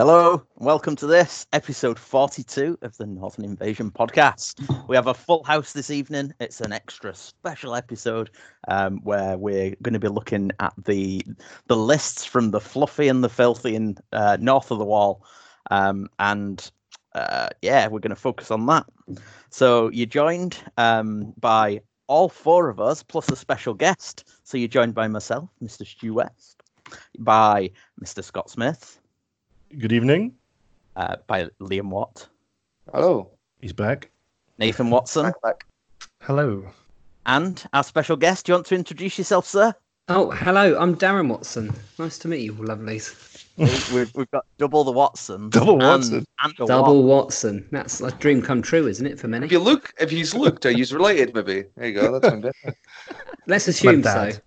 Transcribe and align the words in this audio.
Hello, 0.00 0.42
welcome 0.56 0.96
to 0.96 1.06
this 1.06 1.46
episode 1.52 1.98
42 1.98 2.78
of 2.80 2.96
the 2.96 3.04
Northern 3.04 3.44
Invasion 3.44 3.90
podcast. 3.90 4.54
We 4.88 4.96
have 4.96 5.08
a 5.08 5.12
full 5.12 5.44
house 5.44 5.74
this 5.74 5.90
evening. 5.90 6.32
It's 6.40 6.62
an 6.62 6.72
extra 6.72 7.14
special 7.14 7.74
episode 7.74 8.30
um, 8.66 9.00
where 9.02 9.36
we're 9.36 9.76
going 9.82 9.92
to 9.92 9.98
be 9.98 10.08
looking 10.08 10.52
at 10.58 10.72
the 10.86 11.22
the 11.66 11.76
lists 11.76 12.24
from 12.24 12.50
the 12.50 12.62
fluffy 12.62 13.08
and 13.08 13.22
the 13.22 13.28
filthy 13.28 13.74
in 13.74 13.98
uh, 14.10 14.38
north 14.40 14.70
of 14.70 14.78
the 14.78 14.86
wall, 14.86 15.22
um, 15.70 16.08
and 16.18 16.70
uh, 17.14 17.50
yeah, 17.60 17.86
we're 17.86 18.00
going 18.00 18.08
to 18.08 18.16
focus 18.16 18.50
on 18.50 18.64
that. 18.64 18.86
So 19.50 19.90
you're 19.90 20.06
joined 20.06 20.56
um, 20.78 21.34
by 21.38 21.82
all 22.06 22.30
four 22.30 22.70
of 22.70 22.80
us 22.80 23.02
plus 23.02 23.30
a 23.30 23.36
special 23.36 23.74
guest. 23.74 24.24
So 24.44 24.56
you're 24.56 24.66
joined 24.66 24.94
by 24.94 25.08
myself, 25.08 25.50
Mr. 25.62 25.86
Stu 25.86 26.14
West, 26.14 26.62
by 27.18 27.70
Mr. 28.02 28.24
Scott 28.24 28.48
Smith. 28.48 28.99
Good 29.78 29.92
evening. 29.92 30.34
Uh, 30.96 31.16
by 31.28 31.44
Liam 31.60 31.90
Watt. 31.90 32.26
Hello. 32.92 33.30
He's 33.60 33.72
back. 33.72 34.10
Nathan 34.58 34.90
Watson. 34.90 35.26
Back, 35.26 35.42
back. 35.42 35.66
Hello. 36.22 36.66
And 37.26 37.64
our 37.72 37.84
special 37.84 38.16
guest. 38.16 38.46
Do 38.46 38.52
you 38.52 38.56
want 38.56 38.66
to 38.66 38.74
introduce 38.74 39.16
yourself, 39.16 39.46
sir? 39.46 39.72
Oh, 40.08 40.32
hello. 40.32 40.76
I'm 40.76 40.96
Darren 40.96 41.28
Watson. 41.28 41.72
Nice 42.00 42.18
to 42.18 42.28
meet 42.28 42.40
you, 42.40 42.52
lovelies. 42.54 43.46
we've, 43.94 44.12
we've 44.16 44.30
got 44.32 44.44
double 44.58 44.82
the 44.82 44.90
Watson. 44.90 45.50
Double 45.50 45.78
Watson. 45.78 46.26
And, 46.42 46.52
a 46.58 46.66
Double 46.66 47.04
Watt. 47.04 47.26
Watson. 47.26 47.64
That's 47.70 48.00
a 48.00 48.10
dream 48.10 48.42
come 48.42 48.62
true, 48.62 48.88
isn't 48.88 49.06
it, 49.06 49.20
for 49.20 49.28
many? 49.28 49.46
If 49.46 49.52
you 49.52 49.60
look, 49.60 49.94
if 50.00 50.10
he's 50.10 50.34
looked, 50.34 50.66
are 50.66 50.72
you 50.72 50.84
related? 50.92 51.32
Maybe 51.32 51.66
there 51.76 51.86
you 51.86 51.94
go. 51.94 52.18
That's 52.18 52.32
one 52.32 52.40
bit. 52.40 52.74
Let's 53.46 53.68
assume 53.68 54.00
dad. 54.00 54.34
so. 54.34 54.40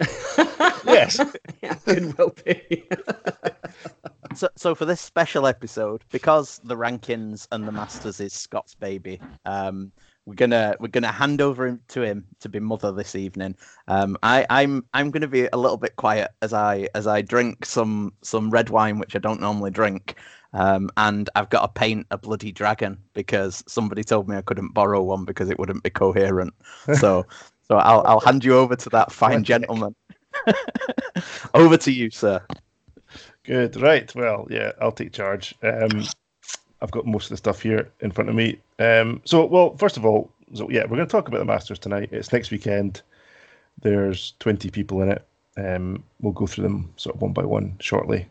Yes. 0.86 1.18
yeah, 1.62 1.74
could 1.74 2.16
well 2.18 2.34
be. 2.44 2.84
So, 4.34 4.48
so 4.56 4.74
for 4.74 4.84
this 4.84 5.00
special 5.00 5.46
episode, 5.46 6.04
because 6.10 6.60
the 6.64 6.76
rankings 6.76 7.46
and 7.52 7.66
the 7.66 7.72
Masters 7.72 8.20
is 8.20 8.32
Scott's 8.32 8.74
baby, 8.74 9.20
um, 9.44 9.92
we're 10.26 10.34
gonna 10.34 10.74
we're 10.80 10.88
gonna 10.88 11.12
hand 11.12 11.40
over 11.40 11.66
him 11.66 11.80
to 11.88 12.02
him 12.02 12.26
to 12.40 12.48
be 12.48 12.58
mother 12.58 12.92
this 12.92 13.14
evening. 13.14 13.56
Um, 13.88 14.16
I, 14.22 14.46
I'm 14.50 14.84
I'm 14.94 15.10
gonna 15.10 15.28
be 15.28 15.46
a 15.52 15.56
little 15.56 15.76
bit 15.76 15.96
quiet 15.96 16.30
as 16.42 16.52
I 16.52 16.88
as 16.94 17.06
I 17.06 17.22
drink 17.22 17.64
some 17.66 18.12
some 18.22 18.50
red 18.50 18.70
wine, 18.70 18.98
which 18.98 19.14
I 19.14 19.18
don't 19.18 19.40
normally 19.40 19.70
drink. 19.70 20.16
Um, 20.54 20.88
and 20.96 21.28
I've 21.34 21.50
got 21.50 21.62
to 21.62 21.68
paint 21.80 22.06
a 22.12 22.16
bloody 22.18 22.52
dragon 22.52 22.98
because 23.12 23.64
somebody 23.66 24.04
told 24.04 24.28
me 24.28 24.36
I 24.36 24.42
couldn't 24.42 24.72
borrow 24.72 25.02
one 25.02 25.24
because 25.24 25.50
it 25.50 25.58
wouldn't 25.58 25.82
be 25.82 25.90
coherent. 25.90 26.54
So 26.94 27.26
so 27.68 27.76
I'll 27.78 28.02
I'll 28.06 28.20
hand 28.20 28.44
you 28.44 28.56
over 28.56 28.76
to 28.76 28.90
that 28.90 29.10
fine 29.12 29.42
What 29.42 29.48
the 29.48 29.58
heck? 29.58 29.68
gentleman. 29.68 29.94
over 31.54 31.76
to 31.78 31.92
you, 31.92 32.10
sir. 32.10 32.40
Good. 33.44 33.80
Right. 33.80 34.12
Well, 34.14 34.46
yeah, 34.50 34.72
I'll 34.80 34.92
take 34.92 35.12
charge. 35.12 35.54
Um, 35.62 36.04
I've 36.80 36.90
got 36.90 37.06
most 37.06 37.26
of 37.26 37.30
the 37.30 37.36
stuff 37.36 37.62
here 37.62 37.90
in 38.00 38.10
front 38.10 38.30
of 38.30 38.36
me. 38.36 38.58
Um, 38.78 39.20
so, 39.24 39.44
well, 39.44 39.76
first 39.76 39.96
of 39.96 40.04
all, 40.04 40.30
so 40.54 40.68
yeah, 40.70 40.82
we're 40.82 40.96
going 40.96 41.06
to 41.06 41.06
talk 41.06 41.28
about 41.28 41.38
the 41.38 41.44
Masters 41.44 41.78
tonight. 41.78 42.08
It's 42.12 42.32
next 42.32 42.50
weekend. 42.50 43.02
There's 43.82 44.34
20 44.40 44.70
people 44.70 45.02
in 45.02 45.10
it. 45.10 45.26
Um, 45.56 46.02
we'll 46.20 46.32
go 46.32 46.46
through 46.46 46.64
them 46.64 46.92
sort 46.96 47.16
of 47.16 47.22
one 47.22 47.32
by 47.32 47.44
one 47.44 47.76
shortly. 47.80 48.26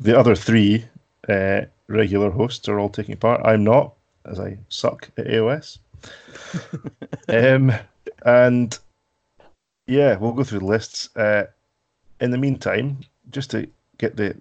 The 0.00 0.18
other 0.18 0.34
three 0.34 0.84
uh, 1.28 1.62
regular 1.88 2.30
hosts 2.30 2.68
are 2.68 2.78
all 2.78 2.88
taking 2.88 3.16
part. 3.16 3.40
I'm 3.44 3.64
not, 3.64 3.94
as 4.26 4.40
I 4.40 4.58
suck 4.68 5.10
at 5.18 5.26
AOS. 5.26 5.78
um, 7.28 7.72
and 8.24 8.78
yeah, 9.86 10.16
we'll 10.16 10.32
go 10.32 10.44
through 10.44 10.60
the 10.60 10.66
lists. 10.66 11.14
Uh, 11.16 11.44
in 12.20 12.30
the 12.30 12.38
meantime, 12.38 12.98
just 13.30 13.50
to 13.50 13.68
get 14.06 14.16
the 14.16 14.36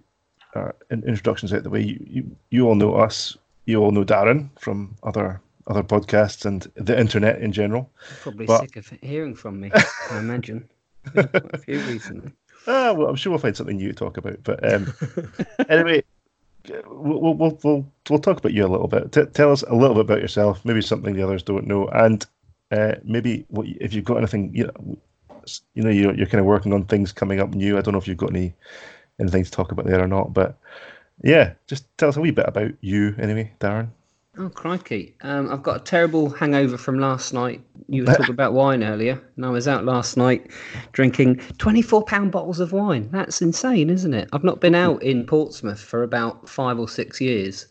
uh, 0.55 0.71
introductions 0.91 1.51
out 1.53 1.57
of 1.57 1.63
the 1.63 1.69
way, 1.69 1.81
you, 1.81 2.05
you 2.07 2.35
you 2.51 2.67
all 2.67 2.75
know 2.75 2.95
us. 2.95 3.37
You 3.65 3.81
all 3.81 3.91
know 3.91 4.03
Darren 4.03 4.49
from 4.59 4.95
other 5.03 5.41
other 5.67 5.83
podcasts 5.83 6.45
and 6.45 6.67
the 6.75 6.99
internet 6.99 7.41
in 7.41 7.51
general. 7.51 7.89
Probably 8.21 8.45
But- 8.45 8.61
sick 8.61 8.75
of 8.75 8.87
hearing 9.01 9.35
from 9.35 9.59
me, 9.61 9.71
I 10.11 10.19
imagine. 10.19 10.69
A 11.15 11.57
few 11.57 11.79
recently. 11.81 12.31
Ah, 12.65 12.93
well, 12.93 13.07
I'm 13.09 13.15
sure 13.17 13.31
we'll 13.31 13.39
find 13.39 13.55
something 13.57 13.75
new 13.77 13.89
to 13.89 13.93
talk 13.93 14.17
about. 14.17 14.37
But 14.43 14.73
um, 14.73 14.93
anyway, 15.69 16.03
we'll, 16.87 17.19
we'll 17.19 17.33
we'll 17.35 17.59
we'll 17.63 17.85
we'll 18.09 18.19
talk 18.19 18.37
about 18.37 18.53
you 18.53 18.65
a 18.65 18.73
little 18.73 18.87
bit. 18.87 19.11
T- 19.11 19.25
tell 19.33 19.51
us 19.51 19.63
a 19.63 19.75
little 19.75 19.95
bit 19.95 20.05
about 20.05 20.21
yourself. 20.21 20.63
Maybe 20.63 20.81
something 20.81 21.13
the 21.13 21.23
others 21.23 21.43
don't 21.43 21.67
know, 21.67 21.87
and 21.89 22.25
uh, 22.71 22.95
maybe 23.03 23.45
what 23.49 23.67
if 23.67 23.93
you've 23.93 24.05
got 24.05 24.17
anything 24.17 24.53
you 24.53 24.65
know. 24.65 24.97
You 25.73 25.83
know, 25.83 25.89
you're, 25.89 26.15
you're 26.15 26.25
kind 26.31 26.39
of 26.39 26.45
working 26.45 26.71
on 26.71 26.85
things 26.85 27.11
coming 27.11 27.41
up 27.41 27.49
new. 27.53 27.77
I 27.77 27.81
don't 27.81 27.91
know 27.91 27.99
if 27.99 28.07
you've 28.07 28.15
got 28.15 28.29
any 28.29 28.53
anything 29.19 29.43
to 29.43 29.51
talk 29.51 29.71
about 29.71 29.85
there 29.85 30.03
or 30.03 30.07
not, 30.07 30.33
but 30.33 30.57
yeah, 31.23 31.53
just 31.67 31.85
tell 31.97 32.09
us 32.09 32.17
a 32.17 32.21
wee 32.21 32.31
bit 32.31 32.47
about 32.47 32.71
you, 32.81 33.15
anyway, 33.19 33.51
Darren. 33.59 33.89
Oh, 34.35 34.49
crikey. 34.49 35.15
Um, 35.21 35.51
I've 35.51 35.61
got 35.61 35.81
a 35.81 35.83
terrible 35.83 36.29
hangover 36.29 36.75
from 36.75 36.97
last 36.97 37.33
night. 37.33 37.61
You 37.87 38.03
were 38.03 38.13
talking 38.13 38.29
about 38.33 38.53
wine 38.53 38.83
earlier, 38.83 39.21
and 39.35 39.45
I 39.45 39.49
was 39.49 39.67
out 39.67 39.85
last 39.85 40.17
night 40.17 40.49
drinking 40.91 41.37
24 41.59 42.03
pound 42.05 42.31
bottles 42.31 42.59
of 42.59 42.71
wine. 42.71 43.09
That's 43.11 43.43
insane, 43.43 43.91
isn't 43.91 44.13
it? 44.13 44.29
I've 44.33 44.43
not 44.43 44.59
been 44.59 44.73
out 44.73 45.03
in 45.03 45.27
Portsmouth 45.27 45.79
for 45.79 46.01
about 46.01 46.49
five 46.49 46.79
or 46.79 46.89
six 46.89 47.21
years. 47.21 47.67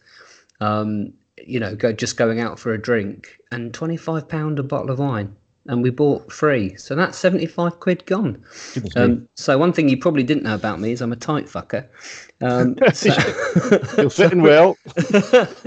Um, 0.61 1.13
you 1.45 1.59
know, 1.59 1.75
go 1.75 1.93
just 1.93 2.17
going 2.17 2.39
out 2.39 2.61
for 2.61 2.73
a 2.73 2.81
drink 2.81 3.39
and 3.51 3.75
25 3.75 4.29
pound 4.29 4.61
a 4.61 4.63
bottle 4.63 4.91
of 4.91 5.01
wine. 5.01 5.35
And 5.67 5.81
we 5.83 5.91
bought 5.91 6.33
three. 6.33 6.75
So 6.77 6.97
that's 6.97 7.17
75 7.19 7.79
quid 7.79 8.05
gone. 8.07 8.43
Um, 8.97 9.29
so 9.37 9.57
one 9.59 9.73
thing 9.73 9.89
you 9.89 9.97
probably 9.97 10.25
didn't 10.25 10.43
know 10.43 10.57
about 10.57 10.81
me 10.81 10.91
is 10.91 11.01
I'm 11.01 11.13
a 11.13 11.17
tight 11.17 11.47
fucker. 11.47 11.87
Um, 12.41 12.77
so- 12.93 13.15
You're 13.97 14.11
fitting 14.11 14.43
well. 14.43 14.77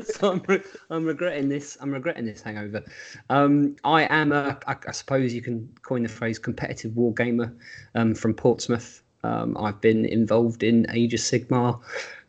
so 0.03 0.31
I'm, 0.33 0.43
re- 0.47 0.63
I'm 0.89 1.05
regretting 1.05 1.47
this. 1.47 1.77
I'm 1.79 1.91
regretting 1.91 2.25
this 2.25 2.41
hangover. 2.41 2.83
Um, 3.29 3.77
I 3.85 4.03
am 4.13 4.33
a, 4.33 4.59
I, 4.67 4.75
I 4.85 4.91
suppose 4.91 5.33
you 5.33 5.41
can 5.41 5.69
coin 5.83 6.03
the 6.03 6.09
phrase 6.09 6.39
competitive 6.39 6.91
wargamer 6.91 7.55
um, 7.95 8.15
from 8.15 8.33
Portsmouth. 8.33 9.01
Um, 9.23 9.57
I've 9.57 9.79
been 9.79 10.05
involved 10.05 10.61
in 10.61 10.85
Age 10.91 11.13
of 11.13 11.21
Sigmar 11.21 11.79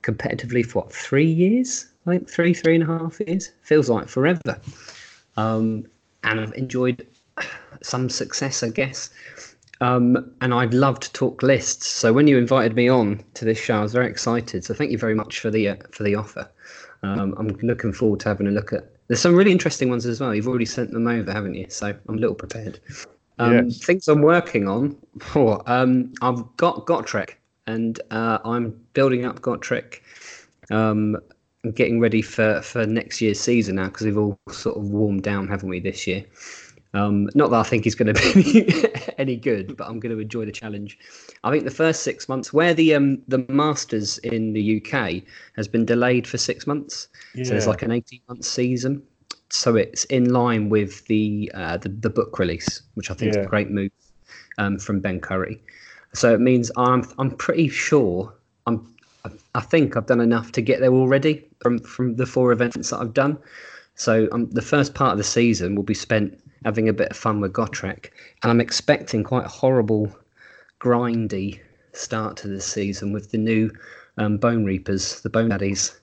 competitively 0.03 0.65
for 0.65 0.83
what 0.83 0.93
three 0.93 1.27
years? 1.27 1.89
I 2.07 2.11
think 2.11 2.31
three, 2.31 2.55
three 2.55 2.77
and 2.77 2.85
a 2.85 2.87
half 2.87 3.19
years. 3.27 3.51
Feels 3.63 3.91
like 3.91 4.09
forever. 4.09 4.61
Um, 5.37 5.85
and 6.23 6.41
I've 6.41 6.55
enjoyed 6.55 7.07
some 7.87 8.09
success, 8.09 8.63
I 8.63 8.69
guess. 8.69 9.11
Um, 9.81 10.31
and 10.41 10.55
I'd 10.55 10.75
love 10.75 11.01
to 11.01 11.13
talk 11.13 11.43
lists. 11.43 11.87
So 11.87 12.13
when 12.13 12.27
you 12.27 12.39
invited 12.39 12.75
me 12.75 12.89
on 12.89 13.23
to 13.35 13.45
this 13.45 13.59
show, 13.59 13.79
I 13.79 13.83
was 13.83 13.93
very 13.93 14.09
excited. 14.09 14.65
So 14.65 14.75
thank 14.75 14.91
you 14.91 14.99
very 14.99 15.15
much 15.15 15.41
for 15.41 15.51
the 15.51 15.69
uh, 15.69 15.77
for 15.93 16.03
the 16.03 16.15
offer. 16.15 16.49
Um, 17.03 17.35
I'm 17.39 17.49
looking 17.63 17.93
forward 17.93 18.21
to 18.21 18.29
having 18.29 18.47
a 18.47 18.51
look 18.51 18.73
at. 18.73 18.91
There's 19.09 19.21
some 19.21 19.37
really 19.37 19.53
interesting 19.53 19.91
ones 19.91 20.07
as 20.07 20.21
well. 20.21 20.35
You've 20.35 20.49
already 20.49 20.65
sent 20.65 20.91
them 20.91 21.07
over, 21.07 21.33
haven't 21.33 21.55
you? 21.55 21.67
So 21.69 21.89
I'm 22.09 22.17
a 22.17 22.19
little 22.19 22.35
prepared. 22.35 22.81
Um, 23.39 23.67
Yes. 23.67 23.85
Things 23.85 24.09
I'm 24.09 24.23
working 24.23 24.67
on. 24.67 24.97
Oh, 25.35 25.63
um, 25.67 26.13
I've 26.23 26.45
got 26.57 26.87
Gotrek, 26.87 27.35
and 27.67 28.01
uh, 28.11 28.39
I'm 28.45 28.79
building 28.95 29.25
up 29.25 29.41
Gotrek. 29.41 30.01
Um, 30.71 31.17
and 31.63 31.75
getting 31.75 32.01
ready 32.01 32.23
for 32.23 32.63
for 32.63 32.87
next 32.87 33.21
year's 33.21 33.41
season 33.41 33.77
now 33.77 33.87
because 33.87 34.07
we've 34.07 34.19
all 34.19 34.39
sort 34.51 34.77
of 34.77 34.85
warmed 34.85 35.23
down, 35.23 35.49
haven't 35.49 35.69
we, 35.69 35.81
this 35.81 36.07
year? 36.07 36.25
Um, 36.95 37.29
not 37.35 37.51
that 37.51 37.59
I 37.59 37.63
think 37.63 37.85
he's 37.85 37.95
going 37.95 38.15
to 38.15 38.35
be 38.35 38.89
any 39.19 39.37
good, 39.37 39.77
but 39.77 39.89
I'm 39.89 40.01
going 40.01 40.15
to 40.15 40.21
enjoy 40.21 40.45
the 40.47 40.53
challenge. 40.53 40.99
I 41.45 41.51
think 41.51 41.65
the 41.65 41.71
first 41.71 42.03
six 42.03 42.29
months, 42.29 42.53
where 42.53 42.75
the 42.75 42.95
um, 42.95 43.23
the 43.29 43.45
Masters 43.49 44.19
in 44.19 44.53
the 44.55 44.81
UK 44.83 45.23
has 45.57 45.69
been 45.69 45.85
delayed 45.85 46.27
for 46.27 46.39
six 46.39 46.67
months, 46.67 47.09
so 47.43 47.55
there's 47.55 47.67
Yeah. 47.67 47.71
like 47.71 47.83
an 47.83 47.91
18 47.93 48.21
month 48.29 48.45
season. 48.45 49.03
So 49.51 49.77
it's 49.77 50.05
in 50.07 50.33
line 50.33 50.71
with 50.71 51.07
the 51.07 51.51
uh, 51.55 51.77
the, 51.79 51.89
the 51.91 52.11
book 52.11 52.39
release, 52.39 52.83
which 52.95 53.11
I 53.11 53.15
think 53.15 53.31
is 53.31 53.37
a 53.37 53.49
great 53.49 53.71
move 53.71 53.91
um, 54.59 54.79
from 54.79 55.01
Ben 55.01 55.21
Curry. 55.21 55.61
So 56.15 56.33
it 56.35 56.41
means 56.41 56.71
I'm 56.77 57.05
I'm 57.19 57.31
pretty 57.31 57.69
sure 57.69 58.33
I'm 58.67 58.95
I 59.55 59.61
think 59.61 59.97
I've 59.97 60.07
done 60.07 60.21
enough 60.21 60.53
to 60.53 60.63
get 60.63 60.81
there 60.81 60.93
already 60.93 61.45
from 61.61 61.79
from 61.81 62.17
the 62.17 62.27
four 62.27 62.53
events 62.53 62.91
that 62.91 63.01
I've 63.01 63.15
done. 63.15 63.39
So 63.95 64.29
um, 64.33 64.51
the 64.51 64.63
first 64.63 64.95
part 64.95 65.13
of 65.13 65.19
the 65.19 65.25
season 65.25 65.75
will 65.75 65.83
be 65.83 65.95
spent 65.95 66.39
having 66.65 66.89
a 66.89 66.93
bit 66.93 67.11
of 67.11 67.17
fun 67.17 67.41
with 67.41 67.53
Gotrek, 67.53 68.11
and 68.43 68.51
I'm 68.51 68.61
expecting 68.61 69.25
quite 69.25 69.47
a 69.47 69.49
horrible, 69.49 70.15
grindy 70.81 71.61
start 71.93 72.37
to 72.39 72.49
the 72.49 72.61
season 72.61 73.13
with 73.13 73.31
the 73.31 73.39
new 73.39 73.71
um, 74.19 74.39
Bone 74.39 74.65
Reapers, 74.65 75.21
the 75.23 75.31
Bone 75.31 75.49
Daddies. 75.49 75.99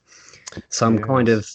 So 0.69 0.85
I'm 0.85 0.99
kind 0.99 1.29
of, 1.29 1.49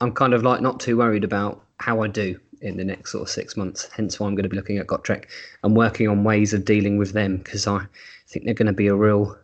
I'm 0.00 0.12
kind 0.12 0.34
of 0.34 0.42
like 0.42 0.60
not 0.60 0.80
too 0.80 0.96
worried 0.96 1.24
about 1.24 1.62
how 1.78 2.02
I 2.02 2.08
do 2.08 2.38
in 2.60 2.76
the 2.76 2.84
next 2.84 3.12
sort 3.12 3.22
of 3.22 3.28
six 3.28 3.56
months. 3.56 3.88
Hence 3.92 4.18
why 4.18 4.26
I'm 4.26 4.34
going 4.34 4.44
to 4.44 4.48
be 4.48 4.56
looking 4.56 4.78
at 4.78 4.86
Gotrek 4.86 5.26
and 5.62 5.76
working 5.76 6.08
on 6.08 6.24
ways 6.24 6.52
of 6.52 6.64
dealing 6.64 6.96
with 6.96 7.12
them 7.12 7.38
because 7.38 7.66
I 7.66 7.86
think 8.28 8.44
they're 8.44 8.54
going 8.54 8.66
to 8.66 8.72
be 8.72 8.88
a 8.88 8.94
real, 8.94 9.36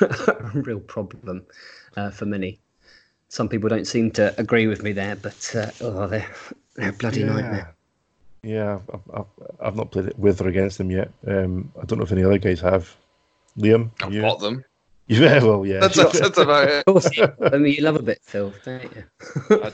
a 0.00 0.50
real 0.54 0.80
problem 0.80 1.44
uh, 1.96 2.10
for 2.10 2.26
many. 2.26 2.60
Some 3.28 3.48
people 3.48 3.68
don't 3.68 3.86
seem 3.86 4.10
to 4.12 4.38
agree 4.38 4.66
with 4.66 4.82
me 4.82 4.92
there, 4.92 5.16
but 5.16 5.54
uh, 5.54 5.70
oh, 5.80 6.06
they're, 6.06 6.30
they're 6.74 6.90
a 6.90 6.92
bloody 6.92 7.24
nightmare. 7.24 7.74
Yeah, 8.42 8.80
I've, 8.92 9.00
I've, 9.14 9.26
I've 9.60 9.76
not 9.76 9.90
played 9.92 10.06
it 10.06 10.18
with 10.18 10.40
or 10.40 10.48
against 10.48 10.78
them 10.78 10.90
yet. 10.90 11.12
Um, 11.26 11.70
I 11.80 11.84
don't 11.84 11.98
know 11.98 12.04
if 12.04 12.12
any 12.12 12.24
other 12.24 12.38
guys 12.38 12.60
have. 12.60 12.94
Liam, 13.58 13.90
I've 14.02 14.12
you? 14.12 14.22
bought 14.22 14.40
them. 14.40 14.64
Yeah, 15.08 15.42
well, 15.42 15.66
yeah. 15.66 15.80
That's, 15.80 15.96
that's, 15.96 16.20
that's 16.20 16.38
about 16.38 16.68
it. 16.68 16.84
Of 16.86 16.94
course, 16.94 17.16
you- 17.16 17.28
I 17.42 17.58
mean, 17.58 17.74
you 17.74 17.82
love 17.82 17.96
a 17.96 18.02
bit 18.02 18.18
of 18.18 18.24
filth, 18.24 18.54
don't 18.64 18.82
you? 18.84 19.04
I 19.50 19.70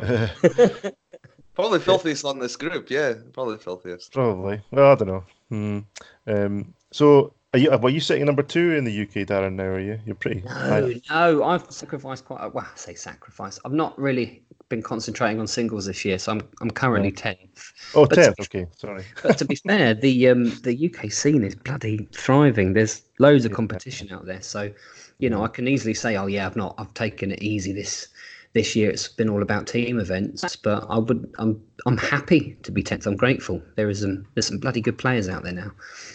do. 0.00 0.90
Probably 1.54 1.78
filthiest 1.78 2.24
on 2.24 2.38
this 2.40 2.56
group, 2.56 2.88
yeah. 2.90 3.12
Probably 3.34 3.58
filthiest. 3.58 4.12
Probably. 4.12 4.60
Well, 4.70 4.92
I 4.92 4.94
don't 4.96 5.08
know. 5.08 5.24
Hmm. 5.50 5.78
Um, 6.26 6.74
so, 6.90 7.34
are 7.54 7.58
you? 7.58 7.70
Were 7.70 7.90
you 7.90 8.00
sitting 8.00 8.24
number 8.24 8.42
two 8.42 8.72
in 8.72 8.84
the 8.84 9.02
UK, 9.02 9.26
Darren? 9.26 9.54
Now, 9.54 9.64
are 9.64 9.80
you? 9.80 9.98
You're 10.06 10.14
pretty. 10.14 10.40
No, 10.42 10.52
high. 10.52 11.00
no, 11.10 11.44
I've 11.44 11.70
sacrificed 11.70 12.24
quite. 12.24 12.42
A, 12.42 12.48
well, 12.48 12.66
I 12.66 12.76
say 12.76 12.94
sacrifice. 12.94 13.58
I've 13.64 13.72
not 13.72 13.98
really 13.98 14.42
been 14.70 14.82
concentrating 14.82 15.38
on 15.38 15.46
singles 15.46 15.84
this 15.84 16.02
year, 16.02 16.18
so 16.18 16.32
I'm 16.32 16.40
I'm 16.62 16.70
currently 16.70 17.12
tenth. 17.12 17.72
Oh, 17.94 18.06
10th. 18.06 18.40
Okay, 18.40 18.66
sorry. 18.74 19.04
But 19.22 19.36
to 19.36 19.44
be 19.44 19.56
fair, 19.56 19.92
the 19.92 20.28
um 20.28 20.44
the 20.62 20.90
UK 20.90 21.12
scene 21.12 21.44
is 21.44 21.54
bloody 21.54 22.08
thriving. 22.12 22.72
There's 22.72 23.02
loads 23.18 23.44
of 23.44 23.52
competition 23.52 24.10
out 24.10 24.24
there, 24.24 24.40
so 24.40 24.72
you 25.18 25.28
know 25.28 25.44
I 25.44 25.48
can 25.48 25.68
easily 25.68 25.92
say, 25.92 26.16
oh 26.16 26.26
yeah, 26.26 26.46
I've 26.46 26.56
not, 26.56 26.74
I've 26.78 26.94
taken 26.94 27.32
it 27.32 27.42
easy 27.42 27.72
this 27.74 28.08
this 28.54 28.76
year. 28.76 28.90
It's 28.90 29.08
been 29.08 29.28
all 29.30 29.42
about 29.42 29.66
team 29.66 29.98
events, 29.98 30.56
but 30.56 30.84
I 30.88 30.98
would, 30.98 31.32
I'm 31.38 31.60
I'm 31.86 31.96
happy 31.96 32.56
to 32.62 32.70
be 32.72 32.82
tenth. 32.82 33.06
I'm 33.06 33.16
grateful. 33.16 33.62
There 33.76 33.88
is 33.88 34.00
some 34.00 34.26
there's 34.34 34.46
some 34.46 34.58
bloody 34.58 34.80
good 34.80 34.98
players 34.98 35.28
out 35.28 35.42
there 35.42 35.52
now. 35.52 35.70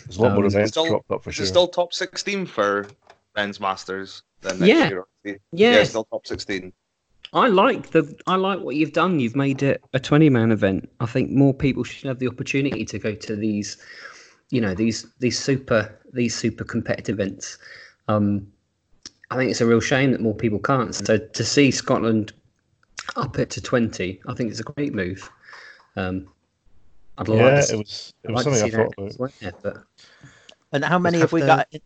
There's 0.05 0.17
a 0.17 0.21
lot 0.21 0.33
more 0.33 0.43
Um, 0.43 0.47
events 0.47 0.71
Still- 0.71 0.87
cropped 0.87 1.11
up 1.11 1.23
for 1.23 1.31
sure. 1.31 1.45
still 1.45 1.67
top 1.67 1.93
16 1.93 2.45
for 2.45 2.87
men's 3.35 3.59
masters 3.59 4.23
then 4.41 4.59
next 4.59 4.69
Yeah. 4.69 4.89
year? 4.89 5.05
obviously? 5.23 5.41
Yeah. 5.51 5.75
Yeah, 5.77 5.83
still 5.83 6.05
top 6.05 6.25
16. 6.27 6.71
I 7.33 7.47
like 7.47 7.89
the 7.91 8.15
I 8.25 8.35
like 8.35 8.61
what 8.61 8.75
you've 8.77 8.93
done. 8.93 9.19
You've 9.19 9.35
made 9.35 9.61
it 9.61 9.83
a 9.93 9.99
twenty 9.99 10.29
man 10.29 10.49
event. 10.51 10.89
I 11.01 11.05
think 11.05 11.29
more 11.29 11.53
people 11.53 11.83
should 11.83 12.07
have 12.07 12.19
the 12.19 12.27
opportunity 12.29 12.85
to 12.85 12.97
go 12.99 13.13
to 13.15 13.35
these, 13.35 13.75
you 14.49 14.61
know, 14.61 14.73
these 14.73 15.05
these 15.19 15.37
super 15.37 15.93
these 16.13 16.33
super 16.33 16.63
competitive 16.63 17.19
events. 17.19 17.57
Um, 18.07 18.47
I 19.29 19.35
think 19.35 19.51
it's 19.51 19.61
a 19.61 19.65
real 19.65 19.79
shame 19.81 20.11
that 20.11 20.21
more 20.21 20.33
people 20.35 20.59
can't. 20.59 20.95
So 20.95 21.17
to 21.17 21.43
see 21.43 21.71
Scotland 21.71 22.33
up 23.15 23.39
it 23.39 23.49
to 23.51 23.61
twenty, 23.61 24.21
I 24.27 24.33
think 24.33 24.51
it's 24.51 24.59
a 24.59 24.63
great 24.63 24.93
move. 24.93 25.29
Um, 25.95 26.27
I'd 27.17 27.27
like 27.27 27.39
yeah, 27.39 27.61
to, 27.61 27.73
it 27.73 27.77
was. 27.77 28.13
It 28.23 28.29
I'd 28.29 28.33
was 28.33 28.45
like 28.45 28.53
to 28.53 28.59
something 28.59 28.63
I 28.63 28.65
see 28.69 28.75
thought 28.75 28.95
that 28.95 29.03
about. 29.03 29.19
well, 29.19 29.31
yeah, 29.41 29.51
but 29.61 29.83
And 30.71 30.85
how 30.85 30.99
many 30.99 31.17
have 31.17 31.23
have 31.29 31.33
we 31.33 31.41
the- 31.41 31.47
got 31.47 31.67
in, 31.71 31.81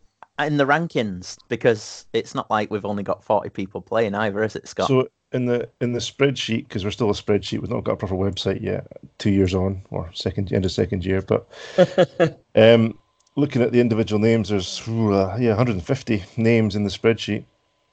in 0.46 0.56
the 0.56 0.66
rankings? 0.66 1.38
Because 1.48 2.06
it's 2.12 2.34
not 2.34 2.50
like 2.50 2.70
we've 2.70 2.84
only 2.84 3.02
got 3.02 3.24
40 3.24 3.48
people 3.50 3.80
playing 3.80 4.14
either, 4.14 4.42
is 4.44 4.56
it, 4.56 4.68
Scott? 4.68 4.88
So 4.88 5.08
in 5.32 5.46
the 5.46 5.68
in 5.80 5.92
the 5.94 5.98
spreadsheet, 6.00 6.68
because 6.68 6.84
we're 6.84 6.90
still 6.90 7.10
a 7.10 7.14
spreadsheet, 7.14 7.60
we've 7.60 7.70
not 7.70 7.84
got 7.84 7.92
a 7.92 7.96
proper 7.96 8.14
website 8.14 8.60
yet. 8.62 8.86
Two 9.18 9.30
years 9.30 9.54
on, 9.54 9.82
or 9.90 10.10
second 10.12 10.52
end 10.52 10.64
of 10.66 10.72
second 10.72 11.04
year, 11.04 11.22
but 11.22 11.48
um, 12.54 12.98
looking 13.36 13.62
at 13.62 13.72
the 13.72 13.80
individual 13.80 14.20
names, 14.20 14.48
there's 14.48 14.80
uh, 14.88 15.36
yeah 15.40 15.50
150 15.50 16.24
names 16.36 16.76
in 16.76 16.84
the 16.84 16.90
spreadsheet. 16.90 17.44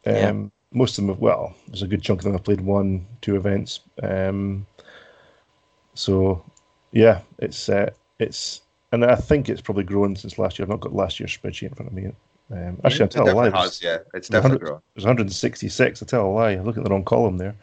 Um, 0.06 0.14
Yeah. 0.16 0.34
Most 0.72 0.92
of 1.00 1.04
them 1.04 1.10
have 1.16 1.20
well, 1.20 1.56
there's 1.68 1.82
a 1.82 1.88
good 1.88 2.04
chunk 2.04 2.20
of 2.20 2.26
them 2.26 2.34
have 2.34 2.44
played 2.44 2.62
one, 2.62 3.08
two 3.22 3.36
events. 3.36 3.80
Um, 4.04 4.68
so 5.96 6.44
yeah, 6.92 7.22
it's 7.40 7.70
uh, 7.70 7.90
it's 8.20 8.62
and 8.92 9.04
I 9.04 9.16
think 9.16 9.50
it's 9.50 9.62
probably 9.62 9.84
grown 9.84 10.16
since 10.16 10.38
last 10.38 10.58
year. 10.60 10.66
I've 10.66 10.70
not 10.70 10.80
got 10.82 10.94
last 10.94 11.20
year's 11.20 11.36
spreadsheet 11.36 11.70
in 11.70 11.74
front 11.76 11.92
of 11.92 11.94
me. 11.94 12.12
Um, 12.52 12.80
actually, 12.84 13.06
It 13.06 13.12
telling 13.12 13.34
a 13.34 13.36
lie. 13.36 13.50
has, 13.62 13.82
yeah. 13.82 13.98
It's 14.14 14.30
definitely 14.30 14.58
100 14.58 14.60
growing. 14.60 14.82
There's 14.96 15.06
166. 15.06 16.04
I 16.04 16.06
tell 16.06 16.26
a 16.26 16.30
lie. 16.30 16.52
I'm 16.52 16.66
looking 16.66 16.82
at 16.82 16.86
the 16.86 16.92
wrong 16.92 17.04
column 17.04 17.38
there. 17.38 17.56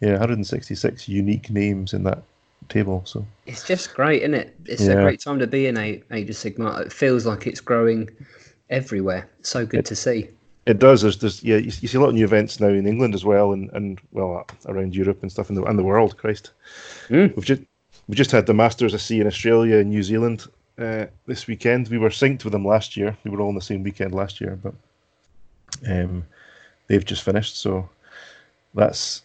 Yeah, 0.00 0.10
166 0.12 1.08
unique 1.08 1.48
names 1.50 1.94
in 1.94 2.04
that 2.04 2.22
table. 2.68 3.02
So 3.04 3.26
It's 3.46 3.62
just 3.64 3.94
great, 3.94 4.22
isn't 4.22 4.34
it? 4.34 4.54
It's 4.66 4.86
a 4.86 4.94
great 4.94 5.20
time 5.20 5.38
to 5.38 5.46
be 5.46 5.66
in 5.66 5.76
a 5.76 6.02
Age 6.12 6.30
of 6.30 6.36
Sigmar. 6.36 6.80
It 6.80 6.92
feels 6.92 7.24
like 7.26 7.46
it's 7.46 7.60
growing 7.60 8.08
everywhere. 8.70 9.28
So 9.42 9.64
good 9.66 9.86
to 9.86 9.94
see. 9.96 10.28
it 10.66 10.78
does. 10.80 11.02
There's, 11.02 11.18
there's 11.18 11.42
yeah, 11.44 11.56
you, 11.58 11.70
you 11.80 11.88
see 11.88 11.96
a 11.96 12.00
lot 12.00 12.08
of 12.08 12.14
new 12.14 12.24
events 12.24 12.58
now 12.58 12.68
in 12.68 12.86
England 12.86 13.14
as 13.14 13.24
well, 13.24 13.52
and 13.52 13.70
and 13.72 14.00
well 14.12 14.46
around 14.66 14.96
Europe 14.96 15.22
and 15.22 15.30
stuff 15.30 15.48
in 15.48 15.54
the 15.56 15.62
and 15.64 15.78
the 15.78 15.84
world. 15.84 16.16
Christ, 16.16 16.50
Mm. 17.08 17.34
we've 17.36 17.44
just 17.44 17.62
we 18.08 18.14
just 18.16 18.32
had 18.32 18.46
the 18.46 18.54
Masters 18.54 18.94
of 18.94 19.00
Sea 19.00 19.20
in 19.20 19.26
Australia 19.26 19.76
and 19.78 19.90
New 19.90 20.02
Zealand 20.02 20.46
uh, 20.78 21.06
this 21.26 21.46
weekend. 21.46 21.88
We 21.88 21.98
were 21.98 22.10
synced 22.10 22.42
with 22.44 22.52
them 22.52 22.64
last 22.64 22.96
year. 22.96 23.16
We 23.24 23.30
were 23.30 23.40
all 23.40 23.48
on 23.48 23.54
the 23.54 23.60
same 23.60 23.82
weekend 23.84 24.12
last 24.14 24.40
year, 24.40 24.58
but 24.62 24.74
um, 25.88 26.24
they've 26.88 27.04
just 27.04 27.22
finished. 27.22 27.56
So 27.58 27.88
that's 28.74 29.22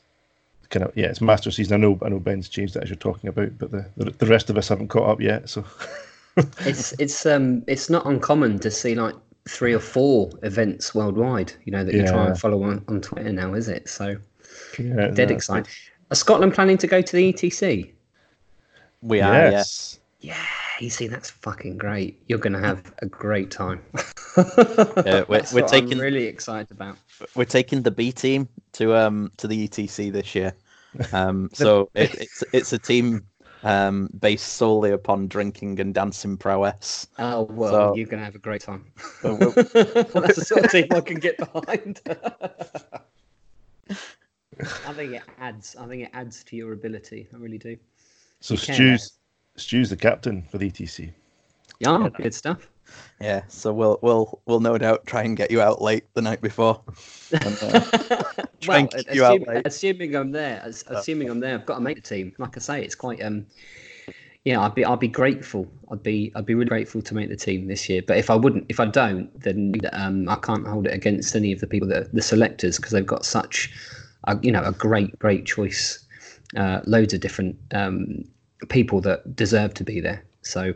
kind 0.71 0.83
of 0.85 0.91
yeah, 0.97 1.05
it's 1.07 1.21
Master 1.21 1.51
season. 1.51 1.75
I 1.75 1.77
know 1.77 1.99
I 2.01 2.09
know 2.09 2.19
Ben's 2.19 2.49
changed 2.49 2.73
that 2.73 2.83
as 2.83 2.89
you're 2.89 2.95
talking 2.95 3.27
about, 3.29 3.57
but 3.59 3.69
the 3.71 3.85
the, 3.97 4.11
the 4.11 4.25
rest 4.25 4.49
of 4.49 4.57
us 4.57 4.67
haven't 4.69 4.87
caught 4.87 5.07
up 5.09 5.21
yet. 5.21 5.47
So 5.49 5.63
It's 6.65 6.93
it's 6.93 7.25
um 7.25 7.63
it's 7.67 7.89
not 7.89 8.05
uncommon 8.05 8.59
to 8.59 8.71
see 8.71 8.95
like 8.95 9.15
three 9.47 9.73
or 9.73 9.79
four 9.79 10.29
events 10.43 10.95
worldwide. 10.95 11.51
You 11.65 11.73
know 11.73 11.83
that 11.83 11.93
you 11.93 12.07
try 12.07 12.27
and 12.27 12.39
follow 12.39 12.63
on, 12.63 12.83
on 12.87 13.01
Twitter 13.01 13.31
now, 13.31 13.53
is 13.53 13.67
it? 13.67 13.89
So 13.89 14.15
yeah, 14.79 15.07
dead 15.09 15.29
no, 15.29 15.35
exciting. 15.35 15.71
Are 16.09 16.15
Scotland 16.15 16.53
planning 16.53 16.77
to 16.79 16.87
go 16.87 17.01
to 17.01 17.15
the 17.15 17.33
ETC? 17.33 17.91
we 19.01 19.21
are, 19.21 19.33
yeah. 19.33 19.49
Yes. 19.51 19.99
Yeah, 20.19 20.35
you 20.79 20.89
see, 20.91 21.07
that's 21.07 21.31
fucking 21.31 21.77
great. 21.77 22.21
You're 22.27 22.37
going 22.37 22.53
to 22.53 22.59
have 22.59 22.93
a 22.99 23.07
great 23.07 23.49
time. 23.49 23.81
we're- 24.37 24.45
That's 24.95 25.27
we're 25.27 25.61
what 25.63 25.67
taking- 25.67 25.93
I'm 25.93 25.99
really 25.99 26.25
excited 26.25 26.69
about. 26.69 26.97
We're 27.35 27.45
taking 27.45 27.81
the 27.81 27.89
B 27.91 28.11
team 28.11 28.47
to 28.73 28.95
um 28.95 29.31
to 29.37 29.47
the 29.47 29.67
ETC 29.67 30.11
this 30.11 30.35
year. 30.35 30.53
Um, 31.13 31.49
so 31.53 31.89
it, 31.95 32.13
it's 32.15 32.43
it's 32.53 32.73
a 32.73 32.79
team 32.79 33.25
um 33.63 34.09
based 34.19 34.53
solely 34.53 34.91
upon 34.91 35.27
drinking 35.27 35.79
and 35.79 35.93
dancing 35.93 36.35
prowess. 36.37 37.07
Oh 37.19 37.43
well, 37.43 37.71
So- 37.71 37.95
you're 37.95 38.07
going 38.07 38.19
to 38.19 38.25
have 38.25 38.35
a 38.35 38.39
great 38.39 38.61
time. 38.61 38.85
But 39.21 39.39
we'll- 39.39 39.51
That's 39.51 40.35
the 40.37 40.45
sort 40.45 40.65
of 40.65 40.71
team 40.71 40.87
I 40.91 41.01
can 41.01 41.19
get 41.19 41.37
behind. 41.37 42.01
I 44.85 44.93
think 44.93 45.13
it 45.13 45.23
adds. 45.39 45.75
I 45.79 45.87
think 45.87 46.03
it 46.03 46.09
adds 46.13 46.43
to 46.45 46.55
your 46.55 46.73
ability. 46.73 47.27
I 47.33 47.37
really 47.37 47.57
do. 47.57 47.77
So 48.41 48.53
You 48.55 48.59
can, 48.59 48.75
Stu's 48.75 49.11
Stu's 49.55 49.89
the 49.89 49.97
captain 49.97 50.43
for 50.43 50.57
the 50.57 50.69
ETC. 50.69 51.11
Yeah, 51.79 52.09
good 52.15 52.33
stuff. 52.33 52.69
Yeah, 53.19 53.43
so 53.47 53.73
we'll 53.73 53.99
we'll 54.01 54.41
we'll 54.45 54.59
no 54.59 54.77
doubt 54.77 55.05
try 55.05 55.23
and 55.23 55.37
get 55.37 55.51
you 55.51 55.61
out 55.61 55.81
late 55.81 56.05
the 56.13 56.21
night 56.21 56.41
before. 56.41 56.81
And, 57.31 57.57
uh, 57.61 57.79
Try 58.61 58.79
and 58.79 58.89
well, 58.91 59.03
keep 59.03 59.13
you 59.13 59.23
out 59.23 59.35
assuming, 59.37 59.55
late. 59.55 59.67
assuming 59.67 60.15
I'm 60.15 60.31
there, 60.31 60.61
as, 60.63 60.83
assuming 60.87 61.29
I'm 61.29 61.39
there, 61.39 61.55
I've 61.55 61.65
got 61.65 61.75
to 61.75 61.81
make 61.81 61.95
the 61.95 62.01
team. 62.01 62.33
Like 62.37 62.57
I 62.57 62.59
say, 62.59 62.83
it's 62.83 62.95
quite 62.95 63.21
um, 63.23 63.45
yeah, 64.43 64.59
I'd 64.61 64.73
be 64.73 64.83
I'd 64.83 64.99
be 64.99 65.07
grateful. 65.07 65.67
I'd 65.91 66.01
be 66.01 66.31
I'd 66.35 66.45
be 66.45 66.55
really 66.55 66.69
grateful 66.69 67.01
to 67.01 67.13
make 67.13 67.29
the 67.29 67.35
team 67.35 67.67
this 67.67 67.87
year. 67.87 68.01
But 68.05 68.17
if 68.17 68.29
I 68.29 68.35
wouldn't, 68.35 68.65
if 68.69 68.79
I 68.79 68.85
don't, 68.85 69.39
then 69.39 69.73
um, 69.93 70.27
I 70.27 70.35
can't 70.35 70.67
hold 70.67 70.87
it 70.87 70.93
against 70.93 71.35
any 71.35 71.51
of 71.51 71.59
the 71.59 71.67
people 71.67 71.87
that 71.89 72.11
the 72.13 72.21
selectors 72.21 72.77
because 72.77 72.91
they've 72.91 73.05
got 73.05 73.23
such, 73.23 73.71
a, 74.25 74.39
you 74.41 74.51
know, 74.51 74.63
a 74.63 74.71
great 74.71 75.17
great 75.19 75.45
choice. 75.45 76.03
Uh, 76.57 76.81
loads 76.85 77.13
of 77.13 77.21
different 77.21 77.55
um, 77.73 78.25
people 78.69 78.99
that 79.01 79.35
deserve 79.35 79.73
to 79.75 79.83
be 79.83 80.01
there. 80.01 80.23
So, 80.41 80.73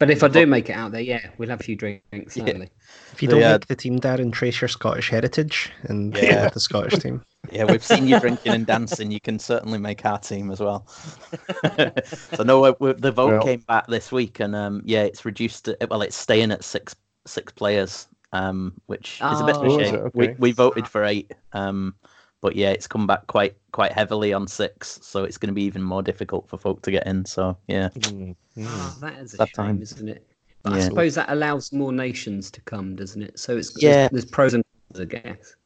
but 0.00 0.10
if 0.10 0.24
I 0.24 0.28
do 0.28 0.46
make 0.46 0.68
it 0.68 0.72
out 0.72 0.90
there, 0.92 1.00
yeah, 1.00 1.28
we'll 1.38 1.50
have 1.50 1.60
a 1.60 1.62
few 1.62 1.76
drinks. 1.76 2.36
Yeah. 2.36 2.64
If 3.12 3.22
you 3.22 3.28
don't 3.28 3.42
uh, 3.42 3.52
make 3.52 3.66
the 3.66 3.76
team, 3.76 4.00
Darren, 4.00 4.32
trace 4.32 4.60
your 4.60 4.68
Scottish 4.68 5.10
heritage 5.10 5.70
and 5.84 6.16
Yeah. 6.16 6.24
yeah. 6.24 6.48
the 6.48 6.58
Scottish 6.58 7.00
team. 7.00 7.22
yeah, 7.52 7.64
we've 7.64 7.84
seen 7.84 8.08
you 8.08 8.18
drinking 8.18 8.52
and 8.52 8.66
dancing. 8.66 9.10
You 9.10 9.20
can 9.20 9.38
certainly 9.38 9.78
make 9.78 10.04
our 10.04 10.18
team 10.18 10.50
as 10.50 10.58
well. 10.58 10.86
so 12.32 12.42
no, 12.42 12.60
we- 12.62 12.74
we- 12.88 12.92
the 12.94 13.12
vote 13.12 13.28
Well- 13.32 13.42
came 13.42 13.60
back 13.60 13.86
this 13.88 14.10
week, 14.10 14.40
and 14.40 14.56
um, 14.56 14.82
yeah, 14.84 15.02
it's 15.02 15.24
reduced. 15.24 15.66
To, 15.66 15.76
well, 15.90 16.02
it's 16.02 16.16
staying 16.16 16.50
at 16.50 16.64
six 16.64 16.96
six 17.26 17.52
players, 17.52 18.08
um, 18.32 18.72
which 18.86 19.20
is 19.22 19.40
a 19.40 19.44
bit 19.44 19.56
of 19.56 19.62
Oh, 19.64 19.78
a 19.80 19.84
shame. 19.84 19.94
it? 20.06 20.14
We 20.14 20.28
we 20.38 20.52
voted 20.52 20.88
for 20.88 21.04
eight, 21.04 21.32
um, 21.52 21.94
but 22.40 22.56
yeah, 22.56 22.70
it's 22.70 22.86
come 22.86 23.06
back 23.06 23.26
quite 23.26 23.56
quite 23.72 23.92
heavily 23.92 24.32
on 24.32 24.46
six, 24.46 24.98
so 25.02 25.24
it's 25.24 25.38
going 25.38 25.48
to 25.48 25.54
be 25.54 25.62
even 25.62 25.82
more 25.82 26.02
difficult 26.02 26.48
for 26.48 26.58
folk 26.58 26.82
to 26.82 26.90
get 26.90 27.06
in. 27.06 27.24
So 27.24 27.56
yeah, 27.66 27.88
Mm, 27.90 28.34
mm. 28.56 28.66
Oh, 28.66 28.96
that 29.00 29.18
is 29.18 29.34
a 29.34 29.38
shame, 29.38 29.52
time. 29.52 29.82
isn't 29.82 30.08
it? 30.08 30.26
But 30.62 30.74
I 30.74 30.80
suppose 30.80 31.14
that 31.14 31.30
allows 31.30 31.72
more 31.72 31.92
nations 31.92 32.50
to 32.52 32.60
come, 32.62 32.94
doesn't 32.96 33.22
it? 33.22 33.38
So 33.38 33.56
it's 33.56 33.82
Yeah. 33.82 34.08
there's, 34.08 34.10
there's 34.10 34.24
pros 34.26 34.54
and 34.54 34.64
cons, 34.92 35.00
I 35.00 35.04
guess. 35.06 35.56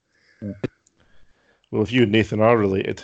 Well, 1.71 1.83
if 1.83 1.93
you 1.93 2.05
and 2.05 2.13
Nathan 2.13 2.41
are 2.41 2.57
related 2.57 3.03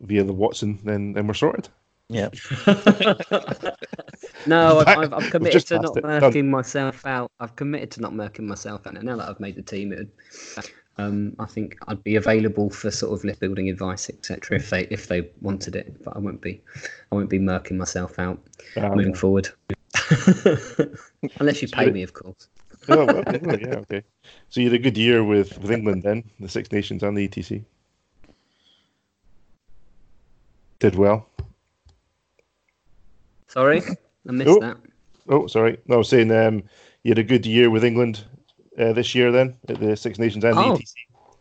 via 0.00 0.24
the 0.24 0.32
Watson, 0.32 0.78
then 0.84 1.12
then 1.14 1.26
we're 1.26 1.34
sorted. 1.34 1.68
yeah. 2.08 2.28
No, 4.46 4.80
I've, 4.80 4.88
I've, 4.88 5.12
I've 5.12 5.30
committed 5.30 5.66
to 5.68 5.78
not 5.78 5.96
it. 5.96 6.02
Done. 6.20 6.50
myself 6.50 7.06
out. 7.06 7.30
I've 7.40 7.54
committed 7.56 7.90
to 7.92 8.00
not 8.00 8.12
murking 8.12 8.46
myself 8.46 8.86
out. 8.86 8.96
And 8.96 9.04
now 9.04 9.16
that 9.16 9.28
I've 9.28 9.40
made 9.40 9.54
the 9.54 9.62
team, 9.62 9.92
it, 9.92 10.08
um, 10.98 11.34
I 11.38 11.46
think 11.46 11.76
I'd 11.88 12.02
be 12.04 12.16
available 12.16 12.68
for 12.70 12.90
sort 12.90 13.12
of 13.18 13.24
list 13.24 13.40
building 13.40 13.68
advice, 13.70 14.08
etc. 14.10 14.56
If 14.58 14.70
they 14.70 14.82
if 14.90 15.08
they 15.08 15.28
wanted 15.40 15.74
it, 15.76 16.02
but 16.04 16.14
I 16.16 16.18
won't 16.18 16.40
be. 16.40 16.60
I 17.10 17.14
won't 17.14 17.30
be 17.30 17.38
murking 17.38 17.76
myself 17.78 18.18
out 18.18 18.38
Um, 18.76 18.96
moving 18.96 19.14
forward. 19.14 19.48
Unless 21.40 21.62
you 21.62 21.68
pay 21.68 21.90
me, 21.90 22.02
of 22.02 22.12
course. 22.12 22.48
oh, 22.88 23.06
well, 23.06 23.22
yeah, 23.26 23.56
yeah, 23.60 23.74
okay. 23.76 24.02
So 24.48 24.60
you 24.60 24.70
had 24.70 24.74
a 24.80 24.82
good 24.82 24.96
year 24.98 25.22
with, 25.24 25.58
with 25.58 25.70
England 25.70 26.02
then, 26.02 26.24
the 26.40 26.48
Six 26.48 26.72
Nations 26.72 27.02
and 27.02 27.16
the 27.16 27.28
ETC. 27.28 27.64
Did 30.78 30.96
well. 30.96 31.28
Sorry, 33.48 33.82
I 34.28 34.32
missed 34.32 34.48
Oh. 34.50 34.60
that. 34.60 34.76
Oh, 35.28 35.46
sorry. 35.46 35.78
No, 35.86 35.94
I 35.96 35.98
was 35.98 36.08
saying 36.08 36.32
um, 36.32 36.64
you 37.04 37.10
had 37.10 37.18
a 37.18 37.22
good 37.22 37.46
year 37.46 37.70
with 37.70 37.84
England 37.84 38.24
uh, 38.78 38.92
this 38.92 39.14
year 39.14 39.30
then 39.32 39.56
at 39.68 39.78
the 39.80 39.96
Six 39.96 40.18
Nations 40.18 40.44
and 40.44 40.56
Oh. 40.58 40.76
the 40.76 40.82
ETC. 40.82 40.92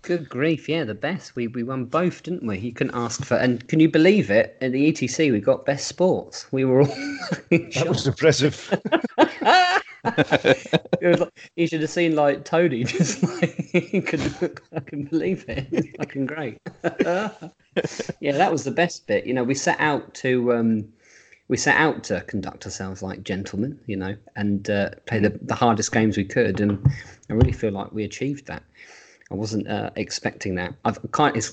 Good 0.04 0.30
grief, 0.30 0.68
yeah, 0.68 0.84
the 0.84 0.96
best. 0.96 1.36
We 1.36 1.48
we 1.48 1.62
won 1.62 1.86
both, 1.86 2.24
didn't 2.24 2.46
we? 2.48 2.58
You 2.58 2.74
couldn't 2.74 2.96
ask 2.96 3.24
for. 3.24 3.36
And 3.36 3.68
can 3.68 3.80
you 3.80 3.88
believe 3.88 4.32
it? 4.32 4.58
At 4.60 4.72
the 4.72 4.92
ETC, 4.92 5.32
we 5.32 5.40
got 5.40 5.64
best 5.64 5.88
sports. 5.88 6.52
We 6.52 6.66
were 6.66 6.82
all 6.82 6.86
That 7.52 7.86
was 7.88 8.08
impressive. 8.08 8.56
like, 11.02 11.30
you 11.56 11.68
should 11.68 11.82
have 11.82 11.90
seen 11.92 12.16
like 12.16 12.46
Tony 12.46 12.84
just 12.84 13.22
like 13.22 13.56
he 13.72 14.02
couldn't 14.02 14.32
fucking 14.74 15.06
believe 15.06 15.46
it. 15.48 15.68
It's 15.72 15.88
fucking 15.98 16.26
great. 16.26 16.58
yeah, 18.20 18.32
that 18.32 18.52
was 18.52 18.64
the 18.64 18.72
best 18.72 19.06
bit. 19.06 19.28
You 19.28 19.36
know, 19.36 19.44
we 19.44 19.54
set 19.54 19.80
out 19.80 20.14
to 20.16 20.54
um 20.54 20.88
we 21.51 21.58
set 21.58 21.75
out 21.75 22.01
to 22.01 22.22
conduct 22.22 22.65
ourselves 22.65 23.03
like 23.03 23.24
gentlemen, 23.24 23.77
you 23.86 23.98
know, 23.98 24.15
and 24.38 24.70
uh, 24.70 24.89
play 25.05 25.20
the, 25.20 25.38
the 25.41 25.53
hardest 25.53 25.91
games 25.91 26.15
we 26.15 26.24
could, 26.24 26.62
and 26.62 26.81
I 27.29 27.34
really 27.34 27.51
feel 27.51 27.74
like 27.74 27.91
we 27.91 28.05
achieved 28.05 28.48
that. 28.48 28.63
I 29.29 29.36
wasn't 29.36 29.67
uh, 29.67 29.89
expecting 29.98 30.55
that. 30.55 30.74
I've 30.86 31.00
kind 31.12 31.36
of 31.36 31.46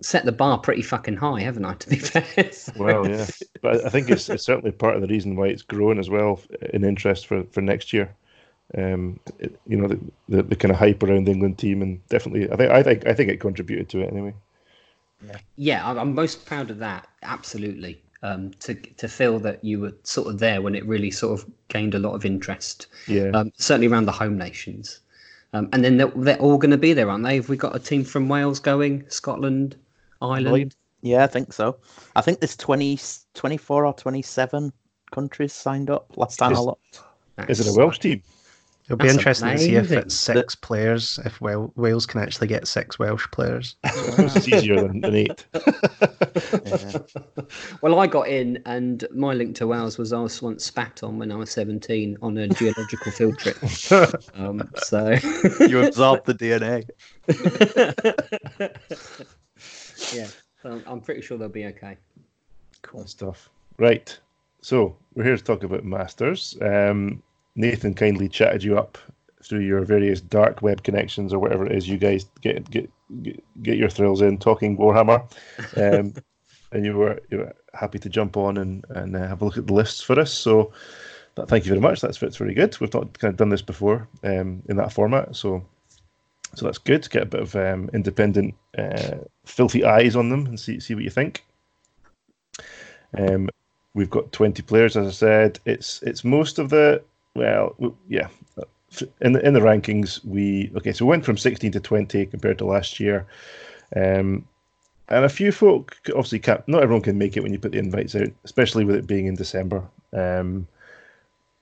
set 0.00 0.24
the 0.24 0.32
bar 0.32 0.58
pretty 0.58 0.82
fucking 0.82 1.16
high, 1.16 1.42
haven't 1.42 1.64
I? 1.64 1.74
To 1.74 1.88
be 1.88 1.96
fair. 2.00 2.50
well, 2.76 3.08
yeah, 3.08 3.24
but 3.62 3.86
I 3.86 3.88
think 3.88 4.10
it's, 4.10 4.28
it's 4.28 4.44
certainly 4.44 4.72
part 4.72 4.96
of 4.96 5.02
the 5.02 5.06
reason 5.06 5.36
why 5.36 5.46
it's 5.46 5.62
grown 5.62 6.00
as 6.00 6.10
well 6.10 6.40
in 6.72 6.84
interest 6.84 7.28
for, 7.28 7.44
for 7.44 7.60
next 7.60 7.92
year. 7.92 8.12
Um, 8.76 9.20
it, 9.38 9.56
you 9.64 9.76
know, 9.76 9.86
the, 9.86 10.00
the, 10.28 10.42
the 10.42 10.56
kind 10.56 10.72
of 10.72 10.78
hype 10.78 11.04
around 11.04 11.28
the 11.28 11.32
England 11.32 11.56
team, 11.56 11.82
and 11.82 12.04
definitely, 12.08 12.50
I 12.50 12.56
think 12.56 12.70
I 12.72 12.82
think 12.82 13.06
I 13.06 13.14
think 13.14 13.30
it 13.30 13.38
contributed 13.38 13.88
to 13.90 14.00
it 14.00 14.10
anyway. 14.10 14.34
Yeah, 15.54 15.88
I'm, 15.88 15.98
I'm 16.00 16.14
most 16.16 16.46
proud 16.46 16.72
of 16.72 16.78
that. 16.78 17.06
Absolutely. 17.22 18.02
Um, 18.22 18.50
to 18.60 18.74
to 18.74 19.08
feel 19.08 19.38
that 19.38 19.64
you 19.64 19.80
were 19.80 19.94
sort 20.02 20.28
of 20.28 20.38
there 20.38 20.60
when 20.60 20.74
it 20.74 20.84
really 20.84 21.10
sort 21.10 21.40
of 21.40 21.50
gained 21.68 21.94
a 21.94 21.98
lot 21.98 22.12
of 22.14 22.26
interest. 22.26 22.86
Yeah, 23.06 23.30
Um, 23.32 23.50
certainly 23.56 23.86
around 23.86 24.04
the 24.04 24.12
home 24.12 24.36
nations. 24.36 25.00
Um, 25.54 25.68
and 25.72 25.82
then 25.82 25.96
they're, 25.96 26.12
they're 26.14 26.38
all 26.38 26.58
going 26.58 26.70
to 26.70 26.76
be 26.78 26.92
there, 26.92 27.08
aren't 27.10 27.24
they? 27.24 27.36
Have 27.36 27.48
we 27.48 27.56
got 27.56 27.74
a 27.74 27.78
team 27.78 28.04
from 28.04 28.28
Wales 28.28 28.60
going? 28.60 29.04
Scotland, 29.08 29.74
Ireland. 30.20 30.76
Yeah, 31.02 31.24
I 31.24 31.28
think 31.28 31.52
so. 31.54 31.78
I 32.14 32.20
think 32.20 32.40
there's 32.40 32.56
20, 32.58 32.98
24 33.34 33.86
or 33.86 33.94
27 33.94 34.70
countries 35.10 35.52
signed 35.54 35.88
up 35.90 36.14
last 36.16 36.38
time 36.38 36.50
I 36.50 36.58
Is- 36.58 36.66
looked. 36.66 37.00
is 37.48 37.60
it 37.60 37.68
a 37.68 37.72
Welsh 37.72 37.98
team? 38.00 38.22
It'll 38.90 38.98
be 38.98 39.06
That's 39.06 39.18
interesting 39.18 39.50
to 39.50 39.58
see 39.58 39.76
if 39.76 39.92
it's 39.92 40.16
six 40.16 40.56
players, 40.56 41.20
if 41.24 41.40
Wel- 41.40 41.72
Wales 41.76 42.06
can 42.06 42.20
actually 42.20 42.48
get 42.48 42.66
six 42.66 42.98
Welsh 42.98 43.24
players. 43.30 43.76
It's 43.84 44.48
easier 44.48 44.80
than, 44.80 45.00
than 45.00 45.14
eight. 45.14 45.46
Yeah. 46.66 46.98
Well, 47.82 48.00
I 48.00 48.08
got 48.08 48.26
in, 48.26 48.60
and 48.66 49.06
my 49.14 49.32
link 49.34 49.54
to 49.56 49.68
Wales 49.68 49.96
was 49.96 50.12
I 50.12 50.18
was 50.18 50.42
once 50.42 50.64
spat 50.64 51.04
on 51.04 51.18
when 51.18 51.30
I 51.30 51.36
was 51.36 51.50
17 51.50 52.16
on 52.20 52.36
a 52.38 52.48
geological 52.48 53.12
field 53.12 53.38
trip. 53.38 53.56
Um, 54.34 54.68
so 54.82 55.10
you 55.60 55.84
absorbed 55.84 56.26
the 56.26 56.34
DNA. 56.34 56.88
yeah, 60.14 60.26
so 60.62 60.82
I'm 60.86 61.00
pretty 61.00 61.20
sure 61.20 61.38
they'll 61.38 61.48
be 61.48 61.66
okay. 61.66 61.96
Cool 62.82 63.06
stuff. 63.06 63.50
Right. 63.78 64.18
So 64.62 64.96
we're 65.14 65.24
here 65.24 65.36
to 65.36 65.44
talk 65.44 65.62
about 65.62 65.84
Masters. 65.84 66.56
Um, 66.60 67.22
Nathan 67.56 67.94
kindly 67.94 68.28
chatted 68.28 68.62
you 68.62 68.78
up 68.78 68.98
through 69.42 69.60
your 69.60 69.82
various 69.82 70.20
dark 70.20 70.62
web 70.62 70.82
connections 70.82 71.32
or 71.32 71.38
whatever 71.38 71.66
it 71.66 71.72
is 71.72 71.88
you 71.88 71.98
guys 71.98 72.26
get 72.40 72.68
get 72.70 72.90
get, 73.22 73.42
get 73.62 73.78
your 73.78 73.88
thrills 73.88 74.20
in 74.20 74.38
talking 74.38 74.76
Warhammer, 74.76 75.20
um, 75.76 76.14
and 76.72 76.84
you 76.84 76.96
were 76.96 77.20
you 77.30 77.38
were 77.38 77.54
happy 77.74 77.98
to 77.98 78.08
jump 78.08 78.36
on 78.36 78.56
and 78.56 78.84
and 78.90 79.16
uh, 79.16 79.26
have 79.26 79.42
a 79.42 79.44
look 79.44 79.58
at 79.58 79.66
the 79.66 79.74
lists 79.74 80.00
for 80.00 80.18
us. 80.18 80.32
So. 80.32 80.72
That, 81.36 81.46
thank 81.46 81.64
you 81.64 81.68
very 81.68 81.80
much. 81.80 82.00
That's 82.00 82.18
that's 82.18 82.36
very 82.36 82.54
good. 82.54 82.76
We've 82.80 82.92
not 82.92 83.16
kind 83.20 83.30
of 83.30 83.38
done 83.38 83.50
this 83.50 83.62
before 83.62 84.08
um, 84.24 84.64
in 84.68 84.76
that 84.78 84.92
format, 84.92 85.36
so 85.36 85.64
so 86.54 86.66
that's 86.66 86.78
good. 86.78 87.04
To 87.04 87.08
get 87.08 87.22
a 87.22 87.26
bit 87.26 87.40
of 87.40 87.54
um, 87.54 87.88
independent, 87.94 88.54
uh, 88.76 89.18
filthy 89.44 89.84
eyes 89.84 90.16
on 90.16 90.28
them 90.28 90.46
and 90.46 90.58
see 90.58 90.80
see 90.80 90.94
what 90.94 91.04
you 91.04 91.10
think. 91.10 91.44
Um, 93.16 93.48
we've 93.94 94.10
got 94.10 94.32
20 94.32 94.62
players, 94.62 94.96
as 94.96 95.06
I 95.06 95.10
said. 95.10 95.60
It's 95.66 96.02
it's 96.02 96.24
most 96.24 96.58
of 96.58 96.70
the 96.70 97.02
well, 97.34 97.76
yeah. 98.08 98.28
In 99.20 99.32
the 99.32 99.46
in 99.46 99.54
the 99.54 99.60
rankings, 99.60 100.24
we 100.24 100.72
okay. 100.76 100.92
So 100.92 101.04
we 101.04 101.10
went 101.10 101.24
from 101.24 101.38
16 101.38 101.72
to 101.72 101.80
20 101.80 102.26
compared 102.26 102.58
to 102.58 102.64
last 102.64 102.98
year, 102.98 103.24
um, 103.94 104.44
and 105.08 105.24
a 105.24 105.28
few 105.28 105.52
folk 105.52 105.96
obviously 106.08 106.40
can't. 106.40 106.66
Not 106.66 106.82
everyone 106.82 107.02
can 107.02 107.16
make 107.16 107.36
it 107.36 107.42
when 107.42 107.52
you 107.52 107.58
put 107.58 107.72
the 107.72 107.78
invites 107.78 108.16
out, 108.16 108.28
especially 108.44 108.84
with 108.84 108.96
it 108.96 109.06
being 109.06 109.26
in 109.26 109.36
December. 109.36 109.86
Um, 110.12 110.66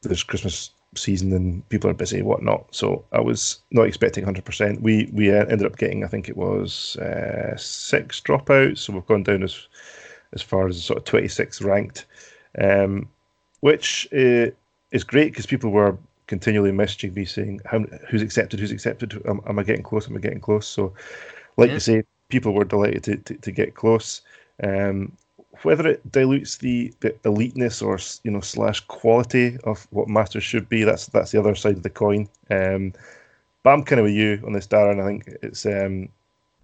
there's 0.03 0.23
Christmas 0.23 0.71
season 0.97 1.33
and 1.33 1.69
people 1.69 1.91
are 1.91 1.95
busy 1.95 2.23
whatnot. 2.23 2.75
So 2.75 3.05
I 3.13 3.21
was 3.21 3.61
not 3.71 3.87
expecting 3.87 4.25
100%. 4.25 4.81
We 4.81 5.11
we 5.13 5.31
uh, 5.33 5.45
ended 5.47 5.67
up 5.67 5.77
getting, 5.77 6.05
I 6.05 6.09
think 6.09 6.29
it 6.29 6.37
was 6.37 6.97
uh, 6.97 7.57
six 7.57 8.21
dropouts. 8.21 8.79
So 8.79 8.93
we've 8.93 9.07
gone 9.07 9.23
down 9.23 9.43
as 9.43 9.69
as 10.33 10.43
far 10.43 10.69
as 10.69 10.85
sort 10.85 10.99
of 10.99 11.05
26 11.05 11.63
ranked, 11.63 12.07
um, 12.61 13.09
which 13.61 14.09
uh, 14.13 14.51
is 14.93 15.05
great 15.05 15.33
because 15.33 15.47
people 15.47 15.71
were 15.71 15.97
continually 16.27 16.71
messaging 16.71 17.15
me 17.15 17.25
saying, 17.25 17.61
How, 17.67 17.81
"Who's 18.11 18.23
accepted? 18.23 18.61
Who's 18.61 18.73
accepted? 18.73 19.21
Am, 19.27 19.41
am 19.47 19.59
I 19.59 19.63
getting 19.63 19.83
close? 19.83 20.09
Am 20.09 20.17
I 20.17 20.21
getting 20.21 20.41
close?" 20.41 20.67
So, 20.67 20.93
like 21.57 21.69
Yeah. 21.69 21.75
you 21.75 21.81
say, 21.81 22.03
people 22.29 22.53
were 22.53 22.65
delighted 22.65 23.05
to, 23.05 23.17
to, 23.17 23.35
to 23.35 23.51
get 23.53 23.75
close. 23.75 24.23
Um, 24.63 25.13
whether 25.63 25.89
it 25.89 26.13
dilutes 26.13 26.59
the, 26.59 26.93
the 27.01 27.11
eliteness 27.25 27.83
or 27.83 27.99
you 28.25 28.31
know 28.31 28.41
slash 28.41 28.81
quality 28.81 29.57
of 29.65 29.87
what 29.91 30.09
masters 30.09 30.45
should 30.45 30.69
be, 30.69 30.85
that's 30.85 31.07
that's 31.07 31.33
the 31.33 31.41
other 31.41 31.55
side 31.55 31.77
of 31.77 31.83
the 31.83 31.91
coin. 31.91 32.29
Um, 32.51 32.93
but 33.63 33.71
I'm 33.71 33.83
kind 33.83 34.01
of 34.01 34.05
with 34.05 34.15
you 34.15 34.41
on 34.47 34.53
this, 34.53 34.67
Darren. 34.67 35.03
I 35.03 35.07
think 35.07 35.29
it's 35.43 35.67
um, 35.67 36.09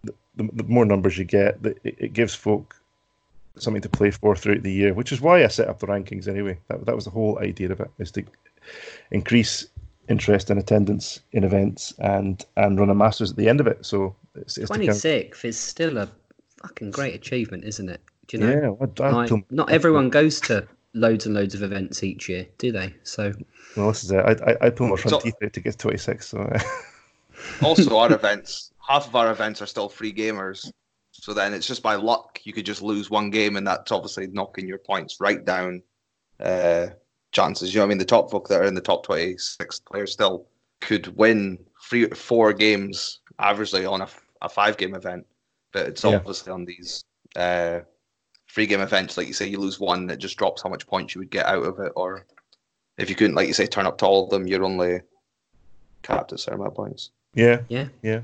the, 0.05 0.49
the 0.53 0.65
more 0.65 0.85
numbers 0.85 1.19
you 1.19 1.25
get, 1.25 1.63
the, 1.63 1.71
it, 1.85 1.97
it 1.99 2.13
gives 2.13 2.35
folk 2.35 2.77
something 3.57 3.83
to 3.83 3.89
play 3.89 4.11
for 4.11 4.35
throughout 4.35 4.63
the 4.63 4.73
year, 4.73 4.95
which 4.95 5.13
is 5.13 5.21
why 5.21 5.45
I 5.45 5.49
set 5.49 5.69
up 5.69 5.79
the 5.79 5.87
rankings 5.87 6.29
anyway. 6.29 6.59
That, 6.69 6.87
that 6.87 6.95
was 6.95 7.05
the 7.05 7.11
whole 7.11 7.39
idea 7.41 7.71
of 7.71 7.81
it, 7.81 7.91
is 7.99 8.11
to 8.13 8.25
increase 9.11 9.67
interest 10.09 10.51
and 10.51 10.61
attendance 10.61 11.21
in 11.33 11.45
events 11.45 11.95
and 11.99 12.45
and 12.57 12.79
run 12.79 12.91
a 12.91 12.95
masters 12.95 13.31
at 13.31 13.37
the 13.37 13.49
end 13.49 13.61
of 13.61 13.67
it. 13.67 13.85
So 13.87 14.15
it's, 14.35 14.59
it's 14.59 14.71
to 14.71 14.77
kind 14.79 14.89
of- 14.89 14.97
26th 14.97 15.45
is 15.45 15.59
still 15.59 15.99
a 15.99 16.09
fucking 16.63 16.91
great 16.91 17.15
achievement, 17.15 17.65
isn't 17.65 17.89
it? 17.89 18.01
Do 18.27 18.37
you 18.39 18.45
know? 18.45 18.77
yeah, 18.79 19.05
I, 19.05 19.09
I 19.09 19.11
Like, 19.13 19.51
not 19.51 19.71
everyone 19.71 20.09
goes 20.11 20.41
to 20.43 20.67
loads 20.95 21.27
and 21.27 21.35
loads 21.35 21.55
of 21.55 21.63
events 21.63 22.03
each 22.03 22.29
year, 22.29 22.47
do 22.59 22.73
they? 22.73 22.95
So 23.03 23.33
Well, 23.77 23.89
this 23.89 24.05
is 24.05 24.11
it. 24.13 24.17
I, 24.19 24.53
I, 24.53 24.67
I 24.67 24.71
pull 24.71 24.89
my 24.89 24.97
front 24.97 25.11
So- 25.11 25.21
teeth 25.21 25.35
out 25.43 25.53
to 25.53 25.61
get 25.61 25.73
to 25.73 25.79
26. 25.79 26.27
So 26.27 26.53
Also, 27.63 27.97
our 27.99 28.13
events, 28.13 28.71
half 28.87 29.07
of 29.09 29.17
our 29.17 29.31
events 29.31 29.61
are 29.61 29.67
still 29.67 29.89
free 29.89 30.13
gamers. 30.13 30.71
So 31.25 31.33
then 31.33 31.55
it's 31.55 31.67
just 31.67 31.83
by 31.83 31.95
luck 31.95 32.39
you 32.45 32.53
could 32.53 32.67
just 32.67 32.83
lose 32.83 33.09
one 33.09 33.31
game, 33.31 33.57
and 33.57 33.67
that's 33.67 33.91
obviously 33.91 34.27
knocking 34.27 34.69
your 34.69 34.77
points 34.77 35.21
right 35.21 35.43
down. 35.43 35.83
Uh, 36.39 36.89
chances, 37.33 37.73
you 37.73 37.79
know, 37.79 37.85
what 37.85 37.87
I 37.87 37.89
mean, 37.89 37.99
the 37.99 38.05
top 38.05 38.31
folk 38.31 38.47
that 38.49 38.61
are 38.61 38.67
in 38.67 38.75
the 38.75 38.83
top 38.83 39.07
twenty-six 39.07 39.81
players 39.81 40.13
still 40.13 40.47
could 40.83 41.07
win 41.17 41.59
three, 41.89 42.11
four 42.11 42.53
games 42.53 43.21
averagely 43.41 43.91
on 43.91 44.03
a, 44.03 44.09
a 44.43 44.51
five-game 44.51 44.95
event, 44.95 45.25
but 45.73 45.87
it's 45.87 46.05
Yeah. 46.05 46.17
obviously 46.17 46.53
on 46.53 46.67
these 46.67 47.03
uh, 47.37 47.81
free 48.45 48.67
game 48.67 48.83
events, 48.83 49.17
like 49.17 49.27
you 49.27 49.33
say, 49.33 49.49
you 49.49 49.59
lose 49.59 49.81
one, 49.81 50.11
it 50.11 50.19
just 50.19 50.37
drops 50.37 50.61
how 50.61 50.69
much 50.69 50.87
points 50.87 51.15
you 51.15 51.21
would 51.21 51.31
get 51.31 51.47
out 51.47 51.65
of 51.65 51.81
it, 51.81 51.93
or 51.97 52.27
if 52.99 53.09
you 53.09 53.17
couldn't, 53.17 53.35
like 53.35 53.49
you 53.49 53.55
say, 53.55 53.67
turn 53.67 53.87
up 53.87 53.97
to 53.99 54.05
all 54.05 54.25
of 54.25 54.31
them, 54.31 54.47
you're 54.47 54.63
only 54.63 55.01
capped 56.03 56.35
at 56.35 56.41
certain 56.41 56.61
amount 56.61 56.73
of 56.73 56.77
points. 56.77 57.13
yeah, 57.33 57.63
yeah, 57.69 57.89
yeah. 58.03 58.21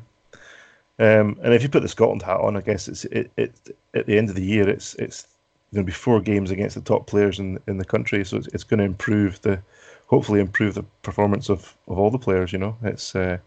Um, 1.01 1.39
and 1.43 1.55
if 1.55 1.63
you 1.63 1.71
put 1.71 1.83
the 1.83 1.89
Scotland 1.89 2.21
hat 2.21 2.41
on, 2.41 2.59
I 2.59 2.61
guess 2.61 2.87
it's 2.87 3.07
it, 3.07 3.31
it 3.39 3.55
at 3.95 4.05
the 4.05 4.19
end 4.19 4.29
of 4.29 4.37
the 4.37 4.45
year, 4.45 4.69
it's 4.69 4.95
it's 4.97 5.27
going 5.73 5.85
to 5.85 5.91
be 5.91 5.95
four 5.95 6.21
games 6.21 6.51
against 6.51 6.75
the 6.75 6.83
top 6.83 7.07
players 7.07 7.39
in 7.39 7.59
in 7.67 7.79
the 7.79 7.87
country, 7.87 8.23
so 8.23 8.37
it's, 8.37 8.49
it's 8.49 8.65
going 8.65 8.79
to 8.79 8.85
improve 8.85 9.41
the 9.41 9.63
hopefully 10.09 10.41
improve 10.41 10.75
the 10.75 10.83
performance 11.03 11.49
of, 11.49 11.75
of 11.89 11.99
all 11.99 12.11
the 12.11 12.19
players. 12.19 12.53
You 12.53 12.59
know, 12.59 12.77
it's 12.83 13.17
uh, 13.17 13.39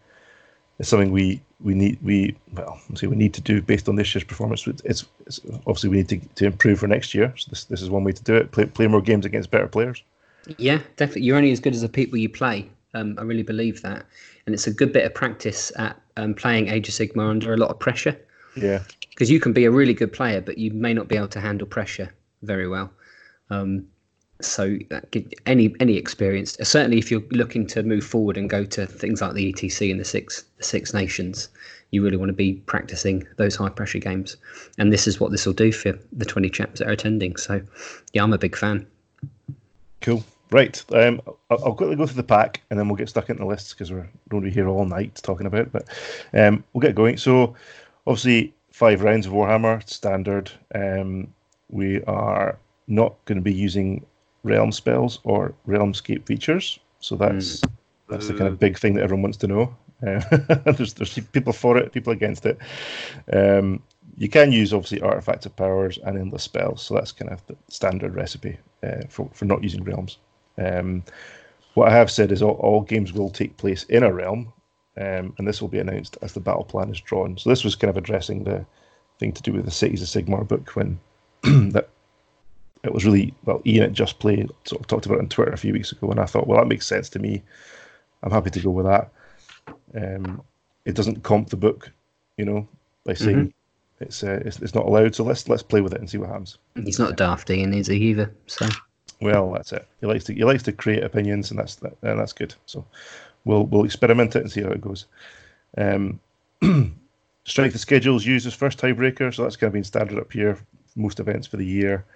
it's 0.80 0.88
something 0.88 1.12
we 1.12 1.40
we 1.60 1.74
need 1.74 1.98
we 2.02 2.36
well 2.54 2.80
say 2.94 3.06
we 3.06 3.14
need 3.14 3.34
to 3.34 3.40
do 3.40 3.62
based 3.62 3.88
on 3.88 3.94
this 3.94 4.12
year's 4.12 4.24
performance. 4.24 4.66
It's, 4.66 4.82
it's 4.84 5.40
obviously 5.66 5.90
we 5.90 5.98
need 5.98 6.08
to, 6.08 6.18
to 6.34 6.46
improve 6.46 6.80
for 6.80 6.88
next 6.88 7.14
year. 7.14 7.32
So 7.36 7.50
this 7.50 7.64
this 7.66 7.82
is 7.82 7.88
one 7.88 8.02
way 8.02 8.12
to 8.12 8.22
do 8.24 8.34
it. 8.34 8.50
Play 8.50 8.66
play 8.66 8.88
more 8.88 9.00
games 9.00 9.26
against 9.26 9.52
better 9.52 9.68
players. 9.68 10.02
yeah, 10.58 10.80
definitely. 10.96 11.22
You're 11.22 11.36
only 11.36 11.52
as 11.52 11.60
good 11.60 11.74
as 11.74 11.82
the 11.82 11.88
people 11.88 12.18
you 12.18 12.28
play. 12.28 12.68
Um, 12.94 13.16
I 13.18 13.22
really 13.22 13.42
believe 13.42 13.82
that, 13.82 14.06
and 14.46 14.54
it's 14.54 14.66
a 14.66 14.72
good 14.72 14.92
bit 14.92 15.04
of 15.04 15.14
practice 15.14 15.72
at 15.76 16.00
um, 16.16 16.34
playing 16.34 16.68
Age 16.68 16.88
of 16.88 16.94
Sigmar 16.94 17.28
under 17.30 17.52
a 17.52 17.56
lot 17.56 17.70
of 17.70 17.78
pressure. 17.78 18.16
Yeah, 18.56 18.82
because 19.10 19.30
you 19.30 19.40
can 19.40 19.52
be 19.52 19.64
a 19.64 19.70
really 19.70 19.94
good 19.94 20.12
player, 20.12 20.40
but 20.40 20.58
you 20.58 20.70
may 20.72 20.94
not 20.94 21.08
be 21.08 21.16
able 21.16 21.28
to 21.28 21.40
handle 21.40 21.66
pressure 21.66 22.12
very 22.42 22.68
well. 22.68 22.90
Um, 23.50 23.86
so 24.40 24.76
that 24.90 25.10
could, 25.12 25.34
any 25.46 25.74
any 25.80 25.96
experience, 25.96 26.56
certainly 26.62 26.98
if 26.98 27.10
you're 27.10 27.22
looking 27.30 27.66
to 27.68 27.82
move 27.82 28.04
forward 28.04 28.36
and 28.36 28.50
go 28.50 28.64
to 28.64 28.86
things 28.86 29.20
like 29.20 29.34
the 29.34 29.52
ETC 29.52 29.90
and 29.90 30.00
the 30.00 30.04
six 30.04 30.44
the 30.58 30.64
Six 30.64 30.92
Nations, 30.92 31.48
you 31.90 32.02
really 32.02 32.16
want 32.16 32.28
to 32.28 32.34
be 32.34 32.54
practicing 32.66 33.26
those 33.36 33.56
high 33.56 33.68
pressure 33.68 33.98
games, 33.98 34.36
and 34.78 34.92
this 34.92 35.06
is 35.06 35.20
what 35.20 35.30
this 35.30 35.46
will 35.46 35.52
do 35.52 35.72
for 35.72 35.98
the 36.12 36.24
20 36.24 36.50
chaps 36.50 36.80
that 36.80 36.88
are 36.88 36.92
attending. 36.92 37.36
So, 37.36 37.62
yeah, 38.12 38.22
I'm 38.22 38.32
a 38.32 38.38
big 38.38 38.56
fan. 38.56 38.86
Cool. 40.00 40.24
Right. 40.50 40.84
Um, 40.92 41.20
I'll, 41.50 41.64
I'll 41.64 41.74
quickly 41.74 41.96
go 41.96 42.06
through 42.06 42.16
the 42.16 42.22
pack 42.22 42.62
and 42.70 42.78
then 42.78 42.88
we'll 42.88 42.96
get 42.96 43.08
stuck 43.08 43.30
into 43.30 43.42
the 43.42 43.48
lists 43.48 43.72
because 43.72 43.90
we're 43.90 44.08
going 44.28 44.42
to 44.42 44.48
be 44.48 44.54
here 44.54 44.68
all 44.68 44.84
night 44.84 45.20
talking 45.22 45.46
about 45.46 45.62
it. 45.62 45.72
But 45.72 45.88
um, 46.32 46.64
we'll 46.72 46.82
get 46.82 46.94
going. 46.94 47.16
So, 47.16 47.54
obviously, 48.06 48.54
five 48.70 49.02
rounds 49.02 49.26
of 49.26 49.32
Warhammer, 49.32 49.88
standard. 49.88 50.50
Um, 50.74 51.28
we 51.70 52.02
are 52.04 52.58
not 52.86 53.16
going 53.24 53.36
to 53.36 53.42
be 53.42 53.52
using 53.52 54.04
realm 54.42 54.70
spells 54.70 55.20
or 55.24 55.54
realmscape 55.66 56.26
features. 56.26 56.78
So 57.00 57.16
that's 57.16 57.62
that's 58.08 58.28
the 58.28 58.34
kind 58.34 58.48
of 58.48 58.58
big 58.58 58.78
thing 58.78 58.94
that 58.94 59.02
everyone 59.02 59.22
wants 59.22 59.38
to 59.38 59.46
know. 59.46 59.74
Uh, 60.06 60.20
there's 60.72 60.94
there's 60.94 61.18
people 61.32 61.52
for 61.52 61.76
it, 61.78 61.92
people 61.92 62.12
against 62.12 62.46
it. 62.46 62.58
Um, 63.32 63.82
you 64.16 64.28
can 64.28 64.52
use 64.52 64.72
obviously 64.72 65.00
artifacts 65.00 65.46
of 65.46 65.56
powers 65.56 65.98
and 66.04 66.18
endless 66.18 66.44
spells, 66.44 66.82
so 66.82 66.94
that's 66.94 67.12
kind 67.12 67.30
of 67.30 67.44
the 67.46 67.56
standard 67.68 68.14
recipe 68.14 68.58
uh, 68.82 69.02
for 69.08 69.28
for 69.32 69.44
not 69.46 69.62
using 69.62 69.82
realms. 69.82 70.18
Um, 70.58 71.04
what 71.74 71.88
I 71.88 71.94
have 71.94 72.10
said 72.10 72.32
is 72.32 72.42
all, 72.42 72.54
all 72.54 72.82
games 72.82 73.12
will 73.12 73.30
take 73.30 73.56
place 73.56 73.84
in 73.84 74.02
a 74.02 74.12
realm, 74.12 74.52
um, 74.96 75.34
and 75.38 75.46
this 75.46 75.60
will 75.60 75.68
be 75.68 75.80
announced 75.80 76.16
as 76.22 76.32
the 76.32 76.40
battle 76.40 76.64
plan 76.64 76.90
is 76.90 77.00
drawn. 77.00 77.36
So 77.36 77.50
this 77.50 77.64
was 77.64 77.74
kind 77.74 77.90
of 77.90 77.96
addressing 77.96 78.44
the 78.44 78.64
thing 79.18 79.32
to 79.32 79.42
do 79.42 79.52
with 79.52 79.64
the 79.64 79.70
Cities 79.70 80.02
of 80.02 80.08
Sigmar 80.08 80.46
book 80.46 80.70
when 80.76 80.98
that 81.42 81.88
it 82.84 82.92
was 82.92 83.04
really 83.04 83.34
well 83.44 83.62
Ian 83.66 83.84
at 83.84 83.92
Just 83.92 84.18
Play 84.18 84.46
sort 84.64 84.80
of 84.80 84.86
talked 84.86 85.06
about 85.06 85.16
it 85.16 85.22
on 85.22 85.28
Twitter 85.28 85.52
a 85.52 85.58
few 85.58 85.72
weeks 85.72 85.90
ago, 85.90 86.10
and 86.10 86.20
I 86.20 86.26
thought, 86.26 86.46
well, 86.46 86.60
that 86.60 86.68
makes 86.68 86.86
sense 86.86 87.08
to 87.10 87.18
me. 87.18 87.42
I'm 88.22 88.30
happy 88.30 88.50
to 88.50 88.60
go 88.60 88.70
with 88.70 88.86
that. 88.86 89.10
Um, 89.94 90.42
it 90.84 90.94
doesn't 90.94 91.22
comp 91.22 91.50
the 91.50 91.56
book, 91.56 91.90
you 92.36 92.44
know, 92.44 92.68
by 93.04 93.14
saying 93.14 93.52
it's, 94.00 94.22
uh, 94.22 94.40
it's 94.44 94.60
it's 94.60 94.74
not 94.74 94.86
allowed. 94.86 95.14
So 95.14 95.24
let's 95.24 95.48
let's 95.48 95.62
play 95.62 95.80
with 95.80 95.94
it 95.94 96.00
and 96.00 96.08
see 96.08 96.18
what 96.18 96.28
happens. 96.28 96.58
He's 96.74 96.98
not 96.98 97.16
daft, 97.16 97.50
Ian, 97.50 97.72
is 97.74 97.86
he 97.86 97.96
either? 97.96 98.34
So 98.46 98.68
Well, 99.24 99.52
that's 99.52 99.72
it. 99.72 99.88
He 100.02 100.06
likes 100.06 100.24
to 100.26 100.34
he 100.34 100.44
likes 100.44 100.64
to 100.64 100.72
create 100.72 101.04
opinions, 101.04 101.50
and 101.50 101.58
that's 101.58 101.76
that, 101.76 101.96
and 102.02 102.20
that's 102.20 102.34
good. 102.34 102.54
So 102.66 102.86
we'll 103.46 103.64
we'll 103.66 103.86
experiment 103.86 104.36
it 104.36 104.42
and 104.42 104.52
see 104.52 104.62
how 104.62 104.70
it 104.70 104.82
goes. 104.82 105.06
Um, 105.78 106.20
strike 107.46 107.72
the 107.72 107.78
schedules 107.78 108.26
used 108.26 108.46
as 108.46 108.54
first 108.54 108.78
tiebreaker, 108.78 109.34
so 109.34 109.44
that's 109.44 109.56
kind 109.56 109.68
of 109.68 109.74
been 109.74 109.84
standard 109.84 110.20
up 110.20 110.32
here. 110.32 110.58
Most 110.96 111.20
events 111.20 111.48
for 111.48 111.58
the 111.58 111.66
year. 111.66 112.06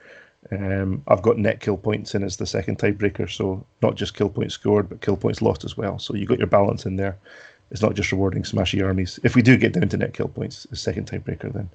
Um, 0.53 1.03
I've 1.09 1.23
got 1.23 1.39
net 1.39 1.61
kill 1.61 1.79
points 1.79 2.15
in 2.15 2.25
as 2.25 2.37
the 2.39 2.47
second 2.47 2.79
tiebreaker, 2.79 3.31
so 3.31 3.67
not 3.83 3.97
just 3.97 4.15
kill 4.15 4.31
points 4.31 4.55
scored, 4.55 4.89
but 4.91 5.03
kill 5.03 5.17
points 5.17 5.43
lost 5.43 5.65
as 5.65 5.77
well. 5.77 5.99
So 6.01 6.15
you 6.15 6.27
got 6.27 6.39
your 6.39 6.49
balance 6.49 6.87
in 6.87 6.97
there. 6.97 7.19
It's 7.71 7.83
not 7.83 7.95
just 7.97 8.13
rewarding 8.13 8.45
smashy 8.45 8.85
armies. 8.85 9.21
If 9.25 9.37
we 9.37 9.43
do 9.43 9.57
get 9.59 9.75
down 9.75 9.91
to 9.91 9.99
net 9.99 10.15
kill 10.15 10.29
points, 10.29 10.67
the 10.71 10.77
second 10.77 11.11
tiebreaker, 11.11 11.53
then 11.53 11.71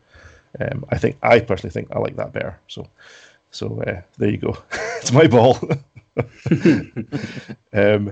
um, 0.62 0.86
I 0.90 1.00
think 1.00 1.18
I 1.24 1.42
personally 1.42 1.72
think 1.74 1.90
I 1.92 2.00
like 2.00 2.18
that 2.18 2.34
better. 2.34 2.60
So, 2.68 2.88
so 3.53 3.81
uh, 3.88 4.01
there 4.17 4.29
you 4.29 4.38
go. 4.38 4.57
it's 4.98 5.12
my 5.12 5.27
ball. 5.27 5.57
um, 7.74 8.12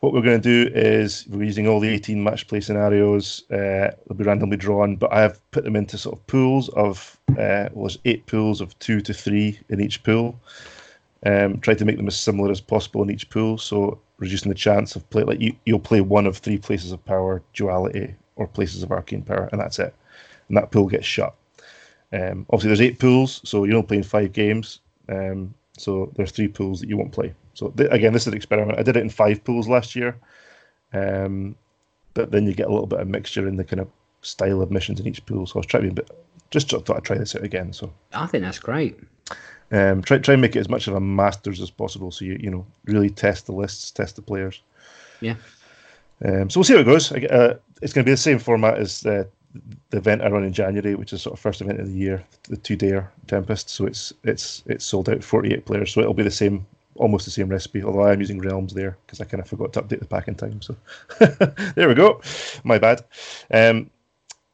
what 0.00 0.12
we're 0.12 0.20
going 0.20 0.40
to 0.40 0.66
do 0.66 0.70
is 0.74 1.26
we're 1.28 1.44
using 1.44 1.68
all 1.68 1.78
the 1.78 1.88
18 1.88 2.22
match 2.22 2.48
play 2.48 2.60
scenarios. 2.60 3.44
Uh, 3.50 3.94
they'll 4.06 4.16
be 4.16 4.24
randomly 4.24 4.56
drawn, 4.56 4.96
but 4.96 5.12
I 5.12 5.20
have 5.20 5.40
put 5.52 5.62
them 5.62 5.76
into 5.76 5.96
sort 5.96 6.18
of 6.18 6.26
pools 6.26 6.68
of 6.70 7.16
uh, 7.30 7.70
well, 7.72 7.84
there's 7.84 7.98
eight 8.04 8.26
pools 8.26 8.60
of 8.60 8.76
two 8.80 9.00
to 9.00 9.14
three 9.14 9.60
in 9.68 9.80
each 9.80 10.02
pool. 10.02 10.38
Um, 11.24 11.60
try 11.60 11.74
to 11.74 11.84
make 11.84 11.98
them 11.98 12.08
as 12.08 12.18
similar 12.18 12.50
as 12.50 12.60
possible 12.60 13.02
in 13.04 13.10
each 13.10 13.30
pool, 13.30 13.56
so 13.56 14.00
reducing 14.18 14.48
the 14.48 14.56
chance 14.56 14.96
of 14.96 15.08
play. 15.10 15.22
Like 15.22 15.40
you, 15.40 15.54
you'll 15.66 15.78
play 15.78 16.00
one 16.00 16.26
of 16.26 16.36
three 16.36 16.58
places 16.58 16.90
of 16.90 17.04
power, 17.04 17.40
duality, 17.52 18.16
or 18.34 18.48
places 18.48 18.82
of 18.82 18.90
arcane 18.90 19.22
power, 19.22 19.48
and 19.52 19.60
that's 19.60 19.78
it. 19.78 19.94
And 20.48 20.56
that 20.56 20.72
pool 20.72 20.88
gets 20.88 21.06
shut. 21.06 21.34
Um, 22.12 22.46
obviously, 22.50 22.68
there's 22.68 22.80
eight 22.80 22.98
pools, 22.98 23.40
so 23.44 23.64
you're 23.64 23.76
only 23.76 23.86
playing 23.86 24.02
five 24.02 24.32
games. 24.32 24.80
Um, 25.08 25.54
so 25.78 26.12
there's 26.16 26.30
three 26.30 26.48
pools 26.48 26.80
that 26.80 26.88
you 26.88 26.96
won't 26.96 27.12
play. 27.12 27.34
So 27.54 27.68
th- 27.70 27.88
again, 27.90 28.12
this 28.12 28.22
is 28.22 28.28
an 28.28 28.34
experiment. 28.34 28.78
I 28.78 28.82
did 28.82 28.96
it 28.96 29.02
in 29.02 29.10
five 29.10 29.42
pools 29.44 29.68
last 29.68 29.96
year, 29.96 30.16
um, 30.92 31.54
but 32.14 32.30
then 32.30 32.46
you 32.46 32.52
get 32.54 32.66
a 32.68 32.72
little 32.72 32.86
bit 32.86 33.00
of 33.00 33.08
mixture 33.08 33.48
in 33.48 33.56
the 33.56 33.64
kind 33.64 33.80
of 33.80 33.88
style 34.20 34.60
of 34.62 34.70
missions 34.70 35.00
in 35.00 35.06
each 35.06 35.24
pool. 35.26 35.46
So 35.46 35.56
I 35.56 35.58
was 35.58 35.66
trying 35.66 35.84
to 35.84 35.88
be 35.88 36.00
a 36.00 36.04
bit, 36.04 36.10
just 36.50 36.70
thought 36.70 36.90
I'd 36.90 37.04
try 37.04 37.16
this 37.18 37.34
out 37.34 37.42
again. 37.44 37.72
So 37.72 37.92
I 38.12 38.26
think 38.26 38.44
that's 38.44 38.58
great. 38.58 38.98
um, 39.70 40.02
try 40.02 40.18
try 40.18 40.34
and 40.34 40.42
make 40.42 40.54
it 40.54 40.60
as 40.60 40.68
much 40.68 40.86
of 40.86 40.94
a 40.94 41.00
masters 41.00 41.60
as 41.60 41.70
possible. 41.70 42.10
So 42.10 42.24
you 42.26 42.36
you 42.40 42.50
know 42.50 42.66
really 42.84 43.10
test 43.10 43.46
the 43.46 43.52
lists, 43.52 43.90
test 43.90 44.16
the 44.16 44.22
players. 44.22 44.60
Yeah. 45.20 45.36
Um, 46.24 46.50
so 46.50 46.60
we'll 46.60 46.64
see 46.64 46.74
how 46.74 46.80
it 46.80 46.84
goes. 46.84 47.10
Uh, 47.10 47.56
it's 47.80 47.92
going 47.92 48.04
to 48.04 48.08
be 48.08 48.12
the 48.12 48.16
same 48.16 48.38
format 48.38 48.78
as 48.78 49.00
the, 49.00 49.28
the 49.90 49.98
event 49.98 50.22
I 50.22 50.28
run 50.28 50.44
in 50.44 50.52
January, 50.52 50.94
which 50.94 51.12
is 51.12 51.22
sort 51.22 51.34
of 51.34 51.40
first 51.40 51.60
event 51.60 51.80
of 51.80 51.88
the 51.88 51.98
year, 51.98 52.24
the 52.48 52.56
two 52.56 52.76
dayer 52.76 53.08
Tempest. 53.26 53.70
So 53.70 53.86
it's 53.86 54.12
it's 54.24 54.62
it's 54.66 54.84
sold 54.84 55.08
out, 55.08 55.22
forty 55.22 55.52
eight 55.52 55.66
players. 55.66 55.92
So 55.92 56.00
it'll 56.00 56.14
be 56.14 56.22
the 56.22 56.30
same, 56.30 56.66
almost 56.96 57.24
the 57.24 57.30
same 57.30 57.48
recipe. 57.48 57.82
Although 57.82 58.02
I 58.02 58.12
am 58.12 58.20
using 58.20 58.40
realms 58.40 58.74
there 58.74 58.96
because 59.06 59.20
I 59.20 59.24
kind 59.24 59.42
of 59.42 59.48
forgot 59.48 59.72
to 59.74 59.82
update 59.82 60.00
the 60.00 60.06
pack 60.06 60.28
in 60.28 60.34
time. 60.34 60.62
So 60.62 60.76
there 61.74 61.88
we 61.88 61.94
go. 61.94 62.20
My 62.64 62.78
bad. 62.78 63.04
Um, 63.50 63.90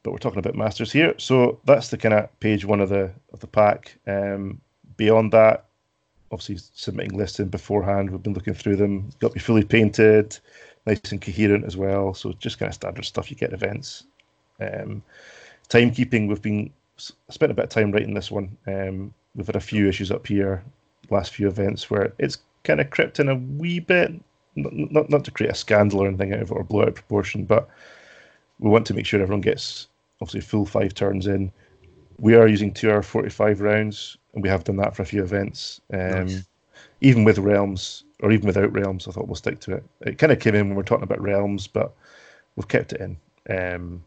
but 0.03 0.11
we're 0.11 0.17
talking 0.17 0.39
about 0.39 0.55
masters 0.55 0.91
here. 0.91 1.13
So 1.17 1.59
that's 1.65 1.89
the 1.89 1.97
kind 1.97 2.13
of 2.13 2.39
page 2.39 2.65
one 2.65 2.79
of 2.79 2.89
the 2.89 3.11
of 3.33 3.39
the 3.39 3.47
pack. 3.47 3.97
Um, 4.07 4.61
beyond 4.97 5.31
that, 5.31 5.65
obviously 6.31 6.57
submitting 6.73 7.17
lists 7.17 7.39
in 7.39 7.49
beforehand. 7.49 8.09
We've 8.09 8.23
been 8.23 8.33
looking 8.33 8.53
through 8.53 8.77
them. 8.77 9.09
Got 9.19 9.29
to 9.29 9.33
be 9.35 9.39
fully 9.39 9.63
painted, 9.63 10.37
nice 10.85 11.11
and 11.11 11.21
coherent 11.21 11.65
as 11.65 11.77
well. 11.77 12.13
So 12.13 12.33
just 12.33 12.59
kind 12.59 12.69
of 12.69 12.75
standard 12.75 13.05
stuff 13.05 13.29
you 13.29 13.37
get 13.37 13.53
events. 13.53 14.05
Um, 14.59 15.03
timekeeping, 15.69 16.27
we've 16.27 16.41
been 16.41 16.71
spent 16.97 17.51
a 17.51 17.55
bit 17.55 17.65
of 17.65 17.69
time 17.69 17.91
writing 17.91 18.13
this 18.13 18.31
one. 18.31 18.57
Um, 18.67 19.13
we've 19.35 19.47
had 19.47 19.55
a 19.55 19.61
few 19.61 19.87
issues 19.87 20.11
up 20.11 20.27
here, 20.27 20.63
last 21.09 21.33
few 21.33 21.47
events 21.47 21.89
where 21.89 22.13
it's 22.17 22.39
kind 22.63 22.81
of 22.81 22.89
crept 22.89 23.19
in 23.19 23.29
a 23.29 23.35
wee 23.35 23.79
bit. 23.79 24.13
Not, 24.55 24.73
not 24.73 25.09
not 25.09 25.23
to 25.25 25.31
create 25.31 25.51
a 25.51 25.55
scandal 25.55 26.01
or 26.01 26.07
anything 26.07 26.33
out 26.33 26.41
of 26.41 26.51
it 26.51 26.55
or 26.55 26.63
blow 26.63 26.81
out 26.81 26.89
of 26.89 26.95
proportion, 26.95 27.45
but 27.45 27.69
we 28.59 28.69
want 28.69 28.85
to 28.87 28.93
make 28.93 29.05
sure 29.05 29.21
everyone 29.21 29.41
gets 29.41 29.87
obviously 30.21 30.41
full 30.41 30.65
five 30.65 30.93
turns 30.93 31.27
in. 31.27 31.51
We 32.17 32.35
are 32.35 32.47
using 32.47 32.73
two 32.73 32.91
hour 32.91 33.01
forty 33.01 33.29
five 33.29 33.61
rounds, 33.61 34.17
and 34.33 34.43
we 34.43 34.49
have 34.49 34.65
done 34.65 34.75
that 34.77 34.95
for 34.95 35.03
a 35.03 35.05
few 35.05 35.23
events. 35.23 35.79
Um, 35.93 36.25
Nice. 36.25 36.43
Even 37.01 37.23
with 37.23 37.37
realms, 37.37 38.03
or 38.21 38.31
even 38.31 38.47
without 38.47 38.73
realms, 38.73 39.07
I 39.07 39.11
thought 39.11 39.27
we'll 39.27 39.35
stick 39.35 39.59
to 39.61 39.75
it. 39.75 39.83
It 40.01 40.17
kind 40.17 40.33
of 40.33 40.39
came 40.39 40.55
in 40.55 40.67
when 40.67 40.75
we 40.75 40.81
are 40.81 40.83
talking 40.83 41.03
about 41.03 41.21
realms, 41.21 41.67
but 41.67 41.93
we've 42.55 42.67
kept 42.67 42.91
it 42.91 43.01
in. 43.01 43.17
Um, 43.49 44.03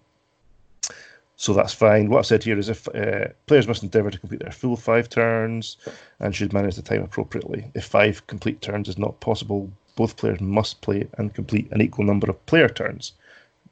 so 1.42 1.52
that's 1.52 1.74
fine. 1.74 2.08
What 2.08 2.20
I've 2.20 2.26
said 2.26 2.44
here 2.44 2.56
is 2.56 2.68
if 2.68 2.86
uh, 2.94 3.26
players 3.46 3.66
must 3.66 3.82
endeavour 3.82 4.12
to 4.12 4.18
complete 4.18 4.42
their 4.42 4.52
full 4.52 4.76
five 4.76 5.08
turns 5.08 5.76
and 6.20 6.32
should 6.32 6.52
manage 6.52 6.76
the 6.76 6.82
time 6.82 7.02
appropriately. 7.02 7.68
If 7.74 7.84
five 7.84 8.24
complete 8.28 8.60
turns 8.60 8.88
is 8.88 8.96
not 8.96 9.18
possible, 9.18 9.68
both 9.96 10.16
players 10.16 10.40
must 10.40 10.82
play 10.82 11.08
and 11.18 11.34
complete 11.34 11.66
an 11.72 11.80
equal 11.80 12.04
number 12.04 12.30
of 12.30 12.46
player 12.46 12.68
turns. 12.68 13.14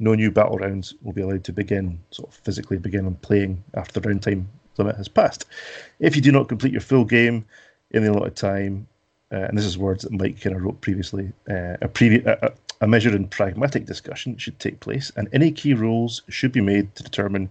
No 0.01 0.17
new 0.17 0.33
battle 0.33 0.59
rounds 0.59 0.95
will 1.03 1.13
be 1.13 1.21
allowed 1.21 1.45
to 1.45 1.53
begin, 1.53 2.01
sort 2.11 2.31
of 2.31 2.35
physically 2.35 2.77
begin 2.77 3.07
on 3.07 3.15
playing 3.23 3.63
after 3.75 4.01
the 4.01 4.09
round 4.09 4.25
time 4.25 4.49
limit 4.77 4.97
has 4.97 5.07
passed. 5.07 5.45
If 6.01 6.17
you 6.17 6.23
do 6.23 6.33
not 6.33 6.49
complete 6.49 6.73
your 6.73 6.81
full 6.81 7.05
game 7.05 7.45
in 7.93 8.03
the 8.03 8.11
allotted 8.11 8.35
time, 8.35 8.89
uh, 9.31 9.47
and 9.47 9.57
this 9.57 9.65
is 9.65 9.79
words 9.79 10.03
that 10.03 10.11
Mike 10.11 10.41
kind 10.41 10.57
of 10.57 10.63
wrote 10.65 10.81
previously, 10.81 11.33
uh, 11.49 11.77
a, 11.83 11.89
previ- 11.89 12.27
a, 12.27 12.53
a- 12.81 12.87
measured 12.87 13.15
and 13.15 13.31
pragmatic 13.31 13.87
discussion 13.87 14.37
should 14.37 14.59
take 14.59 14.81
place, 14.81 15.13
and 15.17 15.29
any 15.33 15.51
key 15.53 15.75
rolls 15.75 16.23
should 16.29 16.53
be 16.53 16.61
made 16.61 16.95
to 16.97 17.03
determine 17.03 17.51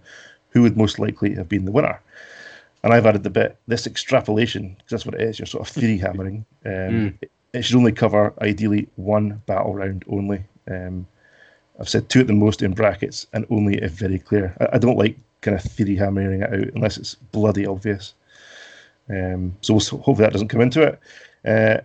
who 0.50 0.62
would 0.62 0.76
most 0.76 0.98
likely 0.98 1.34
have 1.34 1.48
been 1.48 1.64
the 1.64 1.72
winner. 1.72 2.00
And 2.82 2.92
I've 2.92 3.06
added 3.06 3.22
the 3.22 3.30
bit 3.30 3.56
this 3.66 3.86
extrapolation, 3.86 4.70
because 4.70 4.90
that's 4.90 5.06
what 5.06 5.14
it 5.14 5.20
is. 5.20 5.38
You're 5.38 5.46
sort 5.46 5.68
of 5.68 5.72
theory 5.74 5.98
hammering. 6.06 6.44
Um, 6.64 7.18
it, 7.20 7.30
it 7.52 7.62
should 7.62 7.76
only 7.76 7.92
cover 7.92 8.32
ideally 8.40 8.88
one 8.96 9.42
battle 9.46 9.74
round 9.74 10.04
only. 10.08 10.44
Um, 10.68 11.06
I've 11.78 11.88
said 11.88 12.08
two 12.08 12.20
at 12.20 12.26
the 12.26 12.32
most 12.32 12.62
in 12.62 12.72
brackets, 12.72 13.26
and 13.32 13.46
only 13.50 13.76
if 13.76 13.92
very 13.92 14.18
clear. 14.18 14.56
I, 14.60 14.76
I 14.76 14.78
don't 14.78 14.98
like 14.98 15.16
kind 15.40 15.56
of 15.56 15.62
theory 15.62 15.96
hammering 15.96 16.42
it 16.42 16.52
out 16.52 16.74
unless 16.74 16.96
it's 16.96 17.14
bloody 17.14 17.66
obvious. 17.66 18.14
Um, 19.08 19.56
so 19.60 19.74
we'll, 19.74 19.80
hopefully 19.80 20.24
that 20.26 20.32
doesn't 20.32 20.48
come 20.48 20.60
into 20.60 20.82
it. 20.82 21.00
Uh, 21.44 21.82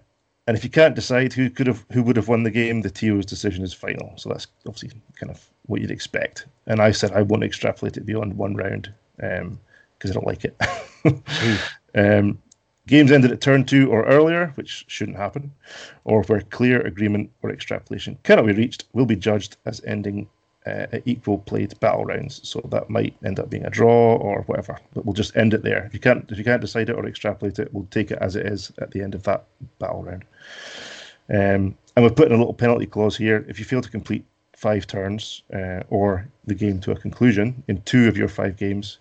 and 0.48 0.56
if 0.56 0.64
you 0.64 0.70
can't 0.70 0.96
decide 0.96 1.34
who 1.34 1.50
could 1.50 1.68
have 1.68 1.86
who 1.92 2.04
would 2.04 2.16
have 2.16 2.28
won 2.28 2.44
the 2.44 2.52
game, 2.52 2.82
the 2.82 2.90
TO's 2.90 3.26
decision 3.26 3.64
is 3.64 3.74
final. 3.74 4.14
So 4.18 4.30
that's 4.30 4.48
obviously 4.68 4.92
kind 5.20 5.32
of 5.32 5.44
what 5.66 5.82
you'd 5.82 5.92
expect. 5.92 6.46
And 6.68 6.82
I 6.82 6.92
said 6.92 7.12
I 7.12 7.24
won't 7.24 7.44
extrapolate 7.44 7.98
it 7.98 8.06
beyond 8.06 8.38
one 8.38 8.56
round 8.56 8.94
because 9.18 10.12
I 10.12 10.14
don't 10.14 10.28
like 10.28 10.46
it. 10.46 10.56
um, 11.96 12.40
games 12.88 13.12
ended 13.12 13.32
at 13.32 13.42
turn 13.42 13.66
two 13.66 13.90
or 13.92 14.06
earlier, 14.06 14.52
which 14.56 14.86
shouldn't 14.88 15.18
happen, 15.18 15.52
or 16.04 16.24
where 16.24 16.42
clear 16.42 16.82
agreement 16.82 17.32
or 17.42 17.50
extrapolation 17.52 18.18
cannot 18.24 18.46
be 18.46 18.54
reached, 18.54 18.86
will 18.94 19.06
be 19.06 19.16
judged 19.16 19.58
as 19.66 19.82
ending 19.86 20.28
uh, 20.66 20.88
equal 21.06 21.40
played 21.40 21.80
battle 21.80 22.06
rounds. 22.06 22.48
So 22.48 22.62
that 22.70 22.90
might 22.90 23.16
end 23.24 23.40
up 23.40 23.50
being 23.50 23.66
a 23.66 23.70
draw 23.70 24.16
or 24.16 24.42
whatever. 24.44 24.80
But 24.94 25.06
we'll 25.06 25.14
just 25.14 25.36
end 25.36 25.54
it 25.54 25.64
there. 25.64 25.86
If 25.86 25.94
you 25.94 26.00
can't 26.00 26.30
if 26.32 26.38
you 26.38 26.44
can't 26.44 26.62
decide 26.62 26.90
it 26.90 26.96
or 26.96 27.06
extrapolate 27.06 27.60
it, 27.60 27.74
we'll 27.74 27.88
take 27.92 28.12
it 28.12 28.20
as 28.22 28.36
it 28.36 28.46
is 28.46 28.72
at 28.80 28.92
the 28.92 29.02
end 29.02 29.16
of 29.16 29.24
that 29.24 29.46
battle 29.80 30.04
round. 30.04 30.26
Um, 31.30 31.78
and 31.96 32.04
we've 32.04 32.16
put 32.16 32.28
in 32.28 32.34
a 32.34 32.38
little 32.38 32.54
penalty 32.54 32.86
clause 32.86 33.18
here. 33.18 33.46
If 33.48 33.60
you 33.60 33.66
fail 33.66 33.82
to 33.82 33.90
complete 33.90 34.26
five 34.56 34.88
turns 34.88 35.44
uh, 35.54 35.82
or 35.90 36.28
the 36.46 36.56
game 36.56 36.80
to 36.82 36.92
a 36.92 36.96
conclusion 36.96 37.64
in 37.68 37.82
two 37.84 38.08
of 38.08 38.18
your 38.18 38.28
five 38.28 38.58
games, 38.58 39.00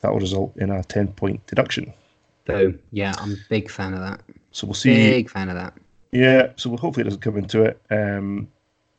that 0.00 0.12
will 0.12 0.20
result 0.20 0.56
in 0.56 0.70
a 0.70 0.82
10 0.84 1.08
point 1.08 1.46
deduction. 1.46 1.92
Boom. 2.44 2.78
Yeah, 2.92 3.14
I'm 3.18 3.32
a 3.32 3.36
big 3.48 3.70
fan 3.70 3.94
of 3.94 4.00
that. 4.00 4.20
So 4.52 4.66
we'll 4.66 4.74
see 4.74 4.94
Big 4.94 5.30
fan 5.30 5.48
of 5.48 5.56
that. 5.56 5.74
Yeah, 6.12 6.52
so 6.56 6.70
we'll 6.70 6.78
hopefully 6.78 7.02
it 7.02 7.04
doesn't 7.04 7.20
come 7.20 7.36
into 7.36 7.62
it, 7.62 7.80
um, 7.90 8.48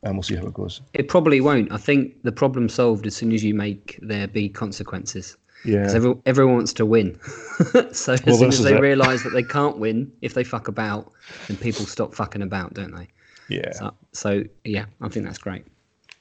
and 0.02 0.14
we'll 0.14 0.22
see 0.22 0.36
how 0.36 0.46
it 0.46 0.54
goes. 0.54 0.80
It 0.94 1.08
probably 1.08 1.40
won't. 1.40 1.72
I 1.72 1.76
think 1.76 2.22
the 2.22 2.32
problem 2.32 2.68
solved 2.68 3.06
as 3.06 3.16
soon 3.16 3.32
as 3.32 3.42
you 3.44 3.54
make 3.54 3.98
there 4.02 4.28
be 4.28 4.48
consequences. 4.48 5.36
Yeah, 5.64 5.78
Because 5.80 5.94
every, 5.96 6.14
everyone 6.24 6.54
wants 6.54 6.72
to 6.74 6.86
win. 6.86 7.18
so 7.92 8.12
as 8.12 8.22
Well, 8.24 8.36
soon 8.36 8.48
as 8.48 8.62
they 8.62 8.78
realise 8.78 9.22
that 9.22 9.30
they 9.30 9.42
can't 9.58 9.78
win 9.78 10.12
if 10.22 10.34
they 10.34 10.44
fuck 10.44 10.68
about, 10.68 11.10
then 11.46 11.56
people 11.56 11.84
stop 11.86 12.14
fucking 12.14 12.42
about, 12.42 12.74
don't 12.74 12.94
they? 12.94 13.08
yeah, 13.48 13.72
So, 13.72 13.94
so 14.12 14.44
yeah, 14.64 14.86
I 15.00 15.08
think 15.08 15.26
that's 15.26 15.38
great. 15.38 15.64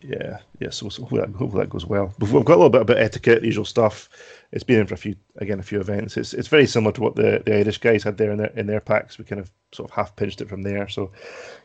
yeah, 0.02 0.40
yeah. 0.60 0.70
So, 0.70 0.90
so 0.90 1.02
hopefully, 1.04 1.22
that, 1.22 1.30
hopefully 1.36 1.64
that 1.64 1.70
goes 1.70 1.86
well. 1.86 2.14
We've 2.20 2.32
got 2.32 2.54
a 2.56 2.62
little 2.62 2.70
bit 2.70 2.82
about 2.82 2.98
etiquette, 2.98 3.44
usual 3.44 3.66
stuff. 3.66 4.10
It's 4.52 4.64
been 4.64 4.80
in 4.80 4.88
for 4.88 4.94
a 4.94 4.98
few, 4.98 5.16
again, 5.38 5.60
a 5.60 5.64
few 5.64 5.80
events. 5.80 6.16
It's 6.16 6.34
it's 6.34 6.48
very 6.48 6.66
similar 6.66 6.94
to 6.94 7.02
what 7.02 7.16
the, 7.16 7.44
the 7.46 7.56
Irish 7.58 7.80
guys 7.80 8.04
had 8.04 8.18
there 8.18 8.32
in 8.32 8.38
their 8.38 8.52
in 8.56 8.68
their 8.68 8.80
packs. 8.80 9.18
We 9.18 9.26
kind 9.26 9.42
of 9.42 9.52
sort 9.74 9.90
of 9.90 9.96
half 9.96 10.16
pinched 10.16 10.42
it 10.42 10.50
from 10.50 10.62
there. 10.62 10.88
So, 10.88 11.12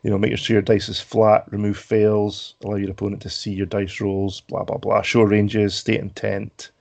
you 0.02 0.10
know, 0.10 0.18
make 0.18 0.36
sure 0.36 0.54
your 0.54 0.62
dice 0.62 0.88
is 0.88 1.00
flat, 1.00 1.44
remove 1.52 1.78
fails, 1.78 2.54
allow 2.64 2.76
your 2.76 2.90
opponent 2.90 3.22
to 3.22 3.30
see 3.30 3.52
your 3.52 3.66
dice 3.66 4.00
rolls, 4.00 4.40
blah 4.40 4.64
blah 4.64 4.78
blah. 4.78 5.02
Show 5.02 5.22
ranges, 5.22 5.74
state 5.74 6.00
intent, 6.00 6.72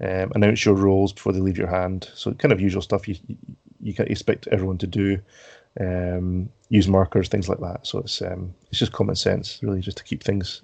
um, 0.00 0.32
announce 0.34 0.64
your 0.64 0.74
rolls 0.74 1.12
before 1.12 1.32
they 1.32 1.40
leave 1.40 1.58
your 1.58 1.70
hand. 1.70 2.10
So, 2.14 2.32
kind 2.32 2.52
of 2.52 2.60
usual 2.60 2.82
stuff 2.82 3.06
you 3.06 3.16
you, 3.28 3.36
you 3.80 3.94
can 3.94 4.08
expect 4.08 4.48
everyone 4.48 4.78
to 4.78 4.86
do. 4.86 5.20
Um, 5.78 6.48
use 6.70 6.88
markers, 6.88 7.28
things 7.28 7.48
like 7.48 7.60
that. 7.60 7.86
So 7.86 7.98
it's 7.98 8.22
um, 8.22 8.54
it's 8.70 8.78
just 8.78 8.92
common 8.92 9.14
sense, 9.14 9.60
really, 9.62 9.80
just 9.80 9.98
to 9.98 10.04
keep 10.04 10.24
things 10.24 10.62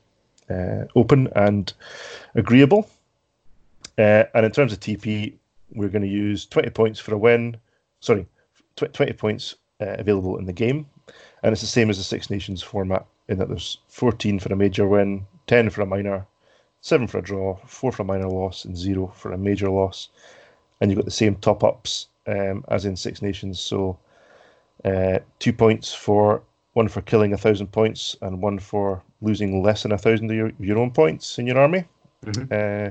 uh, 0.50 0.84
open 0.96 1.28
and 1.36 1.72
agreeable. 2.34 2.88
Uh, 3.98 4.24
and 4.34 4.46
in 4.46 4.52
terms 4.52 4.72
of 4.72 4.80
TP, 4.80 5.34
we're 5.74 5.88
going 5.88 6.02
to 6.02 6.08
use 6.08 6.46
20 6.46 6.70
points 6.70 7.00
for 7.00 7.14
a 7.14 7.18
win. 7.18 7.56
Sorry, 8.00 8.26
tw- 8.76 8.92
20 8.92 9.12
points 9.14 9.56
uh, 9.80 9.96
available 9.98 10.38
in 10.38 10.46
the 10.46 10.52
game. 10.52 10.86
And 11.42 11.52
it's 11.52 11.60
the 11.60 11.66
same 11.66 11.90
as 11.90 11.98
the 11.98 12.04
Six 12.04 12.30
Nations 12.30 12.62
format 12.62 13.06
in 13.28 13.38
that 13.38 13.48
there's 13.48 13.78
14 13.88 14.38
for 14.38 14.52
a 14.52 14.56
major 14.56 14.86
win, 14.86 15.26
10 15.46 15.70
for 15.70 15.82
a 15.82 15.86
minor, 15.86 16.26
7 16.80 17.06
for 17.06 17.18
a 17.18 17.22
draw, 17.22 17.56
4 17.66 17.92
for 17.92 18.02
a 18.02 18.04
minor 18.04 18.28
loss, 18.28 18.64
and 18.64 18.76
0 18.76 19.12
for 19.16 19.32
a 19.32 19.38
major 19.38 19.70
loss. 19.70 20.08
And 20.80 20.90
you've 20.90 20.98
got 20.98 21.04
the 21.04 21.10
same 21.10 21.36
top 21.36 21.64
ups 21.64 22.08
um, 22.26 22.64
as 22.68 22.84
in 22.84 22.96
Six 22.96 23.22
Nations. 23.22 23.60
So 23.60 23.98
uh, 24.84 25.18
two 25.38 25.52
points 25.52 25.92
for 25.92 26.42
one 26.74 26.88
for 26.88 27.02
killing 27.02 27.32
a 27.32 27.38
thousand 27.38 27.68
points 27.68 28.16
and 28.22 28.40
one 28.40 28.58
for 28.58 29.02
losing 29.20 29.62
less 29.62 29.82
than 29.82 29.92
a 29.92 29.98
thousand 29.98 30.30
of 30.30 30.36
your, 30.36 30.52
your 30.58 30.78
own 30.78 30.90
points 30.90 31.38
in 31.38 31.46
your 31.46 31.58
army. 31.58 31.84
Uh, 32.50 32.90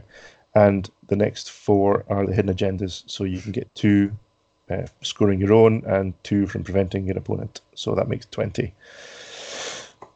and 0.55 0.89
the 1.07 1.15
next 1.15 1.51
four 1.51 2.03
are 2.09 2.25
the 2.25 2.33
hidden 2.33 2.53
agendas. 2.53 3.03
So 3.07 3.23
you 3.23 3.41
can 3.41 3.51
get 3.51 3.73
two 3.75 4.11
uh, 4.69 4.85
scoring 5.01 5.39
your 5.39 5.53
own 5.53 5.83
and 5.85 6.13
two 6.23 6.47
from 6.47 6.63
preventing 6.63 7.05
your 7.05 7.17
opponent. 7.17 7.61
So 7.75 7.95
that 7.95 8.07
makes 8.07 8.25
20. 8.27 8.73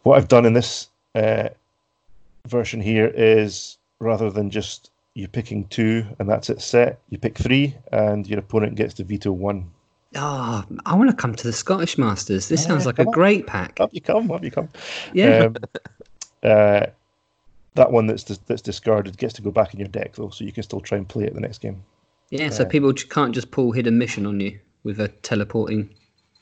What 0.04 0.18
I've 0.18 0.28
done 0.28 0.46
in 0.46 0.54
this 0.54 0.90
uh, 1.16 1.50
version 2.48 2.82
here 2.82 3.12
is 3.16 3.78
rather 4.00 4.30
than 4.30 4.50
just 4.50 4.92
you 5.14 5.28
picking 5.28 5.66
two 5.68 6.06
and 6.20 6.30
that's 6.30 6.50
it 6.50 6.62
set, 6.62 7.00
you 7.10 7.18
pick 7.18 7.38
three 7.38 7.76
and 7.92 8.28
your 8.28 8.40
opponent 8.40 8.76
gets 8.76 8.94
to 8.96 9.04
veto 9.04 9.32
one. 9.32 9.72
Ah, 10.18 10.66
I 10.86 10.96
want 10.96 11.10
to 11.10 11.16
come 11.16 11.36
to 11.36 11.48
the 11.48 11.54
Scottish 11.54 11.98
Masters. 11.98 12.48
This 12.48 12.62
Yeah, 12.62 12.68
sounds 12.68 12.86
like 12.86 13.00
a 13.00 13.06
on. 13.06 13.12
great 13.12 13.48
pack. 13.48 13.80
Up 13.80 13.90
you 13.94 14.02
come, 14.02 14.32
up 14.32 14.44
you 14.44 14.52
come. 14.52 14.70
Yeah. 15.14 15.46
Um, 15.46 15.56
uh, 16.44 16.86
that 17.76 17.92
one 17.92 18.08
that's 18.08 18.24
dis- 18.24 18.40
that's 18.48 18.62
discarded 18.62 19.18
gets 19.18 19.34
to 19.36 19.42
go 19.42 19.52
back 19.52 19.74
in 19.74 19.80
your 19.80 19.90
deck 19.90 20.16
though, 20.16 20.30
so 20.30 20.44
you 20.44 20.52
can 20.52 20.64
still 20.64 20.82
try 20.82 20.98
and 20.98 21.08
play 21.08 21.24
it 21.26 21.34
the 21.34 21.42
next 21.42 21.60
game. 21.60 21.84
yeah, 22.32 22.50
so 22.50 22.64
uh, 22.64 22.68
people 22.68 22.94
can't 22.94 23.34
just 23.34 23.52
pull 23.52 23.72
hidden 23.72 23.98
mission 23.98 24.26
on 24.26 24.40
you 24.40 24.60
with 24.84 25.00
a 25.00 25.08
teleporting. 25.08 25.90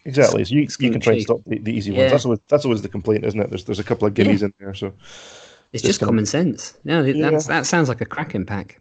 Exactly. 0.06 0.44
So 0.44 0.56
you, 0.56 0.68
you 0.80 0.92
can 0.92 1.00
try 1.00 1.14
and 1.14 1.22
stop 1.22 1.42
the, 1.48 1.60
the 1.60 1.72
easy 1.72 1.92
Yeah. 1.94 2.00
ones. 2.02 2.12
That's 2.12 2.26
always 2.26 2.40
that's 2.48 2.66
always 2.66 2.82
the 2.82 2.90
complaint, 2.90 3.24
isn't 3.26 3.40
it? 3.40 3.50
There's 3.50 3.64
there's 3.66 3.80
a 3.80 3.84
couple 3.84 4.08
of 4.08 4.14
gimmies 4.14 4.44
in 4.44 4.54
there, 4.60 4.74
so 4.74 4.88
It's 5.72 5.82
Just 5.82 5.86
just 5.86 6.00
gonna- 6.02 6.10
common 6.12 6.26
sense. 6.26 6.78
No, 6.84 7.04
it- 7.04 7.16
Yeah. 7.16 7.30
that's, 7.32 7.48
that 7.48 7.66
sounds 7.66 7.88
like 7.90 8.02
a 8.02 8.06
cracking 8.06 8.46
pack. 8.46 8.80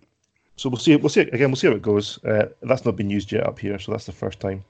so 0.57 0.69
we'll 0.69 0.79
see. 0.79 0.95
We'll 0.97 1.09
see 1.09 1.21
again. 1.21 1.49
We'll 1.51 1.57
see 1.57 1.69
how 1.69 1.75
it 1.75 1.83
goes. 1.83 2.23
Uh, 2.25 2.47
that's 2.63 2.85
not 2.85 2.97
been 2.97 3.09
used 3.09 3.31
yet 3.33 3.47
up 3.47 3.59
here, 3.59 3.79
so 3.79 3.93
that's 3.93 4.07
the 4.07 4.13
first 4.13 4.41
time. 4.41 4.65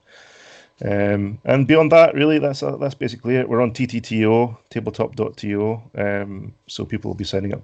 Um, 0.85 1.39
and 1.45 1.67
beyond 1.67 1.93
that, 1.93 2.15
really, 2.15 2.39
that's 2.39 2.63
uh, 2.63 2.77
that's 2.77 2.95
basically 2.95 3.37
it. 3.37 3.49
We're 3.49 3.61
on 3.61 3.73
TTTO, 3.73 4.57
tabletop.to, 4.71 5.83
um, 5.97 6.55
so 6.67 6.85
people 6.85 7.11
will 7.11 7.17
be 7.17 7.25
signing 7.25 7.55
up 7.55 7.63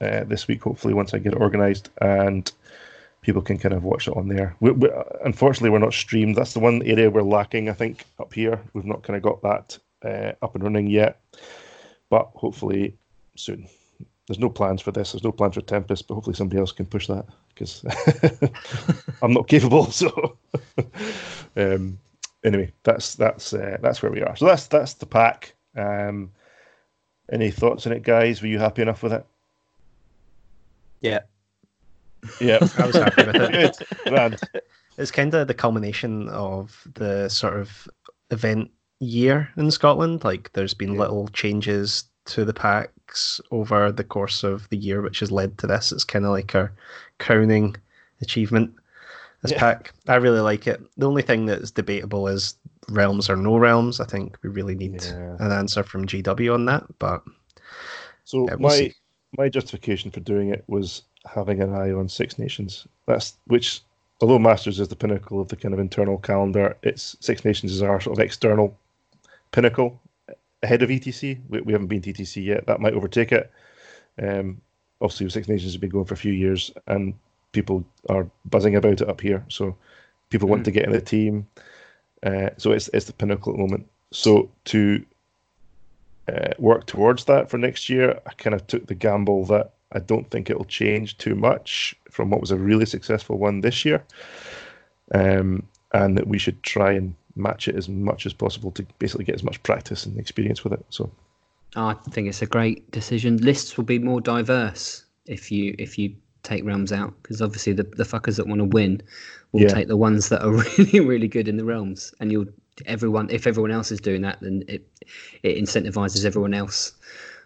uh, 0.00 0.24
this 0.24 0.48
week, 0.48 0.62
hopefully, 0.62 0.94
once 0.94 1.14
I 1.14 1.18
get 1.18 1.34
it 1.34 1.40
organised, 1.40 1.90
and 2.00 2.50
people 3.22 3.42
can 3.42 3.58
kind 3.58 3.74
of 3.74 3.84
watch 3.84 4.08
it 4.08 4.16
on 4.16 4.28
there. 4.28 4.56
We, 4.60 4.72
we, 4.72 4.88
unfortunately, 5.24 5.70
we're 5.70 5.78
not 5.78 5.92
streamed. 5.92 6.36
That's 6.36 6.54
the 6.54 6.60
one 6.60 6.82
area 6.82 7.10
we're 7.10 7.22
lacking, 7.22 7.68
I 7.68 7.74
think, 7.74 8.04
up 8.18 8.32
here. 8.32 8.60
We've 8.72 8.84
not 8.84 9.02
kind 9.02 9.16
of 9.16 9.22
got 9.22 9.42
that 9.42 9.78
uh, 10.04 10.32
up 10.44 10.54
and 10.54 10.64
running 10.64 10.86
yet, 10.86 11.20
but 12.08 12.30
hopefully 12.34 12.96
soon. 13.36 13.68
There's 14.26 14.38
no 14.38 14.48
plans 14.48 14.80
for 14.80 14.92
this. 14.92 15.12
There's 15.12 15.24
no 15.24 15.32
plans 15.32 15.54
for 15.54 15.60
Tempest, 15.60 16.06
but 16.06 16.14
hopefully 16.14 16.36
somebody 16.36 16.60
else 16.60 16.72
can 16.72 16.86
push 16.86 17.08
that 17.08 17.26
because 17.48 17.84
I'm 19.22 19.32
not 19.32 19.48
capable. 19.48 19.86
So, 19.90 20.38
um, 21.56 21.98
anyway, 22.44 22.72
that's 22.84 23.14
that's 23.14 23.52
uh, 23.52 23.76
that's 23.80 24.02
where 24.02 24.12
we 24.12 24.22
are. 24.22 24.36
So 24.36 24.46
that's 24.46 24.66
that's 24.66 24.94
the 24.94 25.06
pack. 25.06 25.54
Um, 25.76 26.30
any 27.32 27.50
thoughts 27.50 27.86
on 27.86 27.92
it, 27.92 28.02
guys? 28.02 28.42
Were 28.42 28.48
you 28.48 28.58
happy 28.58 28.82
enough 28.82 29.02
with 29.02 29.12
it? 29.12 29.24
Yeah. 31.00 31.20
Yeah, 32.40 32.58
I 32.78 32.86
was 32.86 32.96
happy 32.96 33.24
with 33.24 33.36
it. 33.36 33.76
good. 33.78 33.86
Grand. 34.08 34.40
It's 34.98 35.10
kind 35.10 35.32
of 35.34 35.46
the 35.46 35.54
culmination 35.54 36.28
of 36.28 36.86
the 36.94 37.28
sort 37.28 37.54
of 37.56 37.88
event 38.30 38.70
year 38.98 39.48
in 39.56 39.70
Scotland. 39.70 40.24
Like, 40.24 40.52
there's 40.52 40.74
been 40.74 40.94
Yeah. 40.94 41.00
little 41.00 41.28
changes 41.28 42.04
to 42.26 42.44
the 42.44 42.52
packs 42.52 43.40
over 43.50 43.90
the 43.90 44.04
course 44.04 44.42
of 44.42 44.68
the 44.68 44.76
year, 44.76 45.00
which 45.00 45.20
has 45.20 45.30
led 45.32 45.56
to 45.58 45.66
this. 45.66 45.90
It's 45.92 46.04
kind 46.04 46.24
of 46.26 46.32
like 46.32 46.54
our 46.54 46.72
crowning 47.18 47.76
achievement. 48.20 48.74
This 49.42 49.52
Yeah. 49.52 49.58
pack, 49.58 49.92
I 50.06 50.16
really 50.16 50.40
like 50.40 50.66
it. 50.66 50.80
The 50.98 51.08
only 51.08 51.22
thing 51.22 51.46
that's 51.46 51.70
debatable 51.70 52.28
is 52.28 52.54
realms 52.90 53.30
or 53.30 53.36
no 53.36 53.56
realms. 53.56 54.00
I 54.00 54.04
think 54.04 54.36
we 54.42 54.50
really 54.50 54.74
need 54.74 55.02
Yeah. 55.02 55.36
an 55.38 55.52
answer 55.52 55.82
from 55.82 56.06
GW 56.06 56.52
on 56.52 56.66
that. 56.66 56.84
But 56.98 57.22
So 58.24 58.46
Yeah, 58.46 58.54
we'll 58.54 58.68
my 58.70 58.76
see. 58.76 58.94
my 59.36 59.48
justification 59.48 60.10
for 60.10 60.20
doing 60.20 60.50
it 60.50 60.64
was 60.68 61.02
having 61.24 61.60
an 61.62 61.72
eye 61.72 61.90
on 61.90 62.08
Six 62.08 62.38
Nations. 62.38 62.86
That's 63.06 63.34
which, 63.46 63.82
although 64.20 64.38
Masters 64.38 64.78
is 64.78 64.88
the 64.88 64.96
pinnacle 64.96 65.40
of 65.40 65.48
the 65.48 65.56
kind 65.56 65.72
of 65.74 65.80
internal 65.80 66.18
calendar, 66.18 66.76
it's 66.82 67.16
Six 67.20 67.44
Nations 67.44 67.72
is 67.72 67.82
our 67.82 68.00
sort 68.00 68.18
of 68.18 68.22
external 68.24 68.76
pinnacle 69.52 70.00
ahead 70.62 70.82
of 70.82 70.90
ETC. 70.90 71.40
We, 71.48 71.60
we 71.62 71.72
haven't 71.72 71.88
been 71.88 72.02
to 72.02 72.12
ETC 72.12 72.44
yet. 72.44 72.66
That 72.66 72.80
might 72.80 72.94
overtake 72.94 73.32
it. 73.32 73.50
Um, 74.22 74.60
obviously, 75.00 75.28
Six 75.30 75.48
Nations 75.48 75.72
has 75.72 75.76
been 75.80 75.90
going 75.90 76.04
for 76.04 76.14
a 76.14 76.18
few 76.18 76.32
years, 76.32 76.70
and 76.86 77.14
people 77.52 77.84
are 78.08 78.28
buzzing 78.44 78.76
about 78.76 79.00
it 79.00 79.08
up 79.08 79.20
here. 79.20 79.44
So 79.48 79.76
people 80.30 80.48
want 80.48 80.62
Mm. 80.62 80.64
to 80.64 80.70
get 80.70 80.84
in 80.84 80.92
the 80.92 81.00
team. 81.00 81.46
Uh, 82.22 82.50
so 82.56 82.72
it's 82.72 82.88
it's 82.92 83.06
the 83.06 83.12
pinnacle 83.12 83.52
at 83.52 83.56
the 83.56 83.62
moment. 83.62 83.86
So 84.12 84.50
to 84.66 85.04
uh, 86.28 86.52
work 86.58 86.86
towards 86.86 87.24
that 87.24 87.50
for 87.50 87.58
next 87.58 87.88
year, 87.88 88.20
I 88.26 88.32
kind 88.34 88.54
of 88.54 88.66
took 88.66 88.86
the 88.86 88.94
gamble 88.94 89.44
that 89.46 89.72
I 89.92 89.98
don't 89.98 90.30
think 90.30 90.50
it'll 90.50 90.64
change 90.64 91.18
too 91.18 91.34
much 91.34 91.96
from 92.10 92.30
what 92.30 92.40
was 92.40 92.50
a 92.50 92.56
really 92.56 92.86
successful 92.86 93.38
one 93.38 93.60
this 93.60 93.84
year, 93.84 94.04
um, 95.14 95.66
and 95.92 96.16
that 96.16 96.28
we 96.28 96.38
should 96.38 96.62
try 96.62 96.92
and 96.92 97.14
match 97.36 97.68
it 97.68 97.74
as 97.74 97.88
much 97.88 98.26
as 98.26 98.32
possible 98.32 98.70
to 98.72 98.86
basically 98.98 99.24
get 99.24 99.34
as 99.34 99.42
much 99.42 99.62
practice 99.62 100.06
and 100.06 100.18
experience 100.18 100.62
with 100.62 100.72
it. 100.72 100.84
So 100.90 101.10
I 101.74 101.94
think 102.10 102.28
it's 102.28 102.42
a 102.42 102.46
great 102.46 102.88
decision. 102.90 103.38
Lists 103.38 103.76
will 103.76 103.84
be 103.84 103.98
more 103.98 104.20
diverse 104.20 105.04
if 105.26 105.50
you 105.50 105.74
if 105.78 105.98
you 105.98 106.14
take 106.42 106.64
realms 106.64 106.92
out 106.92 107.14
because 107.22 107.42
obviously 107.42 107.72
the, 107.72 107.82
the 107.82 108.04
fuckers 108.04 108.36
that 108.36 108.46
want 108.46 108.60
to 108.60 108.64
win 108.64 109.02
will 109.52 109.62
Yeah. 109.62 109.68
take 109.68 109.88
the 109.88 109.96
ones 109.96 110.28
that 110.30 110.42
are 110.42 110.50
really 110.78 111.00
really 111.00 111.28
good 111.28 111.48
in 111.48 111.56
the 111.56 111.64
realms. 111.64 112.14
And 112.20 112.30
you'll 112.32 112.46
everyone 112.86 113.28
if 113.30 113.46
everyone 113.46 113.70
else 113.70 113.92
is 113.92 114.00
doing 114.00 114.22
that 114.22 114.38
then 114.40 114.64
it 114.68 114.86
it 115.42 115.56
incentivizes 115.62 116.24
everyone 116.24 116.54
else 116.54 116.92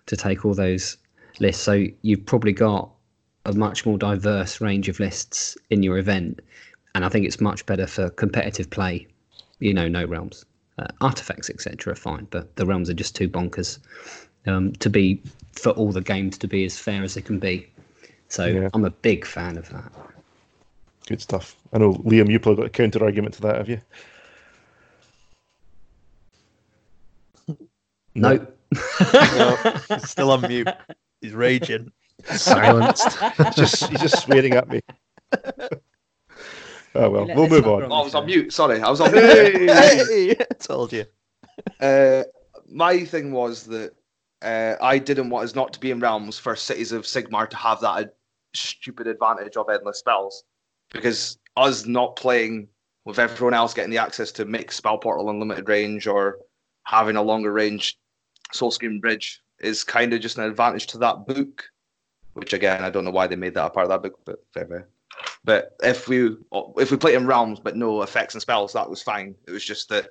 to 0.07 0.17
take 0.17 0.45
all 0.45 0.55
those 0.55 0.97
lists. 1.41 1.63
So 1.63 1.87
you've 2.03 2.25
probably 2.27 2.53
got 2.53 2.91
a 3.47 3.53
much 3.53 3.85
more 3.85 3.99
diverse 3.99 4.61
range 4.61 4.89
of 4.89 5.01
lists 5.01 5.57
in 5.71 5.83
your 5.83 5.99
event. 5.99 6.41
And 6.95 7.05
i 7.05 7.09
think 7.09 7.27
it's 7.27 7.41
much 7.41 7.67
better 7.67 7.87
for 7.87 8.11
competitive 8.11 8.71
play. 8.71 9.07
You 9.59 9.75
know 9.75 9.89
no 9.89 10.05
realms. 10.05 10.45
Uh, 10.77 10.87
artifacts 11.01 11.49
etc 11.49 11.93
are 11.93 11.95
fine 11.97 12.27
but 12.33 12.57
the 12.57 12.67
realms 12.67 12.91
are 12.91 12.95
just 12.95 13.15
too 13.15 13.29
bonkers 13.29 13.79
um, 14.47 14.73
to 14.73 14.91
be 14.91 15.23
for 15.53 15.71
all 15.71 15.93
the 15.93 16.01
games 16.01 16.37
to 16.37 16.49
be 16.49 16.65
as 16.65 16.77
fair 16.77 17.05
as 17.05 17.15
they 17.15 17.21
can 17.23 17.39
be 17.39 17.65
so 18.29 18.47
Yeah. 18.47 18.69
i'm 18.75 18.85
a 18.85 18.91
big 18.91 19.25
fan 19.25 19.57
of 19.59 19.69
that 19.71 19.93
good 21.07 21.21
stuff. 21.21 21.55
I 21.73 21.79
know 21.79 21.93
Liam, 21.95 22.31
you 22.31 22.41
probably 22.41 22.63
got 22.63 22.67
a 22.67 22.71
counter 22.71 23.05
argument 23.05 23.35
to 23.35 23.43
that, 23.43 23.57
have 23.57 23.69
you? 23.69 23.79
no 28.15 28.47
No, 29.21 29.57
he's 29.89 30.09
still 30.09 30.31
on 30.31 30.41
mute. 30.43 30.69
He's 31.21 31.33
raging. 31.33 31.93
silenced. 32.25 33.19
He's 33.37 33.55
just 33.55 33.89
he's 33.91 34.01
just 34.01 34.23
swearing 34.23 34.55
at 34.55 34.69
me. 34.69 34.81
oh 36.95 37.11
well, 37.11 37.27
we'll 37.27 37.49
move 37.49 37.67
on. 37.69 37.83
Oh, 37.85 37.93
I 37.93 38.03
was 38.03 38.15
on 38.15 38.27
mute. 38.27 38.53
Sorry, 38.53 38.81
I 38.81 38.89
was 38.91 39.01
on 39.01 39.13
mute. 39.13 39.25
Hey! 39.25 39.69
Hey, 39.69 40.31
I 40.31 40.55
told 40.59 40.93
you. 40.93 41.05
uh, 41.81 42.23
my 42.69 43.05
thing 43.05 43.33
was 43.33 43.65
that 43.65 43.93
uh, 44.45 44.77
I 44.81 44.99
didn't 44.99 45.31
want 45.31 45.45
us 45.45 45.55
not 45.55 45.73
to 45.73 45.81
be 45.81 45.91
in 45.91 46.01
realms 46.01 46.39
for 46.39 46.55
cities 46.55 46.93
of 46.93 47.03
Sigmar 47.03 47.49
to 47.51 47.57
have 47.57 47.81
that 47.81 48.15
stupid 48.55 49.07
advantage 49.07 49.57
of 49.57 49.69
endless 49.69 49.99
spells, 49.99 50.45
because 50.93 51.39
us 51.57 51.87
not 51.87 52.17
playing 52.17 52.69
with 53.05 53.19
everyone 53.19 53.55
else 53.55 53.75
getting 53.75 53.91
the 53.91 53.99
access 53.99 54.33
to 54.33 54.45
make 54.45 54.73
spell 54.73 54.99
portal 54.99 55.31
unlimited 55.31 55.69
range 55.69 56.07
or 56.07 56.39
having 56.85 57.17
a 57.17 57.23
longer 57.23 57.53
range 57.53 57.99
soul 58.53 58.71
scream 58.71 59.01
bridge 59.01 59.41
is 59.61 59.85
kind 59.85 60.13
of 60.13 60.21
just 60.21 60.39
an 60.39 60.45
advantage 60.45 60.87
to 60.89 60.99
that 60.99 61.27
book. 61.27 61.65
Which 62.35 62.53
again, 62.53 62.83
I 62.83 62.91
don't 62.91 63.05
know 63.05 63.11
why 63.11 63.27
they 63.27 63.37
made 63.37 63.55
that 63.55 63.67
a 63.67 63.71
part 63.71 63.85
of 63.85 63.91
that 63.91 64.03
book, 64.03 64.19
but 64.25 64.45
fair, 64.53 64.67
fair. 64.67 64.89
But 65.45 65.77
if 65.83 66.09
we 66.09 66.37
if 66.77 66.91
we 66.91 66.97
played 66.97 67.15
in 67.15 67.27
realms 67.27 67.61
but 67.61 67.77
no 67.77 68.03
effects 68.03 68.35
and 68.35 68.43
spells, 68.43 68.73
that 68.73 68.91
was 68.91 69.03
fine. 69.03 69.35
It 69.47 69.53
was 69.53 69.65
just 69.65 69.89
that 69.91 70.09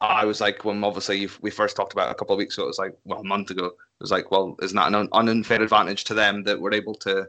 I 0.00 0.24
was 0.24 0.40
like, 0.40 0.64
when 0.64 0.82
obviously 0.82 1.28
we 1.42 1.50
first 1.50 1.76
talked 1.76 1.92
about 1.92 2.10
a 2.10 2.14
couple 2.14 2.34
of 2.34 2.38
weeks 2.38 2.56
ago, 2.56 2.64
it 2.64 2.68
was 2.68 2.78
like, 2.78 2.96
well, 3.04 3.20
a 3.20 3.24
month 3.24 3.50
ago, 3.50 3.66
it 3.66 3.74
was 4.00 4.10
like, 4.10 4.30
well, 4.30 4.56
isn't 4.62 4.76
that 4.76 4.94
an 4.94 5.08
unfair 5.12 5.62
advantage 5.62 6.04
to 6.04 6.14
them 6.14 6.42
that 6.44 6.60
we're 6.60 6.72
able 6.72 6.94
to 6.94 7.28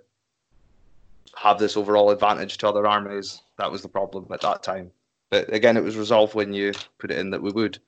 have 1.36 1.60
this 1.60 1.76
overall 1.76 2.12
advantage 2.12 2.58
to 2.60 2.70
other 2.70 2.88
armies? 2.88 3.42
That 3.58 3.72
was 3.72 3.82
the 3.82 3.90
problem 3.90 4.28
at 4.32 4.42
that 4.42 4.64
time. 4.64 4.92
But 5.30 5.54
again, 5.54 5.76
it 5.76 5.84
was 5.84 5.98
resolved 5.98 6.34
when 6.34 6.54
you 6.54 6.74
put 6.98 7.12
it 7.12 7.18
in 7.18 7.30
that 7.32 7.42
we 7.42 7.52
would, 7.52 7.80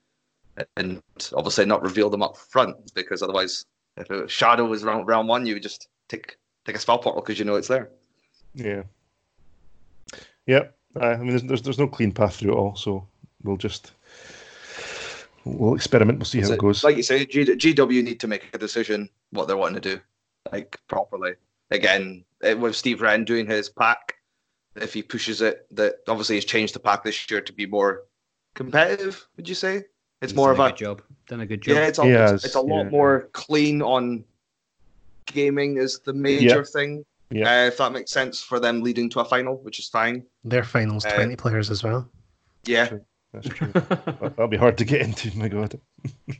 and 0.76 1.02
obviously 1.36 1.65
not 1.65 1.82
reveal 1.82 2.10
them 2.10 2.24
up 2.24 2.38
front 2.38 2.93
because 2.93 3.22
otherwise, 3.22 3.65
if 3.98 4.10
a 4.10 4.28
shadow 4.28 4.65
was 4.65 4.84
round 4.84 5.08
round 5.08 5.28
one, 5.28 5.46
you 5.46 5.56
would 5.56 5.63
just 5.63 5.88
take 6.08 6.38
take 6.65 6.76
a 6.76 6.80
spell 6.80 7.00
portal 7.00 7.22
because 7.22 7.39
you 7.39 7.46
know 7.46 7.56
it's 7.56 7.67
there. 7.67 7.89
Yeah. 8.54 8.84
Yep. 10.48 10.76
Uh, 11.00 11.06
I 11.06 11.17
mean, 11.17 11.30
there's, 11.30 11.43
there's 11.43 11.62
there's 11.62 11.80
no 11.80 11.88
clean 11.88 12.12
path 12.12 12.38
through 12.38 12.54
it 12.54 12.58
all, 12.58 12.76
so 12.76 13.06
we'll 13.43 13.58
just 13.58 13.91
we'll 15.45 15.75
experiment. 15.75 16.19
We'll 16.19 16.25
see 16.25 16.41
how 16.41 16.47
So, 16.47 16.53
it 16.53 16.60
goes. 16.60 16.84
Like 16.84 16.97
you 16.97 17.03
say, 17.03 17.25
G- 17.25 17.45
GW 17.45 18.03
need 18.03 18.19
to 18.19 18.27
make 18.27 18.47
a 18.53 18.58
decision 18.58 19.10
what 19.32 19.47
they're 19.47 19.58
wanting 19.58 19.82
to 19.82 19.95
do, 19.95 20.01
like 20.51 20.79
properly. 20.88 21.34
Again, 21.71 22.23
eh, 22.43 22.53
with 22.53 22.75
Steve 22.75 23.01
Wren 23.01 23.23
doing 23.25 23.45
his 23.47 23.69
pack, 23.69 24.15
if 24.75 24.93
he 24.93 25.01
pushes 25.03 25.41
it, 25.41 25.65
that 25.75 25.95
obviously 26.08 26.36
he's 26.36 26.45
changed 26.45 26.75
the 26.75 26.79
pack 26.79 27.03
this 27.03 27.29
year 27.29 27.41
to 27.41 27.53
be 27.53 27.65
more 27.65 28.03
competitive. 28.53 29.25
Would 29.38 29.47
you 29.49 29.56
say 29.56 29.77
it's 30.21 30.32
He's 30.32 30.36
more 30.36 30.51
of 30.51 30.58
done 30.58 30.67
a 30.67 30.69
good 30.71 30.77
job. 30.77 31.01
Done 31.27 31.39
a 31.41 31.45
good 31.45 31.62
job. 31.62 31.75
yeah? 31.75 31.88
It's 31.88 31.99
a, 31.99 32.03
He 32.03 32.10
it's, 32.12 32.32
has, 32.32 32.45
it's 32.45 32.56
a 32.56 32.62
lot 32.62 32.84
yeah. 32.84 32.89
more 32.89 33.29
clean 33.34 33.82
on 33.82 34.23
gaming 35.25 35.77
is 35.77 35.99
the 35.99 36.13
major 36.13 36.58
Yeah. 36.58 36.63
thing. 36.63 37.06
Yeah. 37.32 37.63
Uh, 37.63 37.67
if 37.67 37.77
that 37.77 37.91
makes 37.91 38.12
sense 38.12 38.41
for 38.43 38.60
them 38.60 38.82
leading 38.84 39.10
to 39.12 39.19
a 39.21 39.25
final, 39.25 39.58
which 39.58 39.79
is 39.79 39.88
fine. 39.89 40.23
Their 40.43 40.63
finals 40.63 41.06
Uh, 41.06 41.15
20 41.15 41.36
players 41.36 41.71
as 41.71 41.82
well. 41.84 42.08
Yeah, 42.65 42.88
True. 42.88 43.06
That's 43.34 43.48
true. 43.50 43.67
That- 43.67 44.06
That'll 44.19 44.48
be 44.48 44.58
hard 44.58 44.78
to 44.78 44.86
get 44.86 45.02
into. 45.02 45.36
My 45.38 45.48
God. 45.48 45.80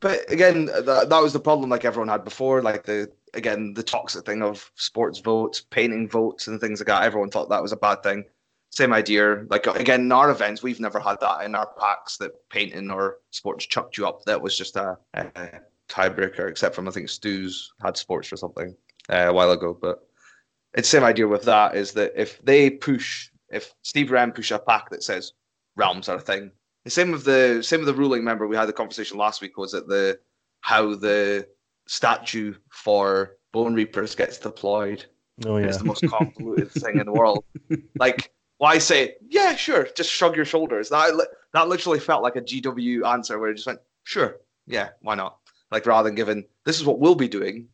But 0.00 0.30
again, 0.32 0.64
that, 0.64 1.08
that 1.10 1.22
was 1.22 1.34
the 1.34 1.40
problem 1.40 1.68
like 1.68 1.84
everyone 1.84 2.08
had 2.08 2.24
before. 2.24 2.62
Like 2.62 2.84
the 2.84 3.12
again 3.34 3.74
the 3.74 3.82
toxic 3.82 4.24
thing 4.24 4.42
of 4.42 4.70
sports 4.74 5.18
votes, 5.18 5.60
painting 5.60 6.08
votes, 6.08 6.48
and 6.48 6.58
things 6.58 6.80
like 6.80 6.86
that. 6.86 7.02
Everyone 7.02 7.28
thought 7.30 7.50
that 7.50 7.60
was 7.62 7.72
a 7.72 7.76
bad 7.76 8.02
thing. 8.02 8.24
Same 8.70 8.94
idea. 8.94 9.44
Like 9.50 9.66
again, 9.66 10.00
in 10.00 10.12
our 10.12 10.30
events, 10.30 10.62
we've 10.62 10.80
never 10.80 11.00
had 11.00 11.20
that 11.20 11.44
in 11.44 11.54
our 11.54 11.66
packs 11.78 12.16
that 12.16 12.32
painting 12.48 12.90
or 12.90 13.18
sports 13.30 13.66
chucked 13.66 13.98
you 13.98 14.06
up. 14.08 14.24
That 14.24 14.40
was 14.40 14.56
just 14.56 14.76
a, 14.76 14.96
a 15.12 15.60
tiebreaker, 15.90 16.48
except 16.48 16.74
from 16.74 16.88
I 16.88 16.92
think 16.92 17.10
Stu's 17.10 17.70
had 17.82 17.98
sports 17.98 18.32
or 18.32 18.38
something 18.38 18.74
uh, 19.10 19.26
a 19.28 19.32
while 19.34 19.50
ago. 19.50 19.76
But 19.78 19.98
it's 20.72 20.88
same 20.88 21.04
idea 21.04 21.28
with 21.28 21.42
that 21.42 21.76
is 21.76 21.92
that 21.92 22.12
if 22.16 22.40
they 22.40 22.70
push, 22.70 23.28
if 23.50 23.74
Steve 23.82 24.10
Ram 24.10 24.32
push 24.32 24.50
a 24.50 24.58
pack 24.58 24.88
that 24.88 25.02
says 25.02 25.32
realms 25.76 26.08
are 26.08 26.16
a 26.16 26.20
thing, 26.20 26.50
the 26.84 26.90
same 26.90 27.10
with 27.10 27.24
the 27.24 27.62
same 27.62 27.80
with 27.80 27.86
the 27.86 27.94
ruling. 27.94 28.20
Remember, 28.20 28.46
we 28.46 28.56
had 28.56 28.68
the 28.68 28.72
conversation 28.72 29.18
last 29.18 29.40
week. 29.40 29.56
Was 29.58 29.74
it 29.74 29.86
the 29.86 30.18
how 30.60 30.94
the 30.94 31.46
statue 31.86 32.54
for 32.70 33.36
Bone 33.52 33.74
Reapers 33.74 34.14
gets 34.14 34.38
deployed? 34.38 35.04
Oh 35.44 35.56
yeah. 35.56 35.66
It's 35.66 35.78
the 35.78 35.84
most 35.84 36.06
convoluted 36.06 36.70
thing 36.72 36.98
in 36.98 37.06
the 37.06 37.12
world. 37.20 37.44
Like, 37.98 38.32
why 38.58 38.78
say, 38.78 39.14
yeah, 39.28 39.56
sure, 39.56 39.88
just 39.96 40.10
shrug 40.10 40.36
your 40.36 40.44
shoulders. 40.44 40.88
That 40.88 41.26
that 41.52 41.68
literally 41.68 42.00
felt 42.00 42.22
like 42.22 42.36
a 42.36 42.42
GW 42.42 43.06
answer 43.06 43.38
where 43.38 43.50
it 43.50 43.54
just 43.54 43.66
went, 43.66 43.80
sure, 44.04 44.36
yeah, 44.66 44.90
why 45.00 45.14
not? 45.14 45.38
Like 45.70 45.86
rather 45.86 46.08
than 46.08 46.16
giving, 46.16 46.44
this 46.64 46.78
is 46.78 46.84
what 46.84 46.98
we'll 46.98 47.14
be 47.14 47.28
doing, 47.28 47.68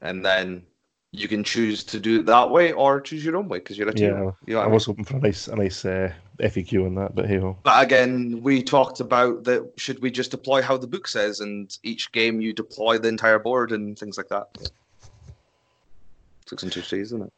and 0.00 0.24
then 0.24 0.64
you 1.12 1.28
can 1.28 1.44
choose 1.44 1.82
to 1.84 1.98
do 1.98 2.20
it 2.20 2.26
that 2.26 2.50
way 2.50 2.72
or 2.72 3.00
choose 3.00 3.24
your 3.24 3.36
own 3.36 3.48
way 3.48 3.58
because 3.58 3.78
you're 3.78 3.88
a 3.88 3.94
team. 3.94 4.10
Yeah. 4.10 4.30
You 4.46 4.54
know 4.54 4.60
I 4.60 4.64
mean? 4.64 4.74
was 4.74 4.86
hoping 4.86 5.04
for 5.04 5.16
a 5.16 5.20
nice, 5.20 5.48
a 5.48 5.56
nice 5.56 5.84
uh, 5.84 6.12
FAQ 6.38 6.86
on 6.86 6.94
that, 6.96 7.14
but 7.14 7.26
hey 7.26 7.38
ho. 7.38 7.58
But 7.62 7.84
again, 7.84 8.40
we 8.42 8.62
talked 8.62 9.00
about 9.00 9.44
that. 9.44 9.72
Should 9.76 10.00
we 10.00 10.10
just 10.10 10.30
deploy 10.30 10.62
how 10.62 10.76
the 10.76 10.86
book 10.86 11.08
says, 11.08 11.40
and 11.40 11.76
each 11.82 12.12
game 12.12 12.40
you 12.40 12.52
deploy 12.52 12.98
the 12.98 13.08
entire 13.08 13.38
board 13.38 13.72
and 13.72 13.98
things 13.98 14.16
like 14.16 14.28
that? 14.28 14.46
Six 16.46 16.62
and 16.62 16.72
two 16.72 16.82
trees, 16.82 17.08
isn't 17.08 17.22
it? 17.22 17.32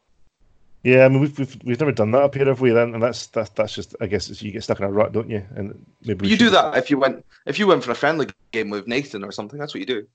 Yeah, 0.85 1.05
I 1.05 1.09
mean 1.09 1.21
we've 1.21 1.39
we've, 1.39 1.59
we've 1.65 1.81
never 1.81 1.93
done 1.93 2.13
that 2.13 2.23
up 2.23 2.35
here, 2.35 2.47
have 2.47 2.61
we? 2.61 2.71
Then, 2.71 2.95
and 2.95 3.03
that's 3.03 3.27
that's 3.27 3.51
that's 3.51 3.75
just 3.75 3.97
I 4.01 4.07
guess 4.07 4.31
it's, 4.31 4.43
you 4.43 4.53
get 4.53 4.63
stuck 4.63 4.79
in 4.79 4.85
a 4.85 4.91
rut, 4.91 5.13
don't 5.13 5.29
you? 5.29 5.45
And 5.55 5.85
maybe 6.05 6.23
we 6.23 6.29
you 6.29 6.37
do 6.37 6.51
that 6.51 6.77
if 6.77 6.91
you 6.91 6.99
went 6.99 7.25
if 7.47 7.59
you 7.59 7.67
went 7.67 7.85
for 7.85 7.91
a 7.91 7.97
friendly 7.97 8.29
game 8.53 8.71
with 8.71 8.87
Nathan 8.87 9.25
or 9.25 9.33
something. 9.33 9.59
That's 9.59 9.75
what 9.75 9.81
you 9.81 9.87
do. 9.87 10.07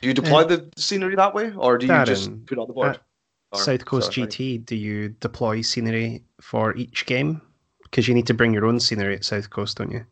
Do 0.00 0.08
you 0.08 0.14
deploy 0.14 0.44
the 0.44 0.68
scenery 0.76 1.16
that 1.16 1.34
way, 1.34 1.52
or 1.56 1.78
do 1.78 1.86
you 1.86 2.04
just 2.04 2.28
um, 2.28 2.42
put 2.46 2.58
it 2.58 2.60
on 2.60 2.66
the 2.66 2.74
board? 2.74 2.96
Or- 2.96 3.00
South 3.52 3.84
Coast 3.84 4.14
sorry, 4.14 4.28
GT, 4.28 4.64
do 4.64 4.76
you 4.76 5.08
deploy 5.08 5.60
scenery 5.60 6.22
for 6.40 6.76
each 6.76 7.04
game? 7.06 7.42
Because 7.90 8.06
you 8.06 8.14
need 8.14 8.26
to 8.28 8.34
bring 8.34 8.52
your 8.52 8.66
own 8.66 8.78
scenery 8.78 9.16
at 9.16 9.24
South 9.24 9.50
Coast, 9.50 9.78
don't 9.78 9.90
you? 9.90 10.04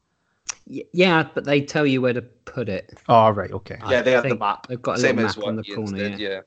Yeah, 0.67 1.29
but 1.35 1.45
they 1.45 1.61
tell 1.61 1.87
you 1.87 2.01
where 2.01 2.12
to 2.12 2.23
put 2.23 2.69
it. 2.69 2.99
Oh, 3.09 3.31
right, 3.31 3.51
okay. 3.53 3.79
Yeah, 3.88 4.03
they 4.03 4.12
I 4.12 4.14
have 4.17 4.23
the 4.25 4.29
think 4.31 4.41
map. 4.41 4.67
They've 4.67 4.83
got 4.83 4.99
a 4.99 5.01
Same 5.01 5.17
little 5.17 5.41
map 5.43 5.49
on 5.49 5.57
the 5.57 5.62
corner. 5.62 5.97
did, 5.97 6.19
yeah. 6.19 6.29
yeah. 6.29 6.41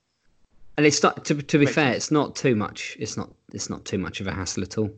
And 0.78 0.86
it's 0.86 1.02
not 1.04 1.26
to, 1.26 1.36
to 1.36 1.58
be 1.58 1.65
Makes 1.65 1.76
fair, 1.76 1.86
sense. 1.94 1.98
it's 1.98 2.12
not 2.12 2.36
too 2.36 2.56
much. 2.56 2.98
It's 3.00 3.17
not 3.17 3.30
it's 3.54 3.70
not 3.70 3.86
too 3.86 3.98
much 3.98 4.22
of 4.22 4.28
a 4.28 4.32
hassle 4.34 4.63
at 4.63 4.78
all. 4.78 4.89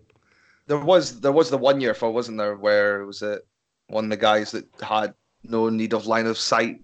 There 0.68 0.78
was 0.78 1.20
there 1.20 1.32
was 1.32 1.50
the 1.50 1.58
one 1.58 1.82
year 1.82 1.94
for 1.94 2.12
wasn't 2.12 2.38
there 2.38 2.56
where 2.56 3.06
was 3.06 3.22
it 3.22 3.46
one 3.88 4.06
of 4.06 4.10
the 4.10 4.18
guys 4.18 4.52
that 4.52 4.66
had 4.82 5.14
no 5.44 5.70
need 5.70 5.94
of 5.94 6.06
line 6.06 6.26
of 6.28 6.38
sight 6.38 6.80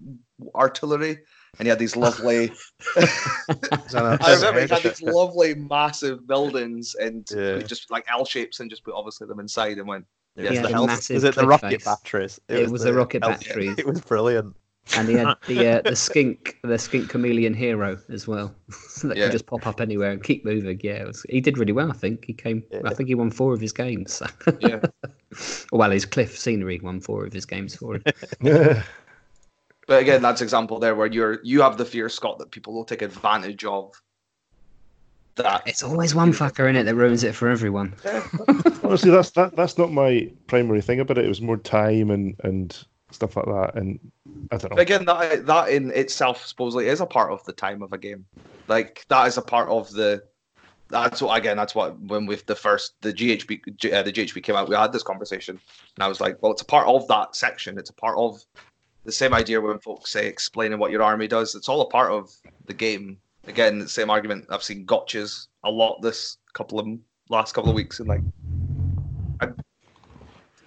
artillery, 0.54 1.18
and 1.58 1.66
he 1.66 1.68
had 1.70 1.78
these 1.78 1.96
lovely. 1.96 2.44
Is 2.96 3.92
that 3.92 4.18
a- 4.20 4.24
I 4.24 4.34
remember 4.34 4.60
he 4.62 4.68
had 4.68 4.82
these 4.82 5.02
lovely 5.02 5.54
massive 5.54 6.26
buildings 6.26 6.94
and 6.94 7.26
Yeah. 7.34 7.58
just 7.58 7.90
like 7.90 8.04
L 8.10 8.24
shapes 8.24 8.60
and 8.60 8.70
just 8.70 8.84
put 8.84 8.94
obviously 8.94 9.26
them 9.26 9.40
inside 9.40 9.78
and 9.78 9.86
went. 9.88 10.06
It 10.36 10.44
Yeah, 10.44 10.52
Yeah, 10.52 10.62
the 10.62 10.68
the 10.68 10.74
health- 10.74 10.86
massive 10.86 11.14
was 11.14 11.24
it 11.24 11.34
the 11.34 11.46
rocket 11.46 11.70
face. 11.70 11.84
batteries? 11.84 12.40
It 12.48 12.70
was 12.70 12.82
the 12.82 12.94
rocket 12.94 13.24
health- 13.24 13.44
batteries. 13.44 13.74
It 13.78 13.86
was 13.86 14.00
brilliant. 14.00 14.54
And 14.96 15.08
he 15.08 15.14
had 15.14 15.34
the 15.46 15.66
uh, 15.68 15.82
the 15.82 15.94
skink 16.06 16.56
the 16.64 16.78
skink 16.78 17.10
chameleon 17.10 17.52
hero 17.54 17.98
as 18.08 18.26
well 18.26 18.52
that 19.02 19.16
Yeah. 19.16 19.24
could 19.24 19.32
just 19.32 19.46
pop 19.46 19.66
up 19.66 19.80
anywhere 19.80 20.10
and 20.10 20.22
keep 20.22 20.44
moving. 20.44 20.80
Yeah, 20.82 21.04
was, 21.04 21.24
he 21.28 21.40
did 21.40 21.58
really 21.58 21.72
well. 21.72 21.90
I 21.90 21.94
think 21.94 22.24
he 22.24 22.32
came. 22.32 22.62
I 22.84 22.94
think 22.94 23.08
he 23.08 23.14
won 23.14 23.30
four 23.30 23.52
of 23.52 23.60
his 23.60 23.72
games. 23.72 24.14
So. 24.14 24.26
Yeah. 24.60 24.80
well, 25.70 25.90
his 25.90 26.06
cliff 26.06 26.36
scenery 26.36 26.80
won 26.82 27.00
four 27.00 27.24
of 27.26 27.32
his 27.32 27.44
games 27.44 27.76
for 27.76 27.96
him. 27.96 28.82
But 29.90 30.02
again, 30.02 30.22
that's 30.22 30.40
example 30.40 30.78
there 30.78 30.94
where 30.94 31.08
you're 31.08 31.40
you 31.42 31.62
have 31.62 31.76
the 31.76 31.84
fear, 31.84 32.08
Scott, 32.08 32.38
that 32.38 32.52
people 32.52 32.72
will 32.72 32.84
take 32.84 33.02
advantage 33.02 33.64
of. 33.64 33.92
That 35.34 35.64
It's 35.66 35.82
always 35.82 36.14
one 36.14 36.30
fucker 36.32 36.70
in 36.70 36.76
it 36.76 36.84
that 36.84 36.94
ruins 36.94 37.24
it 37.24 37.34
for 37.34 37.48
everyone. 37.48 37.96
Honestly, 38.84 39.10
that's 39.10 39.30
that 39.32 39.56
that's 39.56 39.78
not 39.78 39.90
my 39.90 40.30
primary 40.46 40.80
thing 40.80 41.00
about 41.00 41.18
it. 41.18 41.24
It 41.24 41.28
was 41.28 41.40
more 41.40 41.56
time 41.56 42.12
and 42.12 42.36
and 42.44 42.86
stuff 43.10 43.34
like 43.34 43.46
that. 43.46 43.74
And 43.74 43.98
I 44.52 44.58
don't 44.58 44.68
But 44.68 44.76
know. 44.76 44.82
again, 44.82 45.04
that 45.06 45.46
that 45.46 45.70
in 45.70 45.90
itself 45.90 46.46
supposedly 46.46 46.86
is 46.86 47.00
a 47.00 47.06
part 47.06 47.32
of 47.32 47.44
the 47.44 47.52
time 47.52 47.82
of 47.82 47.92
a 47.92 47.98
game. 47.98 48.24
Like 48.68 49.04
that 49.08 49.26
is 49.26 49.38
a 49.38 49.42
part 49.42 49.68
of 49.70 49.90
the. 49.90 50.22
That's 50.90 51.20
what 51.20 51.36
again. 51.36 51.56
That's 51.56 51.74
what 51.74 51.98
when 51.98 52.26
with 52.26 52.46
the 52.46 52.54
first 52.54 52.92
the 53.00 53.12
GHB 53.12 53.92
uh, 53.92 54.04
the 54.04 54.12
GHB 54.12 54.40
came 54.44 54.54
out, 54.54 54.68
we 54.68 54.76
had 54.76 54.92
this 54.92 55.02
conversation, 55.02 55.58
and 55.96 56.04
I 56.04 56.06
was 56.06 56.20
like, 56.20 56.40
well, 56.40 56.52
it's 56.52 56.62
a 56.62 56.66
part 56.66 56.86
of 56.86 57.08
that 57.08 57.34
section. 57.34 57.76
It's 57.76 57.90
a 57.90 57.94
part 57.94 58.16
of 58.16 58.40
the 59.04 59.12
same 59.12 59.32
idea 59.34 59.60
when 59.60 59.78
folks 59.78 60.10
say 60.10 60.26
explaining 60.26 60.78
what 60.78 60.90
your 60.90 61.02
army 61.02 61.26
does. 61.26 61.54
It's 61.54 61.68
all 61.68 61.80
a 61.80 61.88
part 61.88 62.10
of 62.12 62.30
the 62.66 62.74
game. 62.74 63.18
Again, 63.46 63.78
the 63.78 63.88
same 63.88 64.10
argument. 64.10 64.46
I've 64.50 64.62
seen 64.62 64.84
gotchas 64.86 65.46
a 65.64 65.70
lot 65.70 66.00
this 66.02 66.36
couple 66.52 66.78
of 66.78 66.86
last 67.28 67.54
couple 67.54 67.70
of 67.70 67.76
weeks, 67.76 68.00
and 68.00 68.08
like. 68.08 68.20
I, 69.40 69.48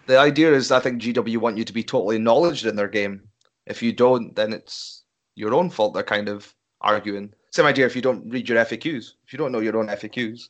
the 0.08 0.18
idea 0.18 0.52
is, 0.54 0.72
I 0.72 0.80
think 0.80 1.02
GW 1.02 1.38
want 1.38 1.58
you 1.58 1.64
to 1.64 1.74
be 1.74 1.84
totally 1.84 2.18
knowledgeable 2.18 2.72
in 2.72 2.76
their 2.76 2.88
game. 2.88 3.22
If 3.68 3.82
you 3.82 3.94
don't, 3.94 4.36
then 4.36 4.52
it's 4.52 5.04
your 5.36 5.54
own 5.54 5.70
fault. 5.70 5.94
They're 5.94 6.04
kind 6.04 6.28
of 6.28 6.54
arguing. 6.82 7.34
Same 7.52 7.66
idea 7.68 7.86
if 7.86 7.96
you 7.96 8.02
don't 8.02 8.28
read 8.30 8.50
your 8.50 8.58
FAQs. 8.66 9.14
If 9.26 9.32
you 9.32 9.38
don't 9.38 9.52
know 9.52 9.60
your 9.60 9.78
own 9.78 9.88
FAQs, 9.88 10.50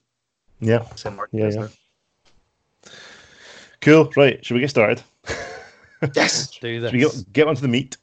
Yeah. 0.62 0.84
same 0.96 1.20
argument. 1.20 1.54
yeah. 1.54 1.62
isn't 1.64 1.78
Cool. 3.82 4.12
Right. 4.16 4.44
Should 4.44 4.54
we 4.56 4.62
get 4.62 4.70
started? 4.70 5.04
It? 6.04 6.16
Yes. 6.16 6.58
Do 6.62 6.82
Should 6.82 6.94
we 6.94 7.00
get 7.00 7.34
get 7.34 7.48
onto 7.48 7.62
the 7.62 7.68
meat? 7.68 7.98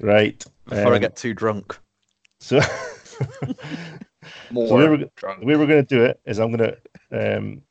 Right. 0.00 0.44
Before 0.66 0.92
I 0.92 0.96
um, 0.96 1.00
get 1.00 1.16
too 1.16 1.34
drunk. 1.34 1.78
So, 2.40 2.60
More. 4.50 4.68
So 4.68 4.76
we 4.76 4.88
were- 4.88 5.10
drunk. 5.16 5.40
the 5.40 5.46
way 5.46 5.56
we're 5.56 5.66
going 5.66 5.84
to 5.84 5.94
do 5.94 6.04
it 6.04 6.20
is 6.26 6.38
I'm 6.38 6.52
going 6.54 6.72
to 7.10 7.36
um, 7.38 7.62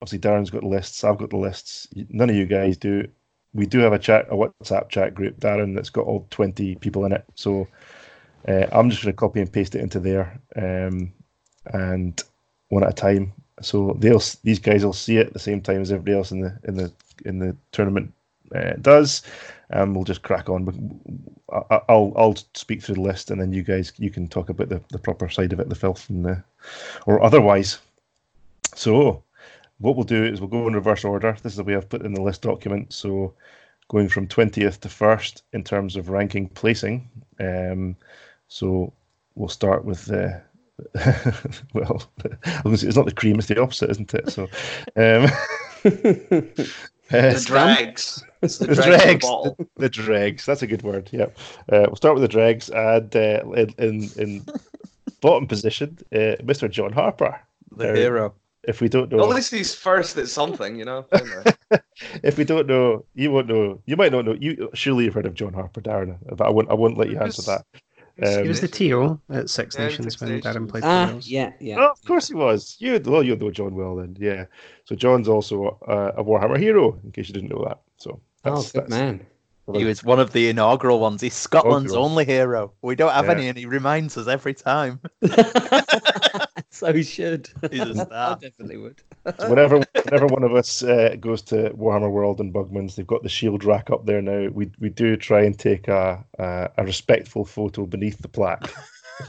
obviously 0.00 0.18
Darren's 0.18 0.50
got 0.50 0.62
the 0.62 0.68
lists, 0.68 1.04
I've 1.04 1.18
got 1.18 1.30
the 1.30 1.36
lists. 1.36 1.88
None 2.10 2.30
of 2.30 2.36
you 2.36 2.46
guys 2.46 2.76
do 2.76 3.08
we 3.54 3.66
do 3.66 3.78
have 3.78 3.92
a 3.94 3.98
chat, 3.98 4.26
a 4.30 4.34
WhatsApp 4.34 4.90
chat 4.90 5.14
group, 5.14 5.40
Darren, 5.40 5.74
that's 5.74 5.90
got 5.90 6.04
all 6.04 6.26
twenty 6.30 6.76
people 6.76 7.04
in 7.06 7.12
it. 7.12 7.24
So 7.34 7.66
uh, 8.46 8.66
I'm 8.70 8.90
just 8.90 9.02
going 9.02 9.12
to 9.12 9.16
copy 9.16 9.40
and 9.40 9.52
paste 9.52 9.74
it 9.74 9.80
into 9.80 9.98
there, 9.98 10.38
um, 10.56 11.12
and 11.66 12.22
one 12.68 12.84
at 12.84 12.90
a 12.90 12.92
time. 12.92 13.32
So 13.62 13.96
they'll 13.98 14.22
these 14.44 14.58
guys 14.58 14.84
will 14.84 14.92
see 14.92 15.16
it 15.16 15.28
at 15.28 15.32
the 15.32 15.38
same 15.38 15.62
time 15.62 15.80
as 15.80 15.90
everybody 15.90 16.16
else 16.16 16.30
in 16.30 16.40
the 16.40 16.58
in 16.64 16.76
the 16.76 16.92
in 17.24 17.38
the 17.38 17.56
tournament 17.72 18.12
uh, 18.54 18.72
does, 18.80 19.22
and 19.70 19.94
we'll 19.94 20.04
just 20.04 20.22
crack 20.22 20.48
on. 20.48 21.00
I, 21.52 21.80
I'll 21.88 22.12
I'll 22.16 22.36
speak 22.54 22.82
through 22.82 22.96
the 22.96 23.02
list, 23.02 23.30
and 23.30 23.40
then 23.40 23.52
you 23.52 23.62
guys 23.62 23.92
you 23.96 24.10
can 24.10 24.28
talk 24.28 24.48
about 24.48 24.68
the, 24.68 24.80
the 24.90 24.98
proper 24.98 25.28
side 25.28 25.52
of 25.52 25.60
it, 25.60 25.68
the 25.68 25.74
filth 25.74 26.08
and 26.10 26.24
the 26.24 26.42
or 27.06 27.22
otherwise. 27.22 27.78
So 28.74 29.22
what 29.78 29.96
we'll 29.96 30.04
do 30.04 30.24
is 30.24 30.40
we'll 30.40 30.48
go 30.48 30.66
in 30.66 30.74
reverse 30.74 31.04
order. 31.04 31.36
This 31.42 31.52
is 31.52 31.56
the 31.56 31.64
way 31.64 31.76
I've 31.76 31.88
put 31.88 32.02
in 32.02 32.14
the 32.14 32.22
list 32.22 32.42
document. 32.42 32.92
So 32.92 33.34
going 33.88 34.08
from 34.08 34.26
20th 34.26 34.80
to 34.80 34.88
first 34.88 35.42
in 35.52 35.62
terms 35.62 35.96
of 35.96 36.08
ranking 36.08 36.48
placing. 36.48 37.08
Um, 37.38 37.96
so 38.48 38.92
we'll 39.34 39.48
start 39.48 39.84
with 39.84 40.06
the 40.06 40.42
well, 41.72 42.02
it's 42.66 42.96
not 42.96 43.06
the 43.06 43.14
cream, 43.14 43.38
it's 43.38 43.48
the 43.48 43.60
opposite, 43.60 43.90
isn't 43.90 44.12
it? 44.12 44.30
So, 44.30 44.42
um, 44.96 45.26
the 45.82 47.44
dregs. 47.46 48.22
It's 48.46 48.58
the, 48.58 48.66
the 48.68 48.74
dregs. 48.74 49.02
dregs. 49.02 49.26
The, 49.26 49.54
The, 49.58 49.66
the 49.76 49.88
dregs. 49.88 50.46
That's 50.46 50.62
a 50.62 50.66
good 50.66 50.82
word. 50.82 51.08
Yeah. 51.12 51.26
Uh, 51.72 51.86
we'll 51.88 51.96
start 51.96 52.14
with 52.14 52.22
the 52.22 52.28
dregs, 52.28 52.70
and 52.70 53.14
uh, 53.14 53.42
in, 53.54 53.74
in 53.78 54.08
in 54.16 54.46
bottom 55.20 55.46
position, 55.46 55.98
uh, 56.12 56.40
Mr. 56.42 56.70
John 56.70 56.92
Harper. 56.92 57.38
The 57.70 57.84
There- 57.84 57.96
hero. 57.96 58.34
If 58.68 58.80
we 58.80 58.88
don't 58.88 59.12
know, 59.12 59.20
At 59.22 59.28
least 59.36 59.52
he's 59.54 59.72
first 59.76 60.16
at 60.18 60.26
something, 60.28 60.76
you 60.76 60.84
know. 60.84 61.06
if 62.24 62.36
we 62.36 62.42
don't 62.42 62.66
know, 62.66 63.04
you 63.14 63.30
won't 63.30 63.46
know. 63.46 63.80
You 63.86 63.96
might 63.96 64.10
not 64.10 64.24
know. 64.24 64.34
You 64.40 64.70
surely 64.74 65.04
you've 65.04 65.14
heard 65.14 65.24
of 65.26 65.34
John 65.34 65.52
Harper, 65.52 65.80
Darren, 65.80 66.16
but 66.36 66.44
I 66.44 66.50
won't. 66.50 66.68
I 66.68 66.74
won't 66.74 66.98
let 66.98 67.08
you 67.08 67.16
answer 67.20 67.42
that. 67.42 67.64
Um, 68.26 68.42
he 68.42 68.48
was 68.48 68.60
the 68.60 68.66
TO 68.66 69.20
at 69.30 69.48
Six 69.50 69.76
Yeah, 69.76 69.84
Nations 69.84 70.14
Six 70.14 70.20
when 70.20 70.30
Nations. 70.30 70.56
Darren 70.56 70.68
played 70.68 70.82
Ah, 70.82 71.06
for 71.06 71.12
Wales. 71.12 71.28
yeah, 71.28 71.52
yeah. 71.60 71.76
Oh, 71.78 71.90
of 71.92 72.04
course 72.04 72.26
he 72.26 72.34
was. 72.34 72.76
You 72.80 73.00
well, 73.04 73.22
you 73.22 73.36
know 73.36 73.52
John 73.52 73.76
well 73.76 73.94
then. 73.94 74.16
Yeah. 74.18 74.46
So 74.84 74.96
John's 74.96 75.28
also 75.28 75.78
uh, 75.86 76.12
a 76.16 76.24
Warhammer 76.24 76.58
hero, 76.58 76.98
in 77.04 77.12
case 77.12 77.28
you 77.28 77.34
didn't 77.34 77.50
know 77.50 77.64
that. 77.68 77.78
So 77.98 78.20
Oh, 78.46 78.54
that's, 78.56 78.72
good 78.72 78.82
that's 78.82 78.90
man. 78.90 79.26
He 79.74 79.84
was 79.84 80.04
one 80.04 80.20
of 80.20 80.32
the 80.32 80.48
inaugural 80.48 81.00
ones. 81.00 81.20
He's 81.20 81.34
Scotland's 81.34 81.90
Inaugural. 81.90 82.10
only 82.10 82.24
hero. 82.24 82.72
We 82.82 82.94
don't 82.94 83.12
have 83.12 83.24
Yeah. 83.24 83.32
any, 83.32 83.48
and 83.48 83.58
he 83.58 83.66
reminds 83.66 84.16
us 84.16 84.28
every 84.28 84.54
time. 84.54 85.00
so 86.70 86.92
he 86.92 87.02
should. 87.02 87.48
He's 87.72 87.80
a 87.80 88.02
I 88.02 88.04
star. 88.04 88.38
definitely 88.40 88.76
would. 88.76 89.00
So 89.40 89.50
whenever 89.50 89.80
whenever 90.04 90.26
one 90.26 90.44
of 90.44 90.54
us 90.54 90.84
uh, 90.84 91.16
goes 91.18 91.42
to 91.42 91.70
Warhammer 91.70 92.12
World 92.12 92.38
and 92.40 92.54
Bugman's, 92.54 92.94
they've 92.94 93.04
got 93.06 93.24
the 93.24 93.28
shield 93.28 93.64
rack 93.64 93.90
up 93.90 94.06
there 94.06 94.22
now. 94.22 94.48
We 94.52 94.70
we 94.78 94.88
do 94.88 95.16
try 95.16 95.42
and 95.42 95.58
take 95.58 95.88
a 95.88 96.24
a, 96.38 96.70
a 96.78 96.84
respectful 96.84 97.44
photo 97.44 97.86
beneath 97.86 98.18
the 98.18 98.28
plaque 98.28 98.72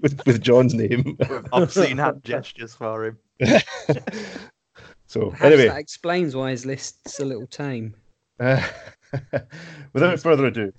with 0.00 0.24
with 0.24 0.40
John's 0.40 0.72
name. 0.72 1.18
I've 1.52 1.64
Obscene 1.64 1.98
hand 1.98 2.22
gestures 2.24 2.74
for 2.74 3.04
him. 3.04 3.18
so 5.06 5.30
Perhaps 5.30 5.42
anyway, 5.44 5.68
that 5.68 5.78
explains 5.78 6.34
why 6.34 6.50
his 6.52 6.64
list's 6.64 7.20
a 7.20 7.24
little 7.26 7.46
tame. 7.46 7.94
Uh, 8.40 8.62
without 9.92 10.20
further 10.20 10.46
ado, 10.46 10.72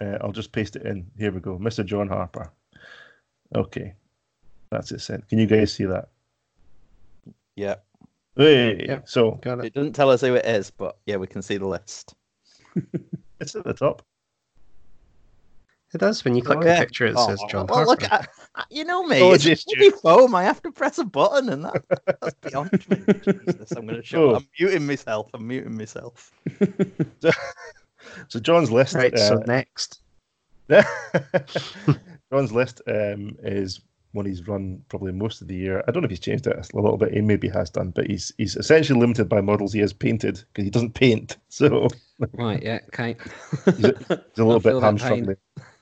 uh, 0.00 0.18
I'll 0.20 0.32
just 0.32 0.52
paste 0.52 0.76
it 0.76 0.82
in. 0.82 1.06
Here 1.18 1.32
we 1.32 1.40
go, 1.40 1.58
Mr. 1.58 1.84
John 1.84 2.08
Harper. 2.08 2.50
Okay, 3.54 3.94
that's 4.70 4.92
it 4.92 5.00
sent. 5.00 5.28
Can 5.28 5.38
you 5.38 5.46
guys 5.46 5.72
see 5.72 5.84
that? 5.86 6.08
Yeah. 7.56 7.76
Hey, 8.36 8.84
Yeah. 8.86 9.00
so 9.04 9.32
Got 9.42 9.60
it. 9.60 9.64
It 9.66 9.74
doesn't 9.74 9.94
tell 9.94 10.10
us 10.10 10.20
who 10.20 10.34
it 10.34 10.46
is, 10.46 10.70
but 10.70 10.96
yeah, 11.06 11.16
we 11.16 11.26
can 11.26 11.42
see 11.42 11.56
the 11.56 11.66
list. 11.66 12.14
it's 13.40 13.54
at 13.56 13.64
the 13.64 13.74
top. 13.74 14.02
It 15.94 15.98
does. 15.98 16.22
When 16.24 16.36
you 16.36 16.42
click 16.42 16.58
Oh, 16.58 16.64
the 16.64 16.76
picture, 16.76 17.06
it 17.06 17.18
says 17.18 17.40
John 17.48 17.66
well, 17.66 17.86
Harper. 17.86 17.90
look, 17.90 18.02
at, 18.12 18.28
you 18.70 18.84
know 18.84 19.04
me. 19.04 19.20
Oh, 19.22 19.32
it's 19.34 20.00
foam. 20.00 20.34
I 20.34 20.44
have 20.44 20.60
to 20.62 20.70
press 20.70 20.98
a 20.98 21.04
button, 21.04 21.48
and 21.48 21.64
that, 21.64 21.82
that's 22.20 22.34
beyond 22.42 22.72
me. 22.72 22.96
Jesus, 23.46 23.72
I'm 23.72 23.86
going 23.86 24.00
to 24.00 24.02
show. 24.04 24.32
Oh. 24.32 24.36
I'm 24.36 24.48
muting 24.58 24.86
myself. 24.86 25.30
I'm 25.34 25.46
muting 25.46 25.76
myself. 25.76 26.32
So 28.28 28.40
John's 28.40 28.70
list. 28.70 28.94
right. 28.94 29.12
uh, 29.12 29.18
so 29.18 29.34
next, 29.46 30.00
John's 32.32 32.52
list 32.52 32.80
um, 32.86 33.36
is 33.42 33.80
one 34.12 34.24
he's 34.24 34.46
run 34.48 34.82
probably 34.88 35.12
most 35.12 35.42
of 35.42 35.48
the 35.48 35.54
year. 35.54 35.84
I 35.86 35.90
don't 35.90 36.02
know 36.02 36.06
if 36.06 36.10
he's 36.10 36.20
changed 36.20 36.46
it 36.46 36.56
a 36.56 36.76
little 36.80 36.96
bit. 36.96 37.12
He 37.12 37.20
maybe 37.20 37.48
has 37.48 37.70
done, 37.70 37.90
but 37.90 38.06
he's 38.06 38.32
he's 38.38 38.56
essentially 38.56 38.98
limited 38.98 39.28
by 39.28 39.40
models 39.40 39.72
he 39.72 39.80
has 39.80 39.92
painted 39.92 40.42
because 40.52 40.64
he 40.64 40.70
doesn't 40.70 40.94
paint. 40.94 41.36
So 41.48 41.88
Right, 42.32 42.62
yeah, 42.62 42.80
okay. 42.88 43.16
he's 43.64 43.84
a, 43.84 43.94
he's 44.08 44.38
a 44.38 44.44
little 44.44 44.60
bit 44.60 44.80
hamstrung. 44.82 45.36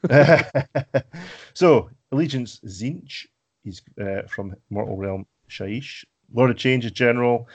so 1.54 1.90
Allegiance 2.12 2.60
Tzeentch, 2.64 3.26
he's 3.64 3.82
uh, 4.00 4.22
from 4.28 4.54
Mortal 4.70 4.96
Realm 4.96 5.26
Shyish. 5.48 6.04
Lord 6.32 6.50
of 6.50 6.56
Change 6.56 6.84
is 6.84 6.92
general. 6.92 7.48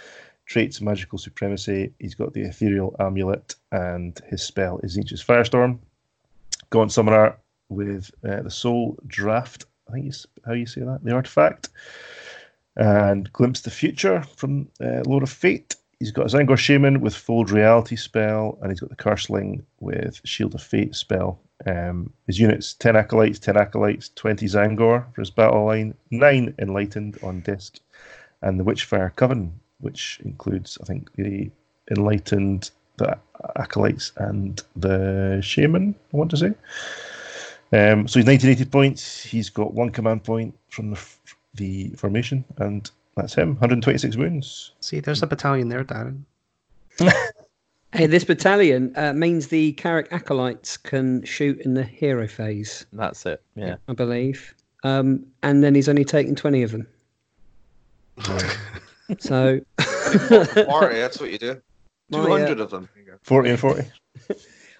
Traits 0.46 0.82
magical 0.82 1.18
supremacy. 1.18 1.94
He's 2.00 2.16
got 2.16 2.34
the 2.34 2.42
ethereal 2.42 2.96
amulet, 3.00 3.56
and 3.72 4.20
his 4.28 4.42
spell 4.42 4.80
is 4.84 4.98
Tzeentch's 4.98 5.24
Firestorm. 5.24 5.80
Gaunt 6.70 6.92
Summoner 6.92 7.38
with 7.70 8.12
uh, 8.28 8.42
the 8.42 8.52
Soul 8.52 8.98
Draft. 9.08 9.66
I 9.90 9.94
think 9.94 10.14
how 10.46 10.54
you 10.54 10.66
say 10.66 10.82
that. 10.82 11.04
The 11.04 11.14
artifact. 11.14 11.70
And 12.76 13.32
Glimpse 13.34 13.62
the 13.62 13.72
Future 13.72 14.24
from 14.36 14.70
uh, 14.82 15.04
Lore 15.06 15.24
of 15.24 15.30
Fate. 15.30 15.76
He's 16.00 16.12
got 16.12 16.24
his 16.24 16.34
Tzaangor 16.34 16.58
Shaman 16.58 17.02
with 17.02 17.14
Fold 17.14 17.52
Reality 17.52 17.96
spell, 17.96 18.58
and 18.62 18.72
he's 18.72 18.80
got 18.80 18.90
the 18.90 18.96
Curseling 18.96 19.64
with 19.80 20.20
Shield 20.26 20.56
of 20.56 20.64
Fate 20.64 20.96
spell. 20.96 21.40
Um, 21.65 22.12
his 22.28 22.39
units 22.39 22.74
10 22.74 22.95
Acolytes, 22.95 23.39
10 23.39 23.58
Acolytes, 23.58 24.10
20 24.15 24.45
Tzaangor 24.45 25.13
for 25.13 25.21
his 25.21 25.30
battle 25.30 25.65
line, 25.65 25.93
9 26.10 26.56
Enlightened 26.60 27.19
on 27.24 27.41
disc, 27.41 27.80
and 28.41 28.60
the 28.60 28.63
Witchfyre 28.63 29.15
Coven, 29.15 29.54
which 29.80 30.19
includes, 30.24 30.78
I 30.82 30.86
think, 30.86 31.13
the 31.13 31.52
Enlightened, 31.91 32.71
the 32.97 33.17
Acolytes, 33.58 34.12
and 34.17 34.62
the 34.76 35.39
Shaman, 35.43 35.95
I 36.13 36.17
want 36.17 36.32
to 36.32 36.38
say. 36.38 36.54
Um, 37.74 38.08
so 38.08 38.19
he's 38.19 38.26
1980 38.28 38.65
points. 38.65 39.24
He's 39.24 39.50
got 39.50 39.74
one 39.74 39.91
command 39.91 40.24
point 40.24 40.58
from 40.69 40.89
the, 40.91 40.97
f- 40.97 41.19
the 41.54 41.89
formation, 41.89 42.43
and 42.58 42.89
that's 43.15 43.34
him. 43.34 43.50
126 43.52 44.17
wounds. 44.17 44.71
see, 44.80 45.00
there's 45.00 45.24
a 45.24 45.28
battalion 45.28 45.69
there, 45.69 45.84
Darren. 45.84 46.24
Hey, 47.93 48.06
this 48.06 48.23
battalion 48.23 48.93
uh, 48.95 49.12
means 49.13 49.47
the 49.47 49.73
Kairic 49.73 50.08
Acolytes 50.12 50.77
can 50.77 51.23
shoot 51.25 51.60
in 51.62 51.73
the 51.73 51.84
hero 51.84 52.25
phase, 52.27 52.86
That's 52.93 53.25
it. 53.25 53.43
Yeah. 53.56 53.75
I 53.89 53.93
believe. 53.93 54.54
Um, 54.84 55.25
and 55.43 55.62
then 55.63 55.75
he's 55.75 55.89
only 55.89 56.06
taken 56.06 56.36
20 56.36 56.63
of 56.63 56.71
them. 56.71 56.88
So, 59.19 59.60
Forty, 59.82 60.95
that's 60.95 61.19
what 61.19 61.32
you 61.32 61.38
do. 61.38 61.62
My, 62.12 62.19
uh, 62.19 62.25
Two 62.25 62.32
hundred 62.32 62.60
of 62.62 62.69
them. 62.69 62.88
40 63.23 63.49
and 63.49 63.60
40. 63.60 63.84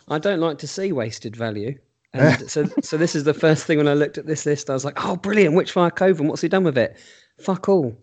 I 0.08 0.17
don't 0.19 0.39
like 0.39 0.58
to 0.60 0.67
see 0.67 0.93
wasted 0.93 1.36
value. 1.36 1.78
And 2.13 2.50
so, 2.50 2.65
so 2.81 2.96
this 2.96 3.13
is 3.13 3.25
the 3.25 3.33
first 3.33 3.65
thing 3.65 3.77
when 3.77 3.90
I 3.90 3.94
looked 3.94 4.17
at 4.17 4.27
this 4.27 4.46
list, 4.46 4.69
I 4.69 4.73
was 4.73 4.86
like, 4.86 5.04
"Oh, 5.06 5.17
brilliant! 5.17 5.54
Witchfyre 5.56 5.94
Coven. 5.94 6.27
What's 6.29 6.42
he 6.42 6.48
done 6.48 6.63
with 6.63 6.77
it? 6.77 6.96
Fuck 7.40 7.67
all." 7.67 7.94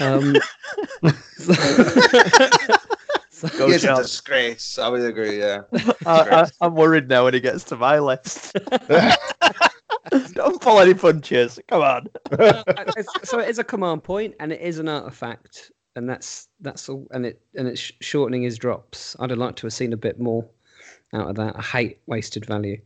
Um, 0.00 0.34
so- 1.36 1.54
Go 3.58 3.68
He 3.68 3.74
is 3.74 3.84
a 3.84 3.96
disgrace. 3.96 4.78
I 4.78 4.88
would 4.88 5.02
agree. 5.02 5.38
Yeah. 5.38 5.62
I, 6.06 6.42
I, 6.42 6.46
I'm 6.60 6.74
worried 6.74 7.08
now 7.08 7.24
when 7.24 7.34
he 7.34 7.40
gets 7.40 7.64
to 7.64 7.76
my 7.76 7.98
list. 7.98 8.52
Don't 10.32 10.60
pull 10.60 10.80
any 10.80 10.94
punches. 10.94 11.58
Come 11.68 11.82
on. 11.82 12.06
Uh, 12.32 12.62
so 13.24 13.38
it 13.38 13.48
is 13.48 13.58
a 13.58 13.64
command 13.64 14.02
point 14.02 14.34
and 14.40 14.52
it 14.52 14.60
is 14.60 14.78
an 14.78 14.88
artifact 14.88 15.70
and 15.98 16.08
that's 16.08 16.48
that's 16.60 16.88
all 16.88 17.06
and 17.10 17.26
it 17.26 17.40
and 17.56 17.66
it's 17.66 17.92
shortening 18.00 18.42
his 18.42 18.56
drops 18.56 19.16
i'd 19.18 19.30
have 19.30 19.38
liked 19.38 19.58
to 19.58 19.66
have 19.66 19.72
seen 19.72 19.92
a 19.92 19.96
bit 19.96 20.20
more 20.20 20.46
out 21.12 21.28
of 21.28 21.34
that 21.34 21.56
i 21.56 21.62
hate 21.62 21.98
wasted 22.06 22.46
value 22.46 22.80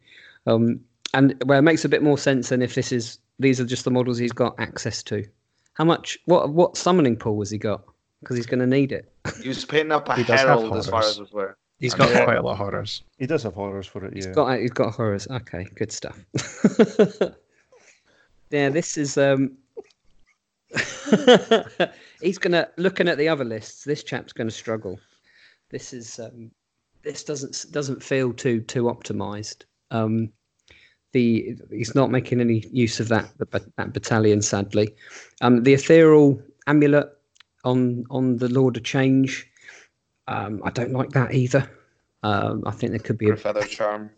um 0.46 0.80
and 1.12 1.40
where 1.44 1.58
it 1.58 1.62
makes 1.62 1.84
a 1.84 1.88
bit 1.90 2.02
more 2.02 2.16
sense 2.16 2.48
than 2.48 2.62
if 2.62 2.74
this 2.74 2.90
is 2.90 3.18
these 3.38 3.60
are 3.60 3.66
just 3.66 3.84
the 3.84 3.90
models 3.90 4.16
he's 4.16 4.32
got 4.32 4.58
access 4.58 5.02
to 5.02 5.24
how 5.74 5.84
much 5.84 6.18
what 6.24 6.50
what 6.50 6.76
summoning 6.76 7.16
pool 7.16 7.38
has 7.40 7.50
he 7.50 7.58
got 7.58 7.82
because 8.20 8.36
he's 8.36 8.46
going 8.46 8.60
to 8.60 8.66
need 8.66 8.92
it 8.92 9.11
He 9.40 9.48
was 9.48 9.64
painting 9.64 9.92
up 9.92 10.08
a 10.08 10.16
He 10.16 10.24
does 10.24 10.40
herald 10.40 10.76
as 10.76 10.88
far 10.88 11.00
as 11.00 11.18
I 11.18 11.20
was 11.22 11.32
aware. 11.32 11.56
He's 11.78 11.94
I 11.94 11.98
got 11.98 12.12
mean- 12.12 12.24
quite 12.24 12.36
a 12.38 12.42
lot 12.42 12.52
of 12.52 12.58
horrors. 12.58 13.02
He 13.18 13.26
does 13.26 13.42
have 13.44 13.54
horrors 13.54 13.86
for 13.86 14.04
it, 14.04 14.14
He's 14.14 14.26
yeah. 14.26 14.32
got 14.32 14.58
he's 14.58 14.70
got 14.70 14.94
horrors. 14.94 15.26
Okay, 15.28 15.66
good 15.74 15.92
stuff. 15.92 16.18
yeah, 18.50 18.68
this 18.68 18.96
is 18.96 19.16
um 19.18 19.56
he's 22.22 22.38
gonna 22.38 22.68
looking 22.76 23.08
at 23.08 23.18
the 23.18 23.28
other 23.28 23.44
lists, 23.44 23.84
this 23.84 24.02
chap's 24.02 24.32
gonna 24.32 24.50
struggle. 24.50 24.98
This 25.70 25.92
is 25.92 26.18
um 26.18 26.50
this 27.02 27.24
doesn't 27.24 27.66
doesn't 27.72 28.02
feel 28.02 28.32
too 28.32 28.60
too 28.62 28.84
optimized. 28.84 29.64
Um 29.90 30.32
the 31.12 31.56
he's 31.70 31.94
not 31.94 32.10
making 32.10 32.40
any 32.40 32.64
use 32.70 33.00
of 33.00 33.08
that 33.08 33.30
that, 33.38 33.76
that 33.76 33.92
battalion 33.92 34.40
sadly. 34.42 34.94
Um 35.40 35.62
the 35.62 35.74
ethereal 35.74 36.40
amulet 36.66 37.08
on 37.64 38.04
on 38.10 38.36
the 38.36 38.48
Lord 38.48 38.76
of 38.76 38.84
Change. 38.84 39.46
Um 40.28 40.60
I 40.64 40.70
don't 40.70 40.92
like 40.92 41.10
that 41.10 41.34
either. 41.34 41.70
Um, 42.24 42.62
I 42.64 42.70
think 42.70 42.92
there 42.92 43.00
could 43.00 43.18
be 43.18 43.30
a 43.30 43.36
feather 43.36 43.64
charm. 43.64 44.08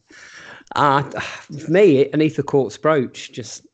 uh, 0.76 1.02
for 1.02 1.70
me, 1.70 2.10
an 2.10 2.20
aetherquartz 2.20 2.78
brooch 2.80 3.32
just 3.32 3.66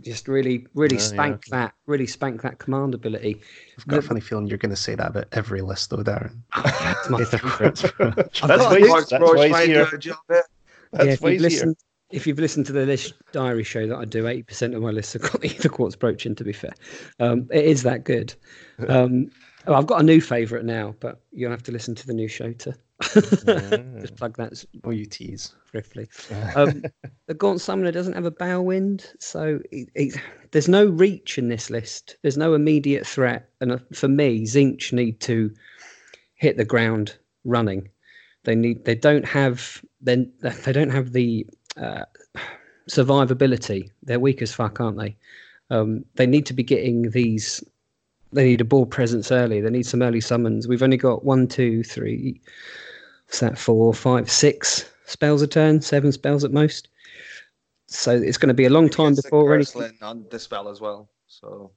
just 0.00 0.28
really 0.28 0.66
really 0.74 0.96
Yeah, 0.96 1.02
yeah. 1.02 1.08
spank 1.08 1.44
that 1.46 1.74
really 1.86 2.06
spank 2.06 2.42
that 2.42 2.58
command 2.60 2.94
ability. 2.94 3.40
I've 3.76 3.86
got 3.88 3.98
a 3.98 4.02
funny 4.02 4.20
feeling 4.20 4.46
you're 4.46 4.58
going 4.58 4.70
to 4.70 4.76
say 4.76 4.94
that 4.94 5.08
about 5.08 5.26
every 5.32 5.62
list, 5.62 5.90
though, 5.90 5.96
Darren. 5.98 6.36
That's 6.62 7.10
my 7.10 7.22
Ether 7.22 7.38
favourite. 7.38 7.58
Quartz 7.58 7.82
Brooch. 7.82 8.42
I've 8.42 8.48
That's 8.48 8.62
got 8.62 8.70
why 8.70 8.76
a 8.76 8.80
he's- 8.80 8.92
list- 8.92 9.10
that's 9.10 9.22
why 9.24 9.46
he's 9.46 9.50
trying 9.56 9.68
here. 9.70 9.86
do 9.86 9.96
a 9.96 9.98
job 9.98 10.16
there. 10.28 10.44
That's 10.92 11.04
yeah, 11.06 11.12
if 11.14 11.20
why 11.22 11.30
you've 11.30 11.42
he's 11.42 11.60
here. 11.62 11.74
If 12.12 12.26
you've 12.26 12.38
listened 12.38 12.66
to 12.66 12.72
the 12.72 12.86
list 12.86 13.14
diary 13.32 13.64
show 13.64 13.86
that 13.86 13.96
I 13.96 14.04
do, 14.04 14.26
eighty 14.26 14.42
percent 14.42 14.74
of 14.74 14.82
my 14.82 14.90
lists 14.90 15.14
have 15.14 15.22
got 15.22 15.40
the 15.40 15.68
quartz 15.68 15.96
brooch 15.96 16.26
in. 16.26 16.34
To 16.36 16.44
be 16.44 16.52
fair, 16.52 16.74
um, 17.20 17.48
it 17.50 17.64
is 17.64 17.82
that 17.82 18.04
good. 18.04 18.34
Um, 18.88 19.30
oh, 19.66 19.74
I've 19.74 19.86
got 19.86 20.00
a 20.00 20.04
new 20.04 20.20
favourite 20.20 20.64
now, 20.64 20.94
but 21.00 21.20
you'll 21.32 21.50
have 21.50 21.62
to 21.64 21.72
listen 21.72 21.94
to 21.96 22.06
the 22.06 22.12
new 22.14 22.28
show 22.28 22.52
to 22.52 22.74
just 23.12 24.16
plug 24.16 24.36
that 24.36 24.64
Oh, 24.84 24.90
you 24.90 25.06
tease. 25.06 25.54
briefly. 25.72 26.08
Um, 26.54 26.82
the 27.26 27.34
Gaunt 27.34 27.60
Summoner 27.60 27.92
doesn't 27.92 28.12
have 28.14 28.26
a 28.26 28.30
bow 28.30 28.60
wind, 28.60 29.06
so 29.18 29.60
it, 29.70 29.88
it, 29.94 30.20
there's 30.50 30.68
no 30.68 30.86
reach 30.86 31.38
in 31.38 31.48
this 31.48 31.70
list. 31.70 32.16
There's 32.22 32.36
no 32.36 32.54
immediate 32.54 33.06
threat, 33.06 33.48
and 33.60 33.72
uh, 33.72 33.78
for 33.94 34.08
me, 34.08 34.42
Tzeentch 34.42 34.92
need 34.92 35.20
to 35.20 35.50
hit 36.34 36.56
the 36.58 36.64
ground 36.64 37.16
running. 37.44 37.88
They 38.44 38.54
need. 38.54 38.84
They 38.84 38.96
don't 38.96 39.24
have. 39.24 39.82
Then 40.00 40.32
they 40.42 40.72
don't 40.72 40.90
have 40.90 41.12
the 41.12 41.46
uh, 41.76 42.04
survivability. 42.88 43.90
They're 44.02 44.20
weak 44.20 44.42
as 44.42 44.52
fuck, 44.52 44.80
aren't 44.80 44.98
they? 44.98 45.16
Um, 45.70 46.04
they 46.14 46.26
need 46.26 46.46
to 46.46 46.52
be 46.54 46.62
getting 46.62 47.10
these. 47.10 47.62
They 48.32 48.44
need 48.44 48.60
a 48.60 48.64
ball 48.64 48.86
presence 48.86 49.30
early. 49.30 49.60
They 49.60 49.70
need 49.70 49.86
some 49.86 50.02
early 50.02 50.20
summons. 50.20 50.66
We've 50.66 50.82
only 50.82 50.96
got 50.96 51.24
one, 51.24 51.46
two, 51.46 51.82
three. 51.84 52.40
What's 53.26 53.40
that? 53.40 53.58
Four, 53.58 53.92
five, 53.92 54.30
six 54.30 54.90
spells 55.06 55.42
a 55.42 55.46
turn, 55.46 55.80
seven 55.80 56.12
spells 56.12 56.44
at 56.44 56.52
most. 56.52 56.88
So 57.86 58.12
it's 58.12 58.38
going 58.38 58.48
to 58.48 58.54
be 58.54 58.64
a 58.64 58.70
long 58.70 58.88
time 58.88 59.14
before 59.14 59.54
anything. 59.54 59.98
on 60.00 60.26
dispel 60.30 60.68
as 60.68 60.80
well. 60.80 61.10
So 61.28 61.70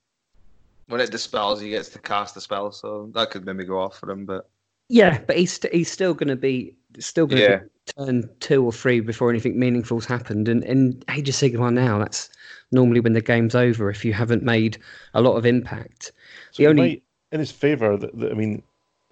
when 0.88 1.02
it 1.02 1.12
dispels, 1.12 1.60
he 1.60 1.70
gets 1.70 1.90
to 1.90 2.00
cast 2.00 2.36
the 2.36 2.42
spell. 2.42 2.72
So 2.72 3.10
that 3.14 3.32
could 3.32 3.46
maybe 3.46 3.66
go 3.66 3.80
off 3.80 4.00
for 4.00 4.10
him. 4.10 4.26
But 4.26 4.48
Yeah, 4.88 5.20
but 5.28 5.38
he's 5.38 5.54
st- 5.54 5.74
he's 5.74 5.92
still 5.92 6.14
going 6.14 6.30
to 6.30 6.36
be 6.38 6.76
still 7.00 7.28
going 7.28 7.42
to 7.42 7.44
Yeah. 7.44 7.60
Turn 7.86 8.28
two 8.40 8.66
or 8.66 8.72
three 8.72 9.00
before 9.00 9.30
anything 9.30 9.60
meaningful's 9.60 10.06
happened. 10.06 10.48
And 10.48 10.64
in 10.64 11.04
Age 11.10 11.30
of 11.30 11.36
Sigmar 11.36 11.72
now, 11.72 12.00
that's 12.00 12.30
normally 12.72 13.00
when 13.00 13.14
the 13.14 13.22
game's 13.22 13.54
over 13.54 13.90
if 13.90 14.04
you 14.04 14.12
haven't 14.12 14.44
made 14.44 14.78
a 15.14 15.22
lot 15.22 15.36
of 15.36 15.46
impact. 15.46 16.12
So 16.52 16.64
The 16.64 16.68
only- 16.68 16.82
might, 16.82 17.04
in 17.32 17.40
his 17.40 17.52
favour, 17.52 17.96
that, 17.98 18.18
that 18.20 18.32
I 18.32 18.36
mean, 18.36 18.64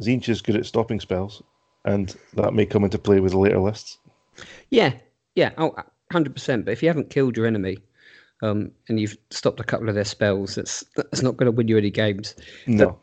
Tzeentch 0.01 0.28
is 0.28 0.41
good 0.41 0.55
at 0.55 0.65
stopping 0.65 0.99
spells, 0.99 1.43
and 1.86 2.15
that 2.34 2.53
may 2.53 2.65
come 2.65 2.84
into 2.84 2.97
play 2.97 3.19
with 3.19 3.34
the 3.34 3.38
later 3.38 3.59
lists. 3.59 3.99
Yeah, 4.71 4.93
yeah, 5.36 5.51
oh, 5.57 5.76
100%. 6.11 6.65
But 6.65 6.71
if 6.71 6.82
you 6.82 6.89
haven't 6.89 7.09
killed 7.09 7.38
your 7.38 7.45
enemy 7.45 7.78
um, 8.41 8.71
and 8.89 8.99
you've 8.99 9.17
stopped 9.30 9.59
a 9.59 9.63
couple 9.63 9.88
of 9.89 9.95
their 9.95 10.03
spells, 10.03 10.55
that's 10.55 10.84
that's 10.95 11.21
not 11.21 11.38
going 11.38 11.45
to 11.45 11.51
win 11.51 11.67
you 11.67 11.78
any 11.78 11.91
games. 11.91 12.36
No, 12.65 12.97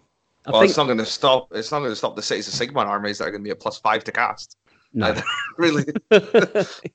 I 0.47 0.51
well, 0.51 0.61
think 0.63 0.71
it's 0.71 0.77
not 0.79 0.87
going 0.87 0.99
to 0.99 1.07
stop. 1.07 1.49
It's 1.53 1.71
not 1.71 1.79
going 1.79 1.91
to 1.93 1.97
stop 1.97 2.17
the 2.17 2.23
Cities 2.23 2.49
of 2.49 2.55
Sigmar 2.55 2.87
armies 2.87 3.19
that 3.19 3.29
are 3.29 3.31
going 3.31 3.43
to 3.43 3.49
be 3.49 3.51
a 3.51 3.57
plus 3.57 3.79
five 3.79 4.03
to 4.05 4.13
cast. 4.13 4.57
No. 4.93 5.15
Really. 5.59 5.85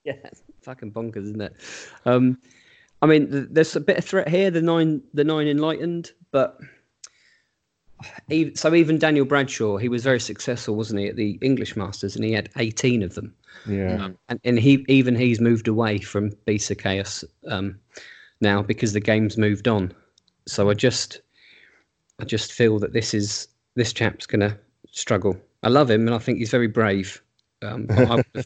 yeah, 0.03 0.13
fucking 0.63 0.91
bonkers, 0.91 1.25
isn't 1.25 1.41
it? 1.41 1.55
Um, 2.05 2.39
I 3.03 3.05
mean, 3.05 3.29
th- 3.29 3.47
there's 3.51 3.75
a 3.75 3.79
bit 3.79 3.97
of 3.99 4.05
threat 4.05 4.27
here. 4.27 4.49
The 4.49 4.61
nine, 4.61 5.03
the 5.13 5.23
nine 5.23 5.47
enlightened, 5.47 6.11
but 6.31 6.57
even, 8.29 8.55
so 8.55 8.73
even 8.73 8.97
Daniel 8.97 9.25
Bradshaw, 9.25 9.77
he 9.77 9.87
was 9.89 10.03
very 10.03 10.19
successful, 10.19 10.75
wasn't 10.75 11.01
he, 11.01 11.07
at 11.07 11.15
the 11.15 11.37
English 11.41 11.75
Masters, 11.75 12.15
and 12.15 12.25
he 12.25 12.31
had 12.31 12.49
18 12.57 13.03
of 13.03 13.13
them. 13.13 13.35
yeah, 13.67 14.09
And 14.29 14.39
and 14.43 14.59
he 14.59 14.83
even 14.87 15.15
he's 15.15 15.39
moved 15.39 15.67
away 15.67 15.99
from 15.99 16.31
Beasts 16.45 16.71
of 16.71 16.77
Chaos 16.77 17.23
um, 17.47 17.77
now 18.41 18.61
because 18.63 18.93
the 18.93 18.99
game's 18.99 19.37
moved 19.37 19.67
on. 19.67 19.93
So 20.47 20.69
I 20.69 20.73
just, 20.73 21.21
I 22.19 22.25
just 22.25 22.51
feel 22.51 22.79
that 22.79 22.93
this 22.93 23.13
is 23.13 23.47
this 23.75 23.93
chap's 23.93 24.25
gonna 24.25 24.57
struggle. 24.91 25.37
I 25.63 25.69
love 25.69 25.89
him, 25.91 26.07
and 26.07 26.15
I 26.15 26.19
think 26.19 26.39
he's 26.39 26.51
very 26.51 26.67
brave. 26.67 27.21
Um, 27.65 27.87
I, 27.89 28.15
would 28.15 28.25
have, 28.35 28.45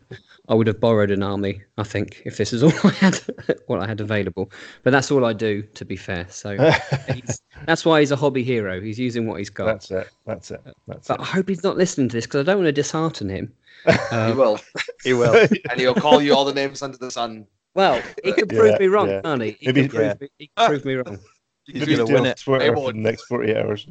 I 0.50 0.54
would 0.54 0.68
have 0.68 0.80
borrowed 0.80 1.12
an 1.12 1.22
army, 1.24 1.62
I 1.78 1.84
think, 1.84 2.22
if 2.26 2.38
this 2.38 2.54
is 2.54 2.64
all 2.64 2.72
I 2.84 2.90
had, 2.94 3.20
what 3.68 3.80
I 3.82 3.88
had 3.88 4.00
available. 4.02 4.52
But 4.84 4.92
that's 4.92 5.12
all 5.12 5.26
I 5.26 5.34
do, 5.34 5.62
to 5.62 5.86
be 5.86 5.96
fair. 5.96 6.26
So 6.30 6.56
he's, 7.14 7.42
that's 7.66 7.86
why 7.86 8.00
he's 8.00 8.12
a 8.12 8.16
hobby 8.16 8.44
hero. 8.44 8.80
He's 8.82 8.98
using 9.00 9.28
what 9.28 9.40
he's 9.40 9.50
got. 9.50 9.66
that's 9.66 9.92
it. 9.92 10.08
That's 10.26 10.52
it. 10.52 10.62
That's 10.88 11.08
but 11.08 11.20
I 11.20 11.26
hope 11.26 11.50
he's 11.50 11.64
not 11.64 11.78
listening 11.78 12.10
to 12.10 12.18
this 12.18 12.26
because 12.26 12.42
I 12.42 12.44
don't 12.52 12.58
want 12.64 12.68
to 12.68 12.72
dishearten 12.72 13.30
him. 13.30 13.52
he 13.86 13.92
Um, 14.16 14.38
will, 14.38 14.60
He 15.04 15.14
will. 15.14 15.36
and 15.72 15.80
he'll 15.80 15.94
call 15.96 16.22
you 16.22 16.34
all 16.36 16.46
the 16.46 16.54
names 16.54 16.82
under 16.82 16.98
the 16.98 17.12
sun. 17.12 17.46
Well, 17.76 18.02
he 18.24 18.32
could 18.34 18.50
prove 18.50 18.72
Yeah, 18.72 18.78
me 18.80 18.88
wrong, 18.88 19.10
yeah. 19.10 19.22
can't 19.22 19.42
he? 19.42 19.52
He 19.60 19.68
Maybe- 19.68 19.82
could 19.84 19.92
prove, 19.92 20.02
Yeah. 20.08 20.14
me, 20.22 20.28
he 20.40 20.50
could 20.58 20.68
prove 20.68 20.86
me 20.86 20.94
wrong. 20.96 21.20
He's 21.66 21.82
Maybe 21.82 21.96
gonna 21.98 22.12
win 22.12 22.26
it. 22.26 22.38
Twitter 22.40 22.74
for 22.74 22.82
won't. 22.82 22.96
the 22.96 23.02
next 23.02 23.26
48 23.26 23.58
hours. 23.58 23.88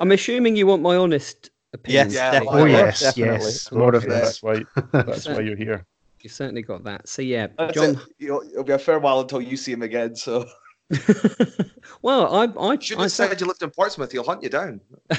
I'm 0.00 0.12
assuming 0.12 0.54
you 0.54 0.68
want 0.68 0.82
my 0.82 0.94
honest 0.94 1.50
opinion. 1.72 2.06
Yes, 2.06 2.14
Yeah, 2.14 2.30
definitely. 2.32 2.60
Oh, 2.62 2.64
yes, 2.66 3.00
definitely. 3.00 3.46
yes. 3.46 3.72
More 3.72 3.94
of 3.94 4.02
Yeah. 4.04 4.08
this. 4.10 4.20
That's 4.20 4.42
why. 4.42 4.64
That's 4.92 5.26
why 5.28 5.40
you're 5.40 5.56
here. 5.56 5.84
You 6.22 6.30
certainly 6.30 6.62
got 6.62 6.84
that. 6.84 7.08
So 7.08 7.20
yeah, 7.20 7.48
That's 7.58 7.74
John. 7.74 7.96
it. 7.96 8.26
It'll, 8.26 8.42
it'll 8.42 8.62
be 8.62 8.72
a 8.72 8.78
fair 8.78 9.00
while 9.00 9.18
until 9.18 9.42
you 9.42 9.56
see 9.56 9.72
him 9.72 9.82
again. 9.82 10.14
So 10.14 10.46
well, 12.02 12.32
I 12.32 12.44
I 12.60 12.78
should 12.78 12.98
I, 12.98 13.02
have 13.02 13.10
said 13.10 13.40
you 13.40 13.46
lived 13.48 13.60
in 13.62 13.70
Portsmouth. 13.70 14.12
He'll 14.12 14.22
hunt 14.22 14.40
you 14.40 14.48
down. 14.48 14.80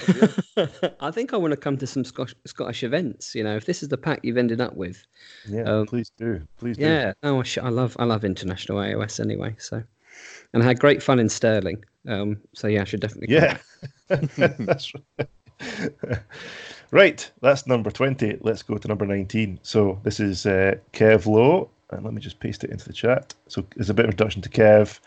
I 1.02 1.12
think 1.12 1.34
I 1.34 1.38
want 1.38 1.52
to 1.52 1.58
come 1.58 1.76
to 1.78 1.88
some 1.88 2.06
Scottish, 2.06 2.36
Scottish 2.46 2.84
events. 2.84 3.36
You 3.36 3.44
know, 3.44 3.56
if 3.58 3.66
this 3.66 3.84
is 3.84 3.90
the 3.90 3.98
pack 3.98 4.22
you've 4.24 4.38
ended 4.38 4.62
up 4.62 4.78
with, 4.78 5.04
Yeah, 5.46 5.64
Um, 5.64 5.88
please 5.88 6.10
do. 6.18 6.42
Please 6.58 6.78
do. 6.78 6.84
yeah. 6.84 7.12
No, 7.22 7.42
I, 7.42 7.44
sh- 7.44 7.58
I 7.58 7.68
love 7.68 7.98
I 8.00 8.06
love 8.06 8.24
international 8.24 8.78
AOS 8.78 9.20
anyway. 9.20 9.56
So, 9.60 9.84
and 10.54 10.64
I 10.64 10.66
had 10.66 10.80
great 10.80 11.04
fun 11.04 11.20
in 11.20 11.28
Stirling. 11.28 11.84
Um, 12.08 12.38
so 12.54 12.68
yeah, 12.68 12.82
I 12.82 12.86
should 12.86 13.02
definitely. 13.02 13.36
Yeah. 13.36 13.58
back. 14.08 14.32
that's 14.58 14.94
right. 14.94 15.28
right, 16.92 17.30
that's 17.42 17.68
number 17.68 17.92
20. 17.92 18.38
Let's 18.42 18.64
go 18.64 18.78
to 18.78 18.88
number 18.88 19.06
19. 19.06 19.60
So 19.64 20.00
this 20.04 20.20
is 20.20 20.46
uh, 20.46 20.76
Kev 20.94 21.26
Lowe, 21.26 21.70
and 21.92 22.04
let 22.04 22.14
me 22.14 22.22
just 22.22 22.40
paste 22.40 22.64
it 22.64 22.70
into 22.70 22.86
the 22.86 22.94
chat. 22.94 23.34
So 23.48 23.66
there's 23.76 23.90
a 23.90 23.94
bit 23.94 24.06
of 24.06 24.12
introduction 24.12 24.42
to 24.42 24.50
Kev. 24.50 25.00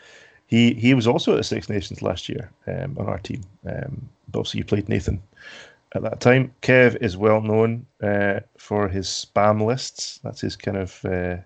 He 0.47 0.75
he 0.75 0.95
was 0.95 1.07
also 1.07 1.33
at 1.33 1.39
the 1.39 1.45
Six 1.45 1.69
Nations 1.69 2.03
last 2.03 2.29
year 2.29 2.51
um, 2.69 2.97
on 2.99 3.07
our 3.09 3.19
team. 3.19 3.43
Um, 3.67 4.09
but 4.29 4.41
obviously, 4.41 4.59
you 4.59 4.65
played 4.65 4.89
Nathan 4.89 5.21
at 5.95 6.03
that 6.03 6.21
time. 6.21 6.53
Kev 6.63 6.97
is 7.01 7.17
well 7.17 7.41
known 7.41 7.87
uh, 8.03 8.41
for 8.57 8.89
his 8.89 9.07
spam 9.07 9.65
lists. 9.65 10.21
That's 10.23 10.41
his 10.41 10.55
kind 10.55 10.77
of 10.77 11.05
uh, 11.05 11.37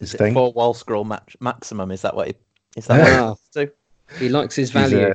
his 0.00 0.12
Is 0.12 0.18
thing. 0.18 0.34
four 0.34 0.52
wall 0.52 0.74
scroll 0.74 1.04
match 1.04 1.36
maximum? 1.40 1.90
Is 1.90 2.02
that 2.02 2.16
what? 2.16 2.28
He, 2.28 2.34
is 2.76 2.86
that 2.86 3.00
what 3.00 3.38
he 3.54 3.66
to 3.66 3.72
he 4.18 4.28
likes 4.28 4.54
his 4.54 4.70
He's, 4.70 4.76
uh, 4.76 4.88
value. 4.88 5.14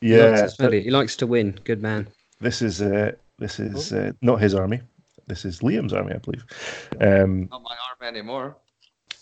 He 0.00 0.16
likes 0.16 0.38
yeah, 0.38 0.42
his 0.42 0.56
value. 0.56 0.80
He 0.82 0.90
likes 0.90 1.16
to 1.16 1.26
win. 1.26 1.58
Good 1.64 1.82
man. 1.82 2.06
This 2.40 2.62
is 2.62 2.80
uh, 2.82 3.12
this 3.38 3.58
is 3.60 3.92
uh, 3.92 4.12
not 4.22 4.40
his 4.40 4.54
army. 4.54 4.80
This 5.26 5.44
is 5.44 5.60
Liam's 5.60 5.92
army, 5.92 6.14
I 6.14 6.18
believe. 6.18 6.44
Um, 7.00 7.48
Not 7.50 7.62
my 7.62 7.76
army 8.00 8.18
anymore. 8.18 8.56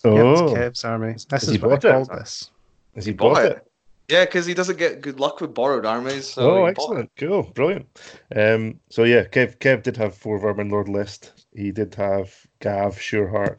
oh, 0.04 0.16
Yeah, 0.16 0.30
it's 0.32 0.52
Kev's 0.52 0.84
army. 0.84 1.12
This 1.14 1.26
Has 1.30 1.42
is 1.44 1.50
he 1.50 1.58
what 1.58 1.66
I 1.72 1.74
bought 1.76 1.84
it? 1.84 2.06
called 2.06 2.20
this. 2.20 2.50
has 2.94 3.04
he 3.04 3.12
Bought 3.12 3.34
bought 3.34 3.44
it. 3.44 3.52
it? 3.58 3.64
Yeah, 4.08 4.24
because 4.24 4.46
he 4.46 4.54
doesn't 4.54 4.78
get 4.78 5.02
good 5.02 5.20
luck 5.20 5.40
with 5.42 5.52
borrowed 5.52 5.84
armies. 5.84 6.28
So 6.28 6.50
oh, 6.50 6.64
excellent, 6.64 7.10
cool, 7.18 7.42
brilliant. 7.54 7.86
Um, 8.34 8.80
so 8.88 9.04
yeah, 9.04 9.24
Kev 9.24 9.58
Kev 9.58 9.82
did 9.82 9.98
have 9.98 10.14
four 10.14 10.38
Vermin 10.38 10.70
Lord 10.70 10.88
list. 10.88 11.44
He 11.54 11.72
did 11.72 11.94
have 11.96 12.34
Gav, 12.60 12.96
Sureheart, 12.96 13.58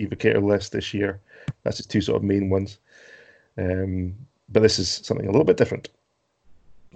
Evocator 0.00 0.42
list 0.42 0.72
this 0.72 0.94
year. 0.94 1.20
That's 1.64 1.76
his 1.76 1.86
two 1.86 2.00
sort 2.00 2.16
of 2.16 2.22
main 2.22 2.48
ones. 2.48 2.78
Um, 3.58 4.14
but 4.48 4.62
this 4.62 4.78
is 4.78 4.88
something 5.04 5.26
a 5.26 5.30
little 5.30 5.44
bit 5.44 5.58
different 5.58 5.90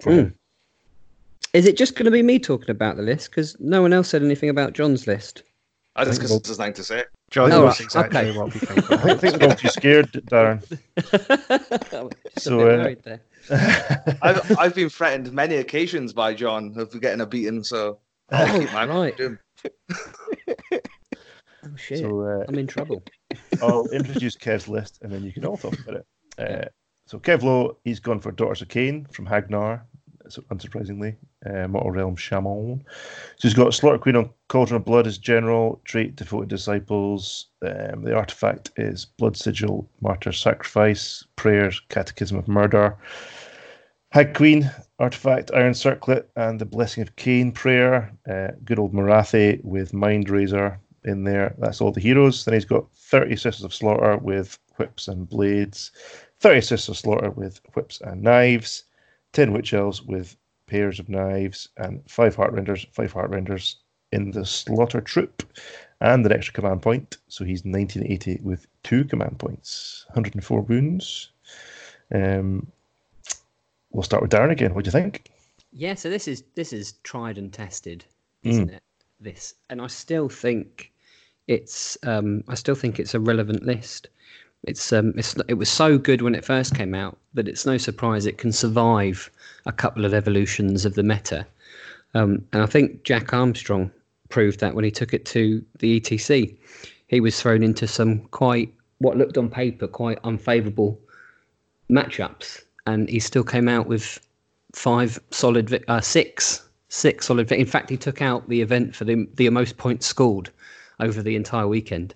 for 0.01 0.11
Hmm. 0.11 0.17
him. 0.19 0.35
Is 1.55 1.65
it 1.65 1.77
just 1.77 1.95
going 1.95 2.03
to 2.05 2.11
be 2.11 2.21
me 2.21 2.37
talking 2.37 2.69
about 2.69 2.97
the 2.97 3.01
list? 3.03 3.29
Because 3.31 3.55
no 3.61 3.81
one 3.81 3.93
else 3.93 4.09
said 4.09 4.21
anything 4.21 4.49
about 4.49 4.73
John's 4.73 5.07
list. 5.07 5.43
I 5.95 6.03
just 6.03 6.19
think 6.19 6.19
because 6.19 6.31
we'll- 6.31 6.39
it's 6.39 6.49
his 6.49 6.57
to 6.75 6.83
say. 6.83 7.03
John 7.31 7.51
Oh, 7.53 7.65
knows 7.65 7.79
exactly 7.79 8.19
okay. 8.29 8.37
what 8.37 8.53
we 8.53 8.59
think. 8.59 8.91
I 9.05 9.15
think, 9.15 9.35
I 9.35 9.37
we're 9.45 9.49
all 9.51 9.55
too 9.55 9.69
scared, 9.69 10.11
Darren. 10.11 10.61
Just 12.33 12.43
So, 12.43 12.59
uh, 12.59 12.93
there. 13.03 13.21
I've 14.21 14.57
I've 14.59 14.75
been 14.75 14.89
threatened 14.89 15.31
many 15.31 15.55
occasions 15.55 16.11
by 16.13 16.33
John 16.33 16.73
of 16.77 16.99
getting 17.01 17.21
a 17.21 17.25
beating, 17.25 17.63
so 17.63 17.99
I'll 18.31 18.59
keep 18.59 18.71
my 18.73 18.85
right. 18.85 19.19
Oh, 21.63 21.75
shit. 21.77 21.97
So, 21.99 22.21
uh, 22.21 22.45
I'm 22.47 22.59
in 22.59 22.67
trouble. 22.67 23.01
I'll 23.61 23.87
introduce 23.87 24.35
Kev's 24.37 24.67
list 24.67 24.99
and 25.01 25.11
then 25.11 25.23
you 25.23 25.31
can 25.33 25.45
all 25.45 25.57
talk 25.57 25.73
about 25.79 25.95
it. 25.95 26.05
Uh, 26.37 26.65
so 27.07 27.17
Kev 27.17 27.41
Lowe, 27.41 27.77
he's 27.83 27.99
gone 27.99 28.19
for 28.19 28.31
Daughters 28.31 28.61
of 28.61 28.67
Khaine 28.67 29.11
from 29.11 29.25
Hagg 29.25 29.49
Nar, 29.49 29.83
so 29.93 29.94
unsurprisingly, 30.51 31.15
uh, 31.45 31.67
Mortal 31.67 31.91
Realm 31.91 32.15
Shaman. 32.15 32.83
So 33.37 33.47
he's 33.47 33.53
got 33.53 33.73
Slaughter 33.73 33.97
Queen 33.97 34.15
on 34.15 34.29
Cauldron 34.47 34.77
of 34.77 34.85
Blood 34.85 35.07
as 35.07 35.17
general, 35.17 35.81
trait 35.85 36.15
Devoted 36.15 36.49
Disciples. 36.49 37.47
Um, 37.61 38.03
the 38.03 38.15
artifact 38.15 38.71
is 38.77 39.05
Blood 39.05 39.37
Sigil, 39.37 39.89
Martyr 40.01 40.31
Sacrifice, 40.31 41.23
Prayers, 41.35 41.81
Catechism 41.89 42.37
of 42.37 42.47
Murder. 42.47 42.97
Hag 44.11 44.33
Queen, 44.33 44.71
artifact, 44.99 45.51
Iron 45.53 45.73
Circlet, 45.73 46.29
and 46.35 46.59
the 46.59 46.65
Blessing 46.65 47.01
of 47.03 47.15
Khaine 47.15 47.53
prayer. 47.53 48.11
Uh, 48.29 48.51
good 48.63 48.79
old 48.79 48.93
Morathi 48.93 49.63
with 49.63 49.93
Mind 49.93 50.29
Razor, 50.29 50.79
in 51.05 51.23
there. 51.23 51.55
That's 51.59 51.81
all 51.81 51.91
the 51.91 52.01
heroes. 52.01 52.43
Then 52.43 52.53
he's 52.53 52.65
got 52.65 52.91
30 52.93 53.35
Sisters 53.35 53.63
of 53.63 53.73
Slaughter 53.73 54.17
with 54.17 54.59
whips 54.77 55.07
and 55.07 55.29
blades, 55.29 55.91
30 56.39 56.61
Sisters 56.61 56.89
of 56.89 56.97
Slaughter 56.97 57.29
with 57.31 57.61
whips 57.73 58.01
and 58.01 58.21
knives, 58.21 58.83
10 59.35 59.51
Witch 59.51 59.73
Elves 59.73 60.01
with 60.01 60.37
pairs 60.65 60.99
of 60.99 61.09
knives, 61.09 61.67
and 61.77 62.01
5 62.09 62.35
Heart 62.35 62.53
Renders, 62.53 62.87
5 62.93 63.11
Heart 63.11 63.29
Renders 63.29 63.75
in 64.11 64.31
the 64.31 64.45
Slaughter 64.45 65.01
Troupe, 65.01 65.43
and 65.99 66.25
an 66.25 66.31
extra 66.31 66.53
command 66.53 66.81
point. 66.81 67.17
So 67.27 67.43
he's 67.43 67.65
1980 67.65 68.39
with 68.41 68.65
two 68.83 69.03
command 69.03 69.37
points, 69.37 70.05
104 70.07 70.61
wounds. 70.61 71.31
Um, 72.13 72.65
we'll 73.91 74.03
start 74.03 74.23
with 74.23 74.31
Darren 74.31 74.51
again. 74.51 74.73
What 74.73 74.85
do 74.85 74.87
you 74.87 74.91
think? 74.93 75.29
Yeah, 75.71 75.95
so 75.95 76.09
this 76.09 76.27
is 76.27 76.43
this 76.55 76.71
is 76.71 76.93
tried 77.03 77.37
and 77.37 77.51
tested, 77.51 78.05
isn't 78.43 78.69
it? 78.69 78.83
This, 79.19 79.55
and 79.69 79.81
I 79.81 79.87
still 79.87 80.29
think 80.29 80.93
it's 81.47 81.97
um, 82.03 82.43
I 82.47 82.55
still 82.55 82.75
think 82.75 82.99
it's 82.99 83.13
a 83.13 83.19
relevant 83.19 83.63
list. 83.63 84.07
It's 84.65 84.91
um, 84.91 85.13
it's 85.15 85.35
it 85.47 85.55
was 85.55 85.69
so 85.69 85.97
good 85.97 86.21
when 86.21 86.35
it 86.35 86.43
first 86.43 86.75
came 86.75 86.95
out 86.95 87.17
that 87.35 87.47
it's 87.47 87.65
no 87.65 87.77
surprise 87.77 88.25
it 88.25 88.39
can 88.39 88.51
survive 88.51 89.29
a 89.65 89.71
couple 89.71 90.05
of 90.05 90.13
evolutions 90.13 90.85
of 90.85 90.95
the 90.95 91.03
meta. 91.03 91.45
Um, 92.15 92.43
and 92.51 92.63
I 92.63 92.65
think 92.65 93.03
Jack 93.03 93.33
Armstrong 93.33 93.91
proved 94.29 94.59
that 94.61 94.73
when 94.73 94.83
he 94.83 94.91
took 94.91 95.13
it 95.13 95.25
to 95.25 95.63
the 95.79 95.99
ETC, 95.99 96.55
he 97.07 97.19
was 97.19 97.39
thrown 97.39 97.61
into 97.61 97.87
some 97.87 98.21
quite 98.29 98.73
what 98.97 99.17
looked 99.17 99.37
on 99.37 99.49
paper 99.49 99.87
quite 99.87 100.19
unfavourable 100.23 100.99
matchups, 101.89 102.63
and 102.87 103.07
he 103.09 103.19
still 103.19 103.43
came 103.43 103.67
out 103.67 103.87
with 103.87 104.19
five 104.73 105.19
solid, 105.31 105.83
uh, 105.87 106.01
six, 106.01 106.67
six 106.89 107.27
solid. 107.27 107.51
In 107.51 107.65
fact, 107.65 107.89
he 107.89 107.97
took 107.97 108.21
out 108.21 108.49
the 108.49 108.61
event 108.61 108.95
for 108.95 109.05
the 109.05 109.27
the 109.35 109.49
most 109.49 109.77
points 109.77 110.07
scored 110.07 110.49
over 110.99 111.21
the 111.21 111.35
entire 111.35 111.67
weekend. 111.67 112.15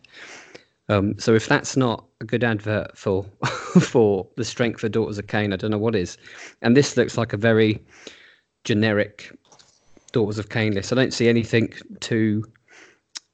Um, 0.89 1.17
so 1.19 1.35
if 1.35 1.47
that's 1.47 1.77
not 1.77 2.03
a 2.19 2.25
good 2.25 2.43
advert 2.43 2.97
for 2.97 3.23
for 3.79 4.27
the 4.35 4.43
strength 4.43 4.83
of 4.83 4.91
Daughters 4.91 5.17
of 5.17 5.27
Khaine, 5.27 5.53
I 5.53 5.55
don't 5.55 5.71
know 5.71 5.77
what 5.77 5.95
is. 5.95 6.17
And 6.61 6.75
this 6.75 6.97
looks 6.97 7.17
like 7.17 7.31
a 7.31 7.37
very 7.37 7.81
generic 8.63 9.31
Daughters 10.11 10.39
of 10.39 10.49
Khaine 10.49 10.73
list. 10.73 10.91
I 10.91 10.95
don't 10.95 11.13
see 11.13 11.29
anything 11.29 11.71
too 11.99 12.43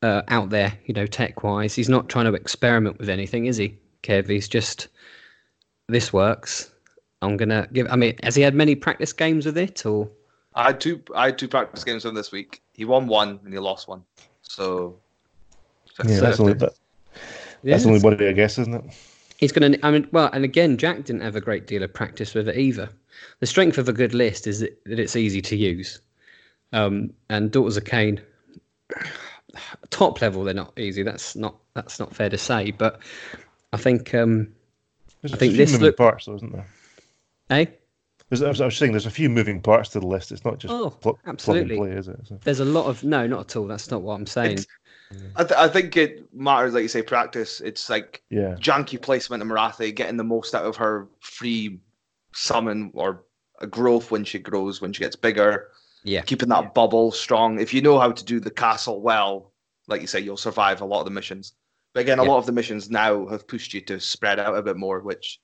uh, 0.01 0.21
out 0.27 0.49
there, 0.49 0.77
you 0.85 0.93
know, 0.93 1.07
tech 1.07 1.43
wise. 1.43 1.73
He's 1.73 1.89
not 1.89 2.09
trying 2.09 2.25
to 2.25 2.33
experiment 2.33 2.99
with 2.99 3.09
anything, 3.09 3.45
is 3.45 3.57
he, 3.57 3.77
Kev? 4.03 4.27
He's 4.29 4.49
just 4.49 4.89
this 5.87 6.11
works. 6.11 6.71
I'm 7.21 7.37
gonna 7.37 7.67
give. 7.71 7.87
I 7.89 7.95
mean, 7.95 8.15
has 8.23 8.35
he 8.35 8.41
had 8.41 8.53
many 8.53 8.75
practice 8.75 9.13
games 9.13 9.45
with 9.45 9.57
it, 9.57 9.85
or 9.85 10.09
I 10.53 10.67
had 10.67 10.81
two. 10.81 11.01
I 11.15 11.27
had 11.27 11.37
two 11.37 11.47
practice 11.47 11.83
games 11.83 12.03
with 12.03 12.11
him 12.11 12.15
this 12.15 12.31
week. 12.31 12.61
He 12.73 12.85
won 12.85 13.07
one 13.07 13.39
and 13.45 13.53
he 13.53 13.59
lost 13.59 13.87
one. 13.87 14.03
So 14.41 14.97
Yeah, 16.03 16.19
that's 16.19 16.39
only, 16.39 16.53
that, 16.53 16.73
that's 17.71 17.83
the 17.83 17.89
only 17.89 18.01
worry, 18.01 18.27
I 18.29 18.33
guess, 18.33 18.57
isn't 18.59 18.73
it? 18.73 18.83
He's 19.37 19.51
going 19.51 19.73
to. 19.73 19.85
I 19.85 19.91
mean, 19.91 20.07
well, 20.11 20.29
and 20.31 20.43
again, 20.45 20.77
Jack 20.77 21.03
didn't 21.03 21.21
have 21.21 21.35
a 21.35 21.41
great 21.41 21.67
deal 21.67 21.83
of 21.83 21.93
practice 21.93 22.33
with 22.33 22.47
it 22.47 22.57
either. 22.57 22.89
The 23.39 23.45
strength 23.45 23.77
of 23.77 23.89
a 23.89 23.93
good 23.93 24.13
list 24.13 24.47
is 24.47 24.59
that, 24.61 24.81
that 24.85 24.99
it's 24.99 25.15
easy 25.15 25.41
to 25.41 25.55
use. 25.55 25.99
Um, 26.73 27.13
and 27.29 27.51
Daughters 27.51 27.77
of 27.77 27.83
Khaine, 27.83 28.21
top 29.89 30.21
level, 30.21 30.43
they're 30.43 30.53
not 30.53 30.77
easy. 30.79 31.03
That's 31.03 31.35
not 31.35 31.55
that's 31.73 31.99
not 31.99 32.15
fair 32.15 32.29
to 32.29 32.37
say. 32.37 32.71
But 32.71 32.99
I 33.73 33.77
think, 33.77 34.13
um, 34.13 34.47
There's 35.21 35.33
I 35.33 35.35
a 35.35 35.39
think 35.39 35.51
few 35.53 35.57
this 35.57 35.71
moving 35.73 35.87
look- 35.87 35.97
parts, 35.97 36.25
though, 36.25 36.35
isn't 36.35 36.51
there? 36.53 36.67
eh, 37.49 37.65
There's, 38.29 38.41
I, 38.41 38.47
was, 38.49 38.61
I 38.61 38.65
was 38.65 38.77
saying 38.77 38.91
there's 38.93 39.05
a 39.05 39.11
few 39.11 39.29
moving 39.29 39.61
parts 39.61 39.89
to 39.89 39.99
the 39.99 40.07
list. 40.07 40.31
It's 40.31 40.45
not 40.45 40.57
just 40.59 40.73
Oh, 40.73 40.89
pl- 40.91 41.19
absolutely. 41.25 41.77
play, 41.77 41.91
is 41.91 42.07
it? 42.07 42.19
So, 42.27 42.39
there's 42.43 42.59
a 42.61 42.65
lot 42.65 42.85
of 42.85 43.03
no, 43.03 43.27
not 43.27 43.41
at 43.41 43.55
all. 43.55 43.67
That's 43.67 43.91
not 43.91 44.01
what 44.01 44.13
I'm 44.15 44.25
saying. 44.25 44.51
It's- 44.53 44.67
I, 45.35 45.43
th- 45.43 45.59
I 45.59 45.67
think 45.67 45.95
it 45.97 46.33
matters, 46.33 46.73
like 46.73 46.81
you 46.83 46.87
say, 46.87 47.01
practice. 47.01 47.61
It's 47.61 47.89
like 47.89 48.23
yeah, 48.29 48.55
janky 48.59 49.01
placement 49.01 49.43
of 49.43 49.49
Morathi, 49.49 49.93
getting 49.95 50.17
the 50.17 50.23
most 50.23 50.55
out 50.55 50.65
of 50.65 50.75
her 50.77 51.07
free 51.19 51.79
summon 52.33 52.91
or 52.93 53.23
a 53.61 53.67
growth 53.67 54.11
when 54.11 54.23
she 54.23 54.39
grows, 54.39 54.81
when 54.81 54.91
she 54.91 55.01
gets 55.01 55.15
bigger, 55.15 55.69
yeah, 56.03 56.21
keeping 56.21 56.49
that 56.49 56.73
bubble 56.73 57.11
strong. 57.11 57.59
If 57.59 57.73
you 57.73 57.81
know 57.81 57.99
how 57.99 58.11
to 58.11 58.25
do 58.25 58.39
the 58.39 58.51
castle 58.51 59.01
well, 59.01 59.51
like 59.87 60.01
you 60.01 60.07
say, 60.07 60.19
you'll 60.19 60.37
survive 60.37 60.81
a 60.81 60.85
lot 60.85 60.99
of 60.99 61.05
the 61.05 61.11
missions. 61.11 61.53
But 61.93 62.01
again, 62.01 62.19
a 62.19 62.23
Yeah. 62.23 62.29
lot 62.29 62.39
of 62.39 62.45
the 62.45 62.51
missions 62.51 62.89
now 62.89 63.27
have 63.27 63.47
pushed 63.47 63.73
you 63.73 63.81
to 63.81 63.99
spread 63.99 64.39
out 64.39 64.57
a 64.57 64.61
bit 64.61 64.75
more, 64.75 64.99
which 64.99 65.39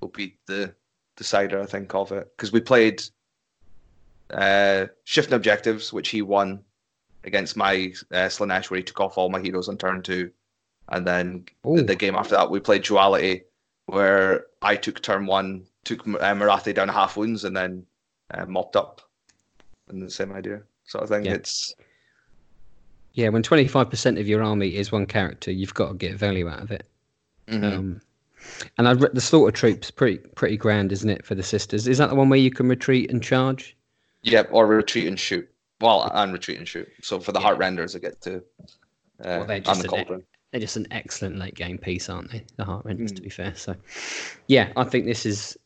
will 0.00 0.08
be 0.08 0.36
the 0.46 0.74
decider, 1.16 1.60
I 1.60 1.66
think, 1.66 1.94
of 1.94 2.10
it. 2.12 2.28
Because 2.36 2.50
we 2.50 2.60
played 2.60 3.02
uh, 4.30 4.86
shifting 5.04 5.34
objectives, 5.34 5.92
which 5.92 6.08
he 6.08 6.22
won 6.22 6.64
against 7.24 7.56
my 7.56 7.92
uh, 8.10 8.26
Slaanesh, 8.28 8.70
where 8.70 8.78
he 8.78 8.84
took 8.84 9.00
off 9.00 9.18
all 9.18 9.28
my 9.30 9.40
heroes 9.40 9.68
on 9.68 9.76
turn 9.78 10.02
two. 10.02 10.30
And 10.88 11.06
then 11.06 11.44
the, 11.62 11.68
Ooh. 11.70 11.82
the 11.82 11.94
game 11.94 12.14
after 12.16 12.34
that, 12.34 12.50
we 12.50 12.60
played 12.60 12.82
Duality, 12.82 13.42
where 13.86 14.46
I 14.62 14.76
took 14.76 15.00
turn 15.02 15.26
one, 15.26 15.64
took 15.84 16.00
uh, 16.06 16.34
Morathi 16.34 16.74
down 16.74 16.88
half 16.88 17.16
wounds, 17.16 17.44
and 17.44 17.56
then 17.56 17.86
uh, 18.32 18.46
mopped 18.46 18.76
up. 18.76 19.00
And 19.88 20.02
the 20.02 20.10
same 20.10 20.32
idea. 20.32 20.62
So 20.84 21.00
I 21.00 21.06
think 21.06 21.26
Yeah. 21.26 21.34
it's 21.34 21.74
yeah. 23.14 23.28
When 23.28 23.42
25% 23.42 24.18
of 24.18 24.26
your 24.26 24.42
army 24.42 24.74
is 24.76 24.90
one 24.90 25.06
character, 25.06 25.50
you've 25.50 25.74
got 25.74 25.88
to 25.88 25.94
get 25.94 26.14
value 26.16 26.48
out 26.48 26.62
of 26.62 26.70
it. 26.70 26.86
mhm. 27.48 27.64
Um, 27.64 28.00
and 28.78 28.88
I 28.88 28.92
re- 28.92 29.10
the 29.12 29.20
slaughter 29.20 29.52
troops 29.52 29.90
pretty 29.90 30.18
pretty 30.34 30.56
grand, 30.56 30.90
isn't 30.92 31.08
it, 31.10 31.24
for 31.24 31.34
the 31.36 31.42
sisters? 31.42 31.86
Is 31.86 31.98
that 31.98 32.08
the 32.08 32.16
one 32.16 32.28
where 32.28 32.38
you 32.38 32.50
can 32.50 32.68
retreat 32.68 33.10
and 33.10 33.22
charge? 33.22 33.76
Yep, 34.22 34.48
or 34.52 34.66
retreat 34.66 35.06
and 35.06 35.18
shoot. 35.18 35.48
Well, 35.82 36.10
and 36.14 36.32
retreat 36.32 36.58
and 36.58 36.66
shoot. 36.68 36.88
So 37.02 37.18
for 37.20 37.32
the 37.32 37.40
Yeah. 37.40 37.46
heart 37.46 37.58
renders, 37.58 37.94
I 37.96 37.98
get 37.98 38.20
to. 38.22 38.36
Uh, 38.36 38.40
Well, 39.24 39.44
they're 39.46 39.56
and 39.56 39.64
just 39.64 39.82
the. 39.82 40.22
They're 40.52 40.60
just 40.60 40.76
an 40.76 40.86
excellent 40.90 41.38
late 41.38 41.54
game 41.54 41.78
piece, 41.78 42.08
aren't 42.10 42.30
they? 42.30 42.44
The 42.56 42.64
heart 42.64 42.84
renders, 42.84 43.12
Mm. 43.12 43.16
to 43.16 43.22
be 43.22 43.30
fair. 43.30 43.54
So, 43.54 43.74
yeah, 44.48 44.70
I 44.76 44.84
think 44.84 45.06
this 45.06 45.24
is 45.24 45.56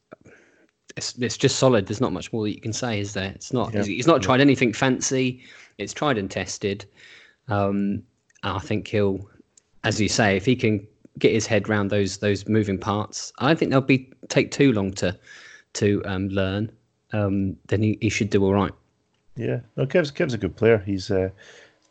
it's 0.96 1.16
it's 1.18 1.36
just 1.36 1.58
solid. 1.58 1.86
There's 1.86 2.00
not 2.00 2.12
much 2.12 2.32
more 2.32 2.44
that 2.44 2.54
you 2.54 2.60
can 2.60 2.72
say, 2.72 3.00
is 3.00 3.12
there? 3.12 3.32
It's 3.34 3.52
not. 3.52 3.74
Yeah. 3.74 4.02
Not 4.06 4.22
tried 4.22 4.40
anything 4.40 4.72
fancy. 4.72 5.42
It's 5.78 5.92
tried 5.92 6.18
and 6.18 6.30
tested. 6.30 6.86
Um, 7.48 8.02
and 8.42 8.52
I 8.56 8.58
think 8.60 8.88
he'll, 8.88 9.28
as 9.84 10.00
you 10.00 10.08
say, 10.08 10.36
if 10.36 10.46
he 10.46 10.56
can 10.56 10.86
get 11.18 11.32
his 11.32 11.46
head 11.46 11.68
around 11.68 11.88
those 11.90 12.18
those 12.18 12.46
moving 12.48 12.78
parts, 12.78 13.32
I 13.38 13.48
don't 13.48 13.58
think 13.58 13.70
they'll 13.72 13.80
be 13.80 14.10
take 14.28 14.50
too 14.52 14.72
long 14.72 14.92
to 14.94 15.18
to 15.74 16.00
um, 16.06 16.28
learn. 16.28 16.70
Um, 17.12 17.56
then 17.66 17.82
he, 17.82 17.98
he 18.00 18.08
should 18.08 18.30
do 18.30 18.44
all 18.44 18.52
right. 18.54 18.72
Yeah. 19.36 19.60
No, 19.76 19.86
Kev's 19.86 20.10
Kev's 20.10 20.34
a 20.34 20.38
good 20.38 20.56
player. 20.56 20.78
He's 20.78 21.10
uh, 21.10 21.30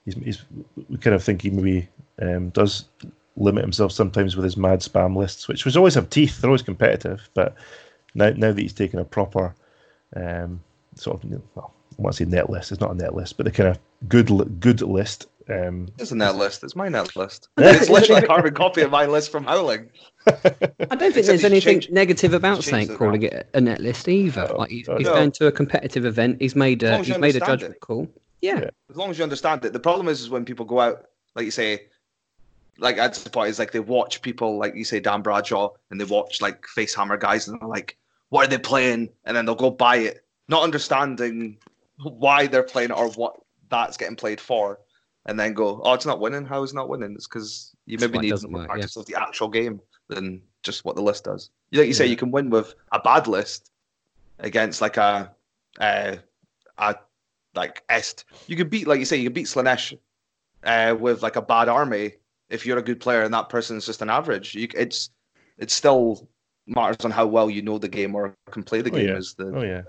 he's 0.03 0.15
he's. 0.15 0.45
We 0.89 0.97
kind 0.97 1.15
of 1.15 1.23
think 1.23 1.41
he 1.41 1.49
maybe 1.49 1.87
um, 2.21 2.49
does 2.49 2.85
limit 3.37 3.63
himself 3.63 3.91
sometimes 3.91 4.35
with 4.35 4.45
his 4.45 4.57
mad 4.57 4.79
spam 4.79 5.15
lists, 5.15 5.47
which 5.47 5.65
was 5.65 5.77
always 5.77 5.93
have 5.95 6.09
teeth. 6.09 6.41
They're 6.41 6.49
always 6.49 6.61
competitive, 6.61 7.29
but 7.33 7.55
now 8.13 8.31
now 8.31 8.51
that 8.51 8.61
he's 8.61 8.73
taken 8.73 8.99
a 8.99 9.05
proper 9.05 9.53
um, 10.15 10.61
sort 10.95 11.23
of 11.23 11.31
well, 11.55 11.73
I 11.97 12.01
want 12.01 12.15
to 12.15 12.25
say 12.25 12.29
net 12.29 12.49
list. 12.49 12.71
It's 12.71 12.81
not 12.81 12.91
a 12.91 12.95
net 12.95 13.15
list, 13.15 13.37
but 13.37 13.45
the 13.45 13.51
kind 13.51 13.69
of 13.69 13.79
good 14.09 14.59
good 14.59 14.81
list. 14.81 15.27
Um, 15.47 15.89
It's 15.99 16.11
a 16.11 16.15
net 16.15 16.35
list. 16.35 16.63
It's 16.63 16.75
my 16.75 16.89
net 16.89 17.15
list. 17.15 17.49
It's 17.57 17.89
literally 17.89 18.23
a 18.23 18.27
carbon 18.27 18.53
copy 18.53 18.81
of 18.81 18.91
my 18.91 19.05
list 19.05 19.31
from 19.31 19.43
Howling. 19.45 19.89
I 20.27 20.31
don't 20.33 20.59
think 20.79 21.17
Except 21.17 21.27
there's 21.27 21.43
anything 21.45 21.79
changed- 21.81 21.91
negative 21.91 22.33
about 22.33 22.57
he's 22.57 22.65
saying 22.65 22.87
changed 22.87 22.93
it 22.93 22.97
calling 22.97 23.21
it 23.23 23.49
a 23.53 23.61
net 23.61 23.79
list 23.79 24.07
either. 24.07 24.49
Oh, 24.51 24.57
like 24.57 24.71
he's, 24.71 24.89
oh, 24.89 24.97
he's 24.97 25.05
no. 25.07 25.13
going 25.13 25.31
to 25.33 25.47
a 25.47 25.51
competitive 25.51 26.05
event. 26.05 26.37
He's 26.41 26.55
made 26.55 26.81
a 26.83 26.91
long 26.93 27.03
he's 27.03 27.17
made 27.17 27.35
a 27.35 27.39
judgment 27.39 27.75
it. 27.75 27.79
call. 27.81 28.07
Yeah. 28.41 28.59
Yeah. 28.59 28.69
As 28.89 28.95
long 28.95 29.09
as 29.11 29.17
you 29.17 29.23
understand 29.23 29.63
it. 29.65 29.73
The 29.73 29.79
problem 29.79 30.07
is, 30.07 30.21
is 30.21 30.29
when 30.29 30.45
people 30.45 30.65
go 30.65 30.79
out, 30.79 31.05
like 31.35 31.45
you 31.45 31.51
say, 31.51 31.87
like 32.77 32.97
at 32.97 33.13
the 33.13 33.29
point 33.29 33.49
is 33.49 33.59
like 33.59 33.71
they 33.71 33.79
watch 33.79 34.21
people 34.21 34.57
like 34.57 34.75
you 34.75 34.83
say 34.83 34.99
Dan 34.99 35.21
Bradshaw 35.21 35.69
and 35.91 35.99
they 36.01 36.05
watch 36.05 36.41
like 36.41 36.65
Facehammer 36.75 37.19
guys 37.19 37.47
and 37.47 37.59
they're 37.61 37.67
like, 37.67 37.97
what 38.29 38.45
are 38.45 38.49
they 38.49 38.57
playing? 38.57 39.09
And 39.25 39.37
then 39.37 39.45
they'll 39.45 39.55
go 39.55 39.69
buy 39.71 39.97
it, 39.97 40.25
not 40.49 40.63
understanding 40.63 41.57
why 42.01 42.47
they're 42.47 42.63
playing 42.63 42.89
it 42.89 42.97
or 42.97 43.09
what 43.11 43.39
that's 43.69 43.95
getting 43.97 44.15
played 44.15 44.41
for, 44.41 44.79
and 45.27 45.39
then 45.39 45.53
go, 45.53 45.81
oh, 45.83 45.93
it's 45.93 46.05
not 46.05 46.19
winning. 46.19 46.45
How 46.45 46.63
is 46.63 46.71
it 46.71 46.75
not 46.75 46.89
winning? 46.89 47.13
It's 47.13 47.27
because 47.27 47.75
you 47.85 47.97
maybe 47.99 48.19
need 48.19 48.41
more 48.43 48.61
work, 48.61 48.69
practice 48.69 48.95
of 48.95 49.05
the 49.05 49.15
actual 49.19 49.47
game 49.49 49.81
than 50.07 50.41
just 50.63 50.85
what 50.85 50.95
the 50.95 51.01
list 51.01 51.23
does. 51.25 51.49
Like 51.71 51.87
you 51.87 51.93
say, 51.93 52.05
Yeah. 52.05 52.11
you 52.11 52.17
can 52.17 52.31
win 52.31 52.49
with 52.49 52.75
a 52.91 52.99
bad 52.99 53.27
list 53.27 53.71
against 54.39 54.81
like 54.81 54.97
a, 54.97 55.33
a, 55.79 56.19
a 56.77 56.95
like 57.55 57.83
Est. 57.89 58.25
You 58.47 58.55
could 58.55 58.69
beat, 58.69 58.87
like 58.87 58.99
you 58.99 59.05
say, 59.05 59.17
you 59.17 59.25
could 59.25 59.33
beat 59.33 59.47
Slaanesh 59.47 59.97
uh, 60.63 60.95
with 60.99 61.23
like 61.23 61.35
a 61.37 61.41
bad 61.41 61.69
army 61.69 62.13
if 62.49 62.65
you're 62.65 62.77
a 62.77 62.83
good 62.83 62.99
player 62.99 63.23
and 63.23 63.33
that 63.33 63.49
person 63.49 63.77
is 63.77 63.85
just 63.85 64.01
an 64.01 64.09
average. 64.09 64.53
You, 64.53 64.67
c- 64.71 64.77
it's 64.77 65.09
it 65.57 65.71
still 65.71 66.27
matters 66.67 67.03
on 67.05 67.11
how 67.11 67.25
well 67.25 67.49
you 67.49 67.61
know 67.61 67.77
the 67.79 67.87
game 67.87 68.13
or 68.13 68.35
can 68.51 68.61
play 68.63 68.81
the 68.81 68.91
Oh, 68.91 68.95
game. 68.95 69.07
yeah. 69.07 69.15
Is 69.17 69.33
the 69.35 69.51
oh 69.55 69.61
yeah, 69.63 69.81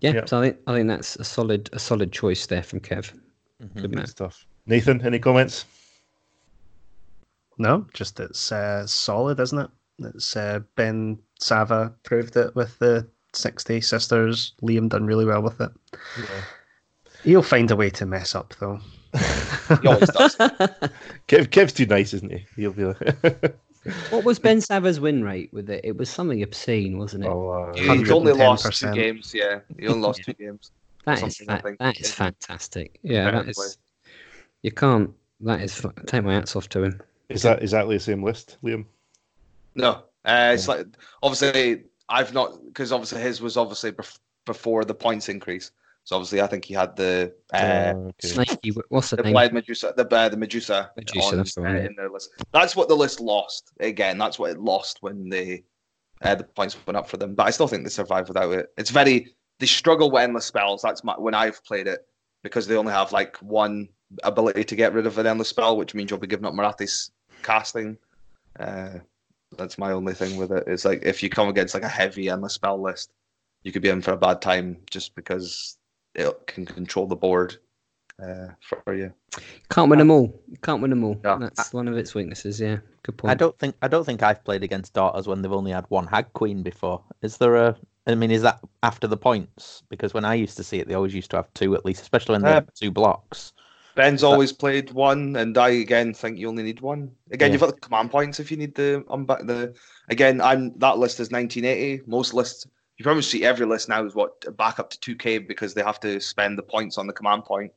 yeah, 0.00 0.12
Yeah. 0.14 0.24
So 0.24 0.38
I 0.38 0.42
think 0.42 0.56
I 0.66 0.74
think 0.74 0.88
that's 0.88 1.16
a 1.16 1.24
solid 1.24 1.68
a 1.72 1.78
solid 1.78 2.12
choice 2.12 2.46
there 2.46 2.62
from 2.62 2.80
Kev. 2.80 3.12
Mhm. 3.60 3.74
Good 3.74 3.82
good 3.82 3.94
man. 3.94 4.06
stuff. 4.06 4.46
Nathan, 4.66 5.04
any 5.04 5.18
comments? 5.18 5.64
No, 7.58 7.86
just 7.92 8.20
it's 8.20 8.52
uh, 8.52 8.86
solid, 8.86 9.38
isn't 9.38 9.58
it? 9.58 9.70
It's 9.98 10.34
uh, 10.34 10.60
Ben 10.76 11.18
Sava 11.38 11.92
proved 12.04 12.36
it 12.36 12.54
with 12.54 12.78
the 12.78 13.06
60 13.34 13.80
sisters. 13.82 14.54
Liam 14.62 14.88
done 14.88 15.04
really 15.04 15.26
well 15.26 15.42
with 15.42 15.60
it. 15.60 15.70
Yeah. 16.18 16.42
He'll 17.22 17.42
find 17.42 17.70
a 17.70 17.76
way 17.76 17.90
to 17.90 18.06
mess 18.06 18.34
up 18.34 18.54
though. 18.60 18.80
He 19.12 19.86
always 19.86 20.08
does. 20.10 20.36
Kev, 21.28 21.48
Kev's 21.48 21.74
too 21.74 21.86
nice, 21.86 22.14
isn't 22.14 22.32
he? 22.32 22.46
He'll 22.56 22.72
be 22.72 22.84
like, 22.84 23.56
what 24.10 24.24
was 24.24 24.38
Ben 24.38 24.60
Sava's 24.60 25.00
win 25.00 25.22
rate 25.22 25.52
with 25.52 25.68
it? 25.68 25.84
It 25.84 25.96
was 25.98 26.08
something 26.08 26.42
obscene, 26.42 26.96
wasn't 26.96 27.24
it? 27.24 27.28
oh, 27.28 27.50
uh, 27.50 27.74
He's 27.74 28.10
only 28.10 28.32
lost 28.32 28.80
two 28.80 28.92
games. 28.92 29.32
Yeah, 29.34 29.60
he 29.78 29.86
only 29.86 30.00
lost 30.00 30.22
two 30.24 30.32
games. 30.32 30.70
That 31.18 31.26
is 31.26 31.36
something 31.36 31.54
I 31.54 31.56
fa- 31.58 31.62
think, 31.62 31.78
that 31.78 32.00
is 32.00 32.12
fantastic. 32.12 32.98
Yeah, 33.02 33.30
that 33.30 33.48
is. 33.48 33.78
You 34.62 34.72
can't. 34.72 35.10
That 35.40 35.60
is. 35.60 35.84
Take 36.06 36.24
my 36.24 36.34
hats 36.34 36.56
off 36.56 36.68
to 36.70 36.84
him. 36.84 37.00
is 37.28 37.42
that 37.42 37.62
exactly 37.62 37.96
the 37.96 38.00
same 38.00 38.22
list, 38.22 38.58
Liam? 38.62 38.84
No, 39.74 40.02
uh, 40.24 40.50
it's 40.54 40.68
like 40.68 40.86
obviously 41.22 41.84
I've 42.08 42.32
not 42.34 42.64
because 42.66 42.92
obviously 42.92 43.22
his 43.22 43.40
was 43.40 43.56
obviously 43.56 43.92
bef- 43.92 44.18
before 44.44 44.84
the 44.84 44.94
points 44.94 45.28
increase. 45.28 45.70
So 46.04 46.16
obviously 46.16 46.40
I 46.40 46.46
think 46.46 46.64
he 46.64 46.74
had 46.74 46.96
the 46.96 47.32
uh, 47.52 47.92
okay. 47.96 48.28
Snaky. 48.28 48.72
What's 48.88 49.10
the 49.10 49.16
the 49.16 49.22
name? 49.24 49.32
Blade 49.32 49.52
Medusa, 49.52 49.94
the 49.96 50.06
uh, 50.06 50.28
the 50.28 50.36
Medusa, 50.36 50.90
Medusa, 50.96 51.26
on, 51.28 51.36
that's 51.36 51.54
the 51.54 51.62
uh, 51.62 51.72
yeah. 51.72 51.86
in 51.86 51.94
their 51.94 52.10
list. 52.10 52.30
That's 52.52 52.74
what 52.74 52.88
the 52.88 52.96
list 52.96 53.20
lost. 53.20 53.70
Again, 53.80 54.18
that's 54.18 54.38
what 54.38 54.50
it 54.50 54.58
lost 54.58 54.98
when 55.02 55.28
they 55.28 55.64
uh, 56.22 56.34
the 56.34 56.44
points 56.44 56.76
went 56.86 56.96
up 56.96 57.08
for 57.08 57.16
them. 57.16 57.34
But 57.34 57.46
I 57.46 57.50
still 57.50 57.68
think 57.68 57.84
they 57.84 57.90
survived 57.90 58.28
without 58.28 58.52
it. 58.52 58.72
It's 58.76 58.90
very 58.90 59.34
they 59.60 59.66
struggle 59.66 60.10
with 60.10 60.22
endless 60.22 60.46
spells. 60.46 60.82
That's 60.82 61.04
my, 61.04 61.14
when 61.14 61.34
I've 61.34 61.64
played 61.64 61.86
it 61.86 62.06
because 62.42 62.66
they 62.66 62.76
only 62.76 62.92
have 62.92 63.12
like 63.12 63.36
one 63.36 63.88
ability 64.24 64.64
to 64.64 64.74
get 64.74 64.92
rid 64.92 65.06
of 65.06 65.18
an 65.18 65.26
endless 65.26 65.48
spell, 65.48 65.76
which 65.76 65.94
means 65.94 66.10
you'll 66.10 66.18
be 66.18 66.26
giving 66.26 66.46
up 66.46 66.54
Morathi's 66.54 67.12
casting. 67.42 67.96
Uh, 68.58 68.98
that's 69.56 69.78
my 69.78 69.92
only 69.92 70.14
thing 70.14 70.36
with 70.36 70.50
it. 70.50 70.64
It's 70.66 70.84
like 70.84 71.02
if 71.04 71.22
you 71.22 71.30
come 71.30 71.48
against 71.48 71.74
like 71.74 71.82
a 71.82 71.88
heavy 71.88 72.28
endless 72.28 72.54
spell 72.54 72.80
list, 72.80 73.12
you 73.62 73.72
could 73.72 73.82
be 73.82 73.88
in 73.88 74.02
for 74.02 74.12
a 74.12 74.16
bad 74.16 74.40
time 74.40 74.78
just 74.90 75.14
because 75.14 75.76
it 76.14 76.46
can 76.46 76.64
control 76.66 77.06
the 77.06 77.16
board 77.16 77.56
uh, 78.22 78.48
for 78.62 78.94
you. 78.94 79.12
Can't 79.70 79.90
win 79.90 79.98
them 79.98 80.10
all. 80.10 80.42
Can't 80.62 80.80
win 80.80 80.90
them 80.90 81.04
all. 81.04 81.20
Yeah. 81.24 81.38
That's 81.40 81.72
one 81.72 81.88
of 81.88 81.96
its 81.96 82.14
weaknesses. 82.14 82.60
Yeah. 82.60 82.78
Good 83.02 83.18
point. 83.18 83.30
I 83.30 83.34
don't 83.34 83.58
think 83.58 83.76
I 83.82 83.88
don't 83.88 84.04
think 84.04 84.22
I've 84.22 84.44
played 84.44 84.62
against 84.62 84.92
daughters 84.94 85.26
when 85.26 85.42
they've 85.42 85.52
only 85.52 85.72
had 85.72 85.86
one 85.88 86.06
hag 86.06 86.32
queen 86.32 86.62
before. 86.62 87.02
Is 87.22 87.38
there 87.38 87.56
a? 87.56 87.76
I 88.06 88.14
mean, 88.14 88.30
is 88.30 88.42
that 88.42 88.60
after 88.82 89.06
the 89.06 89.16
points? 89.16 89.82
Because 89.88 90.14
when 90.14 90.24
I 90.24 90.34
used 90.34 90.56
to 90.56 90.64
see 90.64 90.78
it, 90.78 90.88
they 90.88 90.94
always 90.94 91.14
used 91.14 91.30
to 91.32 91.36
have 91.36 91.52
two 91.54 91.74
at 91.74 91.84
least, 91.84 92.02
especially 92.02 92.32
when 92.32 92.42
they 92.42 92.50
Uh, 92.50 92.54
have 92.54 92.74
two 92.74 92.90
blocks. 92.90 93.52
Ben's 93.94 94.22
always 94.22 94.52
played 94.52 94.92
one, 94.92 95.36
and 95.36 95.58
I 95.58 95.68
again 95.70 96.14
think 96.14 96.38
you 96.38 96.48
only 96.48 96.62
need 96.62 96.80
one. 96.80 97.10
Again, 97.30 97.48
Yeah. 97.48 97.52
you've 97.52 97.60
got 97.60 97.74
the 97.74 97.80
command 97.80 98.10
points 98.10 98.40
if 98.40 98.50
you 98.50 98.56
need 98.56 98.74
the 98.74 99.04
um, 99.08 99.26
the. 99.26 99.74
Again, 100.08 100.40
I'm 100.40 100.72
that 100.78 100.98
list 100.98 101.20
is 101.20 101.30
1980. 101.30 102.02
Most 102.06 102.32
lists, 102.32 102.66
you 102.96 103.02
probably 103.02 103.22
see 103.22 103.44
every 103.44 103.66
list 103.66 103.88
now 103.88 104.04
is 104.04 104.14
what 104.14 104.56
back 104.56 104.78
up 104.78 104.90
to 104.90 104.98
2k 104.98 105.46
because 105.46 105.74
they 105.74 105.82
have 105.82 106.00
to 106.00 106.20
spend 106.20 106.56
the 106.56 106.62
points 106.62 106.98
on 106.98 107.06
the 107.06 107.12
command 107.12 107.44
point. 107.44 107.72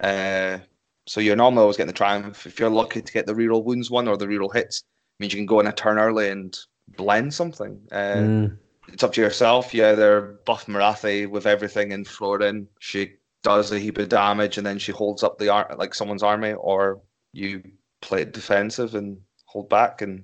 Uh, 0.00 0.58
so 1.06 1.20
you're 1.20 1.36
normally 1.36 1.62
always 1.62 1.76
getting 1.76 1.88
the 1.88 1.92
triumph. 1.92 2.46
If 2.46 2.60
you're 2.60 2.70
lucky 2.70 3.00
to 3.00 3.12
get 3.12 3.26
the 3.26 3.34
reroll 3.34 3.64
wounds 3.64 3.90
one 3.90 4.08
or 4.08 4.16
the 4.16 4.26
reroll 4.26 4.54
hits, 4.54 4.84
means 5.18 5.32
you 5.32 5.38
can 5.38 5.46
go 5.46 5.60
in 5.60 5.66
a 5.66 5.72
turn 5.72 5.98
early 5.98 6.30
and 6.30 6.56
blend 6.96 7.32
something. 7.32 7.80
Uh, 7.90 7.96
Mm. 7.96 8.58
It's 8.88 9.02
up 9.02 9.12
to 9.14 9.20
yourself. 9.20 9.74
You 9.74 9.86
either 9.86 10.38
buff 10.46 10.66
Morathi 10.66 11.28
with 11.28 11.46
everything 11.46 11.92
in 11.92 12.04
Florin, 12.04 12.68
she 12.78 13.14
does 13.42 13.70
a 13.72 13.78
heap 13.78 13.98
of 13.98 14.08
damage, 14.08 14.58
and 14.58 14.66
then 14.66 14.78
she 14.78 14.92
holds 14.92 15.22
up 15.22 15.38
the 15.38 15.48
ar- 15.48 15.74
like 15.78 15.94
someone's 15.94 16.22
army, 16.22 16.52
or 16.54 17.00
you 17.32 17.62
play 18.00 18.22
it 18.22 18.32
defensive 18.32 18.94
and 18.94 19.18
hold 19.46 19.68
back 19.68 20.02
and 20.02 20.22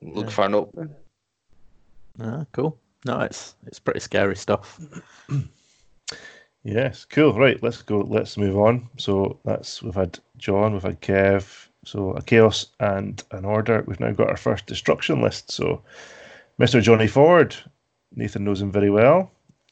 look 0.00 0.26
Yeah. 0.26 0.30
for 0.32 0.44
an 0.44 0.54
opening. 0.54 0.94
Ah, 2.20 2.44
cool. 2.52 2.78
No, 3.04 3.20
it's 3.20 3.54
it's 3.66 3.78
pretty 3.80 4.00
scary 4.00 4.36
stuff. 4.36 4.80
Yes, 6.64 7.04
cool. 7.04 7.36
Right, 7.36 7.60
let's 7.60 7.82
go. 7.82 7.98
Let's 8.02 8.36
move 8.36 8.56
on. 8.56 8.88
So 8.96 9.38
that's 9.44 9.82
we've 9.82 9.94
had 9.96 10.18
John, 10.36 10.72
we've 10.72 10.82
had 10.82 11.00
Kev. 11.00 11.66
So 11.84 12.12
a 12.12 12.22
chaos 12.22 12.66
and 12.78 13.20
an 13.32 13.44
order. 13.44 13.82
We've 13.86 13.98
now 13.98 14.12
got 14.12 14.28
our 14.30 14.36
first 14.36 14.66
destruction 14.66 15.20
list. 15.20 15.50
So 15.50 15.82
Mr. 16.60 16.80
Johnny 16.80 17.08
Ford, 17.08 17.56
Nathan 18.14 18.44
knows 18.44 18.60
him 18.60 18.72
very 18.72 18.90
well. 18.90 19.30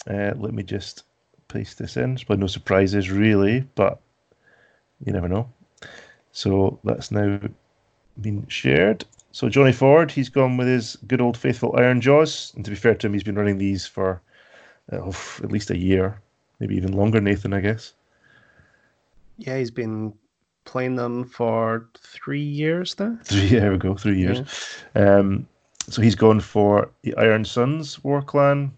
Uh, 0.09 0.33
let 0.37 0.55
me 0.55 0.63
just 0.63 1.05
paste 1.49 1.79
this 1.79 1.97
in. 1.97 2.15
There's 2.15 2.25
probably 2.25 2.43
no 2.43 2.47
surprises 2.47 3.11
really, 3.11 3.61
but 3.75 4.01
you 5.05 5.13
never 5.13 5.29
know. 5.29 5.49
So 6.33 6.79
that's 6.85 7.11
now 7.11 7.41
been 8.21 8.47
shared. 8.49 9.05
So 9.33 9.49
Johnny 9.49 9.73
Ford, 9.73 10.11
he's 10.11 10.29
gone 10.29 10.57
with 10.57 10.67
his 10.67 10.97
good 11.07 11.21
old 11.21 11.37
faithful 11.37 11.73
Ironjawz, 11.73 12.55
and 12.55 12.65
to 12.65 12.71
be 12.71 12.77
fair 12.77 12.95
to 12.95 13.07
him, 13.07 13.13
he's 13.13 13.23
been 13.23 13.37
running 13.37 13.59
these 13.59 13.87
for 13.87 14.21
uh, 14.93 15.13
at 15.43 15.53
least 15.53 15.71
a 15.71 15.79
year 15.79 16.21
maybe 16.61 16.77
even 16.77 16.93
longer, 16.93 17.21
Nathan, 17.21 17.53
I 17.53 17.61
guess. 17.61 17.95
Yeah, 19.39 19.59
he's 19.59 19.71
been 19.71 20.13
playing 20.65 20.95
them 20.97 21.25
for 21.25 21.89
three 21.99 22.43
years 22.43 22.97
now. 22.99 23.19
Three, 23.25 23.49
there 23.49 23.73
we 23.73 23.79
go, 23.79 23.95
three 23.97 24.19
years. 24.19 24.43
Um, 24.95 25.49
so 25.91 26.01
he's 26.01 26.15
gone 26.15 26.41
for 26.41 26.89
the 27.03 27.13
Ironsunz 27.19 28.03
War 28.05 28.23
Clan. 28.23 28.73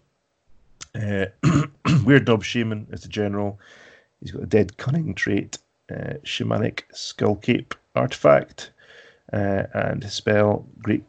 Uh, 0.95 1.27
Weirdnob 1.85 2.43
Shaman 2.43 2.87
is 2.91 3.03
the 3.03 3.09
general. 3.09 3.61
He's 4.21 4.31
got 4.31 4.43
a 4.43 4.47
Dead 4.47 4.77
Cunning 4.79 5.15
trait, 5.15 5.59
uh, 5.91 6.15
Shamanic 6.25 6.83
Skull 6.93 7.37
Cape 7.37 7.75
artifact, 7.95 8.71
uh, 9.33 9.65
and 9.75 10.03
his 10.03 10.15
spell 10.15 10.67
Great, 10.81 11.05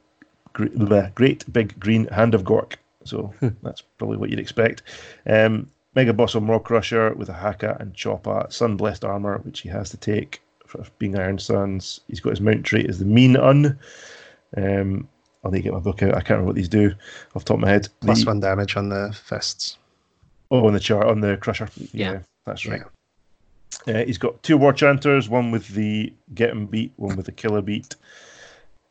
great, 0.51 0.75
bleh, 0.75 1.13
great 1.15 1.51
Big 1.51 1.79
Green 1.79 2.05
Hand 2.07 2.35
of 2.35 2.43
Gork. 2.43 2.75
So 3.05 3.33
that's 3.63 3.81
probably 3.97 4.17
what 4.17 4.29
you'd 4.29 4.39
expect. 4.39 4.83
Um, 5.25 5.69
Megaboss 5.95 6.35
on 6.35 6.45
Maw-krusha 6.45 7.15
with 7.15 7.29
a 7.29 7.33
Haka 7.33 7.77
and 7.79 7.93
Choppa, 7.93 8.51
Sun 8.51 8.77
Blessed 8.77 9.05
Armor, 9.05 9.37
which 9.43 9.61
he 9.61 9.69
has 9.69 9.89
to 9.91 9.97
take 9.97 10.41
for 10.65 10.83
being 10.97 11.13
Ironsunz. 11.13 11.99
He's 12.07 12.19
got 12.19 12.31
his 12.31 12.41
mount 12.41 12.65
trait 12.65 12.89
as 12.89 12.99
the 12.99 13.05
Mean 13.05 13.37
Un. 13.37 13.77
Um, 14.57 15.07
I'll 15.43 15.51
need 15.51 15.59
to 15.59 15.63
get 15.63 15.73
my 15.73 15.79
book 15.79 16.01
out. 16.03 16.11
I 16.11 16.19
can't 16.19 16.31
remember 16.31 16.47
what 16.47 16.55
these 16.55 16.69
do 16.69 16.93
off 17.35 17.43
the 17.43 17.49
top 17.49 17.55
of 17.57 17.61
my 17.61 17.69
head. 17.69 17.89
Plus 18.01 18.21
The- 18.21 18.27
one 18.27 18.39
damage 18.39 18.75
on 18.77 18.89
the 18.89 19.15
fists. 19.25 19.77
Oh, 20.51 20.67
on 20.67 20.73
the 20.73 20.79
chart, 20.79 21.07
on 21.07 21.19
the 21.21 21.37
Crusher. 21.37 21.67
Yeah. 21.93 22.19
that's 22.45 22.65
right. 22.65 22.83
Uh, 23.87 24.03
he's 24.05 24.17
got 24.19 24.41
two 24.43 24.55
War 24.57 24.71
Chanters, 24.71 25.27
one 25.27 25.49
with 25.51 25.67
the 25.69 26.13
Get 26.35 26.51
'em 26.51 26.67
Beat, 26.67 26.93
one 26.97 27.15
with 27.17 27.25
the 27.25 27.31
Killer 27.31 27.61
Beat. 27.61 27.95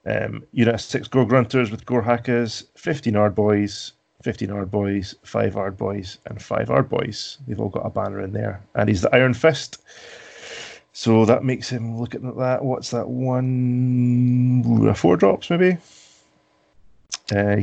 Um, 0.05 0.43
unit 0.53 0.75
of 0.75 0.81
six 0.81 1.07
Gore 1.07 1.25
Grunters 1.27 1.71
with 1.71 1.87
Gore 1.87 2.03
Hackers, 2.03 2.65
15 2.77 3.15
Ard 3.15 3.37
Boys, 3.37 3.93
15 4.25 4.51
Ard 4.51 4.71
Boys, 4.71 5.15
5 5.23 5.57
Ard 5.57 5.77
Boys, 5.77 6.19
and 6.27 6.43
5 6.43 6.71
Ard 6.71 6.89
Boys. 6.89 7.39
They've 7.47 7.61
all 7.61 7.69
got 7.69 7.87
a 7.87 7.91
banner 7.91 8.21
in 8.21 8.33
there. 8.33 8.61
And 8.75 8.89
he's 8.89 9.03
the 9.03 9.15
Iron 9.15 9.33
Fist. 9.35 9.79
So 10.93 11.25
that 11.25 11.45
makes 11.45 11.69
him 11.71 11.97
look 11.99 12.15
at 12.17 12.23
that. 12.37 12.65
What's 12.65 12.91
that 12.91 13.09
one? 13.09 14.93
Four 14.95 15.17
drops, 15.17 15.49
maybe? 15.49 15.79
Uh, 17.35 17.57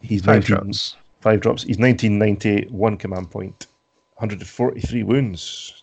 he's 0.00 0.22
Five 0.22 0.48
19 0.48 0.56
drops. 0.56 0.96
Five 1.20 1.40
drops. 1.40 1.62
He's 1.62 1.78
1990, 1.78 2.68
one 2.72 2.96
command 2.96 3.30
point, 3.30 3.66
143 4.16 5.02
wounds. 5.02 5.82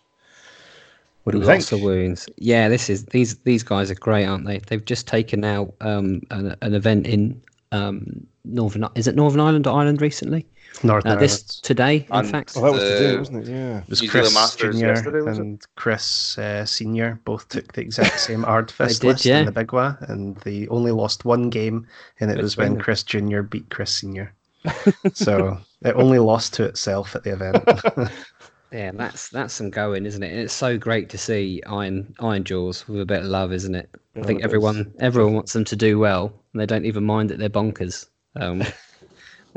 What 1.23 1.33
do 1.33 1.39
we 1.39 1.45
Lots 1.45 1.69
think? 1.69 1.81
of 1.81 1.85
wounds. 1.85 2.29
Yeah, 2.37 2.69
this 2.69 2.89
is 2.89 3.05
these 3.07 3.35
these 3.39 3.61
guys 3.61 3.91
are 3.91 3.95
great, 3.95 4.25
aren't 4.25 4.45
they? 4.45 4.59
They've 4.59 4.83
just 4.83 5.07
taken 5.07 5.43
out 5.43 5.73
um, 5.81 6.21
an, 6.31 6.55
an 6.61 6.73
event 6.73 7.05
in 7.05 7.41
um, 7.73 8.25
Northern. 8.45 8.87
Is 8.95 9.07
it 9.07 9.15
Northern 9.15 9.41
Ireland 9.41 9.67
or 9.67 9.77
Ireland 9.77 10.01
recently? 10.01 10.45
Northern 10.83 11.13
Uh, 11.13 11.15
this 11.15 11.33
Ireland. 11.33 11.49
today, 11.63 11.95
in 12.09 12.15
And- 12.15 12.29
fact. 12.29 12.53
Oh, 12.55 12.61
that 12.61 12.71
was 12.73 12.81
today, 12.81 13.17
wasn't 13.17 13.47
it? 13.47 13.51
Yeah. 13.51 13.77
It 13.79 13.89
was 13.89 14.01
New 14.01 14.09
Chris 14.09 14.33
Masters 14.33 14.75
Junior 14.75 14.87
yesterday, 14.93 15.31
and 15.31 15.61
Chris 15.75 16.37
uh, 16.37 16.65
Senior 16.65 17.19
both 17.25 17.49
took 17.49 17.73
the 17.73 17.81
exact 17.81 18.19
same 18.27 18.45
Ard 18.45 18.69
Fist 18.71 19.01
did, 19.01 19.07
list 19.07 19.25
yeah. 19.25 19.39
in 19.39 19.45
the 19.45 19.51
Big 19.51 19.67
Waaagh, 19.67 20.09
and 20.09 20.35
they 20.37 20.67
only 20.67 20.91
lost 20.91 21.25
one 21.25 21.49
game, 21.49 21.87
and 22.19 22.29
it 22.29 22.35
Good 22.35 22.43
was 22.43 22.57
when 22.57 22.67
swinging. 22.67 22.81
Chris 22.83 23.03
Junior 23.03 23.43
beat 23.43 23.69
Chris 23.69 23.91
Senior. 23.93 24.33
so 25.13 25.57
it 25.83 25.95
only 25.95 26.19
lost 26.19 26.53
to 26.55 26.63
itself 26.63 27.15
at 27.15 27.23
the 27.23 27.33
event. 27.33 28.11
Yeah, 28.69 28.91
that's 28.91 29.29
that's 29.29 29.53
some 29.53 29.69
going, 29.69 30.05
isn't 30.05 30.21
it? 30.21 30.29
And 30.29 30.41
it's 30.41 30.53
so 30.53 30.77
great 30.77 31.07
to 31.11 31.17
see 31.17 31.63
Iron 31.67 32.13
Ironjawz 32.19 32.85
with 32.89 32.99
a 32.99 33.05
bit 33.05 33.21
of 33.21 33.27
love, 33.27 33.53
isn't 33.53 33.73
it? 33.73 33.89
I 34.17 34.23
think 34.23 34.43
everyone 34.43 34.79
is. 34.79 34.87
everyone 34.99 35.35
wants 35.35 35.53
them 35.53 35.63
to 35.63 35.77
do 35.77 35.97
well, 35.99 36.33
and 36.51 36.59
they 36.59 36.65
don't 36.65 36.83
even 36.83 37.05
mind 37.05 37.29
that 37.29 37.39
they're 37.39 37.49
bonkers. 37.49 38.07
Um, 38.35 38.63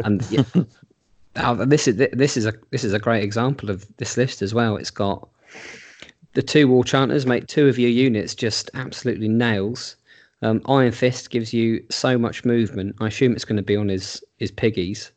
and 0.05 0.25
yeah, 0.31 0.45
oh, 1.37 1.65
this 1.65 1.89
is 1.89 1.97
this 1.97 2.37
is 2.37 2.47
a 2.47 2.53
this 2.71 2.85
is 2.85 2.93
a 2.93 2.99
great 2.99 3.23
example 3.23 3.71
of 3.71 3.87
this 3.97 4.17
list 4.17 4.43
as 4.43 4.55
well. 4.55 4.77
It's 4.77 4.91
got 4.91 5.29
the 6.35 6.43
two 6.43 6.69
war 6.69 6.85
chanters 6.85 7.27
make 7.27 7.47
two 7.47 7.69
of 7.69 7.79
your 7.79 7.91
units 7.91 8.35
just 8.35 8.71
absolutely 8.75 9.29
nails. 9.29 9.97
Um, 10.43 10.63
Iron 10.67 10.93
Fist 10.93 11.31
gives 11.31 11.53
you 11.53 11.85
so 11.91 12.17
much 12.17 12.45
movement. 12.45 12.97
I 13.01 13.09
assume 13.09 13.33
it's 13.33 13.45
going 13.45 13.57
to 13.57 13.63
be 13.63 13.77
on 13.77 13.89
his 13.89 14.23
his 14.39 14.51
piggies, 14.51 15.13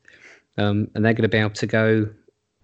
um, 0.58 0.90
and 0.96 1.06
they're 1.06 1.14
going 1.14 1.24
to 1.24 1.30
be 1.30 1.38
able 1.38 1.52
to 1.52 1.68
go. 1.68 2.10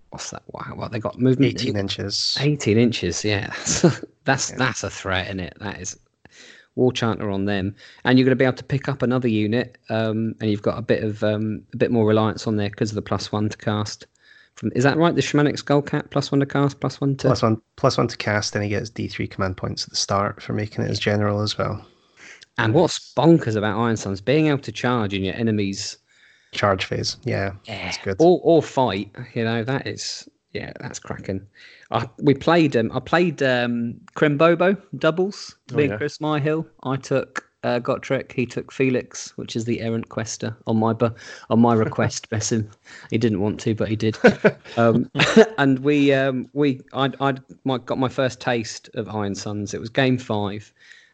What's 0.10 0.32
that? 0.32 0.42
Wow, 0.48 0.74
what 0.74 0.92
they 0.92 1.00
got 1.00 1.20
movement? 1.20 1.54
18 1.62 1.78
inches. 1.78 2.36
18 2.40 2.80
inches, 2.80 3.24
yeah. 3.24 3.54
that's 4.26 4.52
that's 4.52 4.84
a 4.84 4.90
threat, 4.90 5.28
isn't 5.28 5.40
it? 5.40 5.54
That 5.60 5.80
is 5.80 5.98
war 6.76 6.92
chanter 6.92 7.30
on 7.30 7.46
them, 7.46 7.76
and 8.06 8.18
you're 8.18 8.26
going 8.26 8.38
to 8.38 8.42
be 8.42 8.46
able 8.46 8.56
to 8.58 8.64
pick 8.64 8.88
up 8.88 9.02
another 9.02 9.28
unit, 9.28 9.78
um, 9.90 10.36
and 10.40 10.50
you've 10.50 10.62
got 10.62 10.78
a 10.78 10.82
bit 10.82 11.04
of 11.04 11.24
um, 11.24 11.64
a 11.74 11.78
bit 11.78 11.92
more 11.92 12.06
reliance 12.08 12.48
on 12.48 12.56
there 12.58 12.70
because 12.70 12.92
of 12.92 12.96
the 12.96 13.02
plus 13.02 13.32
one 13.32 13.50
to 13.50 13.58
cast 13.58 14.06
From, 14.56 14.72
is 14.76 14.84
that 14.84 14.98
right? 14.98 15.16
The 15.16 15.22
shamanic 15.22 15.62
skullcap 15.62 16.10
plus 16.12 16.32
one 16.32 16.40
to 16.40 16.46
cast, 16.46 16.80
plus 16.80 17.00
one 17.02 17.16
to. 17.18 17.28
Plus 17.28 17.42
one, 17.42 17.62
plus 17.76 17.98
one 17.98 18.08
to 18.08 18.18
cast, 18.18 18.56
and 18.56 18.64
he 18.64 18.70
gets 18.70 18.90
D3 18.90 19.30
command 19.30 19.58
points 19.58 19.84
at 19.84 19.90
the 19.90 19.96
start 19.96 20.42
for 20.42 20.54
making 20.54 20.84
it 20.86 20.92
as 20.92 21.00
general 21.00 21.42
as 21.42 21.58
well. 21.58 21.86
And 22.58 22.74
what's 22.74 23.14
bonkers 23.16 23.56
about 23.56 23.78
Ironsunz 23.78 24.24
being 24.24 24.48
able 24.48 24.60
to 24.60 24.72
charge 24.72 25.14
in 25.14 25.24
your 25.24 25.36
enemies, 25.36 25.98
Charge 26.52 26.86
phase, 26.86 27.18
yeah, 27.24 27.54
yeah, 27.66 27.84
that's 27.86 27.98
good. 27.98 28.18
or 28.20 28.40
or 28.44 28.62
fight. 28.64 29.12
You 29.36 29.44
know 29.44 29.64
that 29.64 29.88
is 29.88 30.28
yeah, 30.54 30.74
that's 30.80 31.00
cracking. 31.00 31.46
I, 31.92 32.08
we 32.20 32.34
played 32.34 32.76
um, 32.76 32.92
I 32.94 33.00
played 33.00 33.42
um, 33.42 33.96
Krembobo 34.16 34.82
doubles. 34.98 35.56
Oh, 35.72 35.76
me 35.76 35.86
and. 35.86 35.98
Chris 35.98 36.20
Myhill. 36.20 36.66
I 36.84 36.98
took 36.98 37.50
uh, 37.64 37.80
Gotrek. 37.80 38.32
He 38.32 38.46
took 38.46 38.72
Felix, 38.72 39.36
which 39.38 39.56
is 39.56 39.66
the 39.66 39.82
errant 39.82 40.10
quester 40.10 40.56
on 40.68 40.78
my 40.78 40.94
bu- 40.94 41.16
on 41.50 41.60
my 41.60 41.74
request. 41.74 42.30
bless 42.30 42.52
him. 42.52 42.70
He 43.10 43.18
didn't 43.18 43.42
want 43.42 43.60
to, 43.62 43.74
but 43.76 43.88
he 43.88 43.96
did. 43.96 44.18
um, 44.78 45.10
and 45.58 45.80
we 45.80 46.14
um, 46.14 46.50
we 46.54 46.82
I 46.94 47.12
I 47.20 47.36
my, 47.64 47.80
got 47.80 47.98
my 47.98 48.10
first 48.10 48.40
taste 48.40 48.90
of 48.94 49.08
Ironsunz. 49.08 49.74
It 49.74 49.80
was 49.80 49.90
game 49.90 50.18
five. 50.18 50.72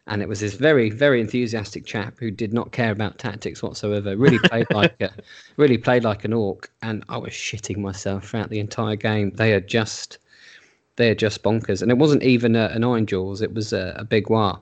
And 0.08 0.22
it 0.22 0.28
was 0.28 0.38
this 0.38 0.54
very, 0.54 0.88
very 0.88 1.20
enthusiastic 1.20 1.84
chap 1.84 2.14
who 2.20 2.30
did 2.30 2.52
not 2.52 2.70
care 2.70 2.92
about 2.92 3.18
tactics 3.18 3.60
whatsoever. 3.60 4.16
Really 4.16 4.38
played 4.38 4.68
like 4.72 5.00
a, 5.00 5.10
really 5.56 5.78
played 5.78 6.04
like 6.04 6.24
an 6.24 6.32
orc, 6.32 6.70
and 6.80 7.02
I 7.08 7.16
was 7.16 7.32
shitting 7.32 7.78
myself 7.78 8.28
throughout 8.28 8.48
the 8.48 8.60
entire 8.60 8.94
game. 8.94 9.32
They 9.32 9.52
are 9.52 9.60
just, 9.60 10.18
they 10.96 11.10
are 11.10 11.14
just 11.14 11.42
bonkers, 11.42 11.82
and 11.82 11.90
it 11.90 11.98
wasn't 11.98 12.22
even 12.22 12.56
a, 12.56 12.66
an 12.66 12.82
Ironjawz; 12.82 13.42
it 13.42 13.54
was 13.54 13.72
a, 13.72 13.94
a 13.96 14.04
Big 14.04 14.28
War. 14.30 14.60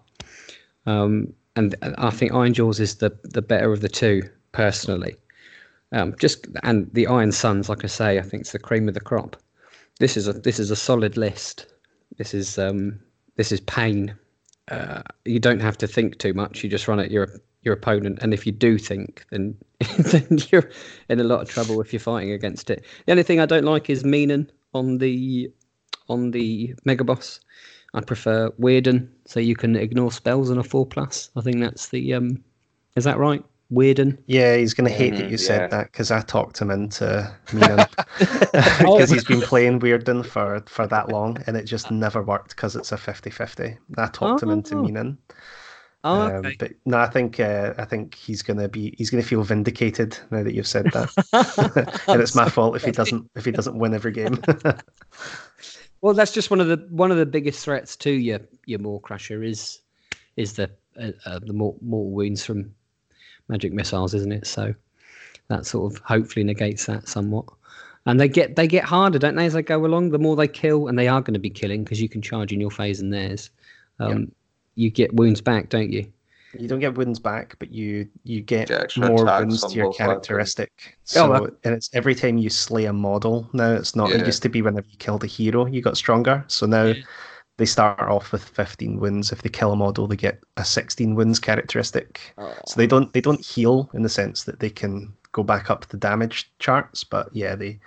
Um, 0.87 1.33
and 1.57 1.75
I 1.99 2.11
think 2.11 2.33
Ironjawz 2.33 2.81
is 2.81 2.97
the 2.97 3.17
the 3.23 3.43
better 3.43 3.73
of 3.73 3.81
the 3.81 3.89
two, 3.89 4.23
personally. 4.53 5.17
Um, 5.93 6.15
just 6.19 6.47
and 6.63 6.93
the 6.93 7.05
Ironsunz, 7.05 7.69
like 7.69 7.85
I 7.85 7.89
say, 7.89 8.19
I 8.19 8.23
think 8.23 8.43
it's 8.43 8.53
the 8.53 8.59
cream 8.59 8.89
of 8.89 8.95
the 8.95 9.01
crop. 9.01 9.37
This 10.01 10.17
is 10.17 10.27
a 10.27 10.33
this 10.33 10.59
is 10.59 10.71
a 10.71 10.77
solid 10.77 11.17
list. 11.17 11.67
This 12.17 12.35
is 12.35 12.59
um 12.59 12.99
this 13.37 13.53
is 13.53 13.61
pain. 13.61 14.17
Uh, 14.69 15.03
you 15.25 15.39
don't 15.39 15.61
have 15.61 15.79
to 15.79 15.87
think 15.87 16.19
too 16.19 16.35
much. 16.35 16.65
You 16.65 16.71
just 16.71 16.89
run 16.89 16.99
at 16.99 17.11
your 17.11 17.29
your 17.63 17.75
opponent, 17.75 18.19
and 18.21 18.35
if 18.35 18.45
you 18.45 18.53
do 18.53 18.77
think, 18.77 19.25
then 19.31 19.57
then 19.99 20.39
you're 20.51 20.69
in 21.09 21.21
a 21.21 21.25
lot 21.25 21.43
of 21.43 21.49
trouble 21.49 21.81
if 21.81 21.93
you're 21.93 22.01
fighting 22.01 22.33
against 22.33 22.71
it. 22.71 22.85
The 23.07 23.13
only 23.13 23.23
thing 23.23 23.39
I 23.39 23.47
don't 23.47 23.65
like 23.65 23.89
is 23.89 24.03
Mean'un 24.03 24.51
on 24.73 24.99
the 24.99 25.53
on 26.09 26.31
the 26.31 26.75
Mega 26.85 27.05
Boss. 27.05 27.41
I 27.95 28.01
prefer 28.01 28.51
Weird'un, 28.61 29.09
so 29.25 29.39
you 29.41 29.55
can 29.55 29.77
ignore 29.77 30.11
spells 30.11 30.51
on 30.51 30.59
a 30.59 30.65
four 30.65 30.85
plus. 30.87 31.31
I 31.37 31.41
think 31.41 31.61
that's 31.61 31.89
the 31.89 32.15
um. 32.15 32.43
Is 32.97 33.05
that 33.05 33.19
right? 33.19 33.45
Weird'un. 33.73 34.19
Yeah, 34.27 34.57
he's 34.57 34.75
going 34.75 34.89
to 34.89 34.95
hate 34.95 35.17
that 35.17 35.23
Mhm, 35.25 35.31
you 35.31 35.31
yeah. 35.31 35.37
said 35.37 35.71
that 35.71 35.91
because 35.91 36.11
I 36.11 36.21
talked 36.21 36.59
him 36.61 36.71
into 36.71 37.35
Mean'un 37.53 37.87
because 38.19 39.11
he's 39.11 39.25
been 39.25 39.41
playing 39.41 39.81
Weird'un 39.81 40.25
for, 40.25 40.63
for 40.67 40.87
that 40.89 41.09
long 41.09 41.39
and 41.47 41.57
it 41.57 41.65
just 41.65 41.91
never 41.91 42.23
worked 42.23 42.51
because 42.51 42.77
it's 42.77 42.93
a 42.93 42.97
50-50. 42.97 43.77
I 43.97 44.07
talked 44.09 44.43
him 44.43 44.51
into 44.51 44.75
Oh. 44.77 44.83
Mean'un. 44.83 45.17
Oh, 46.05 46.37
Um, 46.37 46.53
but 46.59 46.73
no, 46.85 46.99
I 46.99 47.07
think 47.09 47.41
uh, 47.41 47.73
I 47.79 47.87
think 47.87 48.15
he's 48.15 48.43
gonna 48.43 48.69
be 48.69 48.95
he's 48.99 49.09
gonna 49.09 49.23
feel 49.23 49.43
vindicated 49.43 50.19
now 50.31 50.43
that 50.43 50.53
you've 50.55 50.67
said 50.67 50.85
that, 50.93 51.11
and 52.09 52.21
it's 52.21 52.35
my 52.35 52.47
fault 52.51 52.77
if 52.77 52.85
he 52.85 52.91
doesn't 52.93 53.31
if 53.35 53.47
he 53.47 53.51
doesn't 53.51 53.79
win 53.79 53.95
every 53.95 54.13
game. 54.13 54.39
Well, 56.05 56.13
that's 56.13 56.33
just 56.33 56.51
one 56.51 56.61
of 56.61 56.69
the 56.69 56.87
one 56.91 57.11
of 57.11 57.17
the 57.17 57.25
biggest 57.25 57.65
threats 57.65 57.97
to 57.97 58.11
your 58.11 58.39
your 58.67 58.79
Maw-krusha 58.79 59.43
is 59.43 59.81
is 60.37 60.53
the 60.53 60.71
uh, 61.01 61.13
uh, 61.25 61.39
the 61.39 61.55
more 61.55 61.75
mortal 61.81 62.11
wounds 62.11 62.45
from 62.45 62.75
magic 63.49 63.73
missiles, 63.73 64.13
isn't 64.13 64.31
it? 64.31 64.47
So 64.47 64.75
that 65.49 65.65
sort 65.65 65.91
of 65.91 66.03
hopefully 66.03 66.45
negates 66.45 66.85
that 66.85 67.09
somewhat. 67.09 67.47
And 68.05 68.21
they 68.21 68.29
get 68.29 68.55
they 68.55 68.67
get 68.67 68.85
harder, 68.85 69.19
don't 69.19 69.35
they, 69.35 69.47
as 69.47 69.55
they 69.55 69.63
go 69.63 69.87
along? 69.87 70.11
The 70.11 70.19
more 70.19 70.37
they 70.37 70.47
kill, 70.47 70.89
and 70.89 70.99
they 70.99 71.09
are 71.09 71.23
going 71.23 71.33
to 71.33 71.41
be 71.41 71.49
killing 71.49 71.85
because 71.85 72.03
you 72.03 72.11
can 72.11 72.21
charge 72.21 72.53
in 72.53 72.61
your 72.61 72.71
phase 72.71 73.01
and 73.01 73.11
theirs. 73.11 73.49
Um, 73.99 74.31
You 74.75 74.91
get 74.91 75.15
wounds 75.15 75.41
back, 75.41 75.71
don't 75.71 75.91
you? 75.91 76.13
You 76.61 76.69
don't 76.69 76.81
get 76.81 76.95
wounds 76.97 77.19
back, 77.19 77.57
but 77.59 77.71
you 77.73 78.09
you 78.25 78.41
get 78.41 78.69
Get 78.69 78.97
more 78.97 79.25
attacks 79.25 79.41
wounds 79.41 79.65
to 79.65 79.75
your 79.75 79.87
both 79.87 79.99
weapons. 79.99 80.07
characteristic. 80.27 80.73
Oh, 80.87 80.93
So 81.05 81.33
that- 81.33 81.57
and 81.65 81.75
it's 81.75 81.91
every 81.93 82.15
time 82.15 82.39
you 82.39 82.51
slay 82.51 82.85
a 82.87 82.93
model 82.93 83.49
now. 83.53 83.73
It's 83.73 83.95
not. 83.97 84.11
It 84.13 84.27
used 84.27 84.43
to 84.43 84.49
be 84.49 84.63
whenever 84.63 84.87
you 84.91 84.97
killed 84.99 85.25
a 85.25 85.27
hero, 85.29 85.67
you 85.67 85.83
got 85.83 85.97
stronger. 85.97 86.45
So 86.49 86.67
now. 86.67 86.93
They 87.57 87.67
start 87.67 88.01
off 88.01 88.33
with 88.33 88.43
15 88.43 88.99
wounds. 88.99 89.31
If 89.31 89.43
they 89.43 89.49
kill 89.49 89.71
a 89.71 89.77
model, 89.77 90.09
they 90.09 90.17
get 90.17 90.43
a 90.57 90.65
16 90.65 91.15
wounds 91.15 91.39
characteristic. 91.39 92.21
So 92.67 92.75
they 92.77 92.89
don't 92.89 93.13
they 93.13 93.21
don't 93.21 93.41
heal 93.41 93.89
in 93.95 94.03
the 94.03 94.09
sense 94.09 94.43
that 94.43 94.59
they 94.59 94.71
can 94.71 95.13
go 95.31 95.45
back 95.45 95.71
up 95.71 95.87
the 95.87 95.97
damage 95.97 96.51
charts, 96.59 97.05
but 97.05 97.29
yeah, 97.33 97.55
they 97.55 97.79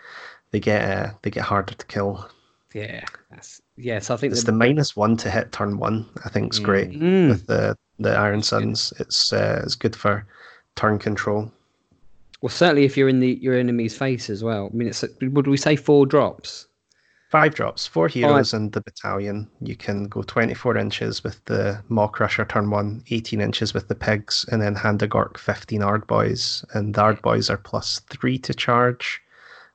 they 0.51 0.61
get 0.61 0.89
uh, 0.89 1.11
they 1.21 1.29
get 1.31 1.43
harder 1.43 1.73
to 1.73 1.85
kill. 1.87 2.29
Yeah, 2.73 3.03
that's 3.29 3.61
yeah. 3.75 3.99
So 3.99 4.13
I 4.13 4.17
think 4.17 4.31
It's 4.31 4.45
the, 4.45 4.53
the 4.53 4.57
minus 4.57 4.95
one 4.95 5.17
to 5.17 5.29
hit 5.29 5.51
turn 5.51 5.77
one. 5.77 6.05
I 6.23 6.29
think 6.29 6.53
is 6.53 6.59
great 6.59 6.91
Mm. 6.91 7.27
with 7.27 7.47
the 7.47 7.75
the 7.99 8.09
Ironsunz. 8.09 8.99
It's 8.99 9.33
uh, 9.33 9.61
it's 9.63 9.75
good 9.75 9.95
for 9.95 10.25
turn 10.75 10.99
control. 10.99 11.51
well, 12.41 12.49
certainly 12.49 12.85
if 12.85 12.95
you're 12.97 13.09
in 13.09 13.19
the 13.19 13.37
your 13.41 13.55
enemy's 13.55 13.97
face 13.97 14.29
as 14.29 14.43
well. 14.43 14.69
I 14.71 14.75
mean, 14.75 14.87
it's 14.87 15.03
would 15.21 15.47
we 15.47 15.57
say 15.57 15.75
four 15.75 16.05
drops? 16.05 16.67
Five 17.29 17.55
drops, 17.55 17.85
four 17.85 18.07
heroes 18.07 18.53
and 18.53 18.71
the 18.71 18.79
battalion. 18.79 19.49
You 19.59 19.75
can 19.75 20.07
go 20.07 20.21
24 20.21 20.77
inches 20.77 21.25
with 21.25 21.43
the 21.43 21.83
Maw-krusha 21.89 22.47
turn 22.47 22.69
one, 22.69 23.03
18 23.09 23.41
inches 23.41 23.73
with 23.73 23.89
the 23.89 23.95
pigs, 23.95 24.45
and 24.49 24.61
then 24.61 24.75
hand 24.75 25.01
a 25.01 25.09
Gork 25.09 25.37
15 25.37 25.83
Ard 25.83 26.07
Boys. 26.07 26.63
And 26.73 26.93
the 26.93 27.01
Ard 27.01 27.21
Boys 27.21 27.49
are 27.49 27.57
plus 27.57 27.99
three 28.09 28.37
to 28.39 28.53
charge. 28.53 29.21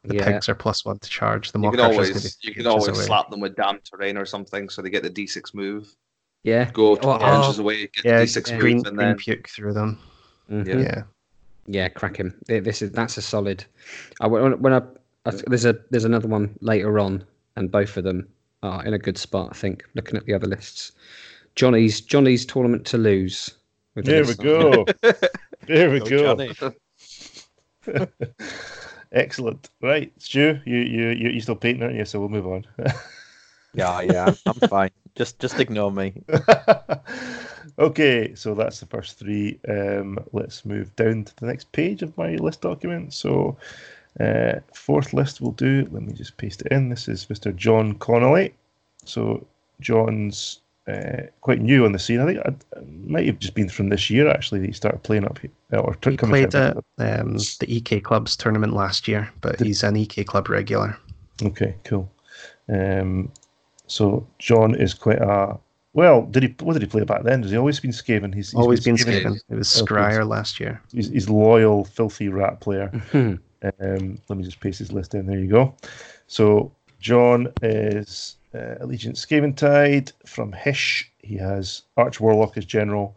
The 0.05 0.15
Yeah. 0.15 0.25
pigs 0.25 0.49
are 0.49 0.55
plus 0.55 0.87
one 0.87 0.99
to 1.01 1.11
charge. 1.11 1.53
The 1.53 1.59
You 1.59 1.65
Maw 1.65 1.71
can 1.73 1.81
always 1.81 2.09
gonna 2.09 2.21
be 2.23 2.29
you 2.41 2.55
can 2.55 2.67
always 2.67 2.99
slap 3.05 3.29
them 3.29 3.41
with 3.41 3.55
damn 3.55 3.81
terrain 3.81 4.17
or 4.17 4.25
something, 4.25 4.71
so 4.71 4.81
they 4.81 4.89
get 4.89 5.03
the 5.03 5.11
D6 5.11 5.53
move. 5.53 5.95
Yeah. 6.45 6.71
Go 6.73 6.93
Oh, 6.93 6.97
20 6.97 7.25
oh. 7.25 7.41
inches 7.41 7.59
away, 7.59 7.87
get 7.89 8.05
Yeah, 8.05 8.19
the 8.19 8.25
D6 8.25 8.51
yeah. 8.51 8.59
green, 8.59 8.87
and 8.87 8.99
then 8.99 9.17
puke 9.17 9.49
through 9.49 9.75
them. 9.75 9.99
Mhm. 10.51 10.67
Yeah. 10.67 10.79
Yeah. 10.81 11.03
Yeah, 11.67 11.89
crack 11.89 12.17
him. 12.17 12.35
This 12.47 12.83
is 12.83 12.91
that's 12.91 13.17
a 13.17 13.23
solid. 13.23 13.65
I 14.21 14.27
when 14.27 14.61
when 14.61 14.73
I, 14.73 14.83
I 15.27 15.31
there's 15.47 15.65
a 15.65 15.77
there's 15.91 16.05
another 16.05 16.27
one 16.27 16.57
later 16.61 16.99
on, 16.99 17.25
and 17.57 17.71
both 17.71 17.97
of 17.97 18.03
them 18.05 18.27
are 18.65 18.85
in 18.85 18.95
a 18.95 18.99
good 18.99 19.17
spot. 19.17 19.51
I 19.53 19.55
think 19.55 19.85
looking 19.95 20.17
at 20.17 20.27
the 20.27 20.35
other 20.35 20.49
lists, 20.49 20.91
Johnny's 21.55 22.01
Johnny's 22.01 22.45
tournament 22.45 22.85
to 22.87 22.99
lose. 22.99 23.51
with 23.95 24.07
the 24.07 24.11
There 24.11 24.25
we 24.25 24.35
go. 24.35 24.87
There 25.69 25.91
we 25.93 26.01
Go, 26.01 26.35
go. 26.55 26.73
Excellent. 29.13 29.71
Right, 29.81 30.13
Stu, 30.19 30.59
you 30.65 30.79
you 30.79 31.09
you 31.11 31.29
you 31.31 31.41
still 31.41 31.55
painting, 31.55 31.85
aren't 31.85 31.95
you? 31.97 32.05
So 32.05 32.19
we'll 32.19 32.29
move 32.29 32.47
on. 32.49 32.67
Yeah, 33.75 34.01
yeah, 34.03 34.27
I'm, 34.27 34.37
I'm 34.47 34.69
fine. 34.69 34.91
Just 35.15 35.39
just 35.39 35.59
ignore 35.61 35.91
me. 35.93 36.23
okay, 37.79 38.35
so 38.35 38.55
that's 38.55 38.81
the 38.81 38.87
first 38.87 39.19
three. 39.19 39.59
Um, 39.69 40.19
let's 40.33 40.65
move 40.65 40.95
down 40.97 41.25
to 41.25 41.37
the 41.37 41.47
next 41.47 41.71
page 41.73 42.03
of 42.03 42.17
my 42.17 42.37
list 42.37 42.61
document. 42.63 43.13
So, 43.15 43.57
uh, 44.21 44.55
fourth 44.75 45.13
list 45.13 45.41
will 45.41 45.53
do. 45.53 45.89
Let 45.91 46.03
me 46.03 46.13
just 46.13 46.37
paste 46.37 46.63
it 46.63 46.73
in. 46.73 46.89
This 46.89 47.09
is 47.09 47.27
Mr. 47.27 47.55
John 47.55 47.95
Connolly. 47.95 48.55
So, 49.05 49.47
John's 49.81 50.61
uh, 50.89 51.23
quite 51.41 51.61
new 51.61 51.85
on 51.85 51.93
the 51.93 51.99
scene. 51.99 52.21
I 52.21 52.27
think 52.27 52.41
I, 52.45 52.55
might 53.07 53.27
have 53.27 53.39
just 53.39 53.55
been 53.55 53.69
from 53.69 53.89
this 53.89 54.11
year 54.11 54.29
actually 54.29 54.61
that 54.61 54.67
he 54.67 54.73
started 54.73 55.03
playing 55.03 55.25
up 55.25 55.39
here. 55.39 55.51
Or 55.73 55.97
He 56.05 56.17
coming 56.17 56.33
played 56.33 56.51
to- 56.53 56.83
at 56.99 57.21
um, 57.21 57.35
the 57.35 57.67
EK 57.69 58.01
Club's 58.01 58.37
tournament 58.37 58.75
last 58.75 59.07
year, 59.09 59.31
but 59.41 59.59
Did- 59.59 59.67
he's 59.67 59.83
an 59.83 59.97
EK 59.97 60.25
Club 60.25 60.49
regular. 60.49 60.97
Okay, 61.43 61.75
cool. 61.85 62.11
Um, 62.69 63.31
so 63.93 64.27
John 64.39 64.75
is 64.75 64.95
quite 64.95 65.19
a 65.21 65.59
well. 65.93 66.23
Did 66.23 66.43
he? 66.45 66.55
What 66.61 66.73
did 66.73 66.83
he 66.83 66.89
play 66.89 67.05
back 67.05 67.23
then? 67.25 67.43
Has 67.43 67.51
he 67.51 67.57
always 67.59 67.79
been 67.81 67.91
Skaven? 67.91 68.35
He's, 68.35 68.51
he's 68.51 68.55
Always 68.61 68.83
been 68.85 68.97
Skaven. 68.97 69.35
Skaven. 69.35 69.41
It 69.51 69.55
was 69.57 69.83
Okay. 69.83 69.95
Skryre 69.95 70.27
last 70.27 70.59
year. 70.61 70.81
He's, 70.93 71.09
he's 71.11 71.29
loyal, 71.29 71.85
filthy 71.85 72.29
rat 72.29 72.61
player. 72.61 72.91
Um, 73.81 74.19
let 74.29 74.37
me 74.37 74.43
just 74.43 74.59
paste 74.59 74.81
his 74.81 74.91
list 74.91 75.15
in. 75.15 75.25
There 75.25 75.39
you 75.39 75.47
go. 75.47 75.73
So 76.27 76.73
John 76.99 77.47
is 77.63 78.35
uh, 78.53 78.75
Allegiance 78.81 79.25
Skaventide 79.25 80.11
from 80.27 80.51
Hysh. 80.51 81.09
He 81.21 81.37
has 81.37 81.83
Arch 81.97 82.19
Warlock 82.21 82.57
as 82.57 82.65
general, 82.65 83.17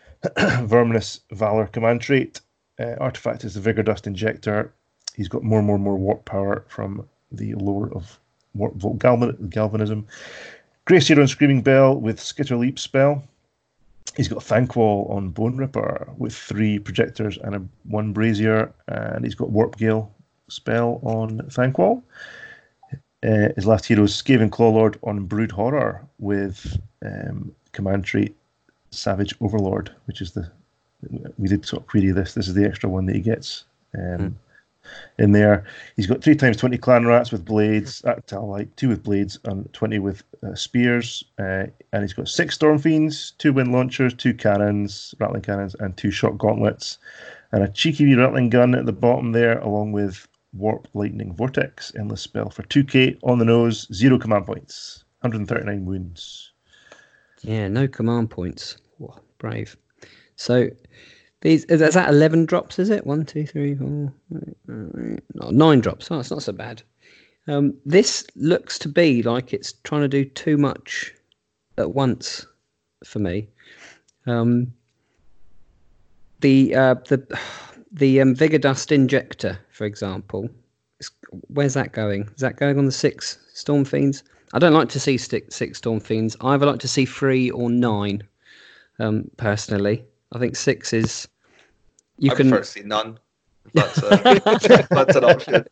Verminous 0.62 1.20
Valor 1.32 1.66
command 1.66 2.00
trait. 2.00 2.40
Uh, 2.80 2.94
artifact 3.00 3.44
is 3.44 3.52
the 3.52 3.60
Vigor 3.60 3.82
Dust 3.82 4.06
Injector. 4.06 4.72
He's 5.14 5.28
got 5.28 5.42
more 5.42 5.58
and 5.58 5.66
more 5.66 5.76
and 5.76 5.84
more 5.84 5.98
warp 5.98 6.24
power 6.24 6.64
from 6.68 7.06
the 7.30 7.52
lore 7.56 7.90
of 7.94 8.18
warp 8.54 8.74
Vol- 8.76 8.94
Galvan- 8.94 9.48
Galvanism. 9.48 10.06
Grey 10.84 11.00
Seer 11.00 11.20
and 11.20 11.30
Screaming 11.30 11.62
Bell 11.62 11.96
with 11.96 12.20
Skitter 12.20 12.56
Leap 12.56 12.78
spell. 12.78 13.22
He's 14.16 14.28
got 14.28 14.40
Thanquol 14.40 15.08
on 15.10 15.30
Bone 15.30 15.56
Ripper 15.56 16.08
with 16.18 16.34
three 16.34 16.78
projectors 16.78 17.38
and 17.38 17.54
a 17.54 17.62
one 17.84 18.12
brazier, 18.12 18.72
and 18.88 19.24
he's 19.24 19.34
got 19.34 19.50
Warp 19.50 19.76
Gale 19.76 20.12
spell 20.48 21.00
on 21.02 21.38
Thanquol. 21.48 22.02
Uh, 23.24 23.48
his 23.54 23.66
last 23.66 23.86
hero 23.86 24.02
is 24.02 24.12
Skaven 24.12 24.50
Clawlord 24.50 24.96
on 25.04 25.24
Brood 25.24 25.52
Horror 25.52 26.04
with 26.18 26.76
um, 27.04 27.54
command 27.70 28.04
trait 28.04 28.36
Savage 28.90 29.34
Overlord, 29.40 29.90
which 30.06 30.20
is 30.20 30.32
the 30.32 30.50
we 31.38 31.48
did 31.48 31.64
sort 31.64 31.82
of 31.82 31.88
query 31.88 32.10
this. 32.12 32.34
This 32.34 32.48
is 32.48 32.54
the 32.54 32.64
extra 32.64 32.88
one 32.88 33.06
that 33.06 33.16
he 33.16 33.22
gets 33.22 33.64
um, 33.98 34.36
in 35.18 35.32
there. 35.32 35.64
He's 35.96 36.06
got 36.06 36.22
three 36.22 36.34
times 36.34 36.56
20 36.56 36.78
clan 36.78 37.06
rats 37.06 37.32
with 37.32 37.44
blades, 37.44 38.02
at 38.04 38.32
like 38.32 38.74
two 38.76 38.88
with 38.88 39.02
blades, 39.02 39.38
and 39.44 39.72
20 39.72 39.98
with 39.98 40.22
uh, 40.42 40.54
spears. 40.54 41.24
Uh, 41.38 41.66
and 41.92 42.02
he's 42.02 42.12
got 42.12 42.28
six 42.28 42.54
storm 42.54 42.78
fiends, 42.78 43.32
two 43.38 43.52
wind 43.52 43.72
launchers, 43.72 44.14
two 44.14 44.34
cannons, 44.34 45.14
rattling 45.18 45.42
cannons, 45.42 45.76
and 45.80 45.96
two 45.96 46.10
shock 46.10 46.38
gauntlets, 46.38 46.98
and 47.52 47.62
a 47.62 47.68
cheeky 47.68 48.04
wee 48.04 48.14
rattling 48.14 48.50
gun 48.50 48.74
at 48.74 48.86
the 48.86 48.92
bottom 48.92 49.32
there, 49.32 49.58
along 49.58 49.92
with 49.92 50.26
warp 50.54 50.86
lightning 50.92 51.34
vortex 51.34 51.92
endless 51.98 52.20
spell 52.20 52.50
for 52.50 52.62
2k 52.64 53.18
on 53.22 53.38
the 53.38 53.44
nose, 53.44 53.86
zero 53.92 54.18
command 54.18 54.46
points, 54.46 55.04
139 55.20 55.84
wounds. 55.86 56.52
Yeah, 57.42 57.68
no 57.68 57.88
command 57.88 58.30
points. 58.30 58.76
Whoa, 58.98 59.18
brave. 59.38 59.76
So 60.36 60.68
these 61.42 61.64
is 61.66 61.94
that 61.94 62.08
eleven 62.08 62.46
drops? 62.46 62.78
Is 62.78 62.88
it 62.90 63.06
one, 63.06 63.24
two, 63.24 63.46
three, 63.46 63.74
four, 63.74 64.12
no, 64.66 65.50
nine 65.50 65.80
drops? 65.80 66.10
Oh, 66.10 66.20
it's 66.20 66.30
not 66.30 66.42
so 66.42 66.52
bad. 66.52 66.82
Um, 67.48 67.74
this 67.84 68.24
looks 68.36 68.78
to 68.80 68.88
be 68.88 69.22
like 69.22 69.52
it's 69.52 69.72
trying 69.82 70.02
to 70.02 70.08
do 70.08 70.24
too 70.24 70.56
much 70.56 71.12
at 71.76 71.94
once 71.94 72.46
for 73.04 73.18
me. 73.18 73.48
Um, 74.26 74.72
the 76.40 76.74
uh, 76.74 76.94
the 77.08 77.38
the 77.90 78.20
um, 78.20 78.34
Vigor 78.34 78.58
Dust 78.58 78.92
injector, 78.92 79.58
for 79.70 79.84
example, 79.84 80.48
where's 81.48 81.74
that 81.74 81.92
going? 81.92 82.28
Is 82.34 82.40
that 82.40 82.56
going 82.56 82.78
on 82.78 82.86
the 82.86 82.92
six 82.92 83.38
Storm 83.52 83.84
Fiends? 83.84 84.22
I 84.54 84.58
don't 84.58 84.74
like 84.74 84.90
to 84.90 85.00
see 85.00 85.18
six, 85.18 85.56
six 85.56 85.78
Storm 85.78 85.98
Fiends. 85.98 86.36
I 86.40 86.54
either 86.54 86.66
like 86.66 86.80
to 86.80 86.88
see 86.88 87.06
three 87.06 87.50
or 87.50 87.68
nine. 87.70 88.22
Um, 88.98 89.30
personally, 89.38 90.04
I 90.32 90.38
think 90.38 90.54
six 90.54 90.92
is 90.92 91.26
you 92.18 92.30
I 92.30 92.34
can. 92.34 92.50
prefer 92.50 92.64
see 92.64 92.82
none. 92.82 93.18
That's, 93.74 94.02
uh, 94.02 94.38
that's 94.90 95.16
an 95.16 95.24
option. 95.24 95.64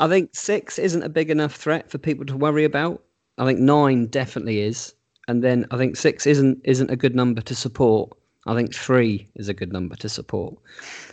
I 0.00 0.08
think 0.08 0.30
six 0.34 0.78
isn't 0.78 1.02
a 1.04 1.08
big 1.08 1.30
enough 1.30 1.54
threat 1.54 1.88
for 1.88 1.96
people 1.96 2.26
to 2.26 2.36
worry 2.36 2.64
about. 2.64 3.02
I 3.38 3.46
think 3.46 3.60
nine 3.60 4.06
definitely 4.08 4.60
is, 4.60 4.92
and 5.28 5.44
then 5.44 5.66
I 5.70 5.76
think 5.78 5.96
six 5.96 6.26
isn't 6.26 6.60
isn't 6.64 6.90
a 6.90 6.96
good 6.96 7.14
number 7.14 7.40
to 7.40 7.54
support. 7.54 8.10
I 8.46 8.54
think 8.54 8.74
three 8.74 9.28
is 9.36 9.48
a 9.48 9.54
good 9.54 9.72
number 9.72 9.94
to 9.96 10.08
support. 10.08 10.56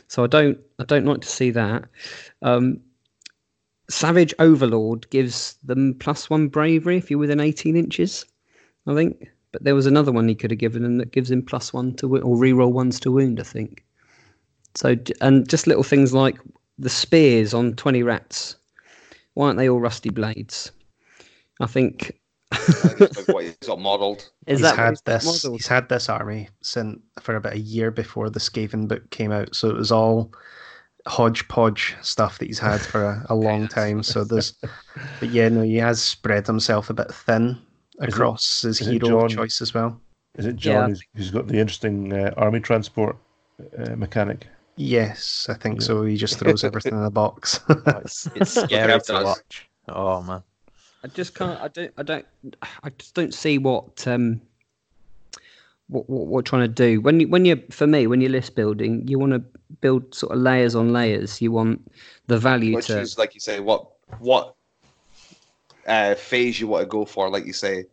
So 0.08 0.24
I 0.24 0.28
don't 0.28 0.58
I 0.80 0.86
don't 0.86 1.06
like 1.06 1.22
to 1.22 1.30
see 1.30 1.52
that. 1.52 1.86
Um, 2.42 2.80
Savage 3.90 4.34
Overlord 4.40 5.10
gives 5.12 5.56
them 5.64 5.96
plus 6.00 6.30
one 6.30 6.48
bravery 6.48 6.98
if 6.98 7.10
you're 7.12 7.20
within 7.20 7.40
18 7.40 7.76
inches. 7.76 8.26
I 8.88 8.96
think, 8.96 9.30
but 9.52 9.64
there 9.64 9.76
was 9.76 9.86
another 9.86 10.12
one 10.12 10.28
he 10.28 10.36
could 10.36 10.52
have 10.52 10.60
given 10.60 10.84
him 10.84 10.98
that 10.98 11.12
gives 11.12 11.30
him 11.32 11.44
plus 11.44 11.72
one 11.74 11.94
to 11.98 12.18
or 12.18 12.38
reroll 12.38 12.72
ones 12.72 13.00
to 13.02 13.12
wound. 13.12 13.40
I 13.40 13.44
think. 13.44 13.84
So 14.76 14.96
and 15.22 15.48
just 15.50 15.68
little 15.68 15.84
things 15.84 16.14
like 16.14 16.38
the 16.78 16.90
spears 16.90 17.54
on 17.54 17.74
20 17.76 18.04
rats. 18.04 18.56
Why 19.36 19.48
aren't 19.48 19.58
they 19.58 19.70
all 19.70 19.80
rusty 19.80 20.10
blades? 20.10 20.72
I 21.62 21.66
think. 21.68 22.20
I 22.52 22.58
think 22.58 23.28
what 23.28 23.44
he's 23.46 23.56
got 23.66 23.80
modelled. 23.80 24.30
Is 24.48 24.60
he's 24.60 24.62
that 24.62 24.72
what 24.72 24.80
had 24.80 24.90
he's 24.92 25.02
this. 25.02 25.26
modelled? 25.26 25.60
He's 25.60 25.68
had 25.68 25.90
this 25.90 26.10
army 26.10 26.50
since 26.62 27.00
for 27.20 27.36
about 27.36 27.54
a 27.54 27.60
year 27.60 27.90
before 27.92 28.30
the 28.30 28.40
Skaven 28.40 28.88
book 28.88 29.10
came 29.10 29.32
out. 29.32 29.56
So 29.56 29.70
it 29.70 29.76
was 29.76 29.92
all 29.92 30.32
hodgepodge 31.08 31.96
stuff 32.02 32.38
that 32.40 32.46
he's 32.46 32.60
had 32.60 32.80
for 32.82 33.04
a, 33.04 33.26
a 33.30 33.36
long 33.48 33.68
time. 33.68 34.04
So 34.04 34.24
there's, 34.24 34.54
but 35.20 35.30
yeah, 35.30 35.50
no, 35.50 35.62
he 35.62 35.76
has 35.78 36.02
spread 36.02 36.48
himself 36.48 36.90
a 36.90 36.94
bit 36.94 37.14
thin 37.14 37.60
it- 38.02 38.10
across 38.10 38.62
his 38.62 38.80
is 38.82 38.88
hero 38.88 39.00
John? 39.28 39.30
choice 39.30 39.62
as 39.62 39.74
well. 39.74 40.00
Is 40.36 40.46
it 40.46 40.56
Yeah, 40.56 40.74
John 40.74 40.90
who's, 40.90 41.04
who's 41.16 41.32
got 41.32 41.48
the 41.48 41.60
interesting 41.60 42.12
uh, 42.14 42.34
army 42.38 42.60
transport 42.60 43.18
uh, 43.78 43.96
mechanic? 43.96 44.48
Yes, 44.76 45.48
I 45.50 45.54
think 45.56 45.82
Yeah. 45.82 45.88
so. 45.88 46.04
He 46.04 46.16
just 46.18 46.40
throws 46.40 46.64
everything 46.70 46.94
in 46.94 47.04
the 47.04 47.12
box. 47.12 47.60
Oh, 47.70 47.84
it's, 48.04 48.28
it's 48.36 48.52
scary 48.64 49.00
to 49.02 49.24
watch. 49.24 49.70
Oh 49.88 50.22
man. 50.22 50.44
I 51.04 51.08
just 51.10 51.36
can't. 51.36 51.60
I 51.60 51.68
don't. 51.68 51.94
I 51.98 52.04
don't. 52.04 52.26
I 52.84 52.90
just 52.98 53.14
don't 53.14 53.34
see 53.34 53.58
what 53.58 54.08
um 54.08 54.42
what 55.88 56.10
what 56.10 56.28
we're 56.28 56.42
trying 56.42 56.64
to 56.64 56.68
do. 56.68 57.02
When 57.02 57.20
you 57.20 57.28
when 57.28 57.46
you 57.46 57.62
for 57.72 57.86
me 57.88 58.08
when 58.08 58.22
you're 58.22 58.32
list 58.32 58.56
building, 58.56 59.08
you 59.08 59.20
want 59.20 59.34
to 59.34 59.44
build 59.82 60.16
sort 60.16 60.32
of 60.34 60.40
layers 60.40 60.76
on 60.76 60.94
layers. 60.94 61.42
You 61.42 61.52
want 61.52 61.92
the 62.28 62.38
value 62.38 62.76
Which 62.76 62.88
to. 62.88 63.02
is 63.02 63.18
like 63.18 63.34
you 63.34 63.42
say, 63.42 63.60
what 63.60 63.86
what 64.20 64.56
uh, 65.86 66.16
phase 66.16 66.60
you 66.60 66.68
want 66.68 66.84
to 66.84 66.88
go 66.88 67.06
for, 67.06 67.30
like 67.30 67.46
you 67.46 67.54
say, 67.54 67.86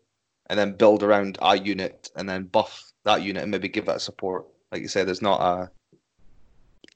and 0.49 0.59
then 0.59 0.73
build 0.73 1.03
around 1.03 1.37
our 1.43 1.57
unit 1.57 2.11
and 2.17 2.29
then 2.29 2.45
buff 2.45 2.93
that 3.05 3.23
unit 3.23 3.43
and 3.43 3.51
maybe 3.51 3.69
give 3.69 3.87
that 3.87 4.01
support. 4.01 4.47
Like 4.71 4.83
you 4.83 4.89
say, 4.89 5.03
there's 5.05 5.23
not 5.23 5.41
a 5.41 5.71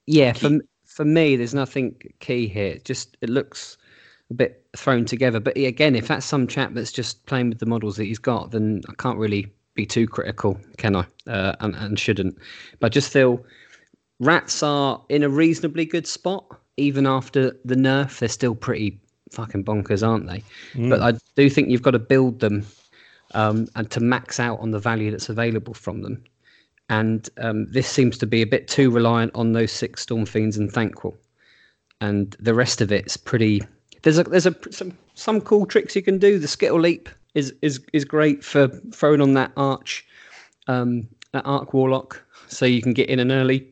yeah, 0.07 0.33
for 0.33 0.49
key. 0.49 0.49
m- 0.49 0.63
for 0.85 1.05
me, 1.05 1.37
there's 1.37 1.55
nothing 1.55 1.97
key 2.21 2.47
here. 2.47 2.79
Just 2.85 3.17
it 3.21 3.29
looks 3.31 3.77
a 4.31 4.35
bit 4.35 4.65
thrown 4.77 5.05
together. 5.05 5.41
But 5.41 5.57
again, 5.57 5.95
if 5.97 6.09
that's 6.09 6.27
some 6.27 6.47
chap 6.47 6.73
that's 6.75 6.93
just 6.93 7.25
playing 7.27 7.51
with 7.51 7.59
the 7.59 7.67
models 7.67 7.97
that 7.97 8.05
he's 8.05 8.19
got, 8.19 8.51
then 8.53 8.83
I 8.89 8.95
can't 8.95 9.19
really 9.19 9.53
be 9.75 9.87
too 9.87 10.07
critical, 10.07 10.59
can 10.77 10.97
I? 10.97 11.05
Uh, 11.27 11.55
and, 11.61 11.75
and 11.75 11.99
shouldn't. 11.99 12.39
But 12.81 12.87
I 12.87 12.91
just 12.91 13.13
feel 13.13 13.45
rats 14.21 14.63
are 14.63 15.03
in 15.09 15.23
a 15.25 15.29
reasonably 15.29 15.85
good 15.85 16.07
spot, 16.07 16.45
even 16.77 17.07
after 17.07 17.57
the 17.65 17.75
nerf. 17.75 18.19
They're 18.21 18.29
still 18.29 18.55
pretty 18.55 19.01
fucking 19.33 19.65
bonkers, 19.65 20.07
aren't 20.07 20.29
they? 20.29 20.45
But 20.91 21.03
I 21.03 21.13
do 21.35 21.51
think 21.51 21.69
you've 21.71 21.83
got 21.83 21.91
to 21.93 21.99
build 21.99 22.41
them 22.41 22.65
um, 23.35 23.67
and 23.75 23.91
to 23.91 24.01
max 24.01 24.39
out 24.39 24.61
on 24.61 24.71
the 24.71 24.79
value 24.79 25.11
that's 25.11 25.29
available 25.29 25.75
from 25.75 26.03
them. 26.03 26.23
And 26.89 27.29
um, 27.39 27.67
this 27.71 27.89
seems 27.89 28.19
to 28.19 28.27
be 28.27 28.43
a 28.43 28.47
bit 28.47 28.69
too 28.69 28.91
reliant 28.91 29.35
on 29.35 29.53
those 29.53 29.73
six 29.73 30.03
storm 30.03 30.27
fiends 30.27 30.57
and 30.57 30.71
Thanquol, 30.71 31.17
and 32.01 32.37
the 32.39 32.55
rest 32.55 32.81
of 32.81 32.93
it's 32.93 33.17
pretty. 33.17 33.63
There's 34.03 34.19
a 34.19 34.25
there's 34.25 34.47
a 34.47 34.55
some 34.71 34.97
some 35.15 35.41
cool 35.41 35.65
tricks 35.65 35.97
you 35.97 36.03
can 36.03 36.19
do. 36.19 36.39
The 36.39 36.49
skitter 36.49 36.79
leap 36.79 37.09
is 37.35 37.55
is 37.63 37.81
is 37.95 38.05
great 38.05 38.45
for 38.45 38.69
throwing 38.93 39.23
on 39.23 39.33
that 39.35 39.53
arch, 39.57 40.07
um, 40.67 41.09
that 41.33 41.47
arc 41.47 41.73
warlock, 41.73 42.23
so 42.49 42.67
you 42.67 42.83
can 42.83 42.93
get 42.93 43.09
in 43.09 43.19
an 43.19 43.33
early 43.33 43.67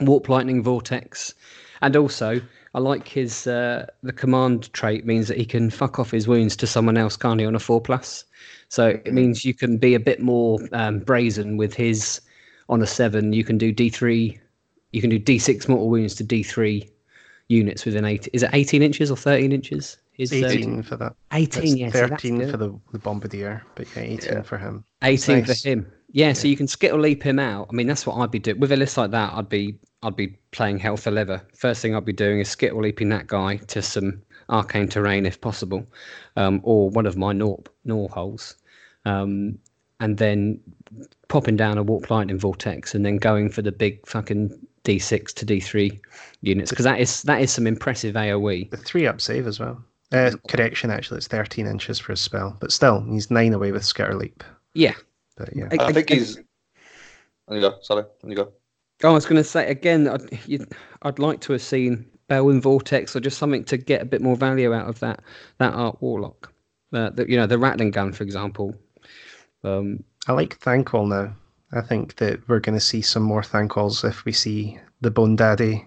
warp 0.00 0.28
lightning 0.28 0.64
vortex, 0.64 1.32
and 1.80 1.94
also 1.96 2.40
I 2.76 2.78
like 2.78 3.08
his 3.08 3.46
uh, 3.46 3.86
the 4.02 4.12
command 4.12 4.70
trait 4.74 5.06
means 5.06 5.28
that 5.28 5.38
he 5.38 5.46
can 5.46 5.70
fuck 5.70 5.98
off 5.98 6.10
his 6.10 6.28
wounds 6.28 6.54
to 6.56 6.66
someone 6.66 6.98
else, 6.98 7.16
can't 7.16 7.40
he, 7.40 7.46
on 7.46 7.54
a 7.54 7.58
four 7.58 7.80
plus? 7.80 8.22
So 8.68 9.00
it 9.02 9.14
means 9.14 9.46
you 9.46 9.54
can 9.54 9.78
be 9.78 9.94
a 9.94 10.00
bit 10.00 10.20
more 10.20 10.58
um, 10.72 10.98
brazen 10.98 11.56
with 11.56 11.72
his 11.72 12.20
on 12.68 12.82
a 12.82 12.86
seven. 12.86 13.32
You 13.32 13.44
can 13.44 13.56
do 13.56 13.72
D 13.72 13.88
three, 13.88 14.38
you 14.92 15.00
can 15.00 15.08
do 15.08 15.18
D 15.18 15.38
six 15.38 15.68
mortal 15.68 15.88
wounds 15.88 16.14
to 16.16 16.22
D 16.22 16.42
three 16.42 16.86
units 17.48 17.86
within 17.86 18.04
eight. 18.04 18.28
Is 18.34 18.42
it 18.42 18.50
eighteen 18.52 18.82
inches 18.82 19.10
or 19.10 19.16
thirteen 19.16 19.52
inches? 19.52 19.96
His, 20.12 20.30
uh, 20.32 20.36
18 20.36 20.82
for 20.82 20.96
that. 20.96 21.14
18, 21.32 21.62
That's 21.62 21.74
yeah, 21.76 21.90
13 21.90 22.38
good. 22.38 22.50
for 22.50 22.56
the, 22.56 22.80
the 22.92 22.98
Bombardier, 22.98 23.62
but 23.74 23.86
yeah, 23.94 24.02
18 24.02 24.32
Yeah. 24.32 24.42
for 24.42 24.56
him. 24.56 24.82
18 25.02 25.40
Nice. 25.40 25.62
for 25.62 25.68
him. 25.68 25.92
Yeah, 26.10 26.32
so 26.32 26.48
you 26.48 26.56
can 26.56 26.66
skitter 26.66 26.98
leap 26.98 27.22
him 27.22 27.38
out. 27.38 27.66
I 27.70 27.74
mean, 27.74 27.86
that's 27.86 28.06
what 28.06 28.16
I'd 28.16 28.30
be 28.30 28.38
doing 28.38 28.58
with 28.58 28.72
a 28.72 28.76
list 28.76 28.96
like 28.96 29.10
that. 29.10 29.34
I'd 29.34 29.50
be 29.50 29.78
I'd 30.02 30.16
be 30.16 30.36
playing 30.52 30.78
hell 30.78 30.96
for 30.96 31.10
leather. 31.10 31.42
First 31.54 31.82
thing 31.82 31.94
I'd 31.94 32.04
be 32.04 32.12
doing 32.12 32.40
is 32.40 32.48
skitter 32.48 32.74
leaping 32.76 33.08
that 33.10 33.26
guy 33.26 33.56
to 33.68 33.82
some 33.82 34.22
arcane 34.50 34.88
terrain 34.88 35.26
if 35.26 35.40
possible, 35.40 35.86
um, 36.36 36.60
or 36.62 36.90
one 36.90 37.06
of 37.06 37.16
my 37.16 37.32
gnaw 37.32 37.56
gnaw 37.84 38.08
holes, 38.08 38.54
um, 39.04 39.58
and 40.00 40.18
then 40.18 40.60
popping 41.28 41.56
down 41.56 41.78
a 41.78 41.82
warp 41.82 42.10
lightning 42.10 42.38
vortex 42.38 42.94
and 42.94 43.04
then 43.04 43.16
going 43.16 43.48
for 43.48 43.62
the 43.62 43.72
big 43.72 44.06
fucking 44.06 44.56
D6 44.84 45.32
to 45.34 45.46
D3 45.46 45.98
units 46.42 46.70
because 46.70 46.84
that 46.84 47.00
is 47.00 47.22
that 47.22 47.40
is 47.40 47.50
some 47.50 47.66
impressive. 47.66 48.14
AOE. 48.14 48.70
The 48.70 48.76
three 48.76 49.06
up 49.06 49.20
save 49.20 49.46
as 49.46 49.58
well. 49.58 49.82
Uh, 50.12 50.30
correction, 50.48 50.90
actually, 50.90 51.16
it's 51.16 51.26
13 51.26 51.66
inches 51.66 51.98
for 51.98 52.12
a 52.12 52.16
spell, 52.16 52.56
but 52.60 52.70
still, 52.70 53.00
he's 53.10 53.28
nine 53.28 53.52
away 53.52 53.72
with 53.72 53.84
Skitter 53.84 54.14
Leap. 54.14 54.44
Yeah, 54.74 54.94
But 55.36 55.48
yeah, 55.56 55.66
I- 55.72 55.86
I 55.86 55.92
think 55.92 56.12
I- 56.12 56.14
he's. 56.14 56.38
On 57.48 57.56
you 57.56 57.60
go. 57.60 57.78
Sorry. 57.80 58.04
On 58.22 58.30
you 58.30 58.36
go. 58.36 58.52
Oh, 59.04 59.10
I 59.10 59.12
was 59.12 59.26
going 59.26 59.36
to 59.42 59.44
say 59.44 59.68
again. 59.68 60.08
I'd, 60.08 60.22
you, 60.46 60.66
I'd 61.02 61.18
like 61.18 61.40
to 61.42 61.52
have 61.52 61.62
seen 61.62 62.06
Belwyn 62.30 62.60
Vortex 62.60 63.14
or 63.14 63.20
just 63.20 63.38
something 63.38 63.64
to 63.64 63.76
get 63.76 64.02
a 64.02 64.06
bit 64.06 64.22
more 64.22 64.36
value 64.36 64.72
out 64.72 64.88
of 64.88 64.98
that 65.00 65.22
that 65.58 65.74
art 65.74 66.00
warlock. 66.00 66.52
Uh, 66.92 67.10
the, 67.10 67.28
you 67.30 67.36
know, 67.36 67.46
the 67.46 67.58
rattling 67.58 67.90
gun, 67.90 68.12
for 68.12 68.22
example. 68.24 68.74
Um, 69.64 70.02
I 70.28 70.32
like 70.32 70.58
Thanquol 70.60 71.08
now. 71.08 71.34
I 71.72 71.80
think 71.82 72.16
that 72.16 72.48
we're 72.48 72.60
going 72.60 72.78
to 72.78 72.84
see 72.84 73.02
some 73.02 73.22
more 73.22 73.42
Thanquols 73.42 74.08
if 74.08 74.24
we 74.24 74.32
see 74.32 74.78
the 75.00 75.10
Bone 75.10 75.36
Daddy 75.36 75.84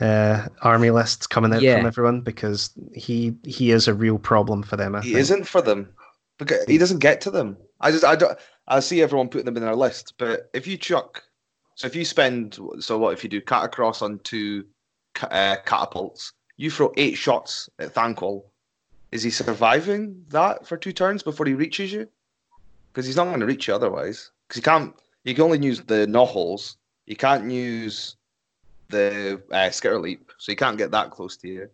uh, 0.00 0.46
army 0.62 0.90
lists 0.90 1.26
coming 1.26 1.52
out 1.52 1.60
Yeah. 1.60 1.76
from 1.78 1.86
everyone 1.86 2.20
because 2.22 2.70
he 2.94 3.36
he 3.44 3.72
is 3.72 3.88
a 3.88 3.94
real 3.94 4.18
problem 4.18 4.62
for 4.62 4.76
them. 4.76 4.94
I 4.94 5.00
He 5.00 5.08
think. 5.10 5.20
isn't 5.20 5.44
for 5.48 5.60
them 5.60 5.92
because 6.38 6.64
he 6.66 6.78
doesn't 6.78 7.00
get 7.00 7.20
to 7.22 7.30
them. 7.30 7.56
I 7.80 7.90
just 7.90 8.04
I 8.04 8.16
don't 8.16 8.38
I 8.68 8.80
see 8.80 9.02
everyone 9.02 9.28
putting 9.28 9.44
them 9.44 9.56
in 9.56 9.62
their 9.64 9.76
list, 9.76 10.14
but 10.18 10.48
if 10.54 10.66
you 10.66 10.76
chuck, 10.78 11.22
so 11.82 11.86
if 11.88 11.96
you 11.96 12.04
spend, 12.04 12.60
so 12.78 12.96
what 12.96 13.12
if 13.12 13.24
you 13.24 13.28
do 13.28 13.40
cat 13.40 13.64
across 13.64 14.02
on 14.02 14.20
two 14.20 14.64
uh, 15.20 15.56
catapults, 15.66 16.32
you 16.56 16.70
throw 16.70 16.92
eight 16.96 17.16
shots 17.16 17.68
at 17.80 17.92
Thanquol. 17.92 18.44
Is 19.10 19.24
he 19.24 19.30
surviving 19.30 20.24
that 20.28 20.64
for 20.64 20.76
two 20.76 20.92
turns 20.92 21.24
before 21.24 21.44
he 21.44 21.54
reaches 21.54 21.92
you? 21.92 22.06
Because 22.92 23.04
he's 23.04 23.16
not 23.16 23.24
going 23.24 23.40
to 23.40 23.46
reach 23.46 23.66
you 23.66 23.74
otherwise. 23.74 24.30
Because 24.46 24.58
you 24.58 24.62
can't. 24.62 24.94
You 25.24 25.34
can 25.34 25.42
only 25.42 25.58
use 25.58 25.80
the 25.80 26.06
knockholes. 26.06 26.76
You 27.06 27.16
can't 27.16 27.50
use 27.50 28.14
the 28.88 29.42
uh, 29.50 29.70
skitter 29.70 29.98
leap, 29.98 30.30
so 30.38 30.52
you 30.52 30.56
can't 30.56 30.78
get 30.78 30.92
that 30.92 31.10
close 31.10 31.36
to 31.38 31.48
you. 31.48 31.68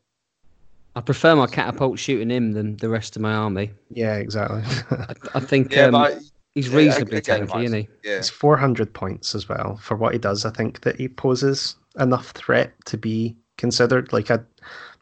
I 0.96 1.02
prefer 1.02 1.36
my 1.36 1.48
catapult 1.48 1.98
shooting 1.98 2.30
him 2.30 2.52
than 2.52 2.78
the 2.78 2.88
rest 2.88 3.14
of 3.14 3.20
my 3.20 3.34
army. 3.34 3.72
Yeah, 3.90 4.16
exactly. 4.16 4.62
I, 4.90 5.14
I 5.34 5.40
think 5.40 5.70
Yeah, 5.70 5.88
um, 5.88 5.92
but 5.92 6.22
he's 6.55 6.68
reasonably 6.68 7.18
I 7.18 7.20
get 7.20 7.49
tanky, 7.49 7.64
isn't 7.64 7.78
he? 7.78 7.88
yeah, 8.05 8.16
it's 8.18 8.28
400 8.28 8.92
points 8.92 9.34
as 9.34 9.49
well 9.49 9.76
for 9.76 9.96
what 9.96 10.12
he 10.12 10.18
does. 10.18 10.44
I 10.44 10.51
think 10.51 10.80
that 10.82 10.96
he 10.96 11.09
poses 11.09 11.76
enough 11.99 12.30
threat 12.30 12.72
to 12.86 12.96
be 12.96 13.36
considered. 13.57 14.12
Like 14.12 14.30
I, 14.30 14.38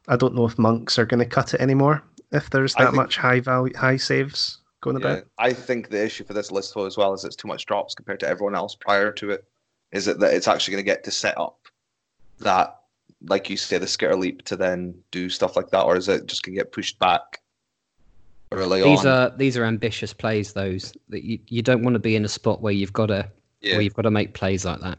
I 0.08 0.16
don't 0.16 0.34
know 0.34 0.46
if 0.46 0.58
monks 0.58 0.98
are 0.98 1.06
going 1.06 1.20
to 1.20 1.26
cut 1.26 1.54
it 1.54 1.60
anymore. 1.60 2.02
If 2.32 2.50
there's 2.50 2.74
that 2.74 2.86
think- 2.86 2.96
much 2.96 3.16
high 3.16 3.40
value, 3.40 3.74
high 3.76 3.96
saves 3.96 4.58
going 4.80 5.00
yeah. 5.00 5.08
about. 5.08 5.24
I 5.38 5.52
think 5.52 5.90
the 5.90 6.04
issue 6.04 6.24
for 6.24 6.34
this 6.34 6.50
list 6.50 6.74
though, 6.74 6.86
as 6.86 6.96
well 6.96 7.14
is 7.14 7.24
it's 7.24 7.36
too 7.36 7.48
much 7.48 7.66
drops 7.66 7.94
compared 7.94 8.20
to 8.20 8.28
everyone 8.28 8.54
else 8.54 8.74
prior 8.74 9.12
to 9.12 9.30
it. 9.30 9.44
Is 9.92 10.08
it 10.08 10.18
that 10.20 10.34
it's 10.34 10.48
actually 10.48 10.72
going 10.72 10.84
to 10.84 10.90
get 10.90 11.04
to 11.04 11.10
set 11.10 11.38
up 11.38 11.58
that, 12.40 12.80
like 13.22 13.48
you 13.48 13.56
say, 13.56 13.78
the 13.78 13.86
skitter 13.86 14.16
leap 14.16 14.42
to 14.42 14.56
then 14.56 14.94
do 15.10 15.28
stuff 15.30 15.56
like 15.56 15.70
that, 15.70 15.84
or 15.84 15.96
is 15.96 16.08
it 16.08 16.26
just 16.26 16.42
going 16.42 16.54
to 16.56 16.60
get 16.60 16.72
pushed 16.72 16.98
back 16.98 17.40
early 18.56 18.82
These 18.82 19.04
on? 19.04 19.06
are 19.06 19.36
these 19.36 19.56
are 19.56 19.64
ambitious 19.64 20.12
plays. 20.12 20.52
Those 20.52 20.92
that 21.08 21.24
you, 21.24 21.38
you 21.48 21.62
don't 21.62 21.82
want 21.82 21.94
to 21.94 22.00
be 22.00 22.16
in 22.16 22.24
a 22.24 22.28
spot 22.28 22.62
where 22.62 22.72
you've 22.72 22.92
got 22.92 23.06
to 23.06 23.28
yeah. 23.60 23.74
where 23.74 23.82
you've 23.82 23.94
got 23.94 24.02
to 24.02 24.10
make 24.10 24.34
plays 24.34 24.64
like 24.64 24.80
that. 24.80 24.98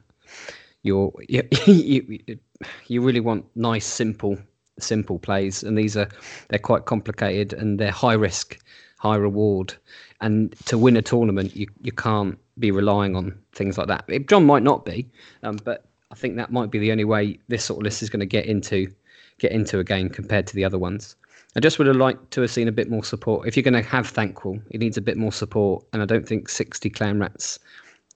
You're 0.83 1.11
you, 1.27 1.43
you, 1.65 2.39
you 2.87 3.01
really 3.01 3.19
want 3.19 3.45
nice, 3.55 3.85
simple, 3.85 4.37
simple 4.79 5.19
plays, 5.19 5.63
and 5.63 5.77
these 5.77 5.97
are 5.97 6.09
they're 6.49 6.59
quite 6.59 6.85
complicated 6.85 7.53
and 7.53 7.79
they're 7.79 7.91
high 7.91 8.13
risk, 8.13 8.57
high 8.99 9.17
reward. 9.17 9.73
And 10.21 10.55
to 10.65 10.77
win 10.77 10.97
a 10.97 11.01
tournament, 11.01 11.55
you 11.55 11.67
you 11.81 11.91
can't 11.91 12.37
be 12.59 12.71
relying 12.71 13.15
on 13.15 13.37
things 13.53 13.77
like 13.77 13.87
that. 13.87 14.27
John 14.27 14.45
might 14.45 14.63
not 14.63 14.85
be, 14.85 15.07
um, 15.43 15.57
but 15.63 15.85
I 16.11 16.15
think 16.15 16.37
that 16.37 16.51
might 16.51 16.71
be 16.71 16.79
the 16.79 16.91
only 16.91 17.05
way 17.05 17.39
this 17.47 17.65
sort 17.65 17.79
of 17.79 17.83
list 17.83 18.01
is 18.01 18.09
going 18.09 18.21
to 18.21 18.25
get 18.25 18.45
into 18.45 18.91
get 19.39 19.51
into 19.51 19.79
a 19.79 19.83
game 19.83 20.09
compared 20.09 20.47
to 20.47 20.55
the 20.55 20.65
other 20.65 20.79
ones. 20.79 21.15
I 21.57 21.59
just 21.59 21.79
would 21.79 21.87
have 21.87 21.95
liked 21.95 22.29
to 22.31 22.41
have 22.41 22.51
seen 22.51 22.67
a 22.67 22.71
bit 22.71 22.87
more 22.87 23.03
support. 23.03 23.47
If 23.47 23.57
you're 23.57 23.63
going 23.63 23.73
to 23.73 23.81
have 23.81 24.13
Thanquol, 24.13 24.61
it 24.69 24.77
needs 24.79 24.95
a 24.95 25.01
bit 25.01 25.17
more 25.17 25.31
support, 25.31 25.83
and 25.91 26.03
I 26.03 26.05
don't 26.05 26.27
think 26.27 26.49
60 26.49 26.87
clan 26.91 27.19
rats 27.19 27.57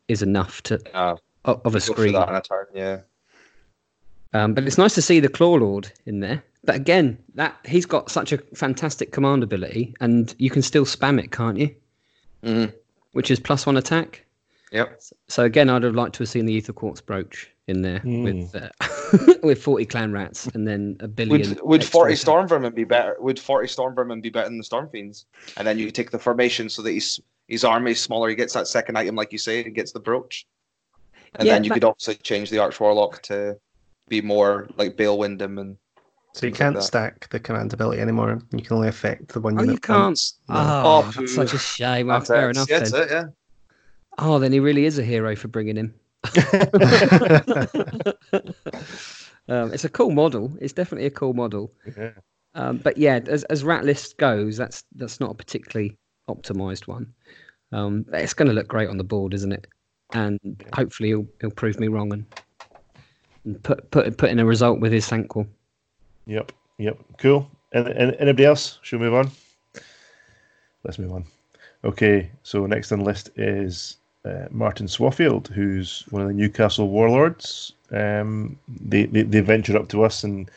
is 0.07 0.21
enough 0.21 0.61
to 0.63 0.79
Uh, 0.95 1.15
of 1.45 1.59
of 1.65 1.73
a 1.73 1.81
screen. 1.81 2.13
that 2.13 2.29
in 2.29 2.35
a 2.35 2.41
turn, 2.41 2.65
yeah. 2.75 2.99
Um, 4.33 4.53
but 4.53 4.65
it's 4.65 4.77
nice 4.77 4.93
to 4.93 5.01
see 5.01 5.19
the 5.19 5.27
Claw 5.27 5.55
Lord 5.55 5.91
in 6.05 6.19
there. 6.19 6.43
But 6.63 6.75
again, 6.75 7.17
that 7.33 7.57
he's 7.65 7.87
got 7.87 8.11
such 8.11 8.31
a 8.31 8.37
fantastic 8.53 9.11
command 9.11 9.41
ability, 9.41 9.95
and 9.99 10.35
you 10.37 10.51
can 10.51 10.61
still 10.61 10.85
spam 10.85 11.19
it, 11.21 11.31
can't 11.31 11.57
you? 11.57 11.73
Mhm. 12.43 12.71
Which 13.13 13.31
is 13.31 13.39
plus 13.39 13.65
one 13.65 13.75
attack. 13.75 14.23
Yep. 14.71 15.01
So 15.29 15.43
again, 15.45 15.67
I'd 15.67 15.81
have 15.81 15.95
liked 15.95 16.13
to 16.15 16.19
have 16.23 16.29
seen 16.29 16.45
the 16.45 16.61
aetherquartz 16.61 17.03
brooch 17.03 17.49
in 17.67 17.81
there 17.81 17.99
Hmm. 17.99 18.23
with 18.23 18.55
uh, 18.55 18.69
with 19.43 19.61
forty 19.61 19.85
clan 19.85 20.11
rats 20.11 20.47
and 20.47 20.67
then 20.67 20.97
a 20.99 21.07
billion. 21.07 21.49
Would 21.49 21.61
would 21.63 21.83
forty 21.83 22.13
attack. 22.13 22.21
storm 22.21 22.47
vermin 22.47 22.73
be 22.73 22.83
better? 22.83 23.15
Would 23.19 23.39
forty 23.39 23.67
storm 23.67 23.95
vermin 23.95 24.21
be 24.21 24.29
better 24.29 24.47
than 24.49 24.57
the 24.57 24.63
storm 24.63 24.89
fiends? 24.89 25.25
And 25.57 25.65
then 25.67 25.77
you 25.77 25.91
take 25.91 26.11
the 26.11 26.19
formation 26.19 26.69
so 26.69 26.81
that 26.81 26.91
his 26.91 27.19
his 27.47 27.63
army 27.63 27.91
is 27.91 27.99
smaller. 28.01 28.29
He 28.29 28.35
gets 28.35 28.53
that 28.53 28.67
second 28.67 28.97
item, 28.97 29.15
like 29.15 29.31
you 29.31 29.37
say, 29.37 29.63
he 29.63 29.69
gets 29.71 29.91
the 29.91 29.99
brooch. 29.99 30.45
And 31.35 31.47
Yeah, 31.47 31.53
then 31.53 31.63
you 31.63 31.69
but- 31.69 31.75
could 31.75 31.83
also 31.85 32.13
change 32.13 32.49
the 32.49 32.59
arch 32.59 32.79
warlock 32.79 33.21
to 33.23 33.57
be 34.07 34.21
more 34.21 34.67
like 34.77 34.97
Bale 34.97 35.17
Wyndham 35.17 35.57
and 35.57 35.77
So 36.33 36.45
you 36.45 36.51
can't 36.51 36.75
that. 36.75 36.83
stack 36.83 37.29
the 37.29 37.39
command 37.39 37.73
ability 37.73 38.01
anymore. 38.01 38.41
You 38.51 38.61
can 38.61 38.75
only 38.77 38.87
affect 38.89 39.29
the 39.29 39.39
one. 39.41 39.57
unit 39.57 39.73
you 39.75 39.79
can't. 39.79 40.19
Oh, 40.49 40.53
no. 40.53 40.59
Oh, 40.59 41.03
Oh, 41.07 41.11
that's 41.15 41.33
such 41.35 41.53
a 41.53 41.57
shame. 41.57 42.07
Well, 42.07 42.19
That's 42.19 42.29
fair 42.29 42.47
it. 42.49 42.55
enough 42.57 42.69
Yeah, 42.69 42.79
then. 42.79 43.01
it, 43.03 43.11
yeah. 43.11 43.25
Oh, 44.17 44.39
then 44.39 44.51
he 44.51 44.59
really 44.59 44.85
is 44.85 44.99
a 44.99 45.03
hero 45.03 45.35
for 45.35 45.47
bringing 45.47 45.77
him. 45.77 45.93
um, 49.47 49.73
it's 49.73 49.85
a 49.85 49.89
cool 49.89 50.11
model. 50.11 50.51
It's 50.61 50.73
definitely 50.73 51.07
a 51.07 51.11
cool 51.11 51.33
model. 51.33 51.73
Yeah. 51.97 52.11
Um, 52.53 52.77
but 52.77 52.97
yeah, 52.97 53.19
as 53.27 53.43
as 53.45 53.63
rat 53.63 53.85
list 53.85 54.17
goes, 54.17 54.57
that's 54.57 54.83
that's 54.95 55.19
not 55.19 55.31
a 55.31 55.35
particularly 55.35 55.97
optimized 56.29 56.87
one. 56.87 57.13
Um, 57.71 58.05
it's 58.11 58.33
going 58.33 58.49
to 58.49 58.53
look 58.53 58.67
great 58.67 58.89
on 58.89 58.97
the 58.97 59.03
board, 59.03 59.33
isn't 59.33 59.51
it? 59.51 59.67
And 60.13 60.39
hopefully 60.73 61.09
he'll 61.09 61.27
he'll 61.39 61.51
prove 61.51 61.79
me 61.79 61.87
wrong 61.87 62.11
and, 62.13 62.25
and 63.45 63.63
put 63.63 63.89
put 63.91 64.17
put 64.17 64.29
in 64.29 64.39
a 64.39 64.45
result 64.45 64.79
with 64.79 64.91
his 64.91 65.07
Thanquol. 65.07 65.47
Yep. 66.25 66.51
Yep. 66.77 66.97
Cool. 67.17 67.49
And, 67.73 67.87
and 67.87 68.15
anybody 68.19 68.45
else? 68.45 68.79
Should 68.81 68.99
we 68.99 69.07
move 69.07 69.15
on? 69.15 69.31
Let's 70.83 70.99
move 70.99 71.13
on. 71.13 71.25
Okay. 71.83 72.29
So 72.43 72.65
next 72.65 72.91
on 72.91 72.99
the 72.99 73.05
list 73.05 73.29
is 73.37 73.97
uh, 74.25 74.45
Martin 74.51 74.87
Swaffield, 74.87 75.47
who's 75.47 76.05
one 76.09 76.21
of 76.21 76.27
the 76.27 76.33
Newcastle 76.33 76.89
Warlords. 76.89 77.73
Um, 77.91 78.57
they, 78.67 79.05
they 79.05 79.23
they 79.23 79.41
venture 79.41 79.77
up 79.77 79.89
to 79.89 80.03
us 80.03 80.23
and 80.23 80.49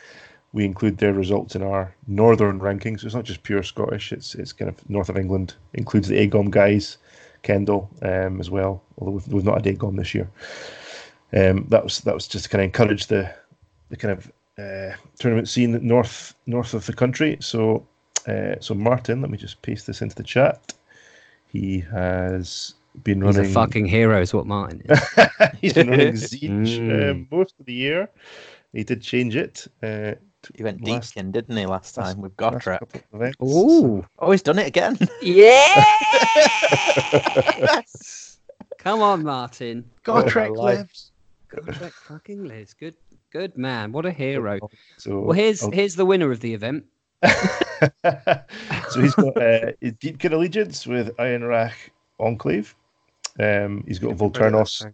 we 0.53 0.63
include 0.63 0.97
their 0.97 1.13
results 1.13 1.55
in 1.55 1.61
our 1.61 1.93
northern 2.07 2.59
rankings. 2.59 3.01
So 3.01 3.07
it's 3.07 3.15
not 3.15 3.25
just 3.25 3.43
pure 3.43 3.63
Scottish. 3.63 4.11
It's 4.13 4.35
it's 4.35 4.53
kind 4.53 4.69
of 4.69 4.89
north 4.89 5.09
of 5.09 5.17
England. 5.17 5.55
Includes 5.73 6.07
the 6.07 6.15
Agom 6.15 6.49
guys, 6.49 6.97
Kendall 7.43 7.89
um, 8.01 8.39
as 8.39 8.49
well. 8.49 8.81
Although 8.97 9.11
we've, 9.11 9.27
we've 9.27 9.43
not 9.45 9.65
had 9.65 9.75
Agom 9.75 9.97
this 9.97 10.15
year. 10.15 10.29
Um, 11.33 11.65
that 11.69 11.83
was 11.83 11.99
that 12.01 12.13
was 12.13 12.27
just 12.27 12.45
to 12.45 12.49
kind 12.49 12.61
of 12.61 12.65
encourage 12.65 13.07
the 13.07 13.33
the 13.89 13.97
kind 13.97 14.13
of 14.13 14.31
uh, 14.57 14.95
tournament 15.19 15.49
scene 15.49 15.77
north 15.85 16.33
north 16.45 16.73
of 16.73 16.85
the 16.85 16.93
country. 16.93 17.37
So, 17.41 17.85
uh, 18.27 18.55
so 18.61 18.73
Martin, 18.73 19.21
let 19.21 19.29
me 19.29 19.37
just 19.37 19.61
paste 19.61 19.87
this 19.87 20.01
into 20.01 20.15
the 20.15 20.23
chat. 20.23 20.73
He 21.47 21.79
has 21.91 22.75
been 23.03 23.21
He's 23.21 23.35
running. 23.37 23.51
a 23.51 23.53
fucking 23.53 23.85
hero, 23.85 24.21
is 24.21 24.33
what 24.33 24.47
Martin 24.47 24.81
is. 24.85 24.99
he's 25.61 25.73
been 25.73 25.89
running 25.89 26.13
Tzeentch 26.13 26.79
Mm. 26.79 27.11
um, 27.11 27.27
most 27.31 27.53
of 27.59 27.65
the 27.65 27.73
year. 27.73 28.09
He 28.73 28.83
did 28.83 29.01
change 29.01 29.35
it. 29.35 29.67
Uh, 29.83 30.13
He 30.55 30.63
went 30.63 30.83
Last- 30.85 31.15
Deepkin, 31.15 31.31
didn't 31.31 31.57
he, 31.57 31.65
last 31.65 31.97
last- 31.97 32.13
time 32.13 32.21
with 32.21 32.33
last 32.39 32.65
Gotrek? 32.65 32.79
couple. 32.79 33.47
Ooh, 33.47 34.05
Oh, 34.19 34.31
he's 34.31 34.41
done 34.43 34.59
it 34.59 34.67
again. 34.67 34.97
yes! 37.35 38.37
Come 38.77 39.01
on, 39.01 39.23
Martin. 39.23 39.85
Gotrek 40.03 40.55
life. 40.55 40.77
lives. 40.77 41.11
Gotrek 41.49 41.91
fucking 41.93 42.45
lives. 42.45 42.73
Good, 42.73 42.95
good 43.31 43.57
man. 43.57 43.91
What 43.91 44.05
a 44.05 44.11
hero. 44.11 44.59
So, 44.97 45.21
Well, 45.21 45.33
here's 45.33 45.63
I'll- 45.63 45.71
here's 45.71 45.95
the 45.95 46.05
winner 46.05 46.31
of 46.31 46.39
the 46.41 46.53
event. 46.53 46.85
so 47.23 49.01
he's 49.01 49.15
got 49.15 49.35
uh, 49.37 49.71
his 49.81 49.93
Deepkin 49.93 50.33
allegiance 50.33 50.85
with 50.85 51.15
Ionrach 51.17 51.73
Enclave. 52.19 52.75
Um, 53.39 53.83
he's 53.87 53.99
got 53.99 54.15
Volturnos. 54.15 54.85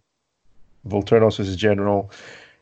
Volturnos 0.86 1.40
as 1.40 1.46
his 1.46 1.56
general. 1.56 2.10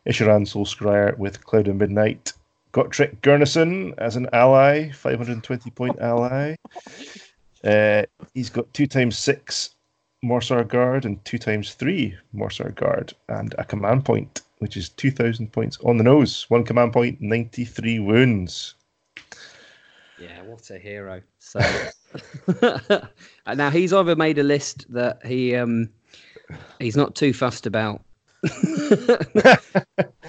Isharann 0.06 0.46
Soulscryer 0.46 1.16
with 1.18 1.44
Cloud 1.44 1.68
of 1.68 1.76
Midnight. 1.76 2.32
Gotrek 2.72 3.16
Gurnisson 3.20 3.94
as 3.98 4.16
an 4.16 4.28
ally, 4.32 4.90
520 4.92 5.70
point 5.70 5.98
ally. 6.00 6.54
Uh, 7.64 8.04
he's 8.32 8.50
got 8.50 8.72
two 8.72 8.86
times 8.86 9.18
six 9.18 9.74
Morrsarr 10.24 10.66
Guard 10.66 11.04
and 11.04 11.22
two 11.24 11.38
times 11.38 11.74
three 11.74 12.16
Morrsarr 12.34 12.74
Guard 12.74 13.14
and 13.28 13.54
a 13.58 13.64
command 13.64 14.04
point, 14.04 14.42
which 14.58 14.76
is 14.76 14.90
2,000 14.90 15.52
points 15.52 15.78
on 15.84 15.96
the 15.96 16.04
nose. 16.04 16.46
One 16.48 16.64
command 16.64 16.92
point, 16.92 17.20
93 17.20 17.98
wounds. 17.98 18.74
Yeah, 20.20 20.42
what 20.42 20.68
a 20.70 20.78
hero. 20.78 21.22
So 21.38 21.60
now 23.54 23.70
he's 23.70 23.92
either 23.92 24.14
made 24.14 24.38
a 24.38 24.42
list 24.42 24.92
that 24.92 25.24
he 25.24 25.56
um 25.56 25.88
he's 26.78 26.96
not 26.96 27.14
too 27.14 27.32
fussed 27.32 27.66
about. 27.66 28.02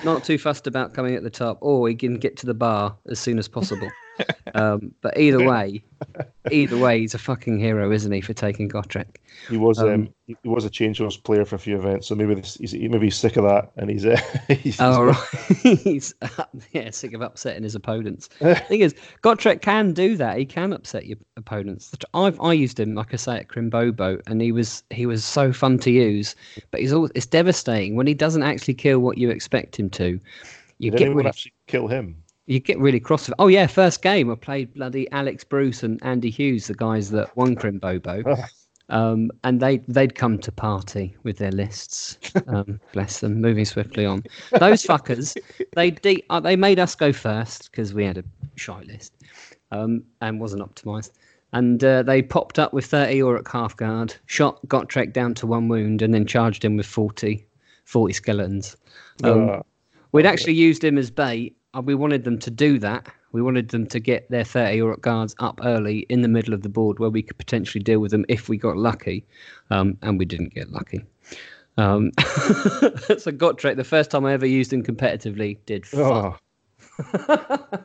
not 0.03 0.23
too 0.23 0.37
fussed 0.37 0.67
about 0.67 0.93
coming 0.93 1.15
at 1.15 1.23
the 1.23 1.29
top, 1.29 1.57
or 1.61 1.87
he 1.89 1.95
can 1.95 2.17
get 2.17 2.37
to 2.37 2.45
the 2.45 2.53
bar 2.53 2.97
as 3.09 3.19
soon 3.19 3.37
as 3.37 3.47
possible. 3.47 3.89
Um, 4.53 4.93
but 5.01 5.17
either 5.17 5.45
way, 5.45 5.81
either 6.51 6.77
way, 6.77 6.99
he's 6.99 7.13
a 7.13 7.17
fucking 7.17 7.59
hero, 7.59 7.91
isn't 7.91 8.11
he, 8.11 8.21
for 8.21 8.33
taking 8.33 8.69
Gotrek? 8.69 9.15
He 9.49 9.57
was 9.57 9.79
um, 9.79 9.89
Um, 9.89 10.13
he 10.27 10.35
was 10.43 10.65
a 10.65 10.69
changeless 10.69 11.17
player 11.17 11.45
for 11.45 11.55
a 11.55 11.59
few 11.59 11.77
events, 11.77 12.07
so 12.07 12.15
maybe 12.15 12.35
this, 12.35 12.55
he's 12.55 12.73
maybe 12.73 13.07
he's 13.07 13.15
sick 13.17 13.37
of 13.37 13.43
that, 13.43 13.71
and 13.77 13.89
he's, 13.89 14.05
uh, 14.05 14.19
he's 14.49 14.79
Oh, 14.79 15.03
right. 15.63 15.77
he's 15.79 16.13
yeah, 16.71 16.89
sick 16.89 17.13
of 17.13 17.21
upsetting 17.21 17.63
his 17.63 17.75
opponents. 17.75 18.29
The 18.39 18.55
thing 18.55 18.81
is, 18.81 18.93
Gotrek 19.23 19.61
can 19.61 19.93
do 19.93 20.15
that. 20.17 20.37
He 20.37 20.45
can 20.45 20.73
upset 20.73 21.05
your 21.05 21.17
opponents. 21.37 21.91
I've 22.13 22.39
I 22.41 22.53
used 22.53 22.79
him, 22.79 22.95
like 22.95 23.13
I 23.13 23.17
say, 23.17 23.37
at 23.37 23.47
Crimbobo, 23.47 24.21
and 24.27 24.41
he 24.41 24.51
was 24.51 24.83
he 24.89 25.05
was 25.05 25.23
so 25.23 25.53
fun 25.53 25.79
to 25.79 25.91
use. 25.91 26.35
But 26.71 26.81
he's 26.81 26.93
always 26.93 27.11
it's 27.15 27.25
devastating 27.25 27.95
when 27.95 28.07
he 28.07 28.13
doesn't 28.13 28.43
actually 28.43 28.73
kill 28.73 28.99
what 28.99 29.17
you 29.17 29.29
expect 29.29 29.79
him 29.79 29.89
to. 29.91 30.19
You 30.79 30.89
Did 30.89 30.97
get 30.97 31.05
anyone 31.05 31.17
really 31.17 31.29
actually 31.29 31.53
kill 31.67 31.87
him? 31.87 32.20
You 32.47 32.59
get 32.59 32.79
really 32.79 32.99
cross. 32.99 33.27
with- 33.27 33.35
Oh 33.39 33.47
yeah, 33.47 33.67
first 33.67 34.01
game 34.01 34.31
I 34.31 34.35
played 34.35 34.73
bloody 34.73 35.09
Alex 35.11 35.43
Bruce 35.43 35.83
and 35.83 35.99
Andy 36.03 36.29
Hughes, 36.29 36.67
the 36.67 36.73
guys 36.73 37.11
that 37.11 37.35
won 37.37 37.55
Crimbobo. 37.55 38.47
Um, 38.89 39.31
and 39.45 39.61
they 39.61 39.77
they'd 39.87 40.15
come 40.15 40.37
to 40.39 40.51
party 40.51 41.15
with 41.23 41.37
their 41.37 41.51
lists. 41.51 42.17
Um, 42.47 42.77
bless 42.93 43.21
them. 43.21 43.39
Moving 43.39 43.63
swiftly 43.63 44.05
on. 44.05 44.23
Those 44.59 44.83
fuckers, 44.83 45.37
they 45.75 45.91
de- 45.91 46.23
uh, 46.29 46.41
they 46.41 46.57
made 46.57 46.77
us 46.77 46.93
go 46.95 47.13
first 47.13 47.71
because 47.71 47.93
we 47.93 48.03
had 48.03 48.17
a 48.17 48.23
shy 48.55 48.81
list, 48.81 49.13
um, 49.71 50.03
and 50.19 50.41
wasn't 50.41 50.61
optimized. 50.63 51.11
And 51.53 51.81
uh, 51.83 52.03
they 52.03 52.21
popped 52.21 52.59
up 52.59 52.73
with 52.73 52.85
30 52.85 53.21
or 53.21 53.37
at 53.37 53.47
half 53.47 53.75
guard, 53.77 54.13
shot 54.25 54.59
Gotrek 54.67 55.13
down 55.13 55.33
to 55.35 55.47
one 55.47 55.67
wound, 55.69 56.01
and 56.01 56.13
then 56.13 56.25
charged 56.25 56.63
him 56.65 56.75
with 56.77 56.85
40, 56.85 57.45
40 57.85 58.13
skeletons. 58.13 58.75
Um, 59.23 59.49
Uh, 59.49 59.59
We'd 60.13 60.25
actually 60.25 60.53
used 60.55 60.83
him 60.83 60.97
as 60.97 61.09
bait. 61.09 61.55
And 61.73 61.85
We 61.85 61.95
wanted 61.95 62.23
them 62.23 62.37
to 62.39 62.51
do 62.51 62.79
that. 62.79 63.07
We 63.31 63.41
wanted 63.41 63.69
them 63.69 63.87
to 63.87 63.99
get 63.99 64.29
their 64.29 64.43
30 64.43 64.75
Uruk 64.77 65.01
guards 65.01 65.35
up 65.39 65.61
early 65.63 65.99
in 66.09 66.21
the 66.21 66.27
middle 66.27 66.53
of 66.53 66.63
the 66.63 66.69
board 66.69 66.99
where 66.99 67.09
we 67.09 67.21
could 67.21 67.37
potentially 67.37 67.83
deal 67.83 67.99
with 67.99 68.11
them 68.11 68.25
if 68.27 68.49
we 68.49 68.57
got 68.57 68.77
lucky. 68.77 69.25
Um, 69.69 69.97
and 70.01 70.19
we 70.19 70.25
didn't 70.25 70.53
get 70.53 70.71
lucky. 70.71 71.01
Um, 71.77 72.11
so 72.19 73.31
Gotrek, 73.31 73.77
the 73.77 73.85
first 73.85 74.11
time 74.11 74.25
I 74.25 74.33
ever 74.33 74.45
used 74.45 74.73
him 74.73 74.83
competitively, 74.83 75.57
did 75.65 75.85
fuck. 75.85 76.41
Oh, 77.13 77.67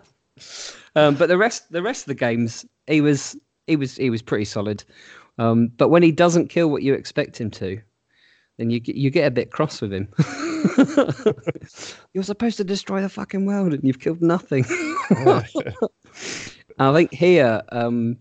um, 0.96 1.14
but 1.14 1.28
the 1.28 1.38
rest, 1.38 1.70
the 1.70 1.82
rest 1.82 2.02
of 2.02 2.08
the 2.08 2.14
games, 2.14 2.66
he 2.88 3.00
was, 3.00 3.36
he 3.68 3.76
was, 3.76 3.96
he 3.96 4.10
was 4.10 4.22
pretty 4.22 4.44
solid. 4.44 4.82
Um, 5.38 5.68
but 5.76 5.88
when 5.88 6.02
he 6.02 6.10
doesn't 6.10 6.48
kill 6.48 6.70
what 6.70 6.82
you 6.82 6.94
expect 6.94 7.40
him 7.40 7.50
to, 7.52 7.80
then 8.58 8.70
you 8.70 8.80
get, 8.80 8.96
you 8.96 9.10
get 9.10 9.26
a 9.26 9.30
bit 9.30 9.50
cross 9.50 9.80
with 9.80 9.92
him. 9.92 10.08
You're 12.14 12.24
supposed 12.24 12.56
to 12.56 12.64
destroy 12.64 13.02
the 13.02 13.08
fucking 13.08 13.44
world, 13.46 13.74
and 13.74 13.84
you've 13.84 14.00
killed 14.00 14.22
nothing. 14.22 14.64
I 16.78 16.92
think 16.92 17.12
here, 17.12 17.62
um, 17.70 18.16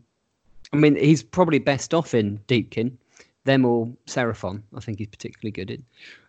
I 0.73 0.77
mean, 0.77 0.95
he's 0.95 1.23
probably 1.23 1.59
best 1.59 1.93
off 1.93 2.13
in 2.13 2.37
Deepkin, 2.47 2.91
them 3.45 3.65
or 3.65 3.87
Seraphon. 4.07 4.61
I 4.75 4.79
think 4.79 4.99
he's 4.99 5.07
particularly 5.07 5.51
good 5.51 5.71
in, 5.71 5.83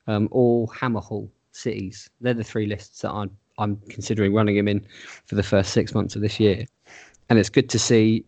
um, 0.06 0.28
or 0.30 0.68
Hammerhal 0.68 1.28
cities. 1.52 2.08
They're 2.20 2.34
the 2.34 2.44
three 2.44 2.66
lists 2.66 3.00
that 3.00 3.10
I'm 3.10 3.30
I'm 3.58 3.76
considering 3.88 4.34
running 4.34 4.56
him 4.56 4.68
in 4.68 4.86
for 5.24 5.34
the 5.34 5.42
first 5.42 5.72
six 5.72 5.94
months 5.94 6.14
of 6.14 6.22
this 6.22 6.38
year, 6.38 6.66
and 7.28 7.38
it's 7.38 7.50
good 7.50 7.68
to 7.70 7.78
see. 7.78 8.24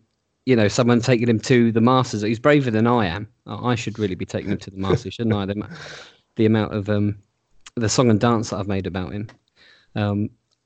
You 0.49 0.55
know, 0.55 0.67
someone 0.67 0.99
taking 0.99 1.29
him 1.29 1.39
to 1.41 1.71
the 1.71 1.79
Masters. 1.79 2.23
He's 2.23 2.39
braver 2.39 2.71
than 2.71 2.87
I 2.87 3.05
am. 3.05 3.27
I 3.45 3.73
I 3.73 3.75
should 3.75 3.99
really 3.99 4.15
be 4.15 4.25
taking 4.25 4.49
him 4.51 4.57
to 4.57 4.71
the 4.71 4.77
Masters, 4.87 5.13
shouldn't 5.13 5.35
I? 5.35 5.45
The, 5.45 5.69
the 6.37 6.47
amount 6.47 6.73
of 6.73 6.89
um, 6.89 7.19
the 7.75 7.87
song 7.87 8.09
and 8.09 8.19
dance 8.19 8.49
that 8.49 8.57
I've 8.57 8.67
made 8.67 8.87
about 8.87 9.13
him. 9.13 9.27
Um, 9.93 10.31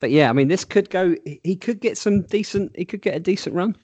but 0.00 0.10
yeah, 0.10 0.28
I 0.28 0.32
mean, 0.32 0.48
this 0.48 0.64
could 0.64 0.90
go. 0.90 1.14
He 1.44 1.54
could 1.54 1.80
get 1.80 1.96
some 1.96 2.22
decent. 2.22 2.74
He 2.74 2.84
could 2.84 3.00
get 3.00 3.14
a 3.14 3.20
decent 3.20 3.54
run. 3.54 3.76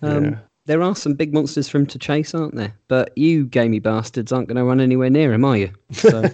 Um, 0.00 0.24
Yeah. 0.24 0.38
There 0.66 0.82
are 0.82 0.94
some 0.94 1.14
big 1.14 1.34
monsters 1.34 1.68
for 1.68 1.78
him 1.78 1.86
to 1.86 1.98
chase, 1.98 2.34
aren't 2.34 2.54
there? 2.54 2.72
But 2.86 3.18
you 3.18 3.46
gamey 3.46 3.80
bastards 3.80 4.30
aren't 4.30 4.46
going 4.46 4.56
to 4.58 4.64
run 4.64 4.80
anywhere 4.80 5.10
near 5.10 5.32
him, 5.34 5.44
are 5.44 5.56
you? 5.56 5.72
So, 5.90 6.22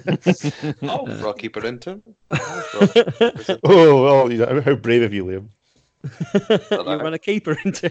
Oh, 0.82 1.06
throw 1.18 1.30
a 1.30 1.34
keeper 1.34 1.66
into 1.66 1.90
him. 1.92 2.02
oh, 3.64 4.28
well, 4.28 4.60
how 4.60 4.74
brave 4.76 5.02
of 5.02 5.12
you, 5.14 5.24
Liam. 5.24 5.48
you 6.48 6.78
run 6.80 7.14
a 7.14 7.18
keeper 7.18 7.56
into. 7.64 7.90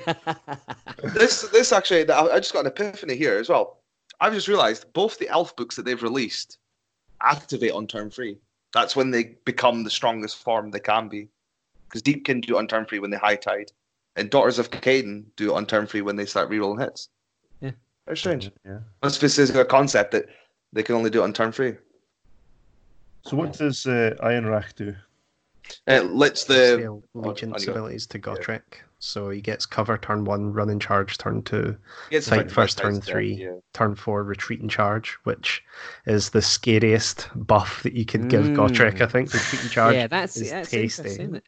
this 1.03 1.43
this 1.49 1.71
actually 1.71 2.09
I 2.09 2.21
I 2.21 2.39
just 2.39 2.53
got 2.53 2.61
an 2.61 2.67
epiphany 2.67 3.15
here 3.15 3.37
as 3.37 3.49
well. 3.49 3.79
I've 4.19 4.33
just 4.33 4.47
realised 4.47 4.91
both 4.93 5.17
the 5.17 5.29
elf 5.29 5.55
books 5.55 5.75
that 5.75 5.85
they've 5.85 6.01
released 6.01 6.57
activate 7.21 7.71
on 7.71 7.87
turn 7.87 8.09
three. 8.09 8.37
That's 8.73 8.95
when 8.95 9.11
they 9.11 9.35
become 9.45 9.83
the 9.83 9.89
strongest 9.89 10.37
form 10.37 10.71
they 10.71 10.79
can 10.79 11.07
be. 11.07 11.27
Because 11.85 12.01
Deepkin 12.03 12.45
do 12.45 12.55
it 12.55 12.59
on 12.59 12.67
turn 12.67 12.85
three 12.85 12.99
when 12.99 13.09
they 13.09 13.17
high 13.17 13.35
tide, 13.35 13.71
and 14.15 14.29
Daughters 14.29 14.59
of 14.59 14.69
Khaine 14.69 15.23
do 15.35 15.51
it 15.51 15.55
on 15.55 15.65
turn 15.65 15.87
three 15.87 16.01
when 16.01 16.15
they 16.15 16.25
start 16.25 16.49
rerolling 16.49 16.79
hits. 16.79 17.09
Yeah. 17.61 17.71
very 18.05 18.17
strange. 18.17 18.51
Yeah. 18.65 18.79
Must 19.01 19.19
this 19.21 19.39
is 19.39 19.49
a 19.55 19.65
concept 19.65 20.11
that 20.11 20.27
they 20.71 20.83
can 20.83 20.95
only 20.95 21.09
do 21.09 21.21
it 21.21 21.23
on 21.23 21.33
turn 21.33 21.51
three. 21.51 21.75
So 23.23 23.37
what 23.37 23.53
does 23.53 23.85
uh, 23.85 24.15
Ionrach 24.21 24.75
do? 24.75 24.95
It 25.87 26.11
lets 26.11 26.45
the 26.45 27.01
Legion's 27.13 27.53
on 27.53 27.59
you 27.59 27.65
go. 27.67 27.71
abilities 27.73 28.07
to 28.07 28.19
Gotrek. 28.19 28.61
So 28.99 29.29
he 29.29 29.39
gets 29.39 29.65
cover 29.65 29.97
turn 29.97 30.25
one, 30.25 30.51
run 30.51 30.69
in 30.69 30.79
charge 30.79 31.17
turn 31.17 31.41
two, 31.43 31.77
gets 32.09 32.27
fight 32.27 32.51
first 32.51 32.77
turn 32.77 32.99
three, 32.99 33.33
yeah. 33.33 33.55
turn 33.73 33.95
four, 33.95 34.23
retreat 34.23 34.59
and 34.59 34.69
charge, 34.69 35.17
which 35.23 35.63
is 36.05 36.31
the 36.31 36.41
scariest 36.41 37.29
buff 37.33 37.81
that 37.83 37.93
you 37.93 38.05
could 38.05 38.29
give 38.29 38.43
Gotrek, 38.45 38.99
I 38.99 39.07
think. 39.07 39.33
Retreat 39.33 39.61
and 39.61 39.71
charge 39.71 39.95
yeah, 39.95 40.07
that's 40.07 40.35
is 40.35 40.51
that's 40.51 40.69
tasty. 40.69 41.01
interesting. 41.03 41.21
Isn't 41.23 41.35
it? 41.35 41.43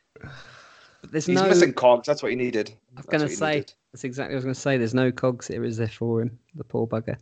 But 1.02 1.12
there's 1.12 1.26
He's 1.26 1.36
no. 1.36 1.48
missing 1.48 1.74
cogs. 1.74 2.08
That's 2.08 2.24
what 2.24 2.30
he 2.30 2.38
needed. 2.38 2.74
I 2.96 3.00
was 3.00 3.06
going 3.08 3.28
to 3.28 3.36
say 3.36 3.56
needed. 3.56 3.74
that's 3.92 4.04
exactly 4.06 4.36
what 4.36 4.36
I 4.36 4.38
was 4.38 4.44
going 4.46 4.56
to 4.56 4.62
say. 4.62 4.78
There's 4.78 4.94
no 4.94 5.12
cogs 5.12 5.48
here, 5.48 5.66
is 5.66 5.76
there 5.76 5.88
for 5.90 6.22
him? 6.22 6.40
The 6.56 6.64
poor 6.64 6.88
bugger. 6.88 7.18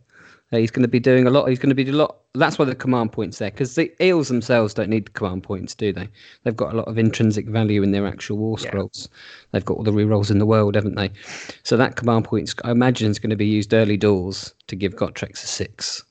Uh, 0.52 0.56
he's 0.56 0.70
going 0.72 0.82
to 0.82 0.88
be 0.88 0.98
doing 0.98 1.26
a 1.26 1.30
lot. 1.30 1.48
He's 1.48 1.60
going 1.60 1.68
to 1.68 1.74
be 1.76 1.84
doing 1.84 1.94
a 1.94 1.98
lot. 1.98 2.16
That's 2.34 2.58
why 2.58 2.64
the 2.64 2.74
command 2.74 3.12
points 3.12 3.38
there, 3.38 3.50
because 3.50 3.76
the 3.76 3.92
eels 4.04 4.28
themselves 4.28 4.74
don't 4.74 4.88
need 4.88 5.12
command 5.14 5.44
points, 5.44 5.74
do 5.76 5.92
they? 5.92 6.08
They've 6.42 6.56
got 6.56 6.72
a 6.72 6.76
lot 6.76 6.88
of 6.88 6.98
intrinsic 6.98 7.46
value 7.48 7.82
in 7.84 7.92
their 7.92 8.06
actual 8.06 8.38
war 8.38 8.56
Yeah. 8.60 8.68
scrolls. 8.68 9.08
They've 9.52 9.64
got 9.64 9.76
all 9.76 9.84
the 9.84 9.92
rerolls 9.92 10.30
in 10.30 10.38
the 10.38 10.46
world, 10.46 10.74
haven't 10.74 10.96
they? 10.96 11.10
So 11.62 11.76
that 11.76 11.94
command 11.96 12.24
points, 12.24 12.54
I 12.64 12.72
imagine, 12.72 13.10
is 13.10 13.18
going 13.20 13.30
to 13.30 13.36
be 13.36 13.46
used 13.46 13.72
early 13.74 13.96
doors 13.96 14.52
to 14.66 14.74
give 14.76 14.96
Gotrek 14.96 15.32
a 15.34 15.36
six. 15.36 16.02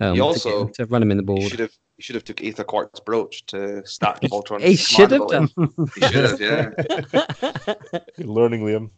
Um, 0.00 0.14
to 0.14 0.16
get 0.16 0.22
also- 0.22 0.62
him- 0.66 0.72
to, 0.74 0.86
run 0.86 1.02
him 1.02 1.10
in 1.12 1.16
the 1.18 1.22
He 1.22 1.26
board. 1.26 1.50
should 1.50 1.60
have. 1.60 1.72
He 1.96 2.02
should 2.02 2.16
have 2.16 2.24
took 2.24 2.38
aetherquartz 2.38 3.04
brooch 3.04 3.46
to 3.46 3.86
stack 3.86 4.20
the 4.20 4.28
Voltron. 4.28 4.60
He 4.66 4.74
should 4.76 5.12
have 5.12 5.28
done. 5.28 5.48
He 5.94 6.00
should 6.00 6.40
have. 6.40 6.40
Yeah. 6.40 6.70
You're 8.18 8.26
learning, 8.28 8.62
Liam. 8.64 8.90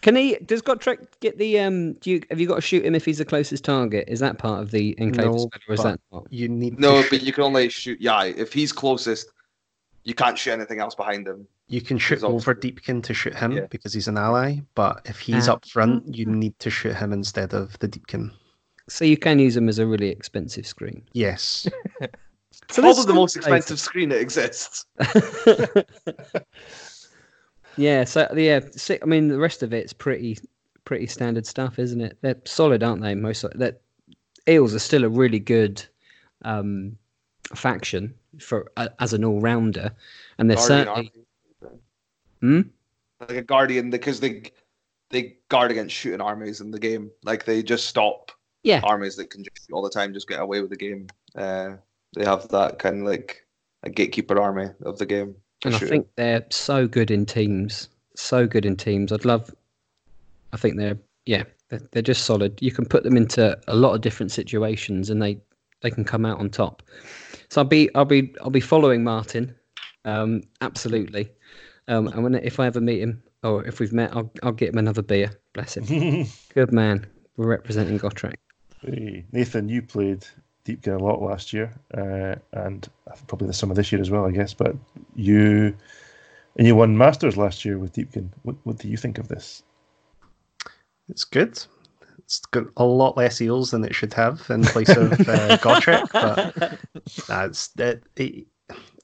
Can 0.00 0.16
he? 0.16 0.36
Does 0.46 0.62
Gotrek 0.62 1.06
get 1.20 1.36
the? 1.36 1.60
Um, 1.60 1.92
do 1.94 2.10
you 2.10 2.22
have 2.30 2.40
you 2.40 2.48
got 2.48 2.54
to 2.54 2.60
shoot 2.62 2.84
him 2.86 2.94
if 2.94 3.04
he's 3.04 3.18
the 3.18 3.26
closest 3.26 3.62
target? 3.64 4.06
Is 4.08 4.20
that 4.20 4.38
part 4.38 4.62
of 4.62 4.70
the 4.70 4.94
enclave 4.98 5.26
No, 5.26 5.36
spell, 5.36 5.50
or 5.68 5.74
is 5.74 5.82
but- 5.82 5.90
that 5.90 6.00
not? 6.10 6.26
You 6.30 6.48
need 6.48 6.78
No, 6.80 7.02
shoot- 7.02 7.10
but 7.10 7.22
you 7.22 7.32
can 7.34 7.44
only 7.44 7.68
shoot. 7.68 8.00
Yeah, 8.00 8.22
if 8.24 8.54
he's 8.54 8.72
closest, 8.72 9.28
you 10.04 10.14
can't 10.14 10.38
shoot 10.38 10.52
anything 10.52 10.80
else 10.80 10.94
behind 10.94 11.28
him. 11.28 11.46
You 11.68 11.82
can 11.82 11.98
shoot 11.98 12.16
Because 12.22 12.24
over 12.24 12.54
Deepkin 12.54 13.02
to 13.02 13.12
shoot 13.12 13.34
him 13.34 13.52
Yeah. 13.52 13.66
because 13.70 13.92
he's 13.92 14.08
an 14.08 14.16
ally, 14.16 14.60
but 14.74 15.02
if 15.04 15.20
he's 15.20 15.46
Ah. 15.46 15.52
up 15.52 15.68
front, 15.68 16.14
you 16.14 16.24
need 16.24 16.58
to 16.60 16.70
shoot 16.70 16.96
him 16.96 17.12
instead 17.12 17.52
of 17.52 17.78
the 17.80 17.86
Deepkin. 17.88 18.32
So 18.88 19.04
you 19.04 19.16
can 19.18 19.38
use 19.38 19.56
him 19.56 19.68
as 19.68 19.78
a 19.78 19.86
really 19.86 20.08
expensive 20.08 20.66
screen. 20.66 21.02
Yes. 21.12 21.68
So 22.68 22.82
Probably 22.82 22.92
there's 22.94 23.06
the 23.06 23.14
most 23.14 23.32
some 23.34 23.40
expensive 23.40 23.80
screen 23.80 24.08
that 24.10 24.20
exists. 24.20 24.84
yeah. 27.76 28.04
So 28.04 28.28
yeah. 28.36 28.60
si- 28.76 28.98
I 29.02 29.06
mean, 29.06 29.28
the 29.28 29.38
rest 29.38 29.62
of 29.62 29.72
it's 29.72 29.92
pretty 29.92 30.38
pretty 30.84 31.06
standard 31.06 31.46
stuff, 31.46 31.78
isn't 31.78 32.00
it? 32.00 32.18
They're 32.20 32.36
solid, 32.44 32.82
aren't 32.82 33.02
they? 33.02 33.14
Most 33.14 33.44
of 33.44 33.52
that 33.58 33.80
eels 34.48 34.74
are 34.74 34.78
still 34.80 35.04
a 35.04 35.08
really 35.08 35.38
good 35.38 35.84
um, 36.44 36.96
faction 37.54 38.14
for 38.40 38.70
uh, 38.76 38.88
as 39.00 39.12
an 39.12 39.24
all 39.24 39.40
rounder, 39.40 39.90
and 40.38 40.50
they're 40.50 40.56
Guardian 40.56 40.86
certainly. 40.86 41.12
army. 41.60 41.78
Hmm? 42.40 42.60
Like 43.20 43.30
a 43.38 43.42
guardian, 43.42 43.90
because 43.90 44.20
they 44.20 44.50
they 45.10 45.36
guard 45.48 45.70
against 45.70 45.94
shooting 45.94 46.20
armies 46.20 46.60
in 46.60 46.70
the 46.70 46.78
game. 46.78 47.10
Like 47.24 47.44
they 47.44 47.62
just 47.62 47.86
stop 47.86 48.32
Yeah. 48.62 48.80
armies 48.84 49.16
that 49.16 49.30
can 49.30 49.44
just 49.44 49.70
all 49.72 49.82
the 49.82 49.90
time, 49.90 50.14
just 50.14 50.28
get 50.28 50.40
away 50.40 50.60
with 50.60 50.70
the 50.70 50.76
game. 50.76 51.08
Uh, 51.34 51.76
they 52.16 52.24
have 52.24 52.48
that 52.48 52.78
kind 52.78 53.00
of 53.00 53.06
like 53.06 53.46
a 53.82 53.90
gatekeeper 53.90 54.40
army 54.40 54.68
of 54.84 54.98
the 54.98 55.06
game. 55.06 55.34
for 55.62 55.68
and 55.68 55.76
I 55.76 55.78
think 55.78 56.06
they're 56.16 56.44
so 56.50 56.86
good 56.86 57.10
in 57.10 57.26
teams. 57.26 57.88
So 58.16 58.46
good 58.46 58.66
in 58.66 58.76
teams. 58.76 59.12
I'd 59.12 59.24
love. 59.24 59.54
I 60.52 60.56
think 60.56 60.76
they're 60.76 60.98
yeah, 61.26 61.44
they're, 61.68 61.80
they're 61.92 62.02
just 62.02 62.24
solid. 62.24 62.60
You 62.60 62.72
can 62.72 62.86
put 62.86 63.04
them 63.04 63.16
into 63.16 63.58
a 63.68 63.74
lot 63.74 63.94
of 63.94 64.00
different 64.00 64.32
situations, 64.32 65.10
and 65.10 65.22
they 65.22 65.38
they 65.82 65.90
can 65.90 66.04
come 66.04 66.26
out 66.26 66.38
on 66.38 66.50
top. 66.50 66.82
So 67.48 67.60
I'll 67.60 67.68
be 67.68 67.92
I'll 67.94 68.04
be 68.04 68.34
I'll 68.42 68.50
be 68.50 68.60
following 68.60 69.04
Martin, 69.04 69.54
um, 70.04 70.42
absolutely. 70.60 71.30
Um, 71.88 72.08
and 72.08 72.22
when 72.22 72.34
if 72.34 72.60
I 72.60 72.66
ever 72.66 72.80
meet 72.80 73.00
him, 73.00 73.22
or 73.42 73.64
if 73.64 73.80
we've 73.80 73.92
met, 73.92 74.14
I'll 74.14 74.30
I'll 74.42 74.52
get 74.52 74.70
him 74.70 74.78
another 74.78 75.02
beer. 75.02 75.30
Bless 75.54 75.76
him. 75.76 76.26
good 76.54 76.72
man. 76.72 77.06
We're 77.36 77.48
representing 77.48 77.98
Gotrek. 77.98 78.34
Hey, 78.80 79.24
Nathan, 79.32 79.68
you 79.68 79.82
played 79.82 80.26
Deepkin 80.64 81.00
a 81.00 81.04
lot 81.04 81.22
last 81.22 81.52
year, 81.52 81.72
uh, 81.96 82.36
and 82.52 82.88
probably 83.26 83.46
the 83.48 83.54
summer 83.54 83.74
this 83.74 83.90
year 83.92 84.00
as 84.00 84.10
well, 84.10 84.26
I 84.26 84.30
guess. 84.30 84.54
But 84.54 84.76
you 85.14 85.74
and 86.56 86.66
you 86.66 86.74
won 86.74 86.96
Masters 86.96 87.36
last 87.36 87.64
year 87.64 87.78
with 87.78 87.94
Deepkin. 87.94 88.28
What, 88.42 88.56
what 88.64 88.78
do 88.78 88.88
you 88.88 88.96
think 88.96 89.18
of 89.18 89.28
this? 89.28 89.62
It's 91.08 91.24
good. 91.24 91.62
It's 92.18 92.40
got 92.46 92.66
a 92.76 92.84
lot 92.84 93.16
less 93.16 93.40
eels 93.40 93.70
than 93.72 93.84
it 93.84 93.94
should 93.94 94.12
have 94.14 94.48
in 94.50 94.68
place 94.68 94.96
of 94.96 95.12
uh, 95.28 95.56
Gotrek, 95.60 96.04
but 96.20 96.40
that's 97.26 97.68
that. 97.68 98.02
He, 98.16 98.46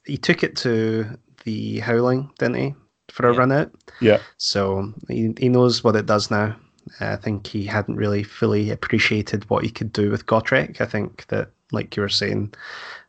he 0.05 0.17
took 0.17 0.43
it 0.43 0.55
to 0.57 1.05
the 1.43 1.79
Howling, 1.79 2.31
didn't 2.39 2.55
he, 2.55 2.75
for 3.09 3.27
a 3.27 3.33
Yeah. 3.33 3.39
run 3.39 3.51
out? 3.51 3.71
Yeah, 3.99 4.17
So 4.37 4.93
he, 5.09 5.33
he 5.37 5.49
knows 5.49 5.83
what 5.83 5.95
it 5.95 6.05
does 6.05 6.31
now. 6.31 6.55
I 6.99 7.15
think 7.15 7.47
he 7.47 7.65
hadn't 7.65 7.95
really 7.95 8.23
fully 8.23 8.71
appreciated 8.71 9.49
what 9.49 9.63
he 9.63 9.69
could 9.69 9.93
do 9.93 10.11
with 10.11 10.25
Gotrek. 10.25 10.81
I 10.81 10.85
think 10.85 11.27
that, 11.27 11.49
like 11.71 11.95
you 11.95 12.01
were 12.01 12.09
saying, 12.09 12.53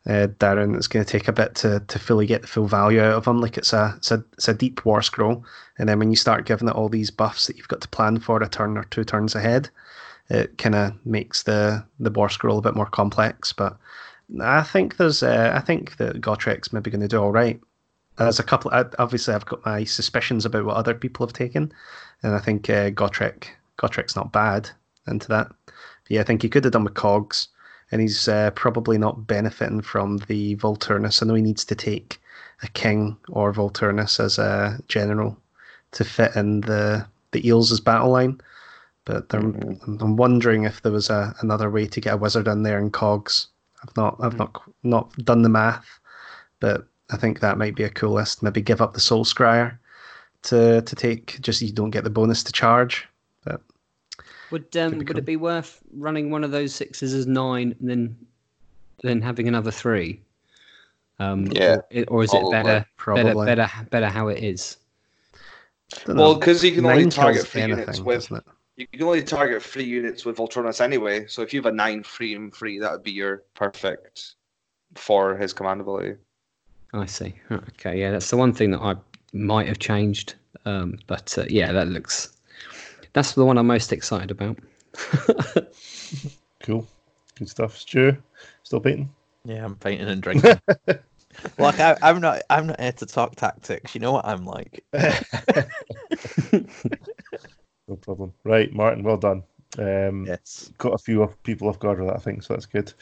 uh, 0.05 0.27
Darren, 0.39 0.75
it's 0.75 0.87
going 0.87 1.05
to 1.05 1.11
take 1.11 1.27
a 1.27 1.33
bit 1.33 1.55
to, 1.55 1.81
to 1.87 1.99
fully 1.99 2.25
get 2.25 2.41
the 2.41 2.47
full 2.47 2.67
value 2.67 3.01
out 3.01 3.13
of 3.13 3.25
him. 3.25 3.41
Like 3.41 3.57
it's 3.57 3.73
a, 3.73 3.93
it's 3.97 4.11
a 4.11 4.23
it's 4.33 4.47
a 4.47 4.53
deep 4.53 4.85
war 4.85 5.01
scroll, 5.01 5.45
and 5.77 5.87
then 5.87 5.99
when 5.99 6.09
you 6.09 6.15
start 6.15 6.45
giving 6.45 6.67
it 6.67 6.75
all 6.75 6.89
these 6.89 7.11
buffs 7.11 7.47
that 7.47 7.57
you've 7.57 7.67
got 7.67 7.81
to 7.81 7.87
plan 7.89 8.19
for 8.19 8.41
a 8.41 8.49
turn 8.49 8.77
or 8.77 8.83
two 8.85 9.03
turns 9.03 9.35
ahead, 9.35 9.69
it 10.29 10.57
kind 10.57 10.75
of 10.75 10.93
makes 11.05 11.43
the 11.43 11.85
the 11.99 12.11
war 12.11 12.29
scroll 12.29 12.59
a 12.59 12.61
bit 12.61 12.75
more 12.75 12.85
complex. 12.85 13.53
But 13.53 13.77
I 14.41 14.63
think 14.63 14.97
there's 14.97 15.23
uh, 15.23 15.51
I 15.55 15.59
think 15.59 15.97
that 15.97 16.21
Gotrek's 16.21 16.73
maybe 16.73 16.91
going 16.91 17.01
to 17.01 17.07
do 17.07 17.21
all 17.21 17.31
right. 17.31 17.59
There's 18.17 18.39
a 18.39 18.43
couple. 18.43 18.71
Obviously, 18.99 19.33
I've 19.33 19.45
got 19.45 19.65
my 19.65 19.85
suspicions 19.85 20.45
about 20.45 20.65
what 20.65 20.75
other 20.75 20.93
people 20.93 21.25
have 21.25 21.33
taken, 21.33 21.71
and 22.21 22.35
I 22.35 22.39
think 22.39 22.69
uh, 22.69 22.89
Gotrek 22.91 23.45
Gotrek's 23.79 24.15
not 24.15 24.31
bad 24.31 24.69
into 25.07 25.27
that. 25.29 25.47
But 25.65 26.09
yeah, 26.09 26.21
I 26.21 26.23
think 26.23 26.41
he 26.41 26.49
could 26.49 26.63
have 26.63 26.73
done 26.73 26.83
with 26.83 26.93
Cogs, 26.93 27.47
and 27.91 28.01
he's 28.01 28.27
uh, 28.27 28.51
probably 28.51 28.97
not 28.97 29.25
benefiting 29.25 29.81
from 29.81 30.17
the 30.27 30.55
Volturnos. 30.57 31.23
I 31.23 31.25
know 31.25 31.33
he 31.33 31.41
needs 31.41 31.65
to 31.65 31.75
take 31.75 32.21
a 32.61 32.67
king 32.67 33.17
or 33.29 33.53
Volturnos 33.53 34.19
as 34.19 34.37
a 34.37 34.79
general 34.87 35.37
to 35.91 36.03
fit 36.03 36.35
in 36.35 36.61
the 36.61 37.07
the 37.31 37.47
Eels' 37.47 37.79
battle 37.79 38.09
line. 38.11 38.39
But 39.05 39.33
I'm, 39.33 39.79
I'm 39.87 40.17
wondering 40.17 40.63
if 40.63 40.81
there 40.81 40.91
was 40.91 41.09
a, 41.09 41.33
another 41.41 41.69
way 41.69 41.87
to 41.87 42.01
get 42.01 42.13
a 42.13 42.17
wizard 42.17 42.47
in 42.47 42.63
there 42.63 42.77
in 42.79 42.91
cogs. 42.91 43.47
I've 43.81 43.95
not 43.95 44.17
I've 44.19 44.37
not 44.37 44.61
not 44.83 45.15
done 45.25 45.41
the 45.41 45.49
math, 45.49 45.99
but 46.59 46.87
I 47.09 47.17
think 47.17 47.39
that 47.39 47.57
might 47.57 47.75
be 47.75 47.83
a 47.83 47.89
cool 47.89 48.13
list. 48.13 48.43
Maybe 48.43 48.61
give 48.61 48.81
up 48.81 48.93
the 48.93 48.99
Soul 48.99 49.25
Scryer 49.25 49.77
to 50.43 50.81
to 50.81 50.95
take 50.95 51.39
just 51.41 51.59
so 51.59 51.65
you 51.65 51.71
don't 51.71 51.89
get 51.89 52.03
the 52.03 52.09
bonus 52.09 52.43
to 52.43 52.51
charge. 52.51 53.07
But 54.51 54.73
Would 54.73 54.77
um, 54.77 54.99
be 54.99 55.05
would 55.05 55.17
it 55.17 55.25
be 55.25 55.35
worth 55.35 55.79
running 55.93 56.31
one 56.31 56.43
of 56.43 56.51
those 56.51 56.73
sixes 56.73 57.13
as 57.13 57.27
nine 57.27 57.75
and 57.79 57.89
then 57.89 58.17
then 59.01 59.21
having 59.21 59.47
another 59.47 59.71
three? 59.71 60.21
Um, 61.19 61.47
Yeah, 61.51 61.77
Or, 61.91 62.03
or 62.07 62.23
is 62.23 62.31
probably. 62.31 62.49
it 62.49 62.51
better, 62.51 62.85
Probably. 62.97 63.45
better, 63.45 63.67
better, 63.67 63.87
better 63.89 64.07
how 64.07 64.29
it 64.29 64.43
is? 64.43 64.77
Well, 66.07 66.35
because 66.35 66.63
you 66.63 66.71
can 66.71 66.83
Nine 66.83 66.97
only 66.97 67.09
target 67.09 67.47
three 67.47 67.61
anything, 67.61 67.81
units 67.81 68.01
with 68.01 68.29
doesn't 68.29 68.45
you 68.79 68.87
can 68.87 69.03
only 69.03 69.23
target 69.23 69.61
three 69.61 69.83
units 69.83 70.23
with 70.23 70.37
Volturnos 70.37 70.79
anyway. 70.79 71.27
So 71.27 71.41
if 71.41 71.53
you 71.53 71.61
have 71.61 71.71
a 71.71 71.75
nine 71.75 72.01
free 72.01 72.33
and 72.33 72.55
free, 72.55 72.79
that 72.79 72.91
would 72.91 73.03
be 73.03 73.11
your 73.11 73.43
perfect 73.53 74.35
for 74.95 75.35
his 75.35 75.51
command 75.51 75.81
ability. 75.81 76.15
I 76.93 77.05
see. 77.05 77.35
Okay, 77.51 77.99
yeah, 77.99 78.11
that's 78.11 78.29
the 78.29 78.37
one 78.37 78.53
thing 78.53 78.71
that 78.71 78.79
I 78.79 78.95
might 79.33 79.67
have 79.67 79.79
changed. 79.79 80.35
Um, 80.65 80.97
but 81.07 81.37
uh, 81.37 81.43
yeah, 81.49 81.73
that 81.73 81.89
looks. 81.89 82.37
That's 83.13 83.33
the 83.33 83.45
one 83.45 83.57
I'm 83.57 83.67
most 83.67 83.91
excited 83.93 84.31
about. 84.31 84.57
Cool. 86.61 86.85
Good 87.35 87.49
stuff. 87.49 87.77
Stu, 87.77 88.17
still 88.63 88.81
painting? 88.81 89.09
Yeah, 89.45 89.63
I'm 89.63 89.75
painting 89.75 90.07
and 90.09 90.21
drinking. 90.21 90.59
like 91.57 91.79
I, 91.79 91.95
I'm 92.01 92.19
not. 92.19 92.41
I'm 92.49 92.67
not 92.67 92.79
here 92.79 92.91
to 92.91 93.05
talk 93.05 93.35
tactics. 93.35 93.95
You 93.95 94.01
know 94.01 94.11
what 94.11 94.25
I'm 94.25 94.45
like. 94.45 94.83
No 97.87 97.95
problem. 97.95 98.31
Right, 98.43 98.71
Martin, 98.71 99.03
well 99.03 99.17
done. 99.17 99.41
Um, 99.79 100.25
Yes. 100.27 100.71
Got 100.77 100.93
a 100.93 100.99
few 100.99 101.23
off, 101.23 101.41
people 101.41 101.67
off 101.67 101.79
guard 101.79 101.97
with 101.99 102.07
that, 102.07 102.17
I 102.17 102.19
think, 102.19 102.43
so 102.43 102.53
that's 102.53 102.67
good. 102.67 102.93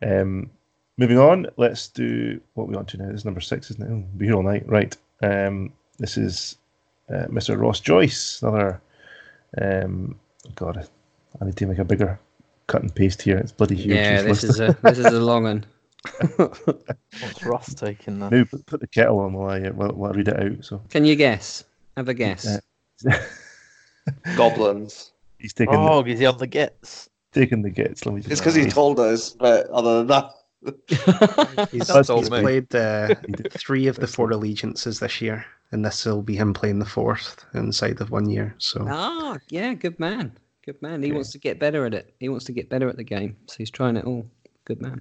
Um, 0.00 0.48
moving 0.96 1.18
on, 1.18 1.48
let's 1.58 1.88
do 1.88 2.40
what 2.54 2.66
we 2.66 2.74
want 2.74 2.88
to 2.88 2.96
now. 2.96 3.08
This 3.08 3.16
is 3.16 3.24
number 3.26 3.42
six, 3.42 3.70
isn't 3.70 3.82
it? 3.82 3.92
Oh, 3.92 4.04
be 4.16 4.24
here 4.24 4.36
all 4.36 4.42
night. 4.42 4.66
Right. 4.66 4.96
Um, 5.22 5.70
this 5.98 6.16
is 6.16 6.56
uh, 7.10 7.26
Mr. 7.26 7.60
Ross 7.60 7.80
Joyce, 7.80 8.40
another. 8.40 8.80
Um, 9.60 10.18
God, 10.54 10.88
I 11.40 11.44
need 11.44 11.56
to 11.56 11.66
make 11.66 11.78
a 11.78 11.84
bigger 11.84 12.18
cut 12.66 12.82
and 12.82 12.94
paste 12.94 13.22
here. 13.22 13.38
It's 13.38 13.52
bloody 13.52 13.76
huge. 13.76 13.96
yeah, 13.96 14.22
this 14.22 14.42
this 14.42 14.44
is 14.44 14.60
a 14.60 14.76
this 14.82 14.98
is 14.98 15.06
a 15.06 15.20
long 15.20 15.44
one. 15.44 15.64
What's 17.20 17.44
Ross 17.44 17.74
taking 17.74 18.18
then? 18.18 18.30
Now 18.30 18.44
put, 18.44 18.66
put 18.66 18.80
the 18.80 18.86
kettle 18.86 19.20
on 19.20 19.32
while 19.34 19.50
I, 19.50 19.60
uh, 19.60 19.72
while, 19.72 19.90
while 19.90 20.12
I 20.12 20.16
read 20.16 20.28
it 20.28 20.40
out. 20.40 20.64
So 20.64 20.82
Can 20.90 21.04
you 21.04 21.14
guess? 21.16 21.64
Have 21.96 22.08
a 22.08 22.14
guess. 22.14 22.46
Uh, 23.06 23.18
Goblins. 24.36 25.12
he's 25.38 25.52
taking 25.52 25.74
Oh, 25.74 26.02
is 26.04 26.18
he 26.18 26.26
on 26.26 26.38
the 26.38 26.46
gets? 26.46 27.08
taking 27.32 27.62
the 27.62 27.70
gets. 27.70 28.04
Let 28.04 28.14
me 28.14 28.20
just 28.20 28.32
It's 28.32 28.40
because 28.40 28.54
he 28.54 28.66
told 28.66 28.98
us, 29.00 29.30
but 29.30 29.68
other 29.68 29.98
than 29.98 30.06
that, 30.08 30.30
He's, 31.72 31.88
That's 31.88 32.08
he's 32.08 32.28
played 32.28 32.72
uh, 32.74 33.16
three 33.50 33.88
of 33.88 33.96
the 33.96 34.06
four 34.06 34.30
allegiances 34.30 35.00
this 35.00 35.20
year, 35.20 35.44
and 35.72 35.84
this 35.84 36.04
will 36.04 36.22
be 36.22 36.36
him 36.36 36.52
playing 36.54 36.78
the 36.78 36.84
fourth 36.86 37.44
inside 37.54 38.00
of 38.00 38.10
one 38.10 38.28
year. 38.28 38.54
So 38.58 38.86
ah, 38.88 39.38
yeah, 39.48 39.74
good 39.74 39.98
man. 39.98 40.32
Good 40.64 40.80
man. 40.80 41.02
He 41.02 41.08
Okay. 41.08 41.14
wants 41.14 41.32
to 41.32 41.38
get 41.38 41.58
better 41.58 41.84
at 41.86 41.94
it. 41.94 42.14
He 42.20 42.28
wants 42.28 42.44
to 42.44 42.52
get 42.52 42.68
better 42.68 42.88
at 42.88 42.96
the 42.96 43.02
game. 43.04 43.36
So 43.46 43.56
he's 43.58 43.70
trying 43.70 43.96
it 43.96 44.04
all. 44.04 44.24
Good 44.64 44.80
man. 44.80 45.00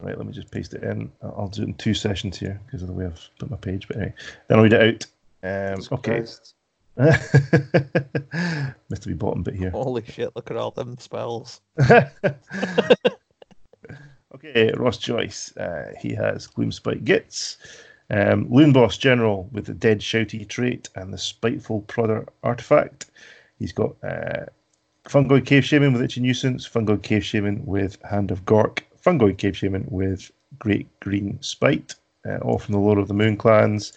Right, 0.00 0.16
let 0.16 0.26
me 0.26 0.32
just 0.32 0.50
paste 0.50 0.74
it 0.74 0.82
in. 0.82 1.10
I'll 1.22 1.34
I'll 1.38 1.48
do 1.48 1.62
it 1.62 1.68
in 1.68 1.74
two 1.74 1.94
sessions 1.94 2.38
here 2.38 2.60
because 2.66 2.82
of 2.82 2.88
the 2.88 2.94
way 2.94 3.06
I've 3.06 3.28
put 3.38 3.50
my 3.50 3.56
page. 3.56 3.86
But 3.88 3.96
anyway, 3.98 4.14
then 4.48 4.58
I'll 4.58 4.64
read 4.64 4.72
it 4.72 5.06
out. 5.44 5.74
Um, 5.78 5.84
okay. 5.92 6.16
Christ. 6.18 6.54
Missed 8.88 9.02
the 9.02 9.08
wee 9.08 9.14
bottom 9.14 9.42
bit 9.42 9.54
here. 9.54 9.70
Holy 9.70 10.04
shit! 10.04 10.34
Look 10.36 10.50
at 10.50 10.56
all 10.56 10.70
them 10.70 10.96
spells. 10.98 11.60
okay, 14.34 14.72
Ross 14.76 14.98
Joyce. 14.98 15.56
Uh, 15.56 15.92
he 16.00 16.14
has 16.14 16.46
Gloomspite 16.46 17.04
Gits, 17.04 17.58
um, 18.10 18.46
Loon 18.50 18.72
Boss 18.72 18.96
General 18.98 19.48
with 19.52 19.66
the 19.66 19.74
Dead 19.74 20.00
Shouty 20.00 20.48
trait 20.48 20.88
and 20.94 21.12
the 21.12 21.18
Spiteful 21.18 21.82
Prodder 21.82 22.26
artifact. 22.42 23.10
He's 23.58 23.72
got 23.72 23.96
uh, 24.02 24.46
Fungoid 25.04 25.46
Cave 25.46 25.64
Shaman 25.64 25.92
with 25.92 26.02
Itchy 26.02 26.20
Nuisance, 26.20 26.68
Fungoid 26.68 27.02
Cave 27.02 27.24
Shaman 27.24 27.64
with 27.64 28.00
Hand 28.02 28.30
of 28.30 28.44
Gork, 28.44 28.80
Fungoid 29.04 29.38
Cave 29.38 29.56
Shaman 29.56 29.86
with 29.88 30.30
Great 30.58 30.88
Green 31.00 31.38
Spite, 31.40 31.94
uh, 32.26 32.38
all 32.38 32.58
from 32.58 32.72
the 32.72 32.80
Lord 32.80 32.98
of 32.98 33.08
the 33.08 33.14
Moonclans. 33.14 33.92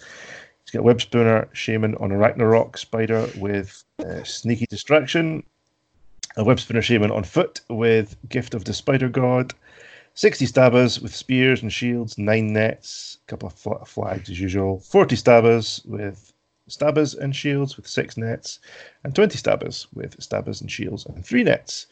He's 0.63 0.71
got 0.71 0.84
Webspinner 0.84 1.47
Shaman 1.53 1.95
on 1.95 2.11
a 2.11 2.77
Spider 2.77 3.29
with 3.38 3.84
uh, 3.99 4.23
Sneaky 4.23 4.65
Distraction, 4.65 5.43
a 6.35 6.43
Webspinner 6.43 6.84
Shaman 6.84 7.11
on 7.11 7.23
foot 7.23 7.61
with 7.69 8.17
Gift 8.27 8.53
of 8.53 8.65
the 8.65 8.73
Spider 8.73 9.07
God, 9.07 9.53
60 10.18 10.48
stabbers 10.48 10.99
with 10.99 11.14
spears 11.14 11.61
and 11.61 11.72
shields, 11.72 12.18
9 12.18 12.52
nets, 12.52 13.19
a 13.23 13.30
couple 13.30 13.45
of 13.45 13.53
fla- 13.53 13.85
flags 13.85 14.31
as 14.31 14.39
usual, 14.39 14.80
40 14.80 15.15
stabbers 15.15 15.84
with 15.85 16.34
stabbers 16.68 17.14
and 17.14 17.35
shields 17.35 17.77
with 17.77 17.85
6 17.85 18.18
nets, 18.18 18.57
and 19.03 19.14
20 19.14 19.38
stabbers 19.38 19.88
with 19.94 20.19
stabbers 20.19 20.60
and 20.60 20.72
shields 20.72 21.06
and 21.06 21.23
3 21.23 21.44
nets, 21.44 21.85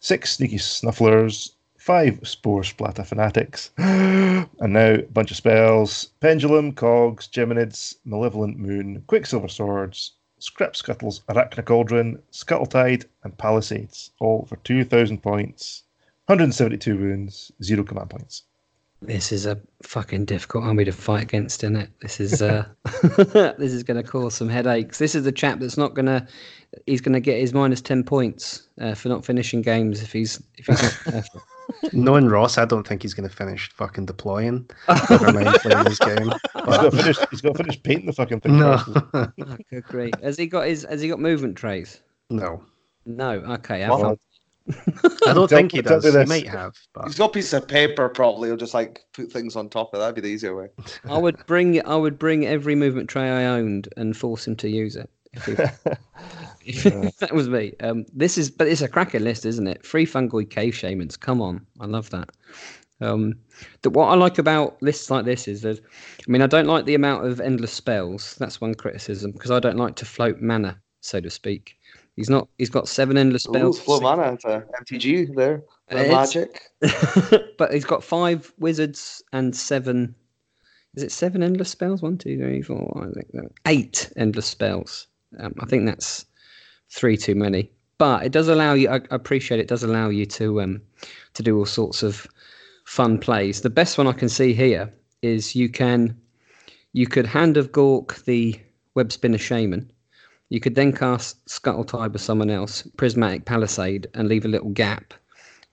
6 0.00 0.32
sneaky 0.32 0.56
snufflers, 0.56 1.52
5 1.76 2.20
Sporesplatta 2.20 3.04
Fanatics, 3.04 3.70
and 3.76 4.48
now 4.72 4.94
a 4.94 5.02
bunch 5.02 5.30
of 5.30 5.36
spells. 5.36 6.08
Pendulum, 6.20 6.72
Cogs, 6.72 7.28
Geminids, 7.28 7.96
Malevolent 8.06 8.58
Moon, 8.58 9.04
Quicksilver 9.08 9.48
Swords, 9.48 10.12
Scrap 10.38 10.74
Scuttles, 10.74 11.20
Arachna 11.28 11.62
Cauldron, 11.62 12.22
Scuttletide, 12.30 13.04
and 13.24 13.36
Palisades, 13.36 14.12
all 14.20 14.46
for 14.46 14.56
2,000 14.56 15.22
points. 15.22 15.82
172 16.28 16.96
wounds, 16.98 17.50
zero 17.62 17.82
command 17.82 18.10
points. 18.10 18.42
This 19.00 19.32
is 19.32 19.46
a 19.46 19.58
fucking 19.82 20.24
difficult 20.26 20.64
army 20.64 20.84
to 20.84 20.92
fight 20.92 21.22
against, 21.22 21.62
isn't 21.64 21.76
it? 21.76 21.88
This 22.02 22.20
is 22.20 22.42
uh, 22.42 22.66
this 23.56 23.72
is 23.72 23.82
going 23.82 23.96
to 23.96 24.02
cause 24.02 24.34
some 24.34 24.48
headaches. 24.48 24.98
This 24.98 25.14
is 25.14 25.24
the 25.24 25.32
chap 25.32 25.60
that's 25.60 25.78
not 25.78 25.94
going 25.94 26.06
to. 26.06 26.26
He's 26.84 27.00
going 27.00 27.12
to 27.14 27.20
get 27.20 27.38
his 27.40 27.54
minus 27.54 27.80
ten 27.80 28.02
points 28.04 28.68
uh, 28.80 28.94
for 28.94 29.08
not 29.08 29.24
finishing 29.24 29.62
games 29.62 30.02
if 30.02 30.12
he's 30.12 30.42
if 30.56 30.66
he's 30.66 30.82
not 30.82 30.98
careful. 31.04 31.42
knowing 31.92 32.26
Ross, 32.26 32.58
I 32.58 32.64
don't 32.64 32.86
think 32.86 33.02
he's 33.02 33.14
going 33.14 33.28
to 33.28 33.34
finish 33.34 33.70
fucking 33.70 34.04
deploying. 34.06 34.68
Never 35.08 35.32
mind 35.32 35.54
playing 35.62 35.86
his 35.86 35.98
game. 36.00 36.24
He's 36.30 36.64
got 36.66 36.82
to 36.82 36.90
finish. 36.90 37.16
He's 37.30 37.40
got 37.40 37.52
to 37.54 37.62
finish 37.62 37.82
painting 37.82 38.06
the 38.06 38.12
fucking 38.12 38.40
thing. 38.40 38.58
No, 38.58 38.78
first. 38.78 39.06
oh, 39.14 39.56
good 39.70 39.84
grief. 39.84 40.14
Has 40.22 40.36
he 40.36 40.46
got 40.46 40.66
his? 40.66 40.84
Has 40.90 41.00
he 41.00 41.08
got 41.08 41.20
movement 41.20 41.56
trays? 41.56 42.00
no, 42.30 42.62
No. 43.06 43.30
Okay. 43.30 43.80
have 43.82 43.90
What? 43.92 44.00
fun. 44.02 44.18
I 45.26 45.32
don't 45.32 45.48
think 45.48 45.72
he 45.72 45.82
does. 45.82 46.04
me 46.04 46.20
He 46.20 46.26
might 46.26 46.48
have, 46.48 46.74
but 46.92 47.06
He's 47.06 47.16
got 47.16 47.30
a 47.30 47.32
piece 47.32 47.52
of 47.52 47.66
paper. 47.66 48.08
Probably 48.08 48.48
he'll 48.48 48.56
just 48.56 48.74
like 48.74 49.04
put 49.12 49.30
things 49.32 49.56
on 49.56 49.68
top 49.68 49.94
of 49.94 50.00
that. 50.00 50.06
That'd 50.06 50.14
be 50.16 50.20
the 50.20 50.34
easier 50.34 50.56
way. 50.56 50.68
I 51.08 51.18
would 51.18 51.44
bring. 51.46 51.84
I 51.86 51.96
would 51.96 52.18
bring 52.18 52.46
every 52.46 52.74
movement 52.74 53.08
tray 53.08 53.28
I 53.28 53.44
owned 53.44 53.88
and 53.96 54.16
force 54.16 54.46
him 54.46 54.56
to 54.56 54.68
use 54.68 54.96
it. 54.96 55.10
If, 55.32 55.44
he, 55.46 55.52
if 56.64 57.16
that 57.18 57.32
was 57.32 57.48
me. 57.48 57.74
Um, 57.80 58.04
this 58.12 58.38
is, 58.38 58.50
but 58.50 58.66
it's 58.68 58.82
a 58.82 58.88
cracker 58.88 59.20
list, 59.20 59.46
isn't 59.46 59.66
it? 59.66 59.84
Free 59.84 60.06
fungoid 60.06 60.50
cave 60.50 60.74
shamans. 60.74 61.16
Come 61.16 61.40
on, 61.40 61.66
I 61.80 61.86
love 61.86 62.10
that. 62.10 62.30
Um, 63.00 63.34
the, 63.82 63.90
what 63.90 64.08
I 64.08 64.14
like 64.14 64.38
about 64.38 64.82
lists 64.82 65.10
like 65.10 65.24
this 65.24 65.46
is 65.46 65.62
that, 65.62 65.78
I 65.78 66.30
mean, 66.30 66.42
I 66.42 66.46
don't 66.46 66.66
like 66.66 66.84
the 66.84 66.94
amount 66.94 67.26
of 67.26 67.40
endless 67.40 67.72
spells. 67.72 68.34
That's 68.36 68.60
one 68.60 68.74
criticism 68.74 69.30
because 69.32 69.50
I 69.50 69.60
don't 69.60 69.76
like 69.76 69.94
to 69.96 70.04
float 70.04 70.40
mana, 70.40 70.80
so 71.00 71.20
to 71.20 71.30
speak. 71.30 71.77
He's 72.18 72.28
not. 72.28 72.48
He's 72.58 72.68
got 72.68 72.88
seven 72.88 73.16
endless 73.16 73.46
Ooh, 73.46 73.52
spells. 73.52 73.78
flow 73.78 74.00
mana 74.00 74.32
into 74.32 74.66
MTG 74.82 75.36
there. 75.36 75.62
The 75.88 76.08
magic. 76.08 76.62
but 77.58 77.72
he's 77.72 77.84
got 77.84 78.02
five 78.02 78.52
wizards 78.58 79.22
and 79.32 79.54
seven. 79.54 80.16
Is 80.96 81.04
it 81.04 81.12
seven 81.12 81.44
endless 81.44 81.70
spells? 81.70 82.02
One, 82.02 82.18
two, 82.18 82.36
three, 82.36 82.60
four. 82.60 82.92
I 83.00 83.12
think 83.12 83.30
that- 83.34 83.52
eight 83.66 84.12
endless 84.16 84.46
spells. 84.46 85.06
Um, 85.38 85.54
I 85.60 85.66
think 85.66 85.86
that's 85.86 86.26
three 86.90 87.16
too 87.16 87.36
many. 87.36 87.70
But 87.98 88.24
it 88.24 88.32
does 88.32 88.48
allow 88.48 88.74
you. 88.74 88.88
I 88.88 88.96
I 88.96 89.00
appreciate 89.10 89.60
it. 89.60 89.68
Does 89.68 89.84
allow 89.84 90.08
you 90.08 90.26
to 90.26 90.60
um 90.60 90.82
to 91.34 91.44
do 91.44 91.56
all 91.56 91.66
sorts 91.66 92.02
of 92.02 92.26
fun 92.84 93.18
plays. 93.18 93.60
The 93.60 93.70
best 93.70 93.96
one 93.96 94.08
I 94.08 94.12
can 94.12 94.28
see 94.28 94.52
here 94.54 94.92
is 95.22 95.54
you 95.54 95.68
can 95.68 96.20
you 96.94 97.06
could 97.06 97.26
hand 97.26 97.56
of 97.56 97.70
Gork 97.70 98.24
the 98.24 98.60
web 98.96 99.12
spinner 99.12 99.38
shaman. 99.38 99.92
You 100.50 100.60
could 100.60 100.74
then 100.74 100.92
cast 100.92 101.48
Scuttle 101.48 101.84
Tide 101.84 102.12
with 102.12 102.22
someone 102.22 102.50
else, 102.50 102.82
Prismatic 102.96 103.44
Palisade, 103.44 104.06
and 104.14 104.28
leave 104.28 104.44
a 104.44 104.48
little 104.48 104.70
gap 104.70 105.14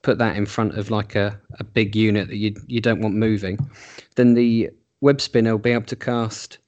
put 0.06 0.20
that 0.20 0.38
in 0.38 0.46
front 0.46 0.78
of 0.78 0.92
like 0.92 1.16
a, 1.16 1.38
a 1.60 1.64
big 1.64 1.96
unit 1.96 2.28
that 2.28 2.38
you 2.38 2.56
you 2.68 2.80
don't 2.80 3.02
want 3.02 3.16
moving, 3.16 3.58
then 4.16 4.36
the 4.36 4.70
web 5.02 5.20
spinner 5.20 5.52
will 5.52 5.58
be 5.70 5.72
able 5.72 5.86
to 5.86 5.96
cast 5.96 6.60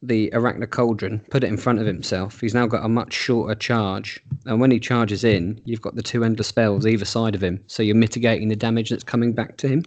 the 0.00 0.30
Arachna 0.32 0.68
Cauldron, 0.70 1.20
put 1.30 1.44
it 1.44 1.48
in 1.48 1.58
front 1.58 1.80
of 1.80 1.86
himself. 1.86 2.40
He's 2.40 2.54
now 2.54 2.66
got 2.66 2.84
a 2.84 2.88
much 2.88 3.12
shorter 3.12 3.54
charge, 3.54 4.20
and 4.46 4.58
when 4.58 4.70
he 4.70 4.80
charges 4.80 5.22
in, 5.22 5.60
you've 5.66 5.82
got 5.82 5.96
the 5.96 6.02
two 6.02 6.24
endless 6.24 6.46
spells 6.46 6.86
either 6.86 7.04
side 7.04 7.34
of 7.34 7.42
him, 7.42 7.62
so 7.66 7.82
you're 7.82 7.94
mitigating 7.94 8.48
the 8.48 8.56
damage 8.56 8.88
that's 8.88 9.04
coming 9.04 9.34
back 9.34 9.58
to 9.58 9.68
him. 9.68 9.84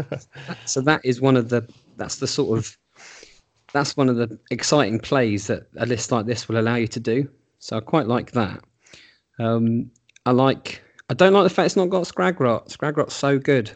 so 0.64 0.80
that 0.80 1.02
is 1.04 1.20
one 1.20 1.36
of 1.36 1.50
the 1.50 1.62
that's 1.98 2.16
the 2.16 2.26
sort 2.26 2.58
of 2.58 2.78
that's 3.72 3.96
one 3.96 4.08
of 4.08 4.16
the 4.16 4.38
exciting 4.50 4.98
plays 4.98 5.46
that 5.46 5.66
a 5.76 5.86
list 5.86 6.12
like 6.12 6.26
this 6.26 6.48
will 6.48 6.58
allow 6.58 6.76
you 6.76 6.88
to 6.88 7.00
do. 7.00 7.28
So 7.58 7.76
I 7.76 7.80
quite 7.80 8.06
like 8.06 8.32
that. 8.32 8.60
Um, 9.38 9.90
I 10.26 10.32
like. 10.32 10.82
I 11.08 11.14
don't 11.14 11.32
like 11.32 11.44
the 11.44 11.50
fact 11.50 11.66
it's 11.66 11.76
not 11.76 11.90
got 11.90 12.04
Skragrott. 12.04 12.68
Skragrott's 12.68 13.14
so 13.14 13.38
good, 13.38 13.70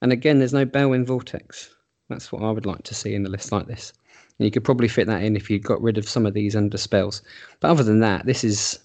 and 0.00 0.12
again, 0.12 0.38
there's 0.38 0.54
no 0.54 0.64
Balewind 0.64 1.06
Vortex. 1.06 1.74
That's 2.08 2.32
what 2.32 2.42
I 2.42 2.50
would 2.50 2.66
like 2.66 2.82
to 2.84 2.94
see 2.94 3.14
in 3.14 3.26
a 3.26 3.28
list 3.28 3.52
like 3.52 3.66
this. 3.66 3.92
And 4.38 4.46
you 4.46 4.50
could 4.50 4.64
probably 4.64 4.88
fit 4.88 5.06
that 5.06 5.22
in 5.22 5.36
if 5.36 5.50
you 5.50 5.58
got 5.58 5.82
rid 5.82 5.98
of 5.98 6.08
some 6.08 6.26
of 6.26 6.34
these 6.34 6.56
under 6.56 6.78
spells. 6.78 7.22
But 7.60 7.70
other 7.70 7.82
than 7.84 8.00
that, 8.00 8.26
this 8.26 8.44
is 8.44 8.78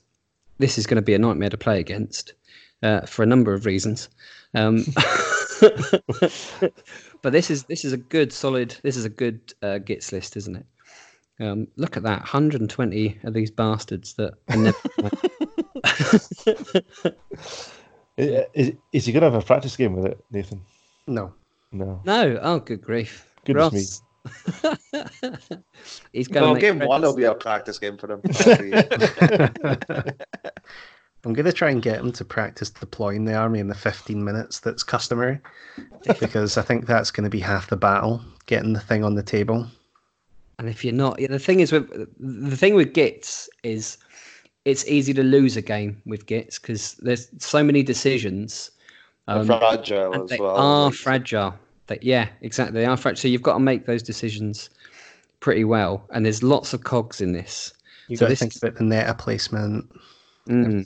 this 0.59 0.77
is 0.77 0.87
going 0.87 0.97
to 0.97 1.01
be 1.01 1.13
a 1.13 1.19
nightmare 1.19 1.49
to 1.49 1.57
play 1.57 1.79
against 1.79 2.33
uh, 2.83 3.01
for 3.01 3.23
a 3.23 3.27
number 3.27 3.53
of 3.53 3.65
reasons. 3.65 4.09
Um, 4.53 4.85
but 7.21 7.31
this 7.31 7.49
is 7.49 7.63
this 7.63 7.85
is 7.85 7.93
a 7.93 7.97
good 7.97 8.31
solid. 8.31 8.75
This 8.83 8.97
is 8.97 9.05
a 9.05 9.09
good 9.09 9.53
uh, 9.61 9.77
gits 9.79 10.11
list, 10.11 10.37
isn't 10.37 10.55
it? 10.55 10.65
Um, 11.39 11.67
look 11.75 11.97
at 11.97 12.03
that, 12.03 12.19
120 12.21 13.19
of 13.23 13.33
these 13.33 13.51
bastards 13.51 14.15
that 14.15 14.33
are 14.49 14.57
never. 14.57 14.77
Is, 18.17 18.71
is 18.93 19.05
he 19.05 19.11
going 19.11 19.21
to 19.21 19.29
have 19.29 19.35
a 19.35 19.45
practice 19.45 19.77
game 19.77 19.95
with 19.95 20.05
it, 20.05 20.17
Nathan? 20.31 20.59
No. 21.05 21.33
No. 21.71 22.01
no, 22.03 22.39
oh 22.41 22.59
good 22.59 22.81
grief, 22.81 23.29
Goodness 23.45 24.01
me. 24.03 24.31
Ross. 24.63 24.81
He's 26.13 26.27
going 26.27 26.45
Well, 26.45 26.55
to 26.55 26.59
game 26.61 26.79
one 26.79 27.01
will 27.01 27.15
be 27.15 27.25
a 27.25 27.35
practice 27.35 27.77
game 27.77 27.97
for 27.97 28.11
him. 28.11 28.21
I'm 31.27 31.33
going 31.33 31.45
to 31.45 31.51
try 31.51 31.69
and 31.69 31.81
get 31.81 31.99
him 31.99 32.13
to 32.13 32.23
practice 32.23 32.69
deploying 32.69 33.25
the 33.25 33.33
army 33.35 33.59
in 33.59 33.67
the 33.67 33.75
15 33.75 34.23
minutes 34.23 34.61
that's 34.61 34.81
customary, 34.81 35.37
because 36.21 36.57
I 36.57 36.61
think 36.61 36.85
that's 36.87 37.11
going 37.11 37.25
to 37.25 37.29
be 37.29 37.41
half 37.41 37.69
the 37.69 37.75
battle, 37.75 38.21
getting 38.45 38.71
the 38.71 38.79
thing 38.79 39.03
on 39.03 39.15
the 39.15 39.21
table. 39.23 39.67
And 40.57 40.69
if 40.69 40.85
you're 40.85 40.93
not, 40.93 41.19
yeah, 41.19 41.27
the 41.27 41.37
thing 41.37 41.59
is 41.59 41.73
with 41.73 41.89
the 42.17 42.55
thing 42.55 42.75
with 42.75 42.93
Gits 42.93 43.49
is 43.63 43.97
it's 44.63 44.87
easy 44.87 45.13
to 45.15 45.21
lose 45.21 45.57
a 45.57 45.61
game 45.61 46.01
with 46.05 46.27
Gits 46.27 46.59
because 46.59 46.93
there's 46.93 47.27
so 47.39 47.61
many 47.61 47.83
decisions. 47.83 48.71
Um, 49.27 49.45
fragile 49.47 50.13
and 50.13 50.23
as 50.23 50.29
they 50.29 50.39
well. 50.39 50.55
are 50.55 50.85
like- 50.85 50.93
fragile. 50.93 51.53
They, 51.87 51.99
yeah, 52.01 52.29
exactly. 52.39 52.79
They 52.79 52.85
are 52.85 52.95
fragile. 52.95 53.19
So 53.19 53.27
you've 53.27 53.43
got 53.43 53.55
to 53.55 53.59
make 53.59 53.85
those 53.85 54.01
decisions 54.01 54.69
pretty 55.41 55.65
well. 55.65 56.07
And 56.11 56.25
there's 56.25 56.41
lots 56.41 56.73
of 56.73 56.85
cogs 56.85 57.19
in 57.19 57.33
this. 57.33 57.73
You 58.07 58.15
So 58.15 58.21
got 58.21 58.27
to 58.27 58.31
this 58.31 58.39
think 58.39 58.55
is- 58.55 58.63
about 58.63 58.75
the 58.75 58.85
meta 58.85 59.13
placement. 59.13 59.91
Mm. 60.47 60.85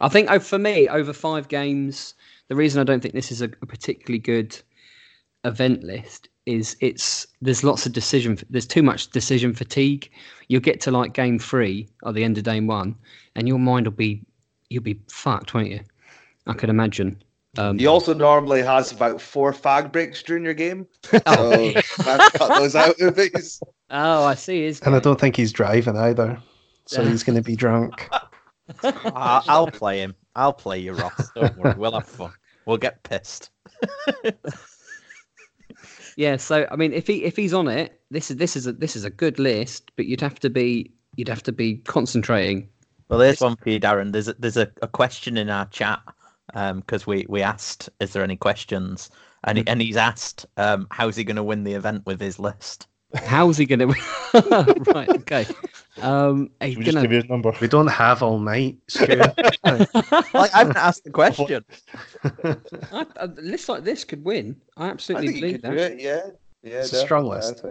I 0.00 0.08
think 0.08 0.30
oh, 0.30 0.38
for 0.38 0.58
me, 0.58 0.88
over 0.88 1.12
five 1.12 1.48
games, 1.48 2.14
the 2.48 2.56
reason 2.56 2.80
I 2.80 2.84
don't 2.84 3.00
think 3.00 3.14
this 3.14 3.32
is 3.32 3.42
a, 3.42 3.46
a 3.46 3.66
particularly 3.66 4.18
good 4.18 4.56
event 5.44 5.84
list 5.84 6.28
is 6.46 6.76
it's 6.80 7.26
there's 7.42 7.64
lots 7.64 7.86
of 7.86 7.92
decision. 7.92 8.38
There's 8.50 8.66
too 8.66 8.82
much 8.82 9.10
decision 9.10 9.54
fatigue. 9.54 10.10
You'll 10.48 10.60
get 10.60 10.80
to 10.82 10.90
like 10.90 11.12
game 11.12 11.38
three 11.38 11.88
or 12.02 12.12
the 12.12 12.24
end 12.24 12.38
of 12.38 12.44
game 12.44 12.66
one, 12.66 12.96
and 13.34 13.46
your 13.46 13.58
mind 13.58 13.86
will 13.86 13.92
be 13.92 14.22
you'll 14.70 14.82
be 14.82 15.00
fucked, 15.10 15.54
won't 15.54 15.70
you? 15.70 15.80
I 16.46 16.54
could 16.54 16.70
imagine. 16.70 17.22
Um, 17.56 17.78
He 17.78 17.86
also 17.86 18.14
normally 18.14 18.62
has 18.62 18.92
about 18.92 19.20
four 19.20 19.52
fag 19.52 19.90
breaks 19.92 20.22
during 20.22 20.44
your 20.44 20.54
game. 20.54 20.86
Oh, 21.26 21.72
let's 22.06 22.30
cut 22.32 22.58
those 22.58 22.76
out 22.76 23.00
of 23.00 23.16
these. 23.16 23.60
oh, 23.90 24.24
I 24.24 24.34
see. 24.34 24.64
Is 24.64 24.80
And 24.80 24.94
I 24.94 25.00
don't 25.00 25.20
think 25.20 25.36
he's 25.36 25.52
driving 25.52 25.96
either. 25.96 26.38
So 26.86 27.04
he's 27.04 27.22
going 27.22 27.36
to 27.36 27.42
be 27.42 27.56
drunk. 27.56 28.08
I- 28.84 29.42
I'll 29.48 29.66
play 29.70 30.00
him. 30.00 30.14
I'll 30.36 30.52
play 30.52 30.78
you, 30.78 30.92
Ross. 30.92 31.30
Don't 31.34 31.56
worry. 31.58 31.74
We'll 31.76 31.92
have 31.92 32.06
fun. 32.06 32.32
We'll 32.66 32.76
get 32.76 33.02
pissed. 33.02 33.50
Yeah, 36.16 36.36
so 36.36 36.66
I 36.72 36.74
mean, 36.74 36.92
if 36.92 37.06
he 37.06 37.22
if 37.22 37.36
he's 37.36 37.54
on 37.54 37.68
it, 37.68 38.00
this 38.10 38.28
is 38.28 38.38
this 38.38 38.56
is 38.56 38.66
a 38.66 38.72
this 38.72 38.96
is 38.96 39.04
a 39.04 39.10
good 39.10 39.38
list, 39.38 39.92
but 39.94 40.06
you'd 40.06 40.20
have 40.20 40.40
to 40.40 40.50
be 40.50 40.92
you'd 41.14 41.28
have 41.28 41.44
to 41.44 41.52
be 41.52 41.76
concentrating. 41.76 42.68
Well, 43.08 43.20
there's 43.20 43.40
one 43.40 43.54
for 43.54 43.70
you, 43.70 43.78
Darren. 43.78 44.10
There's 44.10 44.26
a, 44.26 44.34
there's 44.34 44.56
a, 44.56 44.68
a 44.82 44.88
question 44.88 45.36
in 45.36 45.48
our 45.48 45.66
chat 45.66 46.00
because 46.52 47.06
we, 47.06 47.24
we 47.28 47.40
asked, 47.40 47.88
is 48.00 48.12
there 48.12 48.24
any 48.24 48.36
questions? 48.36 49.10
And, 49.44 49.58
he, 49.58 49.66
and 49.66 49.80
he's 49.80 49.96
asked, 49.96 50.44
um, 50.56 50.88
how's 50.90 51.16
he 51.16 51.24
going 51.24 51.36
to 51.36 51.42
win 51.42 51.64
the 51.64 51.72
event 51.74 52.04
with 52.04 52.20
his 52.20 52.38
list? 52.38 52.86
How's 53.14 53.56
he 53.56 53.64
going 53.66 53.78
to? 53.92 54.82
right, 54.94 55.08
okay. 55.08 55.46
Um, 56.02 56.50
he's 56.60 56.72
Should 56.72 56.78
we 56.78 56.84
just 56.84 56.94
gonna. 56.96 57.02
give 57.04 57.12
you 57.12 57.20
his 57.22 57.28
number? 57.30 57.52
We 57.60 57.68
don't 57.68 57.86
have 57.88 58.22
all 58.22 58.38
night, 58.38 58.76
Stu. 58.88 59.06
Like, 59.64 60.54
I 60.54 60.58
haven't 60.58 60.76
asked 60.76 61.04
the 61.04 61.10
question. 61.10 61.64
I, 62.92 63.06
a 63.16 63.26
list 63.28 63.68
like 63.68 63.84
this 63.84 64.04
could 64.04 64.24
win. 64.24 64.60
I 64.76 64.86
I 64.86 64.90
absolutely 64.90 65.28
think 65.28 65.36
you 65.36 65.40
believe 65.40 65.54
could 65.62 65.62
that. 65.62 65.70
do 65.70 65.94
it. 65.94 66.00
Yeah, 66.00 66.20
yeah. 66.62 66.80
It's 66.80 66.92
a 66.92 67.00
strong 67.00 67.26
list. 67.26 67.64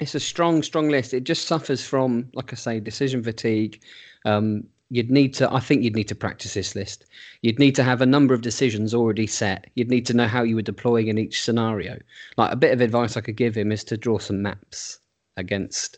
It's 0.00 0.14
a 0.14 0.20
strong, 0.20 0.62
strong 0.62 0.88
list. 0.88 1.12
It 1.14 1.24
just 1.24 1.46
suffers 1.46 1.84
from, 1.84 2.28
like 2.34 2.52
I 2.52 2.56
say, 2.56 2.80
decision 2.80 3.22
fatigue. 3.22 3.80
Um, 4.24 4.64
you'd 4.92 5.10
need 5.10 5.32
to. 5.32 5.50
I 5.50 5.58
think 5.58 5.82
you'd 5.82 5.96
need 5.96 6.08
to 6.08 6.14
practice 6.14 6.52
this 6.52 6.76
list. 6.76 7.06
You'd 7.40 7.58
need 7.58 7.74
to 7.76 7.82
have 7.82 8.02
a 8.02 8.06
number 8.06 8.34
of 8.34 8.42
decisions 8.42 8.92
already 8.92 9.26
set. 9.26 9.70
You'd 9.74 9.88
need 9.88 10.04
to 10.06 10.14
know 10.14 10.28
how 10.28 10.42
you 10.42 10.54
were 10.54 10.62
deploying 10.62 11.08
in 11.08 11.16
each 11.16 11.42
scenario. 11.42 11.98
Like 12.36 12.52
a 12.52 12.56
bit 12.56 12.74
of 12.74 12.82
advice 12.82 13.16
I 13.16 13.22
could 13.22 13.36
give 13.36 13.56
him 13.56 13.72
is 13.72 13.84
to 13.84 13.96
draw 13.96 14.18
some 14.18 14.42
maps 14.42 14.98
against, 15.38 15.96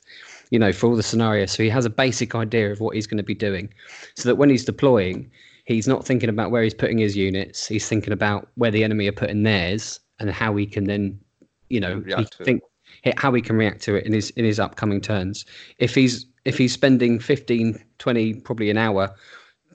you 0.51 0.61
know, 0.61 0.73
for 0.73 0.87
all 0.87 0.95
the 0.95 1.03
scenarios, 1.03 1.51
so 1.51 1.65
he 1.65 1.69
has 1.71 1.85
a 1.85 1.91
basic 1.91 2.37
idea 2.37 2.71
of 2.71 2.79
what 2.79 2.95
he's 2.95 3.09
going 3.09 3.19
to 3.19 3.25
be 3.25 3.35
doing, 3.35 3.69
so 4.15 4.29
that 4.29 4.37
when 4.37 4.49
he's 4.49 4.65
deploying, 4.65 5.29
he's 5.65 5.89
not 5.89 6.07
thinking 6.07 6.29
about 6.29 6.53
where 6.53 6.63
he's 6.63 6.73
putting 6.73 6.99
his 6.99 7.17
units. 7.17 7.67
He's 7.67 7.89
thinking 7.89 8.13
about 8.13 8.49
where 8.55 8.71
the 8.71 8.85
enemy 8.85 9.09
are 9.09 9.13
putting 9.13 9.43
theirs 9.43 9.99
and 10.21 10.31
how 10.31 10.55
he 10.55 10.67
can 10.67 10.85
then, 10.85 11.19
you 11.69 11.81
know, 11.81 11.97
he 11.97 12.03
React 12.03 12.37
to 12.37 12.43
it. 12.43 12.45
think 12.45 12.63
how 13.17 13.33
he 13.35 13.43
can 13.43 13.57
react 13.57 13.83
to 13.83 13.97
it 13.97 14.07
in 14.07 14.13
his 14.13 14.31
in 14.31 14.45
his 14.45 14.61
upcoming 14.61 15.01
turns. 15.01 15.45
If 15.79 15.97
he's 15.97 16.27
if 16.45 16.59
he's 16.59 16.73
spending 16.73 17.19
15, 17.19 17.83
20, 17.99 18.35
probably 18.35 18.71
an 18.71 18.79
hour 18.79 19.15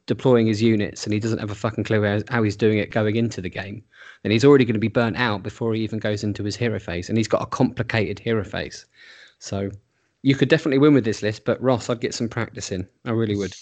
deploying 0.06 0.48
his 0.48 0.62
units 0.62 1.04
and 1.04 1.14
he 1.14 1.20
doesn't 1.20 1.40
have 1.40 1.52
a 1.52 1.56
fucking 1.56 1.84
clue 1.84 2.24
how, 2.30 2.44
he's 2.44 2.56
doing 2.56 2.80
it 2.80 2.92
going 2.92 3.16
into 3.16 3.42
the 3.42 3.50
game, 3.50 3.84
then 4.24 4.32
he's 4.32 4.46
already 4.46 4.66
going 4.66 4.74
to 4.74 4.80
be 4.80 4.88
burnt 4.88 5.18
out 5.18 5.44
before 5.44 5.74
he 5.74 5.82
even 5.82 6.00
goes 6.00 6.24
into 6.24 6.44
his 6.44 6.56
hero 6.56 6.80
phase. 6.80 7.10
And 7.10 7.18
he's 7.18 7.28
got 7.28 7.42
a 7.42 7.48
complicated 7.48 8.20
hero 8.20 8.44
phase. 8.44 8.86
So 9.40 9.70
you 10.22 10.36
could 10.36 10.50
definitely 10.50 10.80
win 10.80 10.94
with 10.94 11.06
this 11.06 11.22
list, 11.22 11.46
but 11.46 11.62
Ross, 11.62 11.90
I'd 11.90 12.02
get 12.02 12.14
some 12.14 12.28
practice 12.28 12.72
in. 12.72 12.88
I 13.06 13.12
really 13.12 13.36
would. 13.36 13.56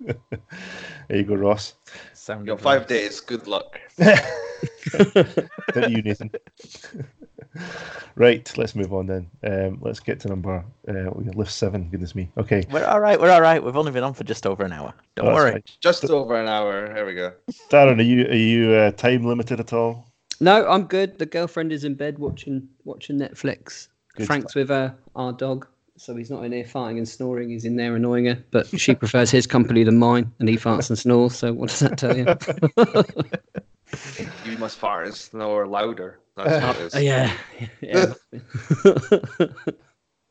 There 1.08 1.16
you 1.18 1.24
go, 1.24 1.34
Ross. 1.34 1.74
Sounded 2.12 2.44
You 2.46 2.52
got 2.52 2.60
five 2.60 2.86
days. 2.86 3.20
Good 3.20 3.46
luck. 3.46 3.80
Don't 3.98 5.90
you, 5.90 6.02
Nathan? 6.02 6.30
right, 8.16 8.52
let's 8.58 8.74
move 8.74 8.92
on 8.92 9.06
then. 9.06 9.30
Um, 9.42 9.78
let's 9.80 10.00
get 10.00 10.20
to 10.20 10.28
number. 10.28 10.64
Uh, 10.86 11.10
we 11.14 11.24
got 11.24 11.34
list 11.34 11.56
seven. 11.56 11.88
Goodness 11.88 12.14
me. 12.14 12.30
Okay. 12.36 12.64
We're 12.70 12.84
all 12.84 13.00
right. 13.00 13.18
We're 13.18 13.30
all 13.30 13.40
right. 13.40 13.62
We've 13.62 13.76
only 13.76 13.92
been 13.92 14.04
on 14.04 14.12
for 14.14 14.24
just 14.24 14.46
over 14.46 14.64
an 14.64 14.72
hour. 14.72 14.92
Don't 15.16 15.28
Oh, 15.28 15.34
worry. 15.34 15.52
fine. 15.52 15.62
Just 15.80 16.04
over 16.10 16.36
an 16.38 16.48
hour. 16.48 16.92
Here 16.94 17.06
we 17.06 17.14
go. 17.14 17.32
Darren, 17.70 17.98
are 17.98 18.02
you 18.02 18.26
are 18.26 18.34
you 18.34 18.72
uh, 18.74 18.90
time 18.92 19.24
limited 19.24 19.60
at 19.60 19.72
all? 19.72 20.06
No, 20.40 20.68
I'm 20.68 20.84
good. 20.84 21.18
The 21.18 21.26
girlfriend 21.26 21.72
is 21.72 21.84
in 21.84 21.94
bed 21.94 22.18
watching 22.18 22.68
watching 22.84 23.18
Netflix. 23.18 23.88
Good 24.14 24.26
Frank's 24.26 24.54
with 24.54 24.68
her, 24.68 24.94
our 25.16 25.32
dog, 25.32 25.66
so 25.98 26.14
he's 26.16 26.30
not 26.30 26.44
in 26.44 26.52
here 26.52 26.64
farting 26.64 26.98
and 26.98 27.08
snoring. 27.08 27.50
He's 27.50 27.64
in 27.64 27.76
there 27.76 27.96
annoying 27.96 28.26
her, 28.26 28.42
but 28.50 28.66
she 28.78 28.94
prefers 28.94 29.30
his 29.30 29.46
company 29.46 29.84
than 29.84 29.98
mine, 29.98 30.32
and 30.38 30.48
he 30.48 30.56
farts 30.56 30.88
and 30.88 30.98
snores. 30.98 31.36
So 31.36 31.52
what 31.52 31.68
does 31.68 31.80
that 31.80 31.98
tell 31.98 32.16
you? 32.16 32.24
You 34.44 34.58
must 34.58 34.78
fart 34.78 35.06
and 35.06 35.14
snore 35.14 35.66
louder. 35.66 36.20
That's 36.36 36.64
what 36.64 36.76
it 36.76 36.82
is. 36.82 36.94
Oh, 36.94 36.98
yeah, 36.98 37.32
yeah. 37.80 38.14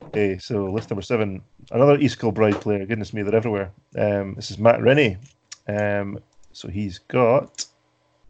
Okay, 0.04 0.38
so 0.38 0.66
list 0.66 0.90
number 0.90 1.02
seven. 1.02 1.42
Another 1.72 1.98
East 1.98 2.20
Kilbride 2.20 2.62
player. 2.62 2.86
Goodness 2.86 3.14
me, 3.14 3.24
they're 3.24 3.36
everywhere. 3.36 3.72
Um, 3.98 4.36
this 4.36 4.52
is 4.52 4.58
Matt 4.58 4.82
Rennie. 4.82 5.18
Um, 5.68 6.20
so 6.54 6.70
he's 6.70 7.00
got. 7.00 7.66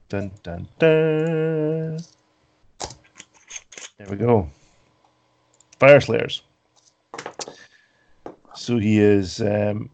Dun 0.09 0.31
dun 0.41 0.67
dun. 0.79 1.99
There 3.97 4.07
we 4.09 4.15
go. 4.15 4.49
Fire 5.79 6.01
Slayers. 6.01 6.41
So 8.55 8.77
he 8.77 8.99
is 8.99 9.39
um, 9.41 9.89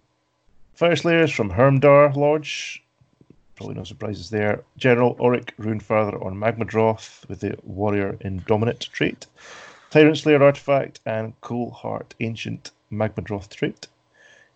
Fire 0.73 0.95
Slayers 0.95 1.31
from 1.31 1.49
Hermdar 1.49 2.15
Lodge. 2.15 2.83
Probably 3.55 3.75
no 3.75 3.83
surprises 3.83 4.29
there. 4.29 4.63
General 4.77 5.15
Auric 5.19 5.53
Runefather 5.57 6.23
on 6.25 6.35
Magmadroth 6.35 7.27
with 7.29 7.41
the 7.41 7.57
Warrior 7.63 8.17
Indominate 8.21 8.89
trait. 8.91 9.27
Tyrant 9.91 10.17
Slayer 10.17 10.41
artifact 10.41 10.99
and 11.05 11.39
Coldheart 11.41 12.13
Ancient 12.19 12.71
Magmadroth 12.91 13.49
trait. 13.49 13.87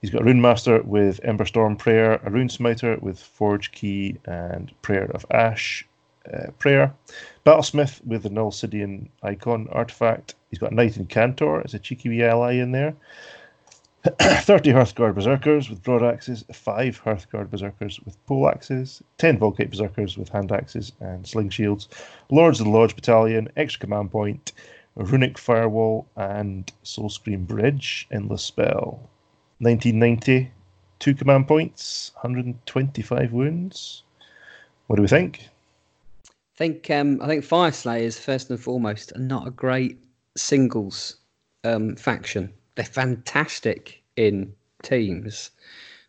He's 0.02 0.10
got 0.10 0.22
a 0.22 0.26
Rune 0.26 0.42
Master 0.42 0.82
with 0.82 1.20
Emberstorm 1.24 1.78
Prayer, 1.78 2.20
a 2.24 2.32
Rune 2.32 2.50
Smiter 2.50 2.98
with 3.02 3.20
Forge 3.20 3.72
Key 3.72 4.18
and 4.26 4.72
Prayer 4.82 5.12
of 5.12 5.26
Ash 5.30 5.86
uh, 6.34 6.52
Prayer, 6.60 6.94
Battlesmith 7.46 8.06
with 8.06 8.24
the 8.24 8.30
Nulsidian 8.30 9.10
Icon 9.24 9.68
artifact, 9.72 10.36
He's 10.50 10.60
got 10.60 10.72
a 10.72 10.76
Knight 10.76 10.94
Incantor 10.94 11.64
as 11.66 11.74
a 11.74 11.80
cheeky 11.80 12.10
wee 12.10 12.24
ally 12.24 12.54
in 12.54 12.72
there. 12.72 12.96
30 14.20 14.72
Hearthguard 14.72 15.16
Berserkers 15.16 15.70
with 15.70 15.84
broad 15.84 16.04
axes, 16.04 16.46
5 16.54 17.02
Hearthguard 17.04 17.50
Berserkers 17.50 18.00
with 18.06 18.24
pole 18.26 18.48
axes, 18.48 19.04
10 19.18 19.40
Vulkite 19.40 19.70
Berserkers 19.70 20.18
with 20.18 20.30
hand 20.30 20.52
axes 20.52 20.94
and 21.02 21.28
sling 21.28 21.50
shields, 21.50 21.90
Lords 22.30 22.62
of 22.62 22.68
the 22.68 22.72
Lodge 22.72 22.96
Battalion, 22.96 23.50
extra 23.58 23.82
command 23.82 24.12
point, 24.12 24.54
Runic 24.96 25.38
Firewall, 25.38 26.08
and 26.16 26.72
Soulscream 26.86 27.46
Bridge, 27.46 28.08
Endless 28.12 28.44
Spell. 28.44 29.02
1990, 29.60 30.52
2 31.00 31.16
command 31.16 31.48
points, 31.48 32.12
125 32.16 33.34
wounds. 33.34 34.04
What 34.86 34.96
do 34.96 35.02
we 35.02 35.08
think? 35.08 35.50
Think 36.58 36.90
um, 36.90 37.22
I 37.22 37.28
think 37.28 37.44
Fire 37.44 37.72
Slayers 37.72 38.18
first 38.18 38.50
and 38.50 38.60
foremost 38.60 39.16
are 39.16 39.20
not 39.20 39.48
a 39.48 39.52
great 39.52 40.04
singles 40.36 41.18
um, 41.64 41.96
faction. 41.96 42.52
They're 42.76 42.86
fantastic 42.86 44.02
in 44.16 44.52
teams 44.82 45.52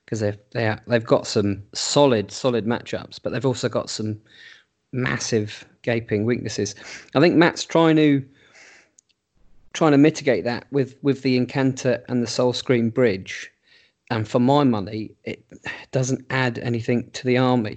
because 0.04 0.20
they've 0.20 0.38
they 0.52 0.74
they've 0.86 1.04
got 1.04 1.26
some 1.26 1.62
solid 1.74 2.32
solid 2.32 2.64
matchups, 2.64 3.20
but 3.22 3.30
they've 3.30 3.44
also 3.44 3.68
got 3.68 3.90
some 3.90 4.18
massive 4.92 5.66
gaping 5.82 6.24
weaknesses. 6.24 6.74
I 7.14 7.20
think 7.20 7.36
Matt's 7.36 7.64
trying 7.64 7.96
to 7.96 8.24
trying 9.74 9.92
to 9.92 9.98
mitigate 9.98 10.44
that 10.44 10.66
with 10.70 10.96
with 11.02 11.20
the 11.20 11.38
Incantor 11.38 12.02
and 12.08 12.22
the 12.22 12.26
Soulscream 12.26 12.92
Bridge. 12.92 13.52
And 14.10 14.26
for 14.26 14.40
my 14.40 14.64
money, 14.64 15.10
it 15.24 15.44
doesn't 15.92 16.24
add 16.30 16.58
anything 16.58 17.10
to 17.10 17.26
the 17.26 17.36
army. 17.36 17.76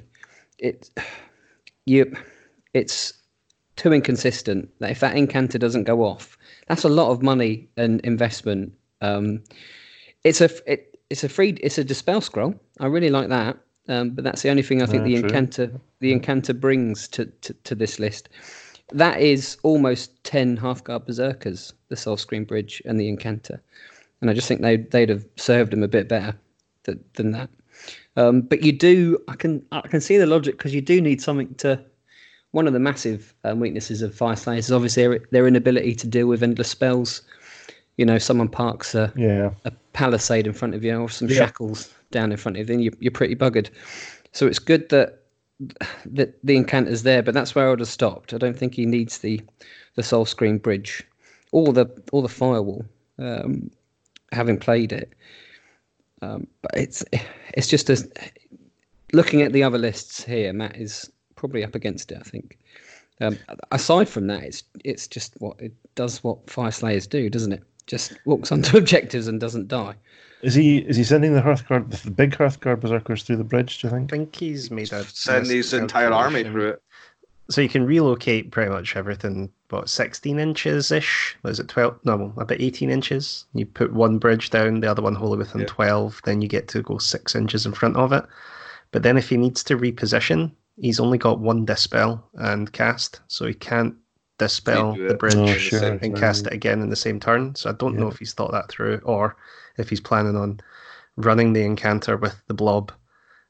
It 0.57 0.89
you 1.85 2.15
it's 2.73 3.14
too 3.76 3.93
inconsistent. 3.93 4.69
That 4.80 4.91
if 4.91 4.99
that 4.99 5.15
Incantor 5.15 5.60
doesn't 5.60 5.84
go 5.84 6.03
off, 6.03 6.38
that's 6.68 6.84
a 6.84 6.89
lot 6.89 7.11
of 7.11 7.22
money 7.22 7.68
and 7.77 7.99
investment. 8.02 8.73
Um, 9.02 9.43
it's 10.23 10.41
a 10.41 10.49
it, 10.72 10.99
it's 11.10 11.23
a 11.23 11.30
free 11.30 11.52
it's 11.61 11.77
a 11.77 11.84
dispel 11.84 12.22
scroll. 12.22 12.56
I 12.80 12.88
really 12.88 13.10
like 13.10 13.30
that. 13.30 13.57
Um, 13.88 14.11
but 14.11 14.23
that's 14.23 14.41
the 14.41 14.49
only 14.49 14.64
thing 14.64 14.81
I 14.81 14.85
think 14.85 15.07
Yeah, 15.07 15.22
the 15.22 15.60
true. 15.60 15.81
The 15.99 16.14
Incantor 16.14 16.60
brings 16.60 17.07
to, 17.10 17.26
to, 17.26 17.53
to 17.53 17.76
this 17.76 17.99
list. 17.99 18.30
That 18.93 19.19
is 19.19 19.57
almost 19.64 20.23
ten 20.23 20.57
Hearthguard 20.57 21.06
Berserkers, 21.06 21.73
the 21.89 21.95
Soulscream 21.95 22.48
Bridge 22.48 22.81
and 22.85 22.99
the 22.99 23.11
Incantor, 23.11 23.60
and 24.22 24.30
I 24.30 24.34
just 24.34 24.48
think 24.48 24.61
they 24.61 24.77
they'd 24.77 25.10
have 25.10 25.26
served 25.35 25.72
them 25.72 25.84
a 25.84 25.88
bit 25.88 26.07
better 26.07 26.35
th- 26.85 26.99
than 27.14 27.31
that. 27.31 27.49
Um, 28.18 28.41
but 28.41 28.64
you 28.64 28.72
do, 28.72 29.18
I 29.27 29.35
can 29.35 29.65
I 29.72 29.81
can 29.81 30.02
see 30.02 30.18
the 30.18 30.26
logic 30.26 30.57
because 30.57 30.73
you 30.73 30.81
do 30.81 31.02
need 31.02 31.22
something 31.22 31.53
to. 31.56 31.84
One 32.52 32.68
of 32.68 32.73
the 32.73 32.80
massive 32.80 33.34
um, 33.44 33.60
weaknesses 33.60 34.02
of 34.02 34.14
Fire 34.14 34.36
Slayers 34.36 34.65
is 34.65 34.72
obviously 34.72 35.03
their, 35.07 35.19
their 35.32 35.48
inability 35.48 35.95
to 35.95 36.07
deal 36.07 36.28
with 36.28 36.44
endless 36.44 36.69
spells. 36.69 37.22
You 37.98 38.06
know, 38.06 38.18
someone 38.18 38.49
parks 38.49 38.94
a, 38.95 39.11
Yeah. 39.15 39.52
a 39.65 39.72
palisade 39.94 40.48
in 40.48 40.53
front 40.53 40.76
of 40.76 40.84
you 40.84 40.98
or 40.98 41.10
some 41.10 41.28
Yeah. 41.30 41.36
shackles 41.38 41.94
down 42.11 42.32
in 42.32 42.38
front 42.38 42.57
of 42.57 42.61
you, 42.61 42.65
then 42.65 42.80
you, 42.80 42.91
you're 42.99 43.11
pretty 43.11 43.36
buggered. 43.36 43.69
So 44.34 44.48
it's 44.48 44.60
good 44.60 44.90
that 44.90 45.18
that 46.06 46.44
the 46.44 46.56
Incantor's 46.56 47.03
there, 47.03 47.22
but 47.22 47.36
that's 47.36 47.53
where 47.53 47.68
I 47.68 47.69
would 47.69 47.80
have 47.80 47.88
stopped. 47.88 48.34
I 48.34 48.38
don't 48.40 48.57
think 48.57 48.73
he 48.73 48.86
needs 48.86 49.19
the 49.19 49.40
the 49.95 50.02
Soulscream 50.02 50.61
Bridge 50.61 51.03
or 51.52 51.72
the 51.72 51.86
or 52.11 52.22
the 52.22 52.28
firewall. 52.30 52.84
Um, 53.19 53.69
having 54.32 54.57
played 54.57 54.91
it, 54.91 55.14
um, 56.23 56.48
but 56.64 56.72
it's 56.76 57.03
it's 57.53 57.68
just 57.68 57.90
as 57.91 58.10
looking 59.14 59.41
at 59.44 59.53
the 59.53 59.61
other 59.64 59.78
lists 59.78 60.23
here. 60.23 60.52
Matt 60.53 60.78
is 60.78 61.11
probably 61.41 61.65
up 61.65 61.76
against 61.76 62.11
it. 62.11 62.19
I 62.19 62.23
think. 62.23 62.57
Um, 63.19 63.38
aside 63.72 64.07
from 64.07 64.27
that, 64.27 64.43
it's 64.43 64.63
it's 64.85 65.07
just 65.07 65.35
what 65.39 65.59
it 65.59 65.73
does. 65.95 66.23
What 66.23 66.49
Fire 66.49 66.72
Slayers 66.72 67.07
do, 67.07 67.30
doesn't 67.30 67.51
it? 67.51 67.63
Just 67.88 68.13
walks 68.26 68.51
onto 68.51 68.77
objectives 68.84 69.27
and 69.27 69.41
doesn't 69.41 69.68
die. 69.68 69.95
Is 70.43 70.53
he 70.53 70.77
is 70.77 70.95
he 70.95 71.03
sending 71.03 71.34
the 71.34 71.41
Hearthguard 71.41 71.91
the 72.03 72.11
big 72.11 72.31
Hearthguard 72.31 72.80
Berserkers 72.80 73.23
through 73.23 73.38
the 73.38 73.43
bridge, 73.43 73.81
do 73.81 73.88
you 73.88 73.91
think? 73.91 74.13
I 74.13 74.18
think? 74.18 74.31
think 74.31 74.35
he's 74.35 74.72
made 74.72 74.93
a 74.93 75.03
Send 75.03 75.47
his 75.47 75.73
entire 75.73 76.11
army 76.13 76.43
through 76.43 76.69
it. 76.69 76.81
So 77.49 77.59
you 77.59 77.68
can 77.68 77.85
relocate 77.85 78.51
pretty 78.51 78.72
much 78.72 78.95
everything, 78.95 79.51
what, 79.72 79.89
16 79.89 80.39
inches 80.39 80.89
ish? 80.89 81.38
Was 81.43 81.59
it 81.59 81.68
12? 81.68 81.99
No, 82.05 82.31
about 82.38 82.61
18 82.61 82.89
inches. 82.89 83.45
You 83.53 83.65
put 83.65 83.91
one 83.91 84.19
bridge 84.19 84.51
down, 84.51 84.80
the 84.80 84.89
other 84.89 85.01
one 85.01 85.15
wholly 85.15 85.38
within 85.38 85.61
Yeah. 85.61 85.68
12, 85.68 86.22
then 86.23 86.41
you 86.41 86.47
get 86.47 86.69
to 86.69 86.81
go 86.81 86.97
six 86.97 87.35
inches 87.35 87.65
in 87.65 87.73
front 87.73 87.97
of 87.97 88.13
it. 88.13 88.23
But 88.91 89.03
then 89.03 89.18
if 89.18 89.27
he 89.27 89.35
needs 89.35 89.65
to 89.65 89.77
reposition, 89.77 90.51
he's 90.77 90.99
only 90.99 91.18
got 91.18 91.39
one 91.39 91.65
dispel 91.65 92.27
and 92.35 92.72
cast, 92.72 93.22
so 93.27 93.45
he 93.45 93.53
can't 93.53 93.95
dispel 94.38 94.93
do 94.95 95.07
the 95.07 95.14
bridge 95.14 95.35
Oh, 95.35 95.53
sure. 95.53 95.84
and 95.84 96.02
turn. 96.02 96.15
cast 96.15 96.48
it 96.48 96.53
again 96.53 96.81
in 96.81 96.89
the 96.89 96.95
same 96.95 97.19
turn. 97.19 97.53
So 97.56 97.69
I 97.69 97.73
don't 97.73 97.98
know 97.98 98.07
if 98.07 98.18
he's 98.18 98.34
thought 98.34 98.52
that 98.52 98.69
through 98.69 98.99
or 99.03 99.35
if 99.77 99.89
he's 99.89 99.99
planning 100.02 100.35
on 100.35 100.60
running 101.18 101.53
the 101.53 101.61
Incantor 101.61 102.19
with 102.19 102.41
the 102.48 102.53
blob 102.53 102.91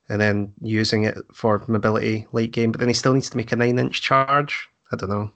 and 0.09 0.19
then 0.19 0.51
using 0.61 1.05
it 1.05 1.17
for 1.33 1.63
mobility 1.67 2.27
late 2.33 2.51
game. 2.51 2.71
But 2.71 2.79
then 2.79 2.89
he 2.89 2.93
still 2.93 3.13
needs 3.13 3.29
to 3.29 3.37
make 3.37 3.51
a 3.51 3.55
nine 3.55 3.79
inch 3.79 4.01
charge. 4.01 4.67
I 4.91 4.97
don't 4.97 5.09
know. 5.09 5.31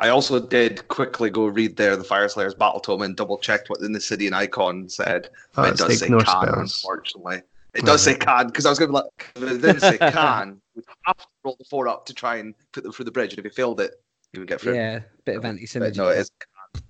I 0.00 0.08
also 0.08 0.40
did 0.40 0.88
quickly 0.88 1.30
go 1.30 1.46
read 1.46 1.76
there 1.76 1.94
the 1.96 2.02
Fire 2.04 2.28
Slayers 2.28 2.54
battle 2.54 2.80
tome 2.80 3.02
and 3.02 3.14
double 3.16 3.38
checked 3.38 3.68
what 3.68 3.80
the 3.80 3.88
Sidian 3.88 4.32
icon 4.32 4.88
said. 4.88 5.28
Oh, 5.56 5.64
it 5.64 5.76
does 5.76 5.88
the 5.88 5.94
say 5.96 6.06
ignore 6.06 6.22
can, 6.22 6.42
spells. 6.48 6.58
unfortunately. 6.82 7.42
It 7.74 7.84
does 7.84 8.02
say 8.02 8.14
can 8.14 8.46
because 8.46 8.66
I 8.66 8.70
was 8.70 8.78
going 8.78 8.88
to 8.88 8.92
be 8.92 9.02
like, 9.02 9.32
if 9.36 9.42
it 9.42 9.62
didn't 9.62 9.80
say 9.80 9.98
can, 10.10 10.60
we'd 10.74 10.84
have 11.06 11.16
to 11.16 11.26
roll 11.44 11.56
the 11.58 11.64
four 11.64 11.88
up 11.88 12.06
to 12.06 12.14
try 12.14 12.36
and 12.36 12.54
put 12.72 12.82
them 12.82 12.92
through 12.92 13.04
the 13.04 13.12
bridge. 13.12 13.32
And 13.32 13.38
if 13.38 13.44
he 13.44 13.50
failed 13.50 13.80
it, 13.80 13.92
he 14.32 14.38
would 14.38 14.48
get 14.48 14.60
through. 14.60 14.74
Yeah, 14.74 15.00
bit 15.24 15.36
of 15.36 15.44
anti-synergy. 15.44 15.96
no, 15.96 16.08
it 16.08 16.18
is. 16.18 16.30
Can. 16.30 16.82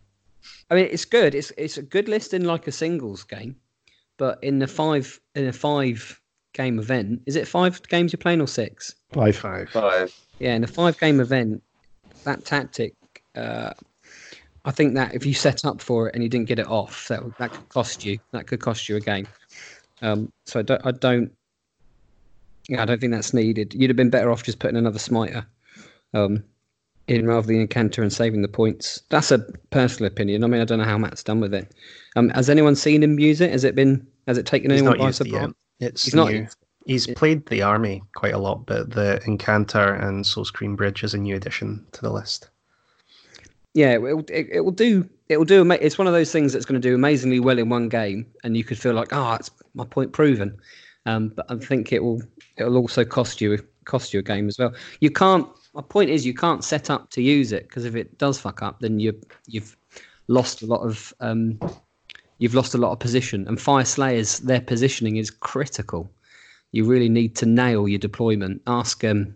I 0.71 0.75
mean, 0.75 0.89
it's 0.91 1.05
good. 1.05 1.35
It's 1.35 1.51
it's 1.59 1.79
a 1.79 1.83
good 1.83 2.09
list 2.09 2.33
in 2.33 2.45
like 2.45 2.67
a 2.67 2.73
singles 2.73 3.25
game, 3.25 3.57
but 4.17 4.43
in 4.43 4.59
the 4.59 4.67
five 4.67 5.21
in 5.35 5.47
a 5.47 5.53
five 5.53 6.21
game 6.53 6.79
event, 6.79 7.23
is 7.27 7.37
it 7.37 7.47
five 7.47 7.83
games 7.89 8.13
you're 8.13 8.19
playing 8.19 8.41
or 8.41 8.49
six? 8.49 8.95
Five. 9.13 9.37
Five. 9.37 9.71
Five. 9.71 10.19
Yeah, 10.39 10.55
in 10.55 10.65
a 10.65 10.69
five 10.69 10.99
game 10.99 11.21
event, 11.21 11.63
that 12.25 12.45
tactic, 12.45 12.95
uh, 13.35 13.73
I 14.65 14.71
think 14.71 14.95
that 14.95 15.15
if 15.15 15.27
you 15.27 15.35
set 15.35 15.65
up 15.65 15.81
for 15.81 16.09
it 16.09 16.15
and 16.15 16.23
you 16.23 16.29
didn't 16.29 16.47
get 16.47 16.59
it 16.59 16.67
off, 16.69 17.09
that 17.09 17.21
that 17.39 17.53
could 17.53 17.69
cost 17.69 18.05
you. 18.05 18.19
That 18.33 18.47
could 18.47 18.61
cost 18.61 18.89
you 18.89 18.97
a 18.97 19.01
game. 19.01 19.27
Um, 20.03 20.33
so 20.47 20.61
I 20.61 20.63
don't. 20.63 20.87
I 20.87 20.91
don't. 20.93 21.33
Yeah, 22.69 22.83
I 22.83 22.85
don't 22.85 23.01
think 23.01 23.13
that's 23.13 23.35
needed. 23.35 23.75
You'd 23.75 23.91
have 23.91 23.97
been 23.97 24.11
better 24.11 24.31
off 24.31 24.45
just 24.45 24.59
putting 24.61 24.77
another 24.77 24.99
smiter 24.99 25.45
um, 26.15 26.45
in 27.09 27.27
rather 27.27 27.47
than 27.47 27.67
Incantor 27.67 28.03
and 28.03 28.13
saving 28.13 28.43
the 28.43 28.49
points. 28.49 29.03
That's 29.09 29.31
a 29.33 29.41
personal 29.71 30.11
opinion. 30.11 30.45
I 30.45 30.47
mean, 30.47 30.61
I 30.61 30.65
don't 30.65 30.79
know 30.79 30.85
how 30.85 30.99
Matt's 30.99 31.23
done 31.23 31.41
with 31.41 31.53
it. 31.53 31.73
Um, 32.17 32.29
has 32.31 32.49
anyone 32.49 32.77
seen 32.77 33.03
him 33.03 33.19
use 33.19 33.41
it? 33.41 33.51
Has 33.51 33.65
it 33.65 33.75
been? 33.75 34.07
Has 34.27 34.39
it 34.39 34.47
taken 34.47 34.71
He's 34.71 34.81
anyone 34.81 34.99
by 34.99 35.11
surprise? 35.11 35.53
It's 35.81 36.05
He's 36.05 36.15
not. 36.15 36.31
new. 36.31 36.47
He's 36.87 37.07
played 37.09 37.47
the 37.47 37.63
army 37.63 38.03
quite 38.15 38.35
a 38.35 38.39
lot, 38.39 38.67
but 38.67 38.91
the 38.91 39.21
Incantor 39.27 40.03
and 40.03 40.25
Soulscream 40.25 40.77
Bridge 40.77 41.05
is 41.05 41.15
a 41.15 41.19
new 41.19 41.37
addition 41.37 41.87
to 41.93 42.01
the 42.01 42.11
list. 42.11 42.49
Yeah, 43.75 43.93
it 43.93 44.03
will, 44.03 44.25
it, 44.29 44.49
it 44.51 44.61
will 44.65 44.73
do. 44.73 45.09
It 45.29 45.37
will 45.37 45.45
do. 45.45 45.71
It's 45.71 45.99
one 45.99 46.07
of 46.07 46.13
those 46.13 46.33
things 46.33 46.53
that's 46.53 46.65
going 46.65 46.81
to 46.81 46.89
do 46.89 46.95
amazingly 46.95 47.39
well 47.39 47.59
in 47.59 47.69
one 47.69 47.89
game, 47.89 48.27
and 48.43 48.57
you 48.57 48.65
could 48.65 48.79
feel 48.79 48.95
like, 48.95 49.13
oh, 49.13 49.35
it's 49.35 49.51
my 49.75 49.85
point 49.85 50.13
proven. 50.13 50.59
Um, 51.07 51.29
but 51.29 51.47
I 51.51 51.57
think 51.57 51.93
it 51.93 52.03
will. 52.03 52.23
It 52.57 52.65
will 52.65 52.77
also 52.77 53.05
cost 53.05 53.41
you 53.41 53.59
cost 53.85 54.13
you 54.13 54.21
a 54.21 54.23
game 54.23 54.49
as 54.49 54.59
well. 54.59 54.75
You 55.01 55.11
can't. 55.11 55.49
My 55.75 55.83
point 55.83 56.11
is, 56.11 56.27
you 56.27 56.35
can't 56.35 56.65
set 56.65 56.91
up 56.91 57.11
to 57.11 57.23
use 57.23 57.53
it 57.53 57.69
because 57.69 57.85
if 57.85 57.95
it 57.95 58.19
does 58.19 58.39
fuck 58.39 58.63
up, 58.63 58.81
then 58.81 59.01
you 59.01 59.19
you've 59.47 59.77
lost 60.29 60.63
a 60.63 60.67
lot 60.67 60.81
of 60.81 61.13
um, 61.21 61.59
you've 62.39 62.55
lost 62.55 62.75
a 62.75 62.79
lot 62.79 62.93
of 62.93 62.99
position. 62.99 63.47
And 63.49 63.61
Fire 63.61 63.85
Slayers, 63.85 64.41
their 64.41 64.61
positioning 64.61 65.17
is 65.17 65.31
critical. 65.31 66.11
You 66.73 66.85
really 66.85 67.09
need 67.09 67.35
to 67.37 67.47
nail 67.47 67.89
your 67.89 67.99
deployment. 67.99 68.63
Ask 68.67 69.05
um, 69.05 69.35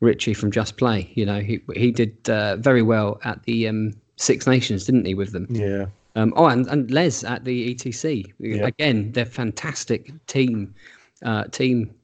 Richie 0.00 0.34
from 0.34 0.50
Just 0.50 0.76
Play. 0.76 1.10
You 1.14 1.26
know, 1.26 1.40
he 1.40 1.60
he 1.74 1.90
did 1.90 2.28
uh, 2.28 2.56
very 2.56 2.82
well 2.82 3.20
at 3.24 3.42
the 3.44 3.68
um, 3.68 3.94
Six 4.16 4.46
Nations, 4.46 4.84
didn't 4.84 5.06
he, 5.06 5.14
with 5.14 5.32
them? 5.32 5.46
Yeah. 5.50 5.86
Um, 6.16 6.32
oh, 6.36 6.46
and, 6.46 6.66
and 6.68 6.90
Les 6.90 7.24
at 7.24 7.44
the 7.44 7.74
ETC. 7.74 8.32
Yeah. 8.38 8.66
Again, 8.66 9.12
they're 9.12 9.24
fantastic 9.24 10.12
team 10.26 10.74
uh, 11.24 11.44
team 11.44 11.94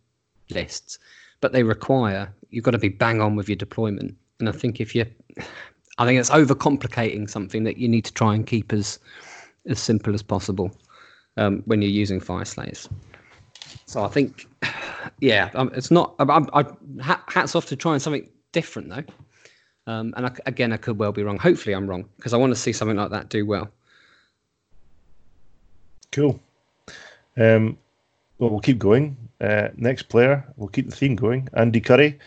lists, 0.50 0.98
but 1.40 1.52
they 1.52 1.62
require 1.62 2.32
you've 2.50 2.64
got 2.64 2.72
to 2.72 2.78
be 2.78 2.88
bang 2.88 3.20
on 3.20 3.36
with 3.36 3.48
your 3.48 3.56
deployment. 3.56 4.14
And 4.38 4.48
I 4.48 4.52
think 4.52 4.80
if 4.80 4.94
you, 4.94 5.06
I 5.98 6.06
think 6.06 6.20
it's 6.20 6.30
overcomplicating 6.30 7.28
something 7.28 7.64
that 7.64 7.78
you 7.78 7.88
need 7.88 8.04
to 8.04 8.12
try 8.12 8.34
and 8.34 8.46
keep 8.46 8.72
as 8.72 8.98
as 9.66 9.80
simple 9.80 10.14
as 10.14 10.22
possible 10.22 10.70
um, 11.36 11.62
when 11.66 11.82
you're 11.82 11.90
using 11.90 12.20
Fire 12.20 12.44
Slayers. 12.44 12.88
So 13.86 14.04
I 14.04 14.08
think, 14.08 14.46
yeah, 15.20 15.50
um, 15.54 15.70
it's 15.74 15.90
not. 15.90 16.14
I, 16.18 16.24
I, 16.24 16.64
I, 17.02 17.16
hats 17.28 17.54
off 17.54 17.66
to 17.66 17.76
trying 17.76 17.98
something 17.98 18.28
different 18.52 18.90
though. 18.90 19.04
Um, 19.88 20.14
and 20.16 20.26
I, 20.26 20.32
again, 20.46 20.72
I 20.72 20.76
could 20.76 20.98
well 20.98 21.12
be 21.12 21.22
wrong. 21.22 21.38
Hopefully, 21.38 21.74
I'm 21.74 21.88
wrong 21.88 22.08
because 22.16 22.34
I 22.34 22.36
want 22.36 22.52
to 22.52 22.56
see 22.56 22.72
something 22.72 22.96
like 22.96 23.10
that 23.10 23.28
do 23.28 23.46
well. 23.46 23.68
Cool. 26.12 26.40
Um, 27.36 27.78
well, 28.38 28.50
we'll 28.50 28.60
keep 28.60 28.78
going. 28.78 29.16
Uh, 29.40 29.68
next 29.76 30.04
player, 30.04 30.44
we'll 30.56 30.68
keep 30.68 30.88
the 30.88 30.96
theme 30.96 31.16
going. 31.16 31.48
Andy 31.54 31.80
Curry. 31.80 32.18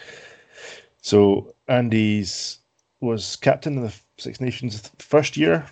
So 1.01 1.53
Andy's 1.67 2.59
was 3.01 3.35
captain 3.37 3.77
in 3.77 3.83
the 3.83 3.93
Six 4.17 4.41
Nations 4.41 4.91
first 4.99 5.37
year, 5.37 5.65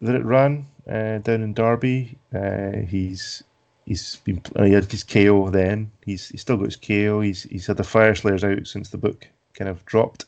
that 0.00 0.14
it 0.14 0.24
ran 0.24 0.66
uh, 0.88 1.18
down 1.18 1.42
in 1.42 1.54
Derby. 1.54 2.16
Uh, 2.34 2.78
he's 2.88 3.42
he's 3.86 4.16
been 4.24 4.42
he 4.58 4.72
had 4.72 4.90
his 4.90 5.04
KO 5.04 5.50
then. 5.50 5.90
He's 6.04 6.28
he's 6.28 6.40
still 6.40 6.56
got 6.56 6.66
his 6.66 6.76
KO. 6.76 7.20
He's 7.20 7.44
he's 7.44 7.66
had 7.66 7.76
the 7.76 7.84
Fire 7.84 8.14
Slayers 8.14 8.44
out 8.44 8.66
since 8.66 8.90
the 8.90 8.98
book 8.98 9.26
kind 9.54 9.68
of 9.68 9.84
dropped. 9.86 10.26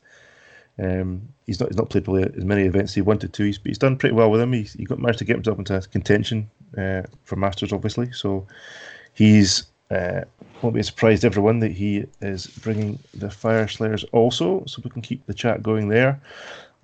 Um, 0.78 1.28
he's 1.46 1.58
not 1.58 1.70
he's 1.70 1.76
not 1.76 1.90
played 1.90 2.04
probably 2.04 2.24
as 2.24 2.44
many 2.44 2.62
events 2.62 2.92
as 2.92 2.96
he 2.96 3.02
wanted 3.02 3.32
to. 3.32 3.44
He's, 3.44 3.58
but 3.58 3.68
he's 3.68 3.78
done 3.78 3.96
pretty 3.96 4.14
well 4.14 4.30
with 4.30 4.40
them. 4.40 4.52
He's 4.52 4.74
he 4.74 4.84
got 4.84 4.98
managed 4.98 5.18
to 5.20 5.24
get 5.24 5.36
himself 5.36 5.58
into 5.58 5.80
contention 5.90 6.50
uh, 6.76 7.02
for 7.24 7.36
Masters, 7.36 7.72
obviously. 7.72 8.12
So 8.12 8.46
he's 9.14 9.64
uh, 9.90 10.22
won't 10.62 10.74
be 10.74 10.82
surprised 10.82 11.24
everyone 11.24 11.60
that 11.60 11.72
he 11.72 12.04
is 12.20 12.46
bringing 12.46 12.98
the 13.14 13.30
Fire 13.30 13.68
Slayers 13.68 14.04
also, 14.12 14.64
so 14.66 14.80
we 14.84 14.90
can 14.90 15.02
keep 15.02 15.24
the 15.26 15.34
chat 15.34 15.62
going 15.62 15.88
there. 15.88 16.20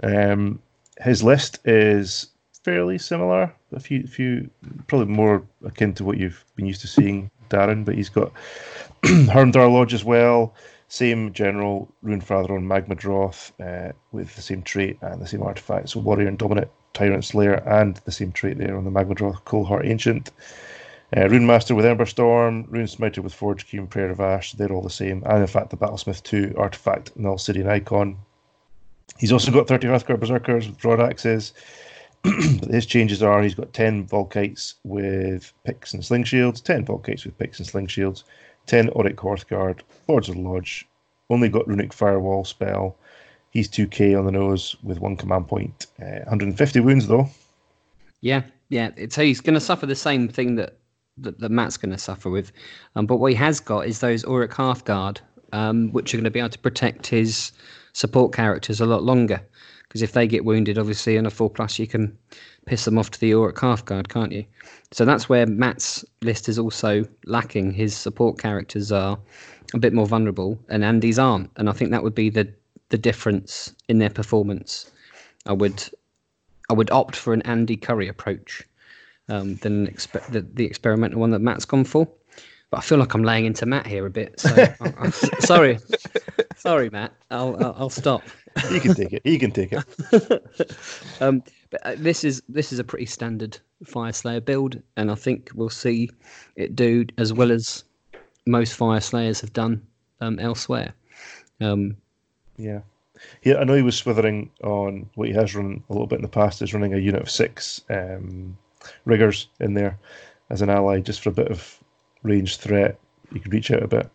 Um, 0.02 0.60
his 1.00 1.22
list 1.22 1.58
is 1.66 2.28
fairly 2.64 2.98
similar, 2.98 3.52
a 3.72 3.80
few 3.80 4.06
few 4.06 4.48
probably 4.86 5.12
more 5.12 5.42
akin 5.64 5.94
to 5.94 6.04
what 6.04 6.18
you've 6.18 6.44
been 6.54 6.66
used 6.66 6.80
to 6.82 6.86
seeing, 6.86 7.30
Darren. 7.50 7.84
But 7.84 7.96
he's 7.96 8.08
got 8.08 8.32
Hermdar 9.02 9.72
Lodge 9.72 9.94
as 9.94 10.04
well. 10.04 10.54
Same 10.88 11.32
general 11.32 11.88
Runefather 12.04 12.50
on 12.50 12.68
Magmadroth 12.68 13.50
uh, 13.60 13.92
with 14.12 14.36
the 14.36 14.42
same 14.42 14.62
trait 14.62 14.98
and 15.00 15.20
the 15.20 15.26
same 15.26 15.42
artifact. 15.42 15.88
So 15.88 16.00
Warrior 16.00 16.28
and 16.28 16.38
Dominant 16.38 16.70
Tyrant 16.94 17.24
Slayer 17.24 17.54
and 17.66 17.96
the 18.04 18.12
same 18.12 18.32
trait 18.32 18.58
there 18.58 18.76
on 18.76 18.84
the 18.84 18.90
Magmadroth 18.90 19.42
Coldheart 19.44 19.86
Ancient. 19.86 20.30
Uh, 21.16 21.28
Rune 21.28 21.46
Master 21.46 21.74
with 21.74 21.84
Emberstorm, 21.84 22.64
Rune 22.70 22.86
Smiter 22.86 23.20
with 23.22 23.34
Forge 23.34 23.66
Key 23.66 23.76
and 23.76 23.90
Prayer 23.90 24.10
of 24.10 24.20
Ash, 24.20 24.52
they're 24.52 24.72
all 24.72 24.82
the 24.82 24.90
same. 24.90 25.22
And 25.26 25.40
in 25.40 25.46
fact, 25.46 25.70
the 25.70 25.76
Battlesmith 25.76 26.22
2 26.22 26.54
artifact, 26.56 27.16
Nulsidian 27.18 27.68
Icon. 27.68 28.16
He's 29.18 29.32
also 29.32 29.52
got 29.52 29.68
30 29.68 29.88
Hearthguard 29.88 30.20
Berserkers 30.20 30.66
with 30.66 30.80
Broad 30.80 31.00
Axes. 31.00 31.52
but 32.22 32.70
his 32.70 32.86
changes 32.86 33.22
are 33.22 33.42
he's 33.42 33.54
got 33.54 33.72
10 33.72 34.06
Vulkites 34.06 34.74
with 34.84 35.52
picks 35.64 35.92
and 35.92 36.04
sling 36.04 36.22
shields, 36.22 36.60
10 36.60 36.86
Vulkites 36.86 37.24
with 37.24 37.36
picks 37.36 37.58
and 37.58 37.66
sling 37.66 37.88
shields, 37.88 38.22
10 38.66 38.90
Auric 38.90 39.16
Hearthguard, 39.16 39.80
Lords 40.06 40.28
of 40.28 40.36
the 40.36 40.40
Lodge, 40.40 40.86
only 41.30 41.48
got 41.48 41.66
Runic 41.66 41.92
Firewall 41.92 42.44
spell. 42.44 42.96
He's 43.52 43.68
2k 43.68 44.18
on 44.18 44.24
the 44.24 44.32
nose 44.32 44.76
with 44.82 44.98
one 44.98 45.16
command 45.16 45.46
point. 45.46 45.86
Uh, 46.00 46.24
150 46.24 46.80
wounds 46.80 47.06
though. 47.06 47.28
Yeah, 48.22 48.42
yeah. 48.70 48.90
So 49.10 49.22
he's 49.22 49.42
going 49.42 49.54
to 49.54 49.60
suffer 49.60 49.84
the 49.84 49.94
same 49.94 50.26
thing 50.26 50.56
that, 50.56 50.78
that, 51.18 51.38
that 51.38 51.50
Matt's 51.50 51.76
going 51.76 51.92
to 51.92 51.98
suffer 51.98 52.30
with. 52.30 52.50
Um, 52.96 53.06
but 53.06 53.16
what 53.16 53.30
he 53.30 53.36
has 53.36 53.60
got 53.60 53.86
is 53.86 54.00
those 54.00 54.24
Auric 54.24 54.52
Hearthguard, 54.52 55.18
um, 55.52 55.90
which 55.92 56.14
are 56.14 56.16
going 56.16 56.24
to 56.24 56.30
be 56.30 56.38
able 56.38 56.48
to 56.48 56.58
protect 56.58 57.06
his 57.06 57.52
support 57.92 58.32
characters 58.32 58.80
a 58.80 58.86
lot 58.86 59.02
longer. 59.02 59.40
Because 59.82 60.00
if 60.00 60.12
they 60.12 60.26
get 60.26 60.46
wounded, 60.46 60.78
obviously, 60.78 61.16
in 61.16 61.26
a 61.26 61.30
4 61.30 61.50
plus, 61.50 61.78
you 61.78 61.86
can 61.86 62.16
piss 62.64 62.86
them 62.86 62.96
off 62.96 63.10
to 63.10 63.20
the 63.20 63.34
Auric 63.34 63.56
Hearthguard, 63.56 64.08
can't 64.08 64.32
you? 64.32 64.46
So 64.92 65.04
that's 65.04 65.28
where 65.28 65.46
Matt's 65.46 66.02
list 66.22 66.48
is 66.48 66.58
also 66.58 67.04
lacking. 67.26 67.72
His 67.72 67.94
support 67.94 68.38
characters 68.38 68.90
are 68.90 69.18
a 69.74 69.78
bit 69.78 69.92
more 69.92 70.06
vulnerable, 70.06 70.58
and 70.70 70.82
Andy's 70.82 71.18
aren't. 71.18 71.50
And 71.56 71.68
I 71.68 71.72
think 71.72 71.90
that 71.90 72.02
would 72.02 72.14
be 72.14 72.30
the 72.30 72.50
the 72.92 72.98
difference 72.98 73.74
in 73.88 73.98
their 73.98 74.10
performance. 74.10 74.92
I 75.46 75.54
would 75.54 75.82
I 76.70 76.74
would 76.74 76.90
opt 76.90 77.16
for 77.16 77.32
an 77.32 77.42
Andy 77.42 77.76
Curry 77.76 78.06
approach 78.06 78.62
um, 79.28 79.56
than 79.56 79.88
expe- 79.88 80.26
the, 80.28 80.42
the 80.42 80.64
experimental 80.64 81.18
one 81.18 81.30
that 81.30 81.40
Matt's 81.40 81.64
gone 81.64 81.84
for. 81.84 82.06
But 82.70 82.78
I 82.78 82.80
feel 82.82 82.98
like 82.98 83.14
I'm 83.14 83.24
laying 83.24 83.46
into 83.46 83.66
Matt 83.66 83.86
here 83.86 84.06
a 84.06 84.10
bit. 84.10 84.38
So 84.38 84.54
I'm, 84.80 84.94
I'm 84.98 85.12
sorry, 85.40 85.78
sorry, 86.56 86.90
Matt. 86.90 87.12
I'll, 87.30 87.56
I'll 87.62 87.74
I'll 87.78 87.90
stop. 87.90 88.22
You 88.70 88.80
can 88.80 88.94
take 88.94 89.12
it. 89.14 89.22
He 89.24 89.38
can 89.38 89.50
take 89.50 89.72
it. 89.72 90.86
um, 91.20 91.42
but 91.70 91.86
uh, 91.86 91.94
this 91.96 92.24
is 92.24 92.42
this 92.48 92.72
is 92.72 92.78
a 92.78 92.84
pretty 92.84 93.06
standard 93.06 93.58
Fire 93.84 94.12
Slayer 94.12 94.40
build, 94.40 94.80
and 94.98 95.10
I 95.10 95.14
think 95.14 95.50
we'll 95.54 95.70
see 95.70 96.10
it 96.56 96.76
do 96.76 97.06
as 97.16 97.32
well 97.32 97.50
as 97.50 97.84
most 98.46 98.74
Fire 98.74 99.00
Slayers 99.00 99.40
have 99.40 99.54
done 99.54 99.86
um, 100.20 100.38
elsewhere. 100.38 100.92
Um, 101.60 101.96
Yeah. 102.62 102.80
Yeah, 103.42 103.56
I 103.58 103.64
know 103.64 103.74
he 103.74 103.82
was 103.82 103.96
swithering 103.96 104.50
on 104.64 105.08
what 105.14 105.28
he 105.28 105.34
has 105.34 105.54
run 105.54 105.82
a 105.88 105.92
little 105.92 106.06
bit 106.06 106.16
in 106.16 106.22
the 106.22 106.28
past 106.28 106.62
is 106.62 106.72
running 106.74 106.94
a 106.94 106.98
unit 106.98 107.22
of 107.22 107.30
six 107.30 107.82
um, 107.90 108.56
riggers 109.04 109.48
in 109.60 109.74
there 109.74 109.98
as 110.50 110.62
an 110.62 110.70
ally 110.70 110.98
just 111.00 111.20
for 111.22 111.28
a 111.28 111.32
bit 111.32 111.48
of 111.50 111.78
range 112.22 112.56
threat. 112.56 112.98
You 113.32 113.40
could 113.40 113.52
reach 113.52 113.70
out 113.70 113.82
a 113.82 113.88
bit. 113.88 114.10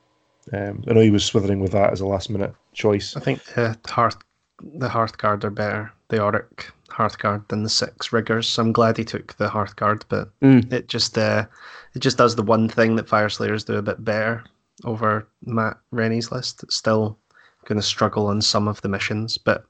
Um, 0.54 0.84
I 0.90 0.94
know 0.94 1.02
he 1.02 1.12
was 1.12 1.24
swithering 1.26 1.60
with 1.60 1.72
that 1.74 1.92
as 1.92 2.02
a 2.02 2.08
last 2.08 2.30
minute 2.30 2.54
choice. 2.74 3.16
I 3.16 3.20
think 3.20 3.44
the 3.54 3.78
Hearth 3.88 4.18
the 4.64 4.90
Hearthguard 4.90 5.44
are 5.44 5.52
better, 5.52 5.92
the 6.08 6.18
Auric 6.18 6.72
Hearthguard 6.90 7.48
than 7.48 7.62
the 7.64 7.70
six 7.70 8.12
riggers. 8.12 8.48
So 8.48 8.64
I'm 8.64 8.72
glad 8.72 8.98
he 8.98 9.06
took 9.06 9.36
the 9.38 9.48
Hearthguard, 9.50 10.04
but 10.10 10.30
Mm. 10.42 10.72
it 10.74 10.88
just 10.88 11.18
uh, 11.18 11.46
it 11.94 12.00
just 12.00 12.18
does 12.18 12.36
the 12.36 12.44
one 12.44 12.68
thing 12.68 12.96
that 12.96 13.08
Fire 13.08 13.30
Slayers 13.30 13.64
do 13.64 13.76
a 13.76 13.82
bit 13.84 14.04
better 14.04 14.44
over 14.84 15.28
Matt 15.46 15.78
Rennie's 15.92 16.32
list. 16.32 16.64
It's 16.64 16.76
still 16.76 17.18
going 17.68 17.80
to 17.80 17.86
struggle 17.86 18.28
on 18.28 18.42
some 18.42 18.68
of 18.68 18.82
the 18.82 18.90
missions, 18.90 19.38
but 19.38 19.66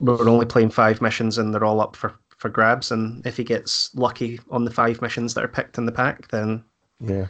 we're 0.00 0.28
only 0.28 0.46
playing 0.46 0.70
five 0.70 1.00
missions 1.00 1.38
and 1.38 1.52
they're 1.52 1.64
all 1.64 1.80
up 1.80 1.96
for, 1.96 2.14
for 2.36 2.48
grabs. 2.48 2.92
And 2.92 3.26
if 3.26 3.36
he 3.36 3.42
gets 3.44 3.92
lucky 3.96 4.38
on 4.50 4.64
the 4.64 4.70
five 4.70 5.02
missions 5.02 5.34
that 5.34 5.42
are 5.44 5.48
picked 5.48 5.78
in 5.78 5.86
the 5.86 5.92
pack, 5.92 6.28
then 6.28 6.62
Yeah. 7.00 7.26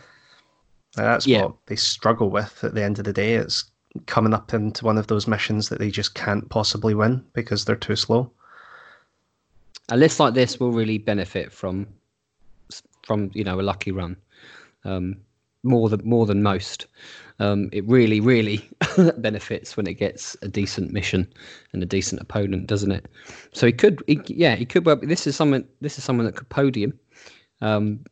that's 0.95 1.27
Yeah. 1.27 1.43
what 1.45 1.55
they 1.67 1.77
struggle 1.77 2.31
with 2.31 2.63
at 2.65 2.75
the 2.75 2.83
end 2.83 2.99
of 2.99 3.05
the 3.05 3.13
day. 3.13 3.35
It's 3.35 3.65
coming 4.07 4.35
up 4.35 4.53
into 4.53 4.85
one 4.85 4.99
of 4.99 5.07
those 5.07 5.27
missions 5.27 5.69
that 5.71 5.79
they 5.79 5.91
just 5.91 6.15
can't 6.15 6.49
possibly 6.51 6.95
win 6.95 7.25
because 7.33 7.65
they're 7.65 7.77
too 7.77 7.97
slow. 7.97 8.31
a 9.91 9.97
list 9.97 10.21
like 10.21 10.35
this 10.35 10.61
will 10.61 10.71
really 10.73 10.99
benefit 10.99 11.51
from 11.51 11.87
from 13.05 13.31
you 13.33 13.43
know 13.43 13.59
a 13.59 13.63
lucky 13.63 13.91
run 13.91 14.15
um, 14.85 15.17
more 15.63 15.89
than 15.89 16.03
more 16.05 16.27
than 16.27 16.43
most. 16.43 16.87
Um, 17.41 17.69
it 17.73 17.87
really, 17.87 18.21
really 18.21 18.69
benefits 19.19 19.77
when 19.77 19.87
it 19.87 19.95
gets 19.95 20.37
a 20.43 20.49
decent 20.49 20.93
mission 20.93 21.33
and 21.73 21.83
a 21.83 21.87
decent 21.87 22.21
opponent, 22.21 22.67
doesn't 22.67 22.91
it? 22.91 23.07
So 23.53 23.67
he 23.67 23.73
could, 23.73 24.03
he, 24.09 24.21
yeah, 24.27 24.57
he 24.57 24.65
could. 24.65 24.85
Well, 24.85 24.97
this 24.97 25.27
is 25.27 25.37
someone. 25.37 25.65
This 25.81 25.99
is 25.99 26.05
someone 26.05 26.27
that 26.27 26.35
could 26.35 26.49
podium, 26.49 26.99
um, 27.61 28.05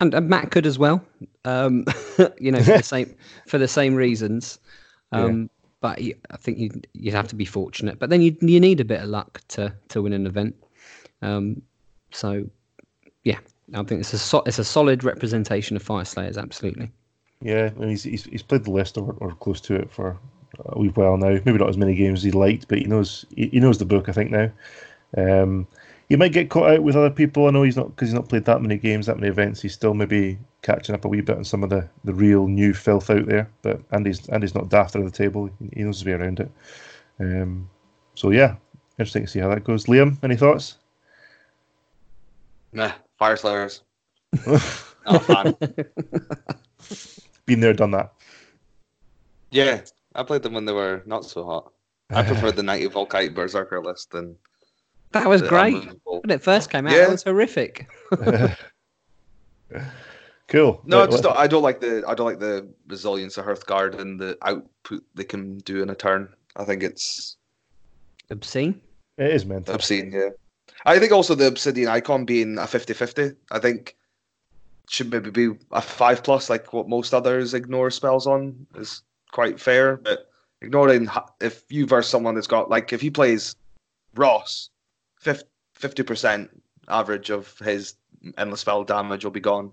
and, 0.00 0.14
and 0.14 0.28
Matt 0.28 0.52
could 0.52 0.66
as 0.66 0.78
well. 0.78 1.04
Um, 1.44 1.84
you 2.38 2.52
know, 2.52 2.62
for 2.62 2.76
the 2.76 2.82
same 2.94 3.14
for 3.48 3.58
the 3.58 3.68
same 3.68 3.94
reasons. 3.94 4.58
Um, 5.12 5.50
But 5.80 5.98
he, 5.98 6.14
I 6.30 6.36
think 6.36 6.58
you'd, 6.58 6.86
you'd 6.92 7.14
have 7.14 7.28
to 7.28 7.34
be 7.34 7.46
fortunate. 7.46 7.98
But 7.98 8.10
then 8.10 8.20
you 8.20 8.36
you 8.40 8.60
need 8.60 8.80
a 8.80 8.84
bit 8.84 9.00
of 9.00 9.08
luck 9.08 9.40
to 9.48 9.74
to 9.88 10.02
win 10.02 10.12
an 10.12 10.26
event. 10.26 10.54
Um, 11.22 11.62
so, 12.12 12.44
yeah, 13.24 13.38
I 13.74 13.82
think 13.82 14.00
it's 14.00 14.12
a 14.12 14.18
so, 14.18 14.42
it's 14.46 14.58
a 14.58 14.64
solid 14.64 15.04
representation 15.04 15.76
of 15.76 15.82
Fire 15.82 16.04
Slayers. 16.04 16.38
Absolutely. 16.38 16.90
Yeah, 17.42 17.66
and 17.66 17.90
he's, 17.90 18.02
he's 18.02 18.24
he's 18.24 18.42
played 18.42 18.64
the 18.64 18.70
list 18.70 18.98
or, 18.98 19.16
or 19.18 19.32
close 19.32 19.60
to 19.62 19.74
it 19.74 19.90
for 19.90 20.16
a 20.66 20.78
wee 20.78 20.88
while 20.88 21.16
now. 21.16 21.38
Maybe 21.44 21.58
not 21.58 21.70
as 21.70 21.78
many 21.78 21.94
games 21.94 22.20
as 22.20 22.24
he 22.24 22.30
liked, 22.32 22.68
but 22.68 22.78
he 22.78 22.84
knows 22.84 23.24
he, 23.34 23.48
he 23.48 23.60
knows 23.60 23.78
the 23.78 23.84
book. 23.84 24.08
I 24.08 24.12
think 24.12 24.30
now. 24.30 24.50
Um, 25.16 25.66
he 26.08 26.16
might 26.16 26.32
get 26.32 26.50
caught 26.50 26.70
out 26.70 26.82
with 26.82 26.96
other 26.96 27.10
people. 27.10 27.46
I 27.46 27.50
know 27.50 27.62
he's 27.62 27.76
not 27.76 27.90
because 27.90 28.08
he's 28.08 28.14
not 28.14 28.28
played 28.28 28.44
that 28.44 28.60
many 28.60 28.76
games, 28.76 29.06
that 29.06 29.16
many 29.16 29.28
events. 29.28 29.62
He's 29.62 29.74
still 29.74 29.94
maybe 29.94 30.38
catching 30.62 30.94
up 30.94 31.04
a 31.04 31.08
wee 31.08 31.20
bit 31.20 31.36
on 31.36 31.44
some 31.44 31.62
of 31.62 31.70
the, 31.70 31.88
the 32.04 32.12
real 32.12 32.48
new 32.48 32.74
filth 32.74 33.10
out 33.10 33.26
there. 33.26 33.48
But 33.62 33.80
Andy's 33.92 34.28
Andy's 34.28 34.54
not 34.54 34.68
daft 34.68 34.96
under 34.96 35.08
the 35.08 35.16
table. 35.16 35.48
He, 35.60 35.70
he 35.72 35.84
knows 35.84 35.98
his 35.98 36.04
way 36.04 36.12
around 36.12 36.40
it. 36.40 36.50
Um, 37.20 37.70
so 38.16 38.30
yeah, 38.30 38.56
interesting 38.98 39.24
to 39.24 39.30
see 39.30 39.38
how 39.38 39.48
that 39.48 39.64
goes. 39.64 39.86
Liam, 39.86 40.18
any 40.24 40.36
thoughts? 40.36 40.78
Nah, 42.72 42.92
Fire 43.18 43.36
Slayers. 43.36 43.82
Not 44.46 44.60
a 45.06 45.20
fan. 45.20 45.56
Been 47.50 47.58
there, 47.60 47.72
done 47.72 47.90
that. 47.90 48.12
yeah, 49.50 49.80
I 50.14 50.22
played 50.22 50.42
them 50.44 50.52
when 50.54 50.64
they 50.66 50.72
were 50.72 51.02
not 51.04 51.24
so 51.24 51.44
hot. 51.44 51.72
I 52.10 52.22
prefer 52.30 52.52
the 52.52 52.62
90 52.62 52.88
Vulkite 52.90 53.34
Berserker 53.34 53.82
list 53.82 54.12
than 54.12 54.36
That 55.10 55.28
was 55.28 55.42
great 55.42 55.74
unmovable. 55.74 56.20
when 56.22 56.30
it 56.30 56.42
first 56.42 56.70
came 56.70 56.86
out. 56.86 56.92
Yeah. 56.92 57.08
It 57.08 57.10
was 57.10 57.24
horrific. 57.24 57.88
cool. 60.48 60.80
No, 60.84 61.02
I 61.02 61.06
just 61.06 61.22
don't, 61.24 61.36
I 61.36 61.46
don't 61.48 61.62
like 61.62 61.80
the 61.80 62.04
I 62.06 62.14
don't 62.14 62.26
like 62.26 62.38
the 62.38 62.68
resilience 62.86 63.36
of 63.36 63.44
Hearthguard 63.46 63.98
and 63.98 64.20
the 64.20 64.38
output 64.42 65.02
they 65.16 65.24
can 65.24 65.58
do 65.58 65.82
in 65.82 65.90
a 65.90 65.94
turn. 65.94 66.28
I 66.56 66.64
think 66.64 66.82
it's 66.84 67.36
Obscene. 68.30 68.80
it 69.18 69.32
is 69.34 69.44
mental. 69.44 69.74
obscene. 69.74 70.12
Yeah, 70.12 70.28
I 70.86 70.98
think 71.00 71.10
also 71.12 71.34
the 71.34 71.46
Obsidian 71.48 71.88
icon 71.88 72.24
being 72.24 72.58
a 72.58 72.62
50-50, 72.62 73.34
I 73.50 73.58
think 73.58 73.96
should 74.90 75.12
maybe 75.12 75.30
be 75.30 75.50
a 75.70 75.80
five 75.80 76.24
plus, 76.24 76.50
like 76.50 76.72
what 76.72 76.88
most 76.88 77.14
others 77.14 77.54
ignore 77.54 77.92
spells 77.92 78.26
on 78.26 78.66
is 78.74 79.02
quite 79.30 79.60
fair. 79.60 79.96
But 79.96 80.28
ignoring 80.60 81.08
if 81.40 81.62
you 81.68 81.86
verse 81.86 82.08
someone 82.08 82.34
that's 82.34 82.48
got 82.48 82.68
like 82.68 82.92
if 82.92 83.00
he 83.00 83.08
plays 83.08 83.54
Ross, 84.16 84.70
fifty 85.20 86.02
percent 86.02 86.50
average 86.88 87.30
of 87.30 87.56
his 87.60 87.94
endless 88.36 88.62
spell 88.62 88.82
damage 88.82 89.22
will 89.22 89.30
be 89.30 89.38
gone, 89.38 89.70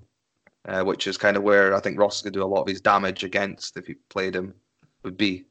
uh, 0.67 0.83
which 0.83 1.07
is 1.07 1.17
kind 1.17 1.35
of 1.35 1.41
where 1.41 1.73
I 1.73 1.79
think 1.79 1.99
Ross 1.99 2.21
could 2.21 2.33
do 2.33 2.43
a 2.43 2.45
lot 2.45 2.61
of 2.61 2.67
his 2.67 2.79
damage 2.79 3.23
against 3.23 3.75
if 3.75 3.87
he 3.87 3.95
played 4.09 4.35
him 4.35 4.53
would 5.01 5.17
be. 5.17 5.45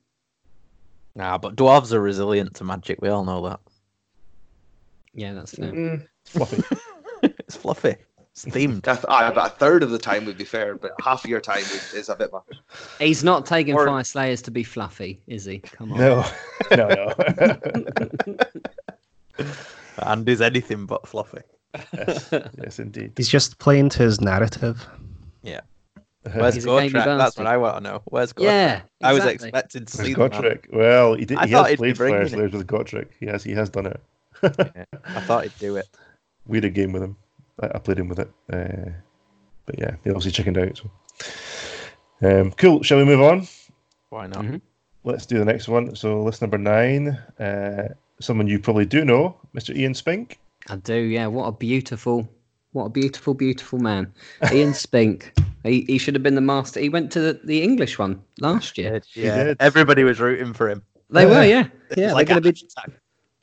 Nah, 1.17 1.39
but 1.39 1.57
dwarves 1.57 1.93
are 1.93 2.01
resilient 2.01 2.55
to 2.55 2.65
magic. 2.65 3.03
We 3.03 3.09
all 3.09 3.25
know 3.25 3.49
that. 3.49 3.61
Yeah, 5.13 5.33
that's 5.33 5.57
fair. 5.57 5.73
Mm, 5.73 6.07
fluffy. 6.25 6.63
it's 7.23 7.57
fluffy. 7.57 7.97
It's 8.37 8.45
themed. 8.45 8.87
I 8.87 8.93
th- 8.95 9.05
aye, 9.09 9.31
but 9.31 9.47
a 9.47 9.55
third 9.55 9.83
of 9.83 9.89
the 9.91 9.99
time 9.99 10.27
would 10.27 10.37
be 10.37 10.45
fair, 10.45 10.75
but 10.75 10.93
half 11.03 11.25
of 11.25 11.31
your 11.31 11.41
time 11.41 11.61
is, 11.61 11.95
is 11.95 12.09
a 12.11 12.15
bit 12.17 12.31
much. 12.33 12.45
He's 12.99 13.25
not 13.25 13.47
taking 13.47 13.75
Or- 13.75 13.87
Fire 13.87 14.05
Slayers 14.05 14.43
to 14.43 14.51
be 14.51 14.63
fluffy, 14.63 15.23
is 15.27 15.47
he? 15.47 15.61
Come 15.61 15.93
on. 15.93 15.99
No, 15.99 16.25
no, 16.77 17.15
no. 17.41 18.37
And 19.99 20.29
is 20.29 20.43
anything 20.43 20.85
but 20.85 21.07
fluffy. 21.09 21.41
yes, 21.95 22.29
yes, 22.63 22.79
indeed. 22.79 23.13
He's 23.17 23.29
just 23.31 23.59
playing 23.59 23.89
to 23.91 24.03
his 24.03 24.21
narrative. 24.21 24.87
Yeah. 25.43 25.61
Uh-huh. 26.27 26.39
Where's 26.41 26.55
He's 26.55 26.65
a 26.65 26.69
gamey 26.69 26.91
Gotrek? 26.91 27.19
That's 27.19 27.37
what 27.39 27.47
I 27.47 27.57
want 27.57 27.77
to 27.77 27.83
know. 27.83 28.03
Where's 28.07 28.33
Gotrek? 28.35 28.43
Yeah, 28.45 28.81
I 29.03 29.13
was 29.15 29.25
exactly. 29.25 29.49
expecting 29.49 29.85
to 29.87 29.97
There's 29.97 30.07
see 30.09 30.15
that. 30.15 30.33
Gotrek. 30.33 30.73
Well, 30.75 31.15
he 31.15 31.25
did. 31.25 31.39
I 31.39 31.47
He 31.47 31.53
thought 31.53 31.63
has 31.63 31.71
he'd 31.71 31.75
be 31.77 31.79
played 31.79 31.97
bringing 31.97 32.19
Fire 32.19 32.27
it. 32.27 32.31
Slayers 32.31 32.53
with 32.53 32.67
Gotrek. 32.67 33.09
Yes, 33.21 33.43
he 33.43 33.53
has 33.53 33.71
done 33.71 33.87
it. 33.87 34.01
I 34.43 35.21
thought 35.23 35.45
he'd 35.45 35.59
do 35.59 35.77
it. 35.77 35.89
we 36.47 36.59
had 36.59 36.65
a 36.67 36.71
game 36.71 36.93
with 36.93 37.03
him. 37.03 37.17
I, 37.61 37.67
I 37.75 37.79
played 37.79 37.99
him 37.99 38.09
with 38.09 38.21
it. 38.21 38.31
Uh, 38.53 38.91
but 39.67 39.79
yeah, 39.79 39.97
they 40.03 40.11
obviously 40.11 40.33
chickened 40.33 40.59
out. 40.59 40.77
So. 40.79 40.91
Um, 42.23 42.53
cool. 42.53 42.83
Shall 42.83 42.99
we 42.99 43.05
move 43.05 43.21
on? 43.21 43.47
Why 44.11 44.27
not? 44.27 44.45
Mhm. 44.45 44.61
Let's 45.05 45.27
do 45.27 45.39
the 45.39 45.45
next 45.45 45.69
one. 45.69 45.95
So, 45.95 46.23
list 46.23 46.41
number 46.41 46.59
nine. 46.59 47.09
Uh, 47.39 47.89
someone 48.21 48.47
you 48.47 48.59
probably 48.59 48.87
do 48.87 49.05
know, 49.05 49.37
Mr. 49.55 49.77
Ian 49.77 49.95
Spink. 49.95 50.39
I 50.69 50.77
do, 50.77 50.95
yeah. 50.95 51.27
What 51.27 51.47
a 51.47 51.53
beautiful, 51.53 52.29
what 52.73 52.87
a 52.87 52.91
beautiful, 52.91 53.35
beautiful 53.35 53.79
man. 53.79 54.13
Ian 54.53 54.75
Spink. 54.75 55.33
He, 55.67 55.81
he 55.89 55.99
should 55.99 56.15
have 56.15 56.23
been 56.23 56.37
the 56.37 56.41
master. 56.41 56.79
He 56.79 56.89
went 56.89 57.11
to 57.11 57.21
the, 57.21 57.41
the 57.43 57.61
English 57.61 57.99
one 57.99 58.23
last 58.39 58.79
year. 58.79 59.03
Yeah, 59.15 59.43
did. 59.43 59.57
everybody 59.59 60.05
was 60.05 60.21
rooting 60.21 60.53
for 60.53 60.71
him. 60.71 60.81
They 61.11 61.27
were, 61.27 61.45
yeah. 61.45 61.67
Yeah, 61.97 62.05
was 62.05 62.13
like 62.15 62.29
going 62.29 62.41
to 62.41 62.53
be. 62.53 62.69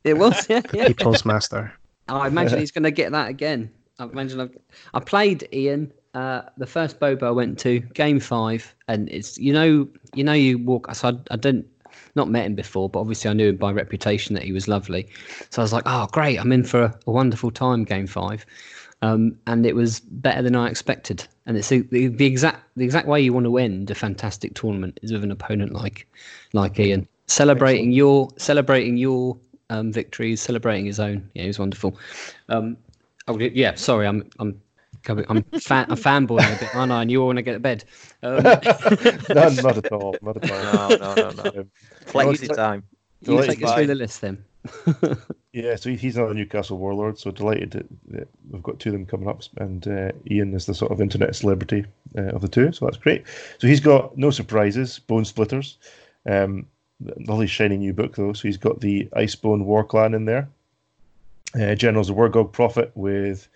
It 0.04 0.16
was, 0.16 0.48
yeah, 0.48 0.62
yeah. 0.72 0.86
People's 0.86 1.26
master. 1.26 1.70
I 2.08 2.28
imagine 2.28 2.60
he's 2.60 2.70
going 2.70 2.84
to 2.84 2.90
get 2.90 3.12
that 3.12 3.28
again. 3.28 3.70
I 3.98 4.04
imagine 4.04 4.40
I've, 4.40 4.56
I 4.92 5.00
played 5.00 5.48
Ian. 5.52 5.92
Uh, 6.14 6.42
the 6.56 6.66
first 6.66 7.00
Bobo 7.00 7.26
I 7.26 7.30
went 7.30 7.58
to, 7.60 7.80
game 7.80 8.20
five, 8.20 8.74
and 8.88 9.08
it's 9.08 9.38
you 9.38 9.52
know 9.52 9.88
you 10.14 10.24
know 10.24 10.32
you 10.32 10.58
walk. 10.58 10.92
So 10.94 11.08
I, 11.08 11.12
I 11.30 11.36
didn't 11.36 11.66
not 12.14 12.28
met 12.28 12.46
him 12.46 12.54
before, 12.54 12.88
but 12.88 13.00
obviously 13.00 13.30
I 13.30 13.34
knew 13.34 13.48
him 13.48 13.56
by 13.56 13.72
reputation 13.72 14.34
that 14.34 14.44
he 14.44 14.52
was 14.52 14.68
lovely. 14.68 15.08
So 15.50 15.62
I 15.62 15.64
was 15.64 15.72
like, 15.72 15.84
oh 15.86 16.06
great, 16.12 16.38
I'm 16.38 16.52
in 16.52 16.64
for 16.64 16.82
a, 16.82 16.98
a 17.06 17.10
wonderful 17.10 17.50
time, 17.50 17.84
game 17.84 18.06
five, 18.06 18.46
um, 19.02 19.36
and 19.46 19.66
it 19.66 19.74
was 19.74 20.00
better 20.00 20.42
than 20.42 20.56
I 20.56 20.68
expected. 20.68 21.26
And 21.46 21.56
it's 21.56 21.68
the, 21.68 21.82
the, 21.82 22.08
the 22.08 22.26
exact 22.26 22.62
the 22.76 22.84
exact 22.84 23.06
way 23.06 23.20
you 23.20 23.32
want 23.32 23.46
to 23.46 23.58
end 23.58 23.90
a 23.90 23.94
fantastic 23.94 24.54
tournament 24.54 24.98
is 25.02 25.12
with 25.12 25.24
an 25.24 25.30
opponent 25.30 25.72
like 25.72 26.08
like 26.52 26.78
Ian, 26.78 27.06
celebrating 27.26 27.92
your 27.92 28.28
celebrating 28.36 28.96
your 28.96 29.36
um, 29.70 29.92
victories, 29.92 30.40
celebrating 30.40 30.86
his 30.86 31.00
own. 31.00 31.28
Yeah, 31.34 31.42
he 31.42 31.48
was 31.48 31.58
wonderful. 31.58 31.98
Um, 32.48 32.76
oh 33.28 33.38
yeah, 33.38 33.74
sorry, 33.74 34.06
I'm 34.06 34.28
I'm 34.38 34.60
coming- 35.02 35.26
I'm 35.28 35.42
fan, 35.60 35.86
I'm 35.88 35.96
fanboying 35.96 36.56
a 36.56 36.58
bit, 36.60 36.74
aren't 36.74 36.92
I? 36.92 37.02
And 37.02 37.10
you 37.10 37.20
all 37.20 37.26
want 37.26 37.36
to 37.38 37.42
get 37.42 37.52
to 37.52 37.60
bed. 37.60 37.84
Um, 38.22 38.42
no, 38.42 39.48
not 39.62 39.76
at 39.78 39.92
all. 39.92 40.16
Not 40.22 40.42
at 40.42 40.50
all. 40.50 40.88
No, 40.98 41.14
no, 41.14 41.14
no, 41.14 41.30
no. 41.30 41.60
Um, 41.60 41.70
Flexi 42.06 42.44
it's- 42.44 42.56
time. 42.56 42.82
you 43.20 43.42
take 43.42 43.62
us 43.62 43.74
through 43.74 43.86
the 43.86 43.94
list 43.94 44.20
then. 44.20 44.44
Yeah, 45.54 45.76
so 45.76 45.90
he's 45.90 46.16
another 46.16 46.34
Newcastle 46.34 46.78
warlord. 46.78 47.16
So 47.16 47.30
delighted 47.30 47.70
that, 47.70 47.86
that 48.08 48.28
we've 48.50 48.62
got 48.62 48.80
two 48.80 48.88
of 48.88 48.94
them 48.94 49.06
coming 49.06 49.28
up, 49.28 49.40
and 49.58 49.86
uh, 49.86 50.10
Ian 50.28 50.52
is 50.52 50.66
the 50.66 50.74
sort 50.74 50.90
of 50.90 51.00
internet 51.00 51.36
celebrity 51.36 51.84
uh, 52.18 52.32
of 52.34 52.40
the 52.42 52.48
two. 52.48 52.72
So 52.72 52.84
that's 52.86 52.96
great. 52.96 53.22
So 53.58 53.68
he's 53.68 53.78
got 53.78 54.18
no 54.18 54.30
surprises, 54.30 55.00
Bonesplitterz. 55.08 55.76
Um, 56.28 56.66
lovely 57.28 57.46
shiny 57.46 57.76
new 57.76 57.92
book 57.92 58.16
though. 58.16 58.32
So 58.32 58.48
he's 58.48 58.56
got 58.56 58.80
the 58.80 59.04
Icebone 59.16 59.64
War 59.64 59.84
Clan 59.84 60.12
in 60.14 60.24
there. 60.24 60.48
Uh, 61.58 61.74
General's 61.74 62.10
a 62.10 62.12
Wurrgog 62.12 62.52
prophet 62.52 62.90
with 62.94 63.48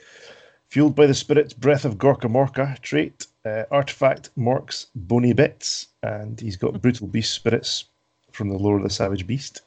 fueled 0.69 0.95
by 0.95 1.07
the 1.07 1.15
spirit's 1.15 1.53
breath 1.53 1.85
of 1.85 1.99
Gorkamorka 1.99 2.79
trait, 2.81 3.27
uh, 3.45 3.65
artifact 3.71 4.31
Mork's 4.37 4.87
bony 4.95 5.33
bits, 5.33 5.89
and 6.03 6.39
he's 6.39 6.57
got 6.57 6.81
brutal 6.81 7.09
beast 7.09 7.35
spirits 7.35 7.85
from 8.33 8.51
the 8.51 8.59
lore 8.59 8.77
of 8.77 8.83
the 8.85 8.91
savage 8.91 9.27
beast. 9.27 9.63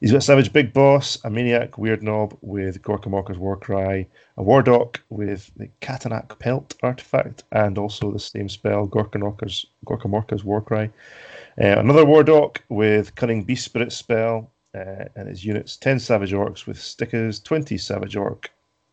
He's 0.00 0.12
got 0.12 0.22
Savage 0.22 0.52
Big 0.52 0.74
Boss, 0.74 1.16
a 1.24 1.30
Maniak 1.30 1.70
Weirdnob 1.70 2.36
with 2.42 2.82
Gorkamorka's 2.82 3.38
War 3.38 3.56
Cry, 3.56 4.06
a 4.36 4.42
Wardokk 4.42 4.98
with 5.08 5.50
the 5.56 5.70
Katanak 5.80 6.38
Pelt 6.38 6.74
artifact, 6.82 7.44
and 7.52 7.78
also 7.78 8.12
the 8.12 8.18
same 8.18 8.50
spell, 8.50 8.86
Gorkamorka's, 8.86 9.64
Gorka 9.86 10.06
Morka's 10.06 10.44
War 10.44 10.60
Cry. 10.60 10.90
Uh, 11.58 11.78
another 11.78 12.04
Wardokk 12.04 12.58
with 12.68 13.14
Cunning 13.14 13.42
Beast 13.42 13.64
Spirit 13.64 13.90
spell, 13.90 14.50
uh, 14.76 15.04
and 15.16 15.28
his 15.28 15.44
units 15.44 15.76
10 15.76 15.98
Savage 16.00 16.32
Orcs 16.32 16.66
with 16.66 16.80
stickers, 16.80 17.40
20 17.40 17.78
Savage 17.78 18.16
Orc, 18.16 18.50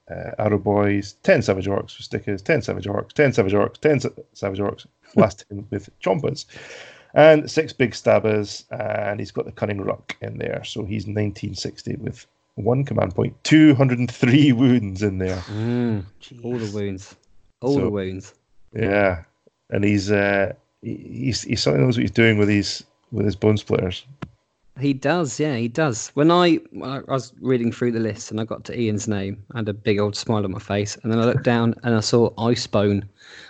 uh, 0.10 0.32
Arrow 0.40 0.58
Boys, 0.58 1.14
10 1.24 1.42
Savage 1.42 1.68
Orcs 1.68 1.98
with 1.98 2.06
stickers, 2.06 2.42
10 2.42 2.62
Savage 2.62 2.86
Orcs, 2.86 3.12
10 3.14 3.34
Savage 3.34 3.54
Orcs, 3.54 3.78
10 3.80 4.00
Sa- 4.02 4.10
Savage 4.34 4.60
Orcs, 4.60 4.86
last 5.16 5.46
10 5.50 5.68
with 5.70 5.90
Chompas 6.02 6.46
and 7.16 7.50
six 7.52 7.72
big 7.74 7.94
stabbers, 7.94 8.66
and 8.72 9.20
he's 9.20 9.30
got 9.32 9.46
the 9.46 9.52
Kunnin' 9.52 9.84
Rukk 9.84 10.14
in 10.22 10.40
there. 10.40 10.64
So 10.64 10.84
he's 10.84 11.04
1960 11.04 11.98
with 11.98 12.26
one 12.56 12.84
command 12.86 13.14
point, 13.14 13.36
203 13.44 14.52
wounds 14.54 15.04
in 15.04 15.18
there. 15.20 15.38
Mm, 15.38 16.06
all 16.44 16.58
the 16.58 16.72
wounds, 16.74 17.16
all 17.62 17.76
So- 17.76 17.82
the 17.82 17.90
wounds. 17.90 18.34
Yeah, 18.76 19.24
and 19.70 19.84
he's 19.84 20.12
uh, 20.12 20.54
he, 20.82 20.96
he's 20.96 21.44
he 21.44 21.56
certainly 21.56 21.86
knows 21.86 21.96
what 21.98 22.02
he's 22.02 22.10
doing 22.10 22.40
with 22.40 22.48
these 22.48 22.84
with 23.12 23.26
his 23.28 23.36
Bonesplitterz. 23.36 24.02
He 24.80 24.94
does, 24.94 25.40
yeah, 25.40 25.56
he 25.56 25.68
does. 25.68 26.10
When 26.16 26.32
I 26.32 26.60
I 26.82 27.02
was 27.08 27.34
reading 27.42 27.72
through 27.72 27.92
the 27.92 28.00
list 28.00 28.32
and 28.32 28.42
I 28.42 28.44
got 28.44 28.64
to 28.66 28.80
Ian's 28.80 29.08
name, 29.08 29.44
I 29.54 29.60
had 29.60 29.70
a 29.70 29.74
big 29.74 30.00
old 30.00 30.16
smile 30.16 30.44
on 30.44 30.52
my 30.52 30.60
face, 30.60 30.98
and 31.04 31.12
then 31.12 31.20
I 31.20 31.26
looked 31.26 31.44
down 31.44 31.76
and 31.84 31.96
I 31.96 32.00
saw 32.00 32.32
Icebone 32.32 33.04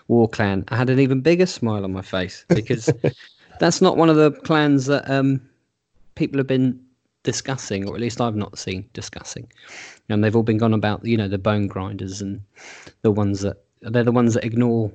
War 0.10 0.28
Clan. 0.28 0.66
I 0.68 0.76
had 0.76 0.90
an 0.90 1.00
even 1.00 1.22
bigger 1.22 1.46
smile 1.46 1.86
on 1.86 1.94
my 1.94 2.02
face 2.02 2.46
because 2.50 2.90
that's 3.60 3.82
not 3.82 3.96
one 3.96 4.10
of 4.10 4.18
the 4.18 4.32
clans 4.32 4.86
that 4.88 5.10
um, 5.10 5.40
people 6.16 6.38
have 6.40 6.48
been 6.48 6.78
discussing, 7.24 7.88
or 7.88 7.96
at 7.96 8.02
least 8.02 8.20
I've 8.20 8.36
not 8.36 8.58
seen 8.60 8.90
discussing. 8.92 9.50
And 10.10 10.24
they've 10.24 10.36
all 10.36 10.44
been 10.44 10.58
gone 10.58 10.74
about, 10.74 11.06
you 11.06 11.16
know, 11.16 11.30
the 11.30 11.38
bone 11.38 11.68
grinders 11.68 12.22
and 12.22 12.42
the 13.02 13.12
ones 13.12 13.40
that 13.42 13.64
they're 13.82 14.04
the 14.04 14.12
ones 14.12 14.34
that 14.34 14.44
ignore, 14.44 14.92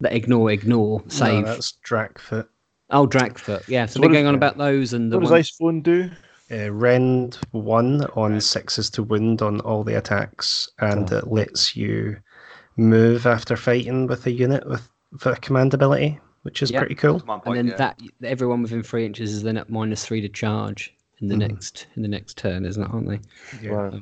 that 0.00 0.12
ignore, 0.12 0.50
ignore, 0.52 1.00
No, 1.00 1.08
save. 1.08 1.44
that's 1.44 1.74
Drakkfoot. 1.84 2.46
Oh, 2.90 3.06
Drakkfoot, 3.06 3.68
yeah. 3.68 3.86
So, 3.86 3.94
So 3.94 4.00
they're 4.00 4.10
going 4.10 4.24
is- 4.24 4.28
on 4.28 4.34
about 4.34 4.56
those 4.58 4.92
and 4.92 5.12
the 5.12 5.18
What 5.18 5.24
does 5.24 5.30
ones. 5.30 5.50
Icebone 5.60 5.82
do? 5.82 6.10
Uh, 6.50 6.70
rend 6.72 7.38
one 7.50 8.04
on 8.16 8.40
sixes 8.40 8.88
to 8.90 9.02
wound 9.02 9.42
on 9.42 9.60
all 9.60 9.84
the 9.84 9.94
attacks, 9.98 10.70
and 10.78 11.12
Oh. 11.12 11.18
it 11.18 11.26
lets 11.30 11.76
you 11.76 12.16
move 12.78 13.26
after 13.26 13.56
fighting 13.56 14.06
with 14.06 14.24
a 14.26 14.32
unit 14.32 14.66
with 14.66 14.88
for 15.18 15.32
a 15.32 15.36
command 15.36 15.74
ability, 15.74 16.18
which 16.42 16.62
is 16.62 16.70
Yep. 16.70 16.80
pretty 16.80 16.94
cool. 16.94 17.22
And 17.46 17.56
then 17.56 17.66
yeah. 17.68 17.76
that 17.76 18.00
everyone 18.22 18.62
within 18.62 18.82
three 18.82 19.04
inches 19.06 19.32
is 19.32 19.42
then 19.42 19.56
at 19.56 19.68
minus 19.70 20.04
three 20.04 20.20
to 20.20 20.28
charge 20.28 20.94
in 21.20 21.28
the 21.28 21.34
Mhm. 21.34 21.38
next 21.50 21.86
in 21.96 22.02
the 22.02 22.08
next 22.08 22.36
turn, 22.38 22.64
isn't 22.64 22.82
it? 22.82 22.90
Aren't 22.90 23.08
they? 23.08 23.20
Yeah. 23.62 23.72
Wow. 23.72 24.00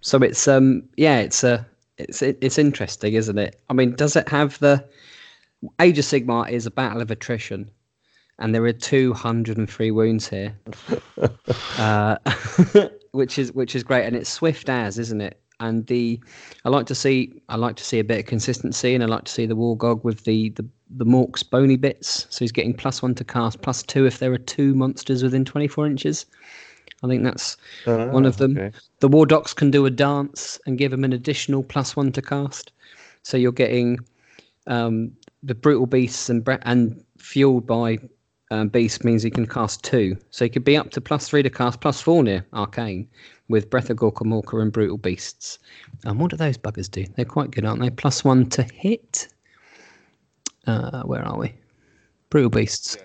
So 0.00 0.18
it's 0.22 0.46
um 0.48 0.82
yeah, 0.96 1.18
it's 1.20 1.44
uh, 1.44 1.62
it's 1.98 2.20
it, 2.22 2.36
it's 2.42 2.58
interesting, 2.58 3.14
isn't 3.14 3.38
it? 3.38 3.60
I 3.70 3.72
mean, 3.74 3.94
does 3.94 4.16
it 4.16 4.28
have 4.28 4.58
the 4.58 4.84
Age 5.80 5.98
of 5.98 6.04
Sigmar 6.04 6.50
is 6.50 6.66
a 6.66 6.70
battle 6.70 7.00
of 7.00 7.10
attrition, 7.10 7.70
and 8.38 8.54
there 8.54 8.64
are 8.64 8.72
two 8.72 9.12
hundred 9.14 9.56
and 9.56 9.68
three 9.68 9.90
wounds 9.90 10.28
here, 10.28 10.56
uh, 11.78 12.16
which 13.12 13.38
is 13.38 13.52
which 13.52 13.74
is 13.74 13.82
great, 13.82 14.04
and 14.06 14.16
it's 14.16 14.30
swift 14.30 14.68
as, 14.68 14.98
isn't 14.98 15.20
it? 15.20 15.40
And 15.58 15.86
the 15.86 16.20
I 16.64 16.68
like 16.68 16.86
to 16.86 16.94
see 16.94 17.40
I 17.48 17.56
like 17.56 17.76
to 17.76 17.84
see 17.84 17.98
a 17.98 18.04
bit 18.04 18.20
of 18.20 18.26
consistency, 18.26 18.94
and 18.94 19.02
I 19.02 19.06
like 19.06 19.24
to 19.24 19.32
see 19.32 19.46
the 19.46 19.56
Wurrgog 19.56 20.04
with 20.04 20.24
the 20.24 20.50
the 20.50 20.66
the 20.90 21.06
Mork's 21.06 21.42
bony 21.42 21.76
bits. 21.76 22.26
So 22.30 22.40
he's 22.40 22.52
getting 22.52 22.74
plus 22.74 23.02
one 23.02 23.14
to 23.14 23.24
cast, 23.24 23.62
plus 23.62 23.82
two 23.82 24.06
if 24.06 24.18
there 24.18 24.32
are 24.32 24.38
two 24.38 24.74
monsters 24.74 25.22
within 25.22 25.44
twenty 25.44 25.68
four 25.68 25.86
inches. 25.86 26.26
I 27.02 27.08
think 27.08 27.24
that's 27.24 27.56
One 27.84 28.24
of 28.24 28.38
them. 28.38 28.56
Ah, 28.58 28.62
okay. 28.62 28.78
the 29.00 29.08
Wardokks 29.08 29.54
can 29.54 29.70
do 29.70 29.84
a 29.86 29.90
dance 29.90 30.58
and 30.66 30.78
give 30.78 30.92
him 30.92 31.04
an 31.04 31.12
additional 31.12 31.62
plus 31.62 31.94
one 31.94 32.10
to 32.12 32.22
cast. 32.22 32.72
So 33.22 33.36
you're 33.36 33.52
getting 33.52 33.98
um, 34.66 35.12
the 35.42 35.54
brutal 35.54 35.86
beasts 35.86 36.30
and 36.30 36.46
and 36.62 37.02
fueled 37.18 37.66
by 37.66 37.98
um, 38.50 38.68
beast 38.68 39.04
means 39.04 39.22
he 39.22 39.30
can 39.30 39.46
cast 39.46 39.82
two. 39.82 40.16
So 40.30 40.44
he 40.44 40.48
could 40.48 40.64
be 40.64 40.76
up 40.76 40.90
to 40.92 41.00
plus 41.00 41.28
three 41.28 41.42
to 41.42 41.50
cast, 41.50 41.80
plus 41.80 42.00
four 42.00 42.22
near 42.22 42.46
arcane 42.52 43.08
with 43.48 43.70
breath 43.70 43.90
of 43.90 43.96
Gorkamorka 43.96 44.60
and 44.60 44.72
brutal 44.72 44.98
beasts. 44.98 45.58
And 46.04 46.18
what 46.20 46.30
do 46.30 46.36
those 46.36 46.58
buggers 46.58 46.90
do? 46.90 47.06
They're 47.16 47.24
quite 47.24 47.50
good, 47.50 47.64
aren't 47.64 47.80
they? 47.80 47.90
Plus 47.90 48.24
one 48.24 48.48
to 48.50 48.62
hit. 48.62 49.28
Uh, 50.66 51.02
where 51.02 51.24
are 51.24 51.38
we? 51.38 51.54
Brutal 52.30 52.50
beasts. 52.50 52.96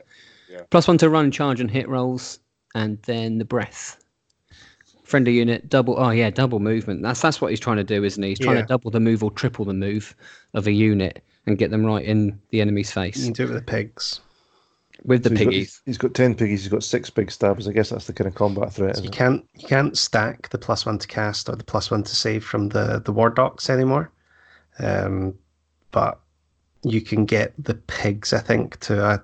Yeah, 0.49 0.57
yeah. 0.57 0.61
Plus 0.69 0.87
one 0.87 0.97
to 0.99 1.09
run, 1.09 1.31
charge, 1.31 1.59
and 1.59 1.69
hit 1.69 1.87
rolls, 1.87 2.39
and 2.75 3.01
then 3.03 3.37
the 3.37 3.45
breath 3.45 3.97
friendly 5.03 5.33
unit 5.33 5.67
double 5.67 5.95
oh 5.99 6.09
yeah 6.11 6.29
double 6.29 6.61
movement 6.61 7.03
that's 7.03 7.19
that's 7.19 7.41
what 7.41 7.49
he's 7.49 7.59
trying 7.59 7.75
to 7.75 7.83
do 7.83 8.01
isn't 8.05 8.23
he 8.23 8.29
he's 8.29 8.39
trying 8.39 8.55
Yeah. 8.55 8.61
to 8.61 8.67
double 8.69 8.89
the 8.91 8.99
move 9.01 9.25
or 9.25 9.29
triple 9.29 9.65
the 9.65 9.73
move 9.73 10.15
of 10.53 10.67
a 10.67 10.71
unit 10.71 11.21
and 11.45 11.57
get 11.57 11.69
them 11.69 11.85
right 11.85 12.05
in 12.05 12.39
the 12.51 12.61
enemy's 12.61 12.87
You 12.91 12.93
face 12.93 13.25
can 13.25 13.33
do 13.33 13.43
it 13.43 13.47
with 13.47 13.55
the 13.57 13.61
pigs. 13.69 14.21
With 15.03 15.23
the 15.23 15.29
So 15.29 15.35
he's 15.35 15.39
got- 15.45 15.49
piggies. 15.51 15.81
he's 15.85 15.97
got 15.97 16.13
ten 16.13 16.35
piggies. 16.35 16.61
He's 16.63 16.71
got 16.71 16.83
six 16.83 17.09
big 17.09 17.31
stabs. 17.31 17.67
I 17.67 17.71
guess 17.71 17.89
that's 17.89 18.05
the 18.05 18.13
kind 18.13 18.27
of 18.27 18.35
combat 18.35 18.71
threat. 18.73 18.97
So 18.97 19.03
you 19.03 19.09
it? 19.09 19.13
can't 19.15 19.45
you 19.55 19.67
can't 19.67 19.97
stack 19.97 20.49
the 20.49 20.57
plus 20.59 20.85
one 20.85 20.99
to 20.99 21.07
cast 21.07 21.49
or 21.49 21.55
the 21.55 21.63
plus 21.63 21.89
one 21.89 22.03
to 22.03 22.15
save 22.15 22.43
from 22.45 22.69
the 22.69 23.01
the 23.03 23.13
Wardokks 23.13 23.69
anymore. 23.69 24.11
Um, 24.79 25.33
but 25.91 26.19
you 26.83 27.01
can 27.01 27.25
get 27.25 27.53
the 27.63 27.73
pigs, 27.75 28.31
I 28.33 28.39
think, 28.39 28.79
to 28.81 29.03
a 29.03 29.23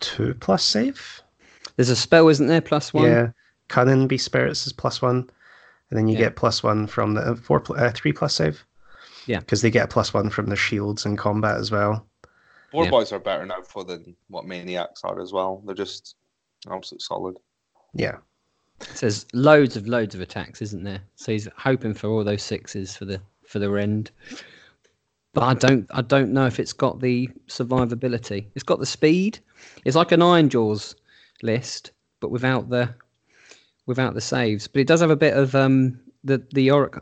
two 0.00 0.34
plus 0.34 0.62
save. 0.64 1.22
There's 1.76 1.88
a 1.90 1.96
spell, 1.96 2.28
isn't 2.28 2.46
there? 2.48 2.60
Plus 2.60 2.92
one. 2.92 3.04
Yeah, 3.06 3.30
cunning 3.68 4.06
be 4.08 4.18
spirits 4.18 4.66
is 4.66 4.72
plus 4.74 5.00
one, 5.00 5.28
and 5.90 5.98
then 5.98 6.06
you 6.06 6.14
Yeah. 6.14 6.24
get 6.26 6.36
plus 6.36 6.62
one 6.62 6.86
from 6.86 7.14
the 7.14 7.34
four 7.36 7.62
uh, 7.78 7.90
three 7.94 8.12
plus 8.12 8.34
save. 8.34 8.62
Yeah. 9.26 9.38
because 9.38 9.62
they 9.62 9.70
get 9.70 9.84
a 9.84 9.88
plus 9.88 10.12
one 10.12 10.30
from 10.30 10.46
their 10.46 10.56
shields 10.56 11.06
in 11.06 11.16
combat 11.16 11.56
as 11.56 11.70
well. 11.70 12.04
Boar 12.72 12.84
Yeah. 12.84 12.90
boys 12.90 13.12
are 13.12 13.18
better 13.18 13.44
now 13.44 13.62
for 13.62 13.84
than 13.84 14.16
what 14.28 14.46
maniacs 14.46 15.02
are 15.04 15.20
as 15.20 15.32
well. 15.32 15.62
They're 15.66 15.74
just 15.74 16.16
absolutely 16.70 17.02
solid. 17.02 17.38
Yeah, 17.94 18.16
So 18.80 19.00
there's 19.06 19.26
loads 19.34 19.76
of 19.76 19.86
loads 19.86 20.14
of 20.14 20.20
attacks, 20.22 20.62
isn't 20.62 20.82
there? 20.82 21.02
So 21.16 21.32
he's 21.32 21.46
hoping 21.56 21.92
for 21.94 22.08
all 22.08 22.24
those 22.24 22.42
sixes 22.42 22.96
for 22.96 23.04
the 23.04 23.20
for 23.46 23.58
the 23.58 23.70
end. 23.74 24.10
But 25.34 25.42
I 25.44 25.54
don't 25.54 25.86
I 25.90 26.02
don't 26.02 26.32
know 26.32 26.46
if 26.46 26.58
it's 26.58 26.72
got 26.72 27.00
the 27.00 27.28
survivability. 27.48 28.46
It's 28.54 28.64
got 28.64 28.78
the 28.80 28.86
speed. 28.86 29.38
It's 29.84 29.96
like 29.96 30.12
an 30.12 30.20
Ironjawz 30.20 30.94
list, 31.42 31.92
but 32.20 32.30
without 32.30 32.70
the 32.70 32.94
without 33.86 34.14
the 34.14 34.20
saves. 34.20 34.66
But 34.66 34.80
it 34.80 34.86
does 34.86 35.00
have 35.00 35.10
a 35.10 35.16
bit 35.16 35.36
of 35.36 35.54
um 35.54 36.00
the 36.24 36.42
the 36.52 36.70
Auric 36.70 36.94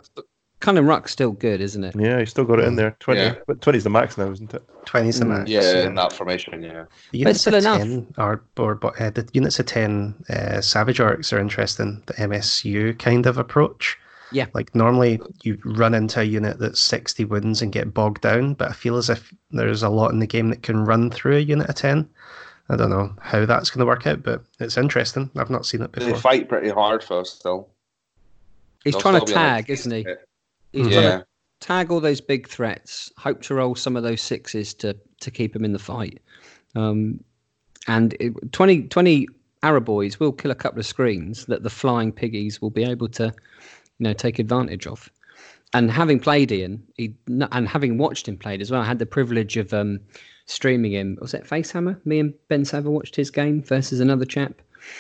Kunnin' 0.61 0.85
Rukk's 0.87 1.11
still 1.13 1.33
good, 1.33 1.61
isn't 1.61 1.83
it? 1.85 1.95
Yeah, 1.99 2.19
he's 2.21 2.31
still 2.31 2.45
got 2.45 2.59
it 2.61 2.67
in 2.67 2.77
there. 2.77 2.95
Twenty, 3.01 3.21
Yeah. 3.23 3.35
but 3.47 3.61
twenty's 3.63 3.85
the 3.85 3.91
max 3.91 4.17
now, 4.19 4.31
isn't 4.31 4.53
it? 4.55 4.63
twenty's 4.85 5.19
the 5.19 5.25
Mm, 5.25 5.29
max. 5.39 5.51
Yeah, 5.51 5.87
in 5.87 5.95
that 5.95 6.13
formation, 6.13 6.63
yeah. 6.63 6.85
The 7.13 7.19
units 7.19 7.41
still 7.41 7.55
of 7.55 7.63
enough. 7.63 7.79
ten 7.79 8.07
are, 8.19 8.43
or, 8.59 8.75
but, 8.75 9.01
uh, 9.01 9.11
the 9.11 9.27
units 9.33 9.59
of 9.59 9.67
ten 9.67 10.15
uh, 10.29 10.61
savage 10.61 10.99
orcs 10.99 11.33
are 11.33 11.39
interesting. 11.41 12.03
The 12.07 12.15
MSU 12.15 12.99
kind 12.99 13.27
of 13.27 13.39
approach. 13.39 13.99
Yeah. 14.33 14.47
Like 14.55 14.75
normally 14.75 15.21
you 15.43 15.59
run 15.65 15.93
into 15.95 16.21
a 16.21 16.25
unit 16.25 16.59
that's 16.61 16.81
sixty 16.81 17.25
wounds 17.25 17.63
and 17.63 17.73
get 17.73 17.93
bogged 17.95 18.21
down, 18.23 18.55
but 18.55 18.69
I 18.69 18.73
feel 18.73 18.97
as 18.97 19.11
if 19.11 19.33
there's 19.51 19.83
a 19.83 19.89
lot 19.89 20.13
in 20.13 20.19
the 20.21 20.27
game 20.27 20.51
that 20.51 20.63
can 20.63 20.85
run 20.85 21.11
through 21.11 21.37
a 21.37 21.41
unit 21.41 21.69
of 21.69 21.75
ten. 21.75 22.09
I 22.69 22.77
don't 22.77 22.91
know 22.91 23.13
how 23.21 23.45
that's 23.47 23.71
going 23.71 23.81
to 23.81 23.87
work 23.87 24.07
out, 24.07 24.23
but 24.23 24.45
it's 24.61 24.77
interesting. 24.79 25.29
I've 25.37 25.51
not 25.51 25.67
seen 25.67 25.83
it 25.83 25.91
before. 25.91 26.13
They 26.13 26.21
fight 26.21 26.49
pretty 26.49 26.69
hard 26.69 27.03
for 27.03 27.19
us 27.21 27.31
still. 27.31 27.69
He's 28.85 28.93
They'll 28.95 29.01
trying 29.01 29.15
to 29.15 29.21
still 29.27 29.27
be 29.27 29.33
tag, 29.33 29.67
the 29.67 29.73
isn't 29.73 29.91
he? 29.93 30.05
bit. 30.05 30.29
He's 30.73 30.87
trying 30.89 31.03
to 31.03 31.09
Yeah. 31.09 31.23
tag 31.61 31.91
all 31.91 32.01
those 32.01 32.21
big 32.21 32.49
threats. 32.49 33.13
Hope 33.19 33.43
to 33.43 33.55
roll 33.55 33.75
some 33.75 33.97
of 33.97 34.03
those 34.03 34.21
sixes 34.21 34.75
to 34.75 34.97
to 35.21 35.31
keep 35.31 35.55
him 35.55 35.65
in 35.65 35.73
the 35.73 35.79
fight. 35.79 36.19
Um, 36.75 37.23
and 37.87 38.15
it, 38.21 38.33
20, 38.53 38.85
20 38.85 39.27
Arrow 39.63 39.81
boys 39.81 40.19
will 40.19 40.33
kill 40.33 40.51
a 40.51 40.55
couple 40.55 40.81
of 40.81 40.87
screens 40.87 41.45
that 41.47 41.63
the 41.63 41.69
flying 41.69 42.11
piggies 42.11 42.63
will 42.63 42.71
be 42.71 42.85
able 42.85 43.09
to, 43.09 43.25
you 43.25 44.05
know, 44.05 44.15
take 44.15 44.39
advantage 44.39 44.87
of. 44.87 45.11
And 45.75 45.91
having 45.91 46.19
played 46.21 46.51
Ian, 46.51 46.83
he 46.97 47.15
and 47.29 47.69
having 47.69 47.99
watched 47.99 48.27
him 48.27 48.37
played 48.39 48.63
as 48.63 48.71
well, 48.71 48.81
I 48.81 48.87
had 48.87 48.99
the 48.99 49.07
privilege 49.07 49.57
of 49.59 49.75
um, 49.75 50.01
streaming 50.47 50.93
him. 50.93 51.19
Was 51.21 51.35
it 51.35 51.45
Facehammer? 51.45 52.01
Me 52.07 52.19
and 52.19 52.33
Ben 52.49 52.65
Saver 52.65 52.91
watched 52.91 53.15
his 53.15 53.31
game 53.31 53.63
versus 53.63 54.01
another 54.01 54.25
chap 54.25 54.55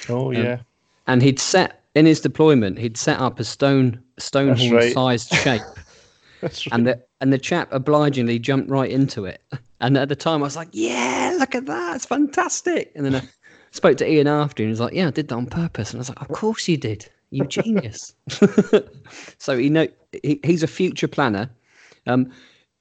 Oh 0.08 0.30
yeah, 0.30 0.58
and 1.06 1.22
he'd 1.22 1.38
set 1.40 1.79
in 1.94 2.06
his 2.06 2.20
deployment 2.20 2.78
he'd 2.78 2.96
set 2.96 3.18
up 3.20 3.40
a 3.40 3.44
stone 3.44 4.00
stone 4.18 4.48
That's 4.48 4.60
horn 4.60 4.74
right. 4.74 4.92
sized 4.92 5.34
shape. 5.34 5.62
Right. 6.42 6.66
and 6.72 6.86
the 6.86 7.02
and 7.20 7.32
the 7.32 7.38
chap 7.38 7.68
obligingly 7.72 8.38
jumped 8.38 8.70
right 8.70 8.90
into 8.90 9.26
it. 9.26 9.42
And 9.80 9.96
at 9.98 10.08
the 10.08 10.16
time 10.16 10.40
i 10.42 10.44
was 10.44 10.56
like 10.56 10.68
yeah 10.72 11.34
look 11.38 11.54
at 11.54 11.66
that. 11.66 11.96
It's 11.96 12.06
fantastic. 12.06 12.92
And 12.94 13.04
then 13.04 13.14
i 13.16 13.22
spoke 13.72 13.96
to 13.98 14.10
ian 14.10 14.26
after 14.26 14.62
and 14.62 14.68
he 14.68 14.70
was 14.70 14.80
like 14.80 14.94
yeah 14.94 15.08
i 15.08 15.10
did 15.10 15.28
that 15.28 15.34
on 15.34 15.46
purpose. 15.46 15.90
And 15.90 15.98
i 15.98 16.00
was 16.00 16.08
like 16.08 16.20
of 16.20 16.28
course 16.28 16.66
you 16.68 16.76
did. 16.76 17.08
You 17.30 17.44
genius. 17.46 18.14
So 19.38 19.56
he 19.58 19.68
know 19.70 19.86
he, 20.22 20.40
he's 20.44 20.62
a 20.62 20.66
future 20.68 21.08
planner. 21.08 21.50
Um 22.06 22.30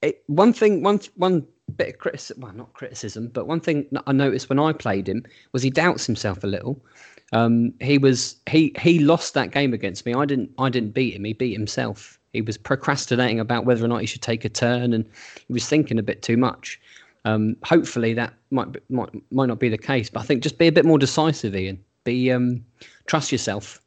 it, 0.02 0.24
one 0.28 0.54
thing 0.54 0.82
one 0.84 1.00
one 1.16 1.46
bit 1.76 1.90
of 1.90 1.98
criticism 2.00 2.42
well 2.42 2.54
not 2.54 2.74
criticism 2.74 3.28
but 3.28 3.46
one 3.46 3.60
thing 3.60 3.86
i 4.08 4.12
noticed 4.12 4.50
when 4.50 4.58
i 4.58 4.74
played 4.74 5.08
him 5.08 5.24
was 5.52 5.62
he 5.62 5.70
doubts 5.70 6.06
himself 6.08 6.44
a 6.44 6.48
little 6.48 6.84
um, 7.32 7.74
he 7.80 7.98
was 7.98 8.36
he 8.50 8.74
he 8.80 9.00
lost 9.00 9.34
that 9.36 9.52
game 9.52 9.74
against 9.74 10.06
me. 10.06 10.14
I 10.14 10.26
didn't 10.26 10.52
I 10.58 10.70
didn't 10.70 10.92
beat 10.92 11.16
him. 11.16 11.24
He 11.24 11.34
beat 11.34 11.54
himself. 11.54 12.20
He 12.34 12.42
was 12.42 12.58
procrastinating 12.58 13.40
about 13.40 13.66
whether 13.66 13.84
or 13.84 13.88
not 13.88 14.02
he 14.02 14.08
should 14.08 14.22
take 14.22 14.46
a 14.46 14.50
turn, 14.50 14.94
and 14.94 15.06
he 15.48 15.54
was 15.54 15.68
thinking 15.68 16.00
a 16.00 16.04
bit 16.04 16.22
too 16.22 16.38
much. 16.38 16.80
Um, 17.26 17.56
hopefully 17.64 18.14
that 18.14 18.34
might 18.52 18.72
be, 18.72 18.80
might 18.90 19.10
might 19.32 19.48
not 19.48 19.60
be 19.60 19.70
the 19.70 19.78
case, 19.78 20.10
but 20.10 20.22
I 20.22 20.24
think 20.24 20.42
just 20.42 20.58
be 20.58 20.68
a 20.68 20.72
bit 20.72 20.86
more 20.86 20.98
decisive, 20.98 21.56
Ian. 21.56 21.84
Be 22.04 22.32
um, 22.32 22.64
trust 23.08 23.32
yourself 23.32 23.80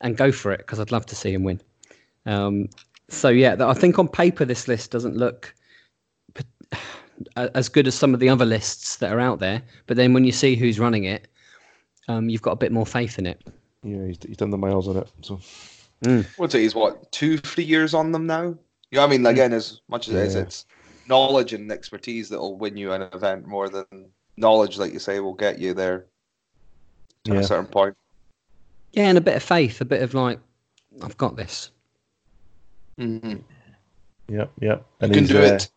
and 0.00 0.16
go 0.16 0.32
for 0.32 0.52
it 0.52 0.58
because 0.58 0.80
I'd 0.80 0.92
love 0.92 1.06
to 1.06 1.14
see 1.14 1.32
him 1.32 1.44
win. 1.44 1.60
Um, 2.26 2.68
so 3.08 3.28
yeah, 3.28 3.56
I 3.60 3.74
think 3.74 3.98
on 3.98 4.08
paper 4.08 4.44
this 4.44 4.68
list 4.68 4.90
doesn't 4.90 5.16
look 5.16 5.54
as 7.36 7.68
good 7.68 7.86
as 7.86 7.94
some 7.94 8.12
of 8.12 8.20
the 8.20 8.28
other 8.28 8.44
lists 8.44 8.96
that 8.96 9.12
are 9.12 9.20
out 9.20 9.38
there, 9.38 9.62
but 9.86 9.96
then 9.96 10.12
when 10.12 10.24
you 10.24 10.32
see 10.32 10.54
who's 10.54 10.78
running 10.78 11.04
it, 11.04 11.28
um, 12.10 12.28
you've 12.28 12.42
got 12.42 12.52
a 12.52 12.56
bit 12.56 12.72
more 12.72 12.86
faith 12.86 13.18
in 13.18 13.26
it. 13.26 13.40
yeah, 13.82 14.06
he's, 14.06 14.18
he's 14.26 14.36
done 14.36 14.50
the 14.50 14.58
miles 14.58 14.88
on 14.88 14.96
it. 14.98 15.08
So 15.22 15.40
What's 16.36 16.54
it? 16.54 16.60
He's 16.60 16.74
what 16.74 17.10
two, 17.12 17.38
three 17.38 17.64
years 17.64 17.92
on 17.94 18.10
them 18.12 18.26
now. 18.26 18.42
You 18.90 18.96
know, 18.98 19.04
I 19.04 19.06
mean, 19.06 19.24
again, 19.26 19.52
as 19.52 19.80
much 19.88 20.08
as 20.08 20.14
it 20.14 20.26
is, 20.26 20.34
Yeah. 20.34 20.40
it's 20.42 20.66
knowledge 21.08 21.52
and 21.52 21.70
expertise 21.70 22.28
that 22.30 22.38
will 22.38 22.56
win 22.56 22.76
you 22.76 22.92
an 22.92 23.02
event 23.02 23.46
more 23.46 23.68
than 23.68 23.84
knowledge, 24.36 24.78
like 24.78 24.92
you 24.92 24.98
say, 24.98 25.20
will 25.20 25.34
get 25.34 25.58
you 25.58 25.74
there 25.74 26.06
at 27.28 27.34
yeah, 27.34 27.40
a 27.40 27.44
certain 27.44 27.66
point. 27.66 27.96
Yeah, 28.92 29.04
and 29.08 29.18
a 29.18 29.20
bit 29.20 29.36
of 29.36 29.42
faith, 29.42 29.80
a 29.80 29.84
bit 29.84 30.02
of 30.02 30.14
like, 30.14 30.38
I've 31.02 31.16
got 31.18 31.36
this. 31.36 31.70
Mm-hmm. 32.98 33.36
yep, 34.28 34.50
yep. 34.60 34.78
You 34.78 34.84
And 35.00 35.12
can 35.12 35.22
he's, 35.24 35.28
do 35.30 35.38
uh, 35.38 35.42
it. 35.42 35.70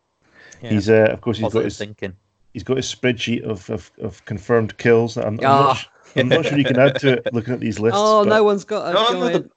Yeah. 0.62 0.70
He's 0.70 0.88
uh, 0.90 1.08
of 1.12 1.20
course 1.20 1.38
he's 1.38 1.52
got 1.52 1.64
his 1.64 1.78
thinking. 1.78 2.14
he's 2.52 2.62
got 2.64 2.76
his 2.78 2.92
spreadsheet 2.92 3.42
of, 3.44 3.68
of, 3.70 3.90
of 4.00 4.24
confirmed 4.24 4.76
kills. 4.78 5.14
That 5.14 5.26
I'm, 5.26 5.38
I'm, 5.40 5.46
Ah. 5.46 5.62
not, 5.62 5.76
su- 5.76 5.86
I'm 6.16 6.28
not 6.28 6.44
sure 6.46 6.58
you 6.58 6.64
can 6.64 6.78
add 6.78 6.98
to 7.00 7.14
it 7.14 7.32
looking 7.34 7.54
at 7.54 7.60
these 7.60 7.78
lists. 7.80 7.98
oh, 8.00 8.24
but 8.24 8.30
no 8.30 8.42
one's 8.44 8.64
got 8.64 8.88
a 8.90 8.92
No, 8.92 9.12
no, 9.12 9.28
the- 9.38 9.50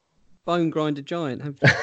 bone 0.46 0.70
grinder 0.70 1.02
giant. 1.02 1.42
Have 1.42 1.56
you? 1.62 1.70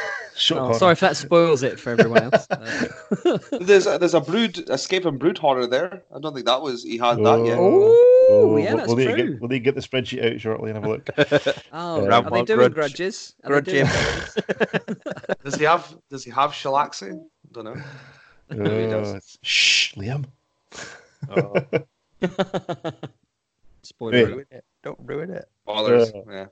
Oh, 0.50 0.72
sorry 0.72 0.90
if 0.94 0.98
that 0.98 1.16
spoils 1.16 1.62
it 1.62 1.78
for 1.78 1.90
everyone 1.90 2.24
else. 2.24 2.48
Uh, 2.50 3.38
There's 3.60 3.86
a, 3.86 3.98
there's 3.98 4.14
a 4.14 4.20
brood 4.20 4.68
escaping 4.68 5.16
brood 5.16 5.38
horror 5.38 5.68
there. 5.68 6.02
I 6.12 6.18
don't 6.18 6.34
think 6.34 6.46
that 6.46 6.60
was 6.60 6.82
he 6.82 6.98
had 6.98 7.18
that 7.18 7.46
yet. 7.46 7.56
oh, 7.56 8.26
Oh, 8.30 8.56
yeah, 8.56 8.70
we'll- 8.70 8.76
that's 8.78 8.88
we'll 8.88 8.96
need 8.96 9.04
true. 9.04 9.16
Get, 9.16 9.40
we'll 9.40 9.48
need 9.48 9.58
to 9.60 9.64
get 9.72 9.74
the 9.76 9.80
spreadsheet 9.80 10.34
out 10.34 10.40
shortly 10.40 10.72
and 10.72 10.76
have 10.76 10.86
a 10.86 10.88
look. 10.88 11.08
Oh, 11.72 12.04
Uh, 12.10 12.20
are 12.20 12.30
they 12.32 12.42
doing 12.42 12.58
grudge- 12.58 12.74
grudges? 12.74 13.34
Are 13.44 13.60
they 13.60 13.72
Grudge 13.72 13.86
doing 13.86 13.86
grudges? 13.86 15.36
Does 15.44 15.54
he 15.54 15.64
have 15.66 15.96
does 16.10 16.24
he 16.24 16.32
have 16.32 16.50
Shalaxi? 16.50 17.16
Don't 17.52 17.64
know. 17.66 17.76
he 18.50 18.56
does. 18.90 19.38
Shh, 19.42 19.94
Liam. 19.94 20.24
Oh, 21.30 21.54
Spoiler. 23.84 24.12
Wait. 24.12 24.22
alert. 24.22 24.34
ruin 24.34 24.46
it. 24.50 24.64
Don't 24.82 24.98
ruin 25.04 25.30
it. 25.30 25.48
Ballers. 25.66 26.14
Uh, 26.14 26.30
yeah. 26.30 26.46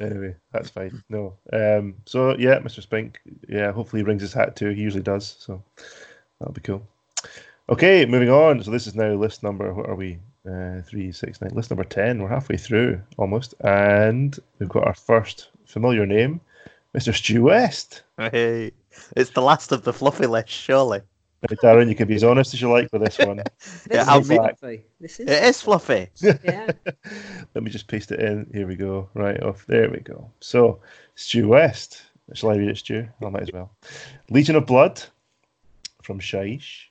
Anyway, 0.00 0.34
that's 0.52 0.70
fine. 0.70 1.02
No. 1.08 1.34
Um. 1.52 1.96
So 2.06 2.36
yeah, 2.36 2.58
Mr. 2.58 2.82
Spink. 2.82 3.20
Yeah, 3.48 3.72
hopefully 3.72 4.00
he 4.00 4.04
brings 4.04 4.22
his 4.22 4.32
hat 4.32 4.56
too. 4.56 4.70
He 4.70 4.82
usually 4.82 5.02
does. 5.02 5.36
So 5.38 5.62
that'll 6.38 6.54
be 6.54 6.60
cool. 6.60 6.86
Okay, 7.68 8.04
moving 8.04 8.30
on. 8.30 8.62
So 8.62 8.70
this 8.70 8.86
is 8.86 8.94
now 8.94 9.12
list 9.14 9.42
number. 9.42 9.72
What 9.72 9.88
are 9.88 9.94
we? 9.94 10.18
Uh, 10.46 10.82
three, 10.82 11.10
six, 11.10 11.40
nine. 11.40 11.52
List 11.54 11.70
number 11.70 11.84
ten. 11.84 12.20
We're 12.20 12.28
halfway 12.28 12.58
through 12.58 13.00
almost, 13.16 13.54
and 13.60 14.38
we've 14.58 14.68
got 14.68 14.86
our 14.86 14.94
first 14.94 15.48
familiar 15.64 16.04
name, 16.04 16.40
Mr. 16.94 17.14
Stu 17.14 17.44
West. 17.44 18.02
Hey, 18.18 18.72
it's 19.16 19.30
the 19.30 19.40
last 19.40 19.72
of 19.72 19.84
the 19.84 19.92
fluffy 19.92 20.26
list, 20.26 20.50
surely. 20.50 21.00
Now, 21.50 21.56
Darren, 21.56 21.88
you 21.88 21.94
can 21.94 22.08
be 22.08 22.14
as 22.14 22.24
honest 22.24 22.54
as 22.54 22.60
you 22.62 22.70
like 22.70 22.88
with 22.92 23.02
this 23.02 23.18
one. 23.18 23.36
This 23.58 23.86
Yeah, 23.90 24.16
is 24.18 24.26
fluffy. 24.28 24.84
This 25.00 25.20
is. 25.20 25.28
It 25.28 25.42
is 25.44 25.60
fluffy. 25.62 26.08
Yeah. 26.44 26.70
Let 27.54 27.62
me 27.64 27.70
just 27.70 27.86
paste 27.86 28.12
it 28.12 28.20
in. 28.20 28.50
Here 28.52 28.66
we 28.66 28.76
go. 28.76 29.08
Right 29.14 29.42
off. 29.42 29.66
There 29.66 29.90
we 29.90 30.00
go. 30.00 30.30
So, 30.40 30.80
Stu 31.16 31.48
West. 31.48 32.02
Shall 32.32 32.50
I 32.50 32.56
read 32.56 32.70
it, 32.70 32.78
Stu? 32.78 33.06
I 33.22 33.28
might 33.28 33.42
as 33.42 33.52
well. 33.52 33.70
Legion 34.30 34.56
of 34.56 34.64
Blood 34.66 35.02
from 36.02 36.18
Shyish. 36.18 36.84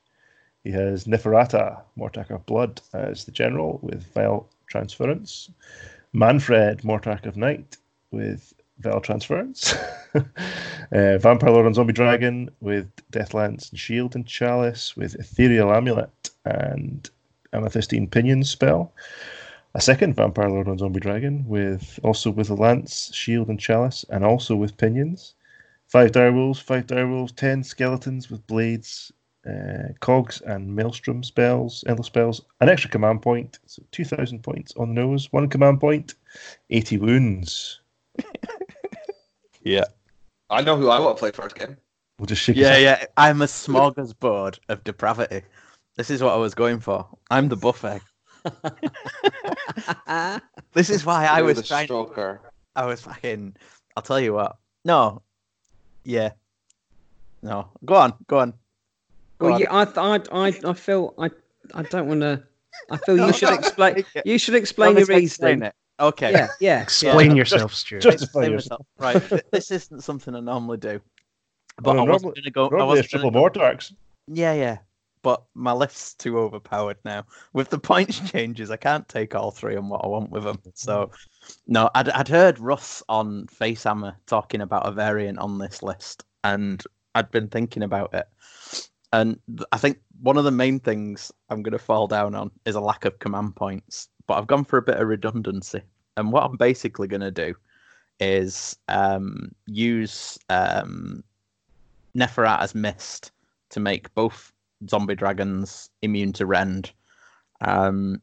He 0.63 0.71
has 0.71 1.05
Neferata, 1.05 1.81
Mortarch 1.97 2.29
of 2.29 2.45
Blood, 2.45 2.79
as 2.93 3.25
the 3.25 3.31
general 3.31 3.79
with 3.81 4.03
Vile 4.13 4.47
Transference. 4.67 5.49
Mannfred, 6.13 6.81
Mortarch 6.83 7.25
of 7.25 7.35
Night, 7.35 7.77
with 8.11 8.53
Vile 8.79 9.01
Transference. 9.01 9.73
uh, 10.15 11.17
Vampire 11.17 11.51
Lord 11.51 11.65
and 11.65 11.75
Zombie 11.75 11.93
Dragon 11.93 12.49
with 12.59 12.89
Deathlance 13.11 13.69
and 13.69 13.79
Shield 13.79 14.15
and 14.15 14.25
Chalice, 14.25 14.95
with 14.95 15.15
Ethereal 15.15 15.73
Amulet 15.73 16.29
and 16.45 17.09
Amethystine 17.53 18.09
Pinion 18.09 18.43
spell 18.43 18.93
a 19.75 19.81
second 19.81 20.15
vampire 20.15 20.49
lord 20.49 20.67
on 20.67 20.77
zombie 20.77 20.99
dragon 20.99 21.43
with 21.47 21.99
also 22.03 22.29
with 22.29 22.49
a 22.49 22.53
lance 22.53 23.11
shield 23.13 23.47
and 23.47 23.59
chalice 23.59 24.05
and 24.09 24.23
also 24.23 24.55
with 24.55 24.77
pinions 24.77 25.33
five 25.87 26.11
direwolves 26.11 26.61
five 26.61 26.85
direwolves 26.85 27.35
ten 27.35 27.63
skeletons 27.63 28.29
with 28.29 28.45
blades 28.45 29.11
uh, 29.45 29.91
cogs 29.99 30.39
and 30.41 30.73
maelstrom 30.73 31.21
spells, 31.21 31.83
endless 31.87 32.07
spells, 32.07 32.41
an 32.61 32.69
extra 32.69 32.89
command 32.89 33.21
point, 33.21 33.59
so 33.65 33.83
2,000 33.91 34.41
points 34.41 34.73
on 34.77 34.87
the 34.87 35.01
nose, 35.01 35.27
one 35.31 35.49
command 35.49 35.81
point, 35.81 36.15
80 36.69 36.97
wounds. 36.99 37.81
Yeah. 39.63 39.85
I 40.49 40.61
know 40.61 40.77
who 40.77 40.89
I 40.89 40.99
want 40.99 41.17
to 41.17 41.19
play 41.19 41.31
first 41.31 41.55
game. 41.55 41.77
We'll 42.19 42.27
just 42.27 42.41
shake 42.43 42.55
Yeah, 42.57 42.77
yeah. 42.77 43.05
I'm 43.17 43.41
a 43.41 43.45
smorgasbord 43.45 44.59
of 44.69 44.83
depravity. 44.83 45.41
This 45.95 46.09
is 46.09 46.21
what 46.21 46.33
I 46.33 46.37
was 46.37 46.53
going 46.53 46.79
for. 46.79 47.07
I'm 47.31 47.49
the 47.49 47.55
buffet. 47.57 48.01
This 50.73 50.89
is 50.89 51.05
why 51.05 51.25
I 51.25 51.37
You're 51.37 51.47
was 51.47 51.57
the 51.57 51.63
trying. 51.63 51.87
stroker. 51.87 52.39
I 52.75 52.85
was 52.85 53.01
fucking. 53.01 53.55
I'll 53.95 54.03
tell 54.03 54.19
you 54.19 54.33
what. 54.33 54.57
No. 54.85 55.21
Yeah. 56.03 56.31
No. 57.41 57.69
Go 57.85 57.95
on. 57.95 58.13
Go 58.27 58.39
on. 58.39 58.53
Go 59.39 59.45
Well, 59.47 59.53
on. 59.55 59.59
yeah, 59.61 59.71
I, 59.73 59.83
I, 59.83 60.19
I, 60.47 60.59
I 60.65 60.73
feel 60.73 61.13
I, 61.17 61.29
I 61.73 61.83
don't 61.83 62.07
want 62.07 62.21
to. 62.21 62.43
I 62.89 62.97
feel 62.97 63.15
No, 63.17 63.27
you 63.27 63.33
should 63.33 63.53
explain. 63.53 64.03
You 64.25 64.37
should 64.37 64.55
explain 64.55 64.95
me 64.95 65.01
your 65.01 65.07
to 65.07 65.15
explain 65.17 65.63
it? 65.63 65.75
Okay. 65.99 66.31
Yeah, 66.31 66.47
yeah. 66.59 66.81
Explain 66.81 67.31
Yeah. 67.31 67.37
yourself, 67.37 67.73
Stuart. 67.73 68.01
Justify 68.01 68.23
Explain 68.23 68.51
yourself. 68.51 68.85
Right. 68.97 69.21
this 69.51 69.71
isn't 69.71 70.01
something 70.03 70.35
I 70.35 70.39
normally 70.39 70.77
do. 70.77 70.99
But 71.81 71.97
Oh, 71.97 71.99
I 72.05 72.09
wasn't 72.09 72.35
going 72.35 72.43
to 72.45 72.51
go. 72.51 72.69
I 72.69 72.83
wasn't 72.83 73.05
it's 73.05 73.13
gonna 73.13 73.23
triple 73.23 73.31
go- 73.31 73.49
Mortarchs. 73.49 73.93
Yeah, 74.27 74.53
yeah. 74.53 74.77
But 75.21 75.43
my 75.53 75.71
lift's 75.71 76.15
too 76.15 76.37
overpowered 76.37 76.97
now. 77.05 77.25
With 77.53 77.69
the 77.69 77.79
points 77.79 78.19
changes, 78.31 78.69
I 78.71 78.75
can't 78.75 79.07
take 79.07 79.35
all 79.35 79.51
three 79.51 79.75
and 79.75 79.89
what 79.89 80.03
I 80.03 80.07
want 80.07 80.31
with 80.31 80.43
them. 80.43 80.59
So, 80.73 81.11
no, 81.67 81.89
I'd, 81.95 82.09
I'd 82.09 82.27
heard 82.27 82.59
Russ 82.59 83.01
on 83.07 83.45
Facehammer 83.47 84.15
talking 84.25 84.61
about 84.61 84.85
a 84.87 84.91
variant 84.91 85.39
on 85.39 85.59
this 85.59 85.81
list, 85.81 86.23
and 86.43 86.83
I'd 87.15 87.31
been 87.31 87.47
thinking 87.47 87.83
about 87.83 88.13
it. 88.13 88.27
And 89.13 89.39
th- 89.47 89.65
I 89.71 89.77
think 89.77 89.99
one 90.21 90.37
of 90.37 90.43
the 90.43 90.51
main 90.51 90.79
things 90.79 91.31
I'm 91.49 91.63
going 91.63 91.71
to 91.73 91.79
fall 91.79 92.07
down 92.07 92.35
on 92.35 92.51
is 92.65 92.75
a 92.75 92.81
lack 92.81 93.05
of 93.05 93.19
command 93.19 93.55
points. 93.55 94.09
But 94.27 94.35
I've 94.35 94.47
gone 94.47 94.63
for 94.63 94.77
a 94.77 94.83
bit 94.83 94.97
of 94.97 95.07
redundancy. 95.07 95.81
And 96.17 96.31
what 96.31 96.43
I'm 96.43 96.57
basically 96.57 97.07
going 97.07 97.21
to 97.21 97.31
do 97.31 97.55
is 98.19 98.77
um, 98.87 99.51
use 99.65 100.37
um, 100.49 101.23
Neferata's 102.15 102.75
Mist 102.75 103.31
to 103.71 103.79
make 103.79 104.13
both 104.13 104.53
zombie 104.89 105.15
dragons 105.15 105.89
immune 106.01 106.33
to 106.33 106.45
rend 106.45 106.91
um, 107.61 108.21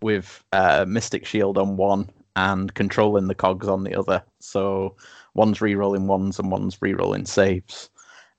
with 0.00 0.42
uh, 0.52 0.84
Mystic 0.88 1.26
Shield 1.26 1.58
on 1.58 1.76
one 1.76 2.10
and 2.36 2.72
controlling 2.74 3.28
the 3.28 3.34
cogs 3.34 3.68
on 3.68 3.84
the 3.84 3.94
other. 3.94 4.22
So 4.40 4.96
one's 5.34 5.60
re-rolling 5.60 6.06
ones 6.06 6.38
and 6.38 6.50
one's 6.50 6.80
re-rolling 6.80 7.26
saves. 7.26 7.90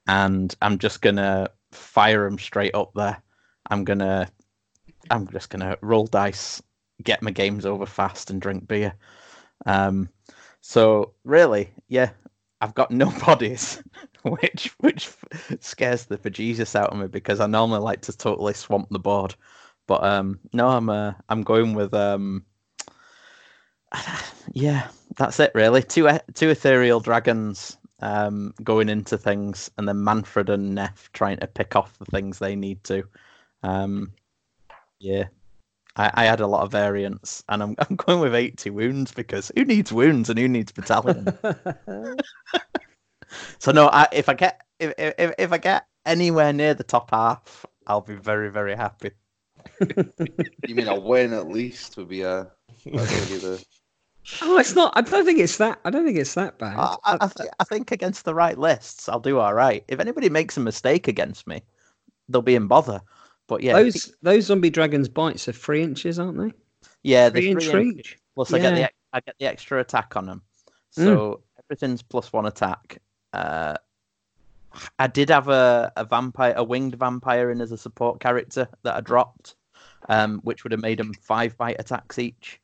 And 0.08 0.56
I'm 0.62 0.78
just 0.78 1.02
gonna 1.02 1.50
fire 1.72 2.30
them 2.30 2.40
straight 2.40 2.76
up 2.76 2.92
there. 2.96 3.22
I'm 3.70 3.84
gonna, 3.84 4.30
I'm 5.10 5.28
just 5.28 5.50
gonna 5.50 5.78
roll 5.82 6.08
dice, 6.08 6.62
get 7.04 7.22
my 7.22 7.32
games 7.32 7.66
over 7.66 7.86
fast, 7.86 8.30
and 8.30 8.42
drink 8.42 8.68
beer. 8.68 8.94
Um, 9.66 10.10
so 10.62 11.14
really, 11.24 11.72
yeah, 11.88 12.12
I've 12.62 12.76
got 12.76 12.92
no 12.92 13.12
bodies, 13.26 13.82
which 14.24 14.74
which 14.80 15.10
scares 15.60 16.06
the 16.06 16.18
bejesus 16.18 16.76
out 16.76 16.92
of 16.92 17.00
me 17.00 17.08
because 17.08 17.40
I 17.40 17.48
normally 17.48 17.80
like 17.80 18.02
to 18.02 18.18
totally 18.18 18.54
swamp 18.54 18.90
the 18.90 19.00
board. 19.00 19.36
But 19.88 20.04
um, 20.04 20.40
no, 20.54 20.68
I'm 20.68 20.90
uh, 20.90 21.14
I'm 21.30 21.44
going 21.44 21.74
with 21.74 21.94
um, 21.94 22.46
yeah, 24.52 24.90
that's 25.18 25.40
it 25.40 25.52
really. 25.56 25.84
Two 25.84 26.10
e- 26.10 26.34
two 26.34 26.50
ethereal 26.50 27.00
dragons 27.00 27.78
um 28.00 28.54
going 28.64 28.90
into 28.90 29.18
things, 29.18 29.72
and 29.78 29.88
then 29.88 29.98
Mannfred 29.98 30.50
and 30.50 30.76
Neff 30.76 31.10
trying 31.14 31.38
to 31.38 31.48
pick 31.48 31.76
off 31.76 31.98
the 31.98 32.06
things 32.06 32.40
they 32.40 32.56
need 32.56 32.84
to. 32.86 33.04
Um, 33.64 34.14
yeah, 35.00 35.26
I, 35.98 36.12
I 36.14 36.26
had 36.26 36.40
a 36.40 36.48
lot 36.48 36.64
of 36.64 36.72
variants, 36.72 37.44
and 37.50 37.62
I'm 37.62 37.76
I'm 37.90 37.96
going 37.96 38.22
with 38.22 38.36
80 38.36 38.70
wounds 38.70 39.12
because 39.12 39.52
who 39.56 39.66
needs 39.66 39.92
wounds 39.92 40.30
and 40.30 40.40
who 40.40 40.48
needs 40.48 40.72
battalion? 40.72 41.38
So 43.60 43.72
no, 43.72 43.90
I, 43.90 44.08
if 44.12 44.30
I 44.30 44.34
get 44.34 44.62
if, 44.80 44.94
if 44.98 45.34
if 45.38 45.52
I 45.52 45.58
get 45.58 45.86
anywhere 46.06 46.54
near 46.54 46.74
the 46.74 46.84
top 46.84 47.12
half, 47.12 47.66
I'll 47.86 48.02
be 48.02 48.16
very 48.16 48.50
very 48.50 48.76
happy. 48.76 49.12
You 49.80 50.76
mean 50.76 50.88
a 50.88 51.00
win 51.00 51.34
at 51.34 51.50
least 51.50 51.98
would 51.98 52.10
be 52.10 52.22
a. 52.22 52.48
That's 52.86 53.12
gonna 53.12 53.26
be 53.26 53.38
the. 53.38 53.66
oh, 54.44 54.58
it's 54.58 54.76
not. 54.76 54.94
I 54.96 55.02
don't 55.02 55.26
think 55.26 55.40
it's 55.40 55.58
that. 55.58 55.80
I 55.84 55.90
don't 55.90 56.06
think 56.06 56.18
it's 56.18 56.36
that 56.36 56.58
bad. 56.58 56.78
I, 56.78 56.96
I, 57.04 57.18
I, 57.22 57.28
th- 57.28 57.50
I 57.60 57.64
think 57.64 57.92
against 57.92 58.26
the 58.26 58.34
right 58.34 58.58
lists, 58.58 59.10
I'll 59.10 59.20
do 59.20 59.40
all 59.40 59.54
right. 59.54 59.84
If 59.88 60.00
anybody 60.00 60.30
makes 60.30 60.58
a 60.58 60.62
mistake 60.62 61.08
against 61.08 61.48
me, 61.48 61.62
they'll 62.30 62.42
be 62.42 62.56
in 62.56 62.68
bother. 62.68 63.02
But 63.48 63.64
yeah, 63.64 63.74
those 63.74 64.14
those 64.22 64.46
zombie 64.46 64.70
dragons' 64.70 65.10
bites 65.10 65.48
are 65.48 65.54
three 65.54 65.82
inches, 65.84 66.20
aren't 66.20 66.38
they? 66.38 66.52
yeah, 67.04 67.30
Three 67.30 67.50
inch 67.52 67.66
three 67.66 67.82
inch- 67.90 67.96
reach. 67.98 68.18
Plus, 68.36 68.54
I 68.54 68.60
get 68.60 68.76
the 68.76 68.90
I 69.14 69.20
get 69.22 69.36
the 69.40 69.46
extra 69.46 69.80
attack 69.80 70.16
on 70.16 70.26
them, 70.26 70.42
Mm. 70.98 71.04
so 71.06 71.42
everything's 71.64 72.02
plus 72.04 72.32
one 72.34 72.46
attack. 72.46 73.02
Uh, 73.34 73.76
I 75.00 75.08
did 75.08 75.30
have 75.30 75.48
a, 75.48 75.92
a 75.96 76.06
vampire, 76.06 76.54
a 76.56 76.64
winged 76.64 76.96
vampire, 76.96 77.50
in 77.52 77.62
as 77.62 77.72
a 77.72 77.78
support 77.78 78.20
character 78.20 78.68
that 78.84 78.96
I 78.96 79.02
dropped, 79.02 79.56
um, 80.10 80.40
which 80.44 80.64
would 80.64 80.72
have 80.72 80.82
made 80.82 81.00
them 81.00 81.14
five 81.14 81.58
bite 81.58 81.78
attacks 81.80 82.20
each. 82.20 82.60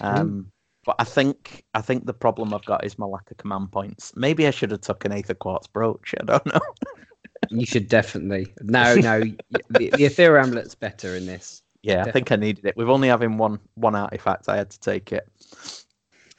Um, 0.00 0.50
But 0.86 0.96
I 0.98 1.04
think 1.04 1.64
I 1.74 1.82
think 1.82 2.06
the 2.06 2.14
problem 2.14 2.54
I've 2.54 2.64
got 2.64 2.84
is 2.84 2.98
my 2.98 3.04
lack 3.06 3.30
of 3.30 3.36
command 3.36 3.70
points. 3.72 4.12
Maybe 4.16 4.46
I 4.46 4.50
should 4.50 4.70
have 4.70 4.80
took 4.80 5.04
an 5.04 5.12
Aetherquartz 5.12 5.70
brooch. 5.72 6.14
I 6.20 6.24
don't 6.24 6.46
know. 6.46 6.60
You 7.50 7.66
should 7.66 7.88
definitely. 7.88 8.52
No, 8.62 8.94
no. 8.94 9.20
the, 9.70 9.90
the 9.90 10.04
ethereal 10.04 10.44
amulet's 10.44 10.74
better 10.74 11.16
in 11.16 11.26
this. 11.26 11.62
Yeah, 11.82 12.04
I 12.04 12.10
think 12.10 12.32
I 12.32 12.36
needed 12.36 12.64
it. 12.64 12.76
With 12.76 12.88
only 12.88 13.08
having 13.08 13.38
one 13.38 13.60
one 13.74 13.94
artifact, 13.94 14.48
I 14.48 14.56
had 14.56 14.70
to 14.70 14.80
take 14.80 15.12
it. 15.12 15.28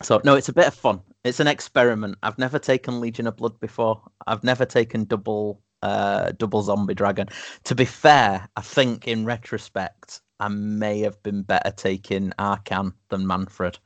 So 0.01 0.21
no, 0.23 0.35
it's 0.35 0.49
a 0.49 0.53
bit 0.53 0.67
of 0.67 0.73
fun. 0.73 1.01
It's 1.23 1.39
an 1.39 1.47
experiment. 1.47 2.17
I've 2.23 2.38
never 2.38 2.59
taken 2.59 2.99
Legion 2.99 3.27
of 3.27 3.38
Blood 3.38 3.59
before. 3.59 4.01
I've 4.27 4.43
never 4.43 4.65
taken 4.65 5.05
double 5.05 5.61
uh 5.81 6.31
double 6.38 6.61
zombie 6.61 6.93
dragon. 6.93 7.27
To 7.65 7.76
be 7.76 7.85
fair, 7.85 8.47
I 8.55 8.61
think 8.61 9.07
in 9.07 9.26
retrospect, 9.26 10.21
I 10.39 10.49
may 10.49 10.99
have 10.99 11.21
been 11.23 11.43
better 11.43 11.71
taking 11.71 12.31
Arkhan 12.38 12.93
than 13.09 13.26
Mannfred, 13.26 13.77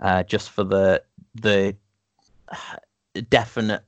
uh, 0.00 0.22
just 0.22 0.50
for 0.50 0.64
the 0.64 1.02
the 1.34 1.76
definite 3.28 3.84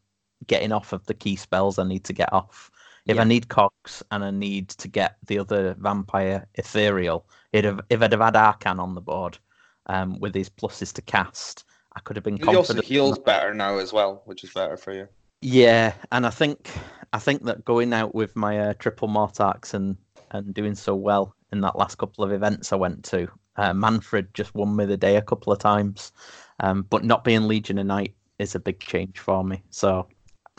getting 0.47 0.73
off 0.73 0.93
of 0.93 1.05
the 1.07 1.15
key 1.15 1.37
spells 1.37 1.79
I 1.79 1.85
need 1.85 2.05
to 2.05 2.13
get 2.13 2.33
off. 2.33 2.71
If 3.07 3.17
Yeah. 3.17 3.23
I 3.23 3.25
need 3.25 3.49
cogs 3.49 4.03
and 4.11 4.25
I 4.25 4.31
need 4.31 4.69
to 4.71 4.89
get 4.89 5.17
the 5.27 5.39
other 5.39 5.75
vampire 5.79 6.47
ethereal, 6.55 7.27
it'd 7.53 7.65
have, 7.65 7.81
if 7.89 8.03
I'd 8.03 8.13
have 8.13 8.21
had 8.21 8.35
Arkhan 8.35 8.79
on 8.79 8.95
the 8.95 9.01
board 9.01 9.39
um, 9.87 10.19
with 10.21 10.35
his 10.35 10.51
pluses 10.51 10.93
to 10.95 11.03
cast, 11.03 11.65
I 11.95 12.01
could 12.01 12.17
have 12.17 12.25
been 12.25 12.37
He 12.37 12.55
also 12.55 12.81
heals 12.83 13.19
better 13.19 13.55
now 13.55 13.79
as 13.79 13.93
well, 13.93 14.23
which 14.27 14.45
is 14.45 14.51
better 14.51 14.77
for 14.77 14.93
you. 14.93 15.09
Yeah, 15.41 15.95
and 16.13 16.27
I 16.27 16.31
think 16.31 16.71
I 17.13 17.19
think 17.19 17.45
that 17.45 17.65
going 17.65 17.93
out 17.93 18.15
with 18.15 18.35
my 18.37 18.59
uh, 18.59 18.75
triple 18.75 19.09
Mortarchs 19.09 19.75
and 19.75 19.97
and 20.33 20.53
doing 20.53 20.75
so 20.75 20.95
well 20.95 21.35
in 21.53 21.61
that 21.61 21.79
last 21.79 21.97
couple 21.99 22.25
of 22.25 22.33
events 22.33 22.73
I 22.73 22.77
went 22.77 23.05
to, 23.05 23.29
uh, 23.57 23.73
Mannfred 23.73 24.35
just 24.35 24.55
won 24.55 24.75
me 24.75 24.85
the 24.85 24.97
day 24.97 25.17
a 25.17 25.23
couple 25.23 25.53
of 25.53 25.59
times. 25.59 26.13
Um, 26.61 26.83
but 26.91 27.05
not 27.05 27.23
being 27.23 27.47
Legion 27.47 27.79
of 27.79 27.87
Night 27.87 28.15
is 28.39 28.55
a 28.55 28.61
big 28.61 28.81
change 28.81 29.19
for 29.19 29.45
me. 29.45 29.63
So 29.71 30.09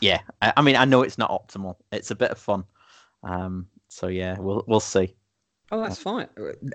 yeah, 0.00 0.20
I, 0.42 0.52
I 0.56 0.62
mean 0.62 0.76
I 0.76 0.84
know 0.84 1.02
it's 1.02 1.18
not 1.18 1.30
optimal. 1.30 1.76
It's 1.92 2.10
a 2.10 2.14
bit 2.14 2.30
of 2.30 2.38
fun. 2.38 2.64
Um, 3.22 3.66
so 3.88 4.06
yeah, 4.08 4.36
we'll 4.38 4.64
we'll 4.66 4.80
see. 4.80 5.14
Oh, 5.70 5.82
that's 5.82 5.98
fine. 5.98 6.28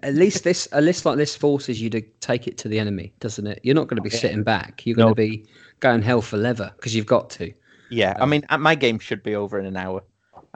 At 0.03 0.13
least 0.13 0.43
this 0.43 0.67
a 0.71 0.79
list 0.81 1.05
like 1.05 1.17
this 1.17 1.35
forces 1.35 1.81
you 1.81 1.89
to 1.91 2.01
take 2.19 2.47
it 2.47 2.57
to 2.59 2.67
the 2.67 2.77
enemy, 2.79 3.11
doesn't 3.19 3.47
it? 3.47 3.59
You're 3.63 3.73
not 3.75 3.87
going 3.87 3.95
to 3.95 4.03
be 4.03 4.09
Yeah. 4.09 4.19
sitting 4.19 4.43
back. 4.43 4.85
You're 4.85 4.95
going 4.95 5.07
No. 5.07 5.13
to 5.13 5.15
be 5.15 5.47
going 5.79 6.03
hell 6.03 6.21
for 6.21 6.37
leather 6.37 6.71
because 6.75 6.93
you've 6.95 7.07
got 7.07 7.29
to. 7.31 7.51
Yeah, 7.89 8.13
I 8.17 8.21
Um, 8.23 8.29
mean 8.29 8.43
uh, 8.49 8.57
my 8.59 8.75
game 8.75 8.99
should 8.99 9.23
be 9.23 9.35
over 9.35 9.59
in 9.59 9.65
an 9.65 9.77
hour. 9.77 10.03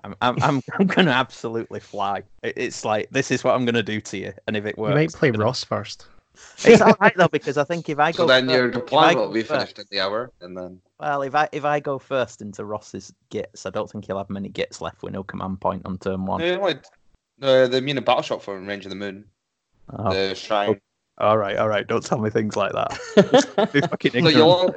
I'm 0.04 0.16
I'm 0.22 0.36
I'm, 0.44 0.62
I'm 0.80 0.86
gonna 0.88 1.12
absolutely 1.12 1.80
fly. 1.80 2.22
It's 2.44 2.86
like 2.86 3.10
this 3.10 3.32
is 3.32 3.44
what 3.44 3.56
I'm 3.56 3.66
gonna 3.66 3.82
do 3.82 4.00
to 4.02 4.18
you, 4.18 4.34
and 4.48 4.56
if 4.56 4.66
it 4.66 4.78
works, 4.78 4.92
You 4.92 4.96
might 4.96 5.14
play 5.14 5.32
gonna- 5.32 5.44
Ross 5.46 5.64
first. 5.64 6.06
It's 6.66 6.82
all 6.82 6.96
right 7.00 7.14
though 7.18 7.28
because 7.28 7.58
I 7.58 7.64
think 7.64 7.90
if 7.90 8.00
I 8.00 8.12
go 8.12 8.24
So 8.24 8.28
then 8.28 8.48
fir- 8.48 8.54
your 8.54 8.70
if 8.70 8.76
I 8.76 8.80
deployment 8.80 9.18
will 9.18 9.32
be 9.32 9.44
first- 9.44 9.60
finished 9.76 9.80
in 9.80 9.86
the 9.92 10.00
hour, 10.00 10.32
and 10.42 10.58
then 10.58 10.82
Well, 11.00 11.22
if 11.24 11.36
I 11.36 11.48
if 11.52 11.66
I 11.66 11.80
go 11.80 11.98
first 12.00 12.42
into 12.42 12.66
Ross's 12.66 13.14
gits, 13.30 13.66
I 13.66 13.70
don't 13.70 13.90
think 13.90 14.06
he'll 14.06 14.18
have 14.18 14.30
many 14.30 14.50
gits 14.50 14.82
left 14.82 15.04
with 15.04 15.14
no 15.14 15.24
command 15.24 15.62
point 15.62 15.84
on 15.86 15.98
turn 15.98 16.26
one. 16.26 16.42
Yeah, 16.42 16.58
like, 16.58 16.84
uh, 17.42 17.68
the 17.68 17.78
immune 17.78 18.04
battle 18.04 18.22
shot 18.24 18.42
for 18.44 18.60
Range 18.60 18.86
of 18.86 18.90
the 18.90 18.96
Moon, 18.96 19.26
Oh, 19.92 20.12
the 20.14 20.36
shrine. 20.36 20.80
all 21.20 21.38
right, 21.38 21.58
all 21.58 21.68
right. 21.70 21.86
Don't 21.88 22.04
tell 22.06 22.18
me 22.20 22.30
things 22.30 22.56
like 22.56 22.74
that. 22.74 23.70
Be 23.74 23.82
fucking 23.82 24.12
So 24.12 24.18
ignorant. 24.18 24.36
you'll, 24.38 24.76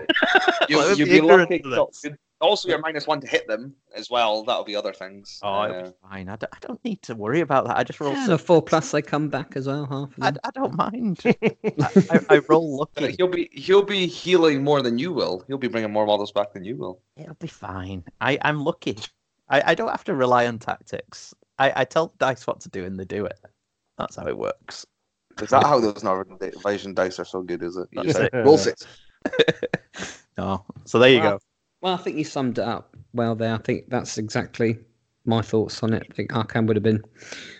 you'll, 0.68 0.88
you'll 0.88 0.96
be 0.98 1.04
be 1.04 1.16
ignorant 1.18 1.64
lucky. 1.64 2.14
To 2.40 2.44
so- 2.44 2.50
this. 2.50 2.50
Also, 2.50 2.68
you're 2.68 2.78
minus 2.78 3.06
one 3.06 3.20
to 3.20 3.26
hit 3.26 3.46
them 3.46 3.74
as 3.94 4.10
well. 4.10 4.44
That'll 4.44 4.64
be 4.64 4.76
other 4.76 4.92
things. 4.92 5.38
Oh, 5.42 5.64
it'll 5.64 5.76
Uh, 5.76 5.82
be 5.84 5.92
fine. 6.10 6.28
I 6.28 6.36
don't, 6.36 6.52
I 6.52 6.58
don't 6.60 6.84
need 6.84 7.02
to 7.02 7.14
worry 7.14 7.40
about 7.40 7.66
that. 7.66 7.76
I 7.76 7.84
just 7.84 8.00
roll. 8.00 8.12
Yeah, 8.12 8.24
and 8.24 8.32
a 8.32 8.38
four 8.38 8.62
plus, 8.62 8.90
they 8.90 9.02
come 9.02 9.28
back 9.28 9.52
as 9.56 9.66
well. 9.66 9.86
Half 9.86 10.16
of 10.16 10.22
I, 10.22 10.30
them. 10.30 10.40
I 10.44 10.50
don't 10.50 10.74
mind. 10.74 11.20
I, 11.24 11.90
I, 12.10 12.20
I 12.30 12.40
roll 12.48 12.88
but 12.94 13.02
lucky. 13.02 13.14
he'll 13.18 13.28
be 13.28 13.48
he'll 13.52 13.82
be 13.82 14.06
healing 14.06 14.64
more 14.64 14.82
than 14.82 14.98
you 14.98 15.12
will. 15.12 15.44
He'll 15.46 15.58
be 15.58 15.68
bringing 15.68 15.92
more 15.92 16.06
models 16.06 16.32
back 16.32 16.52
than 16.52 16.64
you 16.64 16.76
will. 16.76 17.00
It'll 17.16 17.34
be 17.34 17.46
fine. 17.46 18.04
I, 18.20 18.38
I'm 18.42 18.64
lucky. 18.64 18.96
I, 19.48 19.72
I 19.72 19.74
don't 19.74 19.88
have 19.90 20.04
to 20.04 20.14
rely 20.14 20.46
on 20.46 20.58
tactics. 20.58 21.34
I, 21.58 21.72
I 21.76 21.84
tell 21.84 22.14
dice 22.18 22.46
what 22.46 22.60
to 22.60 22.68
do 22.68 22.84
and 22.84 22.98
they 22.98 23.04
do 23.04 23.26
it. 23.26 23.38
That's 23.98 24.16
how 24.16 24.26
it 24.26 24.38
works. 24.38 24.86
Is 25.42 25.50
that 25.50 25.64
how 25.64 25.78
those 25.80 26.02
Northern 26.02 26.38
Invasion 26.40 26.94
dice 26.94 27.18
are 27.18 27.24
so 27.24 27.42
good? 27.42 27.62
Is 27.62 27.76
it? 27.76 27.88
You 27.92 28.02
just 28.04 28.16
say, 28.16 28.28
roll 28.32 28.56
six. 28.58 28.86
No. 30.38 30.64
So 30.86 30.98
there 30.98 31.10
you 31.10 31.18
Wow. 31.20 31.32
go. 31.32 31.38
Well, 31.80 31.94
I 31.94 31.96
think 31.96 32.16
you 32.16 32.24
summed 32.24 32.58
it 32.58 32.64
up 32.64 32.96
well 33.12 33.34
there. 33.34 33.54
I 33.54 33.58
think 33.58 33.88
that's 33.88 34.18
exactly 34.18 34.78
my 35.24 35.42
thoughts 35.42 35.82
on 35.82 35.92
it. 35.94 36.06
I 36.10 36.14
think 36.14 36.30
Arkhan 36.32 36.66
would 36.66 36.76
have 36.76 36.82
been 36.82 37.02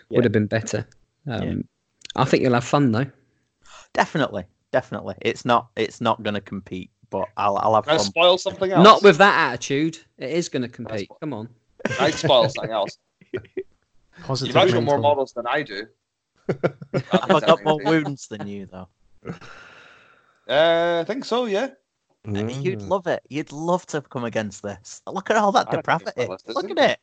Yeah. 0.08 0.16
would 0.16 0.24
have 0.24 0.32
been 0.32 0.46
better. 0.46 0.86
Um, 1.26 1.42
Yeah. 1.42 1.54
I 2.16 2.24
think 2.24 2.42
you'll 2.42 2.54
have 2.54 2.64
fun 2.64 2.92
though. 2.92 3.06
Definitely, 3.92 4.44
definitely. 4.72 5.14
It's 5.22 5.44
not. 5.44 5.68
It's 5.76 6.00
not 6.00 6.22
going 6.22 6.34
to 6.34 6.40
compete, 6.40 6.90
but 7.10 7.28
I'll. 7.36 7.56
I'll 7.58 7.74
have 7.74 7.84
Can 7.84 7.94
I 7.94 7.96
fun. 7.98 8.06
spoil 8.06 8.38
something 8.38 8.70
else? 8.72 8.84
Not 8.84 9.02
with 9.02 9.18
that 9.18 9.48
attitude. 9.52 9.98
It 10.18 10.30
is 10.30 10.48
going 10.48 10.62
to 10.62 10.68
compete. 10.68 11.08
Come 11.20 11.32
on. 11.32 11.48
I'd 11.98 12.14
spoil 12.14 12.48
something 12.48 12.72
else. 12.72 12.98
Positive 14.22 14.48
You've 14.48 14.56
actually 14.62 14.72
got 14.74 14.84
more 14.84 14.98
models 14.98 15.32
than 15.32 15.46
I 15.46 15.62
do. 15.62 15.86
I've 17.12 17.46
got 17.46 17.64
more 17.64 17.80
wounds 17.82 18.26
than 18.28 18.46
you 18.46 18.66
though? 18.66 18.88
Uh, 20.48 21.00
I 21.00 21.04
think 21.04 21.24
so. 21.24 21.46
Yeah. 21.46 21.70
I 22.26 22.42
mean 22.42 22.62
you'd 22.62 22.80
Mm. 22.80 22.88
love 22.88 23.06
it. 23.06 23.22
You'd 23.28 23.50
love 23.52 23.86
to 23.86 24.02
come 24.02 24.24
against 24.24 24.62
this. 24.62 25.00
Look 25.06 25.30
at 25.30 25.36
all 25.36 25.52
that 25.52 25.68
I 25.68 25.72
don't 25.76 25.86
think 25.86 26.02
it's 26.02 26.14
depravity. 26.14 26.30
list, 26.32 26.56
Look 26.56 26.70
at 26.70 26.90
it. 26.90 27.00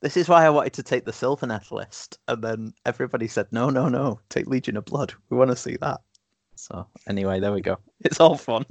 This 0.00 0.16
is 0.16 0.28
why 0.28 0.44
I 0.46 0.50
wanted 0.50 0.74
to 0.74 0.82
take 0.82 1.04
the 1.04 1.10
Sylvaneth 1.10 1.72
list, 1.72 2.18
and 2.28 2.42
then 2.44 2.72
everybody 2.86 3.26
said, 3.26 3.48
"No, 3.50 3.68
no, 3.70 3.88
no, 3.88 4.20
take 4.28 4.46
Legion 4.46 4.76
of 4.76 4.84
Blood. 4.84 5.14
We 5.30 5.36
want 5.36 5.50
to 5.50 5.56
see 5.56 5.76
that." 5.80 6.00
So 6.54 6.86
anyway, 7.08 7.40
there 7.40 7.52
we 7.52 7.60
go. 7.62 7.78
It's 8.00 8.20
all 8.20 8.36
fun. 8.36 8.64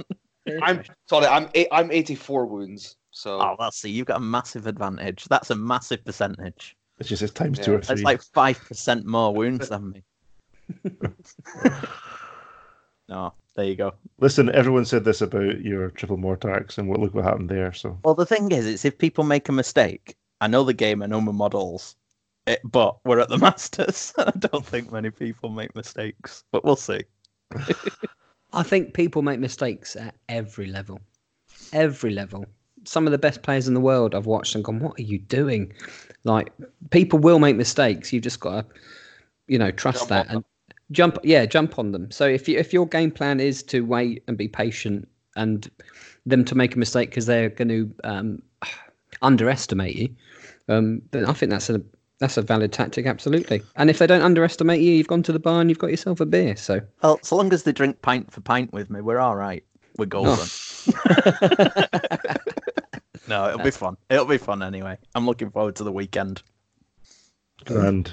I'm 0.62 0.84
sorry. 1.10 1.26
I'm 1.28 1.50
eight, 1.56 1.68
I'm 1.72 1.92
84 1.92 2.46
wounds. 2.46 2.96
So 3.12 3.42
Oh, 3.42 3.56
well, 3.60 3.72
see, 3.72 3.90
you've 3.90 4.06
got 4.08 4.18
a 4.18 4.22
massive 4.22 4.68
advantage. 4.68 5.26
That's 5.26 5.50
a 5.50 5.56
massive 5.56 6.06
percentage. 6.06 6.78
It's 7.00 7.10
just 7.10 7.22
it's 7.22 7.34
times 7.34 7.58
Yeah, 7.60 7.66
two 7.66 7.74
or 7.74 7.78
That's 7.80 7.90
three. 7.90 8.04
like 8.04 8.22
five 8.34 8.60
percent 8.60 9.06
more 9.06 9.34
wounds 9.34 9.68
than 9.68 9.90
me. 9.92 10.04
no, 13.10 13.34
there 13.56 13.66
you 13.66 13.76
go. 13.76 13.94
Listen, 14.20 14.54
everyone 14.54 14.86
said 14.86 15.04
this 15.04 15.22
about 15.22 15.62
your 15.62 15.90
triple 15.92 16.18
Mortarchs, 16.18 16.78
and 16.78 16.88
what 16.90 17.00
look 17.00 17.14
what 17.14 17.24
happened 17.24 17.50
there. 17.50 17.74
So 17.74 17.98
Well, 18.04 18.16
the 18.16 18.26
thing 18.26 18.52
is, 18.52 18.66
it's 18.66 18.86
if 18.86 18.98
people 18.98 19.24
make 19.24 19.50
a 19.50 19.54
mistake. 19.54 20.16
I 20.40 20.48
know 20.48 20.64
the 20.64 20.74
game, 20.74 21.02
I 21.02 21.08
know 21.08 21.20
my 21.20 21.32
models, 21.32 21.96
it, 22.46 22.62
but 22.64 22.98
we're 23.06 23.20
at 23.20 23.30
the 23.30 23.38
Masters. 23.40 24.14
and 24.18 24.28
I 24.36 24.48
don't 24.48 24.66
think 24.66 24.92
many 24.92 25.10
people 25.10 25.50
make 25.50 25.76
mistakes, 25.76 26.44
but 26.52 26.64
we'll 26.64 26.76
see. 26.76 27.02
I 28.54 28.64
think 28.64 28.94
people 28.94 29.22
make 29.22 29.40
mistakes 29.40 29.96
at 29.96 30.16
every 30.30 30.68
level. 30.68 31.02
Every 31.74 32.12
level. 32.12 32.46
Some 32.86 33.06
of 33.06 33.12
the 33.12 33.18
best 33.18 33.42
players 33.42 33.68
in 33.68 33.74
the 33.74 33.82
world 33.82 34.16
I've 34.16 34.26
watched 34.26 34.56
and 34.56 34.64
gone, 34.64 34.80
what 34.80 34.98
are 34.98 35.04
you 35.04 35.20
doing? 35.20 35.74
Like, 36.24 36.54
people 36.92 37.20
will 37.20 37.40
make 37.40 37.56
mistakes. 37.58 38.14
You've 38.14 38.24
just 38.24 38.40
got 38.40 38.62
to, 38.62 38.66
you 39.48 39.58
know, 39.58 39.72
trust 39.72 40.00
Jump 40.00 40.10
that 40.10 40.28
and 40.30 40.46
jump. 40.92 41.18
Yeah, 41.24 41.46
jump 41.46 41.80
on 41.80 41.92
them. 41.92 42.12
So 42.12 42.26
if 42.26 42.48
you 42.48 42.58
if 42.58 42.74
your 42.74 42.88
game 42.88 43.12
plan 43.12 43.40
is 43.40 43.64
to 43.64 43.82
wait 43.82 44.24
and 44.28 44.38
be 44.38 44.48
patient 44.48 45.08
and 45.36 45.70
them 46.26 46.44
to 46.46 46.56
make 46.56 46.76
a 46.76 46.80
mistake 46.80 47.10
because 47.10 47.26
they're 47.26 47.50
going 47.50 47.70
to 47.70 47.94
um, 48.04 48.42
underestimate 49.22 49.96
you, 49.96 50.10
um, 50.70 51.02
then 51.12 51.26
I 51.26 51.34
think 51.34 51.52
that's 51.52 51.70
a 51.70 51.82
that's 52.20 52.38
a 52.38 52.42
valid 52.42 52.74
tactic, 52.74 53.06
absolutely. 53.06 53.62
And 53.76 53.90
if 53.90 54.00
they 54.00 54.08
don't 54.08 54.24
underestimate 54.24 54.82
you, 54.82 54.92
you've 54.94 55.08
gone 55.08 55.22
to 55.24 55.32
the 55.32 55.40
bar 55.40 55.62
and 55.62 55.70
you've 55.70 55.78
got 55.80 55.92
yourself 55.92 56.20
a 56.20 56.26
beer. 56.26 56.56
So 56.56 56.82
Well, 57.04 57.20
so 57.22 57.36
long 57.36 57.54
as 57.54 57.64
they 57.64 57.72
drink 57.72 58.02
pint 58.02 58.32
for 58.32 58.42
pint 58.42 58.74
with 58.74 58.90
me, 58.90 59.02
we're 59.02 59.20
all 59.20 59.36
right. 59.36 59.64
We're 59.98 60.06
golden. 60.06 60.34
no, 63.28 63.50
it'll 63.50 63.64
be 63.64 63.72
fun. 63.72 63.98
It'll 64.10 64.26
be 64.26 64.38
fun 64.38 64.62
anyway. 64.64 64.98
I'm 65.16 65.26
looking 65.26 65.50
forward 65.50 65.76
to 65.78 65.84
the 65.84 65.92
weekend. 65.92 66.42
and 67.68 68.12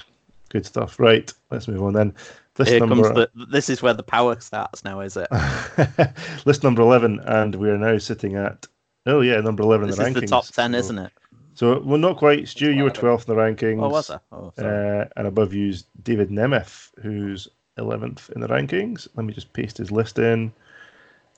good 0.48 0.66
stuff. 0.66 0.98
Right, 0.98 1.32
let's 1.51 1.68
move 1.68 1.82
on 1.82 1.92
then. 1.92 2.14
This 2.56 2.68
Here 2.68 2.78
number, 2.78 3.02
comes 3.02 3.28
the. 3.35 3.47
This 3.51 3.68
is 3.68 3.82
where 3.82 3.94
the 3.94 4.05
power 4.05 4.39
starts 4.39 4.85
now, 4.85 5.01
is 5.01 5.16
it? 5.16 5.28
list 6.47 6.62
number 6.62 6.82
eleven, 6.82 7.18
and 7.26 7.56
we 7.56 7.68
are 7.68 7.76
now 7.76 7.98
sitting 7.98 8.36
at 8.36 8.66
oh 9.06 9.22
yeah, 9.22 9.40
number 9.40 9.64
eleven 9.64 9.89
This 9.89 9.98
in 9.98 10.06
is 10.06 10.14
the 10.14 10.20
the 10.20 10.26
top 10.28 10.47
ten, 10.47 10.72
So- 10.72 10.78
isn't 10.78 10.98
it? 10.98 11.12
So 11.55 11.81
well, 11.81 11.98
not 11.98 12.16
quite. 12.16 12.47
Stu, 12.47 12.72
you 12.72 12.85
were 12.85 12.90
twelfth 12.90 13.28
in 13.28 13.35
the 13.35 13.40
rankings. 13.40 13.82
Oh, 13.82 13.89
was 13.89 14.10
I? 14.10 14.18
Oh. 14.31 14.52
Uh, 14.59 15.06
and 15.16 15.26
above 15.26 15.52
you's 15.52 15.85
David 16.02 16.31
Nemeth, 16.31 16.90
who's 17.01 17.48
11th 17.78 18.31
in 18.31 18.40
the 18.40 18.48
rankings. 18.48 19.09
Let 19.14 19.26
me 19.26 19.32
just 19.32 19.52
paste 19.52 19.78
his 19.78 19.90
list 19.90 20.18
in. 20.18 20.52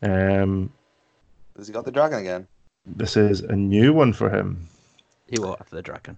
Um, 0.03 0.71
has 1.57 1.67
he 1.67 1.73
got 1.73 1.85
the 1.85 1.91
dragon 1.91 2.19
again? 2.19 2.47
this 2.87 3.17
is 3.17 3.41
a 3.41 3.57
new 3.57 3.93
one 3.93 4.13
for 4.13 4.31
him. 4.31 4.69
he 5.29 5.39
won't 5.39 5.59
have 5.59 5.71
the 5.71 5.83
dragon. 5.83 6.17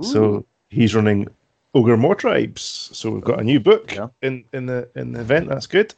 So 0.00 0.46
he's 0.70 0.94
running 0.94 1.28
Ogor 1.74 1.96
Mawtribes. 1.98 2.58
So 2.94 3.10
we've 3.10 3.24
got 3.24 3.40
a 3.40 3.44
new 3.44 3.60
book 3.60 3.94
Yeah. 3.94 4.08
in, 4.22 4.44
in 4.52 4.66
the 4.66 4.88
in 4.94 5.12
the 5.12 5.20
event. 5.20 5.48
That's 5.48 5.66
good. 5.66 5.94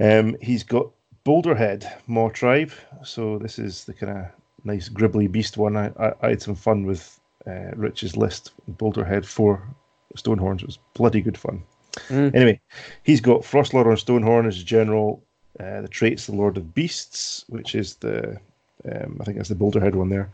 Um, 0.00 0.36
he's 0.40 0.62
got 0.62 0.90
Boulderhead 1.24 1.90
Mawtribe. 2.08 2.72
So 3.04 3.38
this 3.38 3.58
is 3.58 3.84
the 3.84 3.92
kind 3.92 4.16
of 4.18 4.26
nice 4.64 4.88
gribbly 4.88 5.30
beast 5.30 5.56
one. 5.56 5.76
I, 5.76 5.90
I, 5.98 6.12
I 6.22 6.28
had 6.30 6.42
some 6.42 6.54
fun 6.54 6.84
with 6.86 7.18
uh, 7.46 7.72
Rich's 7.74 8.16
list. 8.16 8.52
Boulderhead 8.72 9.24
four 9.26 9.62
Stonehorns. 10.16 10.60
It 10.62 10.66
was 10.66 10.78
bloody 10.94 11.20
good 11.20 11.36
fun. 11.38 11.62
Mm. 12.08 12.34
Anyway, 12.34 12.60
he's 13.02 13.20
got 13.20 13.42
Frostlord 13.42 13.86
on 13.86 13.96
Stonehorn 13.96 14.46
as 14.46 14.62
general. 14.62 15.22
Uh, 15.58 15.80
the 15.80 15.88
traits, 15.88 16.26
the 16.26 16.34
Lord 16.36 16.56
of 16.56 16.72
Beasts, 16.72 17.44
which 17.48 17.74
is 17.74 17.96
the, 17.96 18.38
um, 18.84 19.18
I 19.20 19.24
think 19.24 19.38
that's 19.38 19.48
the 19.48 19.56
Boulderhead 19.56 19.96
one 19.96 20.08
there. 20.08 20.30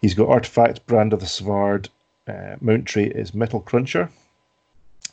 He's 0.00 0.14
got 0.14 0.30
Artifact, 0.30 0.86
Brand 0.86 1.12
of 1.12 1.20
the 1.20 1.26
Svard. 1.26 1.88
Uh, 2.28 2.56
mount 2.60 2.86
trait 2.86 3.12
is 3.12 3.34
Metal 3.34 3.60
Cruncher. 3.60 4.08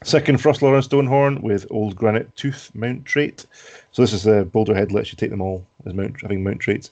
Second, 0.03 0.37
Frostlord 0.37 0.75
on 0.75 0.81
Stonehorn 0.81 1.41
with 1.41 1.65
Old 1.71 1.95
Granite 1.95 2.33
Tooth 2.35 2.71
mount 2.73 3.03
trait. 3.05 3.45
So 3.91 4.01
this 4.01 4.13
is 4.13 4.23
the 4.23 4.45
Boulderhead, 4.45 4.91
lets 4.91 5.11
you 5.11 5.17
take 5.17 5.29
them 5.31 5.41
all 5.41 5.65
as 5.85 5.93
mount, 5.93 6.21
having 6.21 6.43
mount 6.43 6.59
traits. 6.59 6.91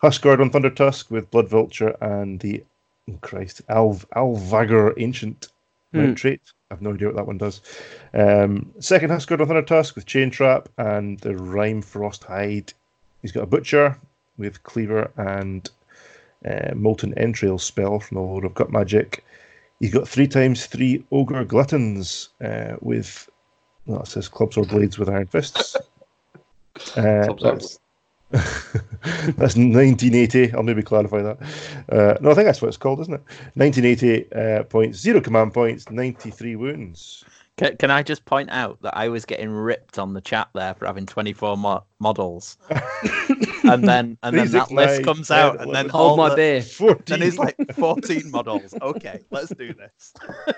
Huskard 0.00 0.40
on 0.40 0.50
Thunder 0.50 0.70
Tusk 0.70 1.10
with 1.10 1.30
Blood 1.30 1.48
Vulture 1.48 1.96
and 2.00 2.38
the, 2.40 2.62
oh 3.10 3.18
Christ, 3.22 3.62
Alv, 3.68 4.06
Alvagr 4.14 4.92
Ancient 4.98 5.48
mount 5.92 6.10
Hmm. 6.10 6.14
trait. 6.14 6.40
I've 6.70 6.82
no 6.82 6.92
idea 6.92 7.08
what 7.08 7.16
that 7.16 7.26
one 7.26 7.38
does. 7.38 7.60
Um, 8.12 8.70
second 8.80 9.10
Huskard 9.10 9.40
on 9.40 9.46
Thunder 9.46 9.62
Tusk 9.62 9.96
with 9.96 10.06
Chain 10.06 10.30
Trap 10.30 10.68
and 10.78 11.18
the 11.20 11.30
Rimefrost 11.30 12.24
Hide. 12.24 12.72
He's 13.22 13.32
got 13.32 13.44
a 13.44 13.46
Butcher 13.46 13.96
with 14.36 14.62
Cleaver 14.62 15.10
and 15.16 15.68
uh, 16.48 16.74
Molten 16.74 17.14
Entrails 17.16 17.64
spell 17.64 17.98
from 17.98 18.16
the 18.16 18.22
Lord 18.22 18.44
of 18.44 18.54
Gut 18.54 18.70
Magic. 18.70 19.24
He's 19.80 19.92
got 19.92 20.08
three 20.08 20.28
times 20.28 20.66
three 20.66 21.04
Ogre 21.10 21.44
Gluttons 21.44 22.30
uh, 22.42 22.76
with, 22.80 23.28
well, 23.86 24.02
it 24.02 24.08
says 24.08 24.28
Clubs 24.28 24.56
or 24.56 24.64
Blades 24.64 24.98
with 24.98 25.08
Iron 25.08 25.26
Fists. 25.26 25.76
Uh, 26.96 27.32
that's, 27.40 27.78
that's 28.30 29.54
1980. 29.54 30.52
I'll 30.54 30.64
maybe 30.64 30.82
clarify 30.82 31.22
that. 31.22 31.38
Uh, 31.88 32.18
no, 32.20 32.32
I 32.32 32.34
think 32.34 32.46
that's 32.46 32.60
what 32.60 32.66
it's 32.66 32.76
called, 32.76 32.98
isn't 32.98 33.14
it? 33.14 33.22
1980 33.54 34.32
uh, 34.32 34.64
points, 34.64 34.98
zero 34.98 35.20
command 35.20 35.54
points, 35.54 35.88
93 35.88 36.56
wounds. 36.56 37.24
Can, 37.56 37.76
can 37.76 37.90
I 37.90 38.02
just 38.02 38.24
point 38.24 38.50
out 38.50 38.82
that 38.82 38.96
I 38.96 39.08
was 39.08 39.24
getting 39.24 39.50
ripped 39.50 39.98
on 39.98 40.12
the 40.12 40.20
chat 40.20 40.48
there 40.54 40.74
for 40.74 40.86
having 40.86 41.06
24 41.06 41.56
mo- 41.56 41.84
models, 42.00 42.56
and 43.64 43.86
then 43.86 44.18
and 44.24 44.36
then 44.36 44.50
that 44.50 44.72
list 44.72 44.96
nine, 44.96 45.04
comes 45.04 45.30
out, 45.30 45.60
and 45.60 45.68
then 45.72 45.86
11. 45.86 45.90
all 45.92 46.08
Hold 46.08 46.18
my 46.18 46.30
the, 46.30 46.36
beer. 46.36 46.62
14. 46.62 47.02
then 47.06 47.22
he's 47.22 47.38
like 47.38 47.56
14 47.74 48.30
models. 48.32 48.74
Okay, 48.82 49.20
let's 49.30 49.54
do 49.54 49.72
this. 49.72 50.14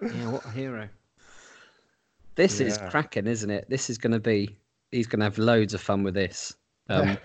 Yeah, 0.00 0.30
what 0.30 0.44
a 0.44 0.50
hero. 0.52 0.88
This 2.36 2.60
is 2.60 2.78
cracking, 2.78 3.26
isn't 3.26 3.50
it? 3.50 3.68
This 3.68 3.90
is 3.90 3.98
going 3.98 4.12
to 4.12 4.20
be. 4.20 4.56
He's 4.92 5.08
going 5.08 5.18
to 5.18 5.24
have 5.24 5.38
loads 5.38 5.74
of 5.74 5.80
fun 5.80 6.04
with 6.04 6.14
this. 6.14 6.54
Um, 6.88 7.18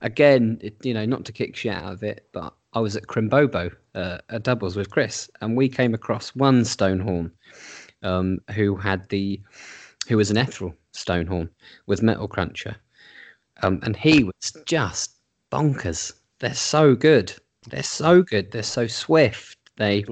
again, 0.00 0.58
it, 0.60 0.74
you 0.84 0.92
know, 0.92 1.04
not 1.04 1.24
to 1.26 1.32
kick 1.32 1.54
shit 1.54 1.72
out 1.72 1.92
of 1.92 2.02
it, 2.02 2.26
but 2.32 2.52
I 2.72 2.80
was 2.80 2.96
at 2.96 3.04
Crimbobo 3.04 3.72
uh, 3.94 4.18
at 4.28 4.42
doubles 4.42 4.74
with 4.74 4.90
Chris, 4.90 5.30
and 5.40 5.56
we 5.56 5.68
came 5.68 5.94
across 5.94 6.34
one 6.34 6.64
stone 6.64 6.98
Stonehorn 6.98 7.30
um, 8.02 8.38
who 8.54 8.76
had 8.76 9.08
the, 9.08 9.40
who 10.08 10.16
was 10.16 10.30
an 10.30 10.36
Ethereal 10.36 10.74
Stonehorn 10.94 11.48
with 11.86 12.02
Metal 12.02 12.28
Cruncher, 12.28 12.76
um, 13.62 13.80
and 13.82 13.96
he 13.96 14.24
was 14.24 14.52
just 14.66 15.12
bonkers. 15.52 16.12
They're 16.38 16.54
so 16.54 16.94
good. 16.94 17.32
They're 17.68 17.82
so 17.82 18.22
good. 18.22 18.50
They're 18.50 18.62
so 18.62 18.86
swift. 18.86 19.58
They 19.76 20.04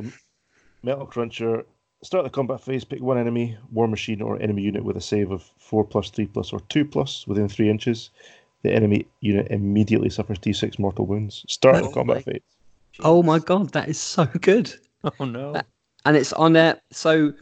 Metal 0.82 1.06
Cruncher. 1.06 1.65
Start 2.05 2.23
the 2.24 2.31
combat 2.31 2.60
phase, 2.60 2.85
pick 2.85 3.01
one 3.02 3.19
enemy, 3.19 3.56
war 3.73 3.89
machine, 3.89 4.23
or 4.23 4.40
enemy 4.40 4.62
unit 4.62 4.85
with 4.85 4.97
a 4.97 5.01
save 5.01 5.32
of 5.32 5.43
4 5.59 5.85
plus, 5.85 6.10
3 6.10 6.27
plus, 6.27 6.52
or 6.52 6.60
2 6.69 6.85
plus 6.85 7.27
within 7.27 7.48
3 7.48 7.69
inches. 7.69 8.10
The 8.62 8.73
enemy 8.73 9.05
unit 9.20 9.48
immediately 9.51 10.09
suffers 10.09 10.39
d6 10.39 10.78
mortal 10.78 11.06
wounds. 11.06 11.44
Start 11.48 11.82
the 11.82 11.89
Oh 11.89 11.93
combat 11.93 12.16
my- 12.19 12.23
phase. 12.23 12.43
Oh 13.01 13.23
my 13.24 13.40
god, 13.40 13.70
that 13.73 13.89
is 13.89 13.98
so 13.98 14.27
good. 14.27 14.73
Oh 15.19 15.24
no. 15.24 15.52
That- 15.55 15.66
And 16.05 16.16
it's 16.16 16.32
on 16.35 16.52
there. 16.52 16.81
So 16.93 17.32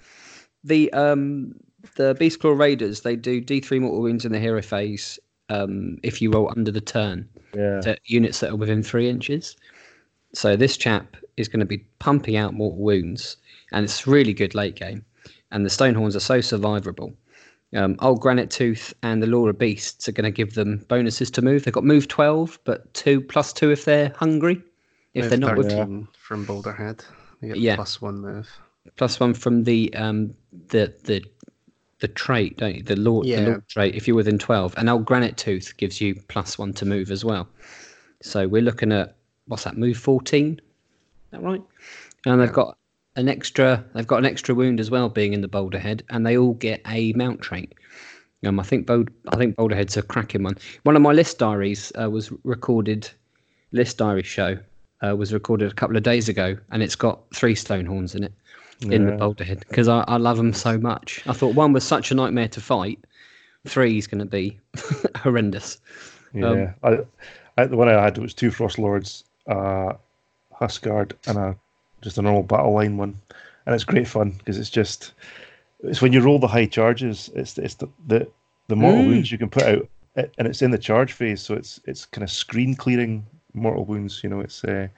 the 0.67 0.93
um 0.93 1.55
the 1.97 2.15
Beast 2.19 2.41
Claw 2.41 2.53
Raiders, 2.53 3.01
they 3.03 3.17
do 3.17 3.41
D 3.41 3.61
three 3.61 3.79
mortal 3.79 4.03
wounds 4.03 4.25
in 4.25 4.33
the 4.33 4.39
hero 4.41 4.63
phase 4.63 5.19
um 5.49 5.99
if 6.03 6.21
you 6.21 6.31
roll 6.31 6.53
under 6.57 6.71
the 6.73 6.81
turn 6.81 7.29
Yeah. 7.55 7.81
to 7.83 7.97
units 8.07 8.41
that 8.41 8.51
are 8.51 8.57
within 8.57 8.83
three 8.83 9.09
inches. 9.09 9.57
So 10.35 10.57
this 10.57 10.77
chap 10.77 11.17
is 11.37 11.49
going 11.49 11.61
to 11.61 11.67
be 11.67 11.79
pumping 11.99 12.37
out 12.37 12.53
mortal 12.55 12.83
wounds, 12.83 13.37
and 13.73 13.85
it's 13.85 14.07
really 14.07 14.35
good 14.35 14.55
late 14.55 14.75
game. 14.77 15.05
And 15.53 15.65
the 15.65 15.71
Stonehorns 15.71 16.17
are 16.17 16.21
so 16.21 16.39
survivable. 16.41 17.15
Um, 17.75 17.97
Old 18.01 18.21
Granite 18.21 18.51
Tooth 18.51 18.93
and 19.03 19.23
the 19.23 19.27
Laura 19.27 19.55
Beasts 19.55 20.09
are 20.09 20.13
going 20.13 20.25
to 20.25 20.31
give 20.31 20.55
them 20.55 20.85
bonuses 20.89 21.31
to 21.33 21.43
move. 21.43 21.65
They've 21.65 21.75
got 21.75 21.85
move 21.85 22.09
12, 22.09 22.59
but 22.65 22.93
two 22.95 23.21
plus 23.21 23.53
two 23.53 23.71
if 23.71 23.85
they're 23.85 24.13
hungry. 24.17 24.63
If 25.15 25.25
Move 25.25 25.31
they're 25.31 25.39
not 25.39 25.57
with 25.57 25.69
13 25.69 26.09
from 26.19 26.47
Boulderhead, 26.47 27.05
you 27.41 27.49
get 27.49 27.59
Yeah. 27.59 27.75
plus 27.77 28.03
one 28.03 28.21
move. 28.21 28.49
plus 28.97 29.19
one 29.21 29.35
from 29.35 29.65
the 29.65 29.93
um 29.95 30.35
the 30.69 30.95
the 31.05 31.23
the 32.01 32.09
trait, 32.09 32.59
don't 32.59 32.75
you? 32.77 32.83
The 32.83 32.97
Lord, 32.97 33.27
Yeah. 33.27 33.41
the 33.41 33.51
Lord 33.51 33.69
trait. 33.69 33.95
If 33.95 34.07
you're 34.07 34.17
within 34.17 34.39
twelve, 34.39 34.75
and 34.77 34.89
old 34.89 35.05
Granite 35.05 35.37
Tooth 35.37 35.77
gives 35.77 36.01
you 36.01 36.15
plus 36.29 36.59
one 36.59 36.73
to 36.75 36.85
move 36.85 37.11
as 37.11 37.25
well. 37.25 37.49
So 38.23 38.47
we're 38.49 38.63
looking 38.63 38.93
at 38.93 39.17
what's 39.47 39.65
that? 39.65 39.77
Move 39.77 39.97
fourteen. 39.97 40.53
Is 40.55 41.31
that 41.33 41.43
right? 41.43 41.63
And 42.27 42.41
they've 42.41 42.53
got 42.53 42.77
an 43.17 43.29
extra. 43.29 43.85
They've 43.95 44.07
got 44.07 44.19
an 44.19 44.27
extra 44.27 44.55
wound 44.55 44.81
as 44.81 44.91
well, 44.91 45.09
being 45.09 45.33
in 45.33 45.41
the 45.41 45.49
Boulderhead, 45.49 46.03
and 46.11 46.27
they 46.27 46.37
all 46.37 46.55
get 46.55 46.81
a 46.87 47.13
mount 47.15 47.41
trait. 47.41 47.75
Um, 48.45 48.61
I 48.61 48.63
think 48.63 48.87
Bold, 48.87 49.09
I 49.29 49.37
think 49.37 49.57
Boulderhead's 49.57 49.97
a 49.97 50.03
cracking 50.03 50.43
one. 50.43 50.57
One 50.83 50.95
of 50.95 51.03
my 51.03 51.13
list 51.13 51.39
diaries 51.39 51.93
uh, 52.01 52.11
was 52.11 52.31
recorded. 52.45 53.09
List 53.73 53.99
diary 53.99 54.23
show 54.23 54.59
uh, 55.05 55.17
was 55.17 55.33
recorded 55.33 55.71
a 55.71 55.75
couple 55.75 55.97
of 55.97 56.03
days 56.03 56.29
ago, 56.29 56.57
and 56.71 56.83
it's 56.83 56.95
got 56.95 57.21
three 57.35 57.55
Stonehorns 57.55 58.15
in 58.15 58.23
it 58.25 58.33
in 58.83 59.07
the. 59.07 59.13
Boulderhead 59.13 59.61
because 59.69 59.89
I, 59.89 60.05
I 60.07 60.17
love 60.17 60.37
them 60.37 60.53
so 60.53 60.79
much. 60.79 61.23
I 61.27 61.33
thought 61.33 61.55
one 61.55 61.73
was 61.73 61.85
such 61.85 62.11
a 62.11 62.15
nightmare 62.15 62.49
to 62.49 62.61
fight. 62.61 62.99
Three 63.67 63.99
is 63.99 64.07
going 64.07 64.21
to 64.21 64.25
be 64.27 64.59
horrendous. 65.17 65.79
Yeah, 66.33 66.73
I, 66.83 66.99
I, 67.57 67.67
the 67.67 67.77
one 67.77 67.89
I 67.89 68.03
had 68.03 68.19
was 68.19 68.35
two 68.35 68.51
Frost 68.51 68.79
Lords, 68.79 69.25
uh, 69.49 69.95
Huskard, 70.53 71.15
and 71.27 71.39
a 71.39 71.57
just 72.03 72.19
a 72.19 72.23
normal 72.23 72.43
battle 72.43 72.75
line 72.75 72.97
one, 72.97 73.19
and 73.65 73.75
it's 73.75 73.85
great 73.85 74.07
fun 74.07 74.31
because 74.33 74.59
it's 74.59 74.71
just 74.71 75.13
it's 75.83 76.03
when 76.03 76.13
you 76.13 76.21
roll 76.21 76.39
the 76.39 76.47
high 76.47 76.67
charges, 76.67 77.31
it's 77.35 77.59
it's 77.59 77.75
the 77.75 77.89
the, 78.07 78.29
the 78.69 78.77
mortal 78.77 79.03
Mm. 79.03 79.07
wounds 79.07 79.33
you 79.33 79.39
can 79.39 79.49
put 79.49 79.65
out, 79.65 79.89
and 80.17 80.47
it's 80.47 80.63
in 80.63 80.71
the 80.71 80.79
charge 80.79 81.13
phase, 81.13 81.41
so 81.41 81.55
it's 81.55 81.81
it's 81.87 82.05
kind 82.05 82.23
of 82.23 82.31
screen 82.31 82.75
clearing 82.75 83.25
mortal 83.55 83.85
wounds. 83.85 84.21
You 84.23 84.29
know, 84.31 84.41
it's 84.41 84.63
uh, 84.63 84.89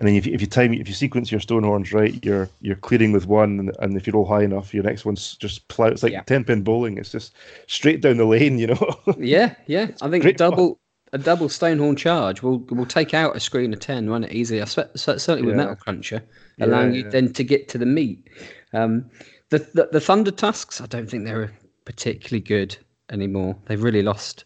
and 0.00 0.08
then 0.08 0.16
if 0.16 0.26
you, 0.26 0.32
if 0.32 0.40
you 0.40 0.46
time 0.48 0.72
if 0.72 0.88
you 0.88 0.94
sequence 0.94 1.30
your 1.30 1.40
Stonehorns 1.40 1.92
right, 1.92 2.18
you're 2.24 2.48
you're 2.60 2.74
clearing 2.76 3.12
with 3.12 3.26
one, 3.26 3.60
and, 3.60 3.76
and 3.78 3.96
if 3.96 4.06
you 4.06 4.12
roll 4.14 4.24
high 4.26 4.42
enough, 4.42 4.74
your 4.74 4.82
next 4.82 5.04
one's 5.04 5.36
just 5.36 5.68
plow. 5.68 5.86
It's 5.86 6.02
like 6.02 6.12
Yeah. 6.12 6.22
ten 6.22 6.42
pin 6.42 6.62
bowling. 6.62 6.98
It's 6.98 7.12
just 7.12 7.36
straight 7.68 8.00
down 8.00 8.16
the 8.16 8.24
lane. 8.24 8.58
You 8.58 8.68
know. 8.68 9.00
Yeah, 9.18 9.54
yeah. 9.66 9.88
I 10.02 10.08
think 10.10 10.22
great 10.22 10.38
fun. 10.38 10.50
double 10.50 10.80
a 11.12 11.18
double 11.18 11.48
Stonehorn 11.48 11.96
charge 11.98 12.42
will 12.42 12.58
will 12.70 12.86
take 12.86 13.14
out 13.14 13.36
a 13.36 13.40
screen 13.40 13.72
of 13.72 13.80
ten, 13.80 14.08
run 14.08 14.24
it 14.24 14.32
easily. 14.32 14.62
I 14.62 14.64
swe- 14.64 14.88
certainly 14.96 15.42
with 15.42 15.54
Yeah. 15.54 15.62
Metal 15.64 15.76
Cruncher, 15.76 16.22
allowing 16.60 16.94
Yeah, 16.94 17.04
you 17.04 17.10
then 17.10 17.32
to 17.34 17.44
get 17.44 17.68
to 17.68 17.78
the 17.78 17.86
meat. 17.86 18.28
Um, 18.72 19.10
the, 19.50 19.58
the 19.74 19.88
the 19.92 20.00
Thunder 20.00 20.30
Tusks, 20.30 20.80
I 20.80 20.86
don't 20.86 21.10
think 21.10 21.24
they're 21.24 21.52
particularly 21.84 22.40
good 22.40 22.76
anymore. 23.10 23.56
They've 23.66 23.82
really 23.82 24.02
lost. 24.02 24.44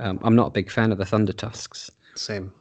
Um, 0.00 0.18
I'm 0.22 0.36
not 0.36 0.48
a 0.48 0.50
big 0.50 0.70
fan 0.70 0.92
of 0.92 0.98
the 0.98 1.06
Thunder 1.06 1.32
Tusks. 1.32 1.90
Same. 2.16 2.52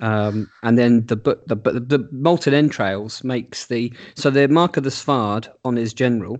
Um, 0.00 0.50
and 0.62 0.78
then 0.78 1.06
the 1.06 1.16
but 1.16 1.46
the 1.48 1.56
but 1.56 1.88
the 1.88 2.08
molten 2.12 2.54
entrails 2.54 3.22
makes 3.24 3.66
the 3.66 3.92
so 4.14 4.30
the 4.30 4.48
mark 4.48 4.76
of 4.76 4.84
the 4.84 4.90
Svard 4.90 5.48
on 5.64 5.76
his 5.76 5.94
general 5.94 6.38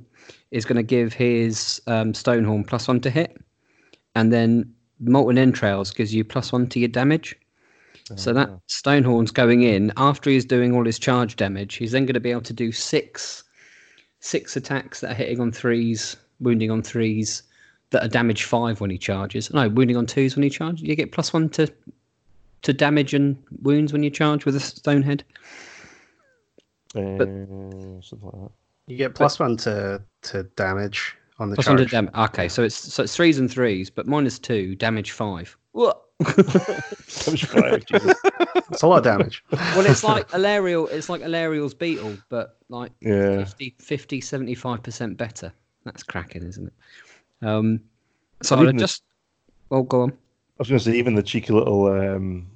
is 0.51 0.65
going 0.65 0.77
to 0.77 0.82
give 0.82 1.12
his 1.12 1.81
um, 1.86 2.12
Stonehorn 2.12 2.66
plus 2.66 2.89
one 2.89 3.01
to 3.01 3.11
hit, 3.11 3.36
and 4.15 4.32
then 4.32 4.73
molten 5.01 5.39
entrails 5.39 5.90
gives 5.90 6.15
you 6.15 6.24
plus 6.24 6.53
one 6.53 6.66
to 6.69 6.78
your 6.78 6.89
damage. 6.89 7.36
So 8.16 8.32
that 8.32 8.49
Stonehorn's 8.69 9.31
going 9.31 9.62
in 9.62 9.93
after 9.99 10.31
he's 10.31 10.47
doing 10.47 10.74
all 10.74 10.86
his 10.86 10.99
charge 10.99 11.36
damage. 11.36 11.74
He's 11.74 11.93
then 11.93 12.07
going 12.07 12.15
to 12.15 12.20
be 12.20 12.31
able 12.31 12.40
to 12.43 12.55
do 12.55 12.73
six 12.73 13.45
six 14.20 14.57
attacks 14.57 15.01
that 15.01 15.11
are 15.11 15.15
hitting 15.15 15.40
on 15.40 15.53
threes, 15.53 16.16
wounding 16.40 16.70
on 16.70 16.82
threes, 16.82 17.43
that 17.90 18.03
are 18.05 18.09
damage 18.09 18.45
five 18.45 18.81
when 18.81 18.90
he 18.90 18.99
charges. 18.99 19.53
No, 19.53 19.69
wounding 19.69 19.97
on 19.97 20.07
twos 20.07 20.36
when 20.36 20.43
he 20.43 20.51
charges. 20.51 20.82
You 20.82 20.97
get 20.97 21.12
plus 21.12 21.32
one 21.32 21.51
to 21.51 21.70
to 22.62 22.72
damage 22.72 23.14
and 23.14 23.36
wounds 23.62 23.93
when 23.93 24.02
you 24.02 24.10
charge 24.10 24.44
with 24.44 24.56
a 24.56 24.60
stone 24.60 25.02
head. 25.02 25.24
Uh, 26.94 27.01
something 28.01 28.01
like 28.22 28.32
that. 28.32 28.51
You 28.86 28.97
get 28.97 29.14
plus 29.14 29.39
one 29.39 29.56
to 29.59 30.02
to 30.22 30.43
damage 30.56 31.14
on 31.39 31.51
the 31.51 31.56
charge. 31.56 31.64
Plus 31.66 31.68
one 31.68 31.76
to 31.76 31.82
charge. 31.85 31.90
damage. 32.12 32.30
Okay, 32.30 32.48
so 32.48 32.62
it's 32.62 32.74
so 32.76 33.02
it's 33.02 33.14
threes 33.14 33.39
and 33.39 33.51
threes, 33.51 33.90
but 33.90 34.06
minus 34.06 34.39
two, 34.39 34.74
damage 34.76 35.10
five. 35.12 35.56
What? 35.72 36.02
Damage 36.24 37.44
five, 37.44 37.85
It's 38.70 38.82
a 38.82 38.86
lot 38.86 38.98
of 38.98 39.05
damage. 39.05 39.44
well, 39.52 39.86
it's 39.86 40.02
like 40.02 40.28
Alarielle. 40.32 40.90
It's 40.90 41.09
like 41.09 41.20
Alarielle's 41.22 41.74
beetle, 41.74 42.16
but 42.28 42.56
like 42.68 42.93
Yeah. 43.01 43.44
50, 43.44 43.76
50 43.78 44.20
75% 44.20 45.16
better. 45.16 45.52
That's 45.85 46.02
cracking, 46.02 46.43
isn't 46.43 46.66
it? 46.66 47.47
Um, 47.47 47.80
so 48.43 48.56
I 48.56 48.62
even 48.62 48.78
just. 48.78 49.05
Well, 49.70 49.82
go 49.85 50.02
on. 50.02 50.12
I 50.59 50.62
was 50.62 50.68
going 50.68 50.78
to 50.78 50.85
say, 50.85 50.97
even 50.97 51.14
the 51.14 51.22
cheeky 51.22 51.52
little, 51.52 51.86
um, 51.86 52.47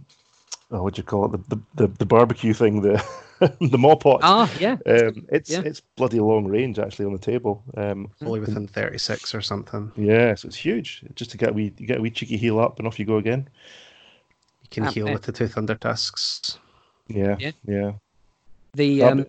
oh, 0.73 0.83
what 0.83 0.95
do 0.95 0.99
you 1.01 1.05
call 1.05 1.27
it? 1.27 1.49
The, 1.49 1.57
the, 1.57 1.63
the, 1.75 1.87
the 1.99 2.07
barbecue 2.07 2.53
thing, 2.53 2.83
the 2.83 2.95
the 3.41 3.79
Mawpot. 3.79 4.19
Ah, 4.23 4.53
yeah. 4.59 4.77
Um, 4.87 5.27
it's 5.31 5.51
yeah. 5.51 5.63
it's 5.65 5.81
bloody 5.97 6.19
long 6.21 6.47
range 6.47 6.79
actually 6.79 7.05
on 7.07 7.13
the 7.13 7.19
table. 7.19 7.63
Um, 7.77 8.11
Fully 8.19 8.41
within 8.41 8.67
36 8.67 9.35
or 9.35 9.41
something. 9.41 9.93
yeah, 9.97 10.35
so 10.35 10.47
it's 10.49 10.57
huge. 10.57 11.05
Just 11.15 11.31
to 11.33 11.37
get 11.39 11.51
a 11.51 11.53
wee, 11.53 11.73
you 11.79 11.87
get 11.87 11.99
a 11.99 12.01
wee 12.01 12.11
cheeky 12.11 12.37
heal 12.37 12.59
up, 12.59 12.79
and 12.79 12.87
off 12.89 12.99
you 12.99 13.05
go 13.05 13.17
again. 13.19 13.49
You 14.63 14.69
can 14.71 14.87
Um, 14.87 14.93
heal 14.93 15.09
eh. 15.09 15.13
with 15.13 15.23
the 15.23 15.33
two 15.33 15.47
thunder 15.49 15.75
tusks. 15.77 16.59
Yeah, 17.09 17.37
Yeah. 17.39 17.53
yeah. 17.67 17.93
The 18.75 19.03
Oh, 19.03 19.09
um, 19.11 19.27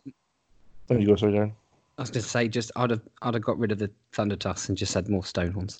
There 0.87 0.99
you 0.99 1.07
go, 1.07 1.15
sorry, 1.15 1.33
Darren. 1.33 1.51
I 1.97 2.01
was 2.01 2.09
going 2.09 2.23
to 2.23 2.27
say, 2.29 2.47
just 2.47 2.71
I'd 2.75 2.89
have 2.89 3.01
I'd 3.21 3.35
have 3.35 3.43
got 3.43 3.57
rid 3.59 3.71
of 3.71 3.77
the 3.77 3.89
Thunder 4.13 4.35
Tusks 4.35 4.67
and 4.67 4.77
just 4.77 4.93
had 4.95 5.09
more 5.09 5.21
Stonehorns. 5.21 5.79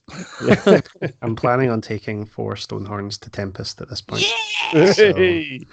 I'm 1.23 1.35
planning 1.35 1.69
on 1.72 1.81
taking 1.81 2.26
four 2.26 2.53
Stonehorns 2.53 3.19
to 3.22 3.30
Tempest 3.30 3.81
at 3.81 3.90
this 3.90 4.02
point. 4.02 4.23
Hey! 4.72 5.61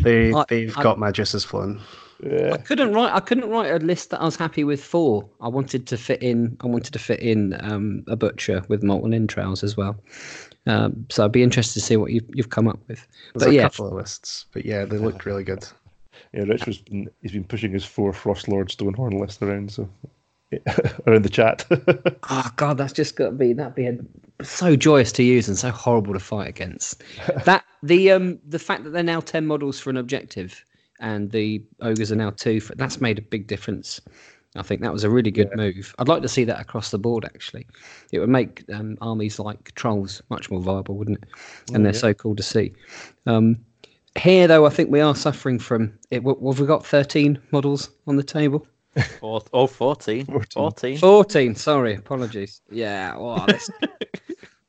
They 0.00 0.32
I- 0.32 0.44
they've 0.48 0.76
I- 0.76 0.82
got 0.82 0.98
my 0.98 1.10
juices 1.10 1.44
flowing. 1.44 1.80
I 2.24 2.56
couldn't 2.56 2.94
write. 2.94 3.12
I 3.12 3.20
couldn't 3.20 3.50
write 3.50 3.70
a 3.70 3.76
list 3.84 4.08
that 4.10 4.22
I 4.22 4.24
was 4.24 4.36
happy 4.36 4.64
with. 4.64 4.82
Four. 4.82 5.28
I 5.42 5.48
wanted 5.48 5.86
to 5.88 5.98
fit 5.98 6.22
in. 6.22 6.56
I 6.62 6.66
wanted 6.66 6.92
to 6.94 6.98
fit 6.98 7.20
in 7.20 7.54
um, 7.62 8.04
a 8.08 8.16
butcher 8.16 8.62
with 8.68 8.82
molten 8.82 9.12
entrails 9.12 9.62
as 9.62 9.76
well. 9.76 9.96
Um, 10.66 11.04
so 11.10 11.24
I'd 11.26 11.32
be 11.32 11.42
interested 11.42 11.74
to 11.80 11.84
see 11.84 11.96
what 11.98 12.12
you've, 12.12 12.24
you've 12.32 12.48
come 12.50 12.68
up 12.68 12.78
with. 12.88 13.06
There's 13.34 13.44
But 13.44 13.48
a 13.50 13.54
yeah, 13.54 13.62
couple 13.64 13.88
of 13.88 13.92
lists, 13.92 14.46
but 14.52 14.64
yeah, 14.64 14.86
they 14.86 14.96
look 14.96 15.26
really 15.26 15.44
good. 15.44 15.66
Yeah, 16.32 16.42
Rich 16.42 16.66
was 16.66 16.78
been, 16.78 17.08
he's 17.22 17.32
been 17.32 17.44
pushing 17.44 17.72
his 17.72 17.84
four 17.84 18.12
Frost 18.12 18.48
Lord 18.48 18.68
Stonehorn 18.68 19.20
list 19.20 19.42
around, 19.42 19.70
so 19.70 19.88
around 21.06 21.24
the 21.24 21.30
chat. 21.30 21.66
Oh 22.30 22.50
god, 22.56 22.78
that's 22.78 22.92
just 22.92 23.16
got 23.16 23.26
to 23.26 23.32
be 23.32 23.52
that'd 23.52 23.74
be 23.74 23.86
a, 23.86 23.98
so 24.42 24.76
joyous 24.76 25.12
to 25.12 25.22
use 25.22 25.48
and 25.48 25.56
so 25.56 25.70
horrible 25.70 26.12
to 26.12 26.20
fight 26.20 26.48
against. 26.48 27.02
that 27.44 27.64
the 27.82 28.10
um 28.10 28.38
the 28.46 28.58
fact 28.58 28.84
that 28.84 28.90
they're 28.90 29.02
now 29.02 29.20
ten 29.20 29.46
models 29.46 29.80
for 29.80 29.90
an 29.90 29.96
objective 29.96 30.64
and 31.00 31.30
the 31.30 31.62
ogres 31.80 32.10
are 32.10 32.16
now 32.16 32.30
two 32.30 32.60
for 32.60 32.74
that's 32.74 33.00
made 33.00 33.18
a 33.18 33.22
big 33.22 33.46
difference. 33.46 34.00
I 34.54 34.62
think 34.62 34.80
that 34.80 34.92
was 34.92 35.04
a 35.04 35.10
really 35.10 35.30
good 35.30 35.50
move. 35.54 35.94
I'd 35.98 36.08
like 36.08 36.22
to 36.22 36.28
see 36.28 36.44
that 36.44 36.58
across 36.58 36.90
the 36.90 36.98
board. 36.98 37.26
Actually, 37.26 37.66
it 38.10 38.20
would 38.20 38.30
make 38.30 38.64
um, 38.72 38.96
armies 39.02 39.38
like 39.38 39.74
trolls 39.74 40.22
much 40.30 40.50
more 40.50 40.60
viable, 40.60 40.96
wouldn't 40.96 41.18
it? 41.18 41.28
And 41.74 41.84
they're 41.84 41.92
so 41.92 42.14
cool 42.14 42.34
to 42.36 42.42
see. 42.42 42.72
Um, 43.26 43.58
here, 44.16 44.48
though, 44.48 44.66
I 44.66 44.70
think 44.70 44.90
we 44.90 45.00
are 45.00 45.14
suffering 45.14 45.58
from. 45.58 45.92
It, 46.10 46.22
what, 46.22 46.40
what 46.40 46.54
have 46.54 46.60
we 46.60 46.66
got? 46.66 46.84
Thirteen 46.84 47.38
models 47.52 47.90
on 48.06 48.16
the 48.16 48.22
table. 48.22 48.66
Four, 49.20 49.42
oh, 49.52 49.66
14. 49.66 50.24
14. 50.24 50.46
14. 50.54 50.98
14 50.98 51.54
sorry 51.54 51.94
apologies 51.94 52.62
yeah 52.70 53.14
well 53.16 53.44
that's 53.46 53.68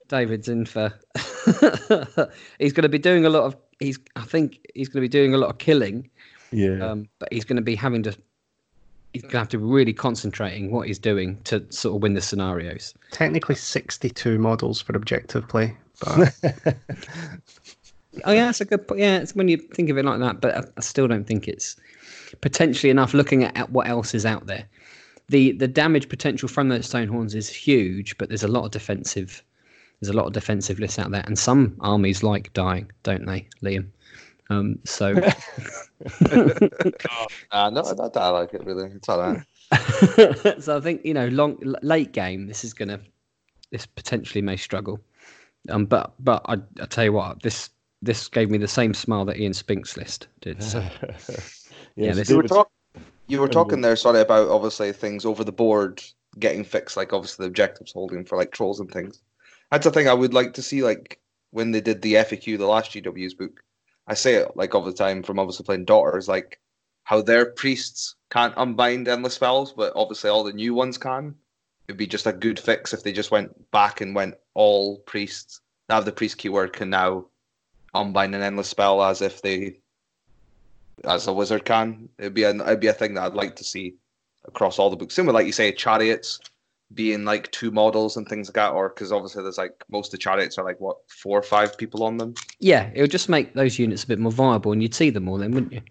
david's 0.10 0.50
in 0.50 0.66
for 0.66 0.94
he's 2.60 2.74
going 2.74 2.84
to 2.84 2.90
be 2.90 3.00
doing 3.00 3.26
a 3.26 3.30
lot 3.30 3.44
of 3.44 3.56
he's 3.80 3.98
i 4.16 4.22
think 4.22 4.60
he's 4.76 4.90
going 4.90 5.02
to 5.02 5.02
be 5.02 5.08
doing 5.08 5.34
a 5.34 5.38
lot 5.38 5.50
of 5.50 5.58
killing 5.60 6.10
yeah. 6.52 6.80
um, 6.80 7.08
but 7.20 7.32
he's 7.32 7.46
going 7.46 7.56
to 7.56 7.62
be 7.62 7.76
having 7.76 8.04
to 8.04 8.16
he's 9.14 9.22
going 9.22 9.32
to 9.32 9.38
have 9.40 9.50
to 9.50 9.58
be 9.58 9.64
really 9.64 9.94
concentrating 9.94 10.72
what 10.72 10.88
he's 10.88 11.00
doing 11.00 11.42
to 11.44 11.66
sort 11.70 11.96
of 11.96 12.02
win 12.02 12.14
the 12.14 12.22
scenarios 12.22 12.94
Technically 13.12 13.56
62 13.56 14.38
models 14.38 14.82
for 14.82 14.96
objective 14.96 15.48
play, 15.48 15.76
but 16.02 16.36
oh 18.26 18.32
yeah 18.32 18.46
that's 18.46 18.62
a 18.62 18.66
good 18.66 18.88
point 18.88 19.00
yeah 19.00 19.18
it's 19.18 19.36
when 19.36 19.48
you 19.48 19.58
think 19.58 19.90
of 19.90 19.98
it 19.98 20.06
like 20.06 20.20
that 20.20 20.42
but 20.42 20.56
I, 20.56 20.64
I 20.78 20.82
still 20.82 21.08
don't 21.08 21.26
think 21.26 21.48
it's 21.48 21.76
potentially 22.42 22.90
enough 22.90 23.14
looking 23.14 23.44
at, 23.44 23.56
at 23.58 23.72
what 23.72 23.88
else 23.88 24.14
is 24.14 24.26
out 24.26 24.48
there 24.48 24.66
the 25.30 25.52
the 25.54 25.68
damage 25.68 26.10
potential 26.10 26.48
from 26.48 26.70
those 26.70 26.86
stone 26.86 27.08
horns 27.08 27.36
is 27.36 27.50
huge 27.50 28.18
but 28.18 28.30
there's 28.30 28.44
a 28.44 28.48
lot 28.48 28.66
of 28.66 28.72
defensive 28.72 29.44
there's 30.00 30.10
a 30.10 30.18
lot 30.18 30.28
of 30.28 30.34
defensive 30.34 30.80
lists 30.80 31.00
out 31.00 31.12
there 31.12 31.24
and 31.26 31.38
some 31.40 31.76
armies 31.80 32.24
like 32.24 32.52
dying 32.54 32.90
don't 33.04 33.26
they 33.26 33.48
liam 33.64 33.88
um 34.50 34.80
so 34.84 35.14
Uh, 37.52 37.70
no, 37.72 37.82
I, 37.82 38.20
I 38.20 38.30
like 38.30 38.54
it 38.54 38.64
really. 38.64 38.92
It's 38.92 39.10
all 39.10 39.20
right. 39.20 39.42
so 40.62 40.78
i 40.78 40.80
think 40.80 41.04
you 41.04 41.14
know 41.14 41.28
long 41.28 41.58
late 41.82 42.14
game 42.14 42.48
this 42.48 42.64
is 42.64 42.74
gonna 42.74 43.00
this 43.72 43.86
potentially 43.86 44.42
may 44.42 44.56
struggle 44.56 44.98
um 45.70 45.86
but 45.86 46.14
but 46.20 46.42
i, 46.46 46.54
I 46.82 46.86
tell 46.86 47.04
you 47.04 47.12
what 47.12 47.42
this 47.42 47.70
this 48.02 48.28
gave 48.28 48.50
me 48.50 48.58
the 48.58 48.68
same 48.68 48.94
smile 48.94 49.26
that 49.26 49.38
ian 49.40 49.54
spink's 49.54 49.98
list 49.98 50.28
did 50.42 50.62
so 50.62 50.80
Yeah, 51.96 52.12
so 52.12 52.18
this- 52.20 52.30
You 52.30 52.38
were, 52.38 52.44
talk- 52.44 52.72
you 53.28 53.40
were 53.42 53.48
talking 53.48 53.82
there, 53.82 53.96
sorry, 53.96 54.22
about 54.22 54.50
obviously 54.50 54.92
things 54.94 55.26
over 55.26 55.44
the 55.44 55.52
board 55.52 56.02
getting 56.40 56.64
fixed, 56.64 56.96
like 56.96 57.12
obviously 57.12 57.44
the 57.44 57.48
objectives 57.50 57.92
holding 57.92 58.24
for 58.24 58.38
like 58.38 58.52
trolls 58.52 58.80
and 58.80 58.92
things. 58.92 59.22
That's 59.72 59.86
a 59.88 59.92
thing 59.92 60.08
I 60.08 60.14
would 60.14 60.34
like 60.34 60.54
to 60.54 60.62
see, 60.62 60.84
like 60.84 61.20
when 61.52 61.72
they 61.72 61.82
did 61.82 62.02
the 62.02 62.14
FAQ, 62.14 62.58
the 62.58 62.68
last 62.68 62.92
GW's 62.92 63.34
book. 63.34 63.62
I 64.08 64.14
say 64.14 64.36
it 64.36 64.56
like 64.56 64.76
all 64.76 64.84
the 64.84 64.94
time 64.94 65.24
from 65.24 65.40
obviously 65.40 65.66
playing 65.66 65.86
daughters, 65.86 66.28
like 66.28 66.60
how 67.04 67.22
their 67.22 67.48
priests 67.48 68.16
can't 68.30 68.54
unbind 68.58 69.08
endless 69.08 69.34
spells, 69.34 69.74
but 69.74 69.92
obviously 69.96 70.30
all 70.30 70.44
the 70.44 70.54
new 70.54 70.74
ones 70.76 70.98
can. 70.98 71.34
It'd 71.88 71.98
be 71.98 72.06
just 72.08 72.28
a 72.28 72.34
good 72.34 72.60
fix 72.60 72.94
if 72.94 73.02
they 73.04 73.12
just 73.12 73.32
went 73.32 73.50
back 73.72 74.02
and 74.02 74.14
went 74.14 74.36
all 74.54 75.00
priests 75.00 75.62
that 75.88 75.96
have 75.96 76.06
the 76.06 76.12
priest 76.12 76.38
keyword 76.38 76.74
can 76.74 76.90
now 76.92 77.26
unbind 77.94 78.36
an 78.36 78.42
endless 78.42 78.68
spell 78.68 79.04
as 79.04 79.22
if 79.22 79.42
they 79.42 79.80
as 81.04 81.28
a 81.28 81.34
wizard 81.34 81.66
can. 81.66 82.10
It'd 82.18 82.34
be 82.34 82.44
an 82.44 82.62
it'd 82.62 82.80
be 82.80 82.88
a 82.88 82.94
thing 82.94 83.14
that 83.16 83.24
I'd 83.24 83.34
like 83.34 83.56
to 83.58 83.64
see 83.64 83.96
across 84.46 84.80
all 84.80 84.90
the 84.90 84.96
books. 84.96 85.16
Similar, 85.16 85.34
like 85.34 85.46
you 85.46 85.52
say, 85.52 85.72
chariots 85.72 86.40
being 86.94 87.26
like 87.26 87.52
two 87.52 87.70
models 87.70 88.16
and 88.18 88.28
things 88.28 88.48
like 88.48 88.56
that, 88.56 88.72
or 88.72 88.90
because 88.90 89.12
obviously 89.12 89.44
there's 89.44 89.58
like 89.58 89.84
most 89.90 90.08
of 90.08 90.12
the 90.12 90.18
chariots 90.18 90.58
are 90.58 90.66
like 90.66 90.80
what 90.80 90.98
four 91.08 91.38
or 91.38 91.44
five 91.44 91.78
people 91.78 92.04
on 92.04 92.18
them. 92.18 92.34
Yeah, 92.60 92.90
it 92.94 93.02
would 93.02 93.12
just 93.12 93.30
make 93.30 93.54
those 93.54 93.78
units 93.78 94.04
a 94.04 94.08
bit 94.08 94.20
more 94.20 94.32
viable, 94.32 94.72
and 94.72 94.82
you'd 94.82 94.94
see 94.94 95.10
them 95.10 95.26
more 95.26 95.38
then, 95.38 95.52
wouldn't 95.52 95.74
you? 95.74 95.82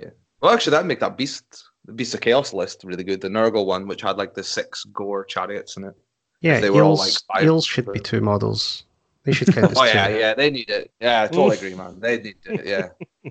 Yeah. 0.00 0.10
Well, 0.40 0.52
actually, 0.52 0.72
that'd 0.72 0.86
make 0.86 1.00
that 1.00 1.16
beast 1.16 1.64
the 1.84 1.92
beast 1.92 2.14
of 2.14 2.20
chaos 2.20 2.52
list 2.52 2.84
really 2.84 3.04
good. 3.04 3.20
The 3.20 3.28
Nurgle 3.28 3.66
one, 3.66 3.86
which 3.86 4.02
had 4.02 4.16
like 4.16 4.34
the 4.34 4.44
six 4.44 4.84
gore 4.84 5.24
chariots 5.24 5.76
in 5.76 5.84
it. 5.84 5.94
Yeah, 6.40 6.58
they 6.58 6.70
were 6.70 6.82
all, 6.82 6.96
like, 6.96 7.12
eels 7.40 7.64
should 7.64 7.92
be 7.92 8.00
two 8.00 8.20
models. 8.20 8.82
They 9.24 9.32
should 9.32 9.52
count 9.54 9.72
as 9.72 9.78
Oh 9.78 9.82
two. 9.82 9.88
yeah, 9.96 10.08
yeah, 10.08 10.34
they 10.34 10.50
need 10.50 10.68
it. 10.70 10.90
Yeah, 11.00 11.22
I 11.22 11.26
totally 11.28 11.56
agree, 11.56 11.74
man. 11.74 12.00
They 12.00 12.18
need 12.18 12.36
it. 12.44 12.66
Yeah. 12.66 13.30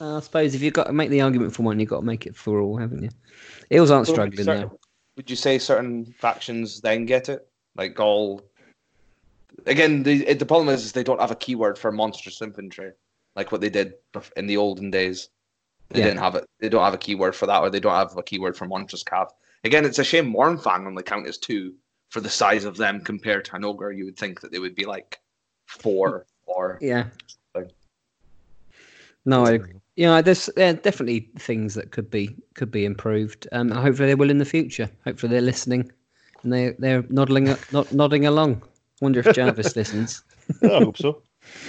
Uh, 0.00 0.16
I 0.16 0.20
suppose 0.20 0.52
if 0.56 0.62
you've 0.62 0.72
got 0.74 0.88
to 0.88 0.92
make 0.92 1.10
the 1.10 1.20
argument 1.20 1.54
for 1.54 1.62
one, 1.62 1.78
you've 1.78 1.88
got 1.88 2.00
to 2.00 2.04
make 2.04 2.26
it 2.26 2.34
for 2.34 2.60
all, 2.60 2.76
haven't 2.76 3.04
you? 3.04 3.10
Eels 3.70 3.88
aren't 3.92 4.08
So 4.08 4.14
struggling 4.14 4.44
certain- 4.44 4.68
though. 4.68 4.78
Would 5.16 5.30
you 5.30 5.36
say 5.36 5.58
certain 5.60 6.06
factions 6.18 6.80
then 6.80 7.06
get 7.06 7.28
it? 7.28 7.46
Like 7.76 8.00
all. 8.00 8.42
Again, 9.66 10.02
the 10.02 10.34
the 10.34 10.44
problem 10.46 10.74
is, 10.74 10.84
is 10.84 10.90
they 10.92 11.04
don't 11.04 11.20
have 11.20 11.30
a 11.30 11.36
keyword 11.36 11.78
for 11.78 11.92
monstrous 11.92 12.42
infantry, 12.42 12.90
like 13.36 13.52
what 13.52 13.60
they 13.60 13.70
did 13.70 13.94
in 14.36 14.48
the 14.48 14.56
olden 14.56 14.90
days. 14.90 15.28
They 15.90 16.00
Yeah. 16.00 16.06
didn't 16.06 16.18
have 16.20 16.34
it. 16.34 16.46
They 16.58 16.68
don't 16.68 16.82
have 16.82 16.94
a 16.94 16.98
keyword 16.98 17.36
for 17.36 17.46
that, 17.46 17.60
or 17.60 17.70
they 17.70 17.78
don't 17.78 17.92
have 17.94 18.16
a 18.16 18.22
keyword 18.24 18.56
for 18.56 18.64
monstrous 18.66 19.04
calf. 19.04 19.30
Again, 19.62 19.84
it's 19.84 20.00
a 20.00 20.04
shame 20.04 20.32
Mournfang 20.34 20.84
only 20.86 21.04
count 21.04 21.28
as 21.28 21.38
two 21.38 21.74
for 22.12 22.20
the 22.20 22.28
size 22.28 22.64
of 22.66 22.76
them 22.76 23.00
compared 23.00 23.42
to 23.46 23.56
an 23.56 23.64
ogre. 23.64 23.90
You 23.90 24.04
would 24.04 24.18
think 24.18 24.40
that 24.42 24.52
they 24.52 24.58
would 24.58 24.74
be 24.74 24.84
like 24.84 25.18
four 25.66 26.26
or 26.46 26.78
Yeah. 26.82 27.04
Like- 27.54 27.70
No, 29.24 29.46
I 29.46 29.52
agree. 29.52 29.72
Yeah, 29.96 30.20
there's 30.22 30.46
there 30.56 30.70
are 30.70 30.76
definitely 30.76 31.30
things 31.38 31.74
that 31.74 31.90
could 31.90 32.10
be 32.10 32.36
could 32.54 32.70
be 32.70 32.84
improved. 32.84 33.46
Um, 33.52 33.70
and 33.72 33.80
hopefully 33.80 34.08
they 34.08 34.14
will 34.14 34.30
in 34.30 34.38
the 34.38 34.44
future. 34.44 34.90
Hopefully 35.04 35.30
they're 35.32 35.40
listening, 35.52 35.90
and 36.42 36.52
they 36.52 36.74
they're 36.78 37.04
nodding 37.08 37.44
not 37.72 37.92
nodding 37.92 38.26
along. 38.26 38.62
Wonder 39.00 39.20
if 39.20 39.34
Jarvis 39.34 39.74
listens. 39.80 40.22
I 40.62 40.66
hope 40.84 40.96
so. 40.98 41.22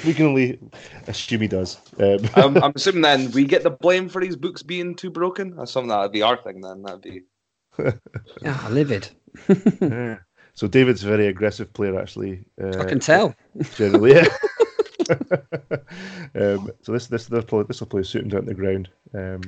We 0.05 0.13
can 0.13 0.27
only 0.27 0.59
assume 1.07 1.41
he 1.41 1.47
does. 1.47 1.77
Um, 1.99 2.19
I'm, 2.35 2.57
I'm 2.63 2.73
assuming 2.75 3.01
then 3.01 3.31
we 3.31 3.43
get 3.45 3.63
the 3.63 3.71
blame 3.71 4.07
for 4.09 4.21
these 4.21 4.35
books 4.35 4.61
being 4.63 4.95
too 4.95 5.09
broken. 5.09 5.55
That's 5.55 5.71
something 5.71 5.89
that'd 5.89 6.11
be 6.11 6.21
our 6.21 6.37
thing 6.37 6.61
then. 6.61 6.81
That'd 6.83 7.01
be 7.01 7.21
Ah, 8.45 8.67
livid. 8.71 9.09
yeah. 9.81 10.17
So 10.53 10.67
David's 10.67 11.03
a 11.03 11.07
very 11.07 11.27
aggressive 11.27 11.73
player, 11.73 11.99
actually. 11.99 12.45
Uh, 12.61 12.79
I 12.79 12.85
can 12.85 12.99
tell. 12.99 13.35
generally. 13.75 14.13
Yeah. 14.13 14.27
um, 16.35 16.71
so 16.81 16.91
this 16.91 17.07
this 17.07 17.25
this 17.25 17.49
will 17.51 17.87
play 17.87 18.03
suit 18.03 18.23
him 18.23 18.29
down 18.29 18.41
to 18.41 18.47
the 18.47 18.53
ground. 18.53 18.89
Um, 19.13 19.41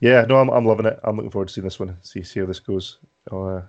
yeah, 0.00 0.22
no, 0.22 0.38
I'm 0.38 0.48
I'm 0.50 0.64
loving 0.64 0.86
it. 0.86 0.98
I'm 1.04 1.16
looking 1.16 1.30
forward 1.30 1.48
to 1.48 1.54
seeing 1.54 1.64
this 1.64 1.78
one. 1.78 1.96
See 2.02 2.22
see 2.22 2.40
how 2.40 2.46
this 2.46 2.60
goes 2.60 2.98
uh, 3.30 3.60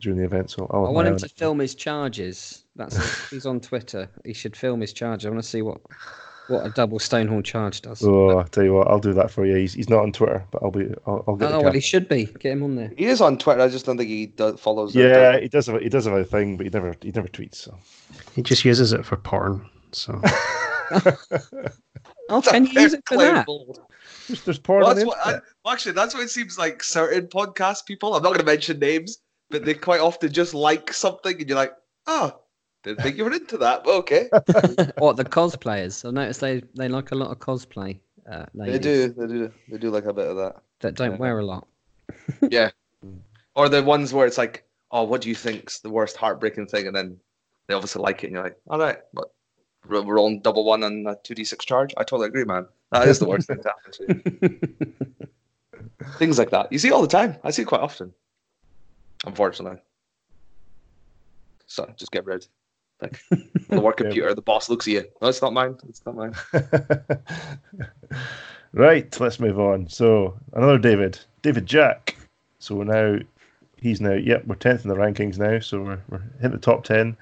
during 0.00 0.18
the 0.18 0.24
event. 0.24 0.50
So 0.50 0.66
I'll 0.70 0.86
I 0.86 0.90
want 0.90 1.08
him 1.08 1.16
to 1.18 1.26
it. 1.26 1.32
film 1.32 1.58
his 1.58 1.74
charges. 1.74 2.64
That's 2.76 3.28
he's 3.30 3.46
on 3.46 3.60
Twitter. 3.60 4.08
He 4.24 4.32
should 4.32 4.56
film 4.56 4.80
his 4.80 4.92
charge. 4.92 5.26
I 5.26 5.30
want 5.30 5.42
to 5.42 5.48
see 5.48 5.62
what 5.62 5.80
what 6.50 6.66
a 6.66 6.70
double 6.70 6.98
Stonehorn 6.98 7.44
charge 7.44 7.80
does. 7.80 8.02
Oh, 8.04 8.38
I'll 8.38 8.44
tell 8.44 8.64
you 8.64 8.74
what, 8.74 8.88
I'll 8.88 8.98
do 8.98 9.12
that 9.14 9.30
for 9.30 9.46
you. 9.46 9.54
He's, 9.56 9.72
he's 9.74 9.88
not 9.88 10.02
on 10.02 10.12
Twitter, 10.12 10.44
but 10.50 10.62
I'll 10.62 10.70
be 10.70 10.92
I'll, 11.06 11.24
I'll 11.26 11.36
get. 11.36 11.46
don't 11.46 11.52
the 11.52 11.58
know 11.58 11.60
what 11.62 11.74
he 11.74 11.80
should 11.80 12.08
be. 12.08 12.26
Get 12.26 12.52
him 12.52 12.62
on 12.62 12.76
there. 12.76 12.92
he 12.98 13.06
is 13.06 13.20
on 13.20 13.38
Twitter. 13.38 13.60
I 13.62 13.68
just 13.68 13.86
don't 13.86 13.96
think 13.96 14.10
he 14.10 14.26
does, 14.26 14.60
follows. 14.60 14.94
Yeah, 14.94 15.32
does- 15.32 15.40
he 15.42 15.48
does 15.48 15.66
have 15.66 15.76
a, 15.76 15.80
he 15.80 15.88
does 15.88 16.04
have 16.04 16.14
a 16.14 16.24
thing, 16.24 16.56
but 16.56 16.66
he 16.66 16.70
never 16.70 16.94
he 17.02 17.10
never 17.12 17.28
tweets. 17.28 17.54
So 17.56 17.76
He 18.34 18.42
just 18.42 18.64
uses 18.64 18.92
it 18.92 19.06
for 19.06 19.16
porn. 19.16 19.68
So 19.92 20.20
Oh, 22.28 22.40
can 22.42 22.66
you 22.66 22.80
use 22.80 22.94
it 22.94 23.02
for 23.06 23.16
that? 23.18 23.46
there's, 24.28 24.42
there's 24.42 24.58
porn 24.58 24.80
Well, 24.82 24.90
on 24.90 24.96
that's 24.96 25.06
what, 25.06 25.18
I, 25.18 25.20
internet. 25.30 25.42
well, 25.64 25.70
uh, 25.72 25.74
actually, 25.74 25.92
that's 25.92 26.14
what 26.14 26.22
it 26.22 26.30
seems 26.30 26.58
like 26.58 26.82
certain 26.82 27.26
podcast 27.26 27.86
people. 27.86 28.14
I'm 28.14 28.22
not 28.22 28.28
going 28.30 28.40
to 28.40 28.44
mention 28.46 28.78
names, 28.78 29.18
but 29.50 29.64
they 29.64 29.74
quite 29.74 30.00
often 30.00 30.32
just 30.32 30.54
like 30.54 30.92
something, 30.92 31.38
and 31.40 31.48
you're 31.48 31.58
like, 31.58 31.72
oh, 32.06 32.38
didn't 32.82 33.02
think 33.02 33.16
you 33.16 33.24
were 33.24 33.32
into 33.32 33.58
that, 33.58 33.84
but 33.84 33.94
okay. 33.96 34.28
What 34.98 35.16
the 35.16 35.24
cosplayers? 35.24 36.06
I 36.06 36.10
noticed 36.10 36.40
they 36.40 36.62
they 36.74 36.88
like 36.88 37.10
a 37.10 37.14
lot 37.14 37.30
of 37.30 37.38
cosplay. 37.38 38.00
Uh, 38.30 38.46
they 38.54 38.78
do, 38.78 39.08
they 39.08 39.26
do, 39.26 39.52
they 39.68 39.78
do 39.78 39.90
like 39.90 40.04
a 40.04 40.12
bit 40.12 40.28
of 40.28 40.36
that. 40.36 40.56
that 40.80 40.94
don't 40.94 41.12
yeah. 41.12 41.16
wear 41.16 41.38
a 41.38 41.44
lot. 41.44 41.66
Yeah, 42.50 42.70
or 43.54 43.68
the 43.68 43.82
ones 43.82 44.12
where 44.12 44.26
it's 44.26 44.38
like, 44.38 44.64
oh, 44.90 45.04
what 45.04 45.20
do 45.20 45.28
you 45.28 45.34
think's 45.34 45.80
the 45.80 45.90
worst 45.90 46.16
heartbreaking 46.16 46.66
thing, 46.66 46.86
and 46.86 46.96
then 46.96 47.18
they 47.66 47.74
obviously 47.74 48.02
like 48.02 48.24
it, 48.24 48.28
and 48.28 48.34
you're 48.34 48.44
like, 48.44 48.58
all 48.68 48.78
right, 48.78 48.98
but 49.12 49.30
we're 49.88 50.02
rolling 50.02 50.40
double 50.40 50.64
one 50.64 50.82
on 50.82 51.06
a 51.06 51.16
two 51.22 51.34
d 51.34 51.44
six 51.44 51.64
charge. 51.64 51.92
I 51.96 52.04
totally 52.04 52.28
agree, 52.28 52.44
man. 52.44 52.66
That 52.92 53.08
is 53.08 53.18
the 53.18 53.26
worst 53.26 53.46
thing 53.46 53.62
to 53.62 53.68
happen 53.68 53.92
to 53.92 54.04
you. 54.42 56.16
Things 56.18 56.38
like 56.38 56.50
that. 56.50 56.72
You 56.72 56.78
see 56.78 56.90
all 56.90 57.02
the 57.02 57.08
time. 57.08 57.36
I 57.44 57.50
see 57.50 57.62
it 57.62 57.66
quite 57.66 57.82
often. 57.82 58.12
Unfortunately. 59.26 59.78
So 61.66 61.88
just 61.96 62.10
get 62.10 62.24
rid. 62.24 62.46
Like 63.00 63.20
on 63.30 63.48
the 63.70 63.80
work 63.80 63.98
Yeah. 64.00 64.04
computer, 64.04 64.34
the 64.34 64.42
boss 64.42 64.68
looks 64.68 64.86
at 64.86 64.92
you. 64.92 65.04
No, 65.22 65.28
it's 65.28 65.42
not 65.42 65.52
mine. 65.52 65.76
It's 65.88 66.02
not 66.04 66.16
mine. 66.16 66.34
right, 68.72 69.20
let's 69.20 69.40
move 69.40 69.58
on. 69.58 69.88
So 69.88 70.38
another 70.52 70.78
David, 70.78 71.18
David 71.42 71.66
Jack. 71.66 72.16
So 72.58 72.82
now, 72.82 73.18
he's 73.78 74.00
now, 74.00 74.12
yep, 74.12 74.44
we're 74.46 74.54
tenth 74.56 74.84
in 74.84 74.88
the 74.90 74.96
rankings 74.96 75.38
now. 75.38 75.60
So 75.60 75.80
we're 75.82 76.00
we're 76.08 76.22
hitting 76.36 76.50
the 76.52 76.58
top 76.58 76.84
ten. 76.84 77.16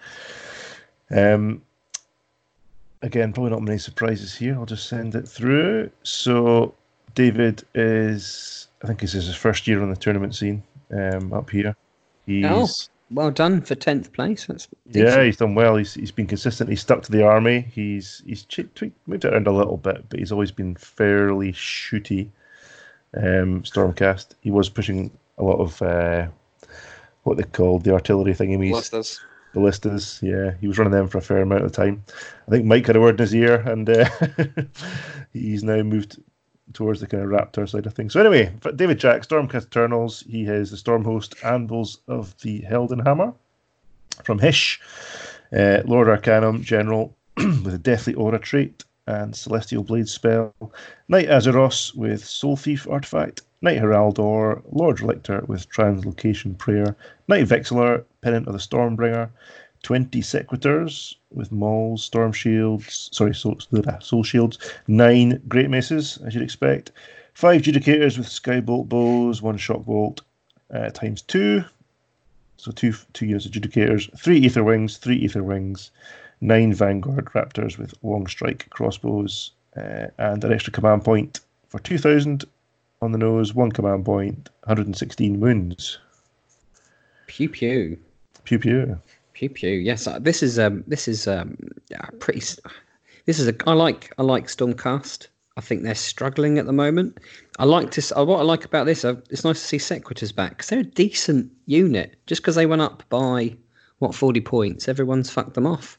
Um, 1.11 1.63
again, 3.03 3.33
probably 3.33 3.51
not 3.53 3.63
many 3.63 3.79
surprises 3.79 4.35
here. 4.37 4.55
I'll 4.55 4.67
just 4.67 4.89
send 4.89 5.15
it 5.15 5.29
through. 5.29 5.91
So 6.03 6.75
David 7.15 7.63
is, 7.75 8.69
I 8.83 8.89
think 8.89 9.01
this 9.01 9.15
is 9.15 9.27
his 9.27 9.37
first 9.37 9.67
year 9.67 9.83
on 9.83 9.91
the 9.91 9.97
tournament 9.97 10.35
scene. 10.35 10.63
Um, 10.91 11.33
up 11.33 11.51
here, 11.51 11.77
he's. 12.27 12.91
Well 13.11 13.31
done 13.31 13.63
for 13.63 13.75
tenth 13.75 14.13
place. 14.13 14.47
That's 14.47 14.69
Yeah, 14.91 15.23
he's 15.23 15.39
done 15.39 15.55
well. 15.55 15.77
He's 15.77 15.95
he's 15.95 16.13
been 16.13 16.27
consistently 16.27 16.77
stuck 16.77 17.03
to 17.03 17.13
the 17.13 17.25
army. 17.25 17.67
He's 17.73 18.23
he's 18.27 18.45
ch- 18.45 18.67
tweaked, 18.75 18.97
moved 19.07 19.25
it 19.25 19.33
around 19.33 19.47
a 19.47 19.53
little 19.53 19.79
bit, 19.79 20.09
but 20.09 20.19
he's 20.19 20.33
always 20.33 20.51
been 20.53 20.75
fairly 20.75 21.53
shooty. 21.53 22.29
Um, 23.17 23.63
Stormcast. 23.63 24.35
He 24.41 24.51
was 24.51 24.69
pushing 24.69 25.11
a 25.39 25.43
lot 25.43 25.59
of 25.59 25.81
uh, 25.81 26.27
what 27.23 27.39
they 27.39 27.45
called 27.45 27.85
the 27.85 27.95
artillery 27.95 28.35
thingamies, 28.35 28.73
Ballistas. 28.73 29.21
ballistas. 29.55 30.21
Yeah, 30.23 30.53
he 30.61 30.69
was 30.69 30.77
running 30.79 30.93
them 30.93 31.09
for 31.09 31.17
a 31.19 31.23
fair 31.23 31.41
amount 31.41 31.65
of 31.65 31.73
time. 31.73 32.05
I 32.47 32.51
think 32.51 32.67
Mike 32.67 32.87
had 32.87 32.97
a 32.97 33.01
word 33.01 33.15
in 33.15 33.25
his 33.25 33.35
ear, 33.35 33.55
and 33.55 33.89
uh, 33.89 34.09
he's 35.33 35.65
now 35.65 35.83
moved 35.83 36.21
towards 36.73 37.01
the 37.01 37.07
kind 37.07 37.23
of 37.23 37.31
Raptor 37.31 37.69
side 37.69 37.87
of 37.87 37.95
things. 37.95 38.13
So 38.13 38.21
anyway, 38.21 38.53
David 38.77 38.99
Jack, 38.99 39.23
Stormcast 39.23 39.67
Eternals. 39.67 40.25
He 40.29 40.45
has 40.45 40.71
the 40.71 40.77
Stormhost 40.77 41.45
Anvils 41.45 41.99
of 42.09 42.39
the 42.43 42.61
Heldenhammer 42.63 43.35
from 44.25 44.39
Hysh, 44.39 44.81
uh, 45.57 45.83
Lord 45.85 46.09
Arcanum 46.09 46.63
General 46.63 47.15
with 47.37 47.75
a 47.75 47.79
Deathly 47.79 48.15
Aura 48.15 48.39
trait 48.39 48.85
and 49.07 49.35
Celestial 49.35 49.83
Blade 49.83 50.09
spell, 50.09 50.53
Knight-Azyros 51.09 51.95
with 51.95 52.23
Soul 52.25 52.57
Thief 52.57 52.87
artifact, 52.89 53.41
Knight 53.63 53.81
Heraldor, 53.81 54.63
Lord 54.71 54.99
Relictor 54.99 55.49
with 55.49 55.69
Translocation 55.71 56.59
Prayer, 56.59 56.95
Knight 57.27 57.47
Vexillor, 57.47 58.05
Pennant 58.21 58.47
of 58.47 58.53
the 58.53 58.59
Stormbringer, 58.59 59.31
20 59.83 60.21
Sequitors 60.23 61.17
with 61.33 61.51
Mauls, 61.53 62.05
Storm 62.05 62.33
Shields, 62.33 63.09
sorry, 63.13 63.35
Soul, 63.35 63.59
soul 64.01 64.23
Shields, 64.23 64.59
9 64.87 65.43
Great 65.49 65.71
Maces, 65.71 66.19
as 66.27 66.35
you'd 66.35 66.43
expect, 66.43 66.93
5 67.35 67.63
Judicators 67.63 68.19
with 68.19 68.27
Skybolt 68.27 68.89
Bows, 68.89 69.43
1 69.43 69.57
Shock 69.59 69.85
Bolt, 69.85 70.23
uh, 70.73 70.91
times 70.91 71.23
2, 71.23 71.65
so 72.59 72.73
two 72.73 72.93
two 73.13 73.25
years 73.25 73.47
adjudicators, 73.47 74.11
three 74.19 74.41
Aetherwings, 74.43 74.99
three 74.99 75.23
Aetherwings, 75.23 75.91
nine 76.41 76.75
vanguard 76.75 77.27
raptors 77.27 77.79
with 77.79 77.95
long 78.03 78.27
strike 78.27 78.69
crossbows, 78.71 79.53
uh, 79.77 80.09
and 80.19 80.45
an 80.45 80.53
extra 80.53 80.73
command 80.73 81.05
point 81.05 81.41
for 81.69 81.79
two 81.79 81.99
thousand 81.99 82.45
on 83.01 83.13
the 83.13 83.19
nose, 83.19 83.55
one 83.55 83.71
command 83.71 84.05
point, 84.05 84.51
116 84.65 85.39
wounds. 85.39 85.99
Pew 87.29 87.49
pew. 87.49 87.97
Pew 88.43 88.59
pew. 88.59 88.99
Pew 89.39 89.49
pew. 89.49 89.71
Yes, 89.71 90.09
uh, 90.09 90.19
this 90.19 90.43
is 90.43 90.59
um 90.59 90.83
this 90.89 91.07
is 91.07 91.29
um 91.29 91.57
pretty. 92.19 92.41
This 93.27 93.39
is 93.39 93.47
a 93.47 93.55
I 93.69 93.73
like 93.73 94.13
I 94.19 94.23
like 94.25 94.49
Stormcast. 94.49 95.29
I 95.57 95.61
think 95.61 95.85
they're 95.85 95.95
struggling 95.95 96.59
at 96.59 96.67
the 96.67 96.73
moment. 96.73 97.19
I 97.61 97.65
like 97.65 97.93
to. 97.93 98.19
uh, 98.19 98.25
What 98.25 98.41
I 98.41 98.43
like 98.43 98.65
about 98.65 98.87
this, 98.87 99.05
uh, 99.05 99.15
it's 99.31 99.45
nice 99.45 99.61
to 99.61 99.67
see 99.67 99.79
Sequitors 99.79 100.33
back 100.33 100.51
because 100.57 100.71
they're 100.71 100.81
a 100.81 100.83
decent 100.83 101.53
unit. 101.67 102.17
Just 102.27 102.43
because 102.43 102.57
they 102.57 102.67
went 102.67 102.83
up 102.83 103.05
by 103.11 103.57
what 104.01 104.13
forty 104.13 104.41
points, 104.41 104.89
everyone's 104.89 105.31
fucked 105.31 105.55
them 105.55 105.67
off. 105.67 105.97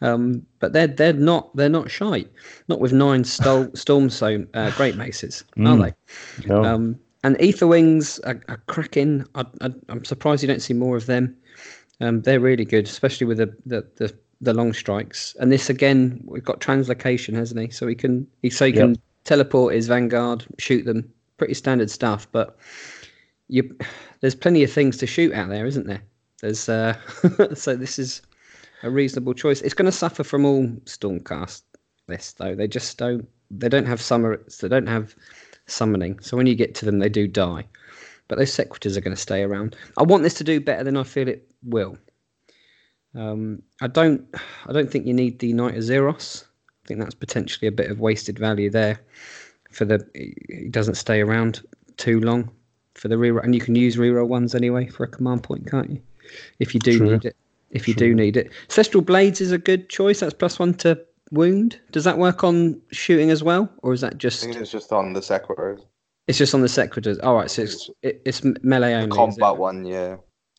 Um, 0.00 0.46
but 0.60 0.72
they're 0.72 0.86
they're 0.86 1.12
not 1.12 1.56
they're 1.56 1.68
not 1.68 1.90
shy. 1.90 2.24
Not 2.68 2.78
with 2.78 2.92
nine 2.92 3.24
stol- 3.24 3.76
storm 3.84 4.08
so 4.08 4.46
uh, 4.54 4.70
great 4.76 4.94
maces, 4.94 5.42
are 5.56 5.62
Mm. 5.62 5.82
they? 5.82 6.46
No. 6.46 6.64
Um, 6.64 7.00
and 7.24 7.36
Aetherwings 7.38 8.20
are, 8.24 8.40
are 8.48 8.62
cracking. 8.66 9.24
I, 9.34 9.44
I, 9.60 9.70
I'm 9.88 10.04
surprised 10.04 10.42
you 10.42 10.48
don't 10.48 10.62
see 10.62 10.74
more 10.74 10.96
of 10.96 11.06
them. 11.06 11.36
Um, 12.02 12.20
they're 12.22 12.40
really 12.40 12.64
good, 12.64 12.86
especially 12.86 13.28
with 13.28 13.38
the, 13.38 13.56
the, 13.64 13.86
the, 13.96 14.12
the 14.40 14.52
long 14.52 14.72
strikes. 14.72 15.36
And 15.38 15.52
this 15.52 15.70
again, 15.70 16.20
we've 16.26 16.44
got 16.44 16.60
translocation, 16.60 17.34
hasn't 17.34 17.60
he? 17.60 17.70
So 17.70 17.86
he 17.86 17.94
can 17.94 18.26
he 18.42 18.50
so 18.50 18.66
he 18.66 18.72
can 18.72 18.96
teleport 19.24 19.74
his 19.74 19.86
vanguard, 19.86 20.44
shoot 20.58 20.84
them. 20.84 21.10
Pretty 21.38 21.54
standard 21.54 21.90
stuff, 21.90 22.26
but 22.32 22.58
you 23.48 23.76
there's 24.20 24.34
plenty 24.34 24.64
of 24.64 24.72
things 24.72 24.96
to 24.98 25.06
shoot 25.06 25.32
out 25.32 25.48
there, 25.48 25.64
isn't 25.64 25.86
there? 25.86 26.02
There's 26.40 26.68
uh, 26.68 26.96
so 27.54 27.76
this 27.76 28.00
is 28.00 28.22
a 28.82 28.90
reasonable 28.90 29.34
choice. 29.34 29.60
It's 29.60 29.74
going 29.74 29.86
to 29.86 29.96
suffer 29.96 30.24
from 30.24 30.44
all 30.44 30.66
Stormcast 30.84 31.62
lists 32.08 32.32
though. 32.32 32.56
They 32.56 32.66
just 32.66 32.98
don't 32.98 33.28
they 33.50 33.68
don't 33.68 33.86
have 33.86 34.00
summer 34.00 34.42
they 34.60 34.68
don't 34.68 34.88
have 34.88 35.14
summoning. 35.66 36.18
So 36.18 36.36
when 36.36 36.46
you 36.46 36.56
get 36.56 36.74
to 36.76 36.84
them, 36.84 36.98
they 36.98 37.08
do 37.08 37.28
die. 37.28 37.64
But 38.32 38.38
those 38.38 38.50
Sequitors 38.54 38.96
are 38.96 39.02
going 39.02 39.14
to 39.14 39.20
stay 39.20 39.42
around. 39.42 39.76
I 39.98 40.04
want 40.04 40.22
this 40.22 40.32
to 40.34 40.42
do 40.42 40.58
better 40.58 40.82
than 40.82 40.96
I 40.96 41.02
feel 41.02 41.28
it 41.28 41.46
will. 41.64 41.98
Um, 43.14 43.62
I 43.82 43.88
don't. 43.88 44.26
I 44.66 44.72
don't 44.72 44.90
think 44.90 45.04
you 45.06 45.12
need 45.12 45.38
the 45.38 45.52
Knight-Zephyros. 45.52 46.44
I 46.82 46.88
think 46.88 46.98
that's 46.98 47.14
potentially 47.14 47.68
a 47.68 47.72
bit 47.72 47.90
of 47.90 48.00
wasted 48.00 48.38
value 48.38 48.70
there. 48.70 48.98
For 49.70 49.84
the, 49.84 50.08
he 50.14 50.68
doesn't 50.70 50.94
stay 50.94 51.20
around 51.20 51.60
too 51.98 52.20
long 52.20 52.50
for 52.94 53.08
the 53.08 53.16
reroll, 53.16 53.44
and 53.44 53.54
you 53.54 53.60
can 53.60 53.74
use 53.74 53.96
reroll 53.96 54.28
ones 54.28 54.54
anyway 54.54 54.86
for 54.86 55.04
a 55.04 55.08
command 55.08 55.42
point, 55.42 55.70
can't 55.70 55.90
you? 55.90 56.00
If 56.58 56.72
you 56.72 56.80
do 56.80 56.96
True. 56.96 57.10
need 57.10 57.26
it. 57.26 57.36
If 57.68 57.86
you 57.86 57.92
do 57.92 58.14
need 58.14 58.38
it, 58.38 58.50
Celestial 58.68 59.02
Blades 59.02 59.42
is 59.42 59.52
a 59.52 59.58
good 59.58 59.90
choice. 59.90 60.20
That's 60.20 60.32
plus 60.32 60.58
one 60.58 60.72
to 60.76 60.98
wound. 61.32 61.78
Does 61.90 62.04
that 62.04 62.16
work 62.16 62.44
on 62.44 62.80
shooting 62.92 63.28
as 63.28 63.42
well, 63.42 63.70
or 63.82 63.92
is 63.92 64.00
that 64.00 64.14
I 64.14 64.16
just? 64.16 64.42
think 64.42 64.56
it's 64.56 64.70
just 64.70 64.90
on 64.90 65.12
the 65.12 65.20
Sequitors. 65.20 65.82
It's 66.26 66.38
just 66.38 66.54
on 66.54 66.60
the 66.60 66.68
Sequitors. 66.68 67.18
All 67.18 67.34
right, 67.34 67.50
so 67.50 67.62
it's 67.62 67.90
it, 68.02 68.22
it's 68.24 68.42
melee 68.62 68.94
only. 68.94 69.08
The 69.08 69.14
combat 69.16 69.56
one, 69.56 69.84
yeah. 69.84 70.16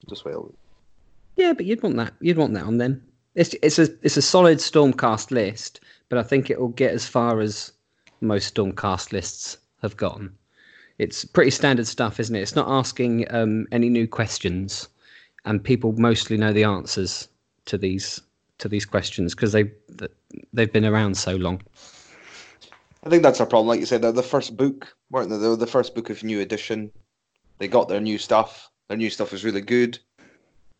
Just 0.10 0.26
wait. 0.26 0.34
a 0.34 0.40
little- 0.40 0.56
Yeah, 1.38 1.53
but 1.53 1.65
you'd 1.65 1.81
want 1.81 1.95
that. 1.98 2.14
You'd 2.19 2.38
want 2.38 2.53
that 2.53 2.65
on 2.65 2.77
then. 2.77 3.02
It's 3.35 3.56
it's 3.64 3.80
a 3.80 3.88
it's 4.02 4.18
a 4.18 4.22
solid 4.22 4.57
Stormcast 4.60 5.31
list, 5.31 5.80
but 6.10 6.18
I 6.19 6.23
think 6.23 6.49
it 6.49 6.60
will 6.60 6.68
get 6.69 6.91
as 6.94 7.07
far 7.07 7.40
as 7.40 7.72
most 8.22 8.53
Stormcast 8.53 9.11
lists 9.11 9.57
have 9.81 9.98
gotten. 9.98 10.34
It's 10.99 11.26
pretty 11.26 11.49
standard 11.52 11.88
stuff, 11.88 12.19
isn't 12.19 12.35
it? 12.35 12.41
It's 12.41 12.56
not 12.56 12.69
asking 12.69 13.26
um, 13.34 13.65
any 13.72 13.90
new 13.90 14.07
questions, 14.07 14.88
and 15.45 15.64
people 15.64 15.94
mostly 15.94 16.38
know 16.38 16.53
the 16.53 16.64
answers 16.65 17.27
to 17.65 17.77
these 17.77 18.22
to 18.60 18.68
these 18.68 18.85
questions 18.85 19.34
because 19.34 19.53
they 19.53 19.64
th- 19.98 20.11
they've 20.52 20.72
been 20.72 20.85
around 20.85 21.18
so 21.18 21.35
long. 21.38 21.61
I 23.06 23.10
think 23.10 23.23
that's 23.23 23.40
a 23.40 23.45
problem. 23.45 23.68
Like 23.68 23.80
you 23.80 23.85
said, 23.85 24.02
they're 24.02 24.11
the 24.11 24.23
first 24.23 24.56
book, 24.56 24.95
weren't 25.14 25.30
they? 25.30 25.38
They 25.38 25.48
were 25.48 25.56
the 25.56 25.68
first 25.68 25.94
book 25.95 26.10
of 26.10 26.23
new 26.23 26.41
edition. 26.41 26.91
They 27.60 27.68
got 27.68 27.88
their 27.88 28.02
new 28.02 28.18
stuff. 28.18 28.69
Their 28.90 28.98
new 28.98 29.11
stuff 29.11 29.31
was 29.31 29.45
really 29.45 29.61
good. 29.61 29.99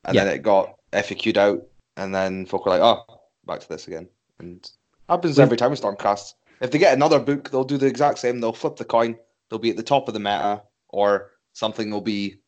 And 0.04 0.16
Yeah. 0.16 0.26
then 0.26 0.34
it 0.36 0.42
got 0.42 0.76
FAQ'd 0.92 1.38
out. 1.38 1.66
And 1.96 2.14
then 2.14 2.48
folk 2.48 2.66
were 2.66 2.72
like, 2.72 2.82
oh, 2.82 3.22
back 3.46 3.60
to 3.62 3.70
this 3.70 3.88
again. 3.88 4.10
And 4.40 4.70
happens 5.08 5.38
every 5.38 5.56
time 5.56 5.70
with 5.70 5.82
Stormcast. 5.82 6.34
If 6.62 6.72
they 6.72 6.80
get 6.80 6.96
another 6.96 7.20
book, 7.20 7.52
they'll 7.52 7.64
do 7.64 7.78
the 7.78 7.86
exact 7.86 8.18
same. 8.18 8.40
They'll 8.40 8.54
flip 8.54 8.76
the 8.76 8.86
coin. 8.86 9.16
They'll 9.50 9.60
be 9.60 9.70
at 9.70 9.78
the 9.78 9.84
top 9.84 10.08
of 10.08 10.16
the 10.16 10.20
meta, 10.20 10.64
or 10.90 11.32
something 11.54 11.92
will 11.92 12.02
be 12.02 12.40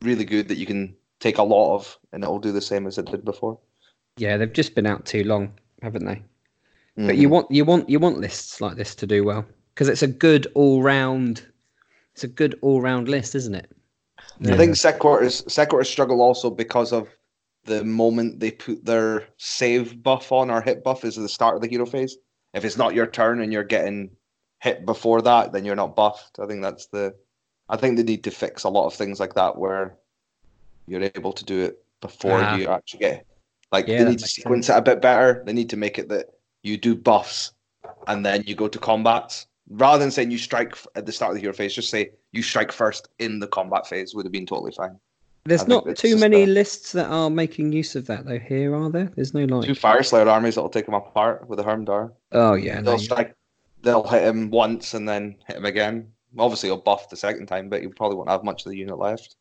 really 0.00 0.24
good 0.24 0.48
that 0.48 0.56
you 0.56 0.64
can 0.64 0.96
take 1.20 1.36
a 1.36 1.42
lot 1.42 1.74
of, 1.74 1.98
and 2.12 2.24
it 2.24 2.26
will 2.26 2.38
do 2.38 2.52
the 2.52 2.62
same 2.62 2.86
as 2.86 2.96
it 2.96 3.06
did 3.06 3.24
before. 3.24 3.58
Yeah, 4.16 4.38
they've 4.38 4.52
just 4.52 4.74
been 4.74 4.86
out 4.86 5.04
too 5.04 5.24
long, 5.24 5.52
haven't 5.82 6.06
they? 6.06 6.22
But 6.96 7.16
Mhm. 7.16 7.18
you 7.18 7.28
want 7.28 7.50
you 7.50 7.64
want 7.64 7.90
you 7.90 7.98
want 7.98 8.18
lists 8.18 8.60
like 8.60 8.76
this 8.76 8.94
to 8.94 9.06
do 9.06 9.24
well 9.24 9.44
because 9.74 9.88
it's 9.88 10.02
a 10.02 10.06
good 10.08 10.46
all 10.54 10.82
round. 10.82 11.46
It's 12.14 12.24
a 12.24 12.28
good 12.28 12.58
all 12.62 12.80
round 12.80 13.08
list, 13.08 13.34
isn't 13.34 13.54
it? 13.54 13.70
I 14.46 14.56
think 14.56 14.76
Sequitors 14.76 15.42
Sequitors 15.52 15.90
struggle 15.90 16.22
also 16.22 16.50
because 16.50 16.92
of 16.92 17.08
the 17.64 17.84
moment 17.84 18.40
they 18.40 18.50
put 18.50 18.84
their 18.84 19.26
save 19.38 20.02
buff 20.02 20.30
on 20.32 20.50
or 20.50 20.60
hit 20.60 20.84
buff 20.84 21.04
is 21.04 21.16
at 21.16 21.22
the 21.22 21.28
start 21.28 21.56
of 21.56 21.62
the 21.62 21.68
hero 21.68 21.86
phase. 21.86 22.16
If 22.52 22.64
it's 22.64 22.76
not 22.76 22.94
your 22.94 23.06
turn 23.06 23.40
and 23.40 23.52
you're 23.52 23.64
getting 23.64 24.10
hit 24.60 24.86
before 24.86 25.22
that, 25.22 25.52
then 25.52 25.64
you're 25.64 25.74
not 25.74 25.96
buffed. 25.96 26.38
I 26.38 26.46
think 26.46 26.62
that's 26.62 26.86
the. 26.86 27.14
I 27.68 27.76
think 27.76 27.96
they 27.96 28.02
need 28.02 28.24
to 28.24 28.30
fix 28.30 28.64
a 28.64 28.68
lot 28.68 28.86
of 28.86 28.94
things 28.94 29.18
like 29.18 29.34
that 29.34 29.56
where 29.56 29.96
you're 30.86 31.02
able 31.02 31.32
to 31.32 31.44
do 31.44 31.60
it 31.62 31.82
before 32.00 32.38
Ah. 32.42 32.56
you 32.56 32.68
actually 32.68 33.00
get. 33.00 33.26
Like 33.72 33.88
Yeah, 33.88 34.04
they 34.04 34.10
need 34.10 34.18
to 34.18 34.22
makes 34.24 34.34
sequence 34.34 34.68
it 34.68 34.76
a 34.76 34.82
bit 34.82 35.00
better. 35.00 35.42
They 35.46 35.52
need 35.52 35.70
to 35.70 35.76
make 35.76 35.98
it 35.98 36.08
that 36.10 36.26
you 36.62 36.76
do 36.76 36.94
buffs 36.94 37.52
and 38.06 38.24
then 38.24 38.44
you 38.46 38.54
go 38.54 38.68
to 38.68 38.78
combats 38.78 39.46
rather 39.68 39.98
than 39.98 40.10
saying 40.10 40.30
you 40.30 40.38
strike 40.38 40.76
at 40.94 41.06
the 41.06 41.12
start 41.12 41.30
of 41.30 41.36
the 41.36 41.40
hero 41.40 41.52
phase. 41.52 41.74
Just 41.74 41.90
say 41.90 42.10
you 42.32 42.42
strike 42.42 42.72
first 42.72 43.08
in 43.18 43.38
the 43.38 43.46
combat 43.46 43.86
phase 43.86 44.14
would 44.14 44.24
have 44.26 44.32
been 44.32 44.46
totally 44.46 44.72
fine. 44.72 44.98
There's 45.46 45.62
I 45.62 45.66
not 45.66 45.96
too 45.96 46.16
many 46.16 46.46
lists 46.46 46.92
that 46.92 47.06
are 47.10 47.28
making 47.28 47.72
use 47.72 47.96
of 47.96 48.06
that 48.06 48.24
though. 48.24 48.38
Here 48.38 48.74
are 48.74 48.88
there? 48.90 49.12
There's 49.14 49.34
no 49.34 49.44
like. 49.44 49.66
Two 49.66 49.74
Fire 49.74 50.02
Slayer 50.02 50.28
armies 50.28 50.54
that'll 50.54 50.70
take 50.70 50.88
him 50.88 50.94
apart 50.94 51.46
with 51.48 51.60
a 51.60 51.62
Hermdar. 51.62 52.12
Oh 52.32 52.54
yeah, 52.54 52.80
They'll 52.80 52.98
strike. 52.98 53.34
They'll 53.82 54.06
hit 54.08 54.22
him 54.22 54.50
once 54.50 54.94
and 54.94 55.06
then 55.06 55.36
hit 55.46 55.56
him 55.56 55.66
again. 55.66 56.10
Obviously, 56.38 56.70
he'll 56.70 56.78
buff 56.78 57.10
the 57.10 57.16
second 57.16 57.46
time, 57.46 57.68
but 57.68 57.82
he 57.82 57.88
probably 57.88 58.16
won't 58.16 58.30
have 58.30 58.42
much 58.42 58.64
of 58.64 58.70
the 58.72 58.78
unit 58.78 58.98
left. 58.98 59.36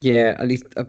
yeah. 0.00 0.36
At 0.38 0.46
least 0.46 0.64
uh, 0.76 0.84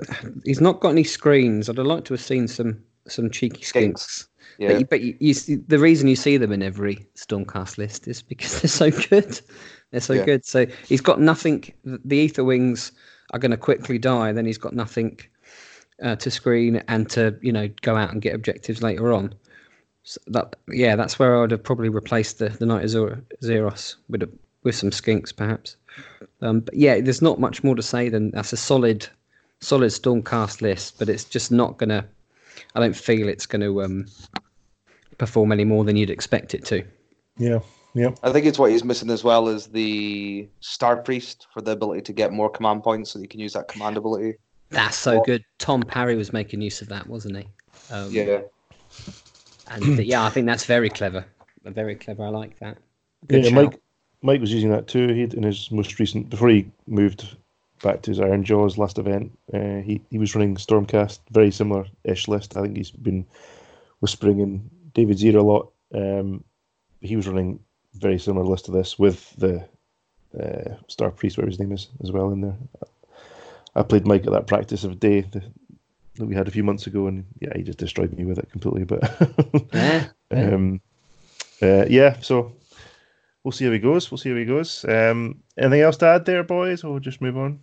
he's 0.45 0.61
not 0.61 0.79
got 0.79 0.89
any 0.91 1.03
screens. 1.03 1.67
I'd 1.67 1.77
have 1.77 1.87
liked 1.87 2.05
to 2.07 2.13
have 2.13 2.21
seen 2.21 2.47
some 2.47 2.83
some 3.07 3.31
cheeky 3.31 3.63
skinks. 3.63 4.27
Skinks. 4.59 4.65
But, 4.67 4.71
Yeah, 4.73 4.77
you, 4.79 4.85
but 4.85 5.01
you, 5.01 5.17
you 5.19 5.33
see, 5.33 5.55
the 5.55 5.79
reason 5.79 6.07
you 6.07 6.15
see 6.15 6.37
them 6.37 6.51
in 6.51 6.61
every 6.61 7.07
Stormcast 7.15 7.77
list 7.77 8.07
is 8.07 8.21
because 8.21 8.61
they're 8.61 8.69
so 8.69 8.91
good. 9.09 9.39
They're 9.91 10.01
so 10.01 10.13
Yeah. 10.13 10.25
good. 10.25 10.45
So 10.45 10.65
he's 10.87 11.01
got 11.01 11.19
nothing. 11.19 11.71
The 11.83 12.27
Aetherwings 12.27 12.91
are 13.31 13.39
going 13.39 13.51
to 13.51 13.57
quickly 13.57 13.97
die. 13.97 14.31
Then 14.31 14.45
he's 14.45 14.57
got 14.57 14.73
nothing 14.73 15.19
uh, 16.03 16.15
to 16.17 16.31
screen 16.31 16.83
and 16.87 17.09
to 17.09 17.37
you 17.41 17.51
know 17.51 17.67
go 17.81 17.95
out 17.95 18.11
and 18.11 18.21
get 18.21 18.35
objectives 18.35 18.81
later 18.81 19.11
on. 19.13 19.33
So 20.03 20.19
that 20.27 20.55
yeah, 20.69 20.95
that's 20.95 21.19
where 21.19 21.37
I 21.37 21.41
would 21.41 21.51
have 21.51 21.63
probably 21.63 21.89
replaced 21.89 22.39
the 22.39 22.49
the 22.49 22.65
Knight 22.65 22.83
of 22.83 22.89
Zero- 22.89 23.21
Zeros 23.43 23.97
with 24.09 24.23
a, 24.23 24.29
with 24.63 24.75
some 24.75 24.91
skinks 24.91 25.35
perhaps. 25.35 25.75
Um, 26.41 26.61
but 26.61 26.73
yeah, 26.73 27.01
there's 27.01 27.21
not 27.21 27.39
much 27.39 27.63
more 27.63 27.75
to 27.75 27.83
say 27.83 28.09
than 28.09 28.31
that's 28.31 28.53
a 28.53 28.57
solid 28.57 29.07
solid 29.59 29.89
Stormcast 29.91 30.61
list, 30.61 30.97
but 30.99 31.09
it's 31.09 31.25
just 31.25 31.51
not 31.51 31.77
gonna. 31.77 32.05
I 32.75 32.79
don't 32.79 32.95
feel 32.95 33.27
it's 33.27 33.45
going 33.45 33.61
to 33.61 33.83
um, 33.83 34.05
perform 35.19 35.51
any 35.51 35.65
more 35.65 35.83
than 35.83 35.95
you'd 35.95 36.09
expect 36.09 36.55
it 36.55 36.65
to. 36.65 36.83
Yeah, 37.37 37.59
yeah. 37.93 38.11
I 38.23 38.31
think 38.31 38.47
it's 38.47 38.57
what 38.57 38.71
he's 38.71 38.83
missing 38.83 39.11
as 39.11 39.23
well 39.23 39.47
is 39.47 39.67
the 39.67 40.49
Star 40.61 40.97
Priest 40.97 41.45
for 41.53 41.61
the 41.61 41.71
ability 41.71 42.01
to 42.01 42.13
get 42.13 42.33
more 42.33 42.49
command 42.49 42.83
points, 42.83 43.11
so 43.11 43.19
you 43.19 43.27
can 43.27 43.39
use 43.39 43.53
that 43.53 43.67
command 43.67 43.97
ability. 43.97 44.37
That's 44.69 44.97
so 44.97 45.21
good. 45.21 45.43
Tom 45.57 45.81
Parry 45.83 46.15
was 46.15 46.33
making 46.33 46.61
use 46.61 46.81
of 46.81 46.89
that, 46.89 47.07
wasn't 47.07 47.37
he? 47.37 47.47
Um, 47.91 48.11
Yeah, 48.11 48.41
And 49.67 49.99
uh, 49.99 50.01
yeah, 50.01 50.23
I 50.23 50.29
think 50.29 50.47
that's 50.47 50.65
very 50.65 50.89
clever. 50.89 51.25
Very 51.63 51.95
clever. 51.95 52.23
I 52.23 52.29
like 52.29 52.57
that. 52.59 52.77
Good 53.27 53.43
yeah, 53.43 53.49
shout. 53.49 53.63
Mike 53.63 53.81
Mike 54.21 54.41
was 54.41 54.53
using 54.53 54.69
that 54.71 54.87
too. 54.87 55.07
He 55.09 55.23
in 55.23 55.43
his 55.43 55.71
most 55.71 55.99
recent 55.99 56.29
before 56.29 56.49
he 56.49 56.69
moved 56.87 57.35
back 57.81 58.01
to 58.03 58.11
his 58.11 58.19
Ironjawz 58.19 58.77
last 58.77 58.97
event. 58.97 59.31
Uh, 59.53 59.81
he 59.81 60.01
he 60.09 60.17
was 60.17 60.35
running 60.35 60.55
Stormcast, 60.55 61.19
very 61.31 61.51
similar 61.51 61.85
ish 62.03 62.27
list. 62.27 62.57
I 62.57 62.61
think 62.61 62.77
he's 62.77 62.91
been 62.91 63.25
whispering 63.99 64.39
in 64.39 64.69
David 64.93 65.17
Zero 65.17 65.41
a 65.41 65.43
lot. 65.43 65.71
Um, 65.93 66.43
he 67.01 67.15
was 67.15 67.27
running 67.27 67.59
very 67.95 68.19
similar 68.19 68.45
list 68.45 68.65
to 68.65 68.71
this 68.71 68.99
with 68.99 69.35
the 69.37 69.65
uh, 70.39 70.75
Star 70.87 71.11
Priest, 71.11 71.37
whatever 71.37 71.49
his 71.51 71.59
name 71.59 71.71
is, 71.71 71.87
as 72.03 72.11
well 72.11 72.31
in 72.31 72.41
there. 72.41 72.57
I 73.75 73.83
played 73.83 74.05
Mike 74.07 74.25
at 74.25 74.33
that 74.33 74.47
practice 74.47 74.83
of 74.83 74.91
a 74.91 74.95
day 74.95 75.21
the, 75.21 75.43
that 76.15 76.25
we 76.25 76.35
had 76.35 76.47
a 76.47 76.51
few 76.51 76.63
months 76.63 76.87
ago, 76.87 77.07
and 77.07 77.25
yeah, 77.39 77.53
he 77.55 77.63
just 77.63 77.77
destroyed 77.79 78.13
me 78.13 78.25
with 78.25 78.39
it 78.39 78.51
completely. 78.51 78.83
But 78.83 79.01
Yeah, 79.73 80.07
yeah. 80.31 80.53
um, 80.53 80.81
uh, 81.61 81.85
yeah, 81.89 82.19
so 82.21 82.53
we'll 83.43 83.51
see 83.51 83.65
how 83.65 83.71
he 83.71 83.79
goes. 83.79 84.11
We'll 84.11 84.17
see 84.17 84.29
how 84.29 84.35
he 84.35 84.45
goes. 84.45 84.85
Um, 84.85 85.41
anything 85.57 85.81
else 85.81 85.97
to 85.97 86.07
add 86.07 86.25
there, 86.25 86.43
boys, 86.43 86.83
or 86.83 86.91
we'll 86.91 86.99
just 86.99 87.21
move 87.21 87.37
on? 87.37 87.59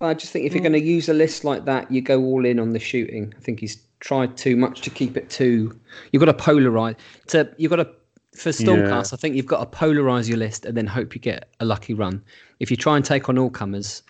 I 0.00 0.14
just 0.14 0.32
think 0.32 0.44
if 0.44 0.52
you're 0.52 0.62
going 0.62 0.72
to 0.72 0.80
use 0.80 1.08
a 1.08 1.14
list 1.14 1.44
like 1.44 1.64
that, 1.64 1.90
you 1.90 2.00
go 2.00 2.22
all 2.22 2.44
in 2.44 2.58
on 2.58 2.70
the 2.70 2.78
shooting. 2.78 3.32
I 3.36 3.40
think 3.40 3.60
he's 3.60 3.82
tried 4.00 4.36
too 4.36 4.56
much 4.56 4.82
to 4.82 4.90
keep 4.90 5.16
it 5.16 5.30
too. 5.30 5.78
You've 6.12 6.22
got 6.22 6.36
to 6.36 6.44
polarize. 6.44 6.96
To 7.28 7.48
you've 7.56 7.70
got 7.70 7.76
to 7.76 7.88
for 8.36 8.50
Stormcast. 8.50 9.12
I 9.12 9.16
think 9.16 9.36
you've 9.36 9.46
got 9.46 9.72
to 9.72 9.78
polarize 9.78 10.28
your 10.28 10.38
list 10.38 10.66
and 10.66 10.76
then 10.76 10.86
hope 10.86 11.14
you 11.14 11.20
get 11.20 11.48
a 11.60 11.64
lucky 11.64 11.94
run. 11.94 12.22
If 12.60 12.70
you 12.70 12.76
try 12.76 12.96
and 12.96 13.04
take 13.04 13.28
on 13.28 13.38
all 13.38 13.50
comers, 13.50 14.02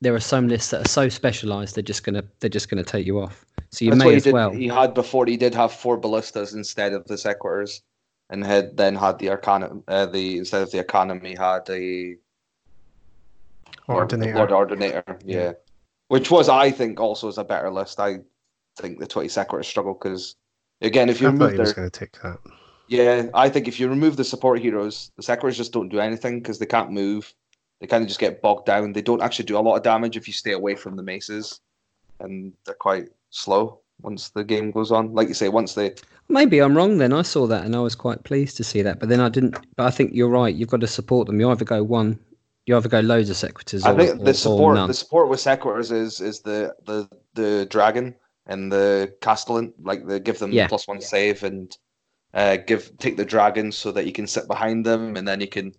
there 0.00 0.14
are 0.14 0.20
some 0.20 0.48
lists 0.48 0.70
that 0.70 0.82
are 0.82 0.88
so 0.88 1.08
specialized 1.08 1.74
they're 1.74 1.82
just 1.82 2.04
gonna 2.04 2.22
they're 2.40 2.50
just 2.50 2.68
gonna 2.68 2.84
take 2.84 3.06
you 3.06 3.20
off. 3.20 3.44
So 3.70 3.84
you 3.84 3.90
that's 3.90 3.98
may 3.98 4.04
what 4.04 4.10
he 4.12 4.16
as 4.16 4.24
did. 4.24 4.32
well. 4.32 4.50
He 4.50 4.68
had 4.68 4.94
before. 4.94 5.26
He 5.26 5.36
did 5.36 5.54
have 5.54 5.72
four 5.72 5.96
ballistas 5.96 6.54
instead 6.54 6.92
of 6.92 7.04
the 7.06 7.18
Sequitors, 7.18 7.82
and 8.30 8.44
had 8.44 8.76
then 8.76 8.94
had 8.94 9.18
the 9.18 9.30
arcana. 9.30 9.70
Uh, 9.88 10.06
the 10.06 10.38
instead 10.38 10.62
of 10.62 10.70
the 10.70 10.78
academy 10.78 11.34
had 11.34 11.68
a 11.70 12.16
Lord- 13.88 14.12
Ordinator. 14.12 14.34
Lord 14.38 14.52
Ordinator, 14.52 15.18
yeah. 15.24 15.52
Which 16.08 16.30
was, 16.30 16.48
I 16.48 16.70
think, 16.70 17.00
also 17.00 17.28
is 17.28 17.38
a 17.38 17.44
better 17.44 17.70
list. 17.70 17.98
I 17.98 18.18
think 18.78 18.98
the 19.00 19.06
Twenty 19.06 19.28
Sequitors 19.28 19.66
struggle 19.66 19.94
because, 19.94 20.36
again, 20.82 21.08
if 21.08 21.20
you 21.20 21.28
I 21.28 21.30
thought 21.32 21.38
remove 21.38 21.50
he 21.52 21.56
their 21.56 21.64
was 21.64 21.72
going 21.72 21.90
to 21.90 21.98
take 21.98 22.12
that. 22.22 22.38
yeah, 22.88 23.26
I 23.34 23.48
think 23.48 23.66
if 23.66 23.80
you 23.80 23.88
remove 23.88 24.16
the 24.16 24.24
support 24.24 24.60
heroes, 24.60 25.10
the 25.16 25.22
Sequitors 25.22 25.56
just 25.56 25.72
don't 25.72 25.88
do 25.88 25.98
anything 25.98 26.38
because 26.40 26.58
they 26.58 26.66
can't 26.66 26.92
move. 26.92 27.34
They 27.80 27.86
kind 27.86 28.02
of 28.02 28.08
just 28.08 28.20
get 28.20 28.40
bogged 28.40 28.66
down. 28.66 28.92
They 28.92 29.02
don't 29.02 29.20
actually 29.20 29.46
do 29.46 29.58
a 29.58 29.60
lot 29.60 29.76
of 29.76 29.82
damage 29.82 30.16
if 30.16 30.26
you 30.28 30.32
stay 30.32 30.52
away 30.52 30.76
from 30.76 30.96
the 30.96 31.02
maces, 31.02 31.60
and 32.20 32.52
they're 32.64 32.74
quite 32.74 33.08
slow 33.30 33.80
once 34.02 34.28
the 34.30 34.44
game 34.44 34.70
goes 34.70 34.92
on. 34.92 35.12
Like 35.12 35.28
you 35.28 35.34
say, 35.34 35.48
once 35.48 35.74
they 35.74 35.94
Maybe 36.28 36.60
I'm 36.60 36.76
wrong 36.76 36.98
then. 36.98 37.12
I 37.12 37.22
saw 37.22 37.46
that 37.48 37.64
and 37.64 37.74
I 37.76 37.80
was 37.80 37.94
quite 37.94 38.24
pleased 38.24 38.56
to 38.58 38.64
see 38.64 38.82
that. 38.82 38.98
But 39.00 39.08
then 39.08 39.20
I 39.20 39.28
didn't. 39.28 39.56
But 39.76 39.86
I 39.86 39.90
think 39.90 40.12
you're 40.14 40.28
right. 40.28 40.54
You've 40.54 40.68
got 40.70 40.80
to 40.80 40.86
support 40.86 41.26
them. 41.26 41.38
You 41.40 41.50
either 41.50 41.64
go 41.64 41.82
one, 41.82 42.18
you 42.66 42.76
either 42.76 42.88
go 42.88 43.00
loads 43.00 43.30
of 43.30 43.36
Sequitors 43.36 43.84
or, 43.86 43.90
I 43.90 43.96
think 43.96 44.18
the 44.24 44.30
or 44.30 44.34
support 44.34 44.74
none. 44.76 44.88
the 44.88 44.94
support 44.94 45.28
with 45.28 45.40
Sequitors 45.40 45.90
is 45.92 46.20
is 46.20 46.40
the 46.40 46.74
the 46.84 47.08
the 47.34 47.66
dragon 47.70 48.14
and 48.46 48.70
the 48.70 49.14
castellant 49.20 49.72
like 49.82 50.06
they 50.06 50.20
give 50.20 50.38
them 50.38 50.52
Yeah. 50.52 50.66
plus 50.68 50.86
one 50.86 51.00
save 51.00 51.42
and 51.44 51.76
uh, 52.34 52.56
give 52.56 52.96
take 52.98 53.16
the 53.16 53.24
dragon 53.24 53.72
so 53.72 53.92
that 53.92 54.06
you 54.06 54.12
can 54.12 54.26
sit 54.26 54.46
behind 54.46 54.84
them 54.84 55.16
and 55.16 55.26
then 55.26 55.40
you 55.40 55.48
can 55.48 55.74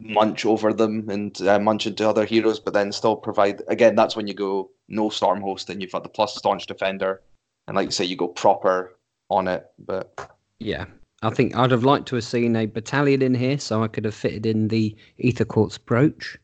munch 0.00 0.46
over 0.46 0.72
them 0.72 1.10
and 1.10 1.40
uh, 1.42 1.58
munch 1.60 1.86
into 1.86 2.08
other 2.08 2.24
heroes, 2.24 2.58
but 2.58 2.72
then 2.72 2.90
still 2.90 3.14
provide 3.16 3.62
again. 3.68 3.94
That's 3.94 4.16
when 4.16 4.26
you 4.26 4.34
go 4.34 4.70
no 4.88 5.10
storm 5.10 5.42
host 5.42 5.68
and 5.70 5.80
you've 5.82 5.92
got 5.92 6.02
the 6.02 6.08
plus 6.08 6.34
staunch 6.34 6.66
defender, 6.66 7.20
and 7.68 7.76
like 7.76 7.86
you 7.86 7.92
say, 7.92 8.06
you 8.06 8.16
go 8.16 8.28
proper 8.28 8.96
on 9.28 9.46
it. 9.46 9.66
But 9.78 10.30
Yeah, 10.58 10.86
I 11.22 11.30
think 11.30 11.56
I'd 11.56 11.70
have 11.70 11.84
liked 11.84 12.08
to 12.08 12.14
have 12.16 12.24
seen 12.24 12.56
a 12.56 12.66
battalion 12.66 13.22
in 13.22 13.34
here, 13.34 13.58
so 13.58 13.82
I 13.82 13.88
could 13.88 14.04
have 14.04 14.14
fitted 14.14 14.46
in 14.46 14.68
the 14.68 14.96
aetherquartz 15.22 15.78
brooch, 15.84 16.38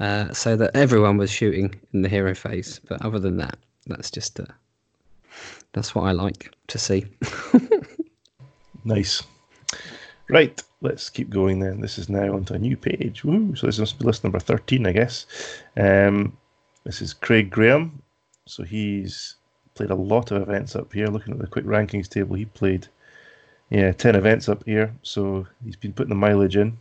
uh, 0.00 0.32
so 0.32 0.56
that 0.56 0.76
everyone 0.76 1.16
was 1.16 1.30
shooting 1.30 1.74
in 1.92 2.02
the 2.02 2.08
hero 2.08 2.34
phase. 2.34 2.80
But 2.88 3.04
other 3.04 3.18
than 3.18 3.38
that, 3.38 3.58
that's 3.86 4.10
just 4.10 4.38
uh, 4.38 4.44
that's 5.72 5.94
what 5.94 6.02
I 6.02 6.12
like 6.12 6.52
to 6.66 6.78
see. 6.78 7.06
Nice. 8.88 9.22
Right, 10.30 10.62
let's 10.80 11.10
keep 11.10 11.28
going 11.28 11.60
then. 11.60 11.80
This 11.80 11.98
is 11.98 12.08
now 12.08 12.34
onto 12.34 12.54
a 12.54 12.58
new 12.58 12.76
page. 12.76 13.22
Woo! 13.22 13.54
So 13.54 13.66
this 13.66 13.78
must 13.78 13.98
be 13.98 14.06
list 14.06 14.24
number 14.24 14.38
13, 14.38 14.86
I 14.86 14.92
guess. 14.92 15.26
Um, 15.76 16.36
this 16.84 17.02
is 17.02 17.12
Craig 17.12 17.50
Graham. 17.50 18.02
So 18.46 18.62
he's 18.62 19.36
played 19.74 19.90
a 19.90 19.94
lot 19.94 20.30
of 20.30 20.40
events 20.40 20.74
up 20.74 20.92
here. 20.92 21.08
Looking 21.08 21.34
at 21.34 21.40
the 21.40 21.46
quick 21.46 21.66
rankings 21.66 22.08
table, 22.08 22.34
he 22.34 22.46
played, 22.46 22.88
yeah, 23.70 23.92
10 23.92 24.14
events 24.14 24.48
up 24.48 24.64
here. 24.64 24.94
So 25.02 25.46
he's 25.64 25.76
been 25.76 25.92
putting 25.92 26.10
the 26.10 26.14
mileage 26.14 26.56
in. 26.56 26.78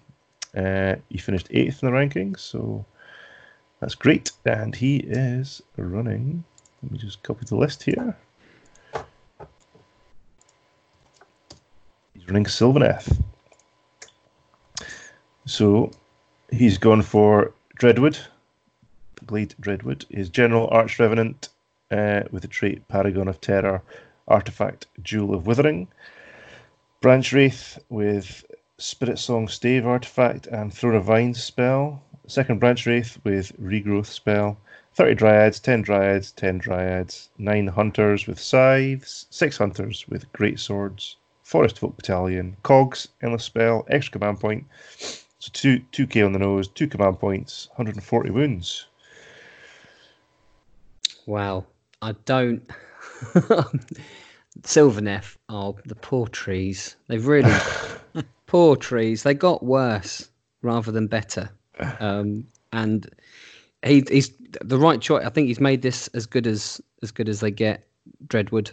Uh, 0.55 0.95
he 1.09 1.17
finished 1.17 1.47
eighth 1.51 1.83
in 1.83 1.91
the 1.91 1.95
rankings, 1.95 2.39
so 2.39 2.85
that's 3.79 3.95
great. 3.95 4.31
And 4.45 4.75
he 4.75 4.97
is 4.97 5.61
running. 5.75 6.43
Let 6.81 6.91
me 6.91 6.97
just 6.97 7.21
copy 7.23 7.45
the 7.45 7.55
list 7.55 7.83
here. 7.83 8.15
He's 12.13 12.27
running 12.27 12.45
Sylvaneth. 12.45 13.21
So 15.45 15.91
he's 16.51 16.77
gone 16.77 17.01
for 17.01 17.53
Dreadwood, 17.79 18.19
Blade 19.23 19.55
Dreadwood. 19.61 20.05
His 20.09 20.29
General 20.29 20.67
Arch 20.71 20.99
Revenant 20.99 21.49
uh, 21.91 22.23
with 22.31 22.41
the 22.41 22.47
trait 22.47 22.87
Paragon 22.87 23.27
of 23.27 23.39
Terror, 23.41 23.81
Artifact 24.27 24.87
Jewel 25.03 25.35
of 25.35 25.47
Withering. 25.47 25.87
Branch 27.07 27.31
Wraith 27.31 27.79
with 27.87 28.43
Spirit 28.79 29.17
Song 29.17 29.47
Stave 29.47 29.87
Artifact 29.87 30.45
and 30.47 30.73
Throne 30.73 30.95
of 30.95 31.05
Vines 31.05 31.41
spell. 31.41 32.03
Second 32.27 32.59
Branch 32.59 32.85
Wraith 32.85 33.17
with 33.23 33.57
Regrowth 33.57 34.07
spell. 34.07 34.57
30 34.95 35.15
Dryads, 35.15 35.61
10 35.61 35.83
Dryads, 35.83 36.33
10 36.33 36.57
Dryads, 36.57 37.29
9 37.37 37.67
Hunters 37.67 38.27
with 38.27 38.37
Scythes, 38.37 39.25
6 39.29 39.57
Hunters 39.57 40.05
with 40.09 40.29
Great 40.33 40.59
Swords, 40.59 41.15
Forest 41.43 41.79
Folk 41.79 41.95
Battalion, 41.95 42.57
Cogs, 42.63 43.07
Endless 43.21 43.45
Spell, 43.45 43.85
extra 43.89 44.19
command 44.19 44.41
point. 44.41 44.65
So 44.99 45.49
two 45.53 45.79
two 45.93 46.07
K 46.07 46.23
on 46.23 46.33
the 46.33 46.39
nose, 46.39 46.67
two 46.67 46.89
command 46.89 47.21
points, 47.21 47.69
140 47.77 48.31
wounds. 48.31 48.85
Wow, 51.25 51.67
I 52.01 52.11
don't. 52.25 52.69
Sylvaneth, 54.63 55.37
oh, 55.49 55.77
the 55.85 55.95
poor 55.95 56.27
trees. 56.27 56.95
They've 57.07 57.25
really 57.25 57.53
poor 58.47 58.75
trees. 58.75 59.23
They 59.23 59.33
got 59.33 59.63
worse 59.63 60.29
rather 60.61 60.91
than 60.91 61.07
better. 61.07 61.49
Um, 61.99 62.47
and 62.73 63.07
he, 63.85 64.03
he's 64.09 64.31
the 64.61 64.79
right 64.79 64.99
choice. 64.99 65.23
I 65.23 65.29
think 65.29 65.47
he's 65.47 65.59
made 65.59 65.83
this 65.83 66.07
as 66.09 66.25
good 66.25 66.47
as 66.47 66.81
as 67.03 67.11
good 67.11 67.29
as 67.29 67.39
they 67.39 67.51
get. 67.51 67.83
Dreadwood, 68.27 68.71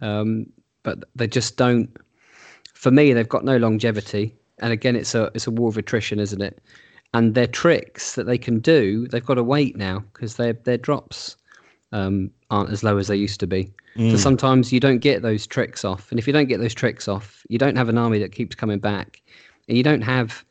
um, 0.00 0.46
but 0.82 1.04
they 1.14 1.26
just 1.26 1.56
don't. 1.56 1.94
For 2.72 2.90
me, 2.90 3.12
they've 3.12 3.28
got 3.28 3.44
no 3.44 3.58
longevity. 3.58 4.34
And 4.60 4.72
again, 4.72 4.96
it's 4.96 5.14
a 5.14 5.30
it's 5.34 5.46
a 5.46 5.50
war 5.50 5.68
of 5.68 5.76
attrition, 5.76 6.18
isn't 6.20 6.40
it? 6.40 6.60
And 7.12 7.34
their 7.34 7.46
tricks 7.46 8.14
that 8.14 8.24
they 8.24 8.38
can 8.38 8.60
do, 8.60 9.06
they've 9.08 9.24
got 9.24 9.34
to 9.34 9.42
wait 9.42 9.76
now 9.76 10.04
because 10.12 10.36
their 10.36 10.54
their 10.54 10.78
drops 10.78 11.36
um, 11.92 12.30
aren't 12.50 12.70
as 12.70 12.82
low 12.82 12.98
as 12.98 13.08
they 13.08 13.16
used 13.16 13.40
to 13.40 13.46
be. 13.46 13.72
So 14.10 14.16
sometimes 14.16 14.72
you 14.72 14.80
don't 14.80 14.98
get 14.98 15.22
those 15.22 15.46
tricks 15.46 15.84
off, 15.84 16.10
and 16.10 16.18
if 16.18 16.26
you 16.26 16.32
don't 16.32 16.48
get 16.48 16.60
those 16.60 16.74
tricks 16.74 17.08
off, 17.08 17.44
you 17.48 17.58
don't 17.58 17.76
have 17.76 17.88
an 17.88 17.98
army 17.98 18.18
that 18.20 18.32
keeps 18.32 18.54
coming 18.54 18.78
back, 18.78 19.20
and 19.68 19.76
you 19.76 19.82
don't 19.82 20.02
have 20.02 20.44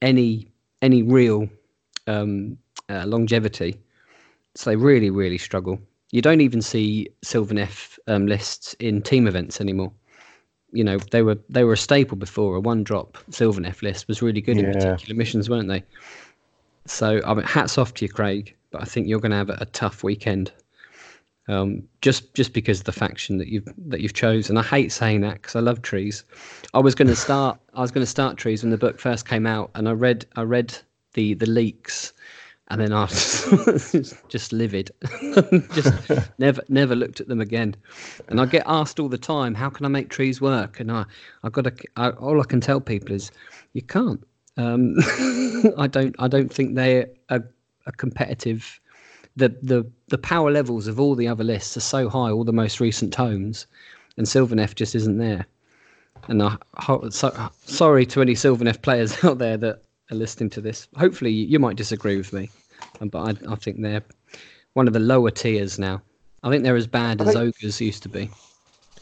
any 0.00 0.46
any 0.80 1.02
real 1.02 1.48
um, 2.06 2.56
uh, 2.88 3.04
longevity. 3.06 3.76
So 4.54 4.70
they 4.70 4.76
really 4.76 5.10
really 5.10 5.38
struggle. 5.38 5.80
You 6.12 6.22
don't 6.22 6.40
even 6.40 6.62
see 6.62 7.08
Sylvaneth 7.24 7.98
um, 8.06 8.26
lists 8.26 8.74
in 8.74 9.02
team 9.02 9.26
events 9.26 9.60
anymore. 9.60 9.92
You 10.72 10.84
know 10.84 10.98
they 11.10 11.22
were 11.22 11.38
they 11.48 11.64
were 11.64 11.72
a 11.72 11.78
staple 11.78 12.16
before. 12.16 12.56
A 12.56 12.60
one 12.60 12.84
drop 12.84 13.18
Sylvaneth 13.30 13.82
list 13.82 14.06
was 14.06 14.22
really 14.22 14.40
good 14.40 14.56
in 14.56 14.72
particular 14.72 15.16
missions, 15.16 15.50
weren't 15.50 15.68
they? 15.68 15.82
So 16.86 17.20
I 17.26 17.34
mean, 17.34 17.44
hats 17.44 17.76
off 17.76 17.94
to 17.94 18.04
you, 18.04 18.08
Craig. 18.08 18.54
But 18.70 18.82
I 18.82 18.84
think 18.84 19.06
you're 19.06 19.20
going 19.20 19.30
to 19.30 19.36
have 19.38 19.50
a, 19.50 19.64
tough 19.66 20.02
weekend 20.02 20.52
um, 21.48 21.82
just 22.02 22.34
just 22.34 22.52
because 22.52 22.80
of 22.80 22.84
the 22.84 22.92
faction 22.92 23.38
that 23.38 23.48
you've 23.48 23.68
that 23.88 24.00
you've 24.00 24.14
chosen. 24.14 24.56
I 24.56 24.62
hate 24.62 24.92
saying 24.92 25.22
that 25.22 25.34
because 25.34 25.56
I 25.56 25.60
love 25.60 25.82
trees. 25.82 26.24
I 26.74 26.78
was 26.78 26.94
going 26.94 27.08
to 27.16 27.16
start 27.16 27.58
I 27.74 27.80
was 27.80 27.90
going 27.90 28.02
to 28.02 28.10
start 28.10 28.36
trees 28.36 28.62
when 28.62 28.70
the 28.70 28.78
book 28.78 29.00
first 29.00 29.26
came 29.26 29.46
out, 29.46 29.70
and 29.74 29.88
I 29.88 29.92
read 29.92 30.26
I 30.36 30.42
read 30.42 30.76
the 31.14 31.34
the 31.34 31.46
leaks, 31.46 32.12
and 32.68 32.80
then 32.80 32.92
I 32.92 33.02
was 33.04 34.14
just 34.28 34.52
livid, 34.52 34.90
just 35.74 36.10
never 36.38 36.62
never 36.68 36.94
looked 36.94 37.20
at 37.20 37.28
them 37.28 37.40
again. 37.40 37.74
And 38.28 38.40
I 38.40 38.46
get 38.46 38.64
asked 38.66 39.00
all 39.00 39.08
the 39.08 39.18
time, 39.18 39.54
how 39.54 39.70
can 39.70 39.86
I 39.86 39.88
make 39.88 40.10
trees 40.10 40.40
work? 40.40 40.80
And 40.80 40.92
I 40.92 41.06
I 41.42 41.48
got 41.48 41.64
to 41.64 41.72
I, 41.96 42.10
all 42.10 42.40
I 42.40 42.44
can 42.44 42.60
tell 42.60 42.80
people 42.80 43.14
is 43.14 43.30
you 43.72 43.82
can't. 43.82 44.22
Um, 44.58 44.96
I 45.78 45.86
don't 45.86 46.14
I 46.18 46.28
don't 46.28 46.52
think 46.52 46.74
they're 46.74 47.06
a, 47.30 47.42
a 47.88 47.92
competitive 47.92 48.80
the 49.36 49.48
the 49.62 49.84
the 50.08 50.18
power 50.18 50.50
levels 50.50 50.86
of 50.86 51.00
all 51.00 51.14
the 51.14 51.28
other 51.28 51.44
lists 51.44 51.76
are 51.76 51.80
so 51.80 52.08
high, 52.08 52.30
all 52.30 52.44
the 52.44 52.52
most 52.52 52.80
recent 52.80 53.12
tomes, 53.12 53.66
and 54.16 54.26
Sylvaneth 54.26 54.74
just 54.74 54.94
isn't 54.94 55.18
there. 55.18 55.46
And 56.28 56.42
I 56.42 56.56
so, 57.10 57.50
sorry 57.64 58.04
to 58.06 58.20
any 58.20 58.34
Sylvaneth 58.34 58.82
players 58.82 59.16
out 59.24 59.38
there 59.38 59.56
that 59.56 59.82
are 60.10 60.16
listening 60.16 60.50
to 60.50 60.60
this. 60.60 60.88
Hopefully, 60.96 61.30
you 61.30 61.58
might 61.58 61.76
disagree 61.76 62.16
with 62.16 62.32
me, 62.32 62.50
um, 63.00 63.08
but 63.08 63.20
I, 63.46 63.52
I 63.52 63.54
think 63.56 63.80
they're 63.80 64.02
one 64.74 64.88
of 64.88 64.92
the 64.92 65.00
lower 65.00 65.30
tiers 65.30 65.78
now. 65.78 66.02
I 66.42 66.50
think 66.50 66.64
they're 66.64 66.76
as 66.76 66.86
bad 66.86 67.20
I 67.20 67.26
as 67.26 67.34
think- 67.34 67.54
ogres 67.56 67.80
used 67.80 68.02
to 68.04 68.08
be. 68.08 68.30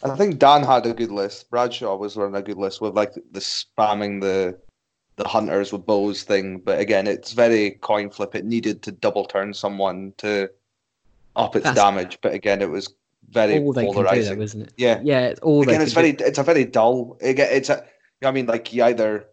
I 0.03 0.15
think 0.15 0.39
Dan 0.39 0.63
had 0.63 0.85
a 0.85 0.93
good 0.93 1.11
list. 1.11 1.51
Bradshaw 1.51 1.97
was 1.97 2.17
running 2.17 2.37
a 2.37 2.43
good 2.43 2.59
list 2.59 2.83
with 2.83 2.95
like 2.95 3.15
the 3.15 3.41
spamming 3.41 4.21
the 4.21 4.59
the 5.17 5.27
hunters 5.27 5.73
with 5.73 5.87
bows 5.87 6.23
thing. 6.23 6.59
But 6.59 6.79
again, 6.81 7.07
it's 7.07 7.33
very 7.33 7.73
coin 7.73 8.11
flip. 8.11 8.35
It 8.35 8.45
needed 8.45 8.83
to 8.83 8.93
double 8.93 9.25
turn 9.25 9.53
someone 9.55 10.13
to 10.19 10.49
up 11.35 11.57
its 11.57 11.65
That's- 11.65 11.77
damage. 11.83 12.19
But 12.23 12.35
again, 12.35 12.63
it 12.63 12.71
was 12.71 12.95
very 13.31 13.59
All 13.59 13.73
they 13.73 13.83
can 13.85 13.91
do, 13.91 13.95
polarizing. 13.97 14.39
though, 14.39 14.45
isn't 14.45 14.63
it? 14.63 14.73
yeah. 14.77 15.01
Yeah, 15.03 15.27
it's 15.27 15.41
all 15.41 15.63
Again, 15.63 15.81
it's 15.83 15.93
very 15.93 16.13
do. 16.13 16.25
it's 16.25 16.39
a 16.39 16.43
very 16.43 16.65
dull. 16.65 17.17
Again, 17.21 17.49
it's 17.51 17.69
a. 17.71 17.85
I 18.25 18.31
mean, 18.31 18.47
like 18.47 18.73
you 18.73 18.83
either 18.85 19.27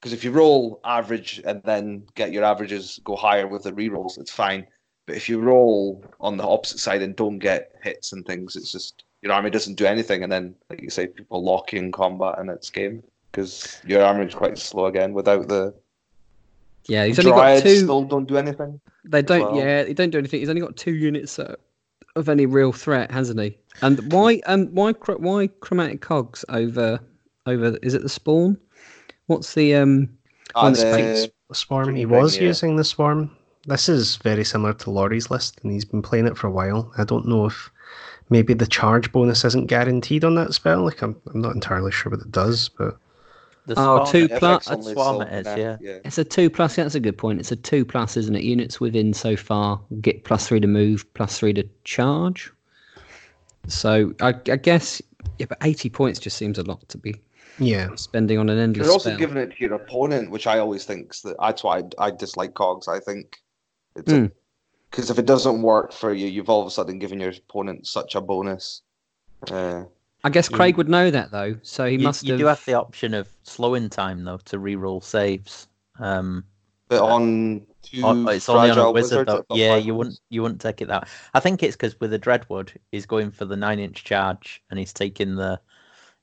because 0.00 0.12
if 0.14 0.24
you 0.24 0.30
roll 0.30 0.80
average 0.84 1.42
and 1.44 1.62
then 1.64 2.04
get 2.14 2.32
your 2.32 2.42
averages 2.44 3.00
go 3.04 3.16
higher 3.16 3.46
with 3.46 3.64
the 3.64 3.72
rerolls, 3.72 4.18
it's 4.18 4.30
fine. 4.30 4.66
But 5.06 5.16
if 5.16 5.28
you 5.28 5.40
roll 5.40 6.02
on 6.20 6.36
the 6.38 6.44
opposite 6.46 6.78
side 6.78 7.02
and 7.02 7.14
don't 7.16 7.38
get 7.38 7.72
hits 7.82 8.12
and 8.12 8.24
things, 8.24 8.56
it's 8.56 8.72
just 8.72 9.04
your 9.20 9.32
army 9.32 9.50
doesn't 9.50 9.74
do 9.74 9.84
anything, 9.84 10.22
and 10.22 10.32
then 10.32 10.54
like 10.70 10.80
you 10.80 10.88
say, 10.88 11.06
people 11.08 11.42
lock 11.44 11.72
you 11.74 11.80
in 11.80 11.92
combat 11.92 12.38
and 12.38 12.48
it's 12.48 12.70
game 12.70 13.02
because 13.30 13.80
your 13.86 14.02
army 14.02 14.26
is 14.26 14.34
quite 14.34 14.58
slow 14.58 14.86
again 14.86 15.12
without 15.12 15.48
the 15.48 15.74
Yeah, 16.86 17.04
he's 17.04 17.18
only 17.18 17.30
got 17.32 17.62
two. 17.62 17.76
still 17.76 18.04
don't 18.04 18.26
do 18.26 18.36
anything. 18.36 18.80
They 19.04 19.22
don't. 19.22 19.52
well. 19.52 19.56
Yeah, 19.56 19.84
he 19.84 19.94
don't 19.94 20.10
do 20.10 20.18
anything. 20.18 20.40
He's 20.40 20.48
only 20.48 20.60
got 20.60 20.76
two 20.76 20.94
units 20.94 21.38
uh, 21.38 21.54
of 22.16 22.28
any 22.28 22.46
real 22.46 22.72
threat, 22.72 23.10
hasn't 23.10 23.40
he? 23.40 23.56
And 23.82 24.12
why? 24.12 24.40
And 24.46 24.70
why? 24.72 24.92
Why 24.92 25.48
chronomantic 25.60 26.00
cogs 26.00 26.44
over 26.48 27.00
over. 27.46 27.76
Is 27.82 27.94
it 27.94 28.02
the 28.02 28.08
spawn? 28.08 28.58
What's 29.26 29.54
the 29.54 29.74
um? 29.76 30.08
One 30.54 30.72
the- 30.72 31.30
Swarm. 31.52 31.86
He 31.88 31.92
Pretty 31.92 32.04
big, 32.04 32.10
was 32.22 32.36
yeah. 32.36 32.42
using 32.44 32.76
the 32.76 32.84
Swarm. 32.84 33.36
This 33.66 33.88
is 33.88 34.16
very 34.16 34.44
similar 34.44 34.72
to 34.74 34.90
Laurie's 34.90 35.30
list, 35.30 35.58
and 35.62 35.72
he's 35.72 35.84
been 35.84 36.00
playing 36.02 36.26
it 36.26 36.38
for 36.38 36.46
a 36.46 36.50
while. 36.50 36.92
I 36.96 37.04
don't 37.04 37.26
know 37.26 37.46
if 37.46 37.70
maybe 38.30 38.54
the 38.54 38.66
charge 38.66 39.10
bonus 39.12 39.44
isn't 39.44 39.66
guaranteed 39.66 40.24
on 40.24 40.34
that 40.36 40.54
spell. 40.54 40.84
Like 40.84 41.02
I'm, 41.02 41.20
I'm 41.34 41.40
not 41.40 41.54
entirely 41.54 41.90
sure 41.92 42.10
what 42.10 42.20
it 42.20 42.30
does, 42.30 42.68
but 42.68 42.96
The 43.70 43.78
Oh, 43.80 44.04
swarm- 44.04 44.06
two 44.10 44.28
FX 44.34 44.38
plus- 44.40 44.68
only, 44.68 44.92
Swarm 44.94 45.16
so, 45.18 45.22
it 45.22 45.46
is, 45.46 45.46
yeah. 45.56 45.76
yeah. 45.80 45.98
It's 46.04 46.18
a 46.18 46.24
two 46.24 46.50
plus. 46.50 46.76
Yeah, 46.76 46.82
that's 46.82 46.96
a 46.96 47.00
good 47.00 47.16
point. 47.16 47.38
It's 47.38 47.52
a 47.52 47.56
two 47.56 47.84
plus, 47.84 48.16
isn't 48.16 48.34
it? 48.34 48.42
Units 48.42 48.80
within 48.80 49.14
so 49.14 49.36
far 49.36 49.80
get 50.00 50.24
plus 50.24 50.48
three 50.48 50.58
to 50.58 50.66
move, 50.66 51.06
plus 51.14 51.38
three 51.38 51.52
to 51.52 51.62
charge. 51.84 52.50
So 53.68 54.12
I, 54.20 54.28
I 54.50 54.56
guess 54.56 55.00
yeah, 55.38 55.46
but 55.48 55.58
eighty 55.62 55.88
points 55.88 56.18
just 56.18 56.36
seems 56.36 56.58
a 56.58 56.64
lot 56.64 56.88
to 56.88 56.98
be 56.98 57.14
yeah, 57.60 57.94
spending 57.94 58.38
on 58.38 58.48
an 58.48 58.58
endless 58.58 58.86
You're 58.86 58.92
also 58.92 59.10
spell. 59.10 59.18
giving 59.20 59.36
it 59.36 59.50
to 59.54 59.56
your 59.60 59.74
opponent, 59.74 60.32
which 60.32 60.48
I 60.48 60.58
always 60.58 60.84
think 60.84 61.14
that 61.20 61.36
that's 61.38 61.62
why 61.62 61.78
I, 61.98 62.06
I 62.06 62.10
dislike 62.10 62.54
cogs. 62.54 62.88
I 62.88 62.98
think 62.98 63.40
it's 63.94 64.10
Hmm. 64.10 64.26
because 64.90 65.10
if 65.10 65.18
it 65.20 65.26
doesn't 65.26 65.62
work 65.62 65.92
for 65.92 66.12
you, 66.12 66.26
you've 66.26 66.48
all 66.50 66.60
of 66.62 66.66
a 66.66 66.70
sudden 66.72 66.98
given 66.98 67.20
your 67.20 67.30
opponent 67.30 67.86
such 67.86 68.16
a 68.16 68.20
bonus. 68.20 68.82
Uh, 69.48 69.84
I 70.22 70.30
guess 70.30 70.48
Craig 70.48 70.76
would 70.76 70.88
know 70.88 71.10
that 71.10 71.30
though, 71.30 71.56
so 71.62 71.86
he 71.86 71.96
you, 71.96 72.00
must 72.00 72.24
you 72.24 72.32
have. 72.32 72.40
do 72.40 72.46
have 72.46 72.64
the 72.64 72.74
option 72.74 73.14
of 73.14 73.28
slowing 73.42 73.88
time 73.88 74.24
though 74.24 74.38
to 74.46 74.58
re-roll 74.58 75.00
saves. 75.00 75.68
Um, 75.98 76.44
but 76.88 77.00
on 77.00 77.66
two 77.82 78.02
oh, 78.04 78.28
it's 78.28 78.48
only 78.48 78.70
on 78.70 78.78
a 78.78 78.82
fragile 78.82 78.92
wizard 78.92 79.28
though. 79.28 79.44
Yeah, 79.50 79.76
you 79.76 79.94
wouldn't 79.94 80.20
you 80.28 80.42
wouldn't 80.42 80.60
take 80.60 80.82
it 80.82 80.88
that. 80.88 81.08
I 81.34 81.40
think 81.40 81.62
it's 81.62 81.76
because 81.76 81.98
with 82.00 82.10
the 82.10 82.18
Dreadwood, 82.18 82.76
he's 82.92 83.06
going 83.06 83.30
for 83.30 83.44
the 83.44 83.56
nine-inch 83.56 84.04
charge, 84.04 84.62
and 84.70 84.78
he's 84.78 84.92
taking 84.92 85.36
the 85.36 85.60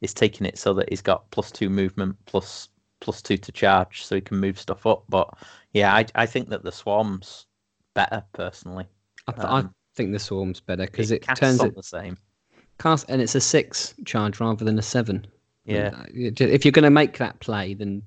he's 0.01 0.13
taking 0.13 0.45
it 0.45 0.57
so 0.57 0.73
that 0.75 0.89
he's 0.89 1.01
got 1.01 1.29
plus 1.31 1.51
two 1.51 1.69
movement 1.69 2.17
plus 2.25 2.69
plus 2.99 3.21
two 3.21 3.37
to 3.37 3.51
charge, 3.51 4.05
so 4.05 4.15
he 4.15 4.21
can 4.21 4.39
move 4.39 4.59
stuff 4.59 4.85
up. 4.85 5.05
But 5.09 5.29
yeah, 5.73 5.93
I 5.93 6.05
I 6.15 6.25
think 6.25 6.49
that 6.49 6.63
the 6.63 6.71
swarm's 6.71 7.45
better 7.95 8.23
personally. 8.33 8.85
I, 9.27 9.31
th- 9.31 9.45
um, 9.45 9.51
I 9.53 9.95
think 9.95 10.11
the 10.11 10.19
swarm's 10.19 10.59
better 10.59 10.85
because 10.85 11.11
it, 11.11 11.23
casts 11.23 11.39
turns 11.39 11.63
it 11.63 11.75
the 11.75 11.83
same. 11.83 12.17
Cast 12.79 13.05
and 13.09 13.21
it's 13.21 13.35
a 13.35 13.41
six 13.41 13.93
charge 14.05 14.39
rather 14.39 14.63
than 14.65 14.77
a 14.77 14.81
seven. 14.83 15.25
Yeah. 15.65 15.91
Uh, 15.93 16.05
if 16.13 16.63
you're 16.63 16.71
going 16.71 16.83
to 16.83 16.89
make 16.89 17.17
that 17.17 17.39
play, 17.39 17.73
then 17.73 18.01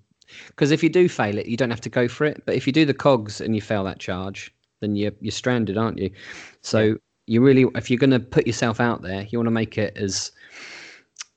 because 0.49 0.71
if 0.71 0.83
you 0.83 0.89
do 0.89 1.09
fail 1.09 1.37
it, 1.39 1.47
you 1.47 1.57
don't 1.57 1.71
have 1.71 1.81
to 1.83 1.89
go 1.89 2.09
for 2.09 2.25
it. 2.25 2.43
But 2.47 2.55
if 2.55 2.67
you 2.67 2.73
do 2.73 2.85
the 2.85 2.95
cogs 2.95 3.41
and 3.41 3.55
you 3.55 3.61
fail 3.61 3.85
that 3.85 3.99
charge, 3.99 4.55
then 4.81 4.97
you're 4.97 5.13
you're 5.21 5.33
stranded, 5.33 5.77
aren't 5.77 5.99
you? 5.99 6.11
So 6.63 6.97
you 7.27 7.43
really, 7.43 7.67
if 7.75 7.91
you're 7.91 7.99
going 7.99 8.11
to 8.11 8.21
put 8.21 8.47
yourself 8.47 8.81
out 8.81 9.03
there, 9.03 9.23
you 9.29 9.39
want 9.39 9.47
to 9.47 9.53
make 9.53 9.77
it 9.79 9.97
as 9.97 10.33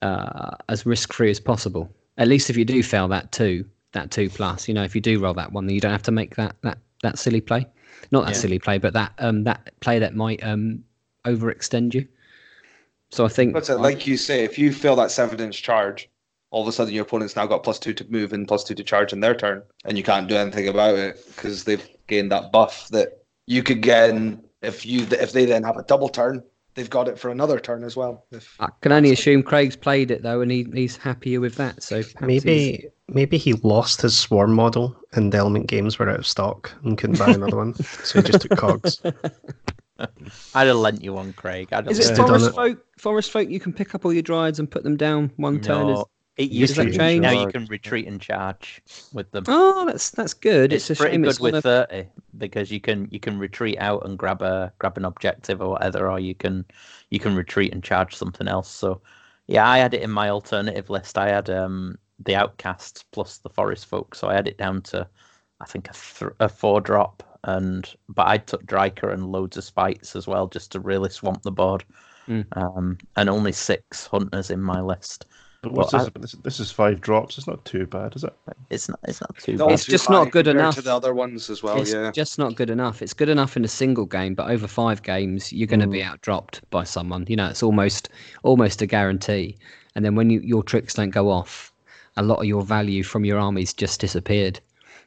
uh, 0.02 0.56
as 0.70 0.86
risk 0.86 1.14
free 1.14 1.30
as 1.30 1.40
possible. 1.40 1.90
At 2.18 2.28
least 2.28 2.50
if 2.50 2.58
you 2.58 2.66
do 2.66 2.84
fail 2.84 3.08
that 3.10 3.32
two, 3.32 3.66
that 3.94 4.12
two 4.12 4.30
plus, 4.30 4.68
you 4.68 4.74
know, 4.74 4.84
if 4.84 4.96
you 4.96 5.02
do 5.02 5.20
roll 5.20 5.34
that 5.34 5.52
one, 5.52 5.66
then 5.66 5.76
you 5.76 5.82
don't 5.82 5.92
have 5.92 6.04
to 6.04 6.12
make 6.12 6.36
that 6.36 6.56
that 6.62 6.78
that 7.02 7.20
silly 7.20 7.42
play. 7.42 7.66
Not 8.12 8.26
that 8.26 8.34
Yeah. 8.34 8.38
silly 8.40 8.60
play, 8.60 8.78
but 8.78 8.94
that 8.94 9.14
um 9.20 9.44
that 9.44 9.80
play 9.80 10.00
that 10.00 10.16
might 10.16 10.44
um 10.44 10.84
overextend 11.26 11.94
you. 11.94 12.08
So 13.14 13.26
I 13.26 13.30
think 13.30 13.54
That's 13.54 13.70
it. 13.70 13.74
Uh, 13.78 13.80
like 13.80 14.08
you 14.08 14.18
say, 14.18 14.44
if 14.44 14.58
you 14.58 14.74
fail 14.74 14.96
that 14.96 15.12
seven 15.12 15.40
inch 15.40 15.62
charge, 15.62 16.10
all 16.50 16.64
of 16.64 16.68
a 16.68 16.72
sudden 16.72 16.94
your 16.94 17.04
opponent's 17.04 17.36
now 17.36 17.46
got 17.46 17.64
plus 17.64 17.78
two 17.78 17.94
to 17.94 18.06
move 18.10 18.34
and 18.34 18.48
plus 18.48 18.64
two 18.64 18.74
to 18.76 18.84
charge 18.84 19.14
in 19.14 19.20
their 19.20 19.36
turn, 19.36 19.62
and 19.86 19.98
you 19.98 20.04
can't 20.04 20.28
do 20.28 20.36
anything 20.36 20.68
about 20.68 20.96
it 20.96 21.24
because 21.28 21.64
they've 21.64 21.88
gained 22.08 22.32
that 22.32 22.52
buff 22.52 22.88
that 22.90 23.24
you 23.46 23.62
could 23.62 23.82
gain 23.82 24.42
if 24.62 24.86
you 24.86 25.06
if 25.12 25.32
they 25.32 25.46
then 25.46 25.64
have 25.64 25.78
a 25.78 25.84
double 25.84 26.10
turn. 26.10 26.44
They've 26.76 26.90
got 26.90 27.08
it 27.08 27.20
for 27.20 27.30
another 27.30 27.60
turn 27.60 27.84
as 27.84 27.96
well. 27.96 28.26
If, 28.32 28.56
I 28.60 28.68
can 28.82 28.92
only 28.92 29.12
assume 29.12 29.44
Craig's 29.44 29.76
played 29.76 30.10
it 30.10 30.24
though, 30.24 30.42
and 30.42 30.50
he, 30.50 30.66
he's 30.74 30.98
happier 30.98 31.40
with 31.40 31.54
that. 31.58 31.84
So 31.84 32.02
perhaps 32.02 32.34
he's- 32.34 32.44
maybe 32.46 32.88
maybe 33.10 33.38
he 33.38 33.54
lost 33.54 34.02
his 34.02 34.18
Swarm 34.18 34.54
model 34.54 34.96
and 35.12 35.32
the 35.32 35.38
Element 35.38 35.68
Games 35.68 36.00
were 36.00 36.10
out 36.10 36.18
of 36.20 36.26
stock 36.26 36.72
and 36.84 36.98
couldn't 36.98 37.20
buy 37.20 37.30
another 37.30 37.58
one, 37.58 37.76
so 37.76 38.22
he 38.22 38.28
just 38.28 38.42
took 38.42 38.58
cogs. 38.58 39.00
I'd 40.56 40.68
have 40.68 40.78
lent 40.78 41.04
you 41.04 41.14
one, 41.14 41.34
Craig. 41.34 41.70
I'd 41.72 41.90
is 41.90 42.00
it 42.00 42.16
forest 42.16 42.56
folk? 42.56 42.86
Forest 42.98 43.32
folk, 43.32 43.50
you 43.50 43.60
can 43.60 43.74
pick 43.74 43.96
up 43.96 44.06
all 44.06 44.14
your 44.14 44.24
dryads 44.24 44.60
and 44.60 44.70
put 44.70 44.84
them 44.84 44.98
down 44.98 45.32
one 45.38 45.60
turn. 45.60 45.90
Is, 45.90 46.04
it 46.36 46.50
used 46.50 46.76
to 46.76 46.90
change? 46.90 47.22
Now 47.22 47.32
you 47.32 47.52
can 47.52 47.66
retreat 47.66 48.08
and 48.08 48.20
charge 48.20 48.82
with 49.14 49.30
them. 49.32 49.44
oh, 49.48 49.86
that's 49.86 50.10
that's 50.10 50.34
good. 50.34 50.74
It's, 50.74 50.90
it's, 50.90 51.00
a 51.00 51.04
pretty 51.04 51.18
good 51.18 51.30
it's 51.30 51.40
with 51.40 51.56
a- 51.56 51.62
thirty 51.62 52.08
because 52.38 52.72
you 52.72 52.80
can 52.80 53.08
you 53.12 53.20
can 53.20 53.38
retreat 53.38 53.78
out 53.80 54.06
and 54.06 54.18
grab 54.18 54.42
a 54.42 54.74
grab 54.80 54.98
an 54.98 55.06
objective 55.06 55.62
or 55.62 55.70
whatever, 55.70 56.10
or 56.10 56.20
you 56.20 56.34
can 56.34 56.66
you 57.12 57.20
can 57.20 57.36
retreat 57.36 57.72
and 57.72 57.84
charge 57.84 58.16
something 58.16 58.48
else. 58.48 58.70
So 58.70 59.02
yeah, 59.46 59.68
I 59.68 59.78
had 59.78 59.94
it 59.94 60.02
in 60.02 60.10
my 60.10 60.30
alternative 60.30 60.90
list. 60.90 61.18
I 61.18 61.30
had 61.30 61.50
um 61.50 61.98
the 62.20 62.36
outcasts 62.36 63.04
plus 63.12 63.38
the 63.38 63.50
forest 63.50 63.86
folk, 63.86 64.16
so 64.16 64.28
I 64.28 64.34
had 64.34 64.48
it 64.48 64.58
down 64.58 64.82
to 64.84 65.08
I 65.60 65.66
think 65.66 65.90
a, 65.90 65.94
th- 65.94 66.32
a 66.40 66.50
four 66.50 66.82
drop, 66.82 67.33
and 67.44 67.94
but 68.10 68.28
I 68.28 68.38
took 68.38 68.66
Drycha 68.66 69.12
and 69.14 69.32
loads 69.32 69.58
of 69.58 69.64
spites 69.64 70.16
as 70.16 70.28
well 70.28 70.48
just 70.48 70.72
to 70.74 70.80
really 70.80 71.10
swamp 71.10 71.44
the 71.44 71.52
board. 71.52 71.84
Mm. 72.28 72.46
Um, 72.56 72.98
and 73.18 73.30
only 73.30 73.52
six 73.52 74.08
hunters 74.08 74.50
in 74.50 74.62
my 74.62 74.80
list. 74.80 75.26
But 75.62 75.74
what's 75.74 75.94
Well, 75.94 76.10
this, 76.20 76.32
this? 76.34 76.42
This 76.44 76.60
is 76.60 76.72
five 76.72 77.00
drops. 77.02 77.38
It's 77.38 77.48
not 77.48 77.64
too 77.64 77.86
bad, 77.86 78.16
is 78.16 78.24
it? 78.26 78.34
It's 78.70 78.90
not 78.90 79.00
it's 79.08 79.22
not 79.22 79.38
too 79.38 79.54
Not 79.56 79.68
bad. 79.70 79.74
It's 79.74 79.86
just 79.86 80.10
not 80.10 80.32
good 80.32 80.48
enough. 80.48 80.76
to 80.76 80.82
the 80.82 80.94
other 80.94 81.14
ones 81.14 81.50
as 81.50 81.64
well. 81.64 81.82
it's 81.82 81.94
yeah, 81.94 82.12
just 82.12 82.38
not 82.38 82.56
good 82.56 82.70
enough. 82.70 83.02
It's 83.02 83.14
good 83.14 83.30
enough 83.30 83.56
in 83.56 83.64
a 83.64 83.70
single 83.70 84.06
game, 84.06 84.36
but 84.36 84.50
over 84.50 84.68
five 84.68 85.04
games, 85.04 85.52
you're 85.54 85.68
going 85.68 85.80
to 85.80 85.88
be 85.88 86.04
outdropped 86.04 86.62
by 86.70 86.84
someone. 86.84 87.26
You 87.30 87.38
know, 87.38 87.48
it's 87.48 87.64
almost 87.64 88.10
almost 88.44 88.82
a 88.82 88.86
guarantee. 88.86 89.58
And 89.96 90.04
then 90.04 90.16
when 90.16 90.30
you, 90.30 90.42
your 90.42 90.64
tricks 90.64 90.96
don't 90.96 91.12
go 91.12 91.30
off, 91.30 91.72
a 92.18 92.24
lot 92.24 92.40
of 92.40 92.46
your 92.46 92.64
value 92.64 93.04
from 93.04 93.24
your 93.24 93.40
armies 93.40 93.74
just 93.74 94.02
disappeared. 94.02 94.60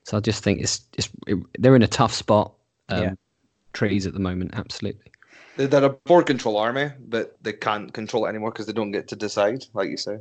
So 0.06 0.16
I 0.16 0.20
just 0.20 0.44
think 0.44 0.60
it's, 0.60 0.84
it's 0.96 1.08
it, 1.26 1.36
they're 1.58 1.74
in 1.74 1.82
a 1.82 1.88
tough 1.88 2.14
spot. 2.14 2.52
Um, 2.88 3.02
Yeah. 3.02 3.12
Trees 3.72 4.06
at 4.06 4.14
the 4.14 4.20
moment, 4.20 4.52
absolutely. 4.54 5.10
They- 5.56 5.66
they're 5.66 5.84
a 5.84 5.90
board 5.90 6.26
control 6.26 6.56
army, 6.56 6.90
but 7.08 7.36
they 7.42 7.52
can't 7.52 7.92
control 7.92 8.24
it 8.24 8.28
anymore 8.28 8.52
because 8.52 8.66
they 8.66 8.72
don't 8.72 8.92
get 8.92 9.08
to 9.08 9.16
decide, 9.16 9.64
like 9.74 9.90
you 9.90 9.96
say. 9.96 10.18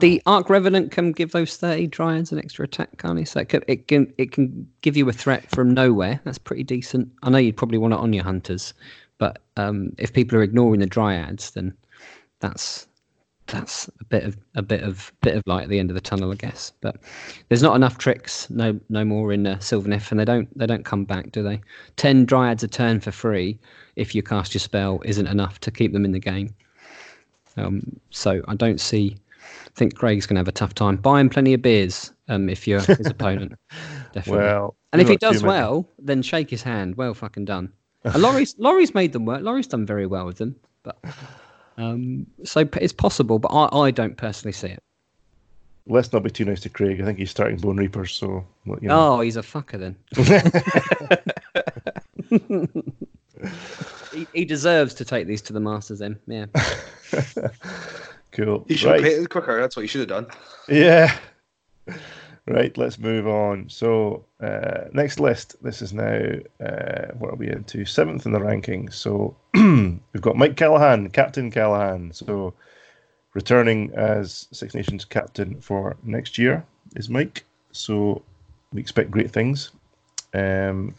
The 0.00 0.20
Arc 0.26 0.50
Revenant 0.50 0.90
can 0.90 1.12
give 1.12 1.30
those 1.32 1.56
thirty 1.56 1.86
dryads 1.86 2.32
an 2.32 2.38
extra 2.38 2.64
attack, 2.64 2.98
can't 2.98 3.18
he? 3.18 3.24
So 3.24 3.40
it 3.40 3.48
can, 3.50 3.62
it 3.68 3.86
can 3.86 4.12
it 4.18 4.32
can 4.32 4.68
give 4.80 4.96
you 4.96 5.08
a 5.08 5.12
threat 5.12 5.48
from 5.50 5.72
nowhere. 5.72 6.20
That's 6.24 6.38
pretty 6.38 6.64
decent. 6.64 7.10
I 7.22 7.30
know 7.30 7.38
you'd 7.38 7.56
probably 7.56 7.78
want 7.78 7.92
it 7.94 8.00
on 8.00 8.12
your 8.14 8.24
hunters, 8.24 8.74
but 9.18 9.38
um, 9.56 9.92
if 9.98 10.12
people 10.12 10.38
are 10.38 10.42
ignoring 10.42 10.80
the 10.80 10.86
dryads, 10.86 11.52
then 11.52 11.74
that's 12.40 12.86
that's 13.48 13.88
a 14.00 14.04
bit 14.04 14.24
of 14.24 14.36
a 14.54 14.62
bit 14.62 14.82
of 14.82 15.12
bit 15.22 15.34
of 15.36 15.42
light 15.46 15.64
at 15.64 15.68
the 15.68 15.78
end 15.78 15.90
of 15.90 15.94
the 15.94 16.00
tunnel, 16.00 16.30
I 16.30 16.36
guess. 16.36 16.72
But 16.80 16.96
there's 17.48 17.62
not 17.62 17.76
enough 17.76 17.98
tricks, 17.98 18.48
no 18.50 18.78
no 18.88 19.04
more 19.04 19.32
in 19.32 19.46
uh, 19.46 19.56
Sylvaneth, 19.56 20.10
and 20.10 20.20
they 20.20 20.24
don't 20.24 20.56
they 20.56 20.66
don't 20.66 20.84
come 20.84 21.04
back, 21.04 21.32
do 21.32 21.42
they? 21.42 21.60
Ten 21.96 22.24
dryads 22.24 22.62
a 22.62 22.68
turn 22.68 23.00
for 23.00 23.10
free 23.10 23.58
if 23.96 24.14
you 24.14 24.22
cast 24.22 24.54
your 24.54 24.60
spell 24.60 25.00
isn't 25.04 25.26
enough 25.26 25.58
to 25.60 25.70
keep 25.70 25.92
them 25.92 26.04
in 26.04 26.12
the 26.12 26.20
game. 26.20 26.54
Um, 27.56 27.82
so 28.10 28.42
I 28.48 28.54
don't 28.54 28.80
see. 28.80 29.16
I 29.66 29.70
think 29.74 29.96
Craig's 29.96 30.26
going 30.26 30.36
to 30.36 30.40
have 30.40 30.48
a 30.48 30.52
tough 30.52 30.74
time. 30.74 30.96
buying 30.96 31.28
plenty 31.28 31.54
of 31.54 31.62
beers 31.62 32.12
um, 32.28 32.48
if 32.48 32.66
you're 32.66 32.80
his 32.80 33.06
opponent. 33.06 33.54
Definitely. 34.12 34.44
Well, 34.44 34.76
and 34.92 35.02
if 35.02 35.08
he 35.08 35.16
does 35.16 35.42
many. 35.42 35.48
well, 35.48 35.88
then 35.98 36.22
shake 36.22 36.50
his 36.50 36.62
hand. 36.62 36.96
Well 36.96 37.14
fucking 37.14 37.44
done. 37.44 37.72
And 38.04 38.22
Laurie's 38.22 38.54
Laurie's 38.58 38.94
made 38.94 39.12
them 39.12 39.24
work. 39.24 39.42
Laurie's 39.42 39.66
done 39.66 39.86
very 39.86 40.06
well 40.06 40.26
with 40.26 40.38
them, 40.38 40.56
but 40.82 40.98
um, 41.78 42.26
so 42.44 42.68
it's 42.74 42.92
possible. 42.92 43.38
But 43.38 43.48
I, 43.48 43.86
I 43.86 43.90
don't 43.90 44.16
personally 44.16 44.52
see 44.52 44.68
it. 44.68 44.82
let's 45.86 46.12
not 46.12 46.22
be 46.22 46.30
too 46.30 46.44
nice 46.44 46.60
to 46.60 46.68
Craig. 46.68 47.00
I 47.00 47.04
think 47.04 47.18
he's 47.18 47.30
starting 47.30 47.56
Bone 47.58 47.76
Reapers, 47.78 48.12
so 48.12 48.44
well, 48.66 48.78
you 48.82 48.88
know. 48.88 49.14
Oh, 49.14 49.20
he's 49.20 49.36
a 49.36 49.42
fucker 49.42 49.78
then. 49.78 49.96
he, 54.12 54.26
he 54.32 54.44
deserves 54.44 54.94
to 54.94 55.04
take 55.04 55.26
these 55.26 55.42
to 55.42 55.52
the 55.52 55.60
Masters 55.60 55.98
then. 56.00 56.18
Yeah. 56.26 56.46
cool. 58.32 58.64
You 58.68 58.76
should 58.76 58.90
have 58.90 59.00
Right. 59.00 59.02
painted 59.02 59.30
quicker. 59.30 59.60
That's 59.60 59.76
what 59.76 59.82
you 59.82 59.88
should 59.88 60.00
have 60.00 60.08
done. 60.08 60.26
Yeah. 60.68 61.16
Right, 62.48 62.74
let's 62.78 62.98
move 62.98 63.26
on. 63.26 63.68
So, 63.68 64.24
uh, 64.40 64.84
next 64.92 65.20
list. 65.20 65.62
This 65.62 65.82
is 65.82 65.92
now, 65.92 66.18
uh, 66.64 67.08
what 67.18 67.32
are 67.32 67.36
we 67.36 67.50
into? 67.50 67.84
Seventh 67.84 68.24
in 68.24 68.32
the 68.32 68.38
rankings. 68.38 68.94
So, 68.94 69.36
we've 69.54 70.22
got 70.22 70.34
Mike 70.34 70.56
Callahan, 70.56 71.10
Captain 71.10 71.50
Callahan. 71.50 72.10
So, 72.14 72.54
returning 73.34 73.92
as 73.94 74.48
Six 74.50 74.74
Nations 74.74 75.04
captain 75.04 75.60
for 75.60 75.98
next 76.02 76.38
year 76.38 76.64
is 76.96 77.10
Mike. 77.10 77.44
So, 77.72 78.22
we 78.72 78.80
expect 78.80 79.10
great 79.10 79.30
things. 79.30 79.72
Um, 80.32 80.94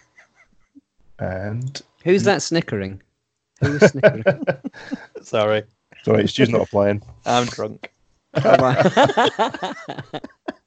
and, 1.18 1.82
Who's 2.04 2.26
that 2.26 2.44
snickering? 2.44 3.02
Who 3.62 3.72
was 3.72 3.90
snickering? 3.90 4.24
Sorry, 5.24 5.64
sorry, 6.04 6.28
Stu's 6.28 6.50
not 6.50 6.62
applying. 6.62 7.02
I'm 7.26 7.48
drunk. 7.48 7.92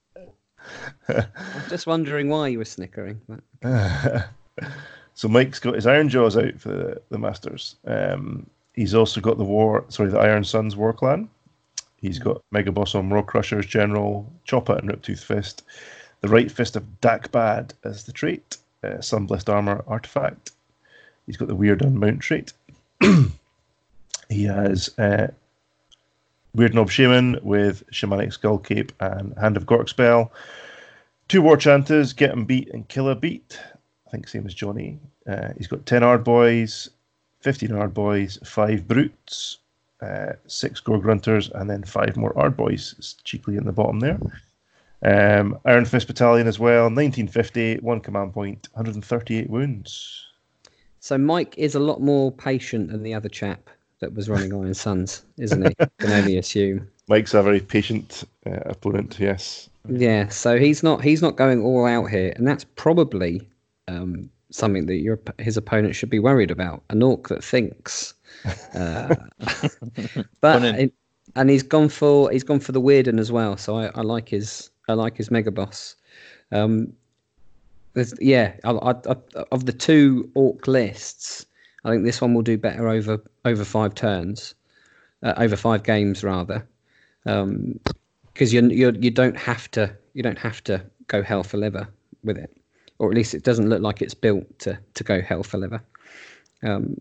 Right. 1.09 1.27
I 1.37 1.55
was 1.57 1.69
just 1.69 1.87
wondering 1.87 2.29
why 2.29 2.49
you 2.49 2.59
were 2.59 2.65
snickering. 2.65 3.21
But... 3.29 4.29
so 5.15 5.29
Mike's 5.29 5.59
got 5.59 5.75
his 5.75 5.87
Ironjawz 5.87 6.43
out 6.43 6.61
for 6.61 6.69
the, 6.69 7.03
the 7.11 7.19
Masters. 7.19 7.77
Um, 7.87 8.47
he's 8.75 8.95
also 8.95 9.21
got 9.21 9.39
the 9.39 9.45
War, 9.45 9.85
sorry, 9.89 10.11
the 10.11 10.19
Ironsunz 10.19 10.77
War 10.77 10.93
Clan. 10.93 11.29
He's 11.97 12.19
got 12.19 12.43
Mega 12.51 12.73
Boss 12.73 12.95
on 12.95 13.09
Maw-krushas 13.09 13.67
General, 13.67 14.31
Chopper 14.45 14.75
and 14.77 14.89
Rip-toof 14.89 15.21
Fist. 15.21 15.63
The 16.21 16.29
Right 16.29 16.51
Fist 16.51 16.77
of 16.77 16.85
Dakkbad 17.01 17.73
as 17.85 18.05
the 18.05 18.13
trait. 18.13 18.57
Uh, 18.85 18.99
Sunblessed 19.01 19.49
Armor 19.49 19.85
artifact. 19.87 20.51
He's 21.27 21.37
got 21.37 21.47
the 21.47 21.57
Weird'un 21.57 21.95
mount 21.95 22.21
trait. 22.21 22.53
he 24.29 24.43
has 24.45 24.91
uh, 24.99 25.29
Weirdnob 26.57 26.91
Shaman 26.91 27.39
with 27.43 27.87
Shamanic 27.91 28.33
Skull 28.33 28.59
Cape 28.59 28.93
and 29.01 29.35
Hand 29.39 29.57
of 29.57 29.65
Gork 29.65 29.89
spell. 29.89 30.33
Two 31.29 31.41
War 31.41 31.57
Chanters, 31.57 32.13
Get 32.13 32.31
'em 32.31 32.45
Beat 32.45 32.69
and 32.75 32.87
Killa 32.89 33.15
Beat. 33.15 33.59
I 34.07 34.11
think 34.11 34.29
same 34.29 34.47
as 34.47 34.53
Johnny. 34.53 34.99
Uh, 35.27 35.49
he's 35.57 35.67
got 35.67 35.87
10 35.87 36.03
Ard 36.03 36.25
Boys, 36.25 36.91
15 37.41 37.73
Ard 37.73 37.95
Boys, 37.95 38.39
5 38.45 38.87
Brutes, 38.87 39.59
uh, 40.03 40.33
6 40.47 40.81
Gore-gruntas, 40.81 41.51
and 41.55 41.71
then 41.71 41.85
5 41.85 42.17
more 42.19 42.39
Ard 42.39 42.57
Boys 42.57 42.95
It's 42.99 43.15
cheaply 43.25 43.57
in 43.57 43.65
the 43.65 43.73
bottom 43.73 44.01
there. 44.01 44.19
Um, 45.03 45.59
Iron 45.65 45.87
Fist 45.87 46.07
Battalion 46.07 46.47
as 46.47 46.59
well, 46.59 46.85
1950, 46.85 47.79
1 47.79 48.01
command 48.01 48.35
point, 48.35 48.69
138 48.75 49.49
wounds. 49.49 50.27
So 51.01 51.17
Mike 51.17 51.55
is 51.57 51.75
a 51.75 51.81
lot 51.81 52.03
more 52.03 52.31
patient 52.31 52.91
than 52.91 53.03
the 53.03 53.15
other 53.15 53.29
chap 53.29 53.71
that 54.03 54.15
was 54.15 54.29
running 54.29 54.51
Ironsunz, 54.51 55.23
isn't 55.39 55.67
he? 55.67 55.75
Can 55.99 56.11
only 56.13 56.37
assume. 56.37 56.87
Mike's 57.09 57.33
a 57.35 57.43
very 57.43 57.61
patient 57.61 58.25
uh, 58.47 58.61
opponent, 58.67 59.17
yes. 59.19 59.71
Yeah, 59.89 60.29
so 60.29 60.59
he's 60.59 60.83
not 60.83 61.03
he's 61.03 61.23
not 61.23 61.37
going 61.37 61.63
all 61.63 61.87
out 61.87 62.11
here, 62.11 62.33
and 62.37 62.47
that's 62.47 62.65
probably 62.77 63.49
um, 63.89 64.31
something 64.51 64.87
that 64.87 64.97
your 64.97 65.19
his 65.39 65.57
opponent 65.57 65.97
should 65.97 66.11
be 66.11 66.19
worried 66.21 66.51
about. 66.51 66.83
An 66.91 67.03
orc 67.03 67.29
that 67.29 67.43
thinks, 67.43 68.15
uh, 68.75 69.15
but 70.41 70.61
Funny. 70.61 70.83
it- 70.85 70.95
and 71.35 71.49
he's 71.49 71.63
gone 71.63 71.89
for 71.89 72.31
he's 72.31 72.45
gone 72.45 72.61
for 72.61 72.73
the 72.73 72.81
Weird'un 72.81 73.19
as 73.19 73.33
well. 73.33 73.57
So 73.57 73.79
I, 73.79 73.87
I 73.95 74.03
like 74.03 74.29
his 74.29 74.69
I 74.89 74.93
like 74.93 75.17
his 75.17 75.31
mega 75.31 75.51
boss. 75.51 75.97
Um, 76.51 76.93
yeah, 78.21 78.53
I, 78.65 78.71
I, 78.73 78.91
I, 78.91 79.17
of 79.51 79.65
the 79.67 79.73
two 79.73 80.31
orc 80.35 80.67
lists, 80.69 81.47
I 81.85 81.91
think 81.91 82.05
this 82.05 82.21
one 82.21 82.35
will 82.35 82.43
do 82.43 82.57
better 82.57 82.89
over 82.89 83.21
over 83.45 83.65
five 83.65 83.95
turns, 83.95 84.55
uh, 85.23 85.35
over 85.37 85.57
five 85.57 85.83
games 85.83 86.23
rather, 86.23 86.67
because 87.25 88.53
you 88.53 88.69
you 88.69 88.93
you 88.99 89.11
don't 89.11 89.37
have 89.37 89.71
to 89.73 89.95
you 90.15 90.23
don't 90.23 90.39
have 90.39 90.63
to 90.65 90.83
go 91.09 91.23
hell 91.23 91.43
for 91.43 91.59
leather 91.59 91.89
with 92.23 92.39
it, 92.39 92.57
or 92.99 93.11
at 93.11 93.17
least 93.17 93.35
it 93.35 93.43
doesn't 93.43 93.69
look 93.69 93.83
like 93.83 94.01
it's 94.01 94.15
built 94.15 94.59
to 94.61 94.79
to 94.95 95.05
go 95.05 95.21
hell 95.21 95.43
for 95.43 95.59
leather. 95.59 95.83
Um, 96.63 97.01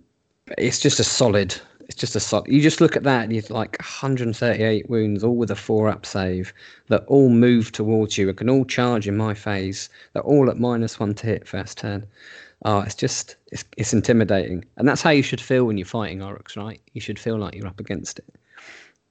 it's 0.58 0.80
just 0.80 1.00
a 1.00 1.04
solid. 1.04 1.56
It's 1.82 1.96
just 1.96 2.16
a 2.16 2.20
solid. 2.20 2.48
You 2.48 2.62
just 2.62 2.82
look 2.82 2.96
at 2.96 3.04
that 3.04 3.24
and 3.24 3.34
you're 3.34 3.44
like 3.50 3.78
138 3.80 4.90
wounds, 4.90 5.24
all 5.24 5.36
with 5.36 5.52
a 5.52 5.56
four 5.56 5.90
up 5.90 6.06
save. 6.06 6.54
That 6.88 7.04
all 7.06 7.30
move 7.30 7.72
towards 7.72 8.18
you. 8.18 8.30
It 8.30 8.38
can 8.38 8.50
all 8.50 8.66
charge 8.66 9.08
in 9.08 9.18
my 9.18 9.34
phase. 9.34 9.90
They're 10.14 10.24
all 10.24 10.50
at 10.50 10.58
minus 10.58 11.00
one 11.00 11.14
to 11.16 11.28
hit 11.28 11.48
first 11.48 11.78
turn. 11.78 12.06
Oh, 12.64 12.82
it's 12.82 12.96
just 12.96 13.36
it's, 13.52 13.66
it's 13.78 13.94
intimidating, 13.94 14.66
and 14.78 14.88
that's 14.88 15.02
how 15.02 15.10
you 15.10 15.24
should 15.24 15.42
feel 15.42 15.66
when 15.66 15.78
you're 15.78 15.86
fighting 15.86 16.20
Orruks, 16.20 16.56
right? 16.56 16.80
You 16.94 17.02
should 17.02 17.18
feel 17.18 17.38
like 17.38 17.56
you're 17.56 17.68
up 17.68 17.80
against 17.80 18.20
it. 18.20 18.36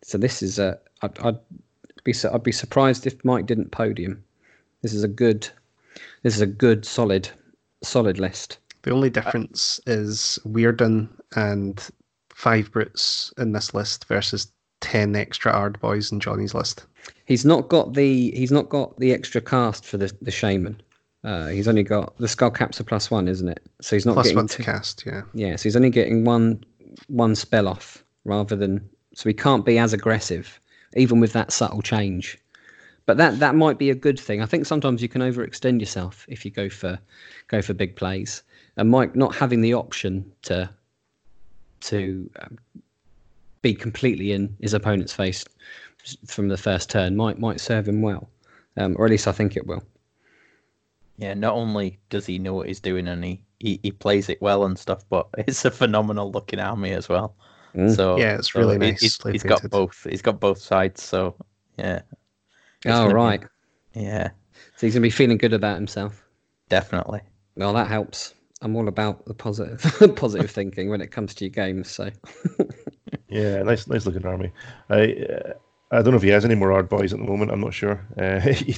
So 0.03 0.19
this 0.19 0.43
is 0.43 0.59
a 0.59 0.79
I'd, 1.03 1.19
I'd 1.19 1.39
be 2.05 2.15
I'd 2.33 2.43
be 2.43 2.53
surprised 2.53 3.07
if 3.07 3.25
Mike 3.25 3.47
didn't 3.47 3.73
podium. 3.73 4.23
This 4.83 4.95
is 4.95 5.03
a 5.03 5.09
good 5.09 5.49
this 6.23 6.37
is 6.37 6.41
a 6.41 6.47
good 6.47 6.85
solid 6.85 7.29
solid 7.83 8.19
list. 8.19 8.59
The 8.83 8.93
only 8.93 9.11
difference 9.11 9.81
is 9.87 10.39
Weird'un 10.47 11.09
and 11.37 11.87
five 12.31 12.73
brutes 12.73 13.33
in 13.37 13.53
this 13.53 13.75
list 13.75 14.07
versus 14.07 14.51
ten 14.81 15.17
extra 15.17 15.53
Ard 15.53 15.79
boys 15.81 16.11
in 16.11 16.21
Johnny's 16.21 16.55
list. 16.55 16.87
He's 17.27 17.45
not 17.45 17.69
got 17.69 17.95
the 17.95 18.31
he's 18.31 18.53
not 18.53 18.69
got 18.69 18.99
the 18.99 19.13
extra 19.13 19.41
cast 19.41 19.85
for 19.85 19.97
the 19.97 20.13
the 20.23 20.31
shaman. 20.31 20.81
Uh, 21.23 21.49
he's 21.49 21.69
only 21.69 21.83
got 21.83 22.17
the 22.19 22.29
skull 22.29 22.51
caps 22.51 22.81
are 22.81 22.85
plus 22.85 23.11
one, 23.11 23.29
isn't 23.29 23.49
it? 23.49 23.63
So 23.81 23.97
he's 23.97 24.07
not 24.07 24.15
Plus 24.15 24.27
getting 24.27 24.37
one 24.37 24.47
to 24.49 24.63
cast, 24.63 25.05
yeah. 25.07 25.23
Yeah, 25.35 25.57
so 25.57 25.65
he's 25.65 25.77
only 25.77 25.91
getting 25.91 26.25
one 26.25 26.65
one 27.09 27.35
spell 27.35 27.69
off 27.69 28.03
rather 28.25 28.57
than 28.57 28.89
so 29.15 29.29
he 29.29 29.35
can't 29.35 29.65
be 29.65 29.79
as 29.79 29.93
aggressive, 29.93 30.59
even 30.97 31.21
with 31.21 31.33
that 31.35 31.53
subtle 31.53 31.83
change. 31.83 32.39
But 33.05 33.19
that 33.19 33.39
that 33.39 33.55
might 33.55 33.79
be 33.79 33.91
a 33.91 33.95
good 33.95 34.19
thing. 34.19 34.41
I 34.41 34.47
think 34.47 34.65
sometimes 34.65 35.03
you 35.03 35.09
can 35.09 35.21
overextend 35.21 35.81
yourself 35.81 36.25
if 36.29 36.45
you 36.45 36.51
go 36.51 36.71
for 36.71 36.99
go 37.49 37.61
for 37.61 37.75
big 37.75 37.97
plays. 37.97 38.43
And 38.77 38.89
Mike 38.89 39.15
not 39.15 39.35
having 39.35 39.61
the 39.61 39.75
option 39.75 40.31
to 40.43 40.71
to 41.81 42.31
um, 42.41 42.59
be 43.63 43.75
completely 43.75 44.33
in 44.33 44.57
his 44.61 44.73
opponent's 44.75 45.13
face 45.13 45.45
from 46.27 46.49
the 46.49 46.57
first 46.57 46.89
turn 46.89 47.17
might 47.17 47.39
might 47.39 47.61
serve 47.61 47.89
him 47.89 48.01
well, 48.01 48.31
um, 48.79 48.97
or 48.99 49.05
at 49.05 49.11
least 49.11 49.29
I 49.29 49.33
think 49.33 49.57
it 49.57 49.67
will. 49.67 49.83
Yeah, 51.21 51.35
not 51.35 51.55
only 51.55 51.99
does 52.09 52.27
he 52.27 52.39
know 52.39 52.55
what 52.55 52.67
he's 52.69 52.81
doing 52.81 53.07
and 53.09 53.23
he, 53.25 53.43
he, 53.59 53.79
he 53.83 53.93
plays 53.93 54.29
it 54.29 54.41
well 54.43 54.65
and 54.65 54.79
stuff, 54.79 55.05
but 55.09 55.29
it's 55.39 55.65
a 55.65 55.71
phenomenal 55.71 56.31
looking 56.33 56.61
army 56.61 56.93
as 56.93 57.09
well. 57.09 57.37
Mm. 57.75 57.95
So 57.97 58.17
Yeah, 58.19 58.37
it's 58.37 58.49
so 58.49 58.61
really 58.61 58.79
he- 58.79 58.93
nice 58.93 59.01
He's, 59.01 59.19
play 59.19 59.33
he's 59.33 59.43
got 59.43 59.71
both. 59.71 60.07
He's 60.09 60.23
got 60.23 60.41
both 60.41 60.59
sides. 60.59 61.03
So 61.03 61.37
yeah, 61.79 62.03
It's 62.85 62.87
Oh 62.87 63.09
gonna 63.09 63.15
be- 63.39 63.47
yeah, 63.95 64.31
so 64.77 64.87
he's 64.87 64.95
gonna 64.95 65.03
be 65.03 65.11
feeling 65.11 65.39
good 65.39 65.53
about 65.53 65.77
himself. 65.77 66.25
definitely. 66.69 67.21
Well, 67.57 67.73
that 67.75 67.89
helps. 67.89 68.35
I'm 68.63 68.77
all 68.77 68.89
about 68.89 69.25
the 69.27 69.35
positive, 69.35 69.83
positive 70.17 70.51
thinking 70.51 70.91
when 70.91 71.01
it 71.01 71.11
comes 71.11 71.35
to 71.35 71.45
your 71.45 71.51
games. 71.53 71.91
So, 71.91 72.11
Yeah, 73.29 73.63
nice, 73.63 73.87
nice 73.87 74.07
looking 74.07 74.27
army. 74.27 74.53
I, 74.89 75.13
uh, 75.15 75.53
I 75.93 76.03
don't 76.03 76.13
know 76.13 76.17
if 76.17 76.23
he 76.23 76.29
has 76.29 76.45
any 76.45 76.55
more 76.55 76.73
Ard 76.73 76.89
boys 76.89 77.13
at 77.13 77.19
the 77.19 77.25
moment. 77.25 77.51
I'm 77.51 77.61
not 77.61 77.75
sure. 77.75 78.05
Uh, 78.17 78.39
he, 78.53 78.77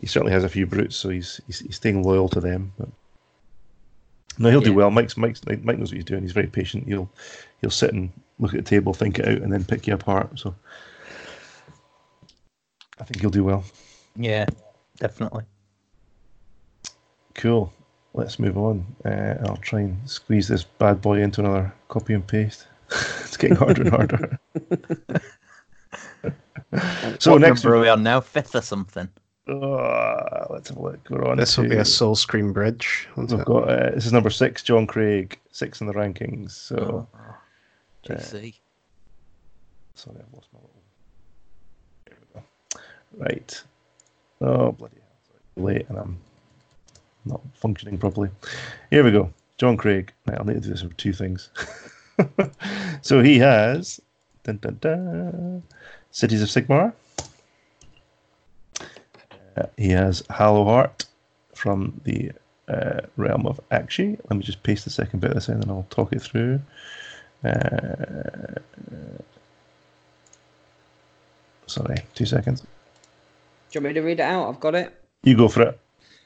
he 0.00 0.06
certainly 0.06 0.32
has 0.32 0.44
a 0.44 0.48
few 0.48 0.66
brutes, 0.66 0.96
so 0.96 1.08
he's 1.08 1.40
he's, 1.46 1.60
he's 1.60 1.76
staying 1.76 2.02
loyal 2.02 2.28
to 2.30 2.40
them. 2.40 2.72
But 2.78 2.88
no, 4.38 4.50
he'll 4.50 4.60
do 4.60 4.74
well. 4.74 4.90
Mike's 4.90 5.16
Mike's 5.16 5.44
Mike 5.46 5.78
knows 5.78 5.90
what 5.90 5.96
he's 5.96 6.04
doing. 6.04 6.22
He's 6.22 6.32
very 6.32 6.46
patient. 6.46 6.86
He'll 6.86 7.10
he'll 7.60 7.70
sit 7.70 7.92
and 7.92 8.12
look 8.38 8.54
at 8.54 8.64
the 8.64 8.68
table, 8.68 8.92
think 8.92 9.18
it 9.18 9.26
out, 9.26 9.42
and 9.42 9.52
then 9.52 9.64
pick 9.64 9.86
you 9.86 9.94
apart. 9.94 10.38
So 10.38 10.54
I 13.00 13.04
think 13.04 13.20
he'll 13.20 13.30
do 13.30 13.44
well. 13.44 13.64
Yeah, 14.14 14.46
definitely. 14.98 15.44
Cool. 17.34 17.72
Let's 18.14 18.38
move 18.38 18.56
on. 18.56 18.86
Uh, 19.04 19.34
I'll 19.46 19.58
try 19.58 19.80
and 19.80 19.98
squeeze 20.08 20.48
this 20.48 20.64
bad 20.64 21.02
boy 21.02 21.20
into 21.20 21.40
another 21.42 21.72
copy 21.88 22.14
and 22.14 22.26
paste. 22.26 22.66
it's 23.20 23.36
getting 23.36 23.56
harder 23.56 23.82
and 23.82 23.90
harder. 23.90 24.38
so 27.18 27.32
what 27.32 27.40
next, 27.40 27.64
number 27.64 27.76
are 27.76 27.80
we 27.80 27.88
on 27.88 28.02
now? 28.02 28.20
Fifth 28.20 28.54
or 28.54 28.62
something? 28.62 29.08
uh, 29.48 30.46
let's 30.50 30.68
have 30.68 30.78
a 30.78 30.82
look. 30.82 30.98
We're 31.08 31.24
on. 31.24 31.36
This 31.36 31.56
will 31.56 31.68
be 31.68 31.76
a 31.76 31.84
Soul 31.84 32.14
Scream 32.16 32.52
bridge. 32.52 33.08
won't 33.16 33.30
We've 33.30 33.40
it? 33.40 33.46
got 33.46 33.68
uh, 33.68 33.90
this 33.92 34.06
is 34.06 34.12
number 34.12 34.30
six, 34.30 34.62
John 34.62 34.86
Craig, 34.86 35.38
six 35.52 35.80
in 35.80 35.86
the 35.86 35.92
rankings. 35.94 36.50
So 36.52 37.06
GC. 38.04 38.54
sorry, 39.94 40.16
I've 40.18 40.34
lost 40.34 40.48
my 40.52 40.58
little. 40.60 40.82
There 42.06 42.16
we 42.34 42.40
go. 42.40 43.24
Right. 43.24 43.62
Oh 44.40 44.72
bloody 44.72 44.96
hell! 44.96 45.18
Sorry. 45.56 45.74
Late 45.74 45.88
and 45.88 45.98
I'm 45.98 46.18
not 47.24 47.40
functioning 47.54 47.98
properly. 47.98 48.30
Here 48.90 49.04
we 49.04 49.10
go. 49.10 49.32
John 49.58 49.76
Craig. 49.76 50.12
Right, 50.26 50.38
I'll 50.38 50.44
need 50.44 50.54
to 50.54 50.60
do 50.60 50.70
this 50.70 50.82
with 50.82 50.96
two 50.96 51.12
things. 51.12 51.50
so 53.02 53.22
he 53.22 53.38
has 53.38 54.00
dun, 54.44 54.58
dun, 54.58 54.78
dun, 54.80 55.62
Cities 56.16 56.40
of 56.40 56.48
Sigmar. 56.48 56.94
Uh, 59.54 59.66
he 59.76 59.90
has 59.90 60.22
Hallowheart 60.30 61.04
from 61.54 62.00
the 62.04 62.32
uh, 62.68 63.00
realm 63.18 63.46
of 63.46 63.60
Aqshy. 63.70 64.18
Let 64.30 64.38
me 64.38 64.42
just 64.42 64.62
paste 64.62 64.84
the 64.84 64.90
second 64.90 65.20
bit 65.20 65.32
of 65.32 65.34
this 65.34 65.50
in 65.50 65.56
and 65.56 65.70
I'll 65.70 65.86
talk 65.90 66.14
it 66.14 66.22
through. 66.22 66.62
Uh, 67.44 68.60
sorry, 71.66 71.98
two 72.14 72.24
seconds. 72.24 72.62
do 72.62 72.66
you 73.72 73.80
want 73.82 73.88
me 73.94 74.00
to 74.00 74.06
read 74.06 74.20
it 74.20 74.22
out? 74.22 74.48
I've 74.48 74.60
got 74.60 74.74
it. 74.74 74.98
You 75.22 75.36
go 75.36 75.48
for 75.48 75.64
it. 75.64 75.78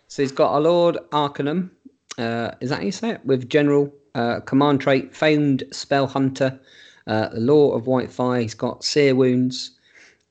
So 0.07 0.23
he's 0.23 0.31
got 0.31 0.57
a 0.57 0.61
Lord 0.61 0.99
Arcanum. 1.11 1.73
Uh, 2.17 2.53
is 2.61 2.71
that 2.71 2.77
how 2.77 2.85
you 2.85 2.93
say 2.93 3.11
it? 3.11 3.27
With 3.27 3.49
general 3.49 3.93
uh, 4.15 4.39
command 4.39 4.83
trait, 4.83 5.17
famed 5.17 5.65
spell 5.73 6.07
hunter, 6.07 6.61
uh, 7.09 7.31
the 7.31 7.41
Lore 7.41 7.75
of 7.77 7.89
White 7.89 8.13
Fire. 8.13 8.41
He's 8.41 8.55
got 8.55 8.85
sear 8.85 9.17
wounds, 9.17 9.73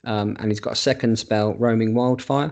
um, 0.05 0.35
and 0.39 0.49
he's 0.49 0.59
got 0.59 0.73
a 0.73 0.77
second 0.77 1.19
spell, 1.19 1.53
roaming 1.55 1.93
wildfire. 1.93 2.51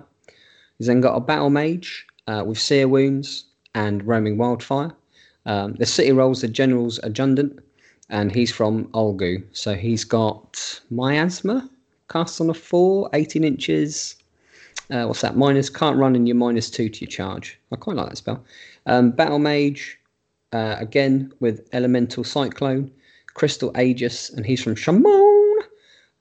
He's 0.77 0.87
then 0.87 1.01
got 1.01 1.15
a 1.15 1.19
battle 1.19 1.49
mage 1.49 2.05
uh, 2.27 2.43
with 2.45 2.59
sear 2.59 2.87
wounds 2.87 3.45
and 3.73 4.05
roaming 4.05 4.37
wildfire. 4.37 4.91
Um, 5.45 5.73
the 5.75 5.85
city 5.85 6.11
rolls 6.11 6.41
the 6.41 6.47
general's 6.47 6.99
adjutant, 7.03 7.59
and 8.09 8.31
he's 8.31 8.51
from 8.51 8.85
Ulgu. 8.89 9.43
So 9.53 9.75
he's 9.75 10.03
got 10.03 10.81
miasma 10.89 11.69
cast 12.09 12.39
on 12.41 12.49
a 12.49 12.53
four, 12.53 13.09
18 13.13 13.43
inches. 13.43 14.15
Uh, 14.89 15.05
what's 15.05 15.21
that? 15.21 15.35
Minus 15.35 15.69
can't 15.69 15.97
run 15.97 16.15
and 16.15 16.27
you're 16.27 16.35
minus 16.35 16.69
two 16.69 16.89
to 16.89 17.01
your 17.01 17.09
charge. 17.09 17.59
I 17.71 17.75
quite 17.75 17.95
like 17.97 18.09
that 18.09 18.17
spell. 18.17 18.43
Um, 18.85 19.11
Battle 19.11 19.39
Mage, 19.39 19.99
uh, 20.53 20.75
again 20.79 21.33
with 21.39 21.67
Elemental 21.73 22.23
Cyclone, 22.23 22.91
Crystal 23.33 23.71
Aegis, 23.77 24.29
and 24.29 24.45
he's 24.45 24.63
from 24.63 24.75
Chamon. 24.75 25.36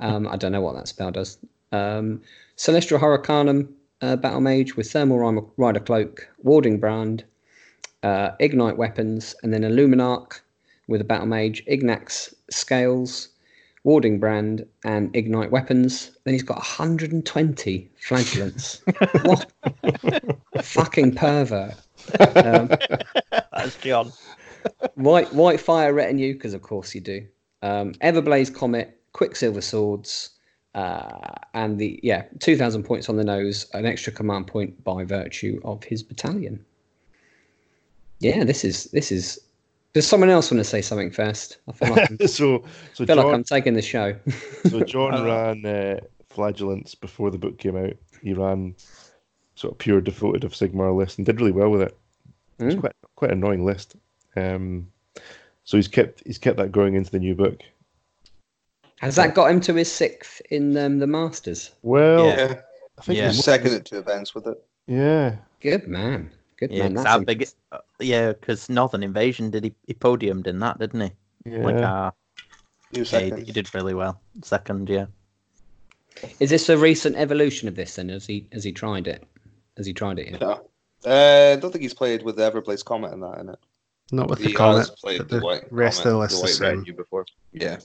Um, 0.01 0.29
I 0.29 0.37
don't 0.37 0.53
know 0.53 0.61
what 0.61 0.75
that 0.77 0.89
spell 0.89 1.11
does. 1.11 1.39
Um, 1.73 2.23
Celestial 2.57 2.99
Hurricanum, 2.99 3.69
uh, 4.03 4.17
Battle 4.17 4.41
Mage 4.41 4.77
with 4.77 4.91
Thermal 4.91 5.19
Rider- 5.19 5.47
Rider 5.57 5.81
Cloak, 5.81 6.29
Warding 6.43 6.79
Brand, 6.79 7.25
uh, 8.03 8.31
Ignite 8.41 8.77
Weapons, 8.77 9.35
and 9.43 9.53
then 9.53 9.63
Illuminarch 9.63 10.41
with 10.89 11.01
a 11.01 11.05
Battle 11.05 11.27
Mage, 11.27 11.65
Ignax 11.67 12.35
Scales, 12.51 13.29
Warding 13.85 14.19
Brand, 14.19 14.67
and 14.85 15.15
Ignite 15.15 15.51
Weapons. 15.51 16.13
Then 16.25 16.35
he's 16.35 16.43
got 16.43 16.57
120 16.59 17.91
Flagellants. 18.01 18.83
what? 19.23 19.51
Fucking 20.63 21.15
pervert. 21.15 21.75
Um, 22.37 22.69
That's 23.53 23.77
John. 23.81 24.13
White 24.95 25.33
White 25.33 25.61
Fire 25.61 25.93
Retinue, 25.93 26.35
because 26.35 26.55
of 26.55 26.63
course 26.63 26.95
you 26.95 27.01
do. 27.01 27.27
Um, 27.63 27.93
Everblaze 27.95 28.53
Comet, 28.55 28.96
Quicksilver 29.17 29.63
Swords, 29.63 30.31
uh, 30.75 31.33
and 31.55 31.79
the 31.79 31.99
yeah, 32.03 32.25
two 32.39 32.55
thousand 32.55 32.83
points 32.83 33.09
on 33.09 33.17
the 33.17 33.25
nose, 33.25 33.67
an 33.73 33.87
extra 33.87 34.13
command 34.13 34.47
point 34.47 34.85
by 34.85 35.05
virtue 35.05 35.59
of 35.65 35.83
his 35.83 36.03
battalion. 36.03 36.63
Yeah, 38.21 38.45
this 38.45 38.63
is 38.63 38.85
this 38.93 39.11
is. 39.11 39.41
Does 39.95 40.07
someone 40.07 40.29
else 40.29 40.51
want 40.51 40.61
to 40.61 40.65
say 40.65 40.83
something 40.83 41.11
first? 41.11 41.57
I 41.67 41.73
feel 41.73 41.91
like 41.95 42.11
I'm, 42.11 42.19
so, 42.29 42.63
so 42.93 43.07
feel 43.07 43.17
like 43.17 43.35
I'm 43.35 43.43
taking 43.43 43.73
the 43.73 43.81
show. 43.81 44.15
so 44.69 44.81
John 44.81 45.25
ran 45.25 45.65
uh, 45.65 46.01
Flagellants 46.29 46.95
before 46.95 47.31
the 47.31 47.39
book 47.39 47.57
came 47.57 47.75
out. 47.79 47.95
He 48.23 48.35
ran 48.35 48.75
sort 49.55 49.73
of 49.73 49.79
pure 49.79 50.03
devoted 50.03 50.45
of 50.45 50.53
Sigmar 50.53 50.95
list 50.95 51.17
and 51.17 51.25
did 51.25 51.41
really 51.41 51.53
well 51.53 51.71
with 51.71 51.81
it. 51.81 51.97
It's 52.59 52.75
Mm. 52.75 52.81
quite 52.81 52.93
quite 53.15 53.31
an 53.31 53.39
annoying 53.39 53.65
list. 53.65 53.97
Um, 54.37 54.93
so 55.65 55.79
he's 55.79 55.89
kept 55.89 56.23
he's 56.27 56.37
kept 56.37 56.59
that 56.59 56.71
going 56.71 56.95
into 56.95 57.11
the 57.11 57.19
new 57.19 57.35
book. 57.35 57.63
Has 59.01 59.17
that 59.17 59.35
got 59.35 59.51
him 59.51 59.61
to 59.63 59.75
his 59.75 59.91
sixth 59.93 60.41
in 60.51 60.77
um, 60.77 60.99
the 60.99 61.07
Masters? 61.07 61.73
Well, 61.83 62.27
Yeah, 62.27 62.61
I 62.99 63.03
think 63.03 63.19
Yeah. 63.19 63.29
he's 63.29 63.45
second 63.45 63.75
at 63.75 63.85
two 63.85 63.99
events 63.99 64.35
with 64.35 64.47
it. 64.47 64.63
Yeah, 64.87 65.37
Good 65.61 65.87
man. 65.89 66.31
Good 66.59 66.71
Yeah, 66.71 66.85
man. 66.85 66.95
'cause 66.95 67.05
That's 67.05 67.13
how 67.17 67.21
big? 67.25 67.49
uh, 67.73 67.79
yeah, 68.01 68.33
because 68.33 68.69
Northern 68.71 69.03
Invasion 69.03 69.51
did 69.51 69.65
he, 69.65 69.75
he 69.87 69.93
podiumed 69.95 70.47
in 70.47 70.59
that, 70.61 70.79
didn't 70.79 71.01
he? 71.01 71.11
yeah. 71.51 71.59
Like, 71.65 71.75
uh, 71.77 72.11
Two 72.95 73.03
yeah, 73.03 73.37
he, 73.37 73.45
he 73.45 73.53
did 73.53 73.75
really 73.75 73.93
well. 73.95 74.21
Second, 74.43 74.89
yeah. 74.89 75.07
Is 76.41 76.49
this 76.51 76.69
a 76.71 76.79
recent 76.79 77.17
evolution 77.17 77.69
of 77.69 77.75
this? 77.77 77.97
Then 77.97 78.09
has 78.09 78.27
he 78.27 78.47
has 78.53 78.65
he 78.65 78.73
tried 78.73 79.07
it? 79.07 79.25
Has 79.77 79.85
he 79.85 79.93
tried 79.93 80.19
it 80.19 80.31
yet? 80.31 80.41
Yeah. 80.41 80.59
Uh, 81.05 81.57
I 81.57 81.61
don't 81.61 81.71
think 81.73 81.83
he's 81.83 81.93
played 81.93 82.23
with 82.23 82.37
the 82.37 82.51
Everblaze 82.51 82.85
Comet 82.85 83.13
in 83.13 83.21
that, 83.21 83.39
in 83.41 83.49
it. 83.51 83.59
Not 84.13 84.31
with 84.31 84.39
he 84.39 84.47
the 84.47 84.53
comet. 84.55 84.79
has 84.79 84.91
played 84.91 85.19
but 85.19 85.29
the, 85.29 85.41
the 85.41 85.45
White 85.45 85.71
rest 85.71 86.03
Comet, 86.05 86.09
of 86.09 86.13
the 86.15 86.19
list 86.21 86.43
White 86.43 86.51
is 86.51 86.57
same. 86.59 86.69
Retinue 86.79 86.95
before. 86.97 87.27
Yeah. 87.53 87.79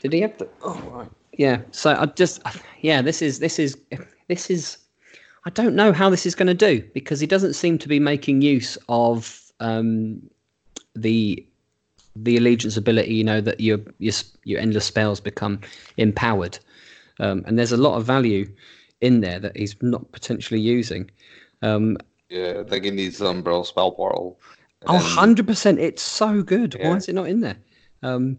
Did 0.00 0.12
he 0.12 0.20
have 0.20 0.36
the? 0.38 0.48
Oh 0.62 0.74
right. 0.92 1.10
Yeah. 1.32 1.62
So 1.70 1.92
I 1.92 2.06
just 2.06 2.42
yeah. 2.80 3.02
This 3.02 3.22
is 3.22 3.38
this 3.38 3.58
is 3.58 3.76
this 4.28 4.50
is. 4.50 4.78
I 5.46 5.50
don't 5.50 5.74
know 5.74 5.92
how 5.92 6.10
this 6.10 6.26
is 6.26 6.34
going 6.34 6.48
to 6.48 6.54
do 6.54 6.82
because 6.92 7.18
he 7.18 7.26
doesn't 7.26 7.54
seem 7.54 7.78
to 7.78 7.88
be 7.88 7.98
making 7.98 8.42
use 8.42 8.76
of 8.90 9.40
um, 9.60 10.20
the 10.94 11.46
the 12.16 12.36
allegiance 12.36 12.76
ability. 12.76 13.14
You 13.14 13.24
know 13.24 13.40
that 13.40 13.60
your 13.60 13.78
your 13.98 14.14
your 14.44 14.60
endless 14.60 14.84
spells 14.84 15.20
become 15.20 15.60
empowered, 15.96 16.58
um, 17.20 17.44
and 17.46 17.58
there's 17.58 17.72
a 17.72 17.78
lot 17.78 17.96
of 17.96 18.04
value 18.04 18.50
in 19.00 19.20
there 19.20 19.38
that 19.40 19.56
he's 19.56 19.76
not 19.82 20.10
potentially 20.12 20.60
using. 20.60 21.10
Um, 21.62 21.96
Yeah, 22.28 22.60
I 22.60 22.68
think 22.68 22.84
he 22.84 22.90
needs 22.90 23.18
the 23.18 23.26
Umbral 23.26 23.64
Spell 23.64 23.92
Portal. 23.92 24.38
Oh, 24.86 25.16
100%. 25.18 25.78
It's 25.78 26.02
so 26.02 26.42
good. 26.42 26.74
Why 26.82 26.96
is 26.96 27.08
it 27.08 27.14
not 27.14 27.28
in 27.28 27.40
there? 27.40 27.56
Um, 28.02 28.38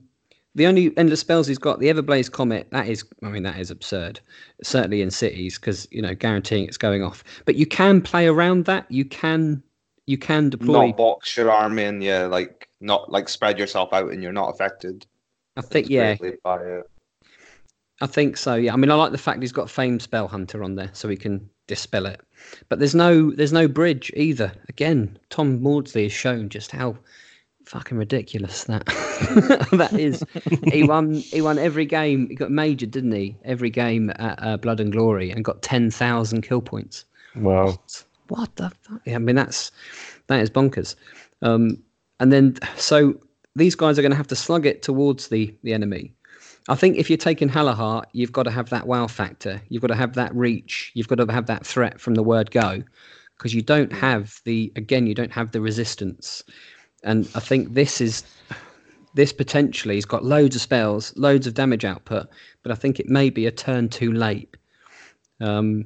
the 0.55 0.67
only 0.67 0.95
endless 0.97 1.21
spells 1.21 1.47
he's 1.47 1.57
got, 1.57 1.79
the 1.79 1.87
Everblaze 1.87 2.29
Comet, 2.29 2.67
that 2.71 2.87
is, 2.87 3.05
I 3.23 3.29
mean, 3.29 3.43
that 3.43 3.57
is 3.57 3.71
absurd. 3.71 4.19
Certainly 4.63 5.01
in 5.01 5.09
cities, 5.09 5.57
because, 5.57 5.87
you 5.91 6.01
know, 6.01 6.13
guaranteeing 6.13 6.65
it's 6.65 6.77
going 6.77 7.03
off. 7.03 7.23
But 7.45 7.55
you 7.55 7.65
can 7.65 8.01
play 8.01 8.27
around 8.27 8.65
that. 8.65 8.85
You 8.91 9.05
can, 9.05 9.63
you 10.07 10.17
can 10.17 10.49
deploy. 10.49 10.87
Not 10.87 10.97
box 10.97 11.37
your 11.37 11.51
army 11.51 11.83
and 11.85 12.03
yeah, 12.03 12.25
like 12.25 12.67
not 12.81 13.09
like 13.11 13.29
spread 13.29 13.57
yourself 13.57 13.93
out 13.93 14.11
and 14.11 14.21
you're 14.21 14.33
not 14.33 14.49
affected. 14.49 15.05
I 15.55 15.61
think, 15.61 15.89
yeah. 15.89 16.15
I 18.01 18.07
think 18.07 18.35
so. 18.35 18.55
Yeah. 18.55 18.73
I 18.73 18.75
mean, 18.77 18.91
I 18.91 18.95
like 18.95 19.11
the 19.11 19.17
fact 19.17 19.41
he's 19.41 19.51
got 19.51 19.69
Famed 19.69 20.01
Spell 20.01 20.27
Hunter 20.27 20.63
on 20.63 20.75
there 20.75 20.89
so 20.91 21.07
he 21.07 21.15
can 21.15 21.49
dispel 21.67 22.07
it. 22.07 22.19
But 22.67 22.79
there's 22.79 22.95
no, 22.95 23.31
there's 23.31 23.53
no 23.53 23.67
bridge 23.67 24.11
either. 24.15 24.51
Again, 24.67 25.17
Tom 25.29 25.61
Maudsley 25.61 26.03
has 26.03 26.11
shown 26.11 26.49
just 26.49 26.71
how 26.71 26.97
fucking 27.71 27.97
ridiculous 27.97 28.65
that 28.65 28.85
that 29.71 29.93
is. 29.93 30.23
he 30.71 30.83
won. 30.83 31.13
He 31.13 31.41
won 31.41 31.57
every 31.57 31.85
game. 31.85 32.27
He 32.27 32.35
got 32.35 32.51
major, 32.51 32.85
didn't 32.85 33.13
he? 33.13 33.37
Every 33.45 33.69
game 33.69 34.11
at 34.17 34.43
uh, 34.43 34.57
Blood 34.57 34.81
and 34.81 34.91
Glory, 34.91 35.31
and 35.31 35.45
got 35.45 35.61
ten 35.61 35.89
thousand 35.89 36.41
kill 36.41 36.61
points. 36.61 37.05
Wow. 37.35 37.79
What 38.27 38.55
the 38.57 38.69
fuck? 38.81 39.01
I 39.07 39.17
mean, 39.17 39.37
that's 39.37 39.71
that 40.27 40.41
is 40.41 40.49
bonkers. 40.49 40.95
Um, 41.41 41.81
and 42.19 42.31
then 42.31 42.57
so 42.75 43.15
these 43.55 43.75
guys 43.75 43.97
are 43.97 44.01
going 44.01 44.11
to 44.11 44.17
have 44.17 44.27
to 44.27 44.35
slug 44.35 44.65
it 44.65 44.81
towards 44.83 45.29
the 45.29 45.55
the 45.63 45.73
enemy. 45.73 46.13
I 46.69 46.75
think 46.75 46.97
if 46.97 47.09
you're 47.09 47.17
taking 47.17 47.49
Hallowheart, 47.49 48.03
you've 48.11 48.31
got 48.33 48.43
to 48.43 48.51
have 48.51 48.69
that 48.69 48.85
wow 48.85 49.07
factor. 49.07 49.61
You've 49.69 49.81
got 49.81 49.87
to 49.87 49.95
have 49.95 50.13
that 50.15 50.35
reach. 50.35 50.91
You've 50.93 51.07
got 51.07 51.15
to 51.15 51.31
have 51.31 51.47
that 51.47 51.65
threat 51.65 51.99
from 51.99 52.13
the 52.15 52.23
word 52.23 52.51
go, 52.51 52.83
because 53.37 53.53
you 53.55 53.61
don't 53.61 53.91
have 53.93 54.39
the 54.45 54.71
again 54.75 55.07
you 55.07 55.15
don't 55.15 55.31
have 55.31 55.51
the 55.51 55.61
resistance. 55.61 56.43
And 57.03 57.27
I 57.35 57.39
think 57.39 57.73
this 57.73 58.01
is 58.01 58.23
this 59.13 59.33
potentially 59.33 59.95
has 59.95 60.05
got 60.05 60.23
loads 60.23 60.55
of 60.55 60.61
spells, 60.61 61.15
loads 61.17 61.47
of 61.47 61.53
damage 61.53 61.83
output, 61.83 62.27
but 62.63 62.71
I 62.71 62.75
think 62.75 62.99
it 62.99 63.09
may 63.09 63.29
be 63.29 63.45
a 63.45 63.51
turn 63.51 63.89
too 63.89 64.11
late. 64.11 64.55
Um, 65.41 65.85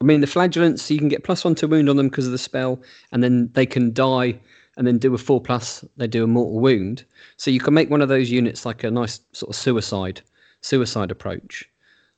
I 0.00 0.04
mean, 0.04 0.20
the 0.20 0.26
flagellants 0.28 0.88
you 0.90 0.98
can 0.98 1.08
get 1.08 1.24
plus 1.24 1.44
one 1.44 1.56
to 1.56 1.66
wound 1.66 1.88
on 1.88 1.96
them 1.96 2.08
because 2.08 2.26
of 2.26 2.32
the 2.32 2.38
spell, 2.38 2.80
and 3.10 3.22
then 3.24 3.50
they 3.54 3.66
can 3.66 3.92
die 3.92 4.38
and 4.76 4.86
then 4.86 4.98
do 4.98 5.12
a 5.14 5.18
four 5.18 5.40
plus. 5.40 5.84
They 5.96 6.06
do 6.06 6.22
a 6.22 6.28
mortal 6.28 6.60
wound, 6.60 7.04
so 7.36 7.50
you 7.50 7.58
can 7.58 7.74
make 7.74 7.90
one 7.90 8.02
of 8.02 8.08
those 8.08 8.30
units 8.30 8.64
like 8.64 8.84
a 8.84 8.90
nice 8.90 9.20
sort 9.32 9.50
of 9.50 9.56
suicide 9.56 10.20
suicide 10.60 11.10
approach. 11.10 11.68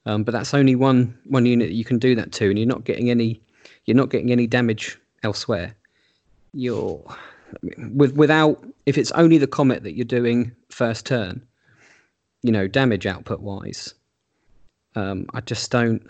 Um, 0.06 0.24
but 0.24 0.32
that's 0.32 0.52
only 0.52 0.74
one 0.74 1.16
one 1.24 1.46
unit 1.46 1.70
you 1.70 1.84
can 1.84 1.98
do 1.98 2.14
that 2.16 2.32
to, 2.32 2.50
and 2.50 2.58
you're 2.58 2.68
not 2.68 2.84
getting 2.84 3.10
any 3.10 3.40
you're 3.86 3.96
not 3.96 4.10
getting 4.10 4.30
any 4.30 4.46
damage 4.46 4.98
elsewhere. 5.22 5.74
You're 6.52 7.02
with 7.94 8.14
without 8.16 8.64
if 8.86 8.96
it's 8.98 9.10
only 9.12 9.38
the 9.38 9.46
comet 9.46 9.82
that 9.82 9.94
you're 9.94 10.04
doing 10.04 10.52
first 10.70 11.06
turn, 11.06 11.42
you 12.42 12.52
know, 12.52 12.66
damage 12.68 13.06
output 13.06 13.40
wise. 13.40 13.94
Um, 14.96 15.26
I 15.34 15.40
just 15.40 15.70
don't. 15.70 16.02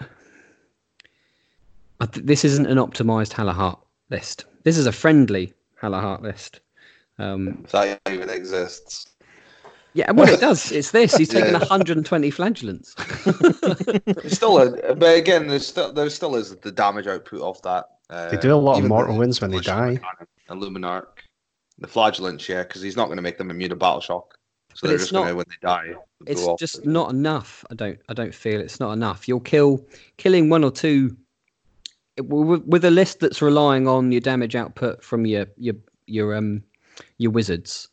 I 2.01 2.07
th- 2.07 2.25
this 2.27 2.45
isn't 2.45 2.67
an 2.67 2.79
optimized 2.79 3.33
Hallowheart 3.33 3.79
list. 4.11 4.47
This 4.65 4.79
is 4.79 4.87
a 4.87 4.93
friendly 4.93 5.53
Hallowheart 5.83 6.23
list. 6.23 6.61
Um, 7.19 7.67
that 7.73 8.01
even 8.11 8.31
exists. 8.31 9.11
yeah, 9.93 10.11
well, 10.13 10.29
it 10.29 10.41
does. 10.41 10.73
It's 10.73 10.93
this. 10.93 11.15
He's 11.17 11.29
taken 11.29 11.53
Yeah. 11.53 11.59
120 11.59 12.31
flagellants. 12.31 12.95
It's 14.07 14.37
still 14.37 14.59
a, 14.59 14.95
but 14.95 15.19
again, 15.19 15.47
there's 15.49 15.67
still 15.67 15.93
there 15.93 16.09
still 16.09 16.37
is 16.37 16.57
the 16.57 16.73
damage 16.73 17.07
output 17.07 17.41
of 17.43 17.61
that. 17.63 17.87
Uh, 18.09 18.31
They 18.31 18.39
do 18.39 18.55
a 18.55 18.57
lot 18.57 18.79
of 18.79 18.89
mortal 18.89 19.15
the- 19.15 19.19
wounds 19.21 19.41
when 19.43 19.51
they 19.51 19.61
die. 19.61 20.01
Arcana, 20.03 20.27
Illuminarch, 20.49 21.20
the 21.81 21.89
flagellants, 21.89 22.49
yeah, 22.49 22.63
because 22.63 22.83
he's 22.83 22.97
not 22.97 23.07
going 23.07 23.17
to 23.17 23.23
make 23.23 23.39
them 23.39 23.51
immune 23.51 23.71
to 23.71 23.77
battle 23.77 24.01
shock. 24.01 24.37
So 24.75 24.81
But 24.83 24.89
they're 24.89 24.99
just 24.99 25.13
gonna, 25.13 25.35
when 25.35 25.47
they 25.49 25.57
die. 25.61 25.95
it's 26.27 26.47
just 26.59 26.87
not 26.87 27.11
enough. 27.11 27.65
I 27.71 27.75
don't. 27.75 27.99
I 28.09 28.15
don't 28.15 28.35
feel 28.35 28.61
it's 28.61 28.79
not 28.79 28.93
enough. 28.93 29.27
You'll 29.27 29.41
kill 29.41 29.85
killing 30.17 30.49
one 30.49 30.63
or 30.63 30.71
two 30.71 31.17
with, 32.19 32.65
with 32.65 32.85
a 32.85 32.91
list 32.91 33.21
that's 33.21 33.43
relying 33.43 33.89
on 33.89 34.13
your 34.13 34.21
damage 34.21 34.55
output 34.55 35.03
from 35.03 35.27
your 35.27 35.47
your 35.57 35.75
your 36.07 36.37
um 36.37 36.63
your 37.19 37.31
wizards. 37.31 37.89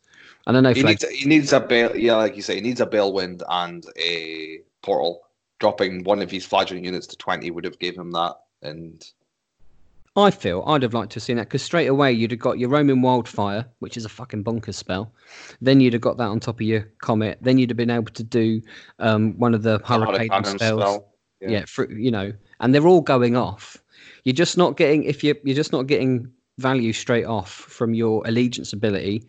I 0.46 0.52
don't 0.52 0.62
know. 0.62 0.72
He 0.72 0.82
needs 0.82 1.08
he 1.08 1.26
needs 1.26 1.52
a 1.52 1.60
bail. 1.60 1.94
Yeah, 1.96 2.16
like 2.16 2.36
you 2.36 2.42
say, 2.42 2.54
he 2.56 2.60
needs 2.60 2.80
a 2.80 2.86
Balewind 2.86 3.42
and 3.48 3.84
a 3.98 4.60
portal. 4.82 5.22
Dropping 5.58 6.04
one 6.04 6.22
of 6.22 6.30
his 6.30 6.46
flagellant 6.46 6.84
units 6.84 7.08
to 7.08 7.16
twenty 7.16 7.50
would 7.50 7.64
have 7.64 7.78
gave 7.80 7.96
him 7.96 8.12
that. 8.12 8.36
And 8.62 9.04
I 10.18 10.30
feel 10.32 10.64
I'd 10.66 10.82
have 10.82 10.94
liked 10.94 11.12
to 11.12 11.16
have 11.16 11.22
seen 11.22 11.36
that 11.36 11.44
because 11.44 11.62
straight 11.62 11.86
away 11.86 12.12
you'd 12.12 12.32
have 12.32 12.40
got 12.40 12.58
your 12.58 12.68
Roaming 12.70 13.02
Wildfire, 13.02 13.64
which 13.78 13.96
is 13.96 14.04
a 14.04 14.08
fucking 14.08 14.42
bonkers 14.42 14.74
spell. 14.74 15.12
Then 15.60 15.80
you'd 15.80 15.92
have 15.92 16.02
got 16.02 16.16
that 16.16 16.26
on 16.26 16.40
top 16.40 16.56
of 16.56 16.62
your 16.62 16.82
Comet. 16.98 17.38
Then 17.40 17.56
you'd 17.56 17.70
have 17.70 17.76
been 17.76 17.90
able 17.90 18.12
to 18.12 18.24
do 18.24 18.60
um, 18.98 19.38
one 19.38 19.54
of 19.54 19.62
the 19.62 19.78
Hurricane 19.84 20.44
spells. 20.44 20.80
spell. 20.80 21.08
Yeah, 21.40 21.50
Yeah. 21.50 21.64
for, 21.66 21.90
you 21.92 22.10
know, 22.10 22.32
and 22.58 22.74
they're 22.74 22.86
all 22.86 23.00
going 23.00 23.36
off. 23.36 23.76
You're 24.24 24.34
just 24.34 24.58
not 24.58 24.76
getting 24.76 25.04
if 25.04 25.22
you 25.22 25.36
you're 25.44 25.54
just 25.54 25.70
not 25.72 25.86
getting 25.86 26.30
value 26.58 26.92
straight 26.92 27.24
off 27.24 27.50
from 27.50 27.94
your 27.94 28.26
allegiance 28.26 28.72
ability, 28.72 29.22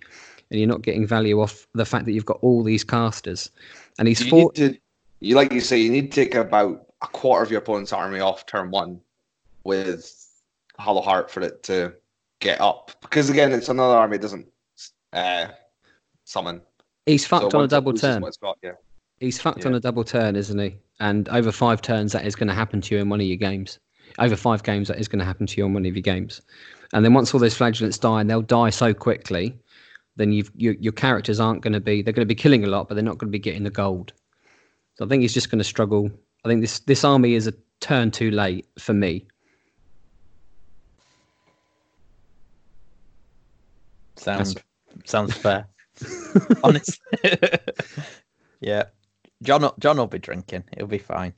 and 0.50 0.60
you're 0.60 0.68
not 0.68 0.82
getting 0.82 1.06
value 1.06 1.40
off 1.40 1.68
the 1.76 1.86
fact 1.86 2.06
that 2.06 2.14
you've 2.14 2.26
got 2.26 2.40
all 2.42 2.64
these 2.64 2.84
casters. 2.84 3.52
And 4.00 4.08
he's 4.08 4.22
you 4.22 4.30
fought. 4.32 4.58
need 4.58 4.74
to, 4.74 4.80
you 5.20 5.36
like 5.36 5.54
you 5.54 5.62
say, 5.62 5.78
you 5.78 5.92
need 5.92 6.12
to 6.12 6.26
take 6.26 6.34
about 6.34 6.88
a 7.04 7.08
quarter 7.08 7.44
of 7.44 7.52
your 7.52 7.60
opponent's 7.60 7.94
army 7.94 8.20
off 8.20 8.48
turn 8.48 8.72
one 8.72 9.00
with 9.64 10.19
Hallowheart 10.80 11.30
for 11.30 11.42
it 11.42 11.64
to 11.64 11.94
get 12.40 12.62
up. 12.62 12.92
Because 13.02 13.30
again, 13.30 13.52
it's 13.52 13.70
another 13.70 13.96
army 13.96 14.18
that 14.18 14.22
doesn't 14.22 14.48
uh, 15.14 15.48
summon. 16.26 16.62
He's 17.06 17.26
fucked 17.26 17.52
So 17.52 17.60
on 17.60 17.66
a 17.66 17.68
double 17.68 17.94
turn. 17.94 18.24
got, 18.42 18.58
yeah. 18.62 18.74
He's 19.20 19.40
fucked 19.40 19.62
Yeah. 19.62 19.68
on 19.68 19.76
a 19.76 19.80
double 19.80 20.04
turn, 20.04 20.36
isn't 20.36 20.60
he? 20.60 20.78
And 21.00 21.28
over 21.30 21.52
five 21.52 21.82
turns, 21.82 22.12
that 22.14 22.26
is 22.26 22.36
going 22.36 22.50
to 22.50 22.54
happen 22.54 22.82
to 22.82 22.96
you 22.96 23.02
in 23.02 23.10
one 23.10 23.20
of 23.20 23.26
your 23.26 23.38
games. 23.38 23.80
Over 24.18 24.36
five 24.36 24.64
games, 24.64 24.88
that 24.88 25.00
is 25.00 25.08
going 25.08 25.20
to 25.20 25.26
happen 25.26 25.48
to 25.48 25.58
you 25.58 25.66
on 25.66 25.74
one 25.74 25.86
of 25.86 25.96
your 25.96 26.02
games. 26.02 26.42
And 26.94 27.06
then 27.06 27.14
once 27.14 27.34
all 27.34 27.40
those 27.40 27.56
flagellants 27.56 27.98
die, 27.98 28.22
and 28.22 28.30
they'll 28.30 28.42
die 28.42 28.70
so 28.70 28.94
quickly, 28.94 29.58
then 30.16 30.32
you've 30.32 30.52
your, 30.56 30.74
your 30.80 30.94
characters 30.94 31.40
aren't 31.40 31.62
going 31.62 31.74
to 31.74 31.80
be. 31.80 32.02
They're 32.02 32.14
going 32.14 32.28
to 32.28 32.34
be 32.34 32.36
killing 32.36 32.64
a 32.64 32.68
lot, 32.68 32.88
but 32.88 32.96
they're 32.96 33.04
not 33.04 33.18
going 33.18 33.30
to 33.30 33.32
be 33.32 33.40
getting 33.40 33.64
the 33.64 33.70
gold. 33.70 34.14
So 34.98 35.06
I 35.06 35.08
think 35.08 35.22
he's 35.22 35.34
just 35.34 35.50
going 35.50 35.60
to 35.60 35.64
struggle. 35.64 36.12
I 36.46 36.50
think 36.50 36.62
this 36.62 36.80
this 36.80 37.04
army 37.04 37.36
is 37.36 37.48
a 37.48 37.54
turn 37.80 38.12
too 38.12 38.32
late 38.32 38.68
for 38.78 38.94
me. 38.94 39.26
Sounds 44.20 44.56
sounds 45.06 45.34
fair. 45.36 45.68
Honestly. 46.64 46.96
yeah. 48.62 48.84
John 49.42 49.72
John 49.80 49.98
will 49.98 50.08
be 50.08 50.20
drinking. 50.20 50.64
He'll 50.76 50.88
be 50.88 50.98
fine. 50.98 51.34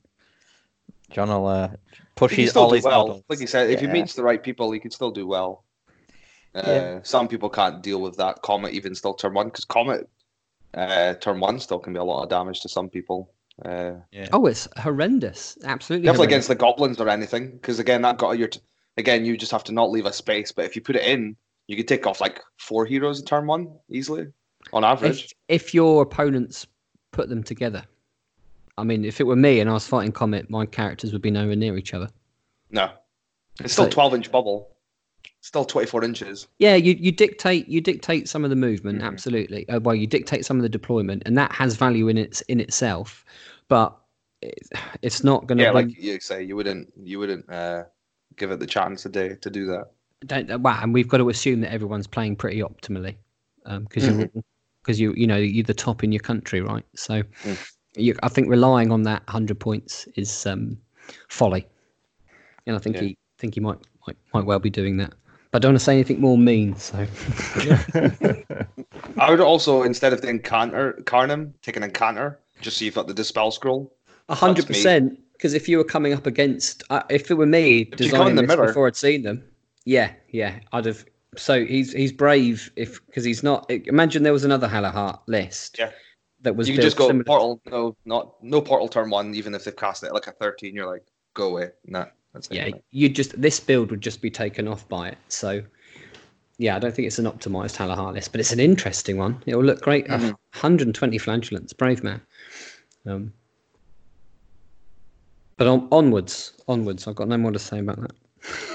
John 1.10 1.28
will 1.28 1.46
uh, 1.46 1.70
push 2.16 2.32
his 2.34 2.56
all 2.56 2.72
his 2.72 2.84
well. 2.84 3.06
models. 3.06 3.24
Like 3.28 3.40
you 3.40 3.46
said, 3.46 3.70
if 3.70 3.80
he 3.80 3.86
meets 3.86 4.14
the 4.14 4.22
right 4.22 4.42
people, 4.42 4.72
he 4.72 4.80
can 4.80 4.90
still 4.90 5.10
do 5.10 5.26
well. 5.26 5.64
Uh, 6.54 6.62
Yeah. 6.66 7.00
Some 7.02 7.28
people 7.28 7.48
can't 7.50 7.82
deal 7.82 8.00
with 8.00 8.16
that. 8.16 8.42
Comet 8.42 8.72
even 8.72 8.94
still 8.94 9.14
turn 9.14 9.34
one 9.34 9.46
because 9.48 9.64
Comet 9.64 10.08
uh, 10.74 11.14
turn 11.14 11.38
one 11.40 11.60
still 11.60 11.78
can 11.78 11.92
be 11.92 11.98
a 11.98 12.04
lot 12.04 12.22
of 12.22 12.28
damage 12.30 12.60
to 12.62 12.68
some 12.68 12.88
people. 12.88 13.30
Uh, 13.64 13.92
Oh, 14.32 14.46
it's 14.46 14.66
horrendous. 14.78 15.58
Absolutely. 15.64 16.06
definitely 16.06 16.26
horrendous. 16.26 16.26
against 16.26 16.48
the 16.48 16.54
goblins 16.54 17.00
or 17.00 17.08
anything 17.08 17.50
because 17.52 17.78
again 17.78 18.02
that 18.02 18.16
got 18.16 18.38
your 18.38 18.48
t- 18.48 18.60
again 18.96 19.24
you 19.26 19.36
just 19.36 19.52
have 19.52 19.64
to 19.64 19.72
not 19.72 19.90
leave 19.90 20.06
a 20.06 20.12
space. 20.12 20.50
But 20.50 20.64
if 20.64 20.74
you 20.74 20.82
put 20.82 20.96
it 20.96 21.04
in, 21.04 21.36
you 21.68 21.76
could 21.76 21.88
take 21.88 22.06
off 22.06 22.20
like 22.20 22.40
four 22.58 22.84
heroes 22.84 23.20
in 23.20 23.26
turn 23.26 23.46
one 23.46 23.72
easily 23.88 24.26
on 24.72 24.84
average. 24.84 25.34
if, 25.48 25.64
if 25.66 25.74
your 25.74 26.02
opponents 26.02 26.66
put 27.12 27.28
them 27.28 27.42
together. 27.42 27.82
I 28.78 28.84
mean, 28.84 29.04
if 29.04 29.20
it 29.20 29.24
were 29.24 29.36
me 29.36 29.60
and 29.60 29.68
I 29.68 29.74
was 29.74 29.86
fighting 29.86 30.12
Comet, 30.12 30.48
my 30.48 30.64
characters 30.66 31.12
would 31.12 31.20
be 31.22 31.30
nowhere 31.30 31.56
near 31.56 31.76
each 31.76 31.92
other. 31.94 32.08
No, 32.70 32.90
it's 33.60 33.74
still 33.74 33.84
So- 33.84 33.90
twelve 33.90 34.14
inch 34.14 34.32
bubble, 34.32 34.70
still 35.42 35.64
twenty 35.66 35.86
four 35.86 36.02
inches. 36.04 36.48
Yeah, 36.58 36.74
you, 36.76 36.94
you 36.98 37.12
dictate 37.12 37.68
you 37.68 37.80
dictate 37.82 38.28
some 38.28 38.44
of 38.44 38.50
the 38.50 38.56
movement, 38.56 39.00
Mhm. 39.02 39.06
absolutely. 39.06 39.68
Uh, 39.68 39.80
well, 39.80 39.94
you 39.94 40.06
dictate 40.06 40.46
some 40.46 40.56
of 40.56 40.62
the 40.62 40.68
deployment, 40.70 41.22
and 41.26 41.36
that 41.36 41.52
has 41.52 41.76
value 41.76 42.08
in 42.08 42.16
its 42.16 42.40
in 42.42 42.60
itself, 42.60 43.24
but 43.68 43.94
it, 44.40 44.58
it's 45.02 45.22
not 45.22 45.46
going 45.46 45.58
to. 45.58 45.64
Yeah, 45.64 45.70
like 45.72 45.96
you 45.98 46.18
say, 46.20 46.42
you 46.42 46.56
wouldn't 46.56 46.90
you 46.96 47.18
wouldn't 47.18 47.48
uh, 47.52 47.84
give 48.36 48.50
it 48.52 48.58
the 48.58 48.66
chance 48.66 49.04
a 49.04 49.10
day 49.10 49.36
to 49.42 49.50
do 49.50 49.66
that. 49.66 49.90
Don't 50.26 50.60
wow, 50.62 50.78
and 50.82 50.94
we've 50.94 51.08
got 51.08 51.18
to 51.18 51.28
assume 51.28 51.60
that 51.62 51.72
everyone's 51.72 52.06
playing 52.06 52.36
pretty 52.36 52.60
optimally, 52.60 53.16
because 53.80 54.06
you 54.06 54.30
because 54.82 55.00
you 55.00 55.12
you 55.16 55.26
know 55.26 55.36
you're 55.36 55.64
the 55.64 55.74
top 55.74 56.04
in 56.04 56.12
your 56.12 56.20
country, 56.20 56.60
right? 56.60 56.84
So, 56.94 57.22
Mm. 57.44 57.58
you, 57.96 58.14
I 58.22 58.28
think 58.28 58.48
relying 58.48 58.92
on 58.92 59.02
that 59.02 59.22
hundred 59.28 59.58
points 59.58 60.06
is 60.14 60.46
um, 60.46 60.78
folly, 61.28 61.66
and 62.66 62.76
I 62.76 62.78
think 62.78 62.96
Yeah. 62.96 63.02
he 63.02 63.18
think 63.38 63.54
he 63.54 63.60
might, 63.60 63.78
might 64.06 64.16
might 64.32 64.44
well 64.44 64.60
be 64.60 64.70
doing 64.70 64.96
that. 64.98 65.12
But 65.50 65.58
I 65.58 65.60
don't 65.60 65.72
want 65.72 65.80
to 65.80 65.84
say 65.84 65.94
anything 65.94 66.20
more 66.20 66.38
mean, 66.38 66.76
so 66.76 67.04
I 69.18 69.30
would 69.30 69.40
also 69.40 69.82
instead 69.82 70.12
of 70.12 70.20
the 70.22 70.28
encounter 70.28 70.92
Carnum, 71.04 71.52
take 71.62 71.76
an 71.76 71.82
Incantor, 71.82 72.36
just 72.60 72.78
so 72.78 72.84
you've 72.84 72.94
got 72.94 73.06
the 73.08 73.14
dispel 73.14 73.50
scroll. 73.50 73.92
a 74.28 74.34
hundred 74.34 74.66
percent. 74.66 75.18
Because 75.32 75.54
if 75.54 75.68
you 75.68 75.76
were 75.78 75.84
coming 75.84 76.12
up 76.12 76.26
against, 76.26 76.84
uh, 76.90 77.02
if 77.10 77.28
it 77.28 77.34
were 77.34 77.46
me 77.46 77.80
If 77.80 77.80
you 77.80 77.86
go 77.88 77.88
in 77.88 77.96
designing 77.96 78.36
the 78.36 78.42
this 78.42 78.48
mirror- 78.56 78.66
before 78.68 78.86
I'd 78.86 78.94
seen 78.94 79.22
them, 79.24 79.42
yeah, 79.84 80.12
yeah, 80.30 80.60
I'd 80.72 80.86
have. 80.86 81.04
So 81.36 81.64
he's 81.64 81.92
he's 81.92 82.12
brave 82.12 82.70
if 82.76 83.04
because 83.06 83.24
he's 83.24 83.42
not. 83.42 83.70
Imagine 83.70 84.22
there 84.22 84.32
was 84.32 84.44
another 84.44 84.68
Hallowheart 84.68 85.20
list. 85.26 85.76
Yeah. 85.78 85.90
That 86.42 86.56
was 86.56 86.68
you 86.68 86.76
just 86.76 86.96
go 86.96 87.06
similar- 87.06 87.24
portal, 87.24 87.60
no, 87.70 87.96
not 88.04 88.34
no 88.42 88.60
portal 88.60 88.88
turn 88.88 89.10
one, 89.10 89.32
even 89.34 89.54
if 89.54 89.64
they've 89.64 89.76
cast 89.76 90.02
it 90.02 90.12
like 90.12 90.26
a 90.26 90.32
thirteen, 90.32 90.74
you're 90.74 90.86
like, 90.86 91.04
go 91.34 91.50
away. 91.50 91.70
Nah, 91.86 92.06
that's. 92.34 92.48
Yeah, 92.50 92.70
you 92.90 93.08
just 93.08 93.40
this 93.40 93.60
build 93.60 93.90
would 93.92 94.00
just 94.00 94.20
be 94.20 94.30
taken 94.30 94.66
off 94.66 94.88
by 94.88 95.08
it. 95.10 95.18
So, 95.28 95.62
yeah, 96.58 96.74
I 96.74 96.80
don't 96.80 96.92
think 96.92 97.06
it's 97.06 97.20
an 97.20 97.26
optimized 97.26 97.76
Hallowheart 97.76 98.14
list, 98.14 98.32
but 98.32 98.40
it's 98.40 98.52
an 98.52 98.58
interesting 98.58 99.16
one. 99.18 99.40
It 99.46 99.54
will 99.54 99.62
look 99.64 99.82
great. 99.82 100.08
Mhm. 100.08 100.30
120 100.54 101.16
flagellants, 101.18 101.72
brave 101.72 102.02
man. 102.02 102.20
Um, 103.06 103.32
but 105.56 105.68
on, 105.68 105.86
onwards, 105.92 106.54
onwards. 106.66 107.06
I've 107.06 107.14
got 107.14 107.28
no 107.28 107.38
more 107.38 107.52
to 107.52 107.58
say 107.58 107.78
about 107.78 108.00
that. 108.00 108.12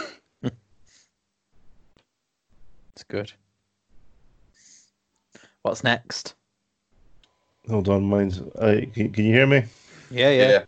It's 2.98 3.04
good. 3.04 3.32
What's 5.62 5.84
next? 5.84 6.34
Hold 7.70 7.90
on, 7.90 8.04
mine's. 8.06 8.40
Uh, 8.40 8.82
can, 8.92 9.12
can 9.12 9.24
you 9.24 9.34
hear 9.34 9.46
me? 9.46 9.66
Yeah, 10.10 10.32
yeah. 10.32 10.50
yeah. 10.50 10.66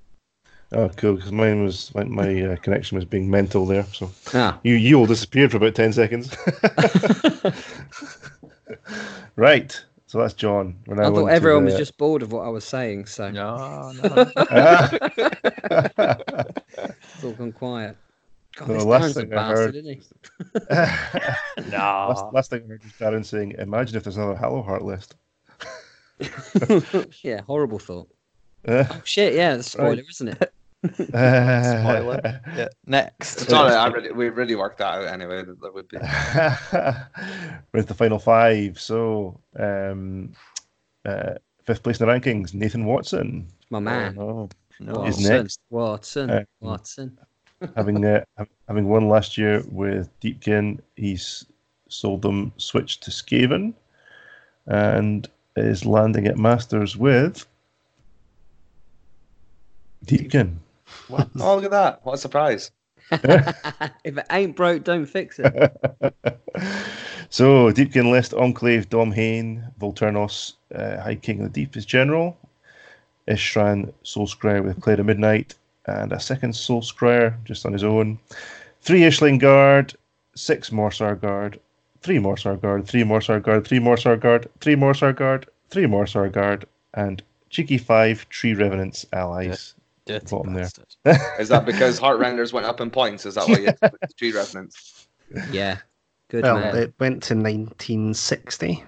Oh, 0.74 0.90
cool. 0.90 1.16
Because 1.16 1.32
mine 1.32 1.64
was 1.64 1.90
like 1.96 2.06
my 2.06 2.40
uh, 2.44 2.56
connection 2.58 2.98
was 2.98 3.06
being 3.06 3.32
mental 3.32 3.66
there. 3.66 3.84
So 3.94 4.12
Ah, 4.36 4.60
you 4.62 4.76
you 4.76 5.00
all 5.00 5.08
disappeared 5.08 5.50
for 5.50 5.58
about 5.58 5.74
ten 5.74 5.92
seconds. 5.92 6.38
right. 9.36 9.84
So 10.06 10.20
that's 10.20 10.36
John. 10.36 10.76
I 10.88 10.94
thought 10.98 11.16
on 11.16 11.26
to 11.26 11.34
everyone 11.34 11.66
was 11.66 11.78
just 11.78 11.98
bored 11.98 12.22
of 12.22 12.32
what 12.32 12.46
I 12.46 12.50
was 12.50 12.64
saying, 12.64 13.08
so 13.08 13.32
No, 13.32 13.92
no. 13.94 14.32
it's 17.16 17.24
all 17.24 17.32
gone 17.32 17.54
quiet. 17.54 17.98
God, 18.60 18.68
No, 18.68 18.74
this 18.76 18.84
last 18.84 19.04
Darren's 19.04 19.18
a 19.18 19.22
thing 19.22 19.34
I 19.34 19.36
bastard, 19.36 19.58
heard- 19.58 19.76
isn't 19.76 19.86
he? 19.86 21.66
last, 21.72 22.24
no. 22.24 22.30
last 22.34 22.50
thing 22.50 22.64
I 22.66 22.68
heard 22.68 22.84
was 22.84 22.92
Darren 22.94 23.26
saying, 23.26 23.56
"Imagine 23.58 23.96
if 23.98 24.04
there's 24.04 24.18
another 24.18 24.36
Hallowheart 24.36 24.82
list." 24.82 25.16
yeah, 27.24 27.42
horrible 27.42 27.80
thought. 27.80 28.10
Uh, 28.68 28.84
Oh 28.92 29.02
shit, 29.06 29.36
yeah, 29.36 29.56
that's 29.56 29.68
a 29.70 29.72
spoiler, 29.72 30.04
isn't 30.10 30.28
it? 30.28 30.54
Spoiler. 31.06 32.42
Yeah. 32.58 32.68
Next. 32.86 33.44
It's 33.44 33.54
all 33.54 33.64
right. 33.64 33.74
I 33.74 33.88
really, 33.88 34.12
we 34.12 34.28
really 34.28 34.56
worked 34.56 34.80
that 34.80 34.96
out 34.96 35.06
anyway. 35.08 35.46
That, 35.46 35.62
that 35.62 35.74
would 35.74 35.88
be. 35.88 35.98
With 37.74 37.88
the 37.88 37.94
final 37.94 38.20
five, 38.20 38.78
so 38.78 39.40
um, 39.58 40.34
uh, 41.06 41.36
fifth 41.64 41.84
place 41.84 42.02
in 42.02 42.06
the 42.08 42.12
rankings, 42.12 42.54
Nathan 42.54 42.84
Watson, 42.84 43.48
My 43.70 43.80
man. 43.80 44.18
Oh, 44.20 44.50
no. 44.82 44.94
no. 44.94 45.06
Is 45.06 45.16
Watson, 45.16 45.38
next. 45.38 45.60
Watson, 45.70 46.30
Uh, 46.30 46.44
Watson. 46.60 47.18
Having 47.76 48.06
uh, 48.06 48.24
having 48.68 48.88
won 48.88 49.10
last 49.10 49.38
year 49.38 49.64
with 49.70 50.10
Deepkin, 50.22 50.80
he's 50.96 51.46
sold 51.90 52.22
them, 52.22 52.54
switched 52.58 53.04
to 53.04 53.12
Skaven, 53.12 53.74
and 54.66 55.28
is 55.56 55.86
landing 55.86 56.28
at 56.28 56.38
Masters 56.38 56.96
with 56.96 57.46
Deepkin. 60.06 60.58
Oh, 61.12 61.56
look 61.56 61.66
at 61.66 61.72
that! 61.72 62.00
What 62.04 62.16
a 62.16 62.18
surprise! 62.18 62.72
if 63.12 64.18
it 64.18 64.26
ain't 64.32 64.56
broke, 64.56 64.84
don't 64.84 65.06
fix 65.06 65.40
it. 65.40 65.54
so 67.30 67.72
Deepkin 67.72 68.12
list 68.12 68.34
Enclave, 68.34 68.90
Dhom-hain, 68.90 69.64
Volturnos, 69.80 70.54
uh, 70.74 71.00
High 71.02 71.16
King 71.16 71.42
of 71.42 71.54
the 71.54 71.62
Deep 71.62 71.78
is 71.78 71.86
general. 71.86 72.38
Isharann, 73.28 73.94
Soul 74.04 74.28
Scryer 74.28 74.64
with 74.64 74.82
Claire 74.82 75.00
of 75.00 75.06
Midnight, 75.06 75.56
and 75.86 76.12
a 76.12 76.20
second 76.20 76.54
Soulscryer 76.54 77.36
just 77.44 77.66
on 77.66 77.74
his 77.74 77.84
own. 77.84 78.20
Three 78.82 79.02
Ishlaen 79.02 79.40
Guard, 79.40 79.96
six 80.36 80.70
Morrsarr 80.70 81.20
Guard, 81.20 81.60
three 82.02 82.18
Morrsarr 82.18 82.60
Guard, 82.60 82.88
three 82.88 83.04
Morrsarr 83.04 83.42
Guard, 83.42 83.68
three 83.68 83.80
Morrsarr 83.80 84.20
Guard, 84.20 84.50
three 84.60 84.76
Morrsarr 84.76 85.16
Guard, 85.16 85.48
three 85.70 85.86
Morrsarr 85.86 86.32
Guard, 86.32 86.66
and 86.94 87.22
cheeky 87.50 87.78
five 87.78 88.28
Tree 88.30 88.54
Revenants 88.54 89.06
allies. 89.14 89.76
Dirty 90.06 90.26
bottom 90.30 90.54
there. 90.54 90.64
bastard. 90.64 90.88
Is 91.40 91.50
that 91.50 91.66
because 91.66 92.00
Heart 92.00 92.20
Renders 92.20 92.52
went 92.52 92.66
up 92.66 92.82
in 92.82 92.90
points? 92.90 93.26
Is 93.26 93.36
that 93.36 93.48
why 93.48 93.58
you 93.58 93.66
had 93.66 93.82
to 93.82 93.90
put 93.92 94.02
the 94.02 94.14
tree 94.18 94.32
revenants? 94.32 95.08
Yeah, 95.52 95.78
good 96.30 96.44
well, 96.44 96.60
man. 96.60 96.76
it 96.76 96.94
went 97.00 97.22
to 97.24 97.36
1960, 97.36 98.84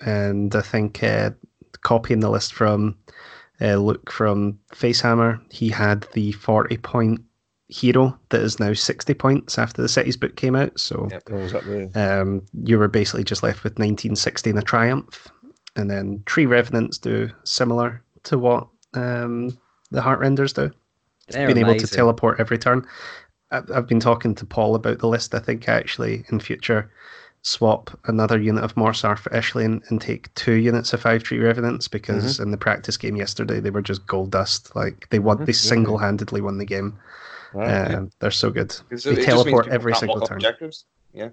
and 0.00 0.54
I 0.54 0.60
think 0.60 1.02
uh, 1.02 1.30
copying 1.80 2.20
the 2.20 2.28
list 2.28 2.52
from 2.52 2.96
uh, 3.60 3.76
Luke 3.76 4.10
from 4.10 4.58
Facehammer, 4.72 5.40
he 5.52 5.68
had 5.68 6.06
the 6.12 6.32
40 6.32 6.76
point 6.78 7.20
hero 7.68 8.18
that 8.28 8.42
is 8.42 8.60
now 8.60 8.72
60 8.72 9.14
points 9.14 9.58
after 9.58 9.80
the 9.80 9.88
Cities 9.88 10.16
book 10.16 10.36
came 10.36 10.54
out. 10.54 10.78
So 10.78 11.08
Yep. 11.10 11.30
Is 11.30 11.52
that 11.52 11.64
the 11.64 12.20
um, 12.20 12.42
you 12.62 12.78
were 12.78 12.88
basically 12.88 13.24
just 13.24 13.42
left 13.42 13.64
with 13.64 13.72
1960 13.72 14.50
and 14.50 14.58
a 14.58 14.62
Triumph, 14.62 15.28
and 15.76 15.90
then 15.90 16.22
Tree 16.26 16.46
Revenants 16.46 16.98
do 16.98 17.30
similar 17.44 18.02
to 18.24 18.38
what 18.38 18.68
um, 18.94 19.56
the 19.90 20.02
Heartrenders 20.02 20.52
do 20.52 20.70
They're 21.28 21.46
being 21.46 21.58
able 21.58 21.76
to 21.76 21.86
teleport 21.86 22.40
every 22.40 22.58
turn. 22.58 22.86
I've, 23.50 23.70
I've 23.70 23.86
been 23.86 24.00
talking 24.00 24.34
to 24.36 24.46
Paul 24.46 24.74
about 24.74 24.98
the 24.98 25.08
list. 25.08 25.34
I 25.34 25.38
think 25.38 25.68
actually 25.68 26.24
in 26.28 26.40
future 26.40 26.90
swap 27.46 27.90
another 28.06 28.40
unit 28.40 28.64
of 28.64 28.74
Morrsarr 28.74 29.18
for 29.18 29.28
Ishlaen 29.30 29.82
and 29.90 30.00
take 30.00 30.32
two 30.34 30.54
units 30.54 30.94
of 30.94 31.02
five 31.02 31.22
tree 31.22 31.38
revenants 31.38 31.86
because 31.88 32.40
in 32.40 32.50
the 32.50 32.56
practice 32.56 32.96
game 32.96 33.16
yesterday 33.16 33.60
they 33.60 33.68
were 33.70 33.82
just 33.82 34.06
gold 34.06 34.30
dust. 34.30 34.74
Like 34.74 35.06
they 35.10 35.18
won, 35.18 35.44
they 35.44 35.52
single 35.52 35.98
handedly 35.98 36.40
won 36.40 36.56
the 36.56 36.64
game. 36.64 36.98
right, 37.52 37.94
Um, 37.94 38.10
They're 38.18 38.30
so 38.30 38.50
good. 38.50 38.70
'Cause 38.88 39.04
They 39.04 39.10
it 39.12 39.16
just 39.16 39.26
means 39.26 39.26
teleport 39.26 39.68
every 39.68 39.94
single 39.94 40.16
block 40.16 40.30
turn. 40.30 40.38
Objectives. 40.38 40.86
Yeah. 41.12 41.28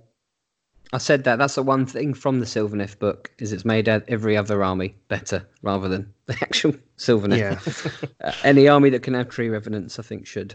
I 0.93 0.98
said 0.98 1.23
that. 1.23 1.38
That's 1.38 1.56
the 1.56 1.64
one 1.64 1.85
thing 1.85 2.14
from 2.14 2.41
the 2.41 2.45
Sylvaneth 2.45 2.99
book 2.99 3.31
is 3.40 3.53
it's 3.53 3.64
made 3.64 3.88
every 3.88 4.35
other 4.35 4.61
army 4.65 4.93
better 5.07 5.48
rather 5.61 5.88
than 5.88 6.14
the 6.25 6.33
actual 6.41 6.73
Sylvaneth. 6.98 7.38
Yeah. 7.38 8.07
Uh, 8.27 8.33
any 8.43 8.67
army 8.67 8.90
that 8.90 9.01
can 9.01 9.14
have 9.14 9.30
tree 9.30 9.48
revenants, 9.49 9.98
I 9.98 10.03
think, 10.03 10.27
should. 10.27 10.53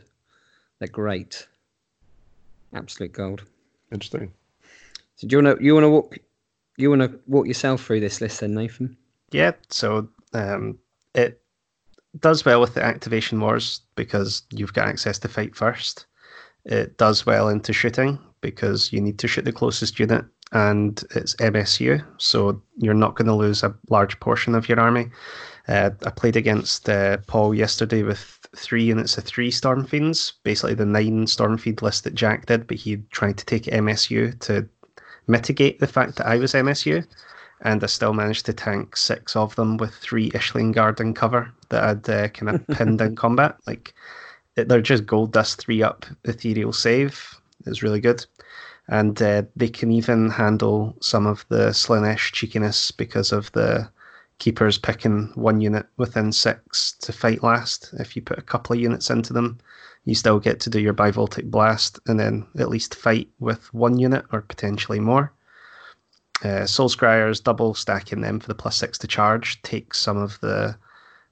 They're 0.79 0.87
great. 0.89 1.49
Absolute 2.75 3.13
gold. 3.13 3.45
Interesting. 3.91 4.31
So 5.17 5.27
do 5.27 5.37
you 5.37 5.43
want 5.43 5.59
to 5.59 5.65
you 5.65 5.75
want 5.75 5.85
to 5.85 5.91
walk 5.91 6.19
you 6.77 6.91
want 6.91 7.03
to 7.03 7.19
walk 7.27 7.47
yourself 7.47 7.85
through 7.85 8.01
this 8.01 8.21
list 8.21 8.41
then, 8.41 8.55
Nathan? 8.55 8.97
Yeah, 9.33 9.53
so 9.71 10.09
um, 10.35 10.79
it 11.15 11.41
does 12.21 12.45
well 12.45 12.61
with 12.61 12.75
the 12.75 12.83
activation 12.83 13.41
wars 13.41 13.81
because 13.95 14.43
you've 14.51 14.75
got 14.75 14.89
access 14.89 15.19
to 15.21 15.29
fight 15.29 15.57
first. 15.57 16.07
It 16.65 16.99
does 16.99 17.25
well 17.25 17.49
into 17.49 17.73
shooting 17.73 18.19
because 18.41 18.93
you 18.93 19.01
need 19.01 19.19
to 19.21 19.29
shoot 19.29 19.45
the 19.45 19.53
closest 19.53 19.99
unit, 19.99 20.25
and 20.53 21.03
it's 21.15 21.35
MSU, 21.37 22.05
so 22.19 22.61
you're 22.77 22.95
not 22.95 23.17
going 23.17 23.27
to 23.27 23.35
lose 23.35 23.63
a 23.63 23.75
large 23.89 24.19
portion 24.21 24.55
of 24.55 24.69
your 24.69 24.79
army. 24.79 25.09
Uh, 25.69 25.91
I 26.05 26.11
played 26.11 26.37
against 26.37 26.89
uh, 26.89 27.17
Paul 27.27 27.55
yesterday 27.55 28.03
with 28.03 28.39
three 28.55 28.85
units 28.85 29.19
of 29.19 29.25
three 29.25 29.51
Storm 29.51 29.85
Fiends, 29.85 30.35
basically 30.45 30.75
the 30.75 30.87
nine 30.87 31.27
Storm 31.27 31.59
Fiend 31.59 31.83
list 31.83 32.05
that 32.05 32.15
Jack 32.15 32.47
did, 32.47 32.67
but 32.67 32.77
he 32.77 32.99
tried 33.11 33.39
to 33.39 33.47
take 33.47 33.65
MSU 33.65 34.39
to 34.41 34.69
mitigate 35.27 35.81
the 35.81 35.87
fact 35.87 36.17
that 36.17 36.27
I 36.27 36.37
was 36.37 36.53
MSU 36.53 37.07
and 37.63 37.83
I 37.83 37.87
still 37.87 38.13
managed 38.13 38.47
to 38.47 38.53
tank 38.53 38.97
six 38.97 39.35
of 39.35 39.55
them 39.57 39.77
with 39.77 39.95
three 39.95 40.31
Ishlaen 40.31 40.73
Guard 40.73 41.01
in 41.01 41.15
cover 41.15 41.51
that 41.71 41.85
I'd 41.85 42.11
uh, 42.11 42.29
kind 42.29 42.55
of 42.55 42.67
pinned 42.77 43.01
in 43.01 43.17
combat. 43.17 43.57
Like 43.67 43.95
they're 44.55 44.81
just 44.81 45.07
gold 45.07 45.33
dust 45.33 45.61
three 45.61 45.83
up 45.83 46.07
ethereal 46.25 46.73
save. 46.73 47.35
is 47.67 47.83
really 47.83 48.01
good, 48.01 48.25
and 48.89 49.21
uh, 49.23 49.43
they 49.57 49.69
can 49.69 49.91
even 49.91 50.31
handle 50.31 50.97
some 51.01 51.27
of 51.27 51.45
the 51.49 51.71
Slaanesh 51.71 52.33
cheekiness 52.33 52.91
because 52.91 53.33
of 53.33 53.51
the 53.53 53.89
keepers 54.39 54.77
picking 54.77 55.33
one 55.35 55.61
unit 55.61 55.87
within 55.97 56.33
six 56.33 56.93
to 57.01 57.13
fight 57.13 57.43
last. 57.43 57.95
If 57.99 58.17
you 58.17 58.23
put 58.23 58.39
a 58.39 58.43
couple 58.43 58.75
of 58.75 58.81
units 58.81 59.09
into 59.09 59.33
them, 59.33 59.59
you 60.07 60.15
still 60.15 60.41
get 60.41 60.61
to 60.61 60.71
do 60.71 60.81
your 60.81 60.95
Biovoltaic 60.95 61.51
Blast 61.51 61.99
and 62.07 62.19
then 62.19 62.47
at 62.59 62.71
least 62.71 62.95
fight 62.95 63.29
with 63.39 63.73
one 63.75 63.99
unit 63.99 64.25
or 64.33 64.41
potentially 64.41 65.01
more. 65.01 65.33
Uh, 66.43 66.65
Soulscryers 66.65 67.43
double 67.43 67.75
stacking 67.75 68.21
them 68.23 68.41
for 68.41 68.47
the 68.47 68.55
plus 68.55 68.77
six 68.77 68.97
to 68.99 69.07
charge 69.07 69.61
takes 69.63 69.99
some 69.99 70.17
of 70.17 70.39
the 70.41 70.77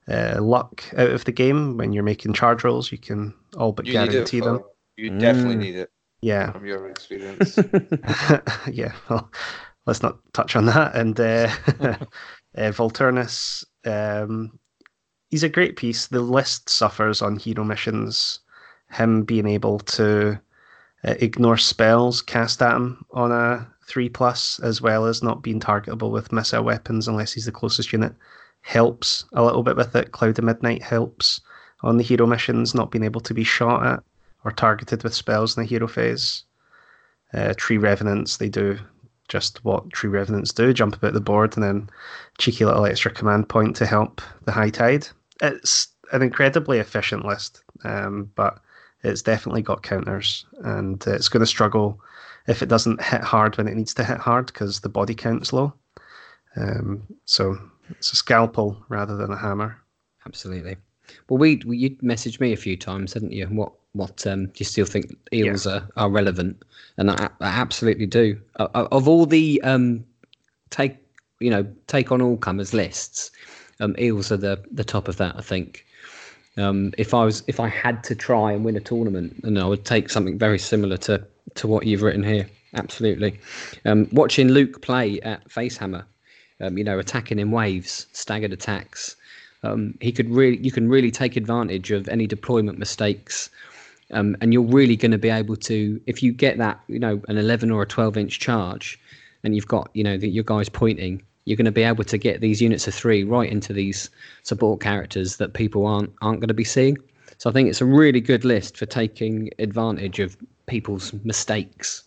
uh, 0.07 0.37
luck 0.41 0.83
out 0.97 1.09
of 1.09 1.25
the 1.25 1.31
game. 1.31 1.77
When 1.77 1.93
you're 1.93 2.03
making 2.03 2.33
charge 2.33 2.63
rolls, 2.63 2.91
you 2.91 2.97
can 2.97 3.33
all 3.57 3.71
but 3.71 3.85
You 3.87 3.93
need 3.93 4.09
it. 4.09 4.11
guarantee 4.11 4.39
them. 4.41 4.57
Phil. 4.59 4.71
You 4.97 5.09
definitely 5.19 5.55
Mm. 5.55 5.59
need 5.59 5.75
it 5.75 5.91
Yeah, 6.21 6.51
from 6.51 6.65
your 6.65 6.87
experience. 6.89 7.57
yeah. 8.71 8.93
Well, 9.09 9.31
let's 9.85 10.01
not 10.03 10.19
touch 10.33 10.55
on 10.55 10.65
that. 10.65 10.95
And 10.95 11.19
uh, 11.19 11.49
uh, 12.57 12.71
Volturnos, 12.71 13.63
um, 13.85 14.57
he's 15.29 15.43
a 15.43 15.49
great 15.49 15.75
piece. 15.75 16.07
The 16.07 16.21
list 16.21 16.69
suffers 16.69 17.21
on 17.21 17.37
hero 17.37 17.63
missions. 17.63 18.39
Him 18.91 19.23
being 19.23 19.47
able 19.47 19.79
to 19.79 20.39
uh, 21.03 21.15
ignore 21.19 21.57
spells 21.57 22.21
cast 22.21 22.61
at 22.61 22.75
him 22.75 23.05
on 23.11 23.31
a 23.31 23.67
three 23.87 24.09
plus, 24.09 24.59
as 24.59 24.81
well 24.81 25.05
as 25.05 25.21
not 25.21 25.43
being 25.43 25.59
targetable 25.59 26.11
with 26.11 26.31
missile 26.31 26.63
weapons 26.63 27.07
unless 27.07 27.33
he's 27.33 27.45
the 27.45 27.51
closest 27.51 27.93
unit, 27.93 28.13
helps 28.61 29.25
a 29.33 29.43
little 29.43 29.63
bit 29.63 29.75
with 29.75 29.95
it. 29.95 30.11
Cloud 30.11 30.39
of 30.39 30.45
Midnight 30.45 30.81
helps 30.81 31.41
on 31.83 31.97
the 31.97 32.03
hero 32.03 32.25
missions, 32.25 32.73
not 32.73 32.89
being 32.89 33.03
able 33.03 33.21
to 33.21 33.33
be 33.33 33.43
shot 33.43 33.85
at 33.85 34.03
or 34.43 34.51
targeted 34.51 35.03
with 35.03 35.13
spells 35.13 35.55
in 35.55 35.63
the 35.63 35.69
hero 35.69 35.87
phase. 35.87 36.43
Uh, 37.33 37.53
tree 37.57 37.77
revenants, 37.77 38.37
they 38.37 38.49
do 38.49 38.77
just 39.27 39.63
what 39.65 39.89
tree 39.91 40.09
revenants 40.09 40.53
do 40.53 40.71
jump 40.71 40.95
about 40.95 41.13
the 41.13 41.19
board 41.21 41.55
and 41.57 41.63
then 41.63 41.89
cheeky 42.37 42.63
little 42.63 42.85
extra 42.85 43.11
command 43.11 43.49
point 43.49 43.75
to 43.75 43.85
help 43.85 44.21
the 44.45 44.51
high 44.51 44.69
tide. 44.69 45.07
It's 45.41 45.87
an 46.11 46.21
incredibly 46.21 46.79
efficient 46.79 47.25
list, 47.25 47.63
um, 47.83 48.31
but 48.35 48.59
it's 49.05 49.21
definitely 49.21 49.61
got 49.61 49.83
counters 49.83 50.45
and 50.63 51.05
it's 51.07 51.29
going 51.29 51.41
to 51.41 51.47
struggle 51.47 51.99
if 52.47 52.61
it 52.61 52.69
doesn't 52.69 53.01
hit 53.01 53.21
hard 53.21 53.57
when 53.57 53.67
it 53.67 53.75
needs 53.75 53.93
to 53.95 54.03
hit 54.03 54.17
hard 54.17 54.47
because 54.47 54.79
the 54.79 54.89
body 54.89 55.15
count's 55.15 55.53
low. 55.53 55.73
Um, 56.55 57.03
so 57.25 57.57
it's 57.89 58.13
a 58.13 58.15
scalpel 58.15 58.77
rather 58.89 59.15
than 59.15 59.31
a 59.31 59.37
hammer. 59.37 59.77
Absolutely. 60.25 60.77
Well, 61.29 61.37
we, 61.37 61.61
we 61.65 61.77
you 61.77 61.89
messaged 61.97 62.39
me 62.39 62.51
a 62.53 62.57
few 62.57 62.75
times, 62.75 63.13
hadn't 63.13 63.31
you? 63.31 63.45
What 63.47 63.73
what 63.93 64.25
um, 64.27 64.47
do 64.47 64.53
you 64.57 64.65
still 64.65 64.85
think 64.85 65.15
eels 65.31 65.67
are, 65.67 65.87
are 65.95 66.09
relevant? 66.09 66.63
And 66.97 67.11
I, 67.11 67.29
I 67.39 67.47
absolutely 67.47 68.07
do. 68.07 68.39
Of 68.55 69.07
all 69.07 69.25
the 69.25 69.61
um, 69.63 70.03
take 70.71 70.97
you 71.39 71.51
know 71.51 71.67
take 71.87 72.11
on 72.11 72.21
all 72.21 72.37
comers 72.37 72.73
lists, 72.73 73.29
um, 73.79 73.95
eels 73.99 74.31
are 74.31 74.37
the 74.37 74.63
the 74.71 74.83
top 74.83 75.07
of 75.07 75.17
that. 75.17 75.35
I 75.37 75.41
think. 75.41 75.85
Um, 76.57 76.93
if 76.97 77.13
I 77.13 77.25
was 77.25 77.43
if 77.47 77.59
I 77.59 77.67
had 77.67 78.03
to 78.05 78.15
try 78.15 78.51
and 78.51 78.63
win 78.63 78.75
a 78.75 78.79
tournament, 78.79 79.41
and 79.43 79.59
I 79.59 79.65
would 79.65 79.85
take 79.85 80.09
something 80.09 80.37
very 80.37 80.59
similar 80.59 80.97
to 80.97 81.25
to 81.55 81.67
what 81.67 81.85
you've 81.85 82.01
written 82.01 82.23
here. 82.23 82.49
Absolutely. 82.75 83.39
Um, 83.85 84.09
watching 84.11 84.49
Luke 84.49 84.81
play 84.81 85.21
at 85.21 85.47
Facehammer, 85.49 86.03
um, 86.59 86.77
you 86.77 86.83
know, 86.83 86.99
attacking 86.99 87.39
in 87.39 87.51
waves, 87.51 88.07
staggered 88.11 88.51
attacks 88.51 89.15
um, 89.65 89.97
he 89.99 90.11
could 90.11 90.29
really 90.29 90.57
you 90.57 90.71
can 90.71 90.87
really 90.89 91.11
take 91.11 91.35
advantage 91.35 91.91
of 91.91 92.07
any 92.07 92.27
deployment 92.27 92.77
mistakes 92.77 93.49
um, 94.11 94.37
and 94.41 94.53
you're 94.53 94.61
really 94.61 94.95
going 94.95 95.11
to 95.11 95.17
be 95.17 95.29
able 95.29 95.55
to 95.55 95.99
if 96.05 96.21
you 96.21 96.31
get 96.31 96.57
that 96.57 96.79
you 96.87 96.99
know 96.99 97.21
an 97.27 97.37
11 97.37 97.71
or 97.71 97.81
a 97.81 97.85
12 97.85 98.17
inch 98.17 98.39
charge 98.39 98.99
and 99.43 99.55
you've 99.55 99.67
got 99.67 99.89
you 99.93 100.03
know 100.03 100.17
the, 100.17 100.29
your 100.29 100.43
guys 100.43 100.69
pointing 100.69 101.21
you're 101.45 101.57
going 101.57 101.65
to 101.65 101.71
be 101.71 101.83
able 101.83 102.03
to 102.03 102.17
get 102.17 102.41
these 102.41 102.61
units 102.61 102.87
of 102.87 102.93
three 102.93 103.23
right 103.23 103.49
into 103.51 103.71
these 103.71 104.09
support 104.43 104.81
characters 104.81 105.37
that 105.37 105.53
people 105.53 105.85
aren't 105.85 106.11
aren't 106.21 106.39
going 106.39 106.47
to 106.49 106.53
be 106.53 106.63
seeing. 106.63 106.97
So 107.37 107.49
i 107.49 107.53
think 107.53 107.69
it's 107.69 107.81
a 107.81 107.85
really 107.85 108.21
good 108.21 108.43
list 108.45 108.77
for 108.77 108.85
taking 108.85 109.49
advantage 109.59 110.19
of 110.19 110.37
people's 110.67 111.13
mistakes. 111.23 112.03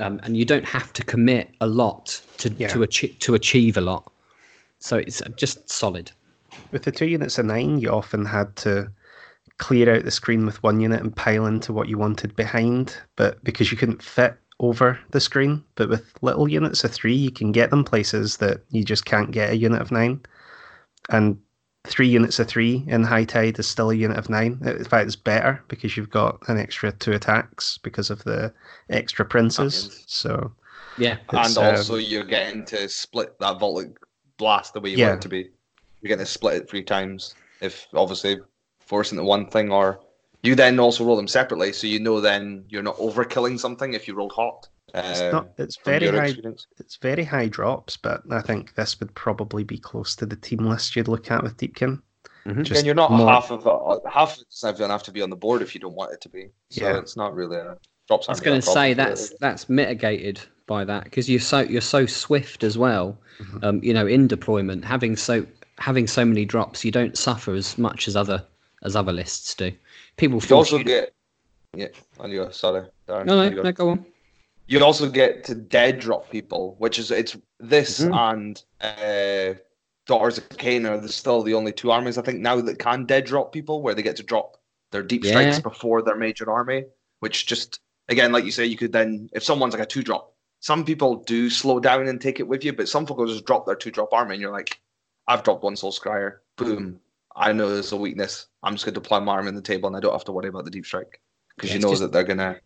Um, 0.00 0.18
and 0.22 0.36
you 0.36 0.44
don't 0.44 0.64
have 0.64 0.92
to 0.94 1.04
commit 1.04 1.50
a 1.60 1.66
lot 1.66 2.20
to 2.38 2.48
Yeah. 2.58 2.68
to 2.68 2.82
achieve 2.82 3.18
to 3.20 3.34
achieve 3.34 3.76
a 3.76 3.80
lot. 3.82 4.10
So 4.78 4.96
it's 4.96 5.22
just 5.36 5.70
solid. 5.70 6.10
With 6.72 6.84
the 6.84 6.92
two 6.92 7.06
units 7.06 7.38
of 7.38 7.46
nine, 7.46 7.78
you 7.78 7.90
often 7.90 8.24
had 8.24 8.56
to 8.56 8.90
clear 9.58 9.94
out 9.94 10.04
the 10.04 10.10
screen 10.10 10.46
with 10.46 10.62
one 10.62 10.80
unit 10.80 11.02
and 11.02 11.14
pile 11.14 11.44
into 11.44 11.72
what 11.72 11.86
you 11.88 11.98
wanted 11.98 12.34
behind, 12.34 12.96
but 13.16 13.44
because 13.44 13.70
you 13.70 13.76
couldn't 13.76 14.02
fit 14.02 14.34
over 14.60 14.98
the 15.10 15.20
screen. 15.20 15.64
But 15.74 15.88
with 15.88 16.12
little 16.22 16.48
units 16.48 16.84
of 16.84 16.92
three, 16.92 17.14
you 17.14 17.30
can 17.30 17.50
get 17.50 17.70
them 17.70 17.82
places 17.82 18.36
that 18.36 18.60
you 18.70 18.84
just 18.84 19.04
can't 19.04 19.32
get 19.32 19.50
a 19.50 19.56
unit 19.56 19.80
of 19.80 19.90
nine. 19.90 20.20
And 21.08 21.40
three 21.84 22.08
units 22.08 22.38
of 22.38 22.46
three 22.46 22.84
in 22.86 23.02
high 23.02 23.24
tide 23.24 23.58
is 23.58 23.66
still 23.66 23.90
a 23.90 23.94
unit 23.94 24.18
of 24.18 24.28
nine. 24.28 24.60
In 24.64 24.84
fact, 24.84 25.06
it's 25.06 25.16
better 25.16 25.64
because 25.68 25.96
you've 25.96 26.10
got 26.10 26.38
an 26.48 26.58
extra 26.58 26.92
two 26.92 27.12
attacks 27.12 27.78
because 27.78 28.10
of 28.10 28.22
the 28.24 28.52
extra 28.90 29.24
princes. 29.24 30.04
So 30.06 30.52
yeah 30.98 31.16
and 31.30 31.56
um, 31.56 31.64
also, 31.64 31.96
you're 31.96 32.24
getting 32.24 32.64
to 32.66 32.88
split 32.88 33.38
that 33.40 33.58
Voltic 33.58 33.96
blast 34.36 34.74
the 34.74 34.80
way 34.80 34.90
you 34.90 34.98
Yeah. 34.98 35.08
want 35.08 35.20
it 35.20 35.22
to 35.22 35.28
be. 35.28 35.50
You're 36.00 36.08
getting 36.08 36.24
to 36.24 36.30
split 36.30 36.56
it 36.56 36.70
three 36.70 36.82
times. 36.82 37.34
If 37.62 37.86
obviously 37.94 38.38
forcing 38.80 39.16
the 39.16 39.24
one 39.24 39.46
thing, 39.46 39.70
or 39.72 40.00
you 40.42 40.54
then 40.54 40.78
also 40.80 41.04
roll 41.04 41.16
them 41.16 41.28
separately, 41.28 41.72
so 41.72 41.86
you 41.86 42.00
know 42.00 42.20
then 42.20 42.64
you're 42.68 42.82
not 42.82 42.96
overkilling 42.96 43.58
something 43.58 43.94
if 43.94 44.06
you 44.08 44.14
roll 44.14 44.30
hot. 44.30 44.68
it's 44.94 45.20
Uh, 45.20 45.30
not. 45.30 45.48
It's 45.58 45.76
very 45.84 46.08
high. 46.08 46.26
experience. 46.26 46.66
It's 46.78 46.96
very 46.96 47.22
high 47.24 47.46
drops, 47.48 47.96
but 47.96 48.22
I 48.30 48.40
think 48.40 48.74
this 48.74 48.98
would 48.98 49.14
probably 49.14 49.62
be 49.62 49.78
close 49.78 50.16
to 50.16 50.26
the 50.26 50.34
team 50.36 50.64
list 50.66 50.96
you'd 50.96 51.06
look 51.06 51.30
at 51.30 51.42
with 51.44 51.56
Deepkin. 51.58 52.02
Mhm. 52.46 52.64
Just 52.64 52.78
and 52.78 52.86
you're 52.86 52.94
not 52.96 53.12
more- 53.12 53.28
half 53.28 53.50
of 53.52 53.64
it. 53.66 54.10
Half 54.10 54.34
of 54.36 54.40
it 54.42 54.46
doesn't 54.50 54.76
even 54.78 54.90
have 54.90 55.02
to 55.04 55.12
be 55.12 55.22
on 55.22 55.30
the 55.30 55.36
board 55.36 55.62
if 55.62 55.74
you 55.74 55.80
don't 55.80 55.94
want 55.94 56.12
it 56.12 56.20
to 56.22 56.28
be. 56.28 56.48
So 56.70 56.80
Yeah. 56.84 56.98
it's 56.98 57.16
not 57.16 57.34
really 57.34 57.56
a 57.58 57.76
drops. 58.08 58.28
I 58.28 58.32
was 58.32 58.40
going 58.40 58.60
to 58.60 58.68
a 58.68 58.72
say 58.72 58.94
that's 58.94 59.30
it. 59.30 59.36
that's 59.40 59.68
mitigated 59.68 60.40
by 60.66 60.84
that 60.84 61.04
because 61.04 61.28
you're 61.30 61.38
so 61.38 61.60
you're 61.60 61.80
so 61.82 62.06
swift 62.06 62.64
as 62.64 62.76
well. 62.78 63.16
Mhm. 63.40 63.64
Um, 63.64 63.84
you 63.84 63.92
know, 63.94 64.06
in 64.06 64.26
deployment, 64.26 64.84
having 64.84 65.14
so 65.16 65.46
having 65.78 66.06
so 66.08 66.24
many 66.24 66.44
drops, 66.44 66.84
you 66.84 66.90
don't 66.90 67.16
suffer 67.16 67.54
as 67.54 67.78
much 67.78 68.08
as 68.08 68.16
other 68.16 68.44
as 68.82 68.96
other 68.96 69.12
lists 69.12 69.54
do. 69.54 69.70
People 70.20 70.42
You 70.46 70.54
also 70.56 70.76
you. 70.76 70.84
get 70.84 71.14
yeah. 71.74 71.86
On 72.18 72.30
you 72.30 72.44
go. 72.44 72.50
Sorry, 72.50 72.82
Darren. 73.08 73.24
no, 73.24 73.48
no, 73.48 73.62
no, 73.62 73.72
go 73.72 73.88
on. 73.88 74.04
You 74.66 74.84
also 74.84 75.08
get 75.08 75.44
to 75.44 75.54
dead 75.54 75.98
drop 75.98 76.28
people, 76.30 76.74
which 76.78 76.98
is 76.98 77.10
it's 77.10 77.38
this 77.58 78.00
Mhm. 78.00 78.14
and 78.32 78.62
uh, 78.82 79.58
Daughters 80.06 80.36
of 80.36 80.46
Khaine 80.50 80.86
are 80.86 80.98
the, 80.98 81.08
still 81.08 81.42
the 81.42 81.54
only 81.54 81.72
two 81.72 81.90
armies 81.90 82.18
I 82.18 82.22
think 82.22 82.40
now 82.40 82.60
that 82.60 82.78
can 82.78 83.06
dead 83.06 83.24
drop 83.24 83.50
people, 83.50 83.80
where 83.80 83.94
they 83.94 84.02
get 84.02 84.16
to 84.16 84.22
drop 84.22 84.58
their 84.90 85.02
deep 85.02 85.24
strikes 85.24 85.58
before 85.58 86.02
their 86.02 86.16
major 86.16 86.50
army. 86.50 86.84
Which 87.20 87.46
just 87.46 87.80
again, 88.10 88.30
like 88.30 88.44
you 88.44 88.50
say, 88.52 88.66
you 88.66 88.76
could 88.76 88.92
then 88.92 89.30
if 89.32 89.42
someone's 89.42 89.72
like 89.72 89.82
a 89.82 89.86
two 89.86 90.02
drop, 90.02 90.34
some 90.58 90.84
people 90.84 91.16
do 91.16 91.48
slow 91.48 91.80
down 91.80 92.08
and 92.08 92.20
take 92.20 92.40
it 92.40 92.46
with 92.46 92.62
you, 92.62 92.74
but 92.74 92.90
some 92.90 93.06
people 93.06 93.26
just 93.26 93.46
drop 93.46 93.64
their 93.64 93.74
two 93.74 93.90
drop 93.90 94.12
army, 94.12 94.34
and 94.34 94.42
you're 94.42 94.52
like, 94.52 94.78
I've 95.28 95.42
dropped 95.44 95.62
one 95.62 95.76
Soulscryer, 95.76 96.40
boom. 96.56 97.00
I 97.36 97.52
know 97.52 97.70
there's 97.72 97.92
a 97.92 97.96
weakness. 97.96 98.46
I'm 98.62 98.74
just 98.74 98.84
going 98.84 98.94
to 98.94 99.00
deploy 99.00 99.20
my 99.20 99.32
arm 99.32 99.48
in 99.48 99.54
the 99.54 99.62
table, 99.62 99.86
and 99.86 99.96
I 99.96 100.00
don't 100.00 100.12
have 100.12 100.24
to 100.24 100.32
worry 100.32 100.48
about 100.48 100.64
the 100.64 100.70
deep 100.70 100.84
strike 100.86 101.20
because 101.56 101.70
Yeah, 101.70 101.76
you 101.76 101.82
know 101.82 101.94
that 101.96 102.12
they're 102.12 102.24
gonna 102.24 102.56
uh, 102.56 102.58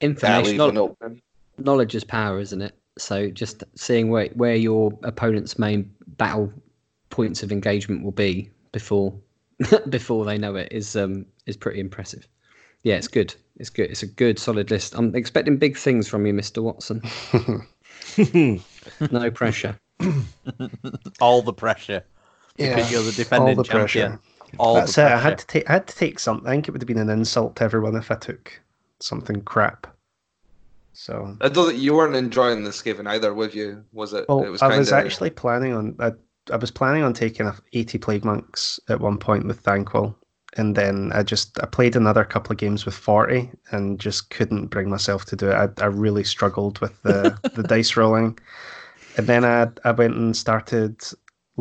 Information, 0.00 0.44
leave 0.50 0.58
knowl- 0.58 0.68
an 0.70 0.78
open. 0.78 1.22
knowledge 1.58 1.94
is 1.94 2.04
power, 2.04 2.40
isn't 2.40 2.60
it? 2.62 2.74
So 2.98 3.30
just 3.30 3.64
seeing 3.74 4.10
where 4.10 4.26
where 4.34 4.56
your 4.56 4.92
opponent's 5.04 5.58
main 5.58 5.94
battle 6.18 6.52
points 7.10 7.42
of 7.42 7.52
engagement 7.52 8.02
will 8.04 8.10
be 8.12 8.50
before 8.72 9.14
before 9.88 10.24
they 10.24 10.38
know 10.38 10.56
it 10.56 10.68
is 10.72 10.96
um 10.96 11.24
is 11.46 11.56
pretty 11.56 11.80
impressive. 11.80 12.26
Yeah, 12.82 12.96
it's 12.96 13.08
good. 13.08 13.34
It's 13.56 13.70
good. 13.70 13.90
It's 13.90 14.02
a 14.02 14.06
good 14.08 14.38
solid 14.38 14.70
list. 14.70 14.94
I'm 14.96 15.14
expecting 15.14 15.56
big 15.56 15.76
things 15.76 16.08
from 16.08 16.26
you, 16.26 16.32
Mr. 16.34 16.62
Watson. 16.62 17.00
no 19.12 19.30
pressure. 19.30 19.78
All 21.20 21.42
the 21.42 21.52
pressure 21.52 22.02
because 22.56 22.90
you're 22.90 23.02
the 23.02 23.12
defending 23.12 23.48
all 23.50 23.54
the 23.54 23.64
champion. 23.64 24.12
pressure. 24.12 24.20
All 24.58 24.74
That's 24.74 24.94
the 24.94 25.02
it. 25.02 25.04
pressure. 25.08 25.16
I 25.16 25.20
had 25.20 25.38
to 25.38 25.46
take. 25.46 25.70
I 25.70 25.72
had 25.74 25.86
to 25.86 25.96
take 25.96 26.18
something. 26.18 26.46
I 26.48 26.52
think 26.52 26.68
it 26.68 26.72
would 26.72 26.82
have 26.82 26.88
been 26.88 26.98
an 26.98 27.10
insult 27.10 27.56
to 27.56 27.64
everyone 27.64 27.96
if 27.96 28.10
I 28.10 28.16
took 28.16 28.60
something 29.00 29.42
crap. 29.42 29.86
So, 30.94 31.36
I 31.40 31.48
don't 31.48 31.74
you 31.76 31.94
weren't 31.94 32.14
enjoying 32.16 32.64
this 32.64 32.82
given 32.82 33.06
either, 33.06 33.32
with 33.32 33.54
you? 33.54 33.84
Was 33.92 34.12
it? 34.12 34.26
well, 34.28 34.44
it 34.44 34.50
was 34.50 34.60
I 34.60 34.76
was 34.76 34.92
actually 34.92 35.30
planning 35.30 35.72
on. 35.72 35.96
I, 35.98 36.12
I 36.52 36.56
was 36.56 36.70
planning 36.70 37.02
on 37.02 37.14
taking 37.14 37.46
a 37.46 37.56
80 37.72 37.98
plague 37.98 38.24
monks 38.24 38.78
at 38.88 39.00
one 39.00 39.16
point 39.16 39.46
with 39.46 39.62
Thanquol, 39.62 40.14
and 40.56 40.76
then 40.76 41.10
I 41.14 41.22
just 41.22 41.58
I 41.62 41.66
played 41.66 41.96
another 41.96 42.24
couple 42.24 42.52
of 42.52 42.58
games 42.58 42.84
with 42.84 42.94
40 42.94 43.50
and 43.70 43.98
just 43.98 44.28
couldn't 44.30 44.66
bring 44.66 44.90
myself 44.90 45.24
to 45.26 45.36
do 45.36 45.50
it. 45.50 45.54
I, 45.54 45.68
I 45.82 45.86
really 45.86 46.24
struggled 46.24 46.78
with 46.80 47.00
the 47.02 47.38
the 47.54 47.62
dice 47.62 47.96
rolling, 47.96 48.38
and 49.16 49.26
then 49.26 49.46
I 49.46 49.68
I 49.84 49.92
went 49.92 50.16
and 50.16 50.36
started 50.36 51.02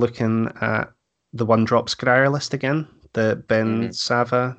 looking 0.02 0.52
at 0.62 0.92
the 1.34 1.46
one 1.46 1.64
drop 1.64 1.88
scryer 1.88 2.30
list 2.32 2.54
again 2.54 2.86
that 3.14 3.48
Ben 3.48 3.88
Mhm. 3.90 3.96
Sava 3.96 4.58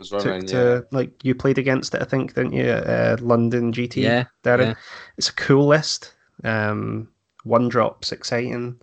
took 0.00 0.24
running, 0.24 0.46
to 0.46 0.86
like 0.92 1.10
you 1.24 1.34
played 1.34 1.58
against 1.58 1.94
it, 1.94 2.02
I 2.02 2.04
think, 2.04 2.34
didn't 2.34 2.52
you? 2.52 2.70
Uh, 2.70 3.16
London 3.20 3.72
GT. 3.72 4.02
Yeah, 4.02 4.24
Darren. 4.44 4.66
yeah. 4.68 4.74
It's 5.18 5.28
a 5.30 5.34
cool 5.34 5.66
list. 5.66 6.12
Um, 6.44 7.08
one 7.44 7.68
drop's 7.68 8.12
exciting. 8.12 8.76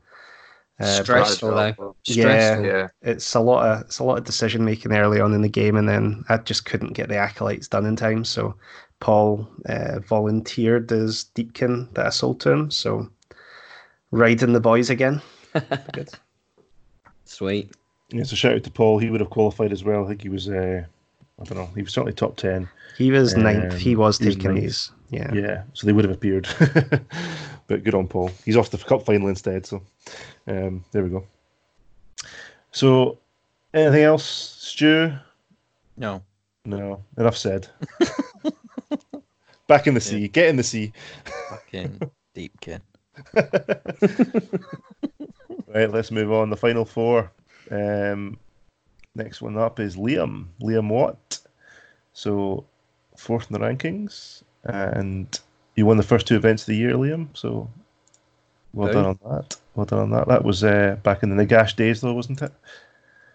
Uh, 0.81 0.97
but 0.99 1.03
Stressful, 1.05 1.49
yeah. 1.55 1.71
though. 1.77 1.95
Yeah. 2.05 2.13
Stressful. 2.23 2.65
Yeah. 2.65 2.88
It's 3.01 3.35
a 3.35 3.39
lot 3.41 3.65
of 3.65 3.81
it's 3.81 3.99
a 3.99 4.03
lot 4.03 4.17
of 4.17 4.23
decision 4.23 4.63
making 4.65 4.93
early 4.93 5.19
on 5.19 5.33
in 5.33 5.41
the 5.41 5.49
game, 5.49 5.75
and 5.77 5.88
then 5.89 6.23
I 6.29 6.38
just 6.38 6.65
couldn't 6.65 6.93
get 6.93 7.09
the 7.09 7.17
acolytes 7.17 7.67
done 7.67 7.85
in 7.85 7.95
time. 7.97 8.23
So 8.23 8.55
Paul 9.01 9.47
uh, 9.67 9.99
volunteered 9.99 10.91
as 10.91 11.25
Deepkin 11.35 11.93
that 11.95 12.05
I 12.05 12.09
sold 12.09 12.39
to 12.41 12.51
him. 12.51 12.71
So 12.71 13.09
riding 14.11 14.53
the 14.53 14.59
boys 14.61 14.89
again. 14.89 15.21
Good. 15.93 16.09
Sweet. 17.25 17.71
Yeah, 18.11 18.23
so 18.23 18.35
shout 18.35 18.53
out 18.55 18.63
to 18.63 18.71
Paul. 18.71 18.97
He 18.99 19.09
would 19.09 19.19
have 19.21 19.29
qualified 19.29 19.71
as 19.71 19.83
well. 19.83 20.03
I 20.03 20.07
think 20.07 20.21
he 20.23 20.29
was. 20.29 20.49
Uh, 20.49 20.83
I 21.39 21.43
don't 21.43 21.57
know. 21.57 21.69
He 21.75 21.81
was 21.83 21.93
certainly 21.93 22.13
top 22.13 22.35
ten. 22.38 22.67
He 22.97 23.11
was 23.11 23.35
ninth. 23.35 23.77
He 23.77 23.93
Um, 23.93 23.99
was 24.01 24.17
he 24.17 24.25
taking 24.33 24.51
ninth. 24.55 24.61
these. 24.63 24.91
Yeah. 25.11 25.33
Yeah, 25.33 25.63
so 25.73 25.88
they 25.88 25.93
would 25.93 26.05
have 26.05 26.13
appeared. 26.13 26.47
but 27.67 27.83
good 27.83 27.95
on 27.95 28.07
Paul. 28.07 28.31
He's 28.45 28.57
off 28.57 28.69
the 28.71 28.77
cup 28.77 29.05
final 29.05 29.27
instead. 29.27 29.65
So 29.65 29.81
um, 30.47 30.83
there 30.91 31.03
we 31.03 31.09
go. 31.09 31.23
So 32.71 33.17
anything 33.73 34.03
else, 34.03 34.23
Stu? 34.23 35.13
No. 35.97 36.21
No, 36.65 37.01
enough 37.17 37.38
said. 37.38 37.67
Back 39.67 39.88
in 39.88 39.93
the 39.93 40.01
sea. 40.01 40.27
Get 40.27 40.49
in 40.49 40.57
the 40.57 40.63
sea. 40.63 40.91
Fucking 41.49 41.99
Deepkin. 42.35 42.81
Right, 45.73 45.91
let's 45.91 46.11
move 46.11 46.31
on. 46.31 46.49
The 46.49 46.57
final 46.57 46.83
four. 46.83 47.31
Um, 47.69 48.39
next 49.15 49.41
one 49.41 49.57
up 49.57 49.80
is 49.80 49.95
Liam. 49.95 50.48
Liam 50.61 50.89
Watt. 50.89 51.39
So 52.14 52.65
fourth 53.15 53.51
in 53.51 53.53
the 53.53 53.65
rankings, 53.65 54.43
and 54.64 55.39
you 55.75 55.85
won 55.85 55.98
the 55.98 56.03
first 56.03 56.27
two 56.27 56.35
events 56.35 56.64
of 56.64 56.67
the 56.67 56.75
year, 56.75 56.93
Liam. 56.93 57.27
So 57.33 57.69
well 58.73 58.88
Boom. 58.88 59.03
done 59.03 59.06
on 59.06 59.35
that. 59.35 59.57
Well 59.75 59.85
done 59.85 59.99
on 59.99 60.11
that. 60.11 60.27
That 60.27 60.43
was 60.43 60.64
uh, 60.64 60.98
back 61.03 61.22
in 61.22 61.35
the 61.35 61.45
Nagash 61.45 61.75
days, 61.75 62.01
though, 62.01 62.14
wasn't 62.14 62.41
it? 62.41 62.51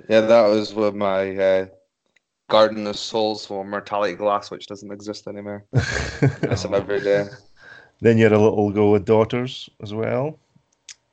Yeah, 0.09 0.23
that 0.23 0.49
was 0.49 0.75
with 0.75 0.95
my 0.95 1.37
uh, 1.37 1.67
Guardian 2.51 2.87
of 2.87 2.97
Souls 2.97 3.47
for 3.47 3.65
Mortality 3.65 4.15
Glass, 4.15 4.51
which 4.51 4.67
doesn't 4.67 4.91
exist 4.91 5.29
anymore. 5.29 5.65
Miss 5.73 6.63
them 6.63 6.75
every 6.75 7.01
day. 7.01 7.27
then 8.01 8.19
you 8.19 8.25
had 8.25 8.33
a 8.33 8.41
little 8.41 8.71
go 8.71 8.91
with 8.91 9.05
daughters 9.05 9.71
as 9.83 9.95
well, 9.95 10.39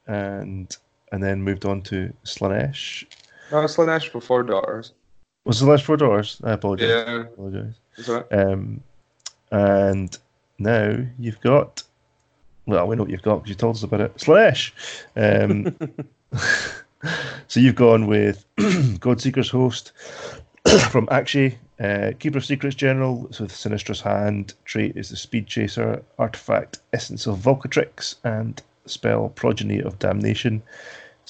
and 0.07 0.75
and 1.11 1.21
then 1.21 1.43
moved 1.43 1.65
on 1.65 1.81
to 1.83 2.13
Slaanesh. 2.25 3.05
No, 3.51 3.57
Slaanesh 3.59 4.11
before 4.11 4.43
Daughters. 4.43 4.93
Was 5.45 5.61
Slaanesh 5.61 5.81
for 5.81 5.97
daughters? 5.97 6.39
I 6.43 6.51
apologize. 6.51 6.89
Yeah, 6.89 7.21
apologize. 7.21 7.73
is 7.97 8.05
that? 8.07 8.27
Um, 8.31 8.81
and 9.51 10.17
now 10.59 10.97
you've 11.17 11.41
got. 11.41 11.83
Well, 12.67 12.87
we 12.87 12.95
know 12.95 13.03
what 13.03 13.11
you've 13.11 13.23
got 13.23 13.37
because 13.37 13.49
you 13.49 13.55
told 13.55 13.75
us 13.75 13.83
about 13.83 14.01
it. 14.01 14.21
Slash. 14.21 14.73
Um, 15.15 15.75
so 17.47 17.59
you've 17.59 17.75
gone 17.75 18.07
with 18.07 18.45
Godseeker's 18.57 19.49
host 19.49 19.91
from 20.89 21.07
Aqshy, 21.07 21.55
uh, 21.79 22.11
Keeper 22.19 22.37
of 22.37 22.45
Secrets 22.45 22.75
General 22.75 23.27
so 23.31 23.43
with 23.43 23.55
Sinistrous 23.55 24.01
Hand. 24.01 24.53
Trait 24.65 24.95
is 24.95 25.09
the 25.09 25.17
Speed 25.17 25.47
Chaser, 25.47 26.03
Artifact 26.19 26.79
Essence 26.93 27.25
of 27.25 27.39
Vulcatrix, 27.39 28.15
and 28.23 28.61
spell 28.85 29.29
Progeny 29.29 29.81
of 29.81 29.97
Damnation. 29.99 30.61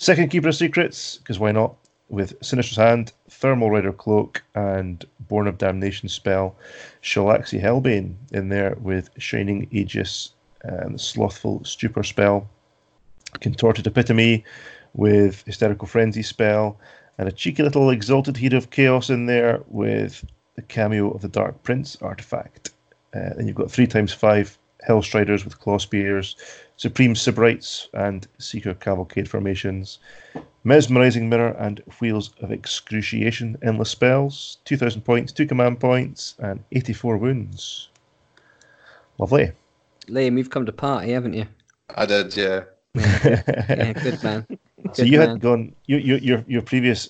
Second 0.01 0.29
Keeper 0.29 0.49
of 0.49 0.55
Secrets, 0.55 1.17
because 1.17 1.37
why 1.37 1.51
not? 1.51 1.75
With 2.09 2.33
Sinistrous 2.41 2.77
Hand, 2.77 3.13
Thermal 3.29 3.69
Rider 3.69 3.93
Cloak, 3.93 4.41
and 4.55 5.05
Born 5.19 5.45
of 5.45 5.59
Damnation 5.59 6.09
spell, 6.09 6.55
Shalaxi 7.03 7.61
Hellbane 7.61 8.15
in 8.31 8.49
there 8.49 8.75
with 8.81 9.11
Shining 9.19 9.67
Aegis 9.69 10.31
and 10.63 10.99
Slothful 10.99 11.63
Stupor 11.63 12.01
spell, 12.01 12.49
Contorted 13.41 13.85
Epitome 13.85 14.43
with 14.95 15.43
Hysterical 15.45 15.87
Frenzy 15.87 16.23
spell, 16.23 16.79
and 17.19 17.29
a 17.29 17.31
cheeky 17.31 17.61
little 17.61 17.91
Exalted 17.91 18.37
Heat 18.37 18.53
of 18.53 18.71
Chaos 18.71 19.11
in 19.11 19.27
there 19.27 19.61
with 19.67 20.25
the 20.55 20.63
cameo 20.63 21.11
of 21.11 21.21
the 21.21 21.27
Dark 21.27 21.61
Prince 21.61 21.95
artifact. 22.01 22.71
Uh, 23.13 23.35
then 23.35 23.45
you've 23.45 23.55
got 23.55 23.69
three 23.69 23.85
times 23.85 24.11
five 24.11 24.57
Hellstriders 24.87 25.45
with 25.45 25.59
Claw 25.59 25.77
Spears, 25.77 26.35
Supreme 26.81 27.13
Sybarites 27.13 27.89
and 27.93 28.27
Seeker 28.39 28.73
Cavalcade 28.73 29.29
formations, 29.29 29.99
Mesmerizing 30.63 31.29
Mirror 31.29 31.55
and 31.59 31.79
Wheels 31.99 32.31
of 32.41 32.51
Excruciation 32.51 33.55
endless 33.61 33.91
spells, 33.91 34.57
2,000 34.65 35.03
points, 35.03 35.31
2 35.31 35.45
command 35.45 35.79
points, 35.79 36.33
and 36.39 36.63
84 36.71 37.17
wounds. 37.17 37.89
Lovely. 39.19 39.51
Liam, 40.07 40.39
you've 40.39 40.49
come 40.49 40.65
to 40.65 40.71
party, 40.71 41.11
haven't 41.11 41.35
you? 41.35 41.45
I 41.95 42.07
did, 42.07 42.35
yeah. 42.35 42.63
Yeah, 42.95 43.93
good 43.93 44.23
man. 44.23 44.47
so 44.93 45.03
you 45.03 45.19
man. 45.19 45.29
had 45.29 45.39
gone 45.39 45.75
your 45.85 45.99
your 45.99 46.17
your, 46.17 46.43
your 46.47 46.61
previous 46.63 47.09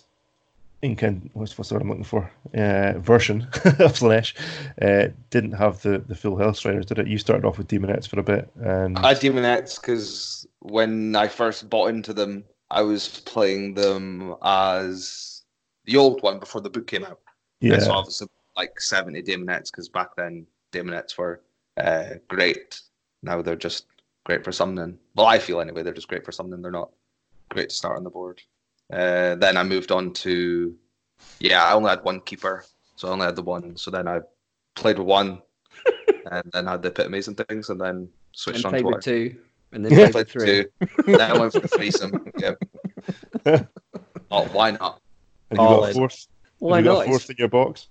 incan 0.82 1.30
what's 1.34 1.58
what's 1.58 1.69
the 1.69 1.76
word 1.76 1.84
I'm 1.84 1.90
looking 1.90 2.03
for 2.03 2.32
uh, 2.56 2.93
version 3.00 3.42
of 3.66 3.93
Slaanesh 3.93 4.34
uh, 4.82 5.11
didn't 5.30 5.53
have 5.53 5.82
the 5.82 6.00
the 6.00 6.16
full 6.16 6.38
Hellstriders 6.38 6.85
did 6.85 7.00
it 7.00 7.08
you 7.08 7.18
started 7.18 7.45
off 7.45 7.58
with 7.58 7.68
Daemonettes 7.68 8.08
for 8.08 8.19
a 8.19 8.24
bit 8.24 8.50
and 8.56 8.98
I 8.98 9.10
had 9.10 9.18
Daemonettes 9.18 9.80
because 9.80 10.48
when 10.61 11.16
I 11.16 11.27
first 11.27 11.69
bought 11.69 11.90
into 11.90 12.14
them, 12.14 12.43
I 12.69 12.82
was 12.82 13.19
playing 13.26 13.74
them 13.74 14.35
as 14.43 15.43
the 15.85 15.98
old 15.98 16.22
one 16.22 16.40
before 16.40 16.61
the 16.61 16.69
book 16.69 16.88
came 16.88 17.03
out. 17.03 17.19
yeah 17.60 17.80
So 17.80 17.92
obviously 17.92 18.27
like 18.56 18.80
70 18.80 19.22
Daemonettes 19.24 19.72
because 19.72 19.90
back 19.90 20.16
then 20.16 20.45
Daemonettes 20.72 21.18
were 21.18 21.42
uh, 21.77 22.16
great. 22.27 22.80
Now 23.24 23.42
they're 23.42 23.56
just 23.56 23.88
great 24.24 24.43
for 24.43 24.51
summoning. 24.51 24.98
Well, 25.16 25.26
I 25.26 25.40
feel 25.40 25.61
anyway, 25.61 25.84
they're 25.84 25.93
just 25.93 26.08
great 26.08 26.26
for 26.26 26.32
summoning. 26.32 26.61
They're 26.61 26.72
not 26.72 26.92
great 27.50 27.69
to 27.69 27.76
start 27.76 27.98
on 27.98 28.03
the 28.03 28.10
board. 28.10 28.42
Uh, 28.92 29.36
then 29.36 29.58
I 29.58 29.64
moved 29.64 29.92
on 29.92 30.14
to, 30.14 30.76
yeah, 31.40 31.64
I 31.64 31.74
only 31.74 31.90
had 31.90 32.03
one 32.03 32.20
keeper. 32.22 32.66
So 32.95 33.08
I 33.08 33.11
only 33.11 33.26
had 33.26 33.36
the 33.36 33.42
one. 33.42 33.76
So 33.78 33.90
then 33.92 34.08
I 34.08 34.20
played 34.76 34.98
with 35.00 35.08
one 35.08 35.42
and 36.32 36.44
then 36.52 36.68
had 36.68 36.82
the 36.84 36.90
epitomes 36.90 37.28
and 37.28 37.38
things 37.38 37.70
and 37.70 37.80
then 37.80 37.95
And 37.95 38.10
switched 38.32 38.66
on 38.66 38.72
played 38.72 38.82
to 38.82 38.88
with 38.88 39.03
two, 39.03 39.36
and 39.72 39.86
then 39.86 39.92
played 39.92 40.11
played 40.11 40.26
with 40.26 40.32
three. 40.32 40.45
two. 40.45 41.18
then 41.18 41.32
I 41.32 41.38
went 41.38 41.53
for 41.53 41.60
the 41.61 41.68
threesome. 41.68 42.32
Yeah. 43.45 43.64
oh, 44.30 44.45
why 44.52 44.72
not? 44.72 45.02
and 45.50 45.60
you 45.60 45.66
all 45.66 45.82
got 45.82 45.90
a 45.90 45.94
fourth 45.94 46.28
Why 46.60 46.78
have 46.78 46.86
you 46.86 46.92
got 46.92 46.98
not? 47.00 47.06
a 47.08 47.10
fourth 47.10 47.30
in 47.30 47.36
your 47.40 47.48
box 47.48 47.88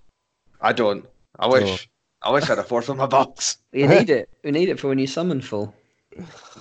I 0.60 0.72
don't. 0.72 1.04
I 1.38 1.46
wish. 1.46 1.88
I 2.22 2.30
wish 2.30 2.44
I 2.44 2.48
had 2.48 2.58
a 2.58 2.62
fourth 2.62 2.88
in 2.90 2.98
my 2.98 3.06
box. 3.06 3.58
You 3.72 3.88
need 3.88 4.10
it. 4.10 4.28
You 4.44 4.52
need 4.52 4.68
it 4.68 4.78
for 4.78 4.88
when 4.88 4.98
you 4.98 5.06
summon 5.06 5.40
full. 5.40 5.74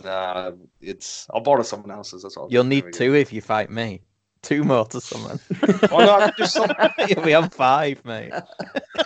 Nah, 0.03 0.51
it's. 0.81 1.27
I'll 1.33 1.41
borrow 1.41 1.63
someone 1.63 1.91
else's. 1.91 2.23
That's 2.23 2.37
all. 2.37 2.47
You'll 2.49 2.63
need 2.63 2.93
two 2.93 3.13
if 3.15 3.33
you 3.33 3.41
fight 3.41 3.69
me. 3.69 4.01
Two 4.41 4.63
more 4.63 4.85
to 4.85 5.01
someone. 5.01 5.39
Oh 5.91 5.97
no, 5.99 6.15
I 6.19 6.25
could 6.31 6.37
just 6.37 6.53
summon. 6.53 6.75
You'll 7.07 7.23
be 7.25 7.33
on 7.33 7.49
five, 7.49 8.03
mate. 8.05 8.31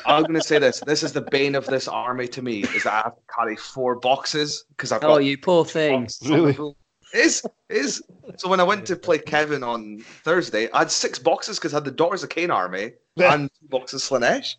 I'm 0.06 0.24
gonna 0.24 0.42
say 0.42 0.60
this. 0.60 0.80
This 0.86 1.02
is 1.04 1.12
the 1.14 1.22
bane 1.22 1.56
of 1.56 1.66
this 1.66 1.88
army 1.88 2.28
to 2.30 2.42
me. 2.42 2.62
Is 2.64 2.84
that 2.84 2.94
I 2.94 2.98
have 2.98 3.16
to 3.16 3.22
carry 3.36 3.56
four 3.56 3.96
boxes 3.96 4.66
because 4.70 4.92
I've 4.92 5.04
Oh, 5.04 5.16
got. 5.16 5.18
you 5.24 5.38
poor 5.38 5.66
thing. 5.66 6.08
Really? 6.24 6.56
Is 7.14 7.44
is 7.70 8.02
so 8.38 8.48
when 8.50 8.60
I 8.60 8.64
went 8.64 8.86
to 8.88 8.96
play 8.96 9.18
Kevin 9.20 9.64
on 9.64 10.00
Thursday, 10.24 10.70
I 10.72 10.80
had 10.80 10.92
six 10.92 11.20
boxes 11.20 11.58
because 11.60 11.74
I 11.74 11.78
had 11.78 11.86
the 11.86 11.92
Daughters 11.92 12.24
of 12.24 12.30
Khaine 12.30 12.52
army 12.54 12.92
and 13.18 13.50
two 13.60 13.68
boxes 13.70 14.04
Slaanesh. 14.04 14.56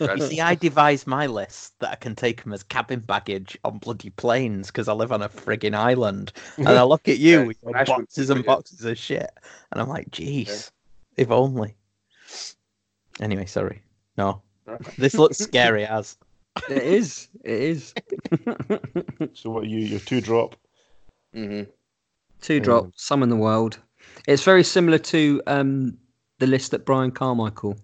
You 0.00 0.20
see, 0.20 0.40
I 0.40 0.54
devised 0.54 1.06
my 1.06 1.26
list 1.26 1.78
that 1.80 1.90
I 1.90 1.94
can 1.96 2.14
take 2.14 2.42
them 2.42 2.52
as 2.52 2.62
cabin 2.62 3.00
baggage 3.00 3.58
on 3.64 3.78
bloody 3.78 4.10
planes 4.10 4.68
because 4.68 4.88
I 4.88 4.92
live 4.92 5.12
on 5.12 5.22
a 5.22 5.28
frigging 5.28 5.74
island. 5.74 6.32
And 6.56 6.68
I 6.68 6.82
look 6.82 7.08
at 7.08 7.18
you 7.18 7.40
Yeah, 7.40 7.46
with 7.46 7.56
your 7.62 7.76
Ash 7.76 7.88
would 7.88 7.96
be 7.96 8.02
boxes 8.02 8.30
and 8.30 8.44
boxes 8.44 8.84
of 8.84 8.98
shit, 8.98 9.30
and 9.72 9.80
I'm 9.80 9.88
like, 9.88 10.10
jeez, 10.10 10.70
if 11.16 11.30
only. 11.30 11.76
Anyway, 13.20 13.46
sorry. 13.46 13.82
No, 14.16 14.42
this 14.96 15.14
looks 15.14 15.38
scary 15.38 15.84
as. 15.84 16.16
It 16.68 16.82
is. 16.82 17.28
It 17.44 17.60
is. 17.60 17.94
So 19.34 19.50
what 19.50 19.64
are 19.64 19.66
you? 19.66 19.78
Your 19.80 20.00
two 20.00 20.20
drop. 20.20 20.56
hmm 21.32 21.62
Two 22.40 22.60
drop, 22.60 22.90
some 22.94 23.22
in 23.22 23.28
the 23.28 23.36
world. 23.36 23.78
It's 24.26 24.44
very 24.44 24.62
similar 24.64 24.98
to 24.98 25.42
um, 25.46 25.98
the 26.38 26.46
list 26.46 26.70
that 26.70 26.84
Brian 26.86 27.10
Carmichael 27.10 27.78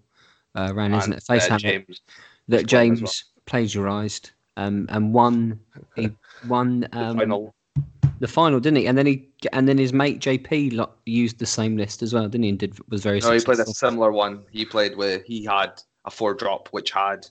uh, 0.54 0.72
ran, 0.74 0.94
isn't 0.94 1.12
it? 1.12 1.22
Face 1.22 1.44
uh, 1.44 1.48
Hammer, 1.50 1.58
James. 1.58 2.00
that 2.48 2.62
was 2.64 2.72
one 2.72 2.92
as 2.92 3.00
James 3.00 3.24
plagiarised 3.46 4.30
um, 4.56 4.86
and 4.90 5.12
won. 5.12 5.60
He 5.96 6.10
won 6.48 6.80
the 6.80 6.98
um, 6.98 7.16
final. 7.18 7.54
the 8.20 8.28
final, 8.28 8.60
didn't 8.60 8.78
he? 8.78 8.86
And 8.86 8.96
then 8.96 9.06
he 9.06 9.28
and 9.52 9.68
then 9.68 9.78
his 9.78 9.92
mate 9.92 10.20
JP 10.20 10.74
lo- 10.74 10.92
used 11.06 11.38
the 11.38 11.46
same 11.46 11.76
list 11.76 12.02
as 12.02 12.14
well, 12.14 12.24
didn't 12.28 12.44
he? 12.44 12.48
And 12.50 12.58
did 12.58 12.78
was 12.90 13.02
very 13.02 13.20
similar. 13.20 13.34
No, 13.36 13.38
he 13.40 13.44
played 13.44 13.58
a 13.60 13.66
similar 13.66 14.12
one. 14.12 14.44
He 14.50 14.64
played 14.64 14.96
with 14.96 15.24
he 15.24 15.44
had 15.44 15.80
a 16.04 16.10
four 16.10 16.34
drop 16.34 16.68
which 16.68 16.90
had 16.90 17.26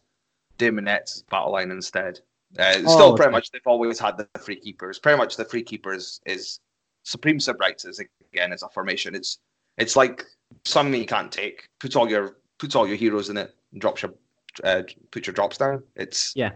Daemonette's 0.58 1.24
battle 1.30 1.52
line 1.54 1.72
instead. 1.72 2.20
Uh, 2.58 2.74
Oh, 2.86 2.96
still, 2.96 3.16
pretty 3.16 3.30
okay. 3.30 3.32
much, 3.32 3.50
they've 3.52 3.62
always 3.66 3.98
had 4.00 4.16
the 4.18 4.28
free 4.40 4.56
keepers. 4.60 5.00
Pretty 5.00 5.18
much, 5.18 5.38
the 5.38 5.46
free 5.46 5.64
keepers 5.64 6.22
is 6.28 6.60
Supreme 7.04 7.40
Sybarites 7.40 7.88
is 7.88 8.00
again 8.32 8.54
is 8.54 8.62
a 8.64 8.70
formation. 8.70 9.16
It's 9.16 9.40
it's 9.78 9.96
like 9.96 10.24
something 10.66 11.00
you 11.00 11.08
can't 11.08 11.32
take. 11.32 11.68
Put 11.80 11.96
all 11.96 12.08
your 12.10 12.38
puts 12.64 12.76
all 12.76 12.88
your 12.88 12.96
heroes 12.96 13.30
in 13.30 13.36
it. 13.36 13.54
And 13.74 13.82
drops 13.82 14.02
your 14.02 14.14
uh, 14.64 14.84
put 15.12 15.28
your 15.28 15.34
drops 15.34 15.58
down. 15.58 15.84
It's 15.98 16.32
Yeah. 16.36 16.52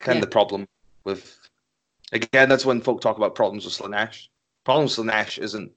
kind 0.00 0.16
Yeah. 0.16 0.18
of 0.18 0.20
the 0.22 0.30
problem 0.30 0.66
with. 1.04 1.38
Again, 2.12 2.48
that's 2.48 2.64
when 2.66 2.80
folk 2.80 3.00
talk 3.00 3.16
about 3.18 3.34
problems 3.36 3.64
with 3.64 3.74
Slaanesh. 3.74 4.28
Problems 4.64 4.96
with 4.98 5.06
Slaanesh 5.06 5.38
isn't 5.38 5.70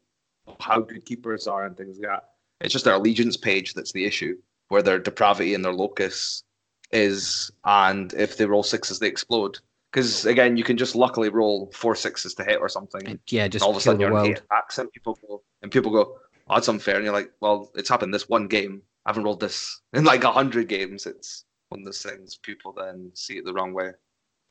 how 0.60 0.80
good 0.80 1.06
keepers 1.06 1.46
are 1.46 1.66
and 1.66 1.76
things 1.78 2.00
like 2.00 2.08
that. 2.10 2.30
It's 2.62 2.74
just 2.74 2.86
their 2.86 2.96
allegiance 2.96 3.38
page 3.38 3.74
that's 3.76 3.92
the 3.92 4.06
issue, 4.06 4.38
where 4.70 4.82
their 4.82 4.98
depravity 4.98 5.54
and 5.54 5.64
their 5.64 5.74
locus 5.74 6.44
is, 6.92 7.52
and 7.66 8.14
if 8.14 8.38
they 8.38 8.46
roll 8.46 8.64
sixes, 8.64 8.98
they 9.00 9.08
explode. 9.08 9.60
Because 9.92 10.26
again, 10.26 10.58
you 10.58 10.64
can 10.64 10.78
just 10.78 10.96
luckily 10.96 11.30
roll 11.30 11.70
four 11.74 11.96
sixes 11.96 12.34
to 12.36 12.44
hit 12.44 12.60
or 12.62 12.70
something, 12.70 13.06
And, 13.06 13.20
yeah, 13.28 13.48
just 13.48 13.64
and 13.64 13.68
all 13.68 13.72
of 13.72 13.78
a 13.78 13.82
sudden 13.82 13.98
the 13.98 14.02
you're 14.04 14.12
in 14.12 14.16
world. 14.16 14.28
eight 14.30 14.40
attacks, 14.40 14.78
and 14.80 14.92
people 14.92 15.20
go, 15.28 15.42
and 15.62 15.72
people 15.72 15.92
go, 15.92 16.18
oh, 16.50 16.56
that's 16.56 16.70
unfair, 16.70 16.96
and 16.96 17.04
you're 17.04 17.14
like, 17.14 17.32
well, 17.42 17.72
it's 17.76 17.90
happened 17.90 18.14
this 18.14 18.30
one 18.30 18.48
game. 18.48 18.82
I 19.08 19.12
haven't 19.12 19.24
rolled 19.24 19.40
this 19.40 19.80
in 19.94 20.04
like 20.04 20.26
a 20.26 20.32
hundred 20.32 20.68
games. 20.68 21.06
It's 21.06 21.46
one 21.70 21.80
of 21.80 21.86
those 21.86 22.02
things 22.02 22.38
people 22.38 22.74
then 22.74 23.10
see 23.14 23.38
it 23.38 23.46
the 23.46 23.54
wrong 23.54 23.74
way. 23.74 23.92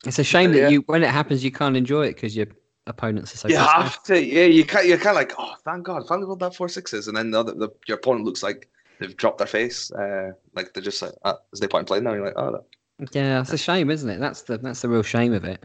It's 0.05 0.17
a 0.19 0.23
shame 0.23 0.51
Yeah. 0.53 0.63
that 0.63 0.71
you 0.71 0.81
when 0.87 1.03
it 1.03 1.11
happens 1.11 1.43
you 1.43 1.51
can't 1.51 1.77
enjoy 1.77 2.07
it 2.07 2.15
because 2.15 2.35
your 2.35 2.47
opponents 2.87 3.33
are 3.35 3.37
so. 3.37 3.47
you 3.49 3.55
pissed 3.55 3.69
off. 3.69 3.83
have 3.83 4.03
to, 4.03 4.23
yeah. 4.23 4.45
You 4.45 4.65
can't. 4.65 4.87
You're 4.87 4.97
kind 4.97 5.09
of 5.09 5.15
like, 5.15 5.33
oh, 5.37 5.53
thank 5.63 5.83
God, 5.83 6.07
finally 6.07 6.25
rolled 6.25 6.39
that 6.39 6.55
four 6.55 6.69
sixes, 6.69 7.07
and 7.07 7.15
then 7.15 7.29
the, 7.31 7.39
other, 7.39 7.53
the 7.53 7.69
your 7.87 7.97
opponent 7.97 8.25
looks 8.25 8.41
like 8.41 8.67
they've 8.99 9.15
dropped 9.15 9.37
their 9.37 9.47
face, 9.47 9.91
uh, 9.91 10.31
like 10.55 10.73
they're 10.73 10.81
just 10.83 11.01
like, 11.03 11.11
uh, 11.23 11.35
is 11.53 11.59
they 11.59 11.67
point 11.67 11.87
playing 11.87 12.03
now? 12.03 12.13
You're 12.13 12.25
like, 12.25 12.33
oh, 12.35 12.51
that- 12.99 13.15
Yeah, 13.15 13.41
it's 13.41 13.53
a 13.53 13.57
shame, 13.59 13.91
isn't 13.91 14.09
it? 14.09 14.19
That's 14.19 14.41
the 14.43 14.57
that's 14.57 14.81
the 14.81 14.89
real 14.89 15.03
shame 15.03 15.33
of 15.33 15.43
it. 15.43 15.63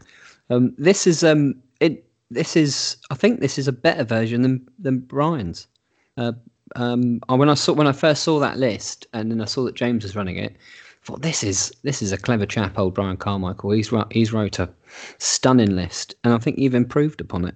Um, 0.51 0.75
this 0.77 1.07
is 1.07 1.23
um 1.23 1.55
it. 1.79 2.05
This 2.29 2.55
is 2.55 2.97
I 3.09 3.15
think 3.15 3.39
this 3.39 3.57
is 3.57 3.67
a 3.67 3.71
better 3.73 4.03
version 4.03 4.43
than 4.43 4.67
than 4.77 4.99
Brian's. 4.99 5.67
Uh, 6.17 6.33
um, 6.75 7.21
I- 7.29 7.35
when 7.35 7.49
I 7.49 7.53
saw 7.53 7.73
when 7.73 7.87
I 7.87 7.91
first 7.91 8.23
saw 8.23 8.39
that 8.39 8.57
list, 8.57 9.07
and 9.13 9.31
then 9.31 9.41
I 9.41 9.45
saw 9.45 9.63
that 9.65 9.75
James 9.75 10.03
was 10.03 10.15
running 10.15 10.37
it, 10.37 10.51
I 10.53 11.05
thought 11.05 11.21
this 11.21 11.43
is 11.43 11.71
this 11.83 12.01
is 12.01 12.11
a 12.11 12.17
clever 12.17 12.45
chap, 12.45 12.77
old 12.77 12.93
Brian 12.93 13.17
Carmichael. 13.17 13.71
He's 13.71 13.91
he's 14.11 14.33
wrote 14.33 14.59
a 14.59 14.69
stunning 15.17 15.75
list, 15.75 16.15
and 16.23 16.33
I 16.33 16.37
think 16.37 16.57
you've 16.57 16.75
improved 16.75 17.21
upon 17.21 17.45
it. 17.45 17.55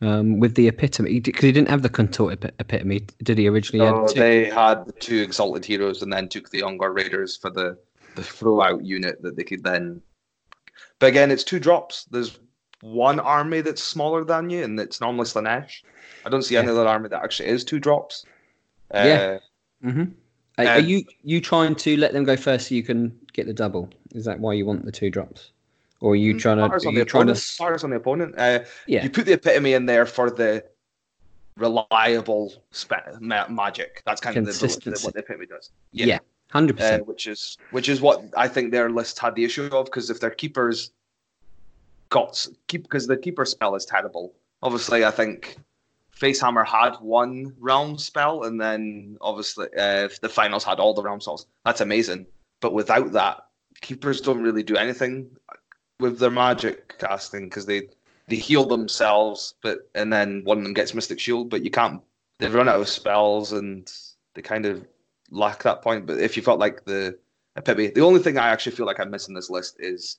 Um, 0.00 0.38
with 0.40 0.54
the 0.56 0.68
epitome, 0.68 1.20
because 1.20 1.44
he 1.44 1.52
didn't 1.52 1.68
have 1.70 1.82
the 1.82 1.88
contorted 1.88 2.44
epi- 2.44 2.54
epitome, 2.58 3.06
did 3.22 3.38
he 3.38 3.48
originally? 3.48 3.86
He 3.86 3.86
had 3.86 3.94
No, 3.94 4.08
they 4.08 4.44
had 4.50 4.84
the 4.84 4.92
two 4.92 5.22
exalted 5.22 5.64
heroes 5.64 6.02
and 6.02 6.12
then 6.12 6.28
took 6.28 6.50
the 6.50 6.62
Ongar 6.62 6.92
Raiders 6.92 7.36
for 7.36 7.48
the 7.48 7.78
the 8.16 8.22
throw 8.22 8.60
out 8.60 8.84
unit 8.84 9.22
that 9.22 9.36
they 9.36 9.44
could 9.44 9.62
then. 9.64 10.02
But 10.98 11.06
again, 11.06 11.30
it's 11.30 11.44
two 11.44 11.58
drops. 11.58 12.04
There's 12.04 12.38
one 12.82 13.18
army 13.18 13.60
that's 13.60 13.82
smaller 13.82 14.24
than 14.24 14.50
you, 14.50 14.62
and 14.62 14.78
it's 14.78 15.00
normally 15.00 15.24
Slaanesh. 15.24 15.82
I 16.24 16.28
don't 16.28 16.42
see 16.42 16.56
any 16.56 16.68
other 16.68 16.86
army 16.86 17.08
that 17.10 17.22
actually 17.22 17.48
is 17.48 17.64
two 17.64 17.78
drops. 17.78 18.24
Uh, 18.92 19.02
Yeah. 19.04 19.38
hmm 19.82 20.04
Are, 20.58 20.66
are 20.66 20.80
you 20.80 21.04
you 21.22 21.40
trying 21.40 21.74
to 21.76 21.96
let 21.96 22.12
them 22.12 22.24
go 22.24 22.36
first 22.36 22.68
so 22.68 22.74
you 22.74 22.82
can 22.82 23.18
get 23.32 23.46
the 23.46 23.52
double? 23.52 23.90
Is 24.14 24.24
that 24.24 24.38
why 24.40 24.54
you 24.54 24.66
want 24.66 24.84
the 24.84 24.92
two 24.92 25.10
drops, 25.10 25.50
or 26.00 26.12
are 26.12 26.16
you 26.16 26.38
trying 26.38 26.58
to? 26.58 26.62
Are 26.64 26.92
you 26.92 27.04
trying 27.04 27.26
to? 27.26 27.34
Fires 27.34 27.84
on 27.84 27.90
the 27.90 27.96
opponent. 27.96 28.34
Uh, 28.38 28.60
Yeah. 28.86 29.02
You 29.04 29.10
put 29.10 29.26
the 29.26 29.32
epitome 29.32 29.74
in 29.74 29.86
there 29.86 30.06
for 30.06 30.30
the 30.30 30.64
reliable 31.56 32.52
spe- 32.70 33.20
ma- 33.20 33.48
magic. 33.48 34.02
That's 34.06 34.20
kind 34.20 34.36
of 34.36 34.46
the, 34.46 34.52
the, 34.52 35.00
what 35.02 35.14
the 35.14 35.20
epitome 35.20 35.46
does. 35.46 35.70
Yeah, 35.92 36.18
hundred 36.50 36.76
uh, 36.76 36.80
percent. 36.80 37.06
which 37.06 37.26
is 37.26 37.58
which 37.70 37.88
is 37.88 38.00
what 38.00 38.22
I 38.36 38.48
think 38.48 38.70
their 38.72 38.90
list 38.90 39.18
had 39.18 39.34
the 39.34 39.44
issue 39.44 39.64
of 39.66 39.86
because 39.86 40.10
if 40.10 40.20
their 40.20 40.30
keepers 40.30 40.90
got 42.10 42.46
keep 42.68 42.84
because 42.84 43.06
the 43.06 43.16
keeper 43.16 43.44
spell 43.44 43.74
is 43.74 43.84
terrible. 43.84 44.32
Obviously, 44.62 45.04
I 45.04 45.10
think 45.10 45.58
Facehammer 46.18 46.66
had 46.66 46.94
one 47.00 47.54
realm 47.58 47.98
spell, 47.98 48.44
and 48.44 48.60
then 48.60 49.16
obviously 49.20 49.66
uh, 49.76 50.04
if 50.04 50.20
the 50.20 50.28
finals 50.28 50.64
had 50.64 50.78
all 50.78 50.94
the 50.94 51.02
realm 51.02 51.20
spells. 51.20 51.46
That's 51.64 51.80
amazing, 51.80 52.26
but 52.60 52.72
without 52.72 53.12
that, 53.12 53.46
keepers 53.80 54.20
don't 54.20 54.42
really 54.42 54.62
do 54.62 54.76
anything 54.76 55.28
with 56.00 56.18
their 56.18 56.30
magic 56.30 56.98
casting 56.98 57.44
because 57.48 57.66
they 57.66 57.88
they 58.28 58.36
heal 58.36 58.64
themselves, 58.64 59.54
but 59.62 59.90
and 59.94 60.12
then 60.12 60.42
one 60.44 60.58
of 60.58 60.64
them 60.64 60.72
gets 60.74 60.94
Mystic 60.94 61.18
Shield, 61.20 61.50
but 61.50 61.64
you 61.64 61.70
can't. 61.70 62.00
They've 62.38 62.54
run 62.54 62.68
out 62.68 62.80
of 62.80 62.88
spells 62.88 63.52
and 63.52 63.90
they 64.34 64.42
kind 64.42 64.66
of 64.66 64.84
lack 65.30 65.62
that 65.64 65.82
point. 65.82 66.06
But 66.06 66.18
if 66.18 66.36
you've 66.36 66.46
got 66.46 66.58
like 66.58 66.84
the 66.84 67.18
epitome, 67.56 67.88
the 67.88 68.00
only 68.00 68.20
thing 68.20 68.38
I 68.38 68.48
actually 68.48 68.74
feel 68.76 68.86
like 68.86 68.98
I'm 69.00 69.10
missing 69.10 69.34
this 69.34 69.50
list 69.50 69.76
is 69.78 70.18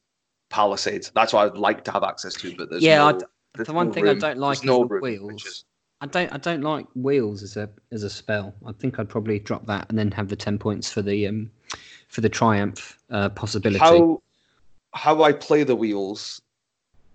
Palisades. 0.50 1.12
That's 1.16 1.34
what 1.34 1.46
I'd 1.52 1.58
like 1.58 1.84
to 1.86 1.92
have 1.92 2.04
access 2.04 2.34
to, 2.36 2.56
but 2.56 2.70
there's 2.70 2.84
Yeah, 2.84 2.98
no, 3.00 3.08
I 3.08 3.12
d- 3.14 3.26
there's 3.56 3.68
the 3.68 3.74
one 3.74 3.88
no 3.88 3.94
thing 3.94 4.08
I 4.08 4.14
don't 4.14 4.38
like 4.38 4.60
There's 4.60 4.66
no 4.66 4.84
is 4.84 4.88
the 4.90 4.94
room, 4.94 5.02
wheels. 5.02 5.32
which 5.34 5.46
is- 5.48 5.66
I 6.06 6.08
don't 6.08 6.34
I 6.34 6.38
don't 6.38 6.62
like 6.62 6.86
wheels 6.94 7.42
as 7.42 7.58
a 7.58 7.68
as 7.92 8.04
a 8.04 8.10
spell. 8.10 8.54
I 8.66 8.74
think 8.74 9.00
I'd 9.00 9.10
probably 9.10 9.40
drop 9.40 9.66
that 9.66 9.90
and 9.90 9.98
then 9.98 10.12
have 10.12 10.30
the 10.30 10.36
ten 10.36 10.60
points 10.60 10.92
for 10.92 11.02
the 11.02 11.28
um 11.28 11.50
for 12.10 12.22
the 12.22 12.30
triumph 12.30 13.00
uh, 13.10 13.30
possibility. 13.30 13.80
how 13.80 14.22
how 14.94 15.24
I 15.24 15.34
play 15.34 15.64
the 15.64 15.76
wheels, 15.76 16.42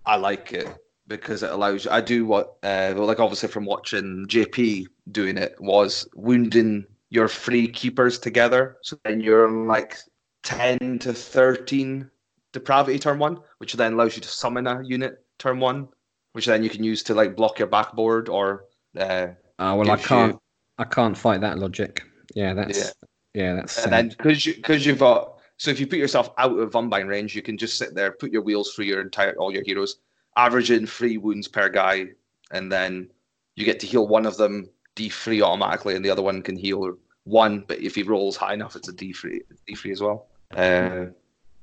I 0.05 0.17
like 0.17 0.51
it 0.51 0.67
because 1.07 1.41
it 1.41 1.51
allows 1.51 1.85
you. 1.85 1.91
I 1.91 2.01
do 2.01 2.25
what, 2.25 2.57
uh, 2.63 2.93
like 2.95 3.19
obviously 3.19 3.49
from 3.49 3.65
watching 3.65 4.27
JP 4.27 4.87
doing 5.11 5.37
it 5.37 5.55
was 5.59 6.07
wounding 6.13 6.85
your 7.09 7.27
free 7.29 7.67
keepers 7.69 8.19
together. 8.19 8.77
So 8.83 8.97
then 9.05 9.21
you're 9.21 9.49
like 9.49 9.97
ten 10.43 10.99
to 10.99 11.13
thirteen 11.13 12.11
depravity 12.51 12.99
turn 12.99 13.19
one, 13.19 13.39
which 13.59 13.73
then 13.73 13.93
allows 13.93 14.17
you 14.17 14.21
to 14.21 14.27
summon 14.27 14.67
a 14.67 14.83
unit 14.83 15.23
turn 15.39 15.61
one, 15.61 15.87
which 16.33 16.45
then 16.45 16.61
you 16.61 16.69
can 16.69 16.83
use 16.83 17.03
to 17.03 17.13
like 17.13 17.37
block 17.37 17.57
your 17.57 17.69
backboard 17.69 18.27
or. 18.27 18.65
Uh, 18.97 19.27
Oh 19.59 19.75
well, 19.75 19.91
I 19.91 19.97
can't 19.97 20.33
you- 20.33 20.41
I 20.79 20.85
can't 20.85 21.15
fight 21.15 21.41
that 21.41 21.59
logic. 21.59 22.03
Yeah, 22.33 22.53
that's 22.53 22.93
yeah, 23.35 23.53
that's 23.55 23.77
and 23.77 23.83
sad. 23.83 23.91
then 23.91 24.09
because 24.09 24.45
you 24.45 24.55
because 24.55 24.85
you've 24.85 24.99
got 24.99 25.37
so 25.57 25.69
if 25.69 25.79
you 25.79 25.85
put 25.85 25.99
yourself 25.99 26.31
out 26.39 26.57
of 26.57 26.75
unbind 26.75 27.07
range, 27.09 27.35
you 27.35 27.43
can 27.43 27.57
just 27.57 27.77
sit 27.77 27.93
there, 27.93 28.11
put 28.11 28.31
your 28.31 28.41
wheels 28.41 28.73
through 28.73 28.85
your 28.85 29.01
entire 29.01 29.35
all 29.35 29.53
your 29.53 29.63
heroes, 29.63 29.97
averaging 30.35 30.87
three 30.87 31.17
wounds 31.17 31.47
per 31.47 31.69
guy, 31.69 32.07
and 32.51 32.71
then 32.71 33.07
you 33.55 33.65
get 33.65 33.79
to 33.81 33.85
heal 33.85 34.07
one 34.07 34.25
of 34.25 34.37
them 34.37 34.67
D 34.95 35.09
three 35.09 35.41
automatically, 35.43 35.95
and 35.95 36.03
the 36.03 36.09
other 36.09 36.23
one 36.23 36.41
can 36.41 36.55
heal 36.55 36.97
one. 37.25 37.63
But 37.67 37.79
if 37.81 37.93
he 37.93 38.01
rolls 38.01 38.35
high 38.35 38.53
enough, 38.55 38.75
it's 38.75 38.87
a 38.87 38.93
D 38.93 39.13
three 39.13 39.41
D 39.67 39.75
three 39.75 39.91
as 39.91 40.01
well. 40.01 40.27
Uh, 40.55 41.05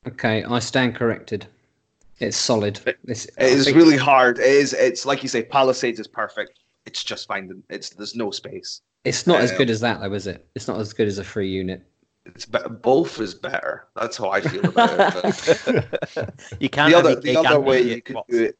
Okay, 0.06 0.44
I 0.44 0.60
stand 0.60 0.94
corrected. 0.94 1.46
It's 2.20 2.36
solid. 2.36 2.80
It's, 3.04 3.24
it 3.24 3.32
is 3.38 3.72
really 3.74 3.96
hard. 3.96 4.38
It 4.38 4.46
is. 4.46 4.72
It's 4.72 5.04
like 5.04 5.22
you 5.22 5.28
say, 5.28 5.42
Palisades 5.42 5.98
is 5.98 6.06
perfect. 6.06 6.60
It's 6.88 7.04
just 7.04 7.28
finding. 7.28 7.62
It's 7.68 7.90
there's 7.90 8.16
no 8.16 8.30
space. 8.30 8.80
It's 9.04 9.26
not 9.26 9.42
as 9.42 9.52
uh, 9.52 9.58
good 9.58 9.68
as 9.68 9.80
that, 9.80 10.00
though, 10.00 10.14
is 10.14 10.26
it? 10.26 10.48
It's 10.54 10.66
not 10.66 10.80
as 10.80 10.94
good 10.94 11.06
as 11.06 11.18
a 11.18 11.24
free 11.24 11.50
unit. 11.50 11.82
It's 12.24 12.46
be- 12.46 12.58
both 12.82 13.20
is 13.20 13.34
better. 13.34 13.88
That's 13.94 14.16
how 14.16 14.30
I 14.30 14.40
feel 14.40 14.64
about 14.64 15.22
it. 15.22 16.30
you 16.60 16.70
can't. 16.70 16.90
the 16.90 16.98
other 16.98 17.16
the 17.16 17.36
other 17.36 17.60
way 17.60 17.82
you 17.82 18.00
could 18.00 18.16
What? 18.16 18.26
do 18.28 18.42
it. 18.44 18.58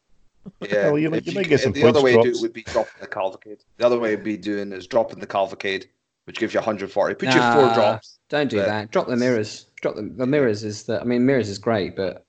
Yeah, 0.61 0.85
Well, 0.91 0.99
you 0.99 1.09
might- 1.09 1.27
if 1.27 1.33
you 1.33 1.43
get 1.43 1.59
some 1.59 1.71
the 1.73 1.87
other 1.87 2.03
way 2.03 2.15
to 2.15 2.21
do 2.21 2.29
it 2.29 2.37
would 2.41 2.53
be 2.53 2.61
dropping 2.61 3.01
the 3.01 3.07
cavalcade. 3.07 3.63
The 3.77 3.85
other 3.87 3.97
way 3.99 4.15
would 4.15 4.23
be 4.23 4.37
doing 4.37 4.71
is 4.73 4.85
dropping 4.85 5.19
the 5.19 5.27
cavalcade, 5.27 5.89
which 6.25 6.37
gives 6.37 6.53
you 6.53 6.59
140. 6.59 7.15
Put 7.15 7.33
your 7.33 7.51
four 7.53 7.73
drops. 7.73 8.19
Don't 8.29 8.47
do 8.47 8.57
but- 8.57 8.67
that. 8.67 8.91
Drop 8.91 9.07
the 9.07 9.17
mirrors. 9.17 9.65
Drop 9.81 9.95
the, 9.95 10.03
the 10.03 10.27
mirrors. 10.27 10.63
Is 10.63 10.83
the 10.83 11.01
I 11.01 11.03
mean, 11.03 11.25
mirrors 11.25 11.49
is 11.49 11.57
great, 11.57 11.95
but 11.95 12.25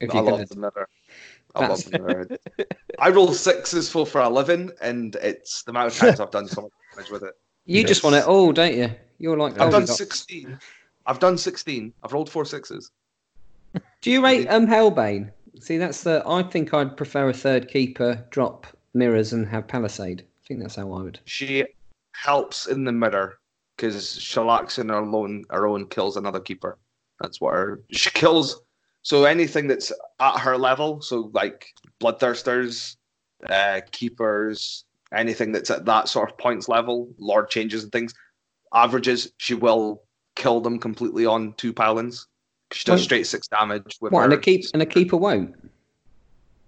if 0.00 0.10
I 0.10 0.14
you're 0.14 0.22
love 0.24 0.32
gonna, 0.34 0.46
the 0.46 0.56
mirror. 0.56 0.88
I 1.54 1.60
That's- 1.60 1.84
love 1.84 1.92
the 1.92 1.98
mirror. 1.98 2.28
I 2.98 3.08
roll 3.10 3.32
sixes 3.32 3.88
for 3.90 4.06
for 4.06 4.20
11, 4.20 4.72
and 4.80 5.16
it's 5.16 5.62
the 5.62 5.70
amount 5.70 5.92
of 5.92 5.98
times 5.98 6.20
I've 6.20 6.30
done 6.30 6.46
so 6.48 6.62
much 6.62 6.72
damage 6.94 7.10
with 7.10 7.22
it. 7.24 7.34
you 7.64 7.84
just 7.84 8.04
want 8.04 8.16
it 8.16 8.24
all, 8.26 8.52
don't 8.52 8.74
you? 8.76 8.90
You're 9.18 9.36
like 9.36 9.52
I've 9.54 9.70
done 9.70 9.86
Goldilocks. 9.86 9.96
16. 9.98 10.58
I've 11.06 11.18
done 11.18 11.36
16. 11.38 11.92
I've 12.02 12.12
rolled 12.12 12.30
four 12.30 12.44
sixes. 12.44 12.90
Do 14.00 14.10
you 14.10 14.22
rate 14.24 14.46
um 14.48 14.66
Hellbane? 14.66 15.30
See, 15.60 15.76
that's 15.76 16.02
the. 16.02 16.22
I 16.26 16.42
think 16.42 16.72
I'd 16.72 16.96
prefer 16.96 17.28
a 17.28 17.32
third 17.32 17.68
keeper, 17.68 18.24
drop 18.30 18.66
mirrors, 18.94 19.32
and 19.32 19.46
have 19.48 19.66
Palisade. 19.68 20.22
I 20.22 20.46
think 20.46 20.60
that's 20.60 20.76
how 20.76 20.92
I 20.92 21.02
would. 21.02 21.20
She 21.24 21.64
helps 22.12 22.66
in 22.66 22.84
the 22.84 22.92
mirror 22.92 23.38
because 23.76 23.96
Shalaxin 24.18 24.94
alone, 24.96 25.44
her 25.50 25.66
own 25.66 25.86
kills 25.86 26.16
another 26.16 26.40
keeper. 26.40 26.78
That's 27.20 27.40
what 27.40 27.54
her 27.54 27.82
she 27.90 28.10
kills. 28.10 28.62
So 29.02 29.24
anything 29.24 29.66
that's 29.66 29.92
at 30.20 30.38
her 30.38 30.58
level, 30.58 31.00
so 31.00 31.30
like 31.32 31.66
bloodthirsters, 32.00 32.96
uh, 33.48 33.80
keepers, 33.90 34.84
anything 35.12 35.52
that's 35.52 35.70
at 35.70 35.84
that 35.86 36.08
sort 36.08 36.30
of 36.30 36.38
points 36.38 36.68
level, 36.68 37.08
lord 37.18 37.48
changes 37.48 37.82
and 37.82 37.92
things, 37.92 38.14
averages, 38.74 39.32
she 39.38 39.54
will 39.54 40.02
kill 40.36 40.60
them 40.60 40.78
completely 40.78 41.26
on 41.26 41.54
two 41.54 41.72
paladins. 41.72 42.26
She 42.72 42.84
does 42.84 43.00
Wait. 43.00 43.04
straight 43.04 43.26
six 43.26 43.48
damage 43.48 43.98
with 44.00 44.12
What? 44.12 44.20
her. 44.20 44.24
And 44.24 44.32
a 44.34 44.38
keep 44.38 44.64
and 44.72 44.82
a 44.82 44.86
keeper 44.86 45.16
won't. 45.16 45.54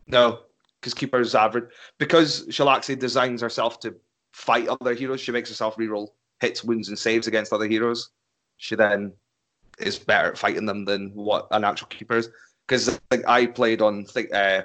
No, 0.09 0.41
because 0.81 0.95
keeper's 0.95 1.35
average. 1.35 1.71
Because 1.99 2.47
Shalaxi 2.49 2.99
designs 2.99 3.41
herself 3.41 3.79
to 3.81 3.95
fight 4.33 4.69
other 4.69 4.95
heroes, 4.95 5.21
she 5.21 5.31
makes 5.31 5.49
herself 5.49 5.77
reroll 5.77 6.09
hits, 6.41 6.65
wounds, 6.65 6.89
and 6.89 6.99
saves 6.99 7.29
against 7.29 7.53
other 7.53 7.69
heroes. 7.69 8.11
She 8.57 8.75
then 8.75 9.13
is 9.83 9.99
better 9.99 10.29
at 10.33 10.39
fighting 10.39 10.67
them 10.67 10.85
than 10.85 11.11
what 11.15 11.47
an 11.51 11.65
actual 11.65 11.89
keeper 11.89 12.17
is. 12.17 12.29
Because 12.67 13.01
like 13.11 13.27
I 13.29 13.47
played 13.47 13.83
on 13.83 14.05
think 14.05 14.33
uh, 14.35 14.63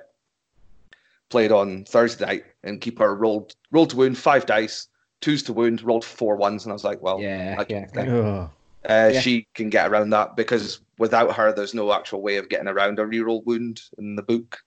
played 1.30 1.52
on 1.52 1.84
Thursday 1.86 2.26
night, 2.26 2.44
and 2.64 2.80
keeper 2.80 3.16
rolled 3.16 3.56
rolled 3.72 3.90
to 3.92 3.96
wound 3.98 4.18
five 4.18 4.46
dice, 4.46 4.88
twos 5.22 5.44
to 5.44 5.54
wound, 5.54 5.82
rolled 5.82 6.06
four 6.06 6.36
ones, 6.36 6.64
and 6.66 6.72
I 6.72 6.74
was 6.74 6.84
like, 6.84 7.02
well, 7.02 7.20
Yeah, 7.20 7.56
I 7.60 7.66
yeah. 7.68 7.86
can- 7.88 8.10
Oh, 8.10 8.50
uh, 8.90 9.10
Yeah. 9.14 9.20
she 9.20 9.48
can 9.56 9.70
get 9.70 9.90
around 9.90 10.12
that 10.12 10.36
because 10.36 10.80
without 11.00 11.36
her, 11.36 11.52
there's 11.52 11.74
no 11.74 11.92
actual 11.92 12.22
way 12.22 12.38
of 12.38 12.50
getting 12.50 12.68
around 12.68 13.00
a 13.00 13.04
reroll 13.04 13.44
wound 13.46 13.82
in 13.98 14.16
the 14.16 14.22
book. 14.24 14.58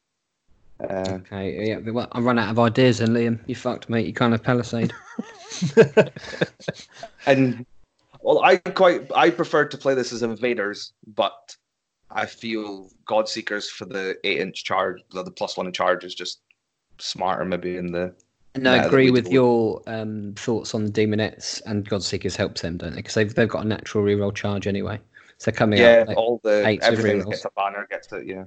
Uh, 0.80 1.04
Okay, 1.20 1.68
yeah. 1.68 1.78
but 1.78 1.94
Well, 1.94 2.08
I 2.12 2.20
run 2.20 2.38
out 2.38 2.50
of 2.50 2.58
ideas, 2.58 3.00
and 3.00 3.14
Liam, 3.16 3.38
you 3.46 3.54
fucked, 3.54 3.88
mate. 3.88 4.06
You 4.06 4.12
can't 4.14 4.32
have 4.32 4.42
Palisade. 4.42 4.92
and 7.26 7.64
well, 8.22 8.42
I 8.42 8.56
quite 8.56 9.10
I 9.14 9.30
prefer 9.30 9.66
to 9.66 9.78
play 9.78 9.94
this 9.94 10.12
as 10.12 10.22
invaders, 10.22 10.92
but 11.06 11.56
I 12.10 12.26
feel 12.26 12.90
Godseekers 13.06 13.68
for 13.68 13.84
the 13.84 14.16
eight 14.24 14.38
inch 14.38 14.64
charge, 14.64 15.02
the 15.12 15.22
the 15.22 15.30
plus 15.30 15.56
one 15.56 15.66
in 15.66 15.72
charge 15.72 16.04
is 16.04 16.14
just 16.14 16.40
smarter 16.98 17.44
maybe 17.44 17.76
in 17.76 17.92
the 17.92 18.14
And 18.54 18.68
I 18.68 18.84
agree 18.84 19.10
with 19.10 19.30
your 19.32 19.82
um, 19.86 20.34
thoughts 20.36 20.74
on 20.74 20.84
the 20.84 20.90
Daemonettes 20.90 21.62
and 21.66 21.88
Godseekers 21.88 22.36
helps 22.36 22.62
them, 22.62 22.76
don't 22.76 22.90
they? 22.90 22.96
Because 22.96 23.14
they've 23.14 23.34
they've 23.34 23.48
got 23.48 23.64
a 23.64 23.68
natural 23.68 24.04
reroll 24.04 24.34
charge 24.34 24.66
anyway. 24.66 25.00
So 25.38 25.50
coming 25.50 25.80
yeah 25.80 26.00
up, 26.02 26.08
like, 26.08 26.16
all 26.16 26.40
the 26.44 26.78
everything 26.82 27.18
that 27.20 27.30
gets 27.30 27.44
a 27.46 27.50
banner 27.56 27.86
gets 27.90 28.12
it 28.12 28.26
yeah 28.26 28.44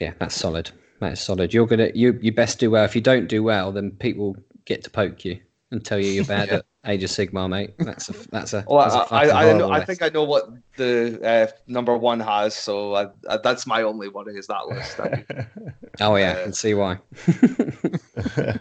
yeah, 0.00 0.12
that's 0.18 0.34
solid. 0.34 0.70
That's 1.00 1.20
solid. 1.20 1.54
You're 1.54 1.66
gonna 1.66 1.90
you 1.94 2.18
you 2.20 2.32
best 2.32 2.58
do 2.58 2.70
well. 2.70 2.84
If 2.84 2.94
you 2.94 3.00
don't 3.00 3.28
do 3.28 3.42
well, 3.42 3.72
then 3.72 3.92
people 3.92 4.36
get 4.64 4.82
to 4.84 4.90
poke 4.90 5.24
you 5.24 5.40
and 5.70 5.84
tell 5.84 5.98
you 5.98 6.10
you're 6.10 6.24
bad 6.24 6.48
Yeah. 6.50 6.56
at 6.56 6.66
Age 6.86 7.02
of 7.04 7.10
Sigmar, 7.10 7.48
mate. 7.48 7.74
That's 7.78 8.08
a 8.08 8.12
that's 8.30 8.52
a. 8.52 8.64
well 8.68 8.88
that's 8.88 9.10
a 9.10 9.14
I, 9.14 9.26
I, 9.26 9.50
I, 9.50 9.52
know, 9.58 9.70
I 9.70 9.84
think 9.84 10.02
I 10.02 10.08
know 10.08 10.24
what 10.24 10.48
the 10.76 11.20
uh, 11.22 11.46
number 11.66 11.96
one 11.96 12.20
has 12.20 12.54
so 12.54 12.94
I, 12.94 13.08
I, 13.28 13.38
that's 13.38 13.66
my 13.66 13.82
only 13.82 14.08
worry 14.08 14.36
is 14.36 14.46
that 14.46 14.66
list 14.68 15.00
Oh 16.00 16.16
yeah, 16.16 16.32
I 16.32 16.40
uh, 16.40 16.44
can 16.44 16.52
see 16.52 16.74
why. 16.74 16.98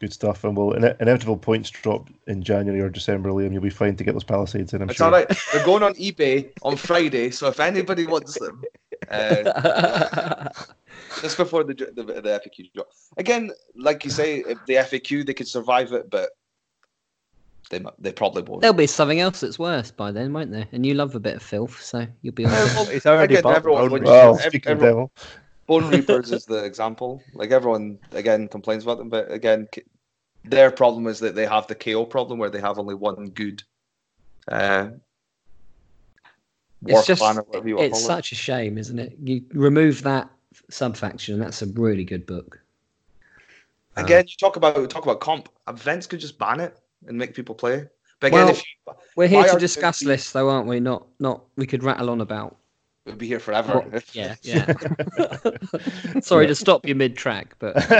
good 0.00 0.12
stuff. 0.12 0.44
And 0.44 0.56
we'll 0.56 0.74
ine- 0.74 0.96
inevitable 1.00 1.36
points 1.36 1.70
drop 1.70 2.08
in 2.26 2.42
January 2.42 2.80
or 2.80 2.88
December, 2.88 3.30
Liam. 3.30 3.52
You'll 3.52 3.62
be 3.62 3.70
fine 3.70 3.96
to 3.96 4.04
get 4.04 4.12
those 4.12 4.24
palisades 4.24 4.72
in. 4.72 4.82
I'm 4.82 4.90
it's 4.90 4.98
sure. 4.98 5.06
all 5.06 5.12
right 5.12 5.28
they're 5.52 5.64
going 5.64 5.82
on 5.82 5.94
eBay 5.94 6.50
on 6.62 6.76
Friday 6.76 7.30
so 7.30 7.48
if 7.48 7.60
anybody 7.60 8.06
wants 8.06 8.38
them 8.38 8.62
uh, 9.10 10.48
just 11.20 11.36
before 11.36 11.64
the, 11.64 11.74
the 11.74 12.02
the 12.02 12.40
FAQ 12.40 12.72
drop. 12.72 12.88
Again, 13.16 13.50
like 13.74 14.04
you 14.04 14.10
say, 14.10 14.42
the 14.42 14.74
FAQ 14.74 15.26
they 15.26 15.34
could 15.34 15.48
survive 15.48 15.92
it, 15.92 16.10
but 16.10 16.30
they 17.70 17.82
they 17.98 18.12
probably 18.12 18.42
won't. 18.42 18.60
There'll 18.60 18.74
be 18.74 18.86
something 18.86 19.20
else 19.20 19.40
that's 19.40 19.58
worse 19.58 19.90
by 19.90 20.10
then, 20.12 20.32
won't 20.32 20.50
there? 20.52 20.66
And 20.72 20.84
you 20.84 20.94
love 20.94 21.14
a 21.14 21.20
bit 21.20 21.36
of 21.36 21.42
filth, 21.42 21.80
so 21.80 22.06
you'll 22.20 22.34
be. 22.34 22.44
Uh, 22.44 22.50
All 22.54 22.64
right. 22.66 22.74
well, 22.76 22.88
It's 22.88 23.06
already 23.06 23.34
again, 23.36 23.52
everyone 23.52 23.88
Bone. 23.88 24.02
Well, 24.04 24.34
ev- 24.34 24.42
speaking 24.42 24.72
everyone- 24.72 24.88
devil, 24.88 25.12
Bone 25.66 25.88
Reapers 25.88 26.30
is 26.32 26.44
the 26.44 26.64
example. 26.64 27.22
Like 27.32 27.52
everyone 27.52 27.98
again 28.12 28.48
complains 28.48 28.82
about 28.82 28.98
them, 28.98 29.08
but 29.08 29.30
again, 29.32 29.68
their 30.44 30.70
problem 30.70 31.06
is 31.06 31.20
that 31.20 31.34
they 31.34 31.46
have 31.46 31.66
the 31.68 31.74
KO 31.76 32.04
problem 32.04 32.38
where 32.38 32.50
they 32.50 32.60
have 32.60 32.78
only 32.78 32.94
one 32.96 33.30
good. 33.30 33.62
Uh, 34.50 34.90
It's 36.86 37.06
just 37.06 37.20
plan 37.20 37.36
whatever 37.36 37.68
you 37.68 37.78
it's 37.78 37.92
call 37.92 38.00
it. 38.00 38.06
such 38.06 38.32
a 38.32 38.34
shame, 38.34 38.78
isn't 38.78 38.98
it? 38.98 39.16
You 39.22 39.44
remove 39.52 40.02
that 40.02 40.28
subfaction, 40.70 41.34
and 41.34 41.42
that's 41.42 41.62
a 41.62 41.66
really 41.66 42.04
good 42.04 42.26
book. 42.26 42.58
Uh, 43.96 44.02
Again, 44.02 44.24
you 44.26 44.34
talk 44.40 44.56
about 44.56 44.90
talk 44.90 45.04
about 45.04 45.20
comp. 45.20 45.48
Events 45.68 46.06
could 46.08 46.18
just 46.20 46.36
ban 46.38 46.58
it 46.58 46.76
and 47.06 47.16
make 47.18 47.34
people 47.34 47.54
play. 47.54 47.86
But 48.20 48.28
again, 48.28 48.40
Well- 48.46 48.50
if 48.50 48.58
you, 48.58 48.94
We're 49.16 49.28
here 49.28 49.44
to 49.44 49.58
discuss 49.58 50.00
the- 50.00 50.08
lists, 50.08 50.32
though, 50.32 50.48
aren't 50.50 50.66
we? 50.68 50.80
Not 50.80 51.06
not 51.18 51.44
we 51.56 51.66
could 51.66 51.82
rattle 51.82 52.10
on 52.10 52.20
about. 52.20 52.56
we'd 53.06 53.16
be 53.18 53.26
here 53.26 53.40
forever. 53.40 53.80
What- 53.80 54.14
yeah, 54.14 54.34
yeah. 54.42 54.72
Sorry 56.20 56.46
to 56.46 56.54
stop 56.54 56.86
you 56.86 56.94
mid 56.94 57.16
track, 57.16 57.54
but 57.58 57.74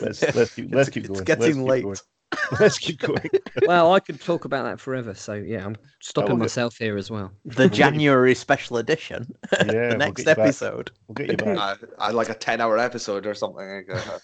let's 0.34 0.54
keep 0.54 0.74
let's 0.74 0.88
It's- 0.88 0.90
keep 0.90 1.04
it's 1.04 1.08
going. 1.12 1.24
getting 1.24 1.40
let's 1.40 1.56
keep 1.56 1.66
late. 1.68 1.82
going. 1.84 1.96
Let's 2.60 2.78
keep 2.78 2.98
going. 3.00 3.30
well, 3.66 3.92
I 3.94 4.00
could 4.00 4.20
talk 4.20 4.44
about 4.44 4.64
that 4.64 4.80
forever. 4.80 5.14
So 5.14 5.34
yeah, 5.34 5.64
I'm 5.64 5.76
stopping 6.02 6.30
we'll 6.32 6.36
get- 6.38 6.42
myself 6.44 6.76
here 6.76 6.96
as 6.98 7.10
well. 7.10 7.30
The 7.44 7.68
January 7.68 8.34
special 8.34 8.76
edition. 8.78 9.32
Yeah, 9.52 9.64
the 9.64 9.72
we'll 9.90 9.96
next 9.98 10.24
back. 10.24 10.38
episode. 10.38 10.90
We'll 11.08 11.14
get 11.14 11.30
you 11.30 11.36
back. 11.36 11.56
uh, 11.58 11.86
I 11.98 12.10
like 12.10 12.28
a 12.28 12.34
ten-hour 12.34 12.78
episode 12.78 13.26
or 13.26 13.34
something. 13.34 13.84
Yeah. 13.88 14.18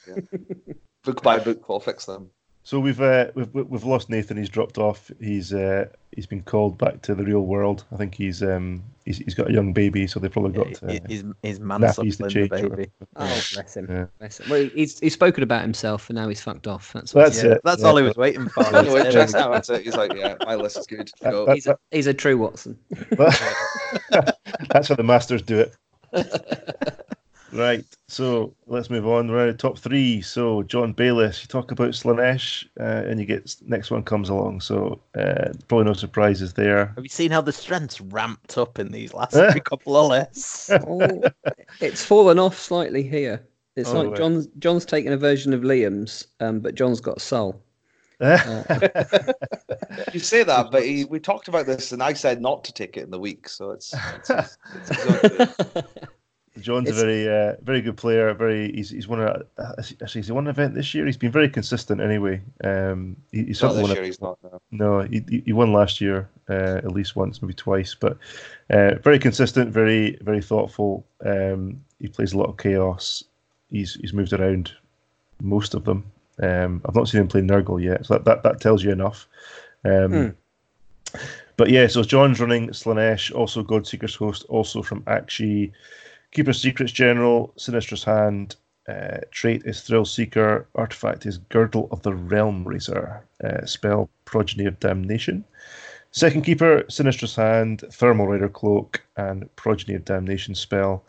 book 1.05 1.23
by 1.23 1.39
book, 1.39 1.68
we'll 1.68 1.81
fix 1.81 2.05
them. 2.05 2.31
So 2.65 2.78
we've 2.78 3.00
uh, 3.00 3.26
we've 3.34 3.52
we've 3.52 3.82
lost 3.84 4.08
Nathan. 4.08 4.36
He's 4.36 4.49
dropped 4.49 4.78
off. 4.78 5.10
He's 5.20 5.52
uh, 5.52 5.86
he's 6.15 6.26
been 6.26 6.42
called 6.42 6.78
back 6.78 7.02
to 7.02 7.15
the 7.16 7.24
real 7.24 7.41
world. 7.41 7.84
I 7.92 7.97
think 7.97 8.15
he's 8.15 8.41
um 8.41 8.84
he's, 9.05 9.18
he's 9.18 9.34
got 9.34 9.50
a 9.50 9.52
young 9.52 9.73
baby, 9.73 10.07
so 10.07 10.20
they 10.20 10.28
probably 10.28 10.52
got 10.52 10.81
uh, 10.84 10.92
He- 10.92 11.00
He's, 11.08 11.24
he's 11.42 11.58
nappies 11.58 12.20
man 12.20 12.20
to 12.20 12.23
the 12.23 12.28
change. 12.28 12.50
baby. 12.50 12.91
Oh, 13.16 13.41
bless 13.55 13.76
him. 13.76 13.86
Yeah. 13.91 14.07
Bless 14.20 14.39
him. 14.39 14.49
Well, 14.49 14.70
he's 14.74 15.00
he's 15.00 15.12
spoken 15.12 15.42
about 15.42 15.62
himself, 15.62 16.08
and 16.08 16.16
now 16.16 16.28
he's 16.28 16.41
fucked 16.41 16.68
off. 16.68 16.92
That's 16.92 17.10
That's 17.12 17.42
Yeah, 17.42 17.52
it. 17.55 17.60
that's 17.65 17.82
yeah. 17.82 17.89
all 17.89 17.97
he 17.97 18.05
was 18.05 18.16
waiting 18.16 18.49
for. 18.49 18.62
No 18.70 18.97
interest 18.97 19.34
now. 19.34 19.50
That's 19.50 19.68
it. 19.68 19.82
He's 19.82 19.97
like, 19.97 20.12
yeah, 20.15 20.36
my 20.47 20.55
list 20.55 20.78
is 20.78 20.86
good. 20.86 21.10
Go. 21.23 21.47
That- 21.47 21.55
he's 21.57 21.66
a, 21.66 21.76
he's 21.91 22.07
a 22.07 22.15
true 22.15 22.39
Watson. 22.39 22.78
That- 23.10 24.36
That's 24.70 24.86
how 24.89 24.94
the 24.94 25.02
masters 25.02 25.42
do 25.42 25.58
it. 25.58 25.74
right. 27.52 27.84
So 28.08 28.55
let's 28.66 28.90
move 28.90 29.06
on. 29.06 29.31
We're 29.31 29.48
at 29.48 29.58
top 29.58 29.78
three. 29.78 30.20
So 30.20 30.62
John 30.64 30.92
Bayliss, 30.92 31.42
you 31.42 31.48
talk 31.48 31.70
about 31.70 31.90
Slaanesh, 31.90 32.66
uh, 32.78 33.08
and 33.08 33.18
you 33.20 33.26
get 33.26 33.55
next 33.66 33.90
one 33.90 34.02
comes 34.02 34.28
along. 34.28 34.60
So 34.60 35.00
uh, 35.16 35.52
probably 35.68 35.84
no 35.86 35.92
surprises 35.94 36.52
there. 36.55 36.92
Have 36.97 37.05
you 37.05 37.08
seen 37.08 37.31
how 37.31 37.40
the 37.40 37.52
strength's 37.52 38.00
ramped 38.00 38.58
up 38.58 38.78
in 38.78 38.90
these 38.92 39.14
last 39.14 39.34
couple 39.64 39.97
of 39.97 40.10
lists? 40.10 40.70
Oh, 40.70 41.22
it's 41.81 42.05
fallen 42.05 42.39
off 42.39 42.58
slightly 42.58 43.02
here. 43.02 43.47
It's 43.76 43.90
Oh, 43.90 44.00
like 44.02 44.08
right. 44.08 44.16
John's 44.16 44.48
John's 44.58 44.84
taken 44.84 45.12
a 45.12 45.16
version 45.16 45.55
of 45.55 45.62
Liam's, 45.62 46.26
um, 46.40 46.60
but 46.60 46.74
John's 46.74 47.00
got 47.00 47.20
soul. 47.20 47.62
You 50.12 50.20
say 50.20 50.42
that, 50.44 50.68
but 50.70 50.84
he, 50.84 51.05
we 51.05 51.18
talked 51.20 51.48
about 51.48 51.66
this, 51.66 51.92
and 51.92 52.02
I 52.02 52.12
said 52.12 52.40
not 52.40 52.64
to 52.64 52.72
take 52.72 52.97
it 52.97 53.02
in 53.02 53.10
the 53.10 53.18
week. 53.18 53.48
So 53.48 53.70
it's, 53.70 53.92
it's, 54.14 54.31
it's, 54.31 54.58
it's 54.74 54.90
exhausting. 54.90 55.84
John's 56.60 56.89
It's- 56.89 57.02
a 57.02 57.06
very, 57.06 57.28
uh, 57.28 57.56
very 57.62 57.81
good 57.81 57.97
player. 57.97 58.34
Very, 58.34 58.70
he's 58.72 58.90
he's 58.90 59.08
won 59.08 59.20
a 59.22 59.42
actually 59.58 60.20
he's 60.20 60.31
won 60.31 60.47
an 60.47 60.50
event 60.50 60.74
this 60.74 60.92
year. 60.92 61.06
He's 61.06 61.16
been 61.16 61.32
very 61.32 61.48
consistent 61.48 62.00
anyway. 62.00 62.42
Um, 62.62 63.16
he, 63.32 63.44
he's 63.44 63.62
not 63.62 63.72
this 63.72 63.82
won 63.82 63.90
a- 63.90 63.94
year. 63.94 64.05
He's 64.05 64.20
not. 64.20 64.39
No. 64.42 64.60
No, 64.70 65.00
he, 65.02 65.42
he- 65.47 65.52
won 65.52 65.72
last 65.72 66.00
year 66.00 66.28
uh, 66.50 66.76
at 66.78 66.92
least 66.92 67.16
once, 67.16 67.40
maybe 67.40 67.55
twice. 67.55 67.94
But 67.98 68.18
uh, 68.70 68.97
very 68.97 69.18
consistent, 69.18 69.70
very 69.70 70.18
very 70.20 70.42
thoughtful. 70.42 71.06
Um, 71.24 71.82
he 72.00 72.08
plays 72.08 72.34
a 72.34 72.39
lot 72.39 72.50
of 72.50 72.58
chaos. 72.58 73.24
He's 73.70 73.94
he's 73.94 74.12
moved 74.12 74.32
around 74.34 74.72
most 75.40 75.72
of 75.74 75.84
them. 75.84 76.05
Um, 76.42 76.82
I've 76.86 76.94
not 76.94 77.08
seen 77.08 77.20
him 77.22 77.28
play 77.28 77.40
Nurgle 77.40 77.82
yet, 77.82 78.05
so 78.05 78.14
that 78.14 78.24
that, 78.26 78.42
that 78.42 78.60
tells 78.60 78.84
you 78.84 78.90
enough. 78.90 79.26
Um, 79.84 80.34
But 81.58 81.68
yeah, 81.68 81.86
so 81.86 82.02
John's 82.02 82.40
running 82.40 82.70
Slaanesh, 82.70 83.32
also 83.34 83.62
Godseeker's 83.62 84.14
host, 84.14 84.44
also 84.48 84.82
from 84.82 85.02
Aqshy, 85.02 85.70
Keeper 86.32 86.52
Secrets 86.52 86.92
General, 86.92 87.52
Sinistrous 87.56 88.04
Hand. 88.04 88.56
Uh, 88.88 89.18
trait 89.30 89.62
is 89.64 89.82
Thrill 89.82 90.04
Seeker. 90.04 90.66
Artifact 90.74 91.24
is 91.24 91.38
Girdle 91.38 91.88
of 91.92 92.02
the 92.02 92.14
Realm 92.14 92.64
Racer. 92.66 93.24
Uh, 93.44 93.64
spell 93.64 94.10
Progeny 94.24 94.64
of 94.64 94.80
Damnation. 94.80 95.44
Second 96.10 96.42
Keeper, 96.42 96.84
Sinistrous 96.88 97.36
Hand, 97.36 97.84
Thermal 97.92 98.26
Rider 98.26 98.48
Cloak, 98.48 99.02
and 99.16 99.48
Progeny 99.56 99.94
of 99.94 100.04
Damnation 100.04 100.54
spell. 100.54 101.04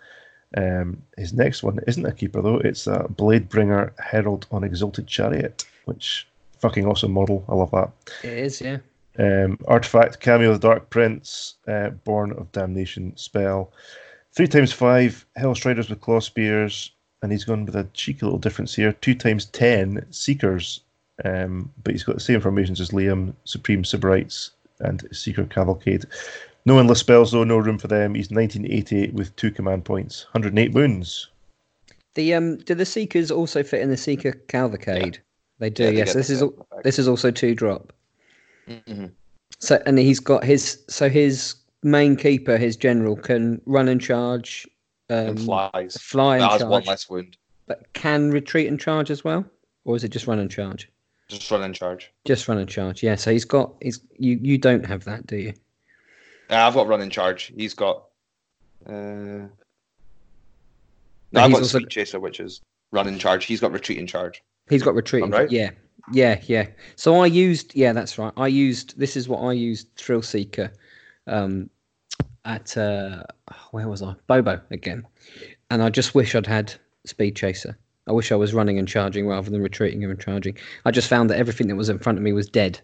Um, 0.55 1.01
his 1.17 1.33
next 1.33 1.63
one 1.63 1.79
isn't 1.87 2.05
a 2.05 2.11
keeper 2.11 2.41
though; 2.41 2.59
it's 2.59 2.85
a 2.85 3.07
Bladebringer 3.09 3.91
Herald 3.99 4.45
on 4.51 4.63
Exalted 4.63 5.07
Chariot, 5.07 5.65
which 5.85 6.27
fucking 6.59 6.85
awesome 6.85 7.11
model. 7.11 7.43
I 7.49 7.55
love 7.55 7.71
that. 7.71 7.91
It 8.23 8.37
is, 8.37 8.61
yeah. 8.61 8.77
Um, 9.17 9.57
artifact, 9.67 10.19
cameo, 10.19 10.53
the 10.53 10.59
Dark 10.59 10.89
Prince, 10.89 11.55
uh, 11.67 11.89
Born 11.89 12.31
of 12.33 12.51
Damnation 12.51 13.15
spell. 13.17 13.73
Three 14.35 14.47
times 14.47 14.73
five, 14.73 15.25
Hell 15.35 15.53
Striders 15.55 15.89
with 15.89 16.01
Claw 16.01 16.19
Spears, 16.19 16.91
and 17.21 17.31
he's 17.31 17.43
gone 17.43 17.65
with 17.65 17.75
a 17.75 17.87
cheeky 17.93 18.25
little 18.25 18.39
difference 18.39 18.73
here. 18.75 18.93
Two 18.93 19.13
times 19.15 19.45
ten, 19.45 20.05
Seekers, 20.11 20.81
um, 21.23 21.71
but 21.83 21.91
he's 21.93 22.03
got 22.03 22.15
the 22.15 22.21
same 22.21 22.41
formations 22.41 22.81
as 22.81 22.89
Liam, 22.89 23.33
Supreme 23.45 23.83
Sybarites, 23.83 24.49
and 24.79 25.07
Seeker 25.11 25.45
Cavalcade. 25.45 26.05
No 26.65 26.79
endless 26.79 26.99
spells, 26.99 27.31
though, 27.31 27.43
no 27.43 27.57
room 27.57 27.77
for 27.77 27.87
them. 27.87 28.15
He's 28.15 28.31
1988 28.31 29.13
with 29.13 29.35
two 29.35 29.51
command 29.51 29.85
points, 29.85 30.25
108 30.31 30.71
wounds. 30.73 31.27
The 32.15 32.33
um, 32.33 32.57
do 32.57 32.73
the 32.73 32.85
Seekers 32.85 33.31
also 33.31 33.63
fit 33.63 33.81
in 33.81 33.89
the 33.89 33.97
Seeker 33.97 34.31
Cavalcade? 34.47 35.19
They 35.59 35.69
do. 35.69 35.83
Yeah, 35.83 35.89
they 35.91 35.97
yes. 35.97 36.07
get 36.09 36.15
This 36.15 36.29
is 36.29 36.39
same 36.39 36.47
al- 36.49 36.65
effect. 36.71 36.83
this 36.83 36.99
is 36.99 37.07
also 37.07 37.31
two 37.31 37.53
drop. 37.53 37.93
Mhm. 38.67 39.11
So 39.59 39.81
and 39.85 39.97
he's 39.99 40.19
got 40.19 40.43
his 40.43 40.81
so 40.87 41.09
his 41.09 41.55
main 41.83 42.15
keeper, 42.15 42.57
his 42.57 42.75
general, 42.75 43.15
can 43.15 43.61
run 43.65 43.87
and 43.87 43.99
charge, 44.01 44.67
um, 45.09 45.17
and 45.29 45.39
flies. 45.41 45.97
fly 45.97 46.35
and 46.37 46.43
That 46.43 46.51
has 46.51 46.63
one 46.65 46.83
less 46.83 47.09
wound. 47.09 47.37
but 47.67 47.91
can 47.93 48.31
retreat 48.31 48.67
and 48.67 48.79
charge 48.79 49.11
as 49.11 49.23
well, 49.23 49.45
or 49.85 49.95
is 49.95 50.03
it 50.03 50.09
just 50.09 50.27
run 50.27 50.39
and 50.39 50.49
charge? 50.49 50.89
Just 51.29 51.49
run 51.49 51.63
in 51.63 51.73
charge. 51.73 52.11
Just 52.25 52.47
run 52.47 52.57
and 52.57 52.69
charge. 52.69 53.01
Yeah. 53.01 53.15
So 53.15 53.31
he's 53.31 53.45
got. 53.45 53.73
He's 53.81 54.01
you. 54.17 54.37
You 54.41 54.57
don't 54.57 54.85
have 54.85 55.03
that, 55.05 55.25
do 55.25 55.37
you? 55.37 55.53
Yeah, 56.49 56.67
I've 56.67 56.73
got 56.73 56.87
run 56.87 57.01
and 57.01 57.11
charge. 57.11 57.51
He's 57.55 57.73
got. 57.73 58.03
Uh... 58.85 59.47
No, 61.31 61.41
I've 61.41 61.51
got 61.51 61.61
also- 61.61 61.79
Speed 61.79 61.89
Chaser, 61.89 62.19
which 62.19 62.39
is 62.39 62.61
run 62.91 63.07
and 63.07 63.19
charge. 63.19 63.45
He's 63.45 63.59
got 63.59 63.71
retreat 63.71 63.97
and 63.97 64.07
charge. 64.07 64.43
He's 64.69 64.83
got 64.83 64.93
retreat. 64.95 65.23
And- 65.23 65.33
right? 65.33 65.49
Yeah, 65.49 65.71
yeah, 66.11 66.39
yeah. 66.45 66.67
So 66.95 67.21
I 67.21 67.25
used. 67.25 67.73
Yeah, 67.75 67.93
that's 67.93 68.17
right. 68.17 68.33
I 68.37 68.47
used. 68.47 68.99
This 68.99 69.15
is 69.15 69.27
what 69.27 69.39
I 69.39 69.53
used. 69.53 69.87
Thrill 69.95 70.21
Seeker, 70.21 70.71
um, 71.25 71.69
at 72.45 72.75
uh, 72.77 73.23
where 73.71 73.87
was 73.87 74.01
I? 74.01 74.15
Bobo 74.27 74.59
again, 74.71 75.05
and 75.69 75.81
I 75.81 75.89
just 75.89 76.15
wish 76.15 76.35
I'd 76.35 76.47
had 76.47 76.73
Speed 77.05 77.35
Chaser. 77.35 77.77
I 78.07 78.11
wish 78.11 78.31
I 78.31 78.35
was 78.35 78.53
running 78.53 78.77
and 78.77 78.87
charging 78.87 79.27
rather 79.27 79.49
than 79.49 79.61
retreating 79.61 80.03
and 80.03 80.19
charging. 80.19 80.57
I 80.85 80.91
just 80.91 81.07
found 81.07 81.29
that 81.29 81.37
everything 81.37 81.67
that 81.67 81.75
was 81.75 81.89
in 81.89 81.99
front 81.99 82.17
of 82.17 82.23
me 82.23 82.33
was 82.33 82.49
dead. 82.49 82.79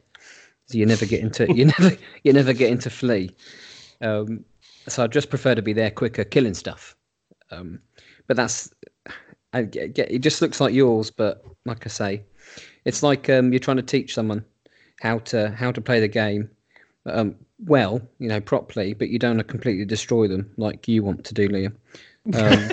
So 0.68 0.78
you 0.78 0.86
never 0.86 1.06
get 1.06 1.22
into 1.22 1.52
you 1.54 1.66
never 1.80 1.98
you 2.24 2.34
never 2.34 2.54
get 2.54 2.72
into 2.72 2.90
flee. 2.90 3.32
Um, 4.02 4.46
so 4.88 5.04
I 5.04 5.08
just 5.08 5.30
prefer 5.30 5.56
to 5.56 5.62
be 5.62 5.74
there 5.74 5.92
quicker, 5.92 6.24
killing 6.24 6.54
stuff. 6.54 6.96
Um, 7.52 7.80
but 8.28 8.38
that's 8.38 8.72
I 9.54 9.68
it 9.74 10.20
just 10.20 10.42
looks 10.42 10.62
like 10.62 10.74
yours, 10.74 11.12
but 11.12 11.44
like 11.66 11.86
I 11.86 11.90
say, 11.90 12.24
it's 12.86 13.04
like 13.04 13.30
um, 13.30 13.52
you're 13.52 13.60
trying 13.60 13.78
to 13.78 13.84
teach 13.84 14.14
someone 14.14 14.46
how 15.02 15.20
to 15.20 15.50
how 15.52 15.72
to 15.72 15.82
play 15.82 16.00
the 16.00 16.08
game 16.08 16.50
um, 17.06 17.36
well, 17.66 18.02
you 18.20 18.28
know, 18.30 18.40
properly, 18.42 18.94
but 18.94 19.10
you 19.10 19.20
don't 19.20 19.38
want 19.38 19.48
to 19.48 19.52
completely 19.52 19.86
destroy 19.86 20.28
them 20.28 20.52
like 20.58 20.88
you 20.88 21.04
want 21.04 21.26
to 21.26 21.34
do, 21.34 21.50
Liam. 21.50 21.74
Um, 22.34 22.70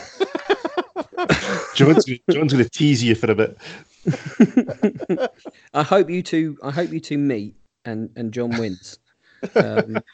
John's, 1.74 2.04
gonna- 2.04 2.18
John's 2.30 2.52
going 2.52 2.64
to 2.64 2.70
tease 2.70 3.02
you 3.02 3.14
for 3.14 3.30
a 3.30 3.34
bit. 3.34 3.58
I 5.74 5.82
hope 5.82 6.08
you 6.10 6.22
two. 6.22 6.56
I 6.62 6.70
hope 6.70 6.90
you 6.92 7.00
two 7.00 7.18
meet 7.18 7.54
and 7.84 8.10
and 8.16 8.32
John 8.32 8.50
wins. 8.58 8.98
Um, 9.54 9.98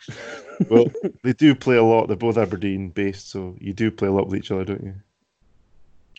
Well, 0.71 0.93
they 1.25 1.33
do 1.33 1.57
play 1.57 1.75
a 1.77 1.83
lot. 1.83 2.07
They're 2.07 2.17
both 2.17 2.39
Aberdeen 2.39 2.91
based, 2.91 3.31
so 3.31 3.57
you 3.59 3.73
do 3.73 3.91
play 3.91 4.07
a 4.07 4.13
lot 4.13 4.29
with 4.29 4.39
each 4.39 4.53
other, 4.53 4.65
don't 4.65 4.85
you? 4.85 4.95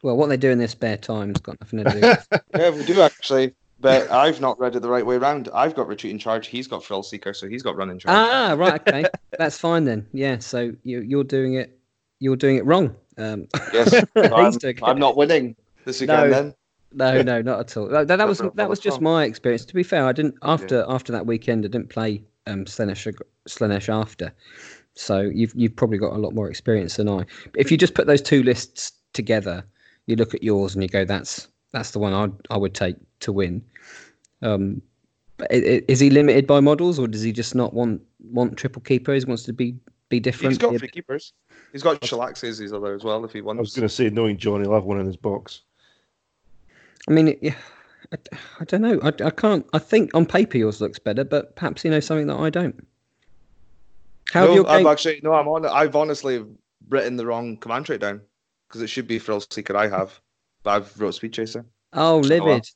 well, 0.02 0.18
what 0.18 0.28
they 0.28 0.36
do 0.36 0.50
in 0.50 0.58
their 0.58 0.68
spare 0.68 0.98
time's 0.98 1.40
got 1.40 1.58
nothing 1.62 1.84
to 1.86 1.90
do. 1.92 2.00
with 2.02 2.28
Yeah, 2.54 2.70
we 2.72 2.84
do 2.84 3.02
actually. 3.02 3.54
But 3.84 4.10
I've 4.24 4.42
not 4.42 4.58
read 4.60 4.76
it 4.76 4.80
the 4.80 4.90
right 4.90 5.06
way 5.06 5.18
around. 5.18 5.50
I've 5.54 5.76
got 5.76 5.88
retreat 5.88 6.12
in 6.12 6.18
charge. 6.18 6.48
He's 6.48 6.68
got 6.68 6.84
thrill 6.84 7.04
Seeker, 7.04 7.34
so 7.34 7.48
he's 7.48 7.62
got 7.62 7.76
run 7.76 7.92
in 7.92 8.00
charge. 8.00 8.16
Ah, 8.16 8.56
right. 8.58 8.82
Okay, 8.82 9.06
that's 9.38 9.58
fine 9.58 9.84
then. 9.84 10.08
Yeah. 10.14 10.40
So 10.40 10.72
you 10.84 11.02
you're 11.02 11.26
doing 11.26 11.56
it. 11.56 11.78
You're 12.20 12.38
doing 12.38 12.56
it 12.56 12.66
wrong. 12.66 12.96
Um, 13.18 13.48
Yes, 13.74 13.94
I'm, 14.16 14.46
he's 14.46 14.58
doing 14.58 14.78
it. 14.78 14.84
I'm 14.84 14.98
not 14.98 15.18
winning 15.18 15.56
this 15.86 16.02
No. 16.02 16.30
Then 16.30 16.56
No, 16.94 17.22
no, 17.22 17.42
not 17.42 17.60
at 17.60 17.78
all. 17.78 17.88
That, 17.90 18.08
that, 18.08 18.28
was 18.28 18.42
that 18.56 18.70
was 18.70 18.80
just 18.80 19.02
my 19.02 19.26
experience. 19.26 19.66
To 19.66 19.74
be 19.74 19.84
fair, 19.84 20.08
I 20.08 20.14
didn't 20.14 20.36
after 20.42 20.86
after 20.88 21.12
that 21.12 21.26
weekend. 21.26 21.66
I 21.66 21.68
didn't 21.68 21.90
play 21.90 22.24
um, 22.48 22.64
Slaanesh 22.66 23.08
ag- 23.08 23.90
after, 23.90 24.34
so 24.96 25.20
you've 25.22 25.54
you've 25.56 25.76
probably 25.76 25.98
got 25.98 26.14
a 26.14 26.18
lot 26.18 26.34
more 26.34 26.50
experience 26.50 26.96
than 26.96 27.10
I. 27.10 27.26
If 27.58 27.70
you 27.70 27.78
just 27.78 27.96
put 27.96 28.08
those 28.08 28.22
two 28.22 28.44
lists 28.44 28.94
together, 29.12 29.66
you 30.08 30.16
look 30.16 30.34
at 30.34 30.42
yours 30.42 30.74
and 30.74 30.84
you 30.84 30.90
go, 30.90 31.04
"That's 31.04 31.50
that's 31.74 31.92
the 31.92 32.00
one 32.00 32.14
I 32.14 32.54
I 32.54 32.58
would 32.58 32.74
take 32.74 32.96
to 33.24 33.34
win." 33.34 33.64
Um, 34.42 34.82
but 35.38 35.52
i- 35.52 35.56
i- 35.56 35.84
is 35.88 36.00
he 36.00 36.10
limited 36.10 36.48
by 36.48 36.60
models, 36.60 37.00
or 37.00 37.08
does 37.08 37.22
he 37.22 37.32
just 37.32 37.56
not 37.56 37.74
want 37.74 38.02
want 38.32 38.58
triple 38.58 38.82
keepers? 38.82 39.24
He 39.24 39.28
wants 39.28 39.44
to 39.44 39.54
be 39.54 39.76
be 40.10 40.20
different. 40.20 40.52
he's 40.52 40.58
got 40.60 40.70
be 40.70 40.76
a 40.76 40.80
three 40.80 40.88
keepers. 40.90 41.34
He's 41.72 41.82
got 41.82 42.00
Shalaxes, 42.02 42.60
these 42.60 42.72
other 42.72 42.94
as 42.94 43.04
well, 43.04 43.26
if 43.26 43.34
he 43.34 43.42
wants. 43.42 43.58
I 43.58 43.62
was 43.62 43.74
going 43.76 43.88
to 43.88 43.94
say, 43.94 44.10
knowing 44.12 44.38
John, 44.38 44.62
he'll 44.62 44.74
have 44.74 44.84
one 44.84 45.00
in 45.00 45.08
his 45.08 45.18
box. 45.18 45.62
I 47.08 47.12
mean, 47.12 47.36
yeah, 47.42 47.56
I, 48.12 48.18
I 48.60 48.64
don't 48.66 48.82
know. 48.82 49.00
I, 49.02 49.08
I 49.26 49.30
can't. 49.32 49.66
I 49.74 49.80
think 49.80 50.14
on 50.14 50.26
paper 50.26 50.58
yours 50.58 50.80
looks 50.82 51.00
better, 51.00 51.24
but 51.24 51.56
perhaps 51.56 51.84
you 51.84 51.90
know 51.92 52.00
something 52.00 52.28
that 52.28 52.38
I 52.40 52.50
don't. 52.50 52.86
How 54.32 54.46
no, 54.46 54.54
your 54.56 54.68
I've 54.68 54.80
game? 54.80 54.88
actually 54.88 55.20
no. 55.24 55.34
I'm 55.34 55.48
on. 55.48 55.66
I've 55.66 55.96
honestly 55.96 56.46
written 56.90 57.18
the 57.18 57.26
wrong 57.26 57.58
command 57.58 57.86
trait 57.88 58.02
down 58.02 58.22
because 58.68 58.82
it 58.82 58.88
should 58.88 59.08
be 59.08 59.20
Frill 59.20 59.42
Seeker. 59.42 59.76
I 59.76 59.88
have, 59.88 60.20
but 60.64 60.72
I've 60.72 61.00
wrote 61.00 61.16
Speed 61.16 61.34
Chaser. 61.34 61.66
Oh, 61.94 62.20
well. 62.20 62.22
livid. 62.22 62.70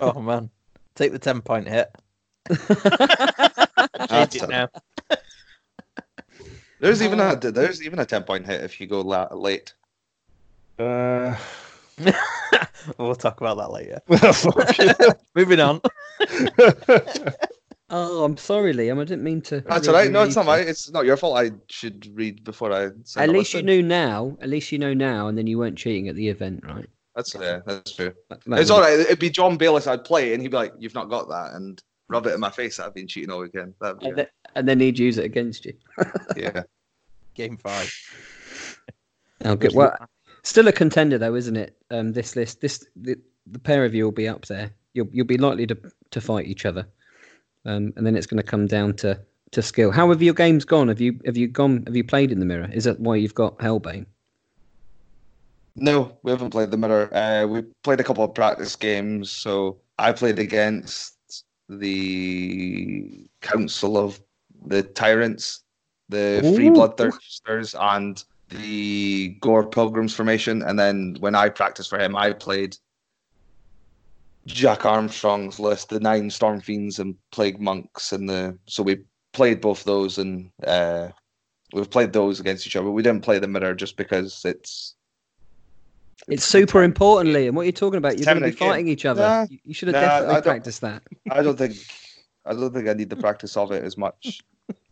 Oh 0.00 0.20
man, 0.20 0.50
take 0.94 1.12
the 1.12 1.18
ten 1.18 1.40
point 1.40 1.68
hit. 1.68 1.88
That's 2.48 4.08
Change 4.10 4.42
it 4.42 4.48
now. 4.48 4.68
There's 6.78 7.02
even 7.02 7.20
a 7.20 7.36
there's 7.36 7.82
even 7.82 7.98
a 7.98 8.04
ten 8.04 8.22
point 8.24 8.44
hit 8.46 8.62
if 8.62 8.80
you 8.80 8.86
go 8.86 9.00
la- 9.00 9.32
late. 9.32 9.72
Uh, 10.78 11.34
we'll 12.98 13.14
talk 13.14 13.40
about 13.40 13.56
that 13.56 13.70
later. 13.72 14.02
Moving 15.34 15.58
on. 15.58 15.80
oh, 17.88 18.24
I'm 18.24 18.36
sorry, 18.36 18.74
Liam. 18.74 19.00
I 19.00 19.04
didn't 19.04 19.24
mean 19.24 19.40
to. 19.42 19.62
That's 19.62 19.88
read 19.88 19.94
all 19.94 20.00
right. 20.02 20.10
No, 20.10 20.24
it's 20.24 20.36
not 20.36 20.44
my. 20.44 20.58
It's 20.58 20.90
not 20.90 21.06
your 21.06 21.16
fault. 21.16 21.38
I 21.38 21.52
should 21.68 22.14
read 22.14 22.44
before 22.44 22.70
I. 22.74 22.90
Send 23.04 23.30
At 23.30 23.30
least 23.30 23.54
you 23.54 23.62
knew 23.62 23.82
now. 23.82 24.36
At 24.42 24.50
least 24.50 24.70
you 24.70 24.78
know 24.78 24.92
now, 24.92 25.28
and 25.28 25.38
then 25.38 25.46
you 25.46 25.56
weren't 25.58 25.78
cheating 25.78 26.08
at 26.08 26.14
the 26.14 26.28
event, 26.28 26.62
right? 26.62 26.90
That's 27.16 27.34
yeah. 27.34 27.60
That's 27.66 27.96
true. 27.96 28.12
That- 28.28 28.44
that 28.44 28.60
it's 28.60 28.70
all 28.70 28.80
right. 28.80 28.92
It'd 28.92 29.18
be 29.18 29.30
John 29.30 29.56
Bayliss. 29.56 29.86
I'd 29.86 30.04
play, 30.04 30.34
and 30.34 30.42
he'd 30.42 30.50
be 30.50 30.56
like, 30.56 30.74
"You've 30.78 30.94
not 30.94 31.08
got 31.08 31.28
that," 31.30 31.54
and 31.54 31.82
rub 32.08 32.26
it 32.26 32.34
in 32.34 32.40
my 32.40 32.50
face. 32.50 32.76
that 32.76 32.86
I've 32.86 32.94
been 32.94 33.08
cheating 33.08 33.30
all 33.30 33.40
weekend. 33.40 33.74
That'd 33.80 34.00
be 34.00 34.06
And 34.06 34.18
then, 34.18 34.26
and 34.54 34.68
then 34.68 34.78
he'd 34.80 34.98
use 34.98 35.18
it 35.18 35.24
against 35.24 35.64
you. 35.64 35.72
yeah. 36.36 36.62
Game 37.34 37.56
five. 37.56 37.92
Oh, 39.44 39.56
good. 39.56 39.74
Well, 39.74 39.96
still 40.42 40.68
a 40.68 40.72
contender 40.72 41.18
though, 41.18 41.34
isn't 41.34 41.56
it? 41.56 41.76
Um, 41.90 42.12
this 42.12 42.36
list, 42.36 42.60
this 42.60 42.86
the, 42.96 43.18
the 43.46 43.58
pair 43.58 43.84
of 43.84 43.94
you 43.94 44.04
will 44.04 44.12
be 44.12 44.28
up 44.28 44.46
there. 44.46 44.70
You'll 44.92 45.08
you'll 45.10 45.26
be 45.26 45.38
likely 45.38 45.66
to 45.66 45.76
to 46.10 46.20
fight 46.20 46.46
each 46.46 46.66
other, 46.66 46.86
um, 47.64 47.92
and 47.96 48.06
then 48.06 48.16
it's 48.16 48.26
going 48.26 48.38
to 48.42 48.42
come 48.42 48.66
down 48.66 48.94
to 48.96 49.18
to 49.52 49.62
skill. 49.62 49.90
How 49.90 50.08
have 50.10 50.22
your 50.22 50.34
games 50.34 50.64
gone? 50.64 50.88
Have 50.88 51.00
you 51.00 51.18
have 51.24 51.36
you 51.36 51.48
gone? 51.48 51.84
Have 51.86 51.96
you 51.96 52.04
played 52.04 52.32
in 52.32 52.40
the 52.40 52.46
mirror? 52.46 52.68
Is 52.72 52.84
that 52.84 53.00
why 53.00 53.16
you've 53.16 53.34
got 53.34 53.58
Hellbane? 53.58 54.06
No, 55.76 56.16
we 56.22 56.30
haven't 56.30 56.50
played 56.50 56.70
the 56.70 56.78
mirror. 56.78 57.14
Uh, 57.14 57.46
we 57.46 57.62
played 57.84 58.00
a 58.00 58.04
couple 58.04 58.24
of 58.24 58.34
practice 58.34 58.74
games. 58.76 59.30
So 59.30 59.78
I 59.98 60.12
played 60.12 60.38
against 60.38 61.44
the 61.68 63.28
Council 63.42 63.98
of 63.98 64.20
the 64.66 64.82
Tyrants, 64.82 65.62
the 66.08 66.40
Free 66.56 66.68
Ooh. 66.68 66.72
Bloodthirsters, 66.72 67.74
and 67.78 68.24
the 68.48 69.36
Gore 69.40 69.66
Pilgrims 69.66 70.14
formation. 70.14 70.62
And 70.62 70.78
then 70.78 71.16
when 71.20 71.34
I 71.34 71.50
practiced 71.50 71.90
for 71.90 71.98
him, 71.98 72.16
I 72.16 72.32
played 72.32 72.76
Jack 74.46 74.86
Armstrong's 74.86 75.58
list, 75.58 75.90
the 75.90 76.00
nine 76.00 76.30
Storm 76.30 76.60
Fiends 76.60 76.98
and 76.98 77.16
Plague 77.32 77.60
Monks, 77.60 78.12
and 78.12 78.28
the 78.28 78.56
so 78.66 78.82
we 78.82 78.98
played 79.32 79.60
both 79.60 79.84
those 79.84 80.18
and 80.18 80.50
uh, 80.66 81.08
we've 81.72 81.90
played 81.90 82.12
those 82.12 82.40
against 82.40 82.66
each 82.66 82.76
other. 82.76 82.90
We 82.90 83.02
didn't 83.02 83.24
play 83.24 83.38
the 83.38 83.48
mirror 83.48 83.74
just 83.74 83.96
because 83.96 84.40
it's 84.44 84.95
It's 86.28 86.44
super 86.44 86.82
important, 86.82 87.34
Liam. 87.34 87.52
What 87.54 87.62
are 87.62 87.66
you 87.66 87.72
talking 87.72 87.98
about? 87.98 88.18
You're 88.18 88.24
going 88.24 88.40
to 88.40 88.44
be 88.46 88.50
game. 88.50 88.68
fighting 88.68 88.88
each 88.88 89.04
other. 89.04 89.22
Nah, 89.22 89.46
You- 89.64 89.74
should 89.74 89.88
have 89.88 89.94
nah, 89.94 90.20
definitely 90.20 90.42
practiced 90.42 90.80
that. 90.80 91.02
I 91.30 91.42
don't 91.42 91.56
think 91.56 91.74
I 92.44 92.52
don't 92.52 92.72
think 92.72 92.88
I 92.88 92.92
need 92.94 93.10
the 93.10 93.16
practice 93.16 93.56
of 93.56 93.70
it 93.72 93.84
as 93.84 93.96
much. 93.96 94.40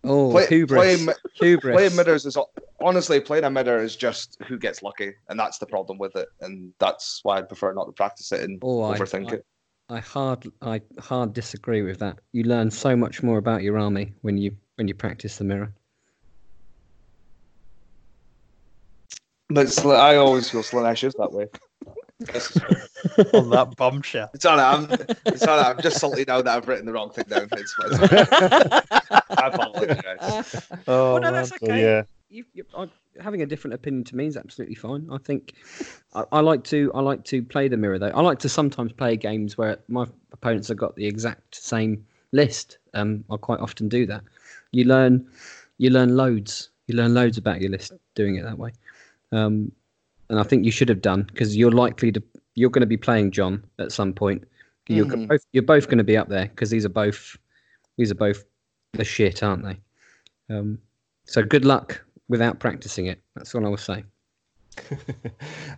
Oh, 0.05 0.31
Play- 0.31 0.47
hubris. 0.47 0.79
playing 0.79 1.09
hubris. 1.35 1.75
Playing 1.75 1.97
midders 1.97 2.27
is 2.27 2.37
honestly 2.81 3.21
playing 3.21 3.45
a 3.45 3.51
midder 3.51 3.83
is 3.83 3.97
just 3.97 4.37
who 4.47 4.59
gets 4.59 4.83
lucky, 4.83 5.13
and 5.29 5.39
that's 5.39 5.59
the 5.59 5.67
problem 5.67 5.99
with 5.99 6.15
it, 6.15 6.29
and 6.41 6.73
that's 6.79 7.21
why 7.25 7.39
I 7.39 7.43
prefer 7.43 7.73
not 7.73 7.87
to 7.87 7.93
practice 7.93 8.31
it 8.31 8.43
and 8.43 8.61
Oh, 8.63 8.83
I- 8.83 8.97
overthink 8.99 9.33
I- 9.33 9.35
it. 9.37 9.47
I 9.91 9.99
hard 10.01 10.47
I 10.63 10.81
hard 10.99 11.33
disagree 11.35 11.83
with 11.83 11.99
that. 11.99 12.19
You 12.33 12.45
learn 12.45 12.71
so 12.71 12.97
much 12.97 13.23
more 13.23 13.39
about 13.39 13.63
your 13.63 13.79
army 13.79 14.15
when 14.23 14.39
you 14.39 14.57
when 14.77 14.89
you 14.89 14.95
practice 14.95 15.37
the 15.39 15.45
mirror. 15.45 15.73
But 19.51 19.69
Sl- 19.69 19.93
I 19.93 20.17
always 20.17 20.51
feel 20.51 20.63
Slaanesh 20.63 21.05
is 21.05 21.15
that 21.15 21.33
way. 21.33 21.49
On 23.35 23.51
that 23.51 23.77
bombshell. 23.77 24.31
It's 24.33 24.45
all 24.45 24.57
right. 24.57 24.75
I'm, 24.75 24.91
it's 25.27 25.47
all 25.47 25.59
right. 25.59 25.75
I'm 25.75 25.83
just 25.83 25.99
salty 25.99 26.25
now 26.27 26.41
that 26.41 26.57
I've 26.57 26.67
written 26.67 26.87
the 26.87 26.93
wrong 26.93 27.11
thing 27.11 27.25
down. 27.29 27.49
It's, 27.53 27.75
it's 27.79 27.99
I 29.37 29.49
apologize. 29.49 30.63
oh, 30.89 31.13
well, 31.13 31.15
no, 31.15 31.21
man. 31.21 31.33
that's 31.35 31.53
okay. 31.53 31.83
yeah, 31.83 32.03
you, 32.31 32.45
you, 32.55 32.65
I, 32.77 32.89
having 33.21 33.43
a 33.43 33.47
different 33.47 33.75
opinion 33.75 34.05
to 34.05 34.17
me 34.17 34.27
is 34.27 34.37
absolutely 34.37 34.75
fine. 34.75 35.09
I 35.13 35.19
think 35.19 35.55
I, 36.15 36.25
I 36.33 36.41
like 36.41 36.65
to 36.65 36.91
I 36.95 37.01
like 37.01 37.25
to 37.27 37.43
play 37.43 37.69
the 37.69 37.77
mirror 37.77 37.99
though. 37.99 38.09
I 38.15 38.21
like 38.23 38.39
to 38.41 38.49
sometimes 38.49 38.93
play 38.93 39.17
games 39.17 39.59
where 39.59 39.79
my 39.89 40.07
opponents 40.33 40.69
have 40.69 40.79
got 40.79 40.97
the 40.97 41.07
exact 41.07 41.55
same 41.55 42.07
list. 42.33 42.79
Um, 42.95 43.25
I 43.31 43.37
quite 43.37 43.61
often 43.61 43.89
do 43.89 44.07
that. 44.07 44.23
You 44.73 44.85
learn 44.85 45.27
you 45.79 45.91
learn 45.91 46.17
loads. 46.17 46.71
You 46.87 46.97
learn 46.97 47.15
loads 47.15 47.39
about 47.39 47.61
your 47.61 47.71
list 47.71 47.93
doing 48.15 48.37
it 48.37 48.45
that 48.45 48.59
way. 48.59 48.73
Um, 49.35 49.73
and 50.31 50.39
I 50.39 50.43
think 50.43 50.65
you 50.65 50.71
should 50.71 50.89
have 50.89 51.03
done 51.03 51.23
because 51.25 51.57
you're 51.57 51.73
likely 51.73 52.13
to 52.13 52.23
you're 52.55 52.71
going 52.71 52.81
to 52.83 52.87
be 52.87 52.97
playing 52.97 53.33
John 53.33 53.65
at 53.81 53.91
some 53.91 54.13
point. 54.13 54.47
You're 54.89 55.07
Mhm. 55.07 55.29
both 55.29 55.45
you're 55.53 55.63
both 55.65 55.87
going 55.87 55.99
to 55.99 56.05
be 56.05 56.17
up 56.17 56.29
there 56.29 56.47
because 56.47 56.71
these 56.71 56.85
are 56.85 56.91
both 56.91 57.37
these 57.97 58.11
are 58.11 58.15
both 58.17 58.45
the 58.93 59.05
shit, 59.05 59.43
aren't 59.43 59.65
they? 59.65 59.77
Um, 60.55 60.79
so 61.25 61.43
good 61.43 61.65
luck 61.65 62.05
without 62.29 62.61
practicing 62.61 63.07
it. 63.07 63.21
That's 63.35 63.55
all 63.55 63.67
I 63.67 63.69
will 63.69 63.77
say. 63.77 64.05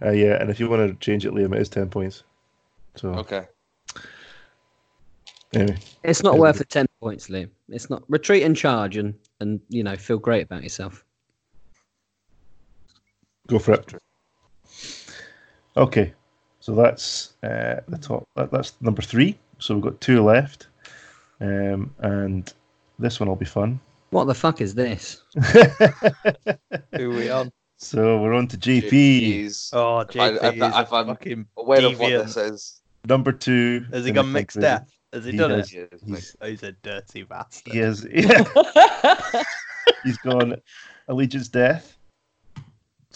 uh, 0.02 0.10
yeah, 0.10 0.41
and 0.41 0.51
if 0.51 0.60
you 0.60 0.68
want 0.68 0.89
to 0.89 0.94
change 1.05 1.25
it, 1.25 1.33
Liam, 1.33 1.55
it 1.55 1.60
is 1.62 1.68
ten 1.68 1.89
points. 1.89 2.25
So 2.97 3.15
Okay. 3.15 3.47
anyway, 5.55 5.78
It's 6.05 6.23
not 6.23 6.35
Yeah. 6.35 6.41
worth 6.41 6.59
the 6.59 6.65
ten 6.65 6.86
points, 7.01 7.28
Liam. 7.28 7.51
It's 7.70 7.89
not 7.89 8.02
retreat 8.09 8.43
and 8.43 8.55
charge 8.57 8.97
and 8.99 9.15
and 9.41 9.60
you 9.68 9.83
know 9.83 9.97
feel 9.97 10.18
great 10.18 10.43
about 10.43 10.62
yourself. 10.62 11.06
Go 13.47 13.58
for 13.58 13.75
it. 13.75 13.94
Okay, 15.76 16.12
so 16.60 16.75
that's 16.75 17.34
uh, 17.42 17.81
the 17.89 17.99
top. 18.00 18.26
That, 18.36 18.50
that's 18.50 18.73
number 18.81 19.02
three. 19.02 19.39
So 19.58 19.75
we've 19.75 19.84
got 19.84 20.00
two 20.00 20.23
left, 20.23 20.68
um, 21.41 21.94
and 22.00 22.52
this 22.99 23.20
one 23.20 23.28
will 23.28 23.36
be 23.36 23.44
fun. 23.44 23.81
What 24.10 24.25
the 24.25 24.34
fuck 24.34 24.60
is 24.60 24.75
this? 24.75 25.23
Who 26.97 27.12
are 27.12 27.16
we 27.16 27.28
on? 27.31 27.50
so 27.78 28.20
we're 28.23 28.33
on 28.33 28.49
to 28.49 28.57
JP. 28.57 28.91
Jeez. 28.91 29.70
Oh, 29.75 30.00
If 30.00 30.16
I- 30.18 30.31
JP 30.33 30.42
if- 30.44 30.55
is 30.55 30.76
if 30.78 30.92
I'm 30.92 31.07
fucking 31.07 31.47
Aware 31.58 31.86
of 31.86 31.99
what 32.00 32.10
this 32.10 32.36
is. 32.36 32.81
Number 33.07 33.33
two. 33.33 33.84
Has 33.92 34.05
he 34.05 34.12
gone 34.12 34.33
mixed 34.33 34.57
country. 34.57 34.68
death? 34.68 34.91
Has 35.12 35.25
he, 35.25 35.33
He 35.33 35.36
done 35.36 35.50
has. 35.50 35.73
it? 35.73 35.92
He's, 36.05 36.36
Oh, 36.41 36.47
he's 36.49 36.62
a 36.62 36.73
dirty 36.73 37.23
bastard. 37.23 37.73
he 37.73 37.78
has. 37.81 38.07
Yeah, 38.10 38.44
he's 40.05 40.16
gone 40.18 40.57
Allegiance 41.08 41.49
Death. 41.49 41.95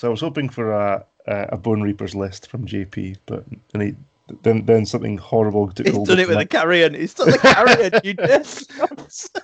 So 0.00 0.08
I 0.08 0.10
was 0.10 0.22
hoping 0.22 0.48
for 0.48 0.72
a 0.72 1.04
a, 1.26 1.48
a 1.52 1.56
Bone 1.58 1.82
Reapers 1.82 2.14
list 2.14 2.48
from 2.48 2.64
JP, 2.64 3.18
but 3.26 3.44
then 3.74 3.80
he, 3.82 3.94
then 4.42 4.64
then 4.64 4.86
something 4.86 5.18
horrible 5.18 5.70
took 5.70 5.88
He's 5.88 6.08
done 6.08 6.18
it 6.18 6.26
with 6.26 6.38
a 6.38 6.46
carrion. 6.46 6.94
He's 6.94 7.12
done 7.12 7.32
the 7.32 7.36
carrion. 7.38 7.92
you 8.04 8.14
just. 8.14 8.72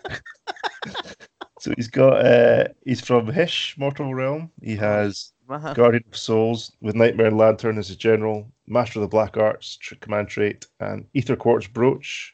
So 1.59 1.73
he's 1.77 1.89
got 1.89 2.25
uh 2.25 2.69
he's 2.85 3.01
from 3.01 3.27
Hysh 3.27 3.75
Mortal 3.77 4.15
Realm. 4.15 4.51
He 4.63 4.77
has 4.77 5.33
Guardian 5.49 6.05
of 6.11 6.17
Souls 6.17 6.71
with 6.81 6.95
Nightmare 6.95 7.33
Lantern 7.33 7.77
as 7.77 7.89
his 7.89 7.97
general, 7.97 8.47
Master 8.67 9.01
of 9.01 9.03
the 9.03 9.09
Black 9.09 9.37
Arts 9.37 9.79
command 10.01 10.29
trait, 10.29 10.67
and 10.81 11.07
Aetherquartz 11.15 11.71
Brooch 11.73 12.33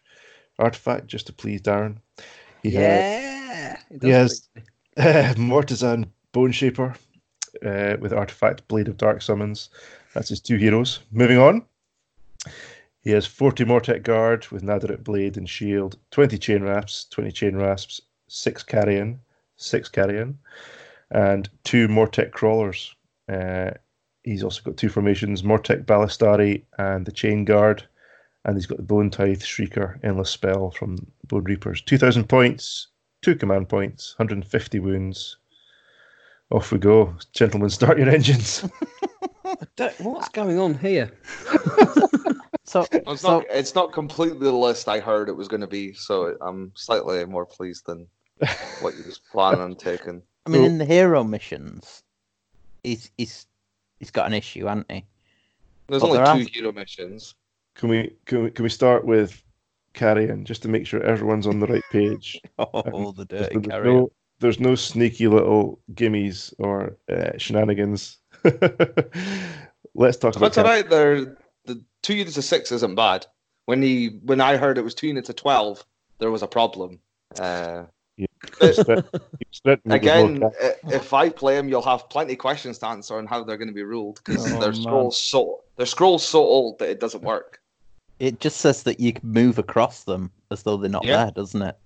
artifact 0.59 1.07
just 1.07 1.27
to 1.29 1.33
please 1.33 1.63
Darren. 1.63 1.97
He 2.63 2.71
Yeah. 2.71 3.79
it 3.91 4.01
does 4.01 4.09
Yes. 4.09 4.49
please 4.55 4.65
me. 4.97 5.03
has 5.03 5.37
Mortizan 5.37 6.09
Bone 6.33 6.53
Shaper 6.53 6.95
uh, 7.65 7.97
with 8.01 8.13
artifact 8.13 8.67
Blade 8.69 8.89
of 8.89 8.97
Dark 8.97 9.23
Summons. 9.23 9.71
That's 10.15 10.29
his 10.29 10.41
two 10.41 10.57
heroes. 10.57 11.01
Moving 11.11 11.39
on. 11.39 11.65
He 13.03 13.11
has 13.11 13.27
40 13.27 13.65
Mortek 13.65 14.03
Guard 14.05 14.47
with 14.49 14.63
Nadirite 14.63 15.03
Blade 15.03 15.37
and 15.37 15.49
Shield, 15.49 15.99
20 16.13 16.39
Chain 16.39 16.63
Rasps, 16.63 17.07
20 17.11 17.33
Chain 17.33 17.57
Rasps, 17.57 18.01
6 18.29 18.63
Carrion, 18.63 19.21
6 19.57 19.89
Carrion, 19.89 20.39
and 21.11 21.49
2 21.65 21.89
Mortek 21.89 22.31
Crawlers. 22.31 22.95
Uh, 23.29 23.73
he's 24.23 24.45
also 24.45 24.63
got 24.63 24.77
two 24.77 24.89
formations 24.89 25.43
Mortek 25.43 25.85
Ballistari 25.85 26.63
and 26.79 27.05
the 27.05 27.13
Chain 27.13 27.45
Guard. 27.45 27.85
And 28.45 28.57
he's 28.57 28.67
got 28.67 28.79
the 28.79 28.85
Bone 28.85 29.11
Tithe 29.11 29.43
Shrieker 29.43 30.03
Endless 30.05 30.31
Spell 30.31 30.71
from 30.73 30.99
Bone 31.29 31.45
Reapers. 31.45 31.81
2,000 31.83 32.29
points, 32.29 32.89
2 33.23 33.37
command 33.37 33.69
points, 33.69 34.15
150 34.17 34.81
wounds. 34.81 35.37
Off 36.53 36.71
we 36.71 36.79
go. 36.79 37.15
Gentlemen, 37.33 37.71
start 37.71 37.99
your 37.99 38.11
engines. 38.11 38.61
What's 39.99 40.29
going 40.31 40.59
on 40.59 40.75
here? 40.79 41.11
So, 42.65 42.87
It's 42.91 43.21
so 43.21 43.41
not. 43.41 43.45
It's 43.51 43.75
not 43.75 43.93
completely 43.93 44.39
the 44.39 44.53
list 44.53 44.89
I 44.89 44.99
heard 44.99 45.29
it 45.29 45.37
was 45.37 45.47
going 45.47 45.61
to 45.61 45.67
be. 45.67 45.93
So 45.93 46.39
I'm 46.41 46.73
slightly 46.75 47.23
more 47.27 47.45
pleased 47.45 47.85
than 47.85 48.07
what 48.81 48.95
you 48.97 49.03
was 49.05 49.21
planning 49.31 49.61
on 49.61 49.75
taking. 49.75 50.23
I 50.47 50.51
mean, 50.51 50.65
in 50.65 50.79
the 50.79 50.87
hero 50.87 51.23
missions, 51.23 52.03
he's 52.83 53.11
he's 53.19 53.47
he's 53.99 54.11
got 54.11 54.27
an 54.27 54.33
issue, 54.33 54.65
hasn't 54.67 54.91
he? 54.91 55.05
There's 55.89 56.01
But 56.01 56.07
only 56.09 56.19
there 56.19 56.27
two 56.35 56.41
are- 56.41 56.49
hero 56.51 56.73
missions. 56.73 57.35
Can 57.75 57.91
we 57.91 58.15
can 58.25 58.45
we, 58.45 58.51
can 58.51 58.63
we 58.63 58.71
start 58.71 59.05
with 59.05 59.43
Carrion 59.93 60.47
just 60.47 60.63
to 60.63 60.69
make 60.69 60.87
sure 60.87 61.03
everyone's 61.03 61.47
on 61.47 61.59
the 61.61 61.67
right 61.67 61.85
page? 61.91 62.41
Oh, 62.59 63.13
the 63.13 63.27
dirty 63.27 63.59
there's 63.59 63.67
carrion. 63.67 63.97
no, 63.97 64.13
there's 64.43 64.61
no 64.61 64.75
sneaky 64.75 65.27
little 65.29 65.81
gimmies 65.95 66.53
or 66.59 66.97
uh, 67.11 67.31
shenanigans. 67.39 68.19
Let's 69.95 70.17
talk 70.17 70.37
about 70.37 70.41
That's 70.55 70.59
all 70.59 70.65
Carrion. 70.65 70.83
right. 70.83 70.91
There, 70.91 71.37
the 71.65 71.83
two 72.03 72.15
units 72.15 72.37
of 72.37 72.45
six 72.45 72.73
isn't 72.73 72.95
bad. 72.95 73.27
When 73.67 73.83
he, 73.83 74.19
when 74.25 74.41
I 74.41 74.57
heard 74.57 74.79
it 74.79 74.83
was 74.83 74.95
two 74.95 75.07
units 75.07 75.29
of 75.29 75.37
twelve, 75.37 75.85
there 76.19 76.31
was 76.31 76.43
a 76.43 76.47
problem. 76.49 76.99
Uh, 77.39 77.85
Keep 78.19 78.75
spread- 78.75 79.05
keep 79.39 79.49
spreading 79.55 79.83
the 79.87 79.95
again, 79.95 80.35
good 80.35 80.43
luck. 80.43 80.53
i- 80.63 80.75
if 80.95 81.13
I 81.15 81.29
play 81.31 81.57
him, 81.57 81.69
you'll 81.69 81.81
have 81.83 82.09
plenty 82.11 82.35
of 82.35 82.39
questions 82.39 82.79
to 82.79 82.87
answer 82.89 83.17
on 83.17 83.27
how 83.27 83.43
they're 83.43 83.57
going 83.57 83.69
to 83.69 83.75
be 83.75 83.85
ruled 83.85 84.21
because 84.25 84.53
Oh, 84.53 84.61
their 84.61 84.73
man. 84.73 84.83
scrolls 84.83 85.19
so 85.21 85.61
their 85.77 85.87
scrolls 85.87 86.27
so 86.27 86.41
old 86.41 86.79
that 86.81 86.91
it 86.91 87.01
doesn't 87.01 87.23
work. 87.23 87.61
It 88.19 88.39
just 88.41 88.59
says 88.59 88.83
that 88.83 89.01
you 89.01 89.13
can 89.15 89.29
move 89.33 89.59
across 89.59 90.05
them 90.05 90.31
as 90.51 90.63
though 90.65 90.77
they're 90.77 90.91
not 90.91 91.05
Yeah. 91.05 91.25
there, 91.25 91.31
doesn't 91.33 91.63
it? 91.63 91.77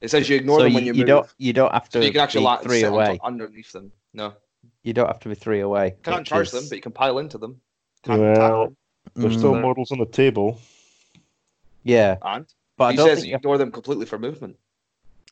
It 0.00 0.10
says 0.10 0.28
you 0.28 0.36
ignore 0.36 0.58
so 0.58 0.64
them 0.64 0.72
you, 0.72 0.74
when 0.74 0.84
you, 0.86 0.92
you 0.92 0.98
move. 1.00 1.06
don't 1.06 1.26
you 1.38 1.52
don't 1.52 1.72
have 1.72 1.88
to 1.90 2.00
so 2.00 2.04
you 2.04 2.12
can 2.12 2.20
actually 2.20 2.40
be 2.40 2.44
like, 2.44 2.62
three 2.62 2.80
sit 2.80 2.88
away. 2.90 3.06
top- 3.18 3.26
underneath 3.26 3.72
them. 3.72 3.92
No, 4.12 4.34
You 4.82 4.92
don't 4.92 5.06
have 5.06 5.20
to 5.20 5.28
be 5.28 5.34
three 5.34 5.60
away. 5.60 5.86
you 5.86 6.02
can't 6.02 6.26
charge 6.26 6.46
is- 6.46 6.52
them, 6.52 6.68
but 6.68 6.76
you 6.76 6.82
can 6.82 6.92
pile 6.92 7.18
into 7.18 7.38
them. 7.38 7.60
Can't 8.02 8.20
Well, 8.20 8.64
them. 8.64 8.76
There's 9.14 9.34
Mm, 9.34 9.38
still 9.38 9.54
models 9.54 9.92
on 9.92 9.98
the 9.98 10.06
table. 10.06 10.58
yeah, 11.84 12.16
And 12.22 12.46
but 12.76 12.84
I 12.84 12.90
he 12.92 12.96
don't 12.96 13.06
says 13.08 13.18
think 13.18 13.26
you 13.26 13.30
you 13.32 13.36
ignore 13.36 13.58
them 13.58 13.70
completely 13.70 14.06
for 14.06 14.18
movement. 14.18 14.56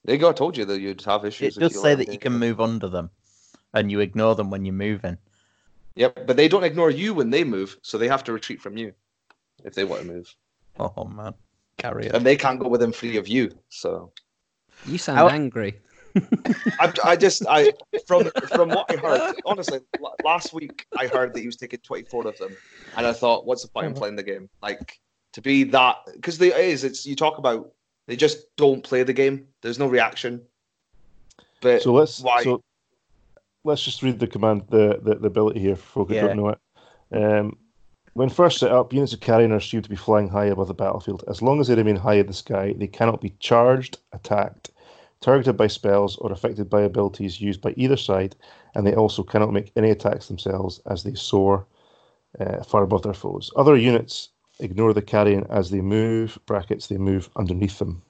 There 0.05 0.15
you 0.15 0.21
go. 0.21 0.31
I 0.31 0.33
told 0.33 0.57
you 0.57 0.65
that 0.65 0.81
you'd 0.81 1.03
have 1.03 1.25
issues. 1.25 1.57
it 1.57 1.61
if 1.61 1.63
does 1.63 1.75
you 1.75 1.81
say 1.81 1.95
that 1.95 2.13
you 2.13 2.19
can 2.19 2.33
move 2.39 2.61
under 2.61 2.89
them, 2.89 3.11
and 3.75 3.91
you 3.91 4.01
ignore 4.01 4.35
them 4.35 4.51
when 4.51 4.65
you're 4.65 4.75
moving. 4.75 5.19
Yep, 5.97 6.27
but 6.27 6.37
they 6.37 6.49
don't 6.49 6.65
ignore 6.65 6.91
you 6.91 7.13
when 7.15 7.31
they 7.31 7.45
move, 7.45 7.77
so 7.83 7.99
they 7.99 8.09
have 8.09 8.25
to 8.25 8.33
retreat 8.33 8.61
from 8.61 8.77
you 8.77 8.95
if 9.65 9.75
they 9.75 9.85
want 9.85 10.03
to 10.03 10.09
move, 10.09 10.35
Oh 10.81 11.05
man, 11.05 11.35
carry 11.77 12.07
it. 12.07 12.15
and 12.15 12.25
they 12.25 12.37
can't 12.37 12.59
go 12.59 12.69
within 12.69 12.93
three 12.93 13.17
of 13.19 13.29
you. 13.29 13.51
So 13.69 14.13
You 14.86 14.99
sound 14.99 15.19
How- 15.19 15.28
angry. 15.28 15.78
I, 16.78 16.93
I 17.05 17.17
just 17.17 17.43
I 17.49 17.73
from 18.07 18.31
from 18.49 18.69
what 18.69 18.85
I 18.91 18.97
heard, 18.97 19.35
honestly, 19.47 19.81
last 20.25 20.52
week 20.52 20.86
I 20.99 21.07
heard 21.07 21.33
that 21.33 21.41
he 21.41 21.47
was 21.47 21.57
taking 21.57 21.78
twenty 21.81 22.05
four 22.05 22.27
of 22.27 22.36
them, 22.39 22.55
and 22.99 23.07
I 23.07 23.15
thought, 23.15 23.47
what's 23.47 23.62
the 23.62 23.69
point 23.69 23.86
in 23.86 23.94
playing 23.94 24.17
the 24.17 24.23
game? 24.23 24.51
Like 24.62 25.01
to 25.33 25.41
be 25.41 25.65
that 25.65 25.97
because 26.12 26.39
it 26.43 26.55
is. 26.57 26.85
It's 26.85 27.07
you 27.07 27.17
talk 27.17 27.39
about 27.39 27.73
they 28.09 28.17
just 28.17 28.55
don't 28.57 28.85
play 28.85 29.02
the 29.05 29.15
game. 29.15 29.47
There's 29.62 29.78
no 29.78 29.86
reaction. 29.86 30.43
But 31.62 31.81
So 31.83 31.94
let's 31.94 32.20
why? 32.20 32.43
so 32.43 32.62
let's 33.65 33.83
just 33.83 34.02
read 34.02 34.19
the 34.19 34.27
command 34.27 34.65
the 34.69 35.01
the, 35.02 35.15
the 35.15 35.28
ability 35.28 35.61
here 35.61 35.77
for 35.77 35.83
folk 35.86 36.09
who 36.09 36.15
Yeah. 36.17 36.27
don't 36.27 36.36
know 36.36 36.49
it. 36.51 36.59
Um, 37.12 37.57
when 38.15 38.28
first 38.28 38.59
set 38.59 38.70
up, 38.70 38.93
units 38.93 39.15
of 39.15 39.20
carrion 39.20 39.52
are 39.52 39.57
assumed 39.57 39.85
to 39.85 39.91
be 39.91 39.97
flying 39.97 40.28
high 40.28 40.44
above 40.47 40.69
the 40.69 40.75
battlefield. 40.75 41.25
As 41.28 41.41
long 41.41 41.61
as 41.61 41.69
they 41.69 41.75
remain 41.75 41.97
high 41.97 42.17
in 42.17 42.27
the 42.27 42.35
sky, 42.35 42.75
they 42.77 42.86
cannot 42.86 43.23
be 43.23 43.31
charged, 43.39 43.97
attacked, 44.12 44.70
targeted 45.23 45.57
by 45.57 45.68
spells, 45.68 46.17
or 46.18 46.33
affected 46.33 46.68
by 46.68 46.83
abilities 46.83 47.41
used 47.41 47.62
by 47.62 47.73
either 47.76 47.97
side, 47.97 48.36
and 48.75 48.86
they 48.86 48.94
also 48.94 49.23
cannot 49.23 49.52
make 49.52 49.73
any 49.76 49.91
attacks 49.91 50.28
themselves 50.28 50.81
as 50.86 51.02
they 51.02 51.15
soar 51.15 51.67
uh, 52.41 52.62
far 52.65 52.83
above 52.83 53.02
their 53.02 53.15
foes. 53.15 53.51
Other 53.57 53.76
units 53.76 54.28
ignore 54.60 54.92
the 54.92 55.02
carrion 55.02 55.47
as 55.49 55.70
they 55.70 55.81
move, 55.81 56.39
brackets, 56.47 56.86
they 56.89 56.99
move 56.99 57.31
underneath 57.36 57.78
them. 57.78 58.02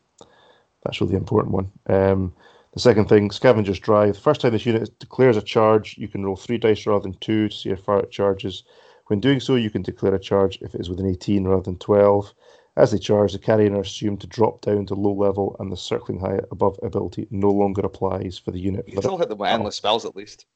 That's 0.83 1.01
really 1.01 1.13
the 1.13 1.19
important 1.19 1.55
one. 1.55 1.71
Um, 1.87 2.35
the 2.75 2.81
second 2.81 3.09
thing, 3.09 3.31
Scavenger's 3.31 3.79
Drive. 3.79 4.15
The 4.15 4.21
First 4.21 4.41
time 4.41 4.53
this 4.53 4.67
unit 4.67 4.99
declares 4.99 5.37
a 5.37 5.43
charge, 5.43 5.99
you 5.99 6.09
can 6.09 6.25
roll 6.25 6.37
three 6.37 6.59
dice 6.59 6.87
rather 6.87 7.03
than 7.03 7.15
two 7.21 7.49
to 7.49 7.55
see 7.57 7.71
how 7.71 7.77
far 7.77 8.01
it 8.01 8.11
charges. 8.11 8.65
When 9.07 9.21
doing 9.21 9.41
so, 9.41 9.57
you 9.57 9.71
can 9.71 9.83
declare 9.83 10.15
a 10.15 10.19
charge 10.19 10.59
if 10.63 10.75
it 10.75 10.81
is 10.81 10.89
within 10.89 11.07
18 11.07 11.45
rather 11.45 11.63
than 11.63 11.77
12. 11.79 12.33
As 12.77 12.91
they 12.91 12.99
charge, 12.99 13.33
the 13.33 13.39
carrion 13.39 13.75
are 13.75 13.81
assumed 13.81 14.21
to 14.23 14.27
drop 14.27 14.63
down 14.63 14.87
to 14.87 14.95
low 14.95 15.13
level, 15.13 15.57
and 15.59 15.71
the 15.71 15.77
circling 15.77 16.19
high 16.19 16.41
above 16.51 16.79
ability 16.83 17.27
no 17.31 17.51
longer 17.51 17.83
applies 17.83 18.39
for 18.39 18.51
the 18.51 18.59
unit. 18.59 18.87
you 18.87 18.95
can 18.95 19.03
still 19.03 19.19
hit 19.19 19.29
them 19.29 19.39
with 19.39 19.51
endless 19.51 19.77
spells 19.77 20.07
at 20.07 20.17
least. 20.17 20.47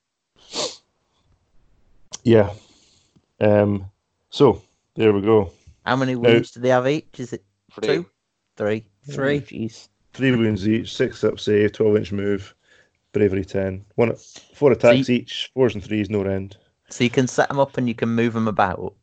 Yeah. 2.24 2.52
Um, 3.40 3.90
so 4.30 4.62
there 4.94 5.12
we 5.12 5.20
go. 5.20 5.52
How 5.84 5.96
many 5.96 6.16
wounds 6.16 6.52
do 6.52 6.60
they 6.60 6.70
have 6.70 6.88
each? 6.88 7.06
Is 7.18 7.34
it 7.34 7.44
Three. 7.72 7.86
two? 7.86 8.06
Three? 8.56 8.86
Three. 9.10 9.36
Oh, 9.36 9.40
Jeez. 9.40 9.88
Three 10.14 10.34
wounds 10.34 10.66
each, 10.66 10.94
six 10.96 11.22
up 11.22 11.38
save, 11.38 11.72
12 11.72 11.96
inch 11.98 12.12
move, 12.12 12.54
bravery 13.12 13.44
10. 13.44 13.84
One, 13.96 14.14
four 14.54 14.72
attacks 14.72 15.10
each, 15.10 15.50
fours 15.52 15.74
and 15.74 15.84
threes, 15.84 16.08
no 16.08 16.22
end. 16.22 16.56
So 16.88 17.04
you 17.04 17.10
can 17.10 17.26
set 17.26 17.48
them 17.48 17.58
up 17.58 17.76
and 17.76 17.86
you 17.86 17.94
can 17.94 18.08
move 18.08 18.32
them 18.32 18.48
about 18.48 18.94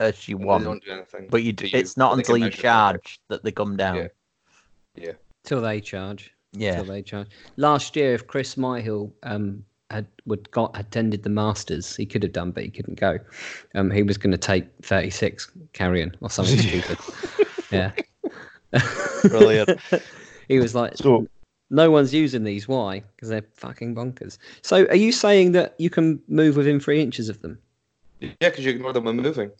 as 0.00 0.28
you 0.28 0.36
And 0.36 0.44
They 0.44 0.46
want, 0.48 0.64
don't 0.64 0.84
do 0.84 0.90
anything. 0.92 1.28
but 1.30 1.42
you 1.42 1.52
do 1.52 1.66
d- 1.68 1.76
it's 1.76 1.96
not 1.96 2.10
but 2.12 2.18
until 2.18 2.36
you 2.36 2.44
measure 2.44 2.62
charge 2.62 3.20
that 3.28 3.44
they 3.44 3.52
come 3.52 3.76
down. 3.76 4.08
Yeah. 4.96 5.12
Till 5.44 5.60
they 5.60 5.80
charge. 5.80 6.32
Yeah. 6.52 6.76
Till 6.76 6.84
they 6.84 7.02
charge. 7.02 7.28
Last 7.56 7.96
year, 7.96 8.14
if 8.14 8.26
Chris 8.26 8.54
Myhill 8.54 9.10
um, 9.24 9.64
had 9.90 10.06
would 10.26 10.50
got 10.50 10.78
attended 10.78 11.22
the 11.22 11.30
Masters, 11.30 11.94
he 11.96 12.06
could 12.06 12.22
have 12.22 12.32
done, 12.32 12.50
but 12.50 12.62
he 12.64 12.70
couldn't 12.70 12.98
go. 12.98 13.18
Um, 13.74 13.90
he 13.90 14.02
was 14.02 14.16
going 14.18 14.30
to 14.32 14.38
take 14.38 14.66
36 14.82 15.50
carrion 15.72 16.16
or 16.20 16.30
something 16.30 16.58
stupid. 16.58 16.98
Yeah. 17.70 17.92
Brilliant. 19.22 19.80
he 20.48 20.58
was 20.58 20.74
like, 20.74 20.96
So, 20.96 21.26
no 21.70 21.90
one's 21.90 22.12
using 22.14 22.44
these. 22.44 22.66
Why? 22.68 23.02
Because 23.16 23.28
they're 23.28 23.44
fucking 23.54 23.94
bonkers. 23.94 24.38
So, 24.62 24.86
are 24.86 24.96
you 24.96 25.12
saying 25.12 25.52
that 25.52 25.74
you 25.78 25.90
can 25.90 26.20
move 26.28 26.56
within 26.56 26.80
three 26.80 27.00
inches 27.00 27.28
of 27.28 27.40
them? 27.42 27.58
Yeah, 28.20 28.30
because 28.40 28.64
you 28.64 28.70
ignore 28.70 28.92
them 28.92 29.04
when 29.04 29.16
moving. 29.16 29.50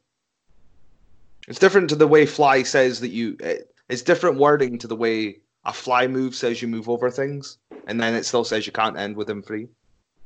It's 1.48 1.58
different 1.58 1.88
to 1.90 1.96
the 1.96 2.06
way 2.06 2.26
fly 2.26 2.62
says 2.62 3.00
that 3.00 3.08
you. 3.10 3.36
It, 3.40 3.70
it's 3.88 4.02
different 4.02 4.38
wording 4.38 4.78
to 4.78 4.86
the 4.86 4.96
way 4.96 5.40
a 5.64 5.72
fly 5.72 6.06
move 6.06 6.34
says 6.34 6.62
you 6.62 6.68
move 6.68 6.88
over 6.88 7.10
things, 7.10 7.58
and 7.86 8.00
then 8.00 8.14
it 8.14 8.24
still 8.24 8.44
says 8.44 8.66
you 8.66 8.72
can't 8.72 8.96
end 8.96 9.16
within 9.16 9.42
3 9.42 9.68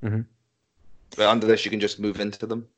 Mhm. 0.05 0.24
But 1.16 1.26
under 1.28 1.47
this, 1.47 1.64
you 1.64 1.70
can 1.70 1.80
just 1.80 1.98
move 1.98 2.20
into 2.20 2.47
them. 2.47 2.68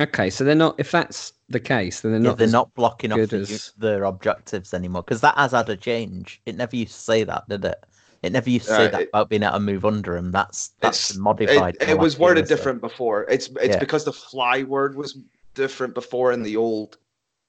Okay, 0.00 0.28
so 0.30 0.44
they're 0.44 0.54
not. 0.54 0.74
If 0.78 0.90
that's 0.90 1.32
the 1.48 1.60
case, 1.60 2.00
then 2.02 2.12
they're 2.12 2.20
Yeah, 2.20 2.28
not. 2.28 2.38
they're 2.38 2.46
not 2.48 2.74
blocking 2.74 3.10
off 3.12 3.32
as- 3.32 3.72
their 3.78 4.04
objectives 4.04 4.74
anymore 4.74 5.02
because 5.02 5.22
that 5.22 5.36
has 5.36 5.52
had 5.52 5.68
a 5.70 5.76
change. 5.76 6.40
It 6.46 6.56
never 6.56 6.76
used 6.76 6.92
to 6.94 7.00
say 7.00 7.24
that, 7.24 7.48
did 7.48 7.64
it? 7.64 7.82
It 8.22 8.32
never 8.32 8.50
used 8.50 8.66
to 8.66 8.72
say 8.74 8.86
Uh, 8.86 8.90
that 8.90 9.00
it- 9.02 9.08
about 9.08 9.28
being 9.30 9.42
able 9.42 9.54
to 9.54 9.60
move 9.60 9.84
under 9.84 10.14
them. 10.14 10.30
That's 10.30 10.68
that's 10.80 11.16
modified. 11.16 11.76
It, 11.80 11.88
it 11.90 11.98
was 11.98 12.18
worded 12.18 12.40
year 12.40 12.44
or 12.44 12.48
so. 12.48 12.54
different 12.56 12.80
before. 12.80 13.22
It's 13.30 13.48
it's 13.62 13.74
Yeah. 13.74 13.78
because 13.78 14.04
the 14.04 14.12
fly 14.12 14.62
word 14.64 14.94
was 14.94 15.16
different 15.54 15.94
before 15.94 16.32
in 16.32 16.42
the 16.42 16.56
old 16.56 16.98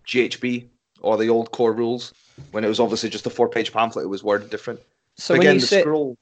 GHB 0.10 0.68
or 1.02 1.18
the 1.18 1.30
old 1.30 1.52
core 1.52 1.74
rules. 1.74 2.14
When 2.52 2.64
it 2.64 2.68
was 2.68 2.80
obviously 2.80 3.10
just 3.10 3.28
a 3.28 3.30
four-page 3.30 3.72
pamphlet, 3.72 4.06
it 4.06 4.10
was 4.10 4.24
worded 4.24 4.50
different. 4.50 4.80
so 5.18 5.36
Again, 5.36 5.48
when 5.48 5.56
you 5.56 5.62
the 5.62 5.68
sit, 5.68 5.82
scroll. 5.84 6.18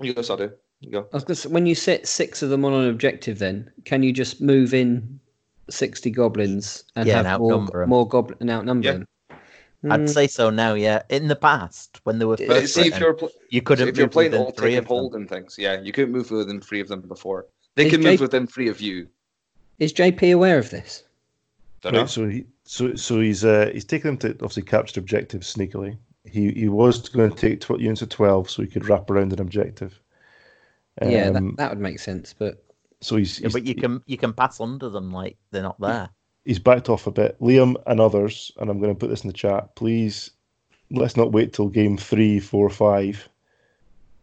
You 0.00 0.14
go, 0.14 0.22
Sadu. 0.22 0.50
You 0.80 0.90
go. 0.92 1.06
I 1.12 1.16
was 1.16 1.24
gonna 1.24 1.36
say, 1.36 1.48
when 1.48 1.66
you 1.66 1.74
sit 1.74 2.06
six 2.06 2.42
of 2.42 2.50
them 2.50 2.64
on 2.64 2.72
an 2.74 2.88
objective, 2.90 3.38
then 3.38 3.70
can 3.84 4.02
you 4.02 4.12
just 4.12 4.40
move 4.40 4.74
in 4.74 5.18
sixty 5.70 6.10
goblins 6.10 6.84
and 6.96 7.06
Yeah, 7.08 7.18
and 7.18 7.26
have 7.26 7.40
more, 7.40 7.52
outnumber 7.54 7.82
'em. 7.82 7.88
more 7.88 8.06
goblin 8.06 8.38
and 8.40 8.50
outnumber 8.50 8.86
Yeah. 8.86 8.92
them? 8.92 9.06
I'd 9.90 10.00
Mm, 10.00 10.08
say 10.08 10.26
so 10.26 10.50
now. 10.50 10.74
Yeah, 10.74 11.02
in 11.08 11.28
the 11.28 11.36
past 11.36 12.00
when 12.04 12.18
they 12.18 12.24
were 12.24 12.36
first 12.36 12.74
See 12.74 12.88
if 12.88 12.98
you're 13.00 13.14
pl- 13.14 13.30
you 13.50 13.62
couldn't 13.62 13.88
if 13.88 13.96
you're 13.96 14.08
playing 14.08 14.32
within 14.32 14.46
all 14.46 14.52
three 14.52 14.70
take 14.70 14.78
of 14.78 14.78
and 14.78 14.86
them. 14.88 14.96
hold 14.96 15.14
and 15.14 15.28
things, 15.28 15.56
yeah, 15.56 15.80
you 15.80 15.92
couldn't 15.92 16.12
move 16.12 16.30
within 16.30 16.60
three 16.60 16.80
of 16.80 16.88
them 16.88 17.00
before. 17.02 17.46
They 17.76 17.86
Is 17.86 17.92
can 17.92 18.02
Jake- 18.02 18.20
move 18.20 18.20
within 18.22 18.46
three 18.46 18.68
of 18.68 18.80
you. 18.80 19.08
is 19.78 19.92
JP 19.92 20.32
aware 20.32 20.58
of 20.58 20.70
this? 20.70 21.04
Don't 21.80 21.92
know. 21.92 22.00
right, 22.00 22.08
so 22.10 22.28
he 22.28 22.44
so 22.64 22.94
so 22.96 23.20
he's 23.20 23.44
uh 23.44 23.70
he's 23.72 23.84
taken 23.84 24.16
them 24.16 24.18
to 24.18 24.30
obviously 24.44 24.62
capture 24.64 25.00
objectives 25.00 25.52
sneakily. 25.54 25.96
He 26.24 26.50
he 26.52 26.68
was 26.68 27.08
going 27.08 27.30
to 27.30 27.36
take 27.36 27.60
tw- 27.60 27.80
units 27.80 28.02
of 28.02 28.08
twelve 28.08 28.50
so 28.50 28.62
he 28.62 28.68
could 28.68 28.88
wrap 28.88 29.08
around 29.10 29.32
an 29.32 29.40
objective. 29.40 29.98
yeah, 31.02 31.28
Um, 31.28 31.32
that, 31.32 31.56
that 31.56 31.70
would 31.70 31.80
make 31.80 32.00
sense. 32.00 32.34
But 32.36 32.64
so 33.00 33.16
he's, 33.16 33.38
Yeah, 33.38 33.44
he's 33.46 33.52
but 33.52 33.64
you 33.64 33.74
can 33.74 34.02
you 34.06 34.18
can 34.18 34.32
pass 34.32 34.60
under 34.60 34.88
them 34.88 35.12
like 35.12 35.36
they're 35.52 35.62
not 35.62 35.80
there. 35.80 36.08
he's 36.44 36.58
backed 36.58 36.88
off 36.88 37.06
a 37.06 37.12
bit. 37.12 37.38
Liam 37.40 37.76
and 37.86 38.00
others, 38.00 38.50
and 38.58 38.68
I'm 38.68 38.80
going 38.80 38.92
to 38.94 38.98
put 38.98 39.08
this 39.10 39.22
in 39.22 39.28
the 39.28 39.34
chat. 39.34 39.76
Please, 39.76 40.32
let's 40.90 41.16
not 41.16 41.32
wait 41.32 41.52
till 41.52 41.68
game 41.68 41.96
three, 41.96 42.40
four, 42.40 42.68
five, 42.70 43.28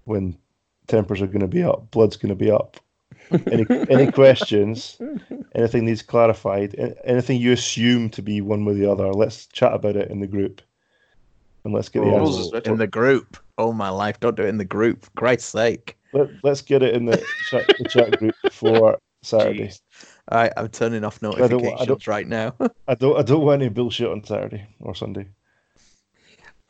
when 0.03 0.37
tempers 0.87 1.21
are 1.21 1.27
going 1.27 1.39
to 1.39 1.47
be 1.47 1.63
up, 1.63 1.89
blood's 1.91 2.17
going 2.17 2.29
to 2.29 2.35
be 2.35 2.51
up. 2.51 2.77
Any 3.31 3.65
any 3.89 4.11
questions? 4.11 4.99
Anything 5.55 5.85
needs 5.85 6.01
clarified? 6.01 6.75
Anything 7.05 7.39
you 7.39 7.53
assume 7.53 8.09
to 8.11 8.21
be 8.21 8.41
one 8.41 8.65
with 8.65 8.77
the 8.77 8.91
other? 8.91 9.11
Let's 9.13 9.45
chat 9.47 9.73
about 9.73 9.95
it 9.95 10.11
in 10.11 10.19
the 10.19 10.27
group, 10.27 10.61
and 11.63 11.73
let's 11.73 11.87
get 11.87 12.01
the 12.03 12.09
answers. 12.09 12.51
In 12.65 12.77
the 12.77 12.87
group. 12.87 13.37
Oh 13.57 13.71
my 13.71 13.87
life! 13.89 14.19
Don't 14.19 14.35
do 14.35 14.43
it 14.43 14.49
in 14.49 14.57
the 14.57 14.65
group. 14.65 15.05
For 15.05 15.11
Christ's 15.11 15.49
sake! 15.49 15.97
Let, 16.11 16.27
let's 16.43 16.61
get 16.61 16.83
it 16.83 16.93
in 16.93 17.05
the 17.05 17.17
chat, 17.49 17.65
the 17.79 17.85
chat 17.87 18.19
group 18.19 18.35
for 18.51 18.97
Saturday. 19.23 19.67
Jeez. 19.69 19.79
All 20.29 20.39
right, 20.39 20.51
I'm 20.57 20.67
turning 20.67 21.05
off 21.05 21.19
don't- 21.21 21.37
I 21.37 21.39
notifications 21.39 21.87
don't- 21.87 22.07
right 22.07 22.27
now. 22.27 22.53
I 22.89 22.95
don't 22.95 23.17
I 23.17 23.21
don't 23.21 23.45
want 23.45 23.61
any 23.61 23.69
bullshit 23.69 24.09
on 24.09 24.25
Saturday 24.25 24.67
or 24.81 24.93
Sunday. 24.93 25.27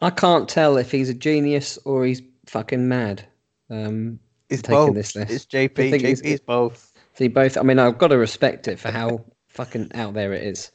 I 0.02 0.12
can't 0.12 0.48
tell 0.48 0.78
if 0.78 0.92
he's 0.92 1.10
a 1.10 1.14
genius 1.16 1.80
or 1.86 2.06
he's 2.06 2.22
fucking 2.46 2.88
mad. 2.88 3.26
Um, 3.72 4.20
it's 4.50 4.62
taking 4.62 4.76
both. 4.88 4.94
this 4.96 5.16
list. 5.16 5.32
It's 5.32 5.48
I 5.56 5.58
JP. 5.68 5.76
think 5.76 6.04
it's- 6.04 6.22
JP's 6.22 6.40
both. 6.42 6.92
See, 7.16 7.28
both. 7.28 7.58
I 7.58 7.62
mean, 7.64 7.80
I've 7.80 7.98
got 7.98 8.10
to 8.10 8.18
respect 8.18 8.68
it 8.68 8.80
for 8.80 8.92
how 8.92 9.24
fucking 9.48 9.92
out 9.94 10.14
there 10.14 10.34
it 10.34 10.44
is, 10.44 10.72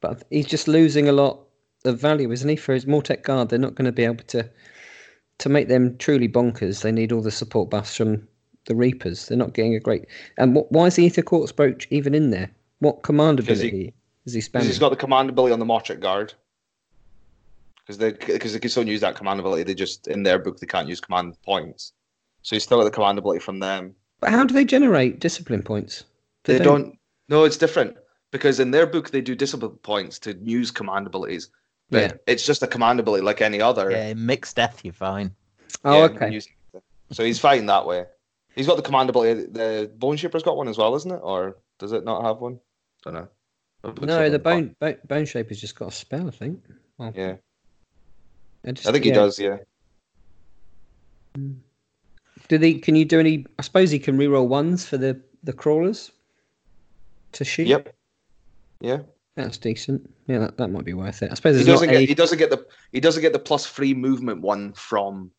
but 0.00 0.24
he's 0.30 0.46
just 0.46 0.66
losing 0.68 1.08
a 1.08 1.12
lot 1.12 1.40
of 1.84 2.00
value, 2.00 2.30
isn't 2.32 2.48
he? 2.48 2.56
For 2.56 2.74
his 2.74 2.84
Mortek 2.84 3.22
guard, 3.22 3.48
they're 3.48 3.58
not 3.58 3.76
going 3.76 3.86
to 3.86 3.92
be 3.92 4.04
able 4.04 4.24
to 4.24 4.48
to 5.38 5.48
make 5.48 5.68
them 5.68 5.96
truly 5.98 6.28
bonkers. 6.28 6.82
They 6.82 6.90
need 6.90 7.12
all 7.12 7.22
the 7.22 7.30
support 7.30 7.70
buffs 7.70 7.94
from 7.94 8.26
the 8.66 8.74
Reapers. 8.74 9.26
They're 9.28 9.38
not 9.38 9.54
getting 9.54 9.76
a 9.76 9.80
great. 9.80 10.06
And 10.36 10.56
what, 10.56 10.70
why 10.72 10.86
is 10.86 10.96
the 10.96 11.08
Aetherquartz 11.08 11.54
brooch 11.54 11.86
even 11.90 12.12
in 12.12 12.30
there? 12.30 12.50
What 12.80 13.04
command 13.04 13.36
Because 13.38 13.60
he- 13.60 13.68
ability 13.68 13.94
is 14.26 14.32
he 14.34 14.40
spending? 14.40 14.66
Spamming? 14.66 14.70
he's 14.70 14.78
got 14.80 14.90
the 14.90 14.96
command 14.96 15.30
ability 15.30 15.52
on 15.52 15.60
the 15.60 15.64
Mortek 15.64 16.00
Guard. 16.00 16.34
Because 17.86 17.98
they 17.98 18.12
because 18.12 18.52
they 18.52 18.58
can 18.58 18.68
still 18.68 18.86
use 18.86 19.00
that 19.00 19.14
command 19.14 19.40
ability. 19.40 19.62
They 19.62 19.74
just 19.74 20.08
in 20.08 20.24
their 20.24 20.38
book 20.38 20.58
they 20.58 20.66
can't 20.66 20.88
use 20.88 21.00
command 21.00 21.36
points. 21.42 21.92
So 22.42 22.56
he's 22.56 22.64
still 22.64 22.78
got 22.78 22.84
the 22.84 22.90
command 22.90 23.18
ability 23.18 23.40
from 23.40 23.60
them. 23.60 23.94
But 24.20 24.30
how 24.30 24.44
do 24.44 24.54
they 24.54 24.64
generate 24.64 25.20
discipline 25.20 25.62
points? 25.62 26.04
Do 26.44 26.56
They, 26.58 26.64
don't. 26.64 26.98
No, 27.28 27.44
it's 27.44 27.56
different 27.56 27.96
because 28.30 28.58
in 28.60 28.70
their 28.70 28.86
book 28.86 29.10
they 29.10 29.20
do 29.20 29.34
discipline 29.34 29.76
points 29.82 30.18
to 30.20 30.34
use 30.42 30.70
command 30.70 31.06
abilities. 31.06 31.50
But 31.90 32.02
Yeah. 32.02 32.12
it's 32.26 32.44
just 32.44 32.62
a 32.62 32.66
command 32.66 33.00
ability 33.00 33.22
like 33.22 33.40
any 33.40 33.60
other. 33.60 33.90
Yeah, 33.90 34.14
mixed 34.14 34.56
death, 34.56 34.80
you're 34.84 34.92
fine. 34.92 35.34
Oh, 35.84 35.94
Yeah, 35.98 36.04
okay. 36.04 36.40
So 37.12 37.24
he's 37.24 37.38
fighting 37.38 37.66
that 37.66 37.86
way. 37.86 38.04
He's 38.54 38.66
got 38.66 38.76
the 38.76 38.82
command 38.82 39.08
ability. 39.08 39.44
The 39.46 39.90
Boneshaper's 39.98 40.42
got 40.42 40.56
one 40.56 40.68
as 40.68 40.76
well, 40.76 40.94
isn't 40.96 41.10
it? 41.10 41.20
Or 41.22 41.56
does 41.78 41.92
it 41.92 42.04
not 42.04 42.24
have 42.24 42.38
one? 42.38 42.58
I 43.06 43.10
don't 43.10 43.14
know. 43.14 43.28
The 43.94 44.06
No, 44.06 44.24
on 44.24 44.32
the 44.32 44.38
bone, 44.40 44.74
bone 44.80 44.96
bone 45.06 45.24
shaper's 45.24 45.60
just 45.60 45.76
got 45.78 45.88
a 45.88 45.92
spell, 45.92 46.26
I 46.26 46.32
think. 46.32 46.64
Well, 46.98 47.12
Yeah, 47.14 47.36
I, 48.66 48.72
just, 48.72 48.88
I 48.88 48.92
think 48.92 49.04
he 49.04 49.10
yeah. 49.10 49.14
does. 49.16 49.38
Yeah. 49.38 49.58
Hmm. 51.36 51.52
Do 52.48 52.58
they? 52.58 52.74
Can 52.74 52.96
you 52.96 53.04
do 53.04 53.20
any? 53.20 53.46
I 53.58 53.62
suppose 53.62 53.90
he 53.90 53.98
can 53.98 54.18
reroll 54.18 54.48
ones 54.48 54.86
for 54.86 54.96
the 54.96 55.20
the 55.44 55.52
crawlers 55.52 56.10
to 57.32 57.44
shoot. 57.44 57.66
Yep. 57.66 57.94
Yeah. 58.80 58.98
that's 59.34 59.58
decent. 59.58 60.08
Yeah, 60.26 60.38
that, 60.38 60.56
that 60.56 60.68
might 60.68 60.84
be 60.84 60.94
worth 60.94 61.22
it. 61.22 61.30
I 61.30 61.34
suppose 61.34 61.58
He 61.58 61.64
doesn't 61.64 61.88
get. 61.88 61.96
any. 61.96 62.06
He 62.06 62.14
doesn't 62.14 62.38
get 62.38 62.50
the. 62.50 62.64
He 62.92 63.00
doesn't 63.00 63.22
get 63.22 63.32
the 63.32 63.38
plus 63.38 63.66
three 63.66 63.94
movement 63.94 64.40
one 64.40 64.72
from 64.72 65.30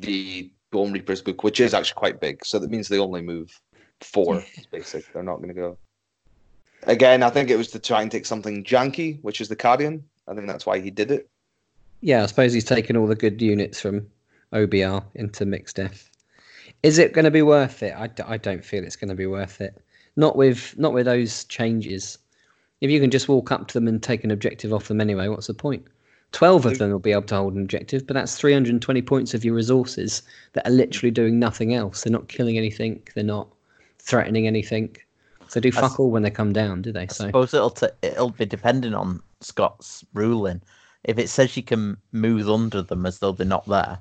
the 0.00 0.50
Bone 0.70 0.92
Reaper's 0.92 1.22
book, 1.22 1.42
which 1.42 1.60
is 1.60 1.74
actually 1.74 1.98
quite 1.98 2.20
big. 2.20 2.44
So 2.44 2.58
that 2.58 2.70
means 2.70 2.88
they 2.88 2.98
only 2.98 3.22
move 3.22 3.58
four. 4.00 4.44
Basic. 4.70 5.10
They're 5.12 5.22
not 5.22 5.36
going 5.36 5.48
to 5.48 5.54
go. 5.54 5.78
Again, 6.84 7.22
I 7.22 7.30
think 7.30 7.50
it 7.50 7.56
was 7.56 7.68
to 7.72 7.78
try 7.78 8.02
and 8.02 8.10
take 8.10 8.24
something 8.24 8.64
janky, 8.64 9.22
which 9.22 9.40
is 9.40 9.48
the 9.48 9.56
Carrion. 9.56 10.02
I 10.26 10.34
think 10.34 10.46
that's 10.46 10.64
why 10.64 10.80
he 10.80 10.90
did 10.90 11.10
it. 11.10 11.28
Yeah, 12.00 12.22
I 12.22 12.26
suppose 12.26 12.52
he's 12.54 12.64
taken 12.64 12.96
all 12.96 13.06
the 13.06 13.14
good 13.14 13.42
units 13.42 13.80
from 13.80 14.06
OBR 14.54 15.04
into 15.14 15.44
mixed 15.44 15.76
death. 15.76 16.09
Is 16.82 16.98
it 16.98 17.12
going 17.12 17.24
to 17.24 17.30
be 17.30 17.42
worth 17.42 17.82
it? 17.82 17.94
I, 17.96 18.06
d- 18.06 18.22
I 18.26 18.36
don't 18.36 18.64
feel 18.64 18.84
it's 18.84 18.96
going 18.96 19.10
to 19.10 19.14
be 19.14 19.26
worth 19.26 19.60
it. 19.60 19.82
Not 20.16 20.36
with 20.36 20.78
not 20.78 20.92
with 20.92 21.06
those 21.06 21.44
changes. 21.44 22.18
If 22.80 22.90
you 22.90 23.00
can 23.00 23.10
just 23.10 23.28
walk 23.28 23.52
up 23.52 23.68
to 23.68 23.74
them 23.74 23.86
and 23.86 24.02
take 24.02 24.24
an 24.24 24.30
objective 24.30 24.72
off 24.72 24.88
them 24.88 25.00
anyway, 25.00 25.28
what's 25.28 25.46
the 25.46 25.54
point? 25.54 25.86
Twelve 26.32 26.64
of 26.64 26.78
them 26.78 26.90
will 26.90 26.98
be 26.98 27.12
able 27.12 27.22
to 27.22 27.36
hold 27.36 27.54
an 27.54 27.62
objective, 27.62 28.06
but 28.06 28.14
that's 28.14 28.36
320 28.36 29.02
points 29.02 29.34
of 29.34 29.44
your 29.44 29.54
resources 29.54 30.22
that 30.52 30.66
are 30.66 30.70
literally 30.70 31.10
doing 31.10 31.38
nothing 31.38 31.74
else. 31.74 32.02
They're 32.02 32.12
not 32.12 32.28
killing 32.28 32.56
anything. 32.56 33.02
They're 33.14 33.24
not 33.24 33.48
threatening 33.98 34.46
anything. 34.46 34.96
So 35.48 35.58
they 35.58 35.70
do 35.70 35.72
fuck 35.72 35.98
all 35.98 36.10
when 36.10 36.22
they 36.22 36.30
come 36.30 36.52
down, 36.52 36.82
do 36.82 36.92
they? 36.92 37.02
I 37.02 37.06
So 37.06 37.26
suppose 37.26 37.52
it'll 37.52 37.70
t- 37.70 37.88
it'll 38.02 38.30
be 38.30 38.46
depending 38.46 38.94
on 38.94 39.20
Scott's 39.40 40.04
ruling. 40.14 40.62
If 41.04 41.18
it 41.18 41.28
says 41.28 41.56
you 41.56 41.62
can 41.64 41.96
move 42.12 42.48
under 42.48 42.82
them 42.82 43.04
as 43.06 43.18
though 43.18 43.32
they're 43.32 43.46
not 43.46 43.66
there, 43.66 43.98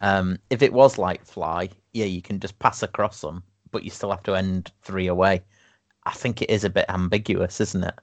um, 0.00 0.38
if 0.50 0.62
it 0.62 0.72
was 0.72 0.98
like 0.98 1.24
fly, 1.24 1.68
yeah, 1.92 2.04
you 2.06 2.22
can 2.22 2.40
just 2.40 2.58
pass 2.58 2.82
across 2.82 3.20
them, 3.20 3.42
but 3.70 3.84
you 3.84 3.90
still 3.90 4.10
have 4.10 4.22
to 4.24 4.34
end 4.34 4.72
three 4.82 5.06
away. 5.06 5.42
I 6.04 6.12
think 6.12 6.42
it 6.42 6.50
is 6.50 6.64
a 6.64 6.70
bit 6.70 6.86
ambiguous, 6.88 7.60
isn't 7.60 7.84
it? 7.84 7.94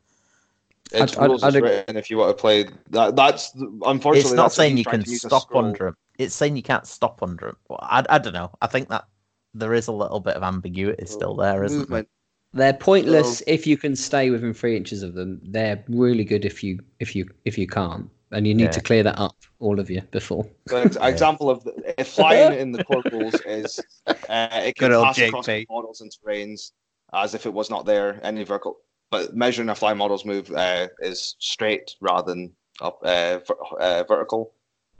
It's 0.91 1.17
I'd- 1.17 1.27
rules 1.27 1.43
I'd- 1.43 1.57
I'd- 1.57 1.63
written 1.63 1.97
if 1.97 2.09
you 2.09 2.17
want 2.17 2.35
to 2.35 2.39
play 2.41 2.65
that. 2.89 3.15
That's 3.15 3.53
unfortunately. 3.55 4.19
it's 4.19 4.31
not 4.33 4.51
saying 4.51 4.77
you 4.77 4.83
can 4.85 5.03
to 5.03 5.09
use 5.09 5.23
a 5.23 5.30
stop 5.30 5.55
under 5.55 5.85
them. 5.85 5.97
It's 6.19 6.35
saying 6.35 6.55
you 6.55 6.63
can't 6.63 6.85
stop 6.85 7.23
under 7.23 7.47
them. 7.47 7.57
I, 7.80 8.03
I 8.09 8.17
don't 8.19 8.33
know. 8.33 8.51
I 8.61 8.67
think 8.67 8.89
that 8.89 9.05
there 9.53 9.73
is 9.73 9.88
a 9.88 9.91
little 9.91 10.19
bit 10.19 10.35
of 10.35 10.43
ambiguity 10.43 11.05
still 11.05 11.35
there, 11.35 11.63
isn't 11.63 11.80
movement. 11.80 12.09
They're 12.53 12.73
pointless 12.73 13.39
So- 13.39 13.45
if 13.47 13.65
you 13.65 13.77
can 13.77 13.95
stay 13.95 14.30
within 14.30 14.53
three 14.53 14.77
inches 14.77 15.01
of 15.01 15.13
them. 15.15 15.39
They're 15.43 15.83
really 15.88 16.23
good 16.23 16.45
if 16.45 16.63
you 16.63 16.80
if 16.99 17.15
you 17.15 17.27
if 17.45 17.57
you 17.57 17.65
can't, 17.65 18.09
and 18.33 18.47
you 18.47 18.53
need 18.53 18.65
Yeah. 18.65 18.71
to 18.71 18.81
clear 18.81 19.03
that 19.03 19.17
up, 19.19 19.35
all 19.59 19.79
of 19.79 19.89
you, 19.89 20.01
before. 20.11 20.45
So 20.67 20.77
an 20.77 20.83
ex- 20.87 20.97
example 20.97 21.49
of 21.49 21.63
the, 21.63 21.93
if 21.97 22.07
flying 22.07 22.51
in 22.59 22.71
the 22.71 22.83
core 22.83 23.03
rules 23.11 23.41
is 23.45 23.85
uh, 24.29 24.47
it 24.51 24.75
can 24.75 24.89
Good 24.89 24.93
old 24.93 25.05
pass 25.07 25.17
across 25.19 25.47
JP. 25.47 25.65
models 25.69 26.01
and 26.01 26.11
terrains 26.11 26.71
as 27.13 27.35
if 27.35 27.45
it 27.45 27.53
was 27.53 27.69
not 27.69 27.85
there 27.85 28.19
any 28.23 28.43
vertical. 28.43 28.77
But 29.11 29.35
measuring 29.35 29.69
a 29.69 29.75
fly 29.75 29.93
model's 29.93 30.25
move 30.25 30.51
uh, 30.51 30.87
is 30.99 31.35
straight 31.39 31.95
rather 32.01 32.33
than 32.33 32.51
up 32.81 32.99
uh, 33.03 33.39
ver- 33.47 33.77
uh, 33.79 34.03
vertical, 34.07 34.53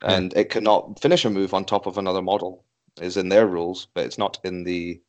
and 0.04 0.32
it 0.38 0.52
cannot 0.52 1.00
finish 1.02 1.26
a 1.26 1.30
move 1.32 1.54
on 1.56 1.66
top 1.66 1.88
of 1.88 1.98
another 1.98 2.22
model. 2.22 2.64
Is 3.02 3.18
in 3.18 3.28
their 3.30 3.48
rules, 3.48 3.88
but 3.96 4.06
it's 4.06 4.20
not 4.20 4.38
in 4.44 4.64
the 4.64 5.02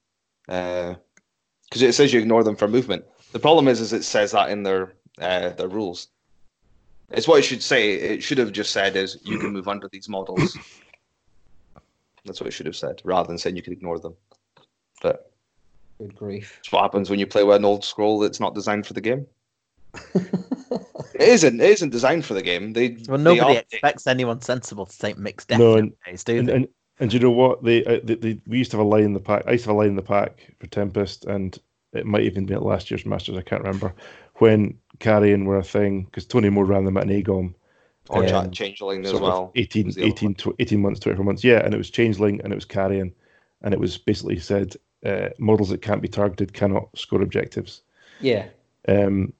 because 0.46 1.82
it 1.82 1.94
says 1.94 2.14
you 2.14 2.20
ignore 2.20 2.42
them 2.42 2.56
for 2.56 2.66
movement. 2.66 3.04
The 3.32 3.38
problem 3.38 3.68
is, 3.68 3.80
is 3.82 3.92
it 3.92 4.04
says 4.04 4.32
that 4.32 4.48
in 4.50 4.62
their 4.62 4.94
uh, 5.20 5.50
their 5.50 5.68
rules. 5.68 6.08
It's 7.10 7.28
what 7.28 7.38
it 7.38 7.42
should 7.42 7.62
say. 7.62 7.92
It 7.94 8.22
should 8.22 8.38
have 8.38 8.52
just 8.52 8.72
said 8.72 8.96
is 8.96 9.18
you 9.24 9.38
can 9.38 9.50
move 9.52 9.68
under 9.68 9.88
these 9.88 10.08
models. 10.08 10.56
That's 12.24 12.40
what 12.40 12.48
it 12.48 12.52
should 12.52 12.66
have 12.66 12.76
said, 12.76 13.02
rather 13.04 13.26
than 13.28 13.38
saying 13.38 13.56
you 13.56 13.62
can 13.62 13.72
ignore 13.74 13.98
them. 13.98 14.14
But 15.02 15.30
Good 15.98 16.16
grief. 16.16 16.56
it's 16.60 16.72
what 16.72 16.82
happens 16.82 17.10
when 17.10 17.18
you 17.18 17.26
play 17.26 17.44
with 17.44 17.56
an 17.56 17.64
old 17.64 17.84
scroll 17.84 18.18
that's 18.18 18.40
not 18.40 18.54
designed 18.54 18.86
for 18.86 18.94
the 18.94 19.00
game. 19.00 19.26
It 21.16 21.28
isn't. 21.28 21.60
It 21.60 21.70
isn't 21.70 21.90
designed 21.90 22.24
for 22.24 22.34
the 22.34 22.42
game. 22.42 22.72
They 22.72 22.96
Well, 23.08 23.18
nobody 23.18 23.58
are- 23.58 23.60
expects 23.60 24.08
anyone 24.08 24.40
sensible 24.40 24.84
to 24.86 24.98
take 24.98 25.16
mixed 25.16 25.46
death 25.48 25.60
No, 25.60 25.76
and- 25.76 25.92
nowadays, 26.04 26.24
do 26.24 26.38
And, 26.40 26.48
they? 26.48 26.52
and 26.54 26.68
and 26.98 27.10
do 27.10 27.16
you 27.16 27.22
know 27.22 27.30
what 27.30 27.62
they, 27.62 27.84
uh, 27.84 28.00
they, 28.02 28.16
they 28.16 28.40
we 28.48 28.58
used 28.58 28.72
to 28.72 28.76
have 28.78 28.84
a 28.86 28.88
line 28.88 29.04
in 29.04 29.12
the 29.12 29.20
pack. 29.20 29.44
I 29.46 29.52
used 29.52 29.64
to 29.64 29.70
have 29.70 29.76
a 29.76 29.78
line 29.78 29.90
in 29.90 29.96
the 29.96 30.02
pack 30.02 30.52
for 30.58 30.66
Tempest, 30.66 31.24
and 31.26 31.56
it 31.92 32.04
might 32.06 32.22
even 32.22 32.46
be 32.46 32.54
at 32.54 32.62
last 32.64 32.90
year's 32.90 33.06
Masters. 33.06 33.36
I 33.38 33.42
can't 33.42 33.62
remember 33.62 33.94
when 34.36 34.76
carrion 34.98 35.44
were 35.44 35.58
a 35.58 35.64
thing 35.64 36.04
because 36.04 36.26
Tony 36.26 36.50
Moore 36.50 36.64
ran 36.64 36.84
them 36.84 36.96
at 36.96 37.04
an 37.04 37.10
AGOM. 37.10 37.54
or 38.08 38.22
um, 38.22 38.28
chat 38.28 38.52
changeling 38.52 39.04
as 39.04 39.14
well. 39.14 39.52
18, 39.54 39.86
was 39.86 39.94
the 39.94 40.02
other 40.02 40.10
18, 40.10 40.34
tw- 40.34 40.54
18 40.58 40.80
months, 40.80 41.00
24 41.00 41.24
months. 41.24 41.44
Yeah, 41.44 41.64
and 41.64 41.74
it 41.74 41.78
was 41.78 41.90
changeling 41.90 42.40
and 42.42 42.52
it 42.52 42.56
was 42.56 42.64
carrion, 42.64 43.14
and 43.62 43.74
it 43.74 43.80
was 43.80 43.96
basically 43.98 44.38
said 44.38 44.76
uh, 45.04 45.28
models 45.38 45.68
that 45.70 45.82
can't 45.82 46.02
be 46.02 46.08
targeted 46.08 46.52
cannot 46.52 46.96
score 46.96 47.22
objectives. 47.22 47.82
Yeah. 48.20 48.46
Um, 48.88 49.32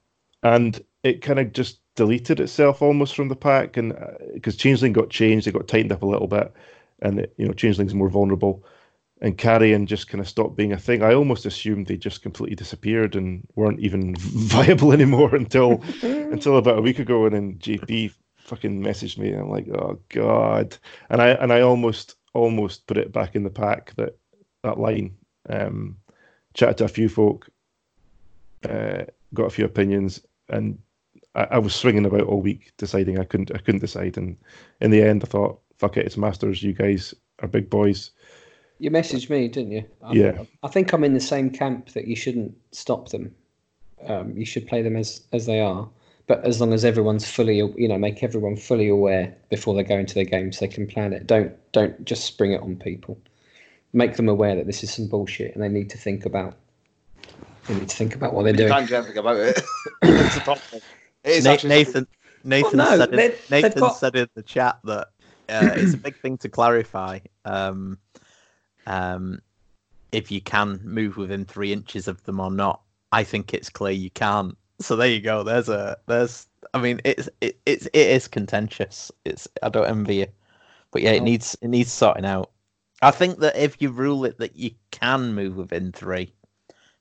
and 0.42 0.82
it 1.02 1.22
kind 1.22 1.38
of 1.38 1.52
just 1.52 1.78
deleted 1.94 2.40
itself 2.40 2.82
almost 2.82 3.14
from 3.14 3.28
the 3.28 3.36
pack, 3.36 3.76
and 3.76 3.96
because 4.32 4.56
changeling 4.56 4.92
got 4.92 5.10
changed, 5.10 5.46
it 5.46 5.52
got 5.52 5.68
tightened 5.68 5.92
up 5.92 6.02
a 6.02 6.06
little 6.06 6.26
bit, 6.26 6.52
and 7.00 7.20
it, 7.20 7.34
you 7.36 7.46
know 7.46 7.52
changeling's 7.52 7.94
more 7.94 8.08
vulnerable, 8.08 8.64
and 9.24 9.38
carrion 9.38 9.86
just 9.86 10.08
kind 10.08 10.20
of 10.20 10.28
stopped 10.28 10.54
being 10.54 10.74
a 10.74 10.78
thing. 10.78 11.02
I 11.02 11.14
almost 11.14 11.46
assumed 11.46 11.86
they 11.86 11.96
just 11.96 12.20
completely 12.20 12.56
disappeared 12.56 13.16
and 13.16 13.42
weren't 13.54 13.80
even 13.80 14.14
viable 14.18 14.92
anymore 14.92 15.34
until 15.34 15.82
until 16.02 16.58
about 16.58 16.78
a 16.78 16.82
week 16.82 16.98
ago, 16.98 17.24
and 17.24 17.34
then 17.34 17.54
JP 17.54 18.12
fucking 18.36 18.82
messaged 18.82 19.16
me, 19.16 19.30
and 19.30 19.40
I'm 19.40 19.48
like, 19.50 19.66
oh 19.68 19.98
god, 20.10 20.76
and 21.08 21.22
I 21.22 21.28
and 21.28 21.54
I 21.54 21.62
almost 21.62 22.16
almost 22.34 22.86
put 22.86 22.98
it 22.98 23.12
back 23.12 23.34
in 23.34 23.44
the 23.44 23.50
pack 23.50 23.94
that 23.96 24.18
that 24.62 24.78
line. 24.78 25.16
Um, 25.48 25.96
chatted 26.52 26.76
to 26.78 26.84
a 26.84 26.88
few 26.88 27.08
folk, 27.08 27.48
uh, 28.68 29.04
got 29.32 29.46
a 29.46 29.50
few 29.50 29.64
opinions, 29.64 30.20
and 30.50 30.78
I, 31.34 31.44
I 31.52 31.58
was 31.58 31.74
swinging 31.74 32.04
about 32.04 32.24
all 32.24 32.42
week, 32.42 32.72
deciding 32.76 33.18
I 33.18 33.24
couldn't 33.24 33.52
I 33.54 33.58
couldn't 33.58 33.80
decide, 33.80 34.18
and 34.18 34.36
in 34.82 34.90
the 34.90 35.00
end, 35.00 35.24
I 35.24 35.28
thought, 35.28 35.60
fuck 35.78 35.96
it, 35.96 36.04
it's 36.04 36.18
Masters. 36.18 36.62
You 36.62 36.74
guys 36.74 37.14
are 37.38 37.48
big 37.48 37.70
boys. 37.70 38.10
You 38.84 38.90
messaged 38.90 39.30
me, 39.30 39.48
didn't 39.48 39.72
you? 39.72 39.84
I, 40.02 40.12
Yeah. 40.12 40.44
I 40.62 40.68
think 40.68 40.92
I'm 40.92 41.04
in 41.04 41.14
the 41.14 41.20
same 41.20 41.48
camp 41.48 41.92
that 41.94 42.06
you 42.06 42.14
shouldn't 42.14 42.54
stop 42.72 43.08
them. 43.08 43.34
Um, 44.06 44.36
you 44.36 44.44
should 44.44 44.66
play 44.66 44.82
them 44.82 44.94
as 44.94 45.22
as 45.32 45.46
they 45.46 45.58
are, 45.60 45.88
but 46.26 46.44
as 46.44 46.60
long 46.60 46.74
as 46.74 46.84
everyone's 46.84 47.26
fully, 47.26 47.56
you 47.56 47.88
know, 47.88 47.96
make 47.96 48.22
everyone 48.22 48.56
fully 48.56 48.88
aware 48.88 49.34
before 49.48 49.74
they 49.74 49.84
go 49.84 49.96
into 49.96 50.12
their 50.12 50.26
game, 50.26 50.52
so 50.52 50.66
they 50.66 50.70
can 50.70 50.86
plan 50.86 51.14
it. 51.14 51.26
Don't 51.26 51.50
don't 51.72 52.04
just 52.04 52.24
spring 52.26 52.52
it 52.52 52.60
on 52.60 52.76
people. 52.76 53.18
Make 53.94 54.16
them 54.16 54.28
aware 54.28 54.54
that 54.54 54.66
this 54.66 54.84
is 54.84 54.92
some 54.92 55.08
bullshit, 55.08 55.54
and 55.54 55.62
they 55.64 55.70
need 55.70 55.88
to 55.88 55.96
think 55.96 56.26
about. 56.26 56.54
They 57.66 57.74
need 57.76 57.88
to 57.88 57.96
think 57.96 58.14
about 58.14 58.34
what 58.34 58.42
they're 58.42 58.52
You 58.52 58.58
doing. 58.58 58.68
can't 58.68 58.86
do 58.88 58.96
anything 58.96 59.16
about 59.16 59.36
it. 59.36 59.62
it's 60.02 60.36
a 60.36 60.40
problem. 60.40 60.82
It 61.24 61.30
is 61.30 61.44
Na- 61.46 61.52
actually 61.52 61.70
Nathan 61.70 62.06
Nathan 62.44 62.76
no, 62.76 62.98
said 62.98 63.14
in, 63.14 63.32
Nathan 63.50 63.80
got- 63.80 63.96
said 63.96 64.14
in 64.16 64.28
the 64.34 64.42
chat 64.42 64.78
that 64.84 65.08
uh, 65.48 65.70
it's 65.74 65.94
a 65.94 65.96
big 65.96 66.20
thing 66.20 66.36
to 66.38 66.50
clarify. 66.50 67.20
Um, 67.46 67.96
um, 68.86 69.40
if 70.12 70.30
you 70.30 70.40
can 70.40 70.80
move 70.84 71.16
within 71.16 71.44
three 71.44 71.72
inches 71.72 72.08
of 72.08 72.22
them 72.24 72.40
or 72.40 72.50
not, 72.50 72.80
I 73.12 73.24
think 73.24 73.52
it's 73.54 73.68
clear 73.68 73.92
you 73.92 74.10
can't. 74.10 74.56
So 74.80 74.96
there 74.96 75.08
you 75.08 75.20
go. 75.20 75.42
There's 75.42 75.68
a 75.68 75.96
there's. 76.06 76.46
I 76.72 76.80
mean, 76.80 77.00
it's 77.04 77.28
it, 77.40 77.58
it's 77.66 77.86
it 77.86 77.94
is 78.08 78.26
contentious. 78.28 79.10
It's 79.24 79.46
I 79.62 79.68
don't 79.68 79.86
envy 79.88 80.16
you, 80.16 80.26
but 80.90 81.02
yeah, 81.02 81.12
it 81.12 81.22
needs 81.22 81.56
it 81.62 81.68
needs 81.68 81.92
sorting 81.92 82.24
out. 82.24 82.50
I 83.02 83.10
think 83.10 83.38
that 83.40 83.56
if 83.56 83.80
you 83.80 83.90
rule 83.90 84.24
it 84.24 84.38
that 84.38 84.56
you 84.56 84.70
can 84.90 85.34
move 85.34 85.56
within 85.56 85.92
three, 85.92 86.32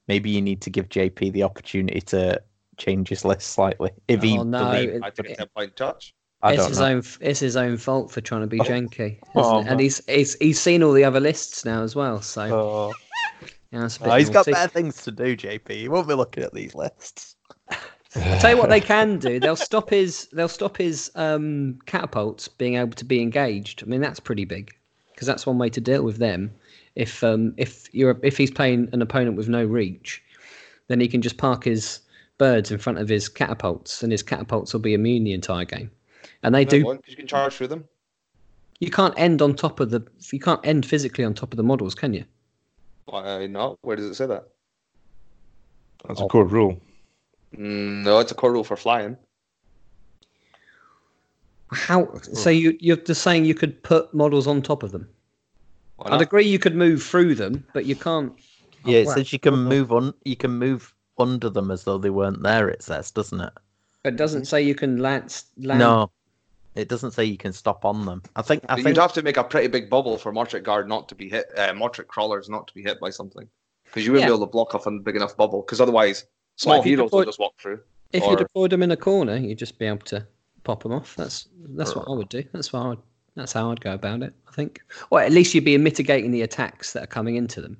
maybe 0.07 0.29
you 0.29 0.41
need 0.41 0.61
to 0.61 0.69
give 0.69 0.89
JP 0.89 1.31
the 1.33 1.43
opportunity 1.43 2.01
to 2.01 2.41
change 2.77 3.09
his 3.09 3.23
list 3.23 3.49
slightly. 3.49 3.91
If 4.07 4.21
he 4.21 4.37
Oh, 4.37 4.43
no, 4.43 4.71
believes- 4.71 4.93
it- 4.95 5.03
I 5.03 5.09
think 5.11 5.29
it's 5.29 5.39
a 5.41 5.45
point 5.47 5.75
touch. 5.75 6.13
I 6.43 6.53
it's 6.53 6.61
don't 6.61 6.69
his 6.69 6.79
know. 6.79 6.85
own. 6.85 7.03
It's 7.21 7.39
his 7.39 7.55
own 7.55 7.77
fault 7.77 8.11
for 8.11 8.21
trying 8.21 8.41
to 8.41 8.47
be 8.47 8.59
Oh. 8.59 8.63
janky, 8.63 9.17
Oh, 9.33 9.63
and 9.65 9.79
he's, 9.79 10.05
he's 10.07 10.35
he's 10.35 10.59
seen 10.59 10.83
all 10.83 10.91
the 10.91 11.03
other 11.05 11.19
lists 11.19 11.63
now 11.65 11.83
as 11.83 11.95
well. 11.95 12.21
So 12.21 12.41
Oh. 12.43 12.93
yeah, 13.71 13.79
that's 13.81 13.97
a 13.97 14.01
bit 14.01 14.09
Oh, 14.09 14.15
he's 14.15 14.29
got 14.29 14.39
naughty. 14.47 14.51
better 14.51 14.69
things 14.69 15.01
to 15.03 15.11
do, 15.11 15.35
JP. 15.37 15.71
He 15.71 15.87
won't 15.87 16.07
be 16.07 16.13
looking 16.13 16.43
at 16.43 16.53
these 16.53 16.75
lists. 16.75 17.35
I'll 17.69 17.77
tell 18.39 18.51
you 18.51 18.57
what 18.57 18.69
they 18.69 18.81
can 18.81 19.17
do. 19.19 19.39
They'll 19.39 19.55
stop 19.55 19.89
his. 19.89 20.27
They'll 20.33 20.47
stop 20.47 20.77
his 20.77 21.11
um, 21.15 21.79
catapults 21.87 22.47
being 22.47 22.75
able 22.75 22.91
to 22.93 23.05
be 23.05 23.21
engaged. 23.21 23.81
I 23.81 23.87
mean, 23.87 24.01
that's 24.01 24.19
pretty 24.19 24.45
big 24.45 24.71
because 25.13 25.25
that's 25.27 25.45
one 25.47 25.57
way 25.57 25.69
to 25.69 25.81
deal 25.81 26.03
with 26.03 26.17
them. 26.17 26.51
If 26.95 27.23
um, 27.23 27.53
if 27.57 27.87
you're 27.93 28.19
if 28.21 28.37
he's 28.37 28.51
playing 28.51 28.89
an 28.91 29.01
opponent 29.01 29.35
with 29.37 29.47
no 29.49 29.63
reach, 29.65 30.21
then 30.89 30.99
he 30.99 31.07
can 31.07 31.21
just 31.21 31.37
park 31.37 31.63
his 31.63 32.01
birds 32.37 32.69
in 32.69 32.77
front 32.79 32.99
of 32.99 33.07
his 33.09 33.29
catapults, 33.29 34.03
and 34.03 34.11
his 34.11 34.21
catapults 34.21 34.73
will 34.73 34.81
be 34.81 34.93
immune 34.93 35.23
the 35.23 35.33
entire 35.33 35.65
game. 35.65 35.89
And 36.43 36.53
they 36.53 36.65
No, 36.65 36.71
do. 36.71 36.77
it 36.77 36.85
won't, 36.85 37.03
'cause 37.03 37.11
you 37.11 37.17
can 37.17 37.27
charge 37.27 37.53
through 37.53 37.67
them. 37.67 37.85
You 38.79 38.91
can't 38.91 39.13
end 39.17 39.41
on 39.41 39.55
top 39.55 39.79
of 39.79 39.89
the. 39.91 40.05
You 40.31 40.39
can't 40.39 40.59
end 40.65 40.85
physically 40.85 41.23
on 41.23 41.33
top 41.33 41.53
of 41.53 41.57
the 41.57 41.63
models, 41.63 41.95
can 41.95 42.13
you? 42.13 42.25
Why 43.05 43.47
not? 43.47 43.77
Where 43.81 43.95
does 43.95 44.05
it 44.05 44.15
say 44.15 44.25
that? 44.25 44.49
That's 46.07 46.19
a 46.19 46.27
core 46.27 46.45
rule. 46.45 46.81
Mm, 47.55 48.03
no, 48.03 48.19
it's 48.19 48.31
a 48.31 48.35
core 48.35 48.51
rule 48.51 48.63
for 48.63 48.75
flying. 48.75 49.17
How? 51.71 52.13
So 52.21 52.49
you 52.49 52.77
you're 52.79 52.97
just 52.97 53.21
saying 53.21 53.45
you 53.45 53.55
could 53.55 53.81
put 53.83 54.13
models 54.13 54.47
on 54.47 54.61
top 54.61 54.83
of 54.83 54.91
them? 54.91 55.07
I'd 55.99 56.21
agree 56.21 56.45
you 56.45 56.59
could 56.59 56.75
move 56.75 57.01
through 57.01 57.35
them, 57.35 57.65
but 57.73 57.85
you 57.85 57.95
can't. 57.95 58.33
Yeah, 58.85 58.99
it 58.99 59.07
wow. 59.07 59.13
says 59.13 59.31
you 59.31 59.39
can 59.39 59.55
move 59.55 59.91
on. 59.93 60.13
You 60.25 60.35
can 60.35 60.51
move 60.51 60.93
under 61.17 61.49
them 61.49 61.71
as 61.71 61.85
though 61.85 61.97
they 61.97 62.09
weren't 62.09 62.43
there. 62.43 62.67
It 62.67 62.83
says, 62.83 63.11
doesn't 63.11 63.39
it? 63.39 63.53
It 64.03 64.17
doesn't 64.17 64.45
say 64.45 64.61
you 64.61 64.75
can 64.75 64.97
land. 64.97 65.43
land 65.57 65.79
No, 65.79 66.11
it 66.75 66.89
doesn't 66.89 67.11
say 67.11 67.23
you 67.25 67.37
can 67.37 67.53
stop 67.53 67.85
on 67.85 68.05
them. 68.05 68.23
I 68.35 68.41
think. 68.41 68.65
I 68.69 68.75
think. 68.75 68.87
You'd 68.87 68.97
have 68.97 69.13
to 69.13 69.21
make 69.21 69.37
a 69.37 69.43
pretty 69.43 69.67
big 69.67 69.89
bubble 69.89 70.17
for 70.17 70.31
Mortek 70.31 70.63
Guard 70.63 70.87
not 70.87 71.07
to 71.09 71.15
be 71.15 71.29
hit, 71.29 71.51
uh, 71.57 71.73
Mortek 71.73 72.07
Crawlers 72.07 72.49
not 72.49 72.67
to 72.67 72.73
be 72.73 72.81
hit 72.81 72.99
by 72.99 73.09
something. 73.09 73.47
Because 73.85 74.05
you 74.05 74.11
wouldn't 74.11 74.23
Yeah. 74.23 74.33
be 74.33 74.35
able 74.37 74.47
to 74.47 74.51
block 74.51 74.73
off 74.73 74.87
a 74.87 74.91
big 74.91 75.15
enough 75.15 75.37
bubble. 75.37 75.61
Because 75.61 75.79
otherwise, 75.79 76.25
small 76.55 76.79
if 76.79 76.85
you 76.85 76.97
heroes 76.97 77.11
will 77.11 77.25
just 77.25 77.39
walk 77.39 77.53
through. 77.59 77.79
If 78.11 78.23
you 78.25 78.35
deployed 78.35 78.71
them 78.71 78.83
in 78.83 78.91
a 78.91 78.97
corner, 78.97 79.35
you'd 79.37 79.57
just 79.57 79.79
be 79.79 79.85
able 79.85 80.05
to 80.05 80.25
pop 80.63 80.83
them 80.83 80.91
off. 80.91 81.15
That's 81.15 81.47
that's 81.69 81.95
what 81.95 82.07
I 82.07 82.11
would 82.11 82.29
do. 82.29 82.43
That's 82.53 82.71
what 82.71 82.85
I'd, 82.85 82.97
that's 83.35 83.53
how 83.53 83.71
I'd 83.71 83.81
go 83.81 83.93
about 83.93 84.21
it. 84.21 84.33
I 84.47 84.51
think. 84.51 84.81
Or 85.09 85.21
at 85.21 85.31
least 85.31 85.53
you'd 85.53 85.65
be 85.65 85.77
mitigating 85.77 86.31
the 86.31 86.43
attacks 86.43 86.93
that 86.93 87.03
are 87.03 87.07
coming 87.07 87.35
into 87.35 87.61
them. 87.61 87.77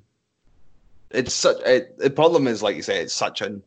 It's 1.10 1.32
such. 1.32 1.60
It, 1.64 1.96
the 1.98 2.10
problem 2.10 2.48
is, 2.48 2.62
like 2.62 2.74
you 2.74 2.82
say, 2.82 3.00
it's 3.00 3.14
such 3.14 3.40
an 3.40 3.62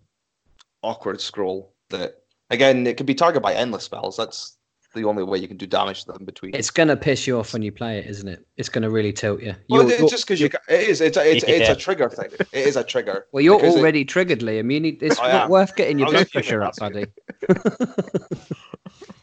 awkward 0.83 1.19
scroll 1.19 1.71
that 1.89 2.21
again 2.49 2.85
it 2.85 2.97
could 2.97 3.05
be 3.05 3.15
targeted 3.15 3.41
by 3.43 3.53
endless 3.53 3.85
spells. 3.85 4.17
That's 4.17 4.56
the 4.97 5.05
only 5.05 5.23
way 5.23 5.37
you 5.37 5.47
can 5.47 5.55
do 5.57 5.65
damage 5.65 6.03
to 6.05 6.11
them 6.11 6.25
between. 6.25 6.53
It's 6.55 6.69
gonna 6.69 6.97
piss 6.97 7.25
you 7.27 7.39
off 7.39 7.53
when 7.53 7.61
you 7.61 7.71
play 7.71 7.99
it, 7.99 8.05
isn't 8.07 8.27
it? 8.27 8.45
It's 8.57 8.67
gonna 8.69 8.89
really 8.89 9.13
tilt 9.13 9.41
you. 9.41 9.55
well, 9.69 9.83
You're- 9.83 9.95
it's 9.95 10.11
just 10.11 10.25
because 10.27 10.41
you. 10.41 10.47
It 10.67 10.89
is. 10.89 10.99
It's 11.01 11.15
a, 11.17 11.31
it's, 11.35 11.43
it's 11.47 11.69
a 11.69 11.75
trigger 11.75 12.09
thing. 12.09 12.31
It 12.51 12.67
is 12.67 12.75
a 12.75 12.83
trigger. 12.83 13.27
Well, 13.31 13.41
you're 13.41 13.57
because 13.57 13.75
it- 13.75 13.79
already 13.79 14.03
triggered, 14.03 14.39
Liam. 14.41 14.71
You 14.73 14.79
need. 14.79 15.01
It's 15.01 15.19
I 15.19 15.31
not 15.31 15.43
am. 15.45 15.49
worth 15.49 15.75
getting 15.75 15.99
your 15.99 16.09
blood 16.11 16.29
pressure 16.31 16.61
up, 16.63 16.75
thinking 16.75 17.05
buddy. 17.47 17.57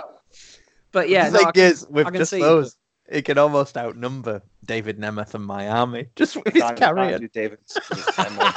but 0.92 1.08
yeah, 1.08 1.30
the 1.30 1.32
no, 1.32 1.38
thing 1.38 1.46
I 1.48 1.52
can- 1.52 1.62
is, 1.64 1.86
with 1.88 2.06
I 2.06 2.10
can 2.10 2.18
just 2.20 2.30
see- 2.30 2.40
those, 2.40 2.76
it 3.08 3.24
can 3.24 3.38
almost 3.38 3.76
outnumber 3.76 4.42
David 4.64 4.98
Nemeth 4.98 5.34
and 5.34 5.44
my 5.46 5.68
army 5.68 6.06
just 6.16 6.36
with 6.36 6.52
his 6.52 6.62
Damn 6.62 6.72
it, 6.74 6.78
carrion. 6.78 7.10
Matthew 7.12 7.28
Davids, 7.28 7.78
'cause 7.88 7.98
it's 8.06 8.16
10 8.16 8.34
more. 8.34 8.52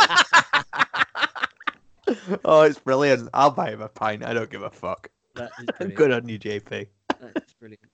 oh, 2.46 2.62
it's 2.62 2.80
brilliant. 2.80 3.30
I'll 3.34 3.52
buy 3.52 3.72
him 3.72 3.82
a 3.82 3.88
pint. 3.90 4.24
I 4.24 4.34
don't 4.34 4.50
give 4.50 4.62
a 4.62 4.70
fuck. 4.70 5.10
that 5.36 5.52
is 5.60 5.66
brilliant. 5.78 5.96
Good 5.96 6.12
on 6.12 6.28
you, 6.28 6.40
JP. 6.40 6.88
That's 7.20 7.54
brilliant. 7.60 7.90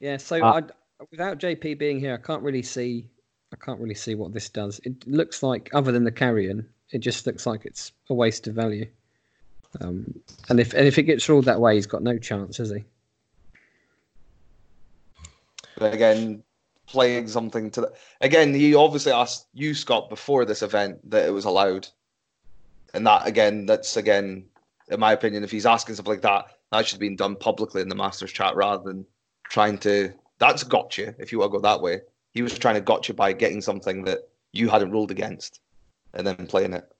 yeah, 0.00 0.16
so 0.16 0.42
Uh, 0.42 0.60
I, 1.00 1.04
without 1.10 1.38
JP 1.38 1.78
being 1.78 1.98
here, 2.00 2.14
I 2.14 2.18
can't 2.24 2.42
really 2.42 2.62
see 2.62 3.06
I 3.52 3.56
can't 3.56 3.80
really 3.80 3.94
see 3.94 4.14
what 4.14 4.32
this 4.32 4.48
does. 4.48 4.80
It 4.84 5.06
looks 5.06 5.42
like, 5.42 5.70
other 5.72 5.90
than 5.90 6.04
the 6.04 6.12
carrion, 6.12 6.68
it 6.90 6.98
just 6.98 7.26
looks 7.26 7.46
like 7.46 7.64
it's 7.64 7.92
a 8.08 8.14
waste 8.14 8.46
of 8.46 8.54
value. 8.54 8.86
Um, 9.80 10.20
and 10.48 10.58
if 10.58 10.72
and 10.72 10.86
if 10.86 10.98
it 10.98 11.04
gets 11.04 11.28
ruled 11.28 11.44
that 11.44 11.60
way, 11.60 11.76
he's 11.76 11.86
got 11.86 12.02
no 12.02 12.18
chance, 12.18 12.56
has 12.56 12.70
he? 12.70 12.84
But 15.78 15.94
again, 15.94 16.42
playing 16.86 17.28
something 17.28 17.70
to 17.72 17.82
the 17.82 17.92
again, 18.20 18.52
he 18.52 18.74
obviously 18.74 19.12
asked 19.12 19.46
you, 19.52 19.74
Scott, 19.74 20.10
before 20.10 20.44
this 20.44 20.62
event 20.62 21.08
that 21.10 21.26
it 21.26 21.30
was 21.30 21.44
allowed. 21.44 21.88
And 22.94 23.06
that 23.06 23.26
again, 23.26 23.66
that's 23.66 23.96
again, 23.96 24.44
in 24.90 25.00
my 25.00 25.12
opinion, 25.12 25.44
if 25.44 25.50
he's 25.50 25.66
asking 25.66 25.94
stuff 25.94 26.08
like 26.08 26.22
that, 26.22 26.46
that 26.72 26.86
should 26.86 26.94
have 26.94 27.00
been 27.00 27.16
done 27.16 27.36
publicly 27.36 27.82
in 27.82 27.88
the 27.88 27.94
Masters 27.94 28.32
chat 28.32 28.56
rather 28.56 28.82
than 28.82 29.06
trying 29.44 29.78
to 29.78 30.12
that's 30.38 30.64
gotcha, 30.64 31.14
if 31.18 31.30
you 31.30 31.38
want 31.38 31.52
to 31.52 31.58
go 31.58 31.62
that 31.62 31.80
way. 31.80 32.00
He 32.32 32.42
was 32.42 32.58
trying 32.58 32.76
to 32.76 32.80
gotcha 32.80 33.14
by 33.14 33.32
getting 33.32 33.60
something 33.60 34.04
that 34.04 34.20
you 34.52 34.68
hadn't 34.68 34.90
ruled 34.90 35.10
against 35.10 35.60
and 36.14 36.26
then 36.26 36.46
playing 36.46 36.72
it. 36.72 36.90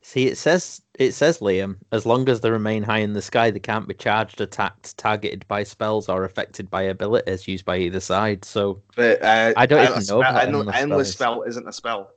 See, 0.00 0.26
it 0.26 0.38
says 0.38 0.80
it 0.94 1.12
says 1.12 1.40
Liam. 1.40 1.76
As 1.92 2.06
long 2.06 2.28
as 2.28 2.40
they 2.40 2.50
remain 2.50 2.82
high 2.82 2.98
in 2.98 3.12
the 3.12 3.22
sky, 3.22 3.50
they 3.50 3.58
can't 3.58 3.86
be 3.86 3.94
charged, 3.94 4.40
attacked, 4.40 4.96
targeted 4.96 5.46
by 5.48 5.64
spells, 5.64 6.08
or 6.08 6.24
affected 6.24 6.70
by 6.70 6.82
abilities 6.82 7.48
used 7.48 7.64
by 7.64 7.78
either 7.78 8.00
side. 8.00 8.44
So 8.44 8.80
But 8.96 9.22
uh, 9.22 9.52
I 9.56 9.66
don't 9.66 9.90
even 9.90 10.06
know 10.06 10.70
endless 10.70 11.12
spell 11.12 11.42
isn't 11.42 11.68
a 11.68 11.72
spell. 11.72 12.12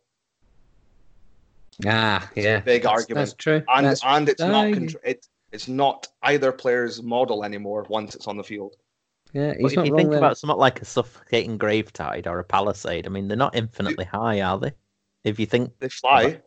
Ah, 1.86 2.30
yeah. 2.36 2.60
Big 2.60 2.84
That's- 2.84 3.02
argument. 3.02 3.26
That's 3.28 3.34
true. 3.36 3.64
and 3.76 3.86
That's- 3.86 4.02
and 4.04 4.30
it's 4.30 4.42
not 4.42 4.66
I- 4.66 4.72
contr- 4.72 4.96
it, 5.04 5.28
it's 5.52 5.68
not 5.68 6.08
either 6.24 6.52
player's 6.52 7.02
model 7.04 7.44
anymore 7.44 7.86
once 7.90 8.16
it's 8.16 8.28
on 8.28 8.38
the 8.38 8.44
field. 8.44 8.76
yeah, 9.34 9.54
but 9.62 9.72
he's 9.72 9.78
if 9.78 9.86
you 9.86 9.96
think 9.96 10.10
there. 10.10 10.18
about 10.18 10.38
something 10.38 10.58
like 10.58 10.82
a 10.82 10.86
suffocating 10.86 11.58
gravetide 11.58 12.28
or 12.28 12.40
a 12.40 12.44
palisade, 12.44 13.06
I 13.06 13.10
mean, 13.10 13.28
they're 13.28 13.38
not 13.38 13.56
infinitely 13.56 14.06
high, 14.06 14.42
are 14.42 14.60
they? 14.60 14.72
If 15.24 15.40
you 15.40 15.46
think, 15.46 15.72
They 15.80 15.90
fly. 15.90 16.42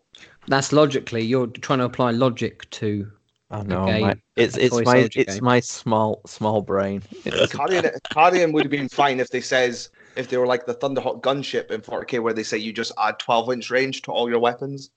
That's 0.46 0.72
logically 0.72 1.22
you're 1.22 1.46
trying 1.48 1.80
to 1.80 1.86
apply 1.86 2.12
logic 2.12 2.68
to. 2.70 3.10
I 3.50 3.62
know, 3.62 3.86
game, 3.86 4.00
my, 4.02 4.14
it's 4.36 4.56
it's 4.56 4.74
my 4.74 5.00
soldier 5.02 5.20
it's 5.20 5.34
game. 5.34 5.44
my 5.44 5.60
small 5.60 6.20
small 6.26 6.60
brain. 6.62 7.02
It 7.24 7.30
doesn't- 7.30 7.56
Carrion, 7.56 7.90
Carrion 8.10 8.52
would 8.52 8.64
have 8.64 8.70
been 8.70 8.88
fine 8.88 9.20
if 9.20 9.30
they 9.30 9.40
says 9.40 9.90
if 10.16 10.28
they 10.28 10.38
were 10.38 10.46
like 10.46 10.66
the 10.66 10.74
Thunderhawk 10.74 11.20
gunship 11.22 11.70
in 11.70 11.80
40k 11.82 12.20
where 12.20 12.32
they 12.32 12.42
say 12.42 12.58
you 12.58 12.72
just 12.72 12.90
add 12.98 13.18
12 13.18 13.52
inch 13.52 13.70
range 13.70 14.02
to 14.02 14.12
all 14.12 14.28
your 14.28 14.40
weapons. 14.40 14.90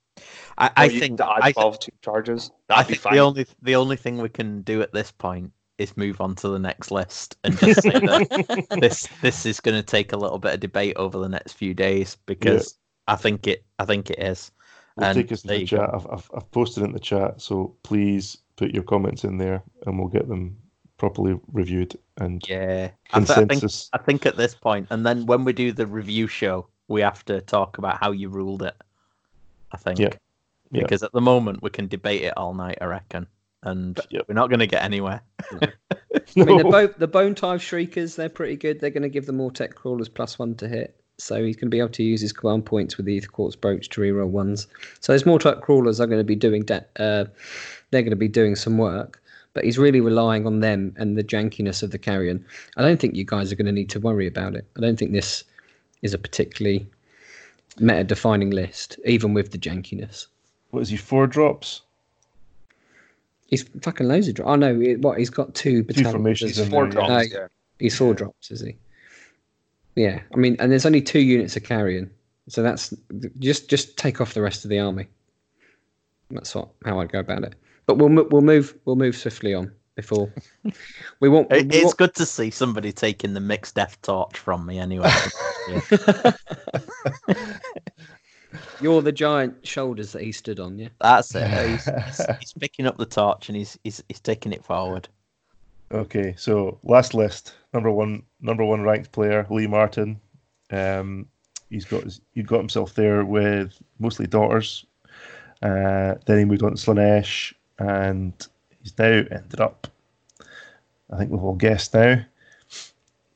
I, 0.57 0.71
I 0.75 0.89
think 0.89 1.17
to 1.17 1.25
add 1.29 1.43
I, 1.43 1.51
th- 1.51 1.67
two 1.79 1.91
charges. 2.01 2.51
I 2.73 2.75
That'd 2.75 2.87
be 2.87 2.93
think 2.93 3.01
fine. 3.01 3.13
the 3.13 3.19
only 3.19 3.45
the 3.61 3.75
only 3.75 3.95
thing 3.97 4.17
we 4.17 4.29
can 4.29 4.61
do 4.61 4.81
at 4.81 4.93
this 4.93 5.11
point 5.11 5.51
is 5.77 5.95
move 5.95 6.19
on 6.21 6.35
to 6.35 6.49
the 6.49 6.59
next 6.59 6.89
list 6.91 7.37
and 7.43 7.57
just 7.57 7.81
say 7.81 7.91
that 7.91 8.27
this 8.81 9.07
this 9.21 9.45
is 9.45 9.59
going 9.59 9.77
to 9.77 9.83
take 9.83 10.13
a 10.13 10.17
little 10.17 10.39
bit 10.39 10.53
of 10.55 10.59
debate 10.59 10.95
over 10.97 11.19
the 11.19 11.29
next 11.29 11.53
few 11.53 11.73
days 11.73 12.17
because 12.25 12.77
I 13.07 13.15
think 13.15 13.47
it 13.47 13.63
I 13.79 13.85
think 13.85 14.09
it 14.09 14.19
is. 14.19 14.51
We'll 14.95 15.05
And 15.05 15.15
take 15.15 15.31
us 15.31 15.43
to 15.43 15.53
the 15.53 15.61
chat. 15.61 15.89
I've, 15.93 16.07
I've, 16.07 16.31
I've 16.33 16.51
posted 16.51 16.81
it 16.83 16.87
in 16.87 16.91
the 16.91 16.99
chat, 16.99 17.39
so 17.41 17.75
please 17.83 18.39
put 18.55 18.73
your 18.73 18.83
comments 18.83 19.23
in 19.23 19.37
there, 19.37 19.63
and 19.85 19.97
we'll 19.99 20.07
get 20.07 20.27
them 20.27 20.57
properly 20.97 21.39
reviewed 21.53 21.95
and 22.17 22.41
Yeah, 22.47 22.91
I, 23.13 23.19
th- 23.19 23.29
I 23.29 23.41
think 23.41 23.65
consensus. 23.65 23.91
I 23.93 23.97
think 23.99 24.25
at 24.25 24.37
this 24.37 24.55
point, 24.55 24.87
and 24.89 25.05
then 25.05 25.25
when 25.25 25.43
we 25.43 25.53
do 25.53 25.71
the 25.71 25.85
review 25.87 26.27
show, 26.27 26.69
we 26.87 27.01
have 27.01 27.23
to 27.25 27.41
talk 27.41 27.77
about 27.77 27.99
how 27.99 28.11
you 28.11 28.29
ruled 28.29 28.63
it. 28.63 28.75
I 29.71 29.77
think. 29.77 29.99
Yeah. 29.99 30.09
Yeah. 30.71 30.81
Because 30.83 31.03
at 31.03 31.11
the 31.13 31.21
moment 31.21 31.63
we 31.63 31.69
can 31.69 31.87
debate 31.87 32.23
it 32.23 32.33
all 32.37 32.53
night, 32.53 32.77
I 32.81 32.85
reckon, 32.85 33.27
and 33.63 33.97
Yep. 34.09 34.25
we're 34.27 34.35
not 34.35 34.49
going 34.49 34.59
to 34.59 34.67
get 34.67 34.83
anywhere. 34.83 35.21
I 35.61 35.69
mean, 36.35 36.57
the, 36.57 36.63
bo- 36.69 36.87
the 36.87 37.07
bone 37.07 37.35
type 37.35 37.61
shriekers, 37.61 38.15
they're 38.15 38.27
pretty 38.29 38.55
good. 38.57 38.79
They're 38.79 38.89
going 38.89 39.03
to 39.03 39.09
give 39.09 39.25
the 39.25 39.33
Mortek 39.33 39.75
crawlers 39.75 40.09
plus 40.09 40.37
one 40.37 40.55
to 40.55 40.67
hit. 40.67 40.99
So 41.19 41.43
he's 41.43 41.55
going 41.55 41.67
to 41.67 41.71
be 41.75 41.79
able 41.79 41.89
to 41.89 42.03
use 42.03 42.21
his 42.21 42.31
command 42.33 42.65
points 42.65 42.97
with 42.97 43.05
the 43.07 43.19
Aetherquartz 43.19 43.59
Brooch 43.59 43.89
to 43.89 44.01
reroll 44.01 44.27
ones. 44.27 44.67
So 44.99 45.13
those 45.13 45.23
Mortek 45.23 45.61
crawlers 45.61 45.99
are 45.99 46.05
going 46.05 46.19
to 46.19 46.23
be 46.25 46.35
doing 46.35 46.63
that. 46.65 46.89
Uh, 46.99 47.25
they're 47.89 48.03
going 48.03 48.11
to 48.11 48.15
be 48.15 48.27
doing 48.27 48.55
some 48.55 48.77
work, 48.77 49.21
but 49.53 49.63
he's 49.63 49.79
really 49.79 50.01
relying 50.01 50.45
on 50.45 50.59
them 50.59 50.93
and 50.97 51.17
the 51.17 51.23
jankiness 51.23 51.81
of 51.81 51.89
the 51.91 51.97
carrion. 51.97 52.45
I 52.75 52.83
don't 52.83 52.99
think 52.99 53.15
you 53.15 53.23
guys 53.23 53.51
are 53.51 53.55
going 53.55 53.65
to 53.65 53.71
need 53.71 53.89
to 53.91 53.99
worry 53.99 54.27
about 54.27 54.53
it. 54.55 54.67
I 54.77 54.81
don't 54.81 54.99
think 54.99 55.11
this 55.13 55.43
is 56.03 56.13
a 56.13 56.17
particularly 56.19 56.87
meta-defining 57.79 58.49
list, 58.51 58.97
even 59.05 59.33
with 59.33 59.51
the 59.51 59.57
jankiness. 59.57 60.27
What 60.71 60.81
is 60.81 60.89
he? 60.89 60.97
Four 60.97 61.27
drops. 61.27 61.81
He's 63.47 63.63
fucking 63.81 64.07
loads 64.07 64.27
of. 64.27 64.35
Dro- 64.35 64.45
oh 64.47 64.55
no! 64.55 64.79
it- 64.81 64.99
What 65.01 65.17
he's 65.19 65.29
got 65.29 65.55
two 65.55 65.83
battalions. 65.83 66.11
formations 66.13 66.51
It's 66.51 66.59
in 66.59 66.69
four 66.69 66.87
there, 66.89 67.01
yeah. 67.01 67.07
drops. 67.07 67.33
No. 67.33 67.39
yeah. 67.39 67.47
He's 67.79 67.97
four 67.97 68.13
drops, 68.13 68.51
is 68.51 68.61
he? 68.61 68.75
Yeah, 69.95 70.21
I 70.33 70.37
mean, 70.37 70.55
and 70.59 70.71
there's 70.71 70.85
only 70.85 71.01
two 71.01 71.19
units 71.21 71.55
of 71.55 71.63
carrion, 71.63 72.09
so 72.49 72.61
that's 72.61 72.93
just 73.39 73.69
just 73.69 73.97
take 73.97 74.19
off 74.21 74.33
the 74.33 74.41
rest 74.41 74.63
of 74.65 74.69
the 74.69 74.79
army. 74.79 75.07
That's 76.29 76.53
what 76.53 76.69
how 76.85 76.99
I'd 76.99 77.11
go 77.11 77.19
about 77.19 77.43
it. 77.43 77.55
But 77.85 77.97
we'll 77.97 78.09
we'll 78.29 78.41
move 78.41 78.75
we'll 78.85 78.95
move 78.97 79.15
swiftly 79.15 79.53
on 79.53 79.71
before 79.97 80.31
we 81.19 81.27
want. 81.27 81.51
It, 81.51 81.67
we 81.67 81.75
it's 81.75 81.85
want- 81.85 81.97
good 81.97 82.15
to 82.15 82.25
see 82.25 82.49
somebody 82.51 82.93
taking 82.93 83.33
the 83.33 83.41
mixed 83.41 83.75
death 83.75 84.01
torch 84.01 84.37
from 84.37 84.65
me 84.65 84.79
anyway. 84.79 85.11
You're 88.79 89.01
the 89.01 89.11
giant 89.11 89.65
shoulders 89.65 90.11
that 90.13 90.21
he 90.21 90.31
stood 90.31 90.59
on, 90.59 90.77
yeah. 90.79 90.89
That's 91.01 91.35
it. 91.35 91.47
He's, 91.69 91.85
he's, 91.85 92.25
he's 92.39 92.53
picking 92.53 92.85
up 92.85 92.97
the 92.97 93.05
torch 93.05 93.49
and 93.49 93.57
he's 93.57 93.77
he's, 93.83 94.01
he's 94.07 94.19
taking 94.19 94.53
it 94.53 94.63
forward. 94.63 95.09
Okay, 95.91 96.35
so 96.37 96.77
last 96.83 97.13
list. 97.13 97.55
Number 97.73 97.91
one, 97.91 98.23
number 98.39 98.63
one 98.63 98.83
ranked 98.83 99.11
player 99.11 99.45
Lee 99.49 99.67
Martin. 99.67 100.21
Um, 100.71 101.27
he's 101.69 101.85
got 101.85 102.03
his, 102.03 102.21
he 102.33 102.43
got 102.43 102.59
himself 102.59 102.93
there 102.93 103.25
with 103.25 103.73
mostly 103.99 104.27
daughters. 104.27 104.85
Uh, 105.61 106.15
then 106.25 106.37
he 106.39 106.45
moved 106.45 106.61
on 106.61 106.75
to 106.75 106.77
Slaanesh, 106.77 107.53
and 107.79 108.47
he's 108.87 108.97
now 108.97 109.23
ended 109.35 109.59
up. 109.59 109.87
I 111.11 111.17
think 111.17 111.31
we've 111.31 111.43
all 111.43 111.55
guessed 111.55 111.93
now. 111.93 112.21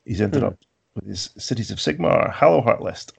He's 0.04 0.20
ended 0.20 0.40
Hmm. 0.42 0.48
up 0.48 0.58
with 0.94 1.06
his 1.06 1.30
Cities 1.38 1.70
of 1.70 1.78
Sigmar 1.78 2.32
Hallowheart 2.32 2.80
list, 2.80 3.12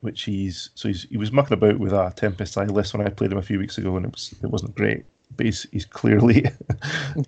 which 0.00 0.22
he's 0.22 0.70
so 0.74 0.88
he's 0.88 1.04
he 1.04 1.16
was 1.16 1.32
mucking 1.32 1.54
about 1.54 1.78
with 1.78 1.92
a 1.92 2.12
Tempest 2.16 2.56
Eye 2.58 2.64
list 2.64 2.94
when 2.94 3.06
I 3.06 3.10
played 3.10 3.32
him 3.32 3.38
a 3.38 3.42
few 3.42 3.58
weeks 3.58 3.78
ago, 3.78 3.96
and 3.96 4.06
it 4.06 4.12
was 4.12 4.34
it 4.42 4.46
wasn't 4.50 4.74
great. 4.74 5.04
But 5.36 5.46
he's 5.46 5.66
he's 5.72 5.86
clearly 5.86 6.44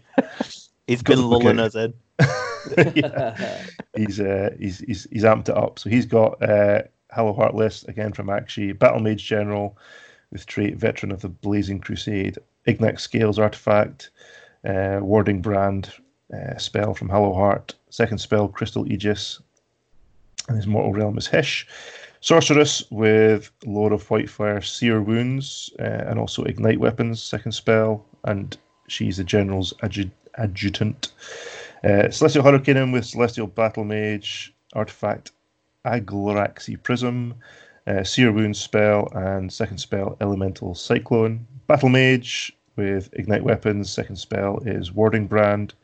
He's 0.87 1.03
been 1.03 1.19
to 1.19 1.23
look 1.27 1.43
lulling 1.43 1.59
at- 1.61 1.75
us 1.75 1.75
in. 1.75 1.95
Yeah. 2.95 3.63
he's 3.97 4.21
uh, 4.21 4.51
he's 4.59 4.81
he's 4.81 5.07
he's 5.11 5.23
amped 5.25 5.49
it 5.49 5.57
up. 5.57 5.79
So 5.79 5.89
he's 5.89 6.05
got 6.07 6.43
uh, 6.43 6.83
Hallowheart 7.17 7.55
list 7.55 7.89
again 7.89 8.13
from 8.13 8.27
Aqshy, 8.27 8.77
Battle 8.79 9.01
Mage 9.01 9.25
General 9.25 9.77
with 10.31 10.45
trait 10.45 10.77
Veteran 10.77 11.11
of 11.13 11.21
the 11.23 11.29
Blazing 11.29 11.81
Crusade, 11.81 12.37
Ignite 12.67 13.01
Scales 13.01 13.39
artifact, 13.39 14.11
uh, 14.67 14.99
Warding 15.01 15.41
Brand 15.41 15.93
uh, 16.35 16.57
spell 16.59 16.95
from 16.95 17.09
Hallowheart, 17.09 17.75
second 17.91 18.19
spell 18.19 18.49
Crystal 18.49 18.91
Aegis, 18.91 19.41
and 20.49 20.57
his 20.57 20.67
mortal 20.67 20.93
realm 20.93 21.19
is 21.19 21.27
Hysh. 21.27 21.67
Sorceress 22.21 22.83
with 22.91 23.51
Lord 23.65 23.93
of 23.93 24.07
Whitefire, 24.09 24.65
Sear 24.65 25.01
Wounds, 25.01 25.71
uh, 25.79 26.05
and 26.09 26.19
also 26.19 26.43
Ignite 26.45 26.81
Weapons, 26.81 27.23
second 27.23 27.53
spell, 27.53 28.05
and 28.25 28.57
she's 28.89 29.19
the 29.19 29.25
General's 29.25 29.73
adju- 29.83 30.11
adjutant. 30.37 31.13
Uh, 31.85 32.11
Celestial 32.11 32.43
Hurricanum 32.43 32.91
with 32.91 33.07
Celestial 33.07 33.47
Battle 33.47 33.85
Mage, 33.85 34.53
Artifact 34.75 35.31
Agloraxy 35.85 36.83
Prism, 36.83 37.35
uh, 37.87 38.03
Sear 38.03 38.33
Wounds 38.33 38.59
spell, 38.59 39.09
and 39.15 39.53
second 39.53 39.79
spell 39.79 40.17
Elemental 40.21 40.75
Cyclone. 40.75 41.47
Battle 41.69 41.91
Mage 41.91 42.57
with 42.77 43.11
Ignite 43.13 43.45
Weapons, 43.45 43.91
second 43.91 44.17
spell 44.17 44.59
is 44.65 44.91
Warding 44.91 45.27
Brand, 45.27 45.75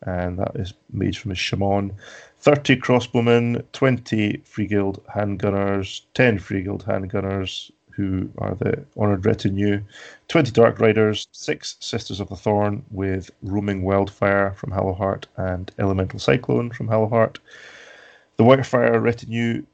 and 0.00 0.38
that 0.38 0.52
is 0.54 0.72
Mage 0.90 1.18
from 1.18 1.32
his 1.32 1.38
Shaman. 1.38 1.92
30 2.40 2.76
Crossbowmen, 2.76 3.62
20 3.72 4.38
Free 4.46 4.66
Guild 4.66 5.04
Handgunners, 5.14 6.00
10 6.14 6.38
Free 6.38 6.62
Guild 6.62 6.86
Handgunners, 6.86 7.70
who 7.90 8.30
are 8.38 8.54
the 8.54 8.82
Honoured 8.96 9.26
Retinue, 9.26 9.82
20 10.28 10.50
Dark 10.52 10.80
Riders, 10.80 11.28
6 11.32 11.76
Sisters 11.78 12.20
of 12.20 12.30
the 12.30 12.36
Thorn 12.36 12.82
with 12.90 13.30
Roaming 13.42 13.82
Wildfire 13.82 14.54
from 14.54 14.70
Hallowheart 14.70 15.24
and 15.36 15.70
Elemental 15.78 16.18
Cyclone 16.18 16.70
from 16.70 16.88
Hallowheart. 16.88 17.36
The 18.38 18.44
Wildfire 18.44 18.98
Retinue 18.98 19.64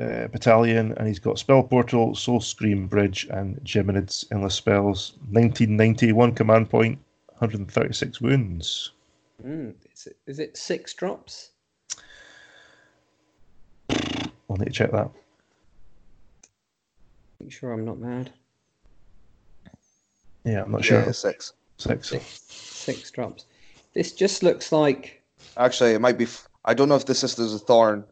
uh, 0.00 0.28
Battalion, 0.28 0.92
and 0.96 1.06
he's 1.06 1.18
got 1.18 1.38
Spell 1.38 1.62
Portal, 1.62 2.12
Soulscream 2.14 2.88
Bridge, 2.88 3.26
and 3.30 3.56
Geminids 3.64 4.24
Endless 4.32 4.54
Spells. 4.54 5.14
1991 5.30 6.34
command 6.34 6.70
point, 6.70 6.98
136 7.38 8.20
wounds. 8.20 8.92
Mm, 9.44 9.74
is, 9.92 10.06
it, 10.06 10.16
is 10.26 10.38
it 10.38 10.56
six 10.56 10.94
drops? 10.94 11.50
I'll 13.90 14.56
need 14.56 14.66
to 14.66 14.70
check 14.70 14.90
that. 14.92 15.10
Make 17.40 17.52
sure 17.52 17.72
I'm 17.72 17.84
not 17.84 17.98
mad. 17.98 18.32
Yeah, 20.44 20.62
I'm 20.62 20.72
not 20.72 20.84
Yeah, 20.84 21.04
sure. 21.04 21.12
six. 21.12 21.52
Six. 21.76 22.08
Six, 22.08 22.24
six 22.48 23.10
drops. 23.10 23.44
This 23.94 24.12
just 24.12 24.42
looks 24.42 24.72
like 24.72 25.22
Actually, 25.56 25.92
it 25.92 26.00
might 26.00 26.18
be. 26.18 26.24
f- 26.24 26.48
I 26.64 26.74
don't 26.74 26.88
know 26.88 26.96
if 26.96 27.06
the 27.06 27.14
Sisters 27.14 27.54
a 27.54 27.58
Thorn 27.58 28.04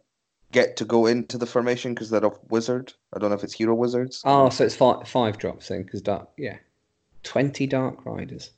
get 0.52 0.76
to 0.76 0.84
go 0.84 1.06
into 1.06 1.38
the 1.38 1.46
formation 1.46 1.94
because 1.94 2.10
they're 2.10 2.24
a 2.24 2.32
wizard. 2.48 2.92
I 3.14 3.18
don't 3.18 3.30
know 3.30 3.36
if 3.36 3.44
it's 3.44 3.54
hero 3.54 3.74
wizards. 3.74 4.22
Oh, 4.24 4.48
so 4.48 4.64
it's 4.64 4.76
five 4.76 5.06
five 5.08 5.38
drops 5.38 5.68
then, 5.68 5.82
because 5.82 6.00
dark. 6.00 6.28
Yeah, 6.36 6.56
twenty 7.22 7.66
dark 7.66 8.04
riders. 8.06 8.50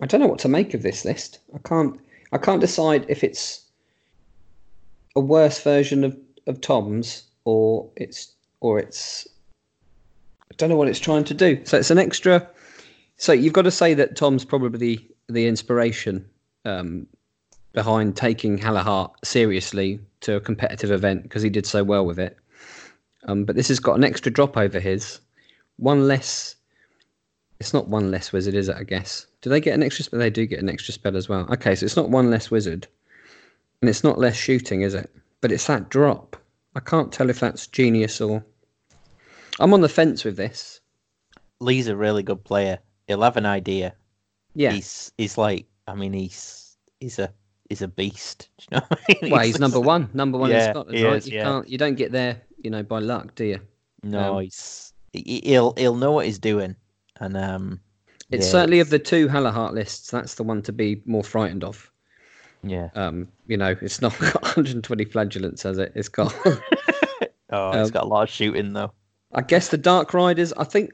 I 0.00 0.06
don't 0.06 0.20
know 0.20 0.26
what 0.26 0.38
to 0.40 0.48
make 0.48 0.74
of 0.74 0.82
this 0.82 1.04
list. 1.04 1.40
I 1.54 1.58
can't. 1.58 1.98
I 2.32 2.38
can't 2.38 2.60
decide 2.60 3.06
if 3.08 3.24
it's 3.24 3.64
a 5.16 5.20
worse 5.20 5.62
version 5.62 6.04
of, 6.04 6.16
of 6.46 6.60
Tom's 6.60 7.24
or 7.44 7.90
it's 7.96 8.32
or 8.60 8.78
it's. 8.78 9.26
I 10.50 10.54
don't 10.56 10.68
know 10.68 10.76
what 10.76 10.88
it's 10.88 10.98
trying 10.98 11.24
to 11.24 11.34
do. 11.34 11.64
So 11.64 11.78
it's 11.78 11.90
an 11.90 11.98
extra. 11.98 12.48
So 13.16 13.32
you've 13.32 13.52
got 13.52 13.62
to 13.62 13.70
say 13.70 13.94
that 13.94 14.16
Tom's 14.16 14.44
probably 14.44 15.08
the 15.28 15.46
inspiration 15.46 16.24
um, 16.64 17.06
behind 17.72 18.16
taking 18.16 18.58
Hallowheart 18.58 19.12
seriously 19.24 20.00
to 20.20 20.36
a 20.36 20.40
competitive 20.40 20.90
event 20.90 21.22
because 21.22 21.42
he 21.42 21.50
did 21.50 21.66
so 21.66 21.84
well 21.84 22.04
with 22.04 22.18
it. 22.18 22.36
Um, 23.26 23.44
but 23.44 23.56
this 23.56 23.68
has 23.68 23.80
got 23.80 23.96
an 23.96 24.04
extra 24.04 24.32
drop 24.32 24.56
over 24.56 24.80
his. 24.80 25.20
One 25.76 26.08
less. 26.08 26.56
It's 27.60 27.74
not 27.74 27.88
one 27.88 28.10
less 28.10 28.32
wizard, 28.32 28.54
is 28.54 28.68
it? 28.68 28.76
I 28.76 28.84
guess. 28.84 29.26
Do 29.42 29.50
they 29.50 29.60
get 29.60 29.74
an 29.74 29.82
extra 29.82 30.04
spell? 30.04 30.20
They 30.20 30.30
do 30.30 30.46
get 30.46 30.60
an 30.60 30.68
extra 30.68 30.94
spell 30.94 31.16
as 31.16 31.28
well. 31.28 31.46
Okay, 31.52 31.74
so 31.74 31.84
it's 31.84 31.96
not 31.96 32.10
one 32.10 32.30
less 32.30 32.50
wizard, 32.50 32.86
and 33.80 33.88
it's 33.88 34.04
not 34.04 34.18
less 34.18 34.36
shooting, 34.36 34.82
is 34.82 34.94
it? 34.94 35.10
But 35.40 35.52
it's 35.52 35.66
that 35.66 35.88
drop. 35.88 36.36
I 36.74 36.80
can't 36.80 37.12
tell 37.12 37.30
if 37.30 37.40
that's 37.40 37.66
genius 37.66 38.20
or. 38.20 38.44
I'm 39.60 39.74
on 39.74 39.80
the 39.80 39.88
fence 39.88 40.24
with 40.24 40.36
this. 40.36 40.80
Lee's 41.60 41.88
a 41.88 41.96
really 41.96 42.22
good 42.22 42.44
player. 42.44 42.78
He'll 43.06 43.22
have 43.22 43.36
an 43.36 43.46
idea. 43.46 43.94
Yeah. 44.54 44.72
He's 44.72 45.12
he's 45.18 45.38
like 45.38 45.66
I 45.86 45.94
mean 45.94 46.12
he's 46.12 46.76
he's 47.00 47.18
a 47.18 47.32
he's 47.68 47.82
a 47.82 47.88
beast. 47.88 48.48
Do 48.58 48.64
you 48.70 48.76
know 48.80 48.84
what 48.88 49.00
I 49.08 49.16
mean? 49.22 49.32
well, 49.32 49.42
he's 49.44 49.58
number 49.58 49.80
one. 49.80 50.08
Number 50.14 50.38
one 50.38 50.50
in 50.50 50.60
Scotland, 50.70 51.02
right? 51.02 51.16
is, 51.16 51.28
you 51.28 51.36
yeah. 51.36 51.44
can't. 51.44 51.68
You 51.68 51.78
don't 51.78 51.94
get 51.96 52.12
there, 52.12 52.42
you 52.62 52.70
know, 52.70 52.82
by 52.82 52.98
luck, 53.00 53.34
do 53.34 53.44
you? 53.44 53.60
No, 54.02 54.36
Um, 54.36 54.42
he's 54.44 54.92
he- 55.12 55.42
he'll 55.44 55.74
he'll 55.76 55.96
know 55.96 56.12
what 56.12 56.26
he's 56.26 56.38
doing, 56.38 56.76
and 57.20 57.36
um, 57.36 57.80
It's 58.30 58.46
yeah, 58.46 58.52
certainly 58.52 58.80
of 58.80 58.90
the 58.90 58.98
two 58.98 59.28
Hallowheart 59.28 59.72
lists, 59.72 60.10
that's 60.10 60.34
the 60.36 60.42
one 60.44 60.62
to 60.62 60.72
be 60.72 61.02
more 61.06 61.24
frightened 61.24 61.64
of. 61.64 61.90
yeah. 62.62 62.88
Um, 62.94 63.28
you 63.46 63.56
know, 63.56 63.74
it's 63.80 64.00
not 64.00 64.16
got 64.20 64.42
120 64.42 65.04
flagellants, 65.06 65.62
has 65.62 65.78
it? 65.78 65.92
It's 65.94 66.08
got. 66.08 66.34
Oh, 67.50 67.72
he's 67.78 67.86
Um, 67.88 67.92
got 67.92 68.02
a 68.04 68.06
lot 68.06 68.24
of 68.24 68.28
shooting 68.28 68.74
though. 68.74 68.92
I 69.32 69.40
guess 69.40 69.68
the 69.68 69.78
Dark 69.78 70.12
Riders. 70.12 70.52
I 70.52 70.64
think. 70.64 70.90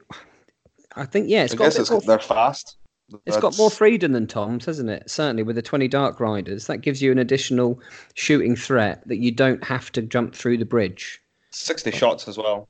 I 0.95 1.03
think 1.05 1.27
yeah, 1.29 1.43
it's 1.43 1.53
I 1.53 1.57
got. 1.57 1.63
a 1.63 1.67
guess 1.67 1.73
bit 1.75 1.81
it's, 1.81 1.91
more, 1.91 1.99
they're 2.01 2.19
fast. 2.19 2.77
It's 3.25 3.37
got 3.37 3.57
more 3.57 3.69
freedom 3.69 4.11
than 4.13 4.27
Tom's, 4.27 4.65
hasn't 4.65 4.89
it? 4.89 5.09
Certainly 5.09 5.43
with 5.43 5.55
the 5.55 5.61
20 5.61 5.87
Dark 5.87 6.19
Riders, 6.19 6.67
that 6.67 6.77
gives 6.79 7.01
you 7.01 7.11
an 7.11 7.17
additional 7.19 7.79
shooting 8.15 8.55
threat 8.55 9.07
that 9.07 9.17
you 9.17 9.31
don't 9.31 9.63
have 9.63 9.91
to 9.93 10.01
jump 10.01 10.33
through 10.35 10.57
the 10.57 10.65
bridge. 10.65 11.21
60 11.51 11.91
shots 11.91 12.27
as 12.27 12.37
well. 12.37 12.67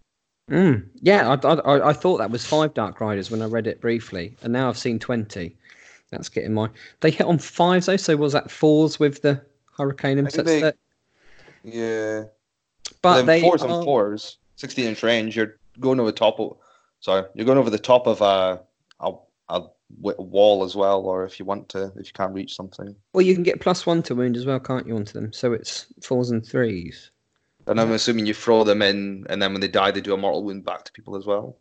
Mm. 0.49 0.87
Yeah, 1.01 1.29
I, 1.43 1.47
I, 1.47 1.89
I 1.89 1.93
thought 1.93 2.17
that 2.17 2.29
was 2.31 2.45
five 2.45 2.73
Dark 2.73 3.01
Riders 3.01 3.31
when 3.31 3.41
I 3.41 3.45
read 3.45 3.65
it 3.67 3.81
briefly, 3.81 4.35
and 4.43 4.53
now 4.53 4.69
I've 4.69 4.77
seen 4.77 4.99
20. 4.99 5.55
That's 6.11 6.29
getting 6.29 6.53
my. 6.53 6.69
They 6.99 7.09
hit 7.09 7.25
on 7.25 7.39
fives 7.39 7.87
though, 7.87 7.97
so 7.97 8.15
was 8.15 8.33
that 8.33 8.51
fours 8.51 8.99
with 8.99 9.21
the 9.23 9.41
Hurricane? 9.75 10.19
and 10.19 10.31
think 10.31 10.45
they- 10.45 10.73
Yeah. 11.63 12.25
but 13.01 13.23
they 13.23 13.41
fours 13.41 13.63
are- 13.63 13.69
and 13.71 13.83
fours, 13.83 14.37
16 14.57 14.85
inch 14.85 15.01
range. 15.01 15.35
You're 15.35 15.55
going 15.79 15.99
over 15.99 16.11
the 16.11 16.17
top 16.17 16.39
of, 16.39 16.57
sorry, 16.99 17.25
you're 17.33 17.45
going 17.45 17.57
over 17.57 17.71
the 17.71 17.79
top 17.79 18.05
of 18.05 18.21
a, 18.21 18.61
a, 18.99 19.13
a 19.49 19.63
wall 19.99 20.63
as 20.63 20.75
well, 20.75 21.01
or 21.01 21.23
if 21.25 21.39
you 21.39 21.45
want 21.45 21.69
to, 21.69 21.91
if 21.95 22.07
you 22.07 22.13
can't 22.13 22.33
reach 22.33 22.55
something. 22.55 22.95
Well, 23.13 23.21
you 23.25 23.33
can 23.33 23.43
get 23.43 23.61
plus 23.61 23.85
one 23.85 24.03
to 24.03 24.15
wound 24.15 24.37
as 24.37 24.45
well, 24.45 24.59
can't 24.59 24.87
you, 24.87 24.95
onto 24.95 25.13
them? 25.13 25.31
So 25.33 25.53
it's 25.53 25.87
fours 26.01 26.31
and 26.31 26.45
threes. 26.45 27.11
And 27.67 27.79
I'm 27.79 27.91
assuming 27.91 28.25
you 28.25 28.33
throw 28.33 28.63
them 28.63 28.81
in, 28.81 29.25
and 29.29 29.41
then 29.41 29.51
when 29.51 29.61
they 29.61 29.67
die, 29.67 29.91
they 29.91 30.01
do 30.01 30.13
a 30.13 30.17
mortal 30.17 30.43
wound 30.43 30.65
back 30.65 30.85
to 30.85 30.91
people 30.91 31.15
as 31.15 31.25
well. 31.25 31.57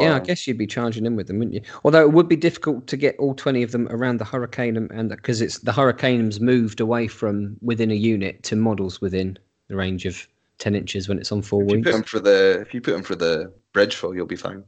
Yeah, 0.00 0.16
I 0.16 0.20
guess 0.20 0.46
you'd 0.46 0.58
be 0.58 0.66
charging 0.66 1.04
in 1.06 1.16
with 1.16 1.26
them, 1.26 1.38
wouldn't 1.38 1.54
you? 1.54 1.60
Although 1.84 2.02
it 2.02 2.12
would 2.12 2.28
be 2.28 2.36
difficult 2.36 2.86
to 2.86 2.96
get 2.96 3.16
all 3.18 3.34
20 3.34 3.62
of 3.62 3.72
them 3.72 3.88
around 3.90 4.18
the 4.18 4.24
hurricane, 4.24 4.76
and 4.76 5.10
because 5.10 5.42
it's 5.42 5.58
the 5.58 5.72
hurricane's 5.72 6.40
moved 6.40 6.80
away 6.80 7.08
from 7.08 7.56
within 7.60 7.90
a 7.90 7.94
unit 7.94 8.42
to 8.44 8.56
models 8.56 9.00
within 9.00 9.38
the 9.68 9.76
range 9.76 10.06
of 10.06 10.26
10 10.58 10.74
inches 10.74 11.08
when 11.08 11.18
it's 11.18 11.32
on 11.32 11.42
four 11.42 11.62
If 11.64 11.68
you 11.68 11.74
wounds. 11.74 11.86
put 11.86 11.92
them 11.92 12.02
for 12.04 12.20
the, 12.20 12.60
if 12.60 12.72
you 12.72 12.80
put 12.80 12.92
them 12.92 13.02
for 13.02 13.16
the 13.16 13.52
bridge 13.72 13.96
throw, 13.96 14.12
you'll 14.12 14.24
be 14.26 14.36
fine. 14.36 14.64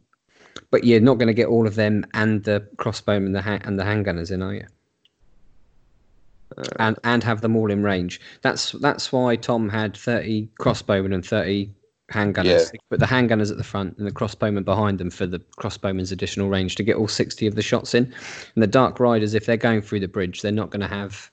But 0.71 0.85
you're 0.85 1.01
not 1.01 1.19
going 1.19 1.29
to 1.29 1.35
get 1.35 1.49
all 1.49 1.67
of 1.67 1.75
them 1.75 2.07
and 2.15 2.45
the 2.45 2.67
crossbowmen 2.77 3.27
and 3.27 3.35
the 3.35 3.43
ha- 3.43 3.61
and 3.63 3.79
the 3.79 3.85
handgunners 3.85 4.31
in, 4.31 4.43
are 4.43 4.55
you? 4.55 4.67
Uh, 6.57 6.63
and 6.79 6.99
and 7.05 7.25
have 7.25 7.41
them 7.41 7.57
all 7.57 7.71
in 7.71 7.83
range. 7.83 8.21
That's 8.43 8.73
that's 8.73 9.13
why 9.13 9.37
Tom 9.37 9.69
had 9.69 9.97
30 9.97 10.49
crossbowmen 10.61 11.15
and 11.15 11.25
30 11.25 11.71
handgunners. 12.13 12.73
Yeah. 12.73 12.81
But 12.91 13.01
the 13.01 13.07
handgunners 13.07 13.51
at 13.51 13.57
the 13.57 13.65
front 13.65 13.97
and 13.99 14.07
the 14.07 14.13
crossbowmen 14.13 14.65
behind 14.65 14.99
them 14.99 15.11
for 15.11 15.27
the 15.27 15.41
crossbowmen's 15.59 16.13
additional 16.13 16.49
range 16.49 16.77
to 16.77 16.83
get 16.83 16.97
all 16.97 17.09
60 17.09 17.47
of 17.47 17.55
the 17.55 17.63
shots 17.63 17.95
in. 17.95 18.05
And 18.55 18.63
the 18.63 18.69
Dark 18.69 19.01
Riders, 19.01 19.35
if 19.35 19.47
they're 19.47 19.57
going 19.57 19.83
through 19.83 20.01
the 20.01 20.09
bridge, 20.09 20.43
they're 20.43 20.53
not 20.53 20.71
going 20.71 20.83
to 20.83 20.89
have. 20.89 21.31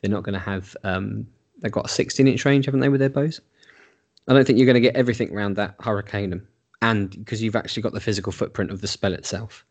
They're 0.00 0.10
not 0.10 0.24
going 0.24 0.34
to 0.34 0.38
have. 0.38 0.76
Um, 0.84 1.26
they've 1.60 1.72
got 1.72 1.86
a 1.86 1.88
16 1.88 2.28
inch 2.28 2.44
range, 2.44 2.66
haven't 2.66 2.80
they, 2.80 2.88
with 2.88 3.00
their 3.00 3.10
bows? 3.10 3.40
I 4.28 4.34
don't 4.34 4.44
think 4.44 4.58
you're 4.58 4.66
going 4.66 4.74
to 4.74 4.80
get 4.80 4.96
everything 4.96 5.32
around 5.32 5.54
that 5.56 5.78
Hurricanum, 5.78 6.42
and 6.82 7.10
because 7.10 7.42
you've 7.42 7.56
actually 7.56 7.82
got 7.82 7.92
the 7.92 8.00
physical 8.00 8.32
footprint 8.32 8.70
of 8.70 8.80
the 8.80 8.88
spell 8.88 9.12
itself. 9.12 9.64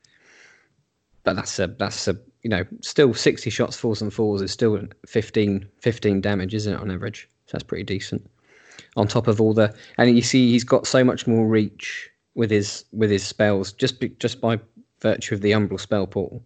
But 1.23 1.35
that's 1.35 1.59
a 1.59 1.67
that's 1.67 2.07
a 2.07 2.17
you 2.43 2.49
know 2.49 2.65
still 2.81 3.13
60 3.13 3.49
shots 3.49 3.77
fours 3.77 4.01
and 4.01 4.13
fours 4.13 4.41
is 4.41 4.51
still 4.51 4.79
15 5.07 5.67
15 5.79 6.21
damage, 6.21 6.53
isn't 6.53 6.73
it 6.73 6.79
on 6.79 6.91
average? 6.91 7.29
So 7.45 7.51
that's 7.53 7.63
pretty 7.63 7.83
decent. 7.83 8.29
On 8.95 9.07
top 9.07 9.27
of 9.27 9.41
all 9.41 9.53
the 9.53 9.73
and 9.97 10.15
you 10.15 10.21
see 10.21 10.51
he's 10.51 10.63
got 10.63 10.87
so 10.87 11.03
much 11.03 11.27
more 11.27 11.47
reach 11.47 12.09
with 12.35 12.51
his 12.51 12.85
with 12.91 13.09
his 13.09 13.25
spells 13.25 13.71
just 13.71 13.99
be, 13.99 14.09
just 14.19 14.41
by 14.41 14.59
virtue 15.01 15.35
of 15.35 15.41
the 15.41 15.51
umbral 15.51 15.79
spell 15.79 16.07
portal. 16.07 16.43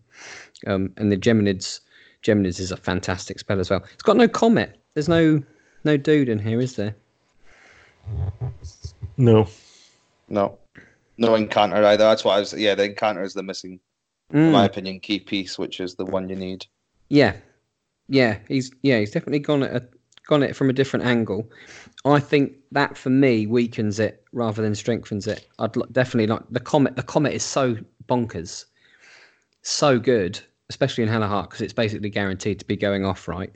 Um, 0.68 0.94
and 0.98 1.12
the 1.12 1.18
Geminids 1.18 1.82
Geminids 2.24 2.60
is 2.60 2.72
a 2.72 2.78
fantastic 2.78 3.40
spell 3.40 3.60
as 3.60 3.70
well. 3.70 3.84
It's 3.94 4.04
got 4.04 4.18
no 4.18 4.28
comet. 4.28 4.78
There's 4.94 5.10
no 5.10 5.44
no 5.84 5.98
dude 5.98 6.30
in 6.30 6.40
here, 6.40 6.60
is 6.60 6.76
there? 6.76 6.96
No. 9.18 9.48
No, 10.30 10.60
no 11.18 11.36
encounter 11.36 11.78
either. 11.78 12.04
That's 12.04 12.24
why 12.24 12.38
I 12.38 12.40
was. 12.40 12.54
Yeah, 12.54 12.76
the 12.76 12.86
encounter 12.86 13.24
is 13.24 13.34
the 13.34 13.44
missing, 13.44 13.80
in 14.46 14.52
my 14.52 14.66
Mm, 14.66 14.66
opinion, 14.66 15.00
key 15.00 15.20
piece, 15.20 15.58
which 15.58 15.80
is 15.80 15.96
the 15.96 16.06
one 16.06 16.30
you 16.30 16.36
need. 16.36 16.66
yeah, 17.10 17.36
yeah. 18.08 18.40
He's 18.48 18.72
yeah 18.84 19.00
he's 19.00 19.12
definitely 19.12 19.40
gone 19.40 19.64
at 19.64 19.76
a, 19.76 19.88
gone 20.28 20.44
at 20.44 20.52
it 20.52 20.56
from 20.56 20.70
a 20.70 20.74
different 20.74 21.06
angle. 21.06 21.50
I 22.06 22.20
think 22.20 22.54
that 22.72 22.98
for 22.98 23.10
me 23.10 23.48
weakens 23.48 24.00
it 24.00 24.24
rather 24.32 24.62
than 24.62 24.76
strengthens 24.76 25.28
it. 25.28 25.48
I'd 25.60 25.76
li- 25.76 25.86
definitely 25.92 26.28
like 26.28 26.44
the 26.50 26.60
comet. 26.60 26.96
The 26.96 27.04
comet 27.04 27.34
is 27.34 27.44
so 27.44 27.78
bonkers, 28.08 28.66
so 29.64 30.00
good, 30.00 30.40
especially 30.70 31.04
in 31.04 31.10
Hallowheart 31.10 31.50
because 31.50 31.62
it's 31.62 31.74
basically 31.74 32.10
guaranteed 32.10 32.60
to 32.60 32.66
be 32.66 32.76
going 32.78 33.06
off 33.06 33.28
right. 33.28 33.52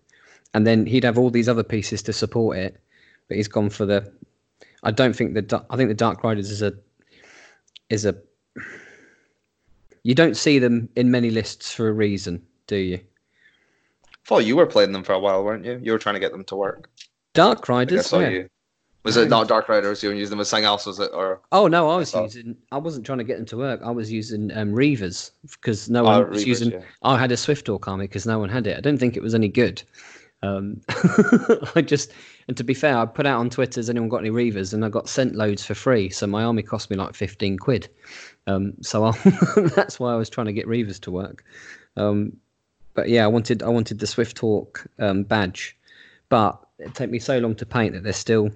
And 0.54 0.68
then 0.68 0.86
he'd 0.86 1.04
have 1.04 1.18
all 1.18 1.30
these 1.30 1.50
other 1.50 1.64
pieces 1.64 2.04
to 2.04 2.14
support 2.14 2.58
it, 2.58 2.80
but 3.28 3.38
he's 3.38 3.48
gone 3.48 3.70
for 3.70 3.86
the. 3.86 4.12
I 4.84 4.92
don't 4.92 5.16
think 5.16 5.34
the. 5.34 5.66
I 5.70 5.76
think 5.78 5.90
the 5.90 5.96
Dark 5.96 6.24
Riders 6.24 6.50
is 6.52 6.62
a. 6.62 6.74
Is 7.90 8.06
a. 8.06 8.16
You 10.04 10.14
don't 10.16 10.36
see 10.36 10.60
them 10.60 10.90
in 10.96 11.12
many 11.12 11.30
lists 11.32 11.72
for 11.74 11.88
a 11.88 11.94
reason, 11.94 12.42
do 12.68 12.76
you? 12.76 13.00
Well, 14.30 14.42
you 14.42 14.56
were 14.56 14.66
playing 14.66 14.92
them 14.92 15.04
for 15.04 15.14
a 15.14 15.20
while, 15.20 15.44
weren't 15.44 15.66
you? 15.66 15.80
You 15.82 15.92
were 15.94 15.98
trying 16.00 16.16
to 16.16 16.20
get 16.20 16.32
them 16.32 16.44
to 16.46 16.56
work. 16.56 16.90
Dark 17.34 17.70
I 17.70 17.74
I 17.74 17.78
Riders. 17.78 18.06
saw 18.08 18.20
yeah. 18.20 18.30
you. 18.30 18.50
Was 19.04 19.18
it 19.18 19.28
not 19.28 19.50
Dark 19.50 19.68
Riders? 19.68 20.02
You 20.02 20.10
were 20.10 20.16
using 20.16 20.30
them 20.32 20.40
as 20.40 20.48
something 20.48 20.64
else, 20.64 20.86
was 20.86 20.98
it? 21.00 21.12
Or 21.14 21.42
Oh 21.52 21.68
no, 21.68 21.90
I 21.90 21.98
was 21.98 22.10
saw. 22.12 22.24
using. 22.24 22.56
I 22.72 22.78
wasn't 22.78 23.06
trying 23.06 23.18
to 23.18 23.26
get 23.26 23.36
them 23.38 23.46
to 23.48 23.58
work. 23.58 23.82
I 23.84 23.92
was 23.92 24.10
using 24.10 24.50
um, 24.58 24.72
Reavers 24.72 25.32
because 25.52 25.90
no 25.90 26.02
Oh, 26.06 26.22
one 26.22 26.30
was 26.30 26.44
Reavers, 26.44 26.48
using. 26.48 26.72
yeah. 26.72 26.82
I 27.02 27.18
had 27.18 27.32
a 27.32 27.36
Swifthawk 27.36 27.86
army 27.88 28.06
because 28.08 28.26
no 28.26 28.40
one 28.40 28.48
had 28.50 28.66
it. 28.66 28.78
I 28.78 28.82
don't 28.82 28.98
think 28.98 29.18
it 29.18 29.24
was 29.24 29.36
any 29.36 29.50
good. 29.50 29.84
Um, 30.42 30.80
I 31.76 31.82
just 31.86 32.14
and 32.48 32.58
to 32.58 32.64
be 32.64 32.74
fair, 32.74 32.98
I 32.98 33.06
put 33.06 33.26
out 33.26 33.40
on 33.40 33.50
Twitter, 33.50 33.80
has 33.80 33.90
anyone 33.90 34.10
got 34.10 34.18
any 34.18 34.30
Reavers? 34.30 34.74
And 34.74 34.84
I 34.84 34.90
got 34.90 35.10
sent 35.10 35.36
loads 35.36 35.66
for 35.66 35.74
free. 35.74 36.10
So 36.10 36.28
my 36.28 36.44
army 36.44 36.64
cost 36.64 36.90
me 36.90 36.98
like 36.98 37.16
fifteen 37.16 37.58
quid. 37.58 37.90
Um, 38.48 38.74
so 38.82 39.12
that's 39.76 40.00
why 40.00 40.14
I 40.14 40.16
was 40.16 40.30
trying 40.30 40.48
to 40.48 40.54
get 40.54 40.68
Reavers 40.68 41.00
to 41.02 41.12
work. 41.12 41.44
Um, 41.96 42.36
but 42.94 43.10
yeah, 43.10 43.24
I 43.24 43.28
wanted 43.28 43.64
I 43.64 43.70
wanted 43.70 44.00
the 44.00 44.06
Swifthawk 44.06 44.86
um, 45.00 45.24
badge, 45.24 45.78
but 46.30 46.60
it 46.80 46.94
took 46.96 47.10
me 47.10 47.20
so 47.20 47.40
long 47.40 47.56
to 47.56 47.66
paint 47.66 47.94
that 47.94 48.04
they're 48.04 48.14
still 48.14 48.52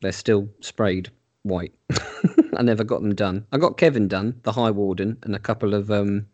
they're 0.00 0.12
still 0.12 0.48
sprayed 0.60 1.10
white. 1.42 1.72
I 2.56 2.62
never 2.62 2.84
got 2.84 3.02
them 3.02 3.14
done. 3.14 3.46
I 3.52 3.58
got 3.58 3.78
Kevin 3.78 4.08
done, 4.08 4.40
the 4.42 4.52
High 4.52 4.70
Warden, 4.70 5.18
and 5.22 5.34
a 5.34 5.38
couple 5.38 5.74
of 5.74 5.90
um, 5.90 6.26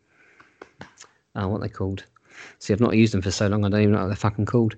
oh, 1.34 1.48
what 1.48 1.60
they 1.60 1.68
called? 1.68 2.04
See, 2.58 2.72
I've 2.72 2.80
not 2.80 2.96
used 2.96 3.12
them 3.12 3.22
for 3.22 3.30
so 3.30 3.48
long. 3.48 3.64
I 3.64 3.68
don't 3.68 3.80
even 3.80 3.92
know 3.92 4.00
what 4.00 4.06
they're 4.08 4.16
fucking 4.16 4.46
called. 4.46 4.76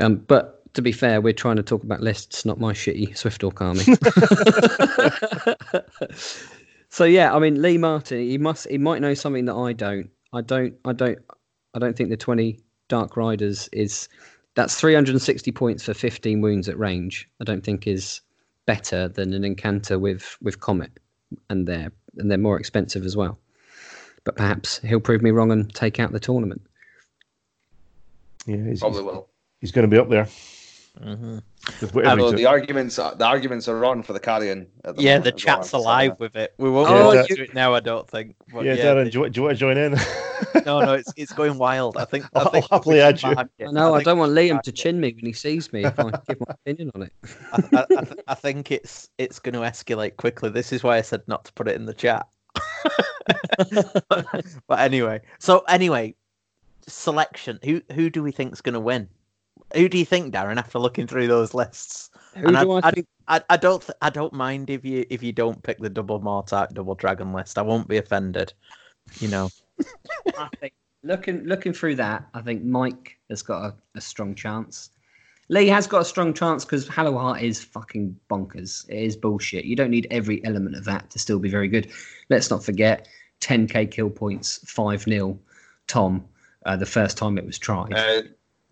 Um, 0.00 0.16
but 0.16 0.59
to 0.74 0.82
be 0.82 0.92
fair, 0.92 1.20
we're 1.20 1.32
trying 1.32 1.56
to 1.56 1.62
talk 1.62 1.82
about 1.82 2.00
lists, 2.00 2.44
not 2.44 2.60
my 2.60 2.72
shitty 2.72 3.10
Swifthawk 3.16 3.60
army. 3.60 3.84
so 6.88 7.04
yeah, 7.04 7.34
I 7.34 7.38
mean 7.38 7.60
Lee 7.60 7.78
Martin, 7.78 8.20
he 8.20 8.38
must, 8.38 8.68
he 8.68 8.78
might 8.78 9.00
know 9.00 9.14
something 9.14 9.46
that 9.46 9.54
I 9.56 9.72
don't. 9.72 10.10
I 10.32 10.42
don't, 10.42 10.74
I 10.84 10.92
don't, 10.92 11.18
I 11.74 11.78
don't 11.78 11.96
think 11.96 12.10
the 12.10 12.16
twenty 12.16 12.60
Dark 12.88 13.16
Riders 13.16 13.68
is 13.72 14.08
That's 14.56 14.78
360 14.78 15.52
points 15.52 15.84
for 15.84 15.94
15 15.94 16.40
wounds 16.42 16.68
at 16.68 16.78
range. 16.78 17.28
I 17.40 17.44
don't 17.44 17.64
think 17.64 17.86
is 17.86 18.20
better 18.66 19.08
than 19.08 19.32
an 19.32 19.44
encounter 19.44 19.98
with 19.98 20.36
with 20.42 20.60
Comet, 20.60 20.90
and 21.48 21.66
they're 21.66 21.90
and 22.18 22.30
they're 22.30 22.38
more 22.38 22.58
expensive 22.58 23.04
as 23.04 23.16
well. 23.16 23.38
But 24.24 24.36
perhaps 24.36 24.78
he'll 24.80 25.00
prove 25.00 25.22
me 25.22 25.30
wrong 25.30 25.50
and 25.50 25.72
take 25.74 25.98
out 25.98 26.12
the 26.12 26.20
tournament. 26.20 26.60
Yeah, 28.46 28.64
he's, 28.68 28.80
Probably 28.80 29.02
he's, 29.02 29.06
will. 29.06 29.28
he's 29.60 29.72
going 29.72 29.88
to 29.88 29.94
be 29.94 29.98
up 29.98 30.10
there. 30.10 30.28
Hmm 31.02 31.38
With 31.80 32.06
Although 32.06 32.32
the 32.32 32.46
arguments, 32.46 32.98
are, 32.98 33.14
the 33.14 33.24
arguments 33.26 33.68
are 33.68 33.84
on 33.84 34.02
for 34.02 34.12
the 34.12 34.20
carrion. 34.20 34.66
At 34.84 34.96
the 34.96 35.02
Yeah, 35.02 35.18
moment 35.18 35.24
the 35.24 35.28
as 35.40 35.46
well, 35.46 35.56
chat's 35.56 35.70
so- 35.70 35.78
alive 35.78 36.16
with 36.18 36.36
it. 36.36 36.54
We 36.58 36.70
won't 36.70 36.88
Oh, 36.90 37.12
get 37.12 37.30
you- 37.30 37.36
to 37.36 37.42
it 37.44 37.54
now, 37.54 37.74
I 37.74 37.80
don't 37.80 38.08
think. 38.08 38.36
But 38.52 38.64
yeah, 38.64 38.74
yeah, 38.74 38.84
Darren, 38.84 39.04
the- 39.04 39.10
do, 39.10 39.20
you, 39.20 39.30
do 39.30 39.40
you 39.40 39.44
want 39.46 39.56
to 39.56 39.60
join 39.60 39.76
in? 39.78 39.92
no, 40.66 40.80
no, 40.80 40.94
it's 40.94 41.12
it's 41.16 41.32
going 41.32 41.58
wild. 41.58 41.96
I 41.96 42.04
think. 42.04 42.26
I 42.34 42.40
I'll 42.40 42.62
happily 42.70 43.00
add 43.00 43.22
you. 43.22 43.34
mark. 43.34 43.48
No, 43.60 43.94
I, 43.94 43.98
think 43.98 44.06
don't 44.06 44.18
want 44.18 44.32
Liam 44.32 44.60
to 44.62 44.72
chin 44.72 45.00
me 45.00 45.12
when 45.14 45.24
he 45.26 45.32
sees 45.32 45.72
me 45.72 45.84
if 45.84 45.98
I 45.98 46.10
give 46.28 46.40
my 46.40 46.54
opinion 46.66 46.90
on 46.94 47.02
it. 47.04 47.12
I, 47.52 47.56
I, 47.74 47.80
I, 47.82 48.04
th- 48.04 48.20
I 48.28 48.34
think 48.34 48.70
it's 48.70 49.08
it's 49.18 49.38
going 49.38 49.54
to 49.54 49.60
escalate 49.60 50.16
quickly. 50.16 50.50
This 50.50 50.72
is 50.72 50.82
why 50.82 50.96
I 50.96 51.02
said 51.02 51.22
not 51.26 51.44
to 51.46 51.52
put 51.52 51.68
it 51.68 51.76
in 51.76 51.86
the 51.86 51.94
chat. 51.94 52.26
but 54.66 54.80
anyway, 54.80 55.20
so 55.38 55.60
anyway, 55.68 56.14
selection. 56.86 57.58
Who 57.64 57.80
who 57.92 58.10
do 58.10 58.22
we 58.22 58.32
think's 58.32 58.60
going 58.60 58.74
to 58.74 58.80
win? 58.80 59.08
Who 59.74 59.88
do 59.88 59.98
you 59.98 60.04
think, 60.04 60.34
Darren? 60.34 60.56
After 60.58 60.78
looking 60.78 61.06
through 61.06 61.28
those 61.28 61.54
lists, 61.54 62.10
Who 62.36 62.48
And 62.48 62.56
do 62.56 62.72
I- 62.72 62.76
I, 62.76 62.88
I- 62.88 62.90
think? 62.90 63.06
I, 63.28 63.40
I 63.50 63.56
don't 63.56 63.80
th- 63.80 63.96
I 64.02 64.10
don't 64.10 64.32
mind 64.32 64.70
if 64.70 64.84
you 64.84 65.06
if 65.08 65.22
you 65.22 65.30
don't 65.32 65.62
pick 65.62 65.78
the 65.78 65.88
double 65.88 66.20
Mortarch, 66.20 66.72
double 66.74 66.96
Dragon 66.96 67.32
list. 67.32 67.58
I 67.58 67.62
won't 67.62 67.86
be 67.86 67.96
offended. 67.98 68.52
You 69.20 69.28
know. 69.28 69.50
I 70.36 70.48
think 70.60 70.72
looking 71.04 71.44
looking 71.44 71.72
through 71.72 71.94
that, 71.96 72.26
I 72.34 72.40
think 72.42 72.64
Mike 72.64 73.18
has 73.28 73.42
got 73.42 73.64
a, 73.64 73.74
a 73.94 74.00
strong 74.00 74.34
chance. 74.34 74.90
Lee 75.48 75.68
has 75.68 75.86
got 75.86 76.02
a 76.02 76.04
strong 76.04 76.32
chance 76.34 76.64
because 76.64 76.88
Hallowheart 76.88 77.42
is 77.42 77.62
fucking 77.62 78.16
bonkers. 78.28 78.88
It 78.88 78.98
is 79.02 79.16
bullshit. 79.16 79.64
You 79.64 79.74
don't 79.76 79.90
need 79.90 80.06
every 80.10 80.44
element 80.44 80.76
of 80.76 80.84
that 80.84 81.10
to 81.10 81.18
still 81.20 81.38
be 81.40 81.48
very 81.48 81.68
good. 81.68 81.88
Let's 82.30 82.50
not 82.50 82.64
forget 82.64 83.08
10k 83.40 83.90
kill 83.90 84.10
points, 84.10 84.58
5 84.70 85.02
0 85.02 85.38
Tom, 85.88 86.24
uh, 86.66 86.76
the 86.76 86.86
first 86.86 87.16
time 87.16 87.36
it 87.38 87.44
was 87.46 87.58
tried. 87.58 87.94
Uh, 87.94 88.22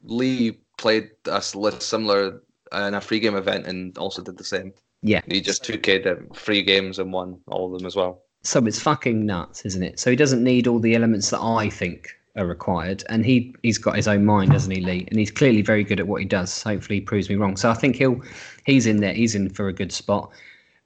Lee 0.05 0.61
played 0.79 1.11
a 1.27 1.43
similar 1.43 2.41
in 2.73 2.95
a 2.95 3.01
free 3.01 3.21
game 3.21 3.37
event 3.37 3.67
and 3.67 3.97
also 3.99 4.23
did 4.23 4.39
the 4.39 4.45
same. 4.45 4.73
yeah. 5.03 5.21
He 5.27 5.41
just 5.41 5.63
2K'd 5.65 6.05
them 6.05 6.29
free 6.35 6.63
games 6.63 6.99
and 6.99 7.13
won 7.13 7.41
all 7.49 7.67
of 7.73 7.79
them 7.79 7.87
as 7.87 7.97
well. 7.97 8.23
So 8.43 8.65
it's 8.67 8.81
fucking 8.81 9.27
nuts, 9.27 9.65
isn't 9.67 9.83
it? 9.83 9.99
So 9.99 10.11
he 10.11 10.17
doesn't 10.17 10.43
need 10.43 10.67
all 10.67 10.79
the 10.79 10.95
elements 10.95 11.31
that 11.31 11.41
I 11.41 11.69
think 11.69 12.09
are 12.37 12.47
required, 12.47 13.03
and 13.09 13.27
he 13.27 13.55
he's 13.63 13.79
got 13.79 13.97
his 13.97 14.07
own 14.07 14.25
mind, 14.25 14.53
doesn't 14.53 14.71
he, 14.71 14.81
Lee? 14.81 15.07
And 15.11 15.19
he's 15.19 15.31
clearly 15.31 15.61
very 15.61 15.83
good 15.83 15.99
at 15.99 16.07
what 16.07 16.21
he 16.21 16.25
does. 16.25 16.63
Hopefully, 16.63 16.97
he 16.97 17.01
proves 17.01 17.29
me 17.29 17.35
wrong. 17.35 17.57
So 17.57 17.69
I 17.69 17.75
think 17.75 17.97
he'll 17.97 18.23
he's 18.65 18.87
in 18.87 18.99
there. 19.01 19.13
He's 19.13 19.35
in 19.35 19.51
for 19.51 19.69
a 19.69 19.73
good 19.73 19.93
spot. 19.93 20.31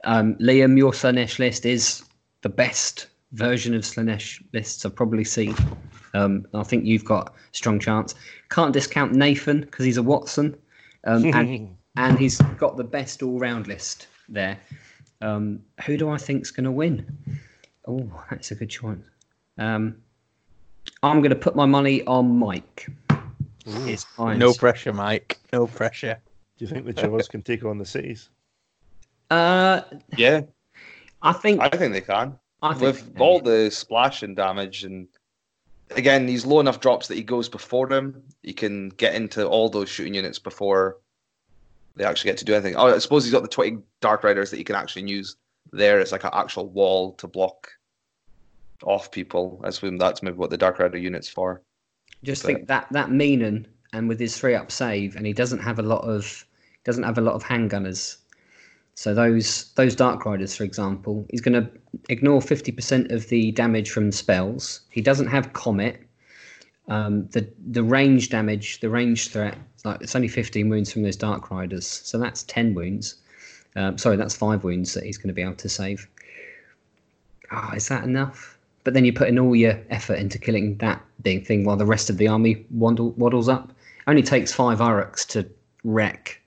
Um, 0.05 0.35
Liam, 0.37 0.79
your 0.79 0.93
Slaanesh 0.93 1.39
list 1.39 1.67
is 1.67 2.03
the 2.41 2.49
best 2.49 3.07
version 3.33 3.75
of 3.75 3.83
Slaanesh 3.83 4.43
lists 4.53 4.85
I've 4.85 4.97
probably 4.97 5.25
seen. 5.25 5.55
Um, 6.15 6.47
I 6.55 6.63
think 6.63 6.85
you've 6.85 7.05
got 7.05 7.29
a 7.29 7.33
strong 7.53 7.79
chance. 7.79 8.15
Can't 8.51 8.73
discount 8.73 9.13
Nathan 9.13 9.63
because 9.63 9.85
he's 9.85 9.97
a 9.97 10.03
Watson, 10.03 10.57
um, 11.05 11.25
and 11.35 11.77
and 11.97 12.19
he's 12.19 12.39
got 12.59 12.77
the 12.77 12.85
best 12.85 13.23
all-round 13.23 13.67
list 13.67 14.09
there. 14.29 14.59
Um, 15.21 15.61
who 15.87 15.97
do 15.97 16.11
I 16.11 16.17
think's 16.19 16.51
going 16.51 16.65
to 16.65 16.73
win? 16.73 17.07
Oh, 17.87 18.11
that's 18.31 18.51
a 18.51 18.55
good 18.55 18.71
choice. 18.71 18.99
Um, 19.59 19.97
I'm 21.03 21.21
going 21.21 21.31
to 21.31 21.37
put 21.37 21.55
my 21.55 21.67
money 21.67 22.05
on 22.05 22.39
Mike. 22.39 22.89
It's 23.67 24.07
No 24.19 24.53
pressure, 24.53 24.93
Mike. 24.93 25.39
No 25.53 25.67
pressure. 25.67 26.19
Do 26.59 26.65
you 26.65 26.69
think 26.69 26.87
the 26.87 26.93
Jaws 26.93 27.29
can 27.29 27.43
take 27.43 27.65
on 27.65 27.79
the 27.79 27.85
cities? 27.85 28.29
Uh, 29.31 29.83
Yeah, 30.17 30.43
I 31.23 31.33
think. 31.33 31.61
I 31.61 31.69
think 31.69 31.93
they 31.93 32.01
can. 32.01 32.39
I 32.61 32.75
think 32.75 32.83
With 32.83 33.21
all 33.21 33.41
the 33.41 33.71
splash 33.71 34.23
and 34.23 34.37
damage, 34.37 34.85
and 34.85 35.09
again, 35.97 36.29
he's 36.29 36.47
low 36.47 36.61
enough 36.61 36.81
drops 36.81 37.09
that 37.09 37.17
he 37.17 37.23
goes 37.23 37.49
before 37.49 37.87
them. 37.87 38.23
He 38.43 38.53
can 38.53 38.91
get 38.91 39.15
into 39.15 39.47
all 39.47 39.69
those 39.69 39.89
shooting 39.89 40.15
units 40.15 40.39
before 40.39 40.99
they 41.97 42.05
actually 42.05 42.31
get 42.31 42.39
to 42.39 42.45
do 42.45 42.55
anything. 42.55 42.77
Oh, 42.77 42.95
I 42.95 42.99
suppose 42.99 43.25
he's 43.25 43.33
got 43.33 43.43
the 43.43 43.49
20 43.49 43.79
Dark 44.01 44.25
Riders 44.25 44.51
that 44.51 44.57
he 44.57 44.65
can 44.65 44.77
actually 44.77 45.09
use 45.11 45.37
there. 45.73 46.01
It's 46.01 46.13
like 46.13 46.25
an 46.25 46.31
actual 46.33 46.69
wall 46.69 47.13
to 47.15 47.27
block 47.27 47.69
off 48.83 49.11
people. 49.11 49.61
I 49.65 49.69
assume 49.69 49.99
that's 49.99 50.23
maybe 50.23 50.37
what 50.37 50.51
the 50.51 50.57
Dark 50.57 50.79
Rider 50.79 50.99
unit's 50.99 51.29
for. 51.29 51.63
just 52.23 52.43
but- 52.43 52.47
think 52.49 52.69
that 52.69 52.87
that 52.93 53.11
Mean'un 53.11 53.67
and 53.93 54.09
with 54.09 54.19
his 54.19 54.37
three 54.37 54.55
up 54.55 54.71
save, 54.73 55.17
and 55.17 55.27
he 55.27 55.33
doesn't 55.33 55.59
have 55.59 55.79
a 55.79 55.83
lot 55.83 56.03
of 56.05 56.47
doesn't 56.85 57.05
have 57.05 57.19
a 57.19 57.21
lot 57.23 57.35
of 57.35 57.45
handgunners. 57.45 58.17
So 59.03 59.15
those 59.15 59.73
those 59.75 59.97
Dark 59.97 60.25
Riders, 60.25 60.55
for 60.55 60.63
example, 60.63 61.27
he's 61.29 61.41
going 61.41 61.61
to 61.61 61.69
ignore 62.09 62.41
fifty 62.41 62.71
percent 62.71 63.11
of 63.11 63.29
the 63.31 63.51
damage 63.51 63.91
from 63.91 64.13
spells. 64.13 64.83
He 64.91 65.01
doesn't 65.01 65.27
have 65.27 65.55
Comet. 65.55 66.01
Um, 66.87 67.27
the 67.31 67.53
the 67.73 67.83
range 67.83 68.29
damage, 68.29 68.79
the 68.79 68.89
range 68.89 69.31
threat, 69.31 69.59
like 69.85 70.01
it's 70.03 70.15
only 70.15 70.29
fifteen 70.29 70.69
wounds 70.69 70.93
from 70.93 71.03
those 71.03 71.17
Dark 71.17 71.51
Riders, 71.51 71.85
so 71.85 72.17
that's 72.17 72.45
ten 72.45 72.75
wounds. 72.75 73.17
Um, 73.75 73.99
sorry, 73.99 74.17
that's 74.17 74.37
five 74.37 74.63
wounds 74.63 74.95
that 74.95 75.03
he's 75.03 75.19
going 75.19 75.35
to 75.35 75.35
be 75.35 75.43
able 75.43 75.57
to 75.57 75.69
save. 75.69 76.09
Ah, 77.51 77.73
is 77.75 77.89
that 77.89 78.05
enough? 78.05 78.57
But 78.85 78.95
then 78.95 79.05
you're 79.05 79.15
putting 79.15 79.37
all 79.37 79.57
your 79.57 79.81
effort 79.91 80.21
into 80.21 80.39
killing 80.39 80.77
that 80.77 81.03
big 81.23 81.45
thing 81.45 81.65
while 81.65 81.77
the 81.77 81.87
rest 81.87 82.09
of 82.09 82.19
the 82.19 82.29
army 82.29 82.65
waddle, 82.71 83.11
waddles 83.13 83.49
up. 83.49 83.73
Only 84.07 84.23
takes 84.23 84.53
five 84.53 84.79
Uruks 84.79 85.27
to 85.31 85.49
wreck, 85.83 86.41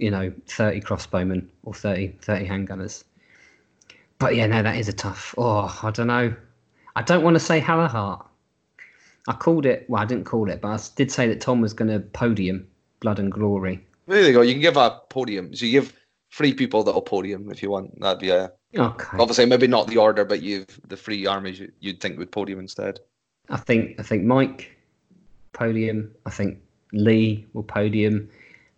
you 0.00 0.10
know, 0.10 0.32
30 0.46 0.80
crossbowmen 0.80 1.46
or 1.62 1.74
30, 1.74 2.08
30 2.22 2.46
handgunners. 2.46 3.04
But 4.18 4.34
yeah, 4.34 4.46
no, 4.46 4.62
that 4.62 4.76
is 4.76 4.88
a 4.88 4.92
tough. 4.92 5.34
Oh, 5.38 5.78
I 5.82 5.90
don't 5.90 6.06
know. 6.06 6.34
I 6.96 7.02
don't 7.02 7.22
want 7.22 7.34
to 7.34 7.40
say 7.40 7.60
Hallowheart. 7.60 8.24
I 9.28 9.32
called 9.34 9.66
it, 9.66 9.84
well, 9.88 10.02
I 10.02 10.06
didn't 10.06 10.24
call 10.24 10.50
it, 10.50 10.60
but 10.60 10.68
I 10.68 10.78
did 10.96 11.12
say 11.12 11.28
that 11.28 11.40
Tom 11.40 11.60
was 11.60 11.72
going 11.74 11.90
to 11.90 12.00
podium 12.00 12.66
Blood 13.00 13.18
and 13.18 13.30
Glory. 13.30 13.84
There 14.06 14.26
you 14.26 14.32
go. 14.32 14.40
You 14.40 14.54
can 14.54 14.62
give 14.62 14.76
a 14.78 15.00
podium. 15.10 15.54
So 15.54 15.66
you 15.66 15.72
give 15.72 15.92
three 16.32 16.54
people 16.54 16.82
that'll 16.82 17.02
podium 17.02 17.50
if 17.50 17.62
you 17.62 17.70
want. 17.70 18.00
That'd 18.00 18.20
be 18.20 18.30
a 18.30 18.52
Okay. 18.76 19.18
obviously 19.18 19.46
maybe 19.46 19.66
not 19.66 19.88
the 19.88 19.96
order, 19.96 20.24
but 20.24 20.42
you've 20.42 20.80
the 20.86 20.96
three 20.96 21.26
armies 21.26 21.58
you- 21.58 21.72
you'd 21.80 22.00
think 22.00 22.18
would 22.18 22.30
podium 22.30 22.60
instead. 22.60 23.00
I 23.48 23.56
think 23.56 23.98
I 23.98 24.02
think 24.04 24.24
Mike 24.24 24.70
podium. 25.52 26.12
I 26.24 26.30
think 26.30 26.58
Lee 26.92 27.46
will 27.52 27.64
podium, 27.64 28.28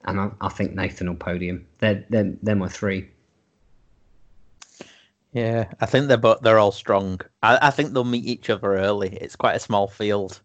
and 0.05 0.21
I, 0.21 0.31
I 0.41 0.49
think 0.49 0.75
Nathan 0.75 1.09
will 1.09 1.17
podium. 1.17 1.67
They're 1.79 2.05
they're 2.09 2.33
they're 2.43 2.57
my 2.57 2.69
three. 2.69 3.09
Yeah, 5.33 5.73
I 5.81 5.87
think 5.87 6.09
they're 6.09 6.19
both 6.19 6.41
they're 6.43 6.59
all 6.59 6.73
strong. 6.73 7.21
I, 7.43 7.59
I 7.69 7.71
think 7.71 7.93
they'll 7.93 8.05
meet 8.05 8.27
each 8.27 8.51
other 8.51 8.77
early. 8.77 9.17
It's 9.17 9.37
quite 9.37 9.57
a 9.57 9.61
small 9.61 9.89
field, 9.89 10.41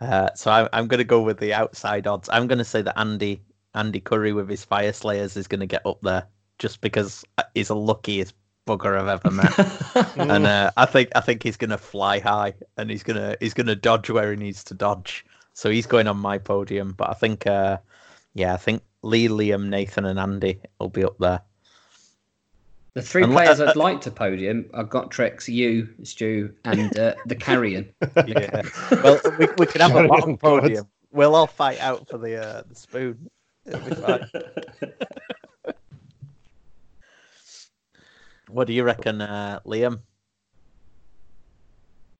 uh, 0.00 0.30
so 0.34 0.50
I, 0.50 0.68
I'm 0.72 0.88
going 0.88 0.98
to 0.98 1.04
go 1.04 1.20
with 1.20 1.38
the 1.38 1.52
outside 1.52 2.06
odds. 2.06 2.28
I'm 2.32 2.46
going 2.46 2.58
to 2.58 2.64
say 2.64 2.82
that 2.82 2.98
Andy 2.98 3.42
Andy 3.74 4.00
Curry 4.00 4.32
with 4.32 4.48
his 4.48 4.64
Fyreslayers 4.64 5.36
is 5.36 5.46
going 5.46 5.60
to 5.60 5.66
get 5.66 5.84
up 5.84 6.00
there 6.02 6.26
just 6.58 6.80
because 6.80 7.24
uh, 7.38 7.42
he's 7.54 7.68
the 7.68 7.76
luckiest 7.76 8.34
bugger 8.66 8.98
I've 8.98 9.08
ever 9.08 9.30
met, 9.30 10.16
and 10.16 10.46
uh, 10.46 10.70
I 10.76 10.86
think 10.86 11.10
I 11.14 11.20
think 11.20 11.42
he's 11.42 11.58
going 11.58 11.70
to 11.70 11.78
fly 11.78 12.20
high 12.20 12.54
and 12.78 12.90
he's 12.90 13.02
gonna 13.02 13.36
he's 13.40 13.54
going 13.54 13.66
to 13.66 13.76
dodge 13.76 14.08
where 14.08 14.30
he 14.30 14.36
needs 14.36 14.64
to 14.64 14.74
dodge. 14.74 15.26
So 15.52 15.70
he's 15.70 15.86
going 15.86 16.08
on 16.08 16.16
my 16.16 16.38
podium, 16.38 16.92
but 16.92 17.10
I 17.10 17.14
think 17.14 17.46
uh, 17.46 17.76
yeah, 18.34 18.54
I 18.54 18.56
think 18.56 18.82
Lee, 19.02 19.28
Liam, 19.28 19.68
Nathan, 19.68 20.04
and 20.04 20.18
Andy 20.18 20.60
will 20.78 20.88
be 20.88 21.04
up 21.04 21.16
there. 21.18 21.40
The 22.94 23.02
three 23.02 23.24
Unle- 23.24 23.32
players 23.32 23.60
I'd 23.60 23.74
like 23.76 24.00
to 24.02 24.10
podium 24.10 24.70
are 24.72 24.84
Gotrek, 24.84 25.48
you, 25.48 25.88
Stu, 26.04 26.54
and 26.64 26.96
uh, 26.96 27.14
the 27.26 27.34
Carrion. 27.34 27.92
Yeah. 28.26 28.62
Well, 28.90 29.20
we, 29.38 29.48
we 29.58 29.66
could 29.66 29.80
have 29.80 29.96
a 29.96 30.02
long 30.02 30.38
podium. 30.38 30.86
We'll 31.10 31.34
all 31.34 31.48
fight 31.48 31.80
out 31.80 32.08
for 32.08 32.18
the 32.18 32.36
uh, 32.36 32.62
the 32.68 32.74
spoon. 32.74 33.30
It'll 33.66 33.80
be 33.80 33.94
fine. 33.94 34.30
what 38.48 38.66
do 38.66 38.72
you 38.72 38.84
reckon, 38.84 39.20
uh, 39.20 39.60
Liam? 39.66 40.00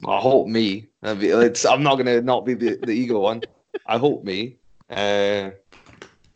I 0.06 0.18
hope 0.18 0.48
me. 0.48 0.88
It's, 1.02 1.64
I'm 1.64 1.82
not 1.82 1.96
gonna 1.96 2.20
not 2.20 2.44
be 2.44 2.54
the, 2.54 2.78
the 2.82 2.92
ego 2.92 3.20
one. 3.20 3.42
I 3.86 3.98
hope 3.98 4.24
me. 4.24 4.56
Uh, 4.90 5.50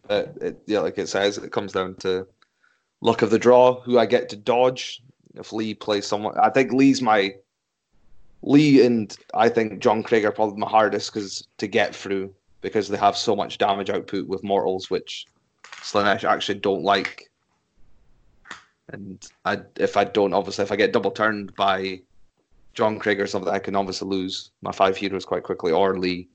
but 0.08 0.34
it, 0.40 0.58
yeah, 0.66 0.80
like 0.80 0.98
it 0.98 1.08
says, 1.08 1.38
it 1.38 1.52
comes 1.52 1.72
down 1.72 1.94
to 1.96 2.26
luck 3.00 3.22
of 3.22 3.30
the 3.30 3.38
draw, 3.38 3.80
who 3.82 3.98
I 3.98 4.06
get 4.06 4.28
to 4.30 4.36
dodge. 4.36 5.02
If 5.34 5.52
Lee 5.52 5.74
plays 5.74 6.06
someone, 6.06 6.36
I 6.38 6.50
think 6.50 6.72
Lee's 6.72 7.00
my 7.00 7.34
Lee 8.42 8.84
and 8.84 9.16
I 9.34 9.48
think 9.48 9.80
John 9.80 10.02
Craig 10.02 10.24
are 10.24 10.32
probably 10.32 10.58
my 10.58 10.68
hardest 10.68 11.12
because 11.12 11.46
to 11.58 11.66
get 11.66 11.94
through 11.94 12.34
because 12.60 12.88
they 12.88 12.96
have 12.96 13.16
so 13.16 13.36
much 13.36 13.58
damage 13.58 13.90
output 13.90 14.26
with 14.26 14.42
mortals, 14.42 14.90
which 14.90 15.26
Slaanesh 15.64 16.24
actually 16.24 16.58
don't 16.58 16.82
like. 16.82 17.30
And 18.90 19.24
I, 19.44 19.60
if 19.76 19.96
I 19.96 20.04
don't, 20.04 20.32
obviously, 20.32 20.64
if 20.64 20.72
I 20.72 20.76
get 20.76 20.92
double 20.92 21.10
turned 21.10 21.54
by 21.54 22.00
John 22.74 22.98
Craig 22.98 23.20
or 23.20 23.26
something, 23.26 23.52
I 23.52 23.58
can 23.58 23.76
obviously 23.76 24.08
lose 24.08 24.50
my 24.62 24.72
five 24.72 24.96
heroes 24.96 25.24
quite 25.24 25.42
quickly, 25.42 25.72
or 25.72 25.98
Lee. 25.98 26.28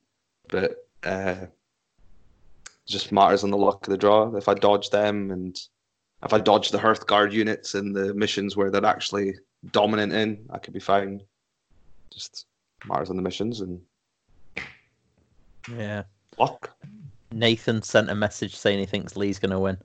But 0.50 0.86
uh, 1.04 1.36
just 2.88 3.12
matters 3.12 3.44
on 3.44 3.52
the 3.52 3.58
luck 3.58 3.86
of 3.88 3.92
the 3.92 3.98
draw. 3.98 4.36
If 4.36 4.48
I 4.48 4.54
dodge 4.54 4.90
them 4.90 5.32
and 5.32 5.58
if 6.24 6.34
I 6.34 6.40
dodge 6.40 6.70
the 6.70 6.78
Hearthguard 6.78 7.32
units 7.32 7.76
in 7.76 7.94
the 7.94 8.14
missions 8.14 8.56
where 8.56 8.72
they're 8.72 8.86
actually 8.86 9.36
dominant 9.72 10.14
in, 10.14 10.46
I 10.50 10.58
could 10.58 10.74
be 10.74 10.80
fine. 10.80 11.22
Just 12.14 12.46
matters 12.86 13.10
on 13.10 13.16
the 13.16 13.22
missions 13.22 13.62
and 13.62 13.82
Yeah. 15.68 16.04
luck. 16.38 16.76
Nathan 17.32 17.82
sent 17.82 18.10
a 18.10 18.16
message 18.16 18.56
saying 18.56 18.80
he 18.80 18.86
thinks 18.86 19.18
Lee's 19.18 19.40
going 19.40 19.52
to 19.52 19.60
win. 19.60 19.78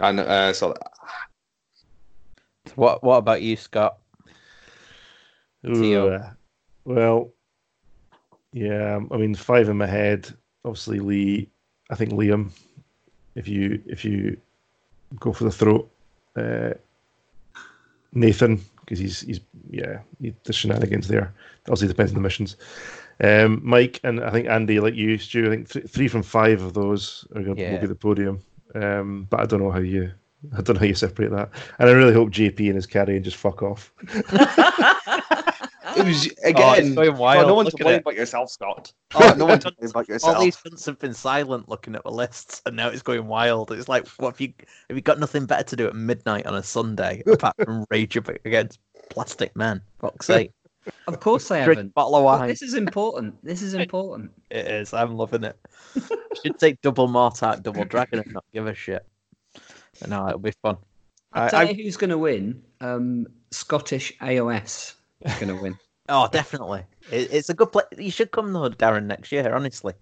And 0.00 0.20
uh, 0.20 0.52
so 0.52 0.74
What 2.74 3.02
What 3.02 3.18
about 3.18 3.42
you, 3.42 3.56
Scott? 3.56 3.98
Ooh, 5.66 6.08
uh, 6.08 6.30
well, 6.84 7.32
yeah. 8.52 8.98
I 9.10 9.16
mean, 9.16 9.34
five 9.34 9.68
in 9.68 9.78
my 9.78 9.86
head. 9.86 10.28
Obviously, 10.64 10.98
Lee. 10.98 11.50
I 11.90 11.94
think 11.94 12.12
Liam. 12.12 12.50
If 13.34 13.48
you 13.48 13.82
if 13.86 14.04
you 14.04 14.36
go 15.18 15.32
for 15.32 15.44
the 15.44 15.50
throat, 15.50 15.90
uh, 16.36 16.70
Nathan 18.12 18.60
because 18.80 18.98
he's 18.98 19.20
he's 19.22 19.40
yeah 19.70 19.98
he, 20.20 20.34
the 20.44 20.52
shenanigans 20.52 21.08
there. 21.08 21.32
Obviously, 21.66 21.88
depends 21.88 22.12
on 22.12 22.16
the 22.16 22.20
missions. 22.20 22.56
Um, 23.22 23.60
Mike 23.62 24.00
and 24.04 24.20
I 24.22 24.30
think 24.30 24.48
Andy, 24.48 24.80
like 24.80 24.94
you, 24.94 25.18
Stu. 25.18 25.46
I 25.46 25.50
think 25.50 25.68
th- 25.70 25.86
three 25.88 26.08
from 26.08 26.22
five 26.22 26.62
of 26.62 26.74
those 26.74 27.26
are 27.34 27.42
going 27.42 27.56
to 27.56 27.62
Yeah. 27.62 27.78
be 27.80 27.86
the 27.86 27.94
podium. 27.94 28.40
Um, 28.74 29.26
but 29.30 29.40
I 29.40 29.46
don't 29.46 29.60
know 29.62 29.70
how 29.70 29.78
you. 29.80 30.10
I 30.52 30.60
don't 30.60 30.74
know 30.74 30.80
how 30.80 30.86
you 30.86 30.94
separate 30.94 31.30
that. 31.30 31.48
And 31.78 31.88
I 31.88 31.92
really 31.92 32.12
hope 32.12 32.30
JP 32.30 32.66
and 32.66 32.74
his 32.74 32.86
carrion 32.86 33.22
just 33.22 33.36
fuck 33.36 33.62
off. 33.62 33.92
it 35.96 36.04
was 36.06 36.28
Oh, 36.44 36.48
again. 36.48 36.86
it's 36.86 36.94
going 36.94 37.16
wild. 37.16 37.44
oh, 37.44 37.48
no 37.48 37.54
one's 37.54 37.70
to 37.70 37.74
Look 37.76 37.80
at 37.80 37.84
blame 37.84 38.00
but 38.04 38.14
yourself, 38.14 38.50
Scott. 38.50 38.92
Oh, 39.14 39.34
no 39.38 39.44
one 39.46 39.58
to 39.60 39.72
blame 39.78 39.90
but 39.94 40.08
yourself. 40.08 40.36
All 40.36 40.42
these 40.42 40.56
hunts 40.56 40.84
have 40.86 40.98
been 40.98 41.14
silent 41.14 41.68
looking 41.68 41.94
at 41.94 42.02
the 42.04 42.10
lists, 42.10 42.62
and 42.66 42.76
now 42.76 42.88
it's 42.88 43.02
going 43.02 43.26
wild. 43.26 43.70
It's 43.72 43.88
like, 43.88 44.06
what 44.18 44.32
have 44.34 44.40
you 44.40 44.52
have 44.88 44.96
you 44.96 45.02
got 45.02 45.18
nothing 45.18 45.46
better 45.46 45.64
to 45.64 45.76
do 45.76 45.86
at 45.86 45.94
midnight 45.94 46.46
on 46.46 46.54
a 46.54 46.62
Sunday 46.62 47.22
apart 47.26 47.54
from 47.64 47.84
rage 47.90 48.16
ab- 48.16 48.36
against 48.44 48.78
plastic 49.10 49.54
Man? 49.56 49.80
Fuck's 50.00 50.26
sake! 50.26 50.50
Of 51.08 51.20
course 51.20 51.48
they 51.48 51.64
Drink 51.64 51.76
a 51.78 51.80
haven't. 51.80 51.94
bottle 51.94 52.16
of 52.16 52.24
But 52.24 52.40
wine. 52.40 52.48
This 52.48 52.60
is 52.62 52.74
important. 52.74 53.42
This 53.42 53.62
is 53.62 53.72
important. 53.74 54.30
It 54.50 54.66
is. 54.66 54.92
I'm 54.92 55.16
loving 55.16 55.44
it. 55.44 55.56
Should 56.42 56.58
take 56.58 56.80
double 56.82 57.08
Mortarch, 57.08 57.62
double 57.62 57.84
Dragon, 57.84 58.18
and 58.18 58.32
not 58.34 58.44
give 58.52 58.66
a 58.66 58.74
shit. 58.74 59.06
But 60.00 60.10
no, 60.10 60.26
it'll 60.28 60.40
be 60.40 60.52
fun. 60.62 60.76
I'll 61.32 61.44
I- 61.44 61.48
tell 61.48 61.60
I- 61.60 61.64
you 61.70 61.84
who's 61.84 61.96
going 61.96 62.10
to 62.10 62.18
win. 62.18 62.62
Um, 62.80 63.26
Scottish 63.50 64.12
AOS 64.20 64.64
is 64.64 64.94
going 65.24 65.48
to 65.48 65.62
win. 65.62 65.78
Oh, 66.10 66.28
definitely. 66.30 66.84
It, 67.10 67.32
it's 67.32 67.48
a 67.48 67.54
good 67.54 67.72
place. 67.72 67.86
You 67.96 68.10
should 68.10 68.30
come 68.30 68.52
though, 68.52 68.68
Darren, 68.68 69.06
next 69.06 69.32
year. 69.32 69.54
Honestly, 69.54 69.94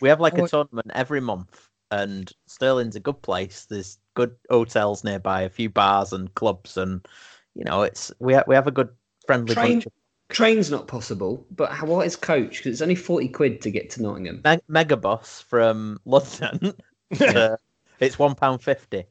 we 0.00 0.08
have 0.08 0.18
like 0.18 0.36
Oh, 0.36 0.46
a 0.46 0.48
tournament 0.48 0.90
every 0.94 1.20
month, 1.20 1.68
and 1.92 2.28
Stirling's 2.48 2.96
a 2.96 3.00
good 3.00 3.22
place. 3.22 3.64
There's 3.70 3.98
good 4.14 4.34
hotels 4.50 5.04
nearby, 5.04 5.42
a 5.42 5.48
few 5.48 5.70
bars 5.70 6.12
and 6.12 6.34
clubs, 6.34 6.76
and 6.76 7.06
you 7.54 7.62
know, 7.62 7.82
it's 7.82 8.10
we 8.18 8.34
ha- 8.34 8.42
we 8.48 8.56
have 8.56 8.66
a 8.66 8.72
good 8.72 8.88
friendly 9.28 9.54
Train- 9.54 9.74
bunch 9.74 9.86
of 9.86 9.92
Train's 10.28 10.72
not 10.72 10.88
possible, 10.88 11.46
but 11.52 11.70
how, 11.70 11.86
what 11.86 12.04
is 12.04 12.16
coach? 12.16 12.56
Because 12.56 12.72
it's 12.72 12.82
only 12.82 12.96
40 12.96 13.28
quid 13.28 13.60
to 13.60 13.70
get 13.70 13.90
to 13.90 14.02
Nottingham. 14.02 14.42
Me- 14.44 14.58
Megabus 14.68 15.44
from 15.44 16.00
London. 16.04 16.74
to- 17.14 17.52
uh, 17.52 17.56
it's 18.00 18.18
one 18.18 18.34
pound 18.34 18.60
fifty. 18.60 19.04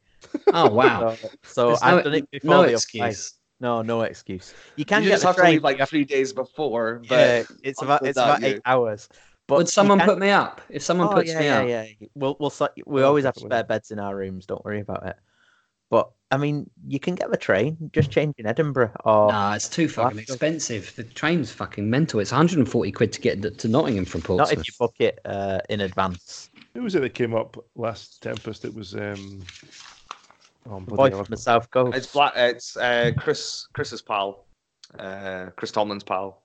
Oh, 0.48 0.69
wow. 0.74 1.16
So, 1.43 1.75
so 1.75 1.77
I've 1.82 1.98
no, 1.98 2.03
done 2.03 2.14
it 2.16 2.32
before. 2.32 2.50
no 2.50 2.58
the 2.64 2.64
other 2.64 2.74
excuse. 2.74 3.33
Place. 3.64 3.88
No, 3.88 3.98
no 4.00 4.01
excuse. 4.01 4.53
You 4.75 4.82
you 4.82 4.85
can 4.85 5.03
get 5.03 5.09
just 5.09 5.22
the 5.22 5.27
have 5.27 5.35
to 5.38 5.43
leave 5.43 5.64
like 5.64 5.88
three 5.88 6.06
days 6.06 6.33
before. 6.33 7.01
But 7.08 7.16
yeah, 7.19 7.43
it's 7.64 7.82
about 7.82 8.06
it's 8.06 8.17
about 8.17 8.42
you- 8.42 8.48
eight 8.48 8.61
hours. 8.66 9.09
But 9.45 9.58
Would 9.58 9.69
someone 9.69 10.00
can- 10.00 10.08
put 10.08 10.19
me 10.19 10.30
up? 10.30 10.61
If 10.69 10.83
someone 10.83 11.08
Oh, 11.09 11.14
puts 11.14 11.30
yeah, 11.30 11.40
me 11.40 11.45
yeah, 11.45 11.59
up, 11.59 11.67
yeah. 11.67 12.08
We'll 12.16 12.38
we'll 12.40 12.50
sort- 12.50 12.74
we 12.85 13.01
always 13.03 13.25
have 13.25 13.35
spare 13.35 13.64
beds 13.66 13.92
in 13.92 14.00
our 14.00 14.16
rooms. 14.16 14.45
Don't 14.45 14.64
worry 14.64 14.80
about 14.80 15.06
it. 15.06 15.16
But 15.90 16.09
I 16.32 16.38
mean, 16.38 16.69
you 16.88 17.00
can 17.00 17.14
get 17.14 17.30
the 17.30 17.38
train. 17.38 17.92
Just 17.93 18.09
change 18.09 18.35
in 18.38 18.45
Edinburgh 18.48 18.92
or 19.06 19.32
Nah, 19.32 19.53
it's 19.53 19.69
too 19.69 19.88
fucking 19.88 20.17
expensive. 20.19 20.93
The 20.95 21.03
train's 21.03 21.51
fucking 21.51 21.88
mental. 21.88 22.19
It's 22.22 22.32
140 22.32 22.92
quid 22.93 23.11
to 23.11 23.22
get 23.22 23.59
to 23.59 23.67
Nottingham 23.67 24.06
from 24.06 24.22
Portsmouth. 24.22 24.50
not 24.58 24.59
if 24.59 24.66
you 24.67 24.74
book 24.80 24.95
it 25.00 25.19
uh, 25.25 25.59
in 25.69 25.82
advance. 25.82 26.50
Who 26.74 26.82
was 26.83 26.95
it 26.95 27.01
that 27.01 27.14
came 27.14 27.35
up 27.35 27.58
last 27.75 28.24
Tempest? 28.24 28.66
It 28.66 28.74
was 28.74 28.95
um. 28.95 29.42
Oh, 30.69 30.80
The 30.80 30.95
boy 30.95 31.11
from 31.11 31.25
the 31.30 31.38
south 31.38 31.69
coast. 31.72 31.98
It's 31.98 32.08
black. 32.08 32.33
It's 32.35 32.77
uh, 32.77 33.11
Chris. 33.17 33.67
Chris's 33.74 34.01
pal. 34.01 34.45
Uh, 34.98 35.48
Chris 35.56 35.72
Tomlin's 35.72 36.03
pal. 36.03 36.42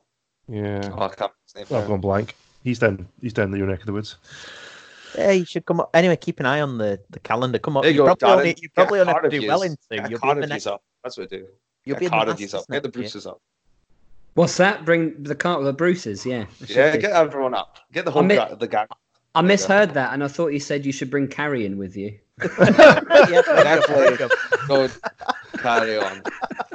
Yeah, 0.49 0.81
Oh, 0.97 1.03
I 1.03 1.09
can't. 1.09 1.33
His 1.45 1.55
name 1.57 1.65
I've 1.65 1.71
now. 1.85 1.87
gone 1.89 2.01
blank. 2.01 2.35
He's 2.65 2.79
down. 2.79 3.07
He's 3.21 3.33
down 3.33 3.51
the 3.51 3.59
your 3.59 3.67
neck 3.67 3.81
of 3.81 3.87
the 3.87 3.93
woods. 3.93 4.17
Yeah, 5.17 5.31
you 5.33 5.45
should 5.45 5.65
come 5.67 5.81
up. 5.81 5.91
Anyway, 5.95 6.17
keep 6.17 6.41
an 6.41 6.47
eye 6.47 6.61
on 6.61 6.79
the, 6.79 7.01
the 7.11 7.21
calendar. 7.21 7.59
Come 7.59 7.77
up. 7.77 7.83
There 7.83 7.93
you 7.93 7.99
go, 7.99 8.15
probably 8.17 8.29
only, 8.51 8.57
you 8.61 8.69
probably 8.71 8.99
Get 8.99 9.09
only 9.09 9.31
to 9.31 9.41
do 9.41 9.47
well 9.49 9.65
use. 9.65 9.71
in 9.73 9.77
two. 9.99 10.03
Get 10.03 10.11
You'll 10.11 10.21
be 10.21 10.29
in 10.31 10.41
the 10.41 10.47
next. 10.47 10.67
up. 10.67 10.83
That's 11.05 11.17
what 11.17 11.25
I 11.33 11.37
do. 11.37 11.47
You'll 11.85 11.95
Get 11.95 12.01
be 12.01 12.07
in 12.07 12.11
the 12.11 12.17
Cardiff 12.17 12.55
up. 12.55 12.65
Get 12.71 12.83
the 12.83 12.89
next. 12.89 12.97
Bruces 12.97 13.27
up. 13.27 13.41
What's 14.35 14.57
that? 14.59 14.85
Bring 14.85 15.23
the 15.23 15.35
cart 15.35 15.59
with 15.61 15.67
the 15.67 15.73
Bruces? 15.73 16.25
Yeah. 16.27 16.45
I 16.63 16.67
should 16.67 16.77
Yeah, 16.77 16.93
do. 16.93 16.99
get 17.01 17.13
everyone 17.13 17.55
up. 17.55 17.79
Get 17.93 18.05
the 18.05 18.11
whole 18.11 18.23
mi- 18.23 18.37
gra- 18.37 18.57
the 18.59 18.69
gang. 18.69 18.87
I 19.35 19.43
misheard 19.43 19.95
that, 19.95 20.13
and 20.15 20.23
I 20.25 20.29
thought 20.29 20.49
you 20.49 20.61
said 20.61 20.85
you 20.87 20.93
should 20.93 21.11
bring 21.11 21.29
Carrion 21.29 21.77
with 21.79 21.97
you. 21.97 22.19
Yeah, 22.43 23.43
Definitely. 23.43 24.29
Don't 24.69 25.01
carry 25.59 25.99
on. 25.99 26.23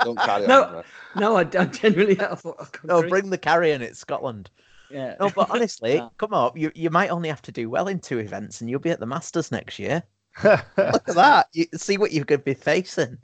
Don't 0.04 0.20
carry 0.20 0.48
No. 0.48 0.64
on. 0.64 0.74
man. 0.74 0.84
No, 1.16 1.36
I, 1.38 1.42
I 1.42 1.66
genuinely 1.66 2.20
I 2.20 2.36
thought. 2.36 2.56
I 2.60 2.64
can't 2.66 2.86
No, 2.86 3.00
drink. 3.02 3.10
bring 3.12 3.30
the 3.30 3.38
carrion. 3.38 3.82
It's 3.82 4.00
Scotland. 4.00 4.50
Yeah. 4.90 5.16
No, 5.20 5.30
but 5.30 5.50
honestly, 5.50 5.94
Yeah. 5.96 6.10
come 6.18 6.34
up. 6.34 6.58
You 6.58 6.72
you 6.76 6.90
might 6.90 7.10
only 7.10 7.30
have 7.30 7.42
to 7.44 7.52
do 7.52 7.70
well 7.70 7.88
in 7.88 8.00
two 8.00 8.20
events, 8.20 8.62
and 8.62 8.70
you'll 8.70 8.80
be 8.80 8.90
at 8.92 9.00
the 9.00 9.06
Masters 9.06 9.52
next 9.52 9.80
year. 9.80 10.04
Look 10.44 10.60
at 10.78 11.06
that. 11.16 11.48
You 11.54 11.66
see 11.76 11.98
what 11.98 12.12
you 12.12 12.26
could 12.26 12.44
be 12.44 12.54
facing. 12.54 13.18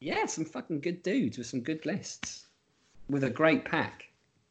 Yeah, 0.00 0.26
some 0.26 0.44
fucking 0.44 0.80
good 0.80 1.02
dudes 1.04 1.38
with 1.38 1.46
some 1.46 1.60
good 1.60 1.86
lists, 1.86 2.46
with 3.08 3.22
a 3.24 3.30
great 3.30 3.64
pack. 3.64 4.08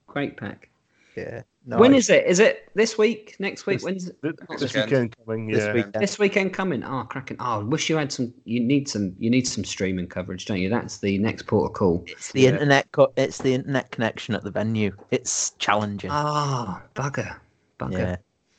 Great 0.08 0.38
pack. 0.38 0.69
Yeah. 1.17 1.41
No, 1.64 1.77
when 1.77 1.93
I- 1.93 1.98
is 1.98 2.09
it? 2.09 2.25
Is 2.25 2.40
it 2.40 2.69
this 2.73 2.98
week? 2.98 3.35
Next 3.40 3.67
week? 3.67 3.77
This- 3.77 3.83
When's 3.85 4.07
it? 4.07 4.17
this 4.22 4.73
weekend. 4.73 4.85
weekend 4.91 5.15
coming. 5.17 5.48
this 5.48 5.59
Yeah, 5.64 5.73
weekend? 5.73 5.93
This 5.93 6.17
weekend 6.19 6.53
coming. 6.53 6.83
Oh, 6.83 7.03
cracking. 7.07 7.38
Oh, 7.40 7.59
I 7.59 7.64
wish 7.64 7.88
you 7.90 7.98
had 7.98 8.11
some. 8.11 8.33
You 8.45 8.59
need 8.59 8.90
some. 8.90 9.15
You 9.19 9.30
need 9.30 9.48
some 9.48 9.64
streaming 9.64 10.07
coverage, 10.07 10.45
don't 10.45 10.57
you? 10.57 10.69
That's 10.69 10.98
the 10.98 11.19
next 11.19 11.45
port 11.45 11.69
of 11.69 11.75
call. 11.75 12.03
It's 12.07 12.31
the 12.31 12.41
Yeah. 12.41 12.49
internet. 12.49 12.91
Co- 12.93 13.14
it's 13.15 13.38
the 13.38 13.53
internet 13.53 13.91
connection 13.91 14.33
at 14.33 14.43
the 14.43 14.49
venue. 14.51 14.91
It's 15.11 15.51
challenging. 15.59 16.09
Ah, 16.11 16.81
bugger, 16.95 17.35
bugger. 17.80 17.91
yeah. 17.91 18.15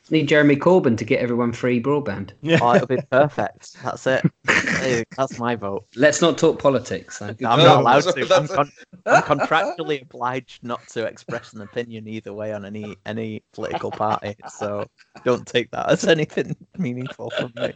Need 0.09 0.27
Jeremy 0.27 0.57
Corbyn 0.57 0.97
to 0.97 1.05
get 1.05 1.21
everyone 1.21 1.53
free 1.53 1.81
broadband. 1.81 2.31
yeah. 2.41 2.59
Oh, 2.61 2.75
it'll 2.75 2.87
be 2.87 2.97
perfect. 3.09 3.81
That's 3.81 4.05
it. 4.05 4.23
Hey, 4.47 5.05
That's 5.17 5.39
my 5.39 5.55
vote. 5.55 5.85
Let's 5.95 6.21
not 6.21 6.37
talk 6.37 6.59
politics. 6.59 7.19
though. 7.19 7.27
I'm 7.27 7.37
No, 7.39 7.55
not 7.57 7.79
allowed 7.79 8.01
to. 8.01 8.35
I'm, 8.35 8.47
con- 8.49 8.71
I'm 9.05 9.23
contractually 9.23 10.01
obliged 10.01 10.61
not 10.63 10.85
to 10.89 11.05
express 11.05 11.53
an 11.53 11.61
opinion 11.61 12.07
either 12.09 12.33
way 12.33 12.51
on 12.53 12.65
any 12.65 12.97
any 13.05 13.43
political 13.53 13.91
party. 13.91 14.35
So 14.57 14.85
don't 15.23 15.47
take 15.47 15.71
that 15.71 15.89
as 15.89 16.05
anything 16.05 16.55
meaningful 16.77 17.29
from 17.29 17.53
me. 17.55 17.71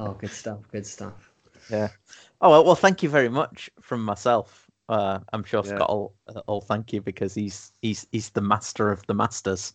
Oh, 0.00 0.12
good 0.12 0.30
stuff. 0.30 0.60
Good 0.72 0.86
stuff. 0.86 1.30
Yeah. 1.70 1.88
Oh 2.40 2.50
well, 2.50 2.64
well, 2.64 2.74
thank 2.74 3.02
you 3.02 3.08
very 3.08 3.28
much 3.28 3.70
from 3.80 4.02
myself. 4.04 4.66
Uh, 4.88 5.18
I'm 5.32 5.42
sure 5.42 5.62
Yeah. 5.64 5.74
Scott 5.74 5.88
will, 5.90 6.14
uh, 6.28 6.40
will 6.46 6.60
thank 6.60 6.92
you 6.92 7.00
because 7.00 7.34
he's 7.34 7.72
he's 7.82 8.06
he's 8.12 8.30
the 8.30 8.40
master 8.40 8.90
of 8.92 9.04
the 9.06 9.14
masters. 9.14 9.72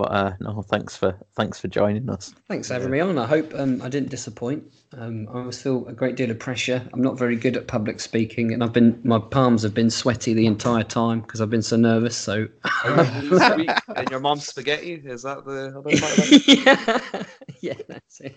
But 0.00 0.12
uh, 0.12 0.32
no, 0.40 0.62
thanks 0.62 0.96
for 0.96 1.14
thanks 1.36 1.60
for 1.60 1.68
joining 1.68 2.08
us. 2.08 2.34
Thanks 2.48 2.68
for 2.68 2.72
having 2.72 2.90
me 2.90 3.00
on. 3.00 3.18
I 3.18 3.26
hope 3.26 3.52
um, 3.54 3.82
I 3.82 3.90
didn't 3.90 4.08
disappoint. 4.08 4.64
Um, 4.96 5.28
I 5.28 5.40
always 5.40 5.60
feel 5.60 5.86
a 5.88 5.92
great 5.92 6.16
deal 6.16 6.30
of 6.30 6.38
pressure. 6.38 6.82
I'm 6.94 7.02
not 7.02 7.18
very 7.18 7.36
good 7.36 7.54
at 7.54 7.66
public 7.66 8.00
speaking, 8.00 8.54
and 8.54 8.64
I've 8.64 8.72
been 8.72 8.98
my 9.04 9.18
palms 9.18 9.62
have 9.62 9.74
been 9.74 9.90
sweaty 9.90 10.32
the 10.32 10.46
entire 10.46 10.84
time 10.84 11.20
because 11.20 11.42
I've 11.42 11.50
been 11.50 11.60
so 11.60 11.76
nervous. 11.76 12.16
So 12.16 12.48
and 12.86 14.10
your 14.10 14.20
mom's 14.20 14.46
spaghetti 14.46 14.94
is 14.94 15.24
that 15.24 15.44
the 15.44 15.66
other 15.76 15.90
part 15.90 16.18
of 16.18 16.32
it? 16.32 16.48
yeah, 16.64 17.22
yeah, 17.60 17.84
that's 17.86 18.20
it. 18.22 18.36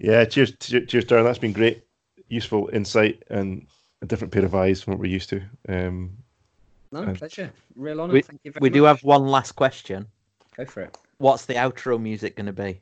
Yeah, 0.00 0.24
cheers, 0.24 0.54
cheers, 0.58 0.88
cheers, 0.88 1.04
Darren. 1.04 1.22
That's 1.22 1.38
been 1.38 1.52
great, 1.52 1.84
useful 2.26 2.68
insight, 2.72 3.22
and 3.30 3.64
a 4.02 4.06
different 4.06 4.32
pair 4.32 4.44
of 4.44 4.56
eyes 4.56 4.82
from 4.82 4.94
what 4.94 5.00
we're 5.00 5.12
used 5.12 5.28
to. 5.28 5.42
Um, 5.68 6.18
No 6.92 7.02
Uh, 7.02 7.14
pleasure. 7.14 7.52
Real 7.76 8.00
honour. 8.00 8.12
We, 8.14 8.22
Thank 8.22 8.40
you 8.44 8.52
very 8.52 8.60
we 8.62 8.68
much. 8.70 8.74
do 8.74 8.82
have 8.84 9.02
one 9.04 9.26
last 9.26 9.52
question. 9.52 10.06
Go 10.56 10.64
for 10.64 10.82
it. 10.82 10.96
What's 11.18 11.44
the 11.46 11.54
outro 11.54 12.00
music 12.00 12.36
going 12.36 12.46
to 12.46 12.52
be? 12.52 12.80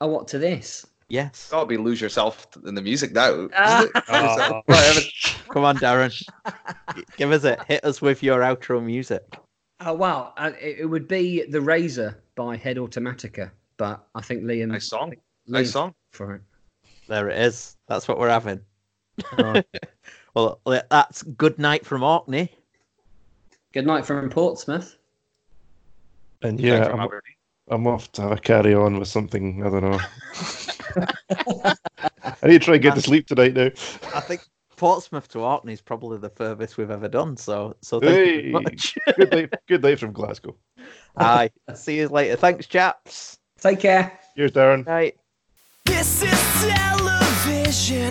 Oh, 0.00 0.06
what 0.08 0.28
to 0.28 0.38
this? 0.38 0.86
Yes. 1.08 1.48
Gotta 1.50 1.66
be 1.66 1.76
lose 1.78 2.00
yourself 2.00 2.46
in 2.66 2.74
the 2.74 2.82
music 2.82 3.12
now. 3.12 3.30
Isn't 3.58 3.90
it? 3.94 4.62
Whatever. 4.66 5.00
Come 5.48 5.64
on, 5.64 5.76
Darren. 5.78 6.12
Give 7.16 7.32
us 7.32 7.44
it. 7.44 7.58
Hit 7.66 7.82
us 7.84 8.02
with 8.02 8.22
your 8.22 8.40
outro 8.40 8.82
music. 8.84 9.22
Oh 9.80 9.94
wow, 9.94 10.34
uh, 10.36 10.50
it, 10.60 10.80
it 10.80 10.84
would 10.86 11.08
be 11.08 11.44
the 11.44 11.60
Razor 11.60 12.20
by 12.34 12.56
Head 12.56 12.76
Automatica, 12.76 13.50
but 13.78 14.06
I 14.14 14.20
think 14.20 14.42
Liam. 14.42 14.68
Nice 14.68 14.88
song. 14.88 15.12
Liam 15.12 15.16
Nice 15.52 15.70
song. 15.70 15.94
for 16.12 16.34
it. 16.34 16.42
There 17.08 17.30
it 17.30 17.38
is. 17.40 17.76
That's 17.86 18.06
what 18.06 18.18
we're 18.18 18.28
having. 18.28 18.60
Right. 19.38 19.64
Well, 20.34 20.60
that's 20.66 21.22
good 21.24 21.58
night 21.58 21.84
from 21.84 22.04
Orkney. 22.04 22.52
Good 23.72 23.86
night 23.86 24.06
from 24.06 24.28
Portsmouth. 24.30 24.96
and 26.42 26.58
Yeah, 26.58 26.86
yeah, 26.86 27.02
I'm, 27.02 27.10
I'm 27.70 27.86
off 27.86 28.10
to 28.12 28.22
have 28.22 28.32
a 28.32 28.36
carry 28.38 28.74
on 28.74 28.98
with 28.98 29.08
something. 29.08 29.64
I 29.64 29.70
don't 29.70 29.82
know. 29.82 30.00
I 32.42 32.46
need 32.46 32.60
to 32.60 32.64
try 32.64 32.74
and 32.74 32.82
get 32.82 32.94
to 32.94 33.02
sleep 33.02 33.26
tonight 33.26 33.54
now. 33.54 33.70
I 34.14 34.20
think 34.20 34.42
Portsmouth 34.76 35.28
to 35.28 35.40
Orkney 35.40 35.72
is 35.74 35.80
probably 35.80 36.18
the 36.18 36.30
furthest 36.30 36.78
we've 36.78 36.90
ever 36.90 37.08
done. 37.08 37.36
So, 37.36 37.76
so 37.82 38.00
thank 38.00 38.12
you 38.16 38.24
Hey, 38.24 38.40
very 38.40 38.52
much. 38.52 38.94
good 39.16 39.32
night, 39.32 39.54
good 39.66 39.82
night 39.82 39.98
from 39.98 40.12
Glasgow. 40.12 40.56
Aye. 41.16 41.50
See 41.74 41.98
you 41.98 42.08
later. 42.08 42.36
Thanks, 42.36 42.66
chaps. 42.66 43.38
Take 43.60 43.80
care. 43.80 44.18
Here's 44.36 44.52
Darren. 44.52 44.86
Right. 44.86 45.16
This 45.84 46.22
is 46.22 46.70
television. 46.72 48.08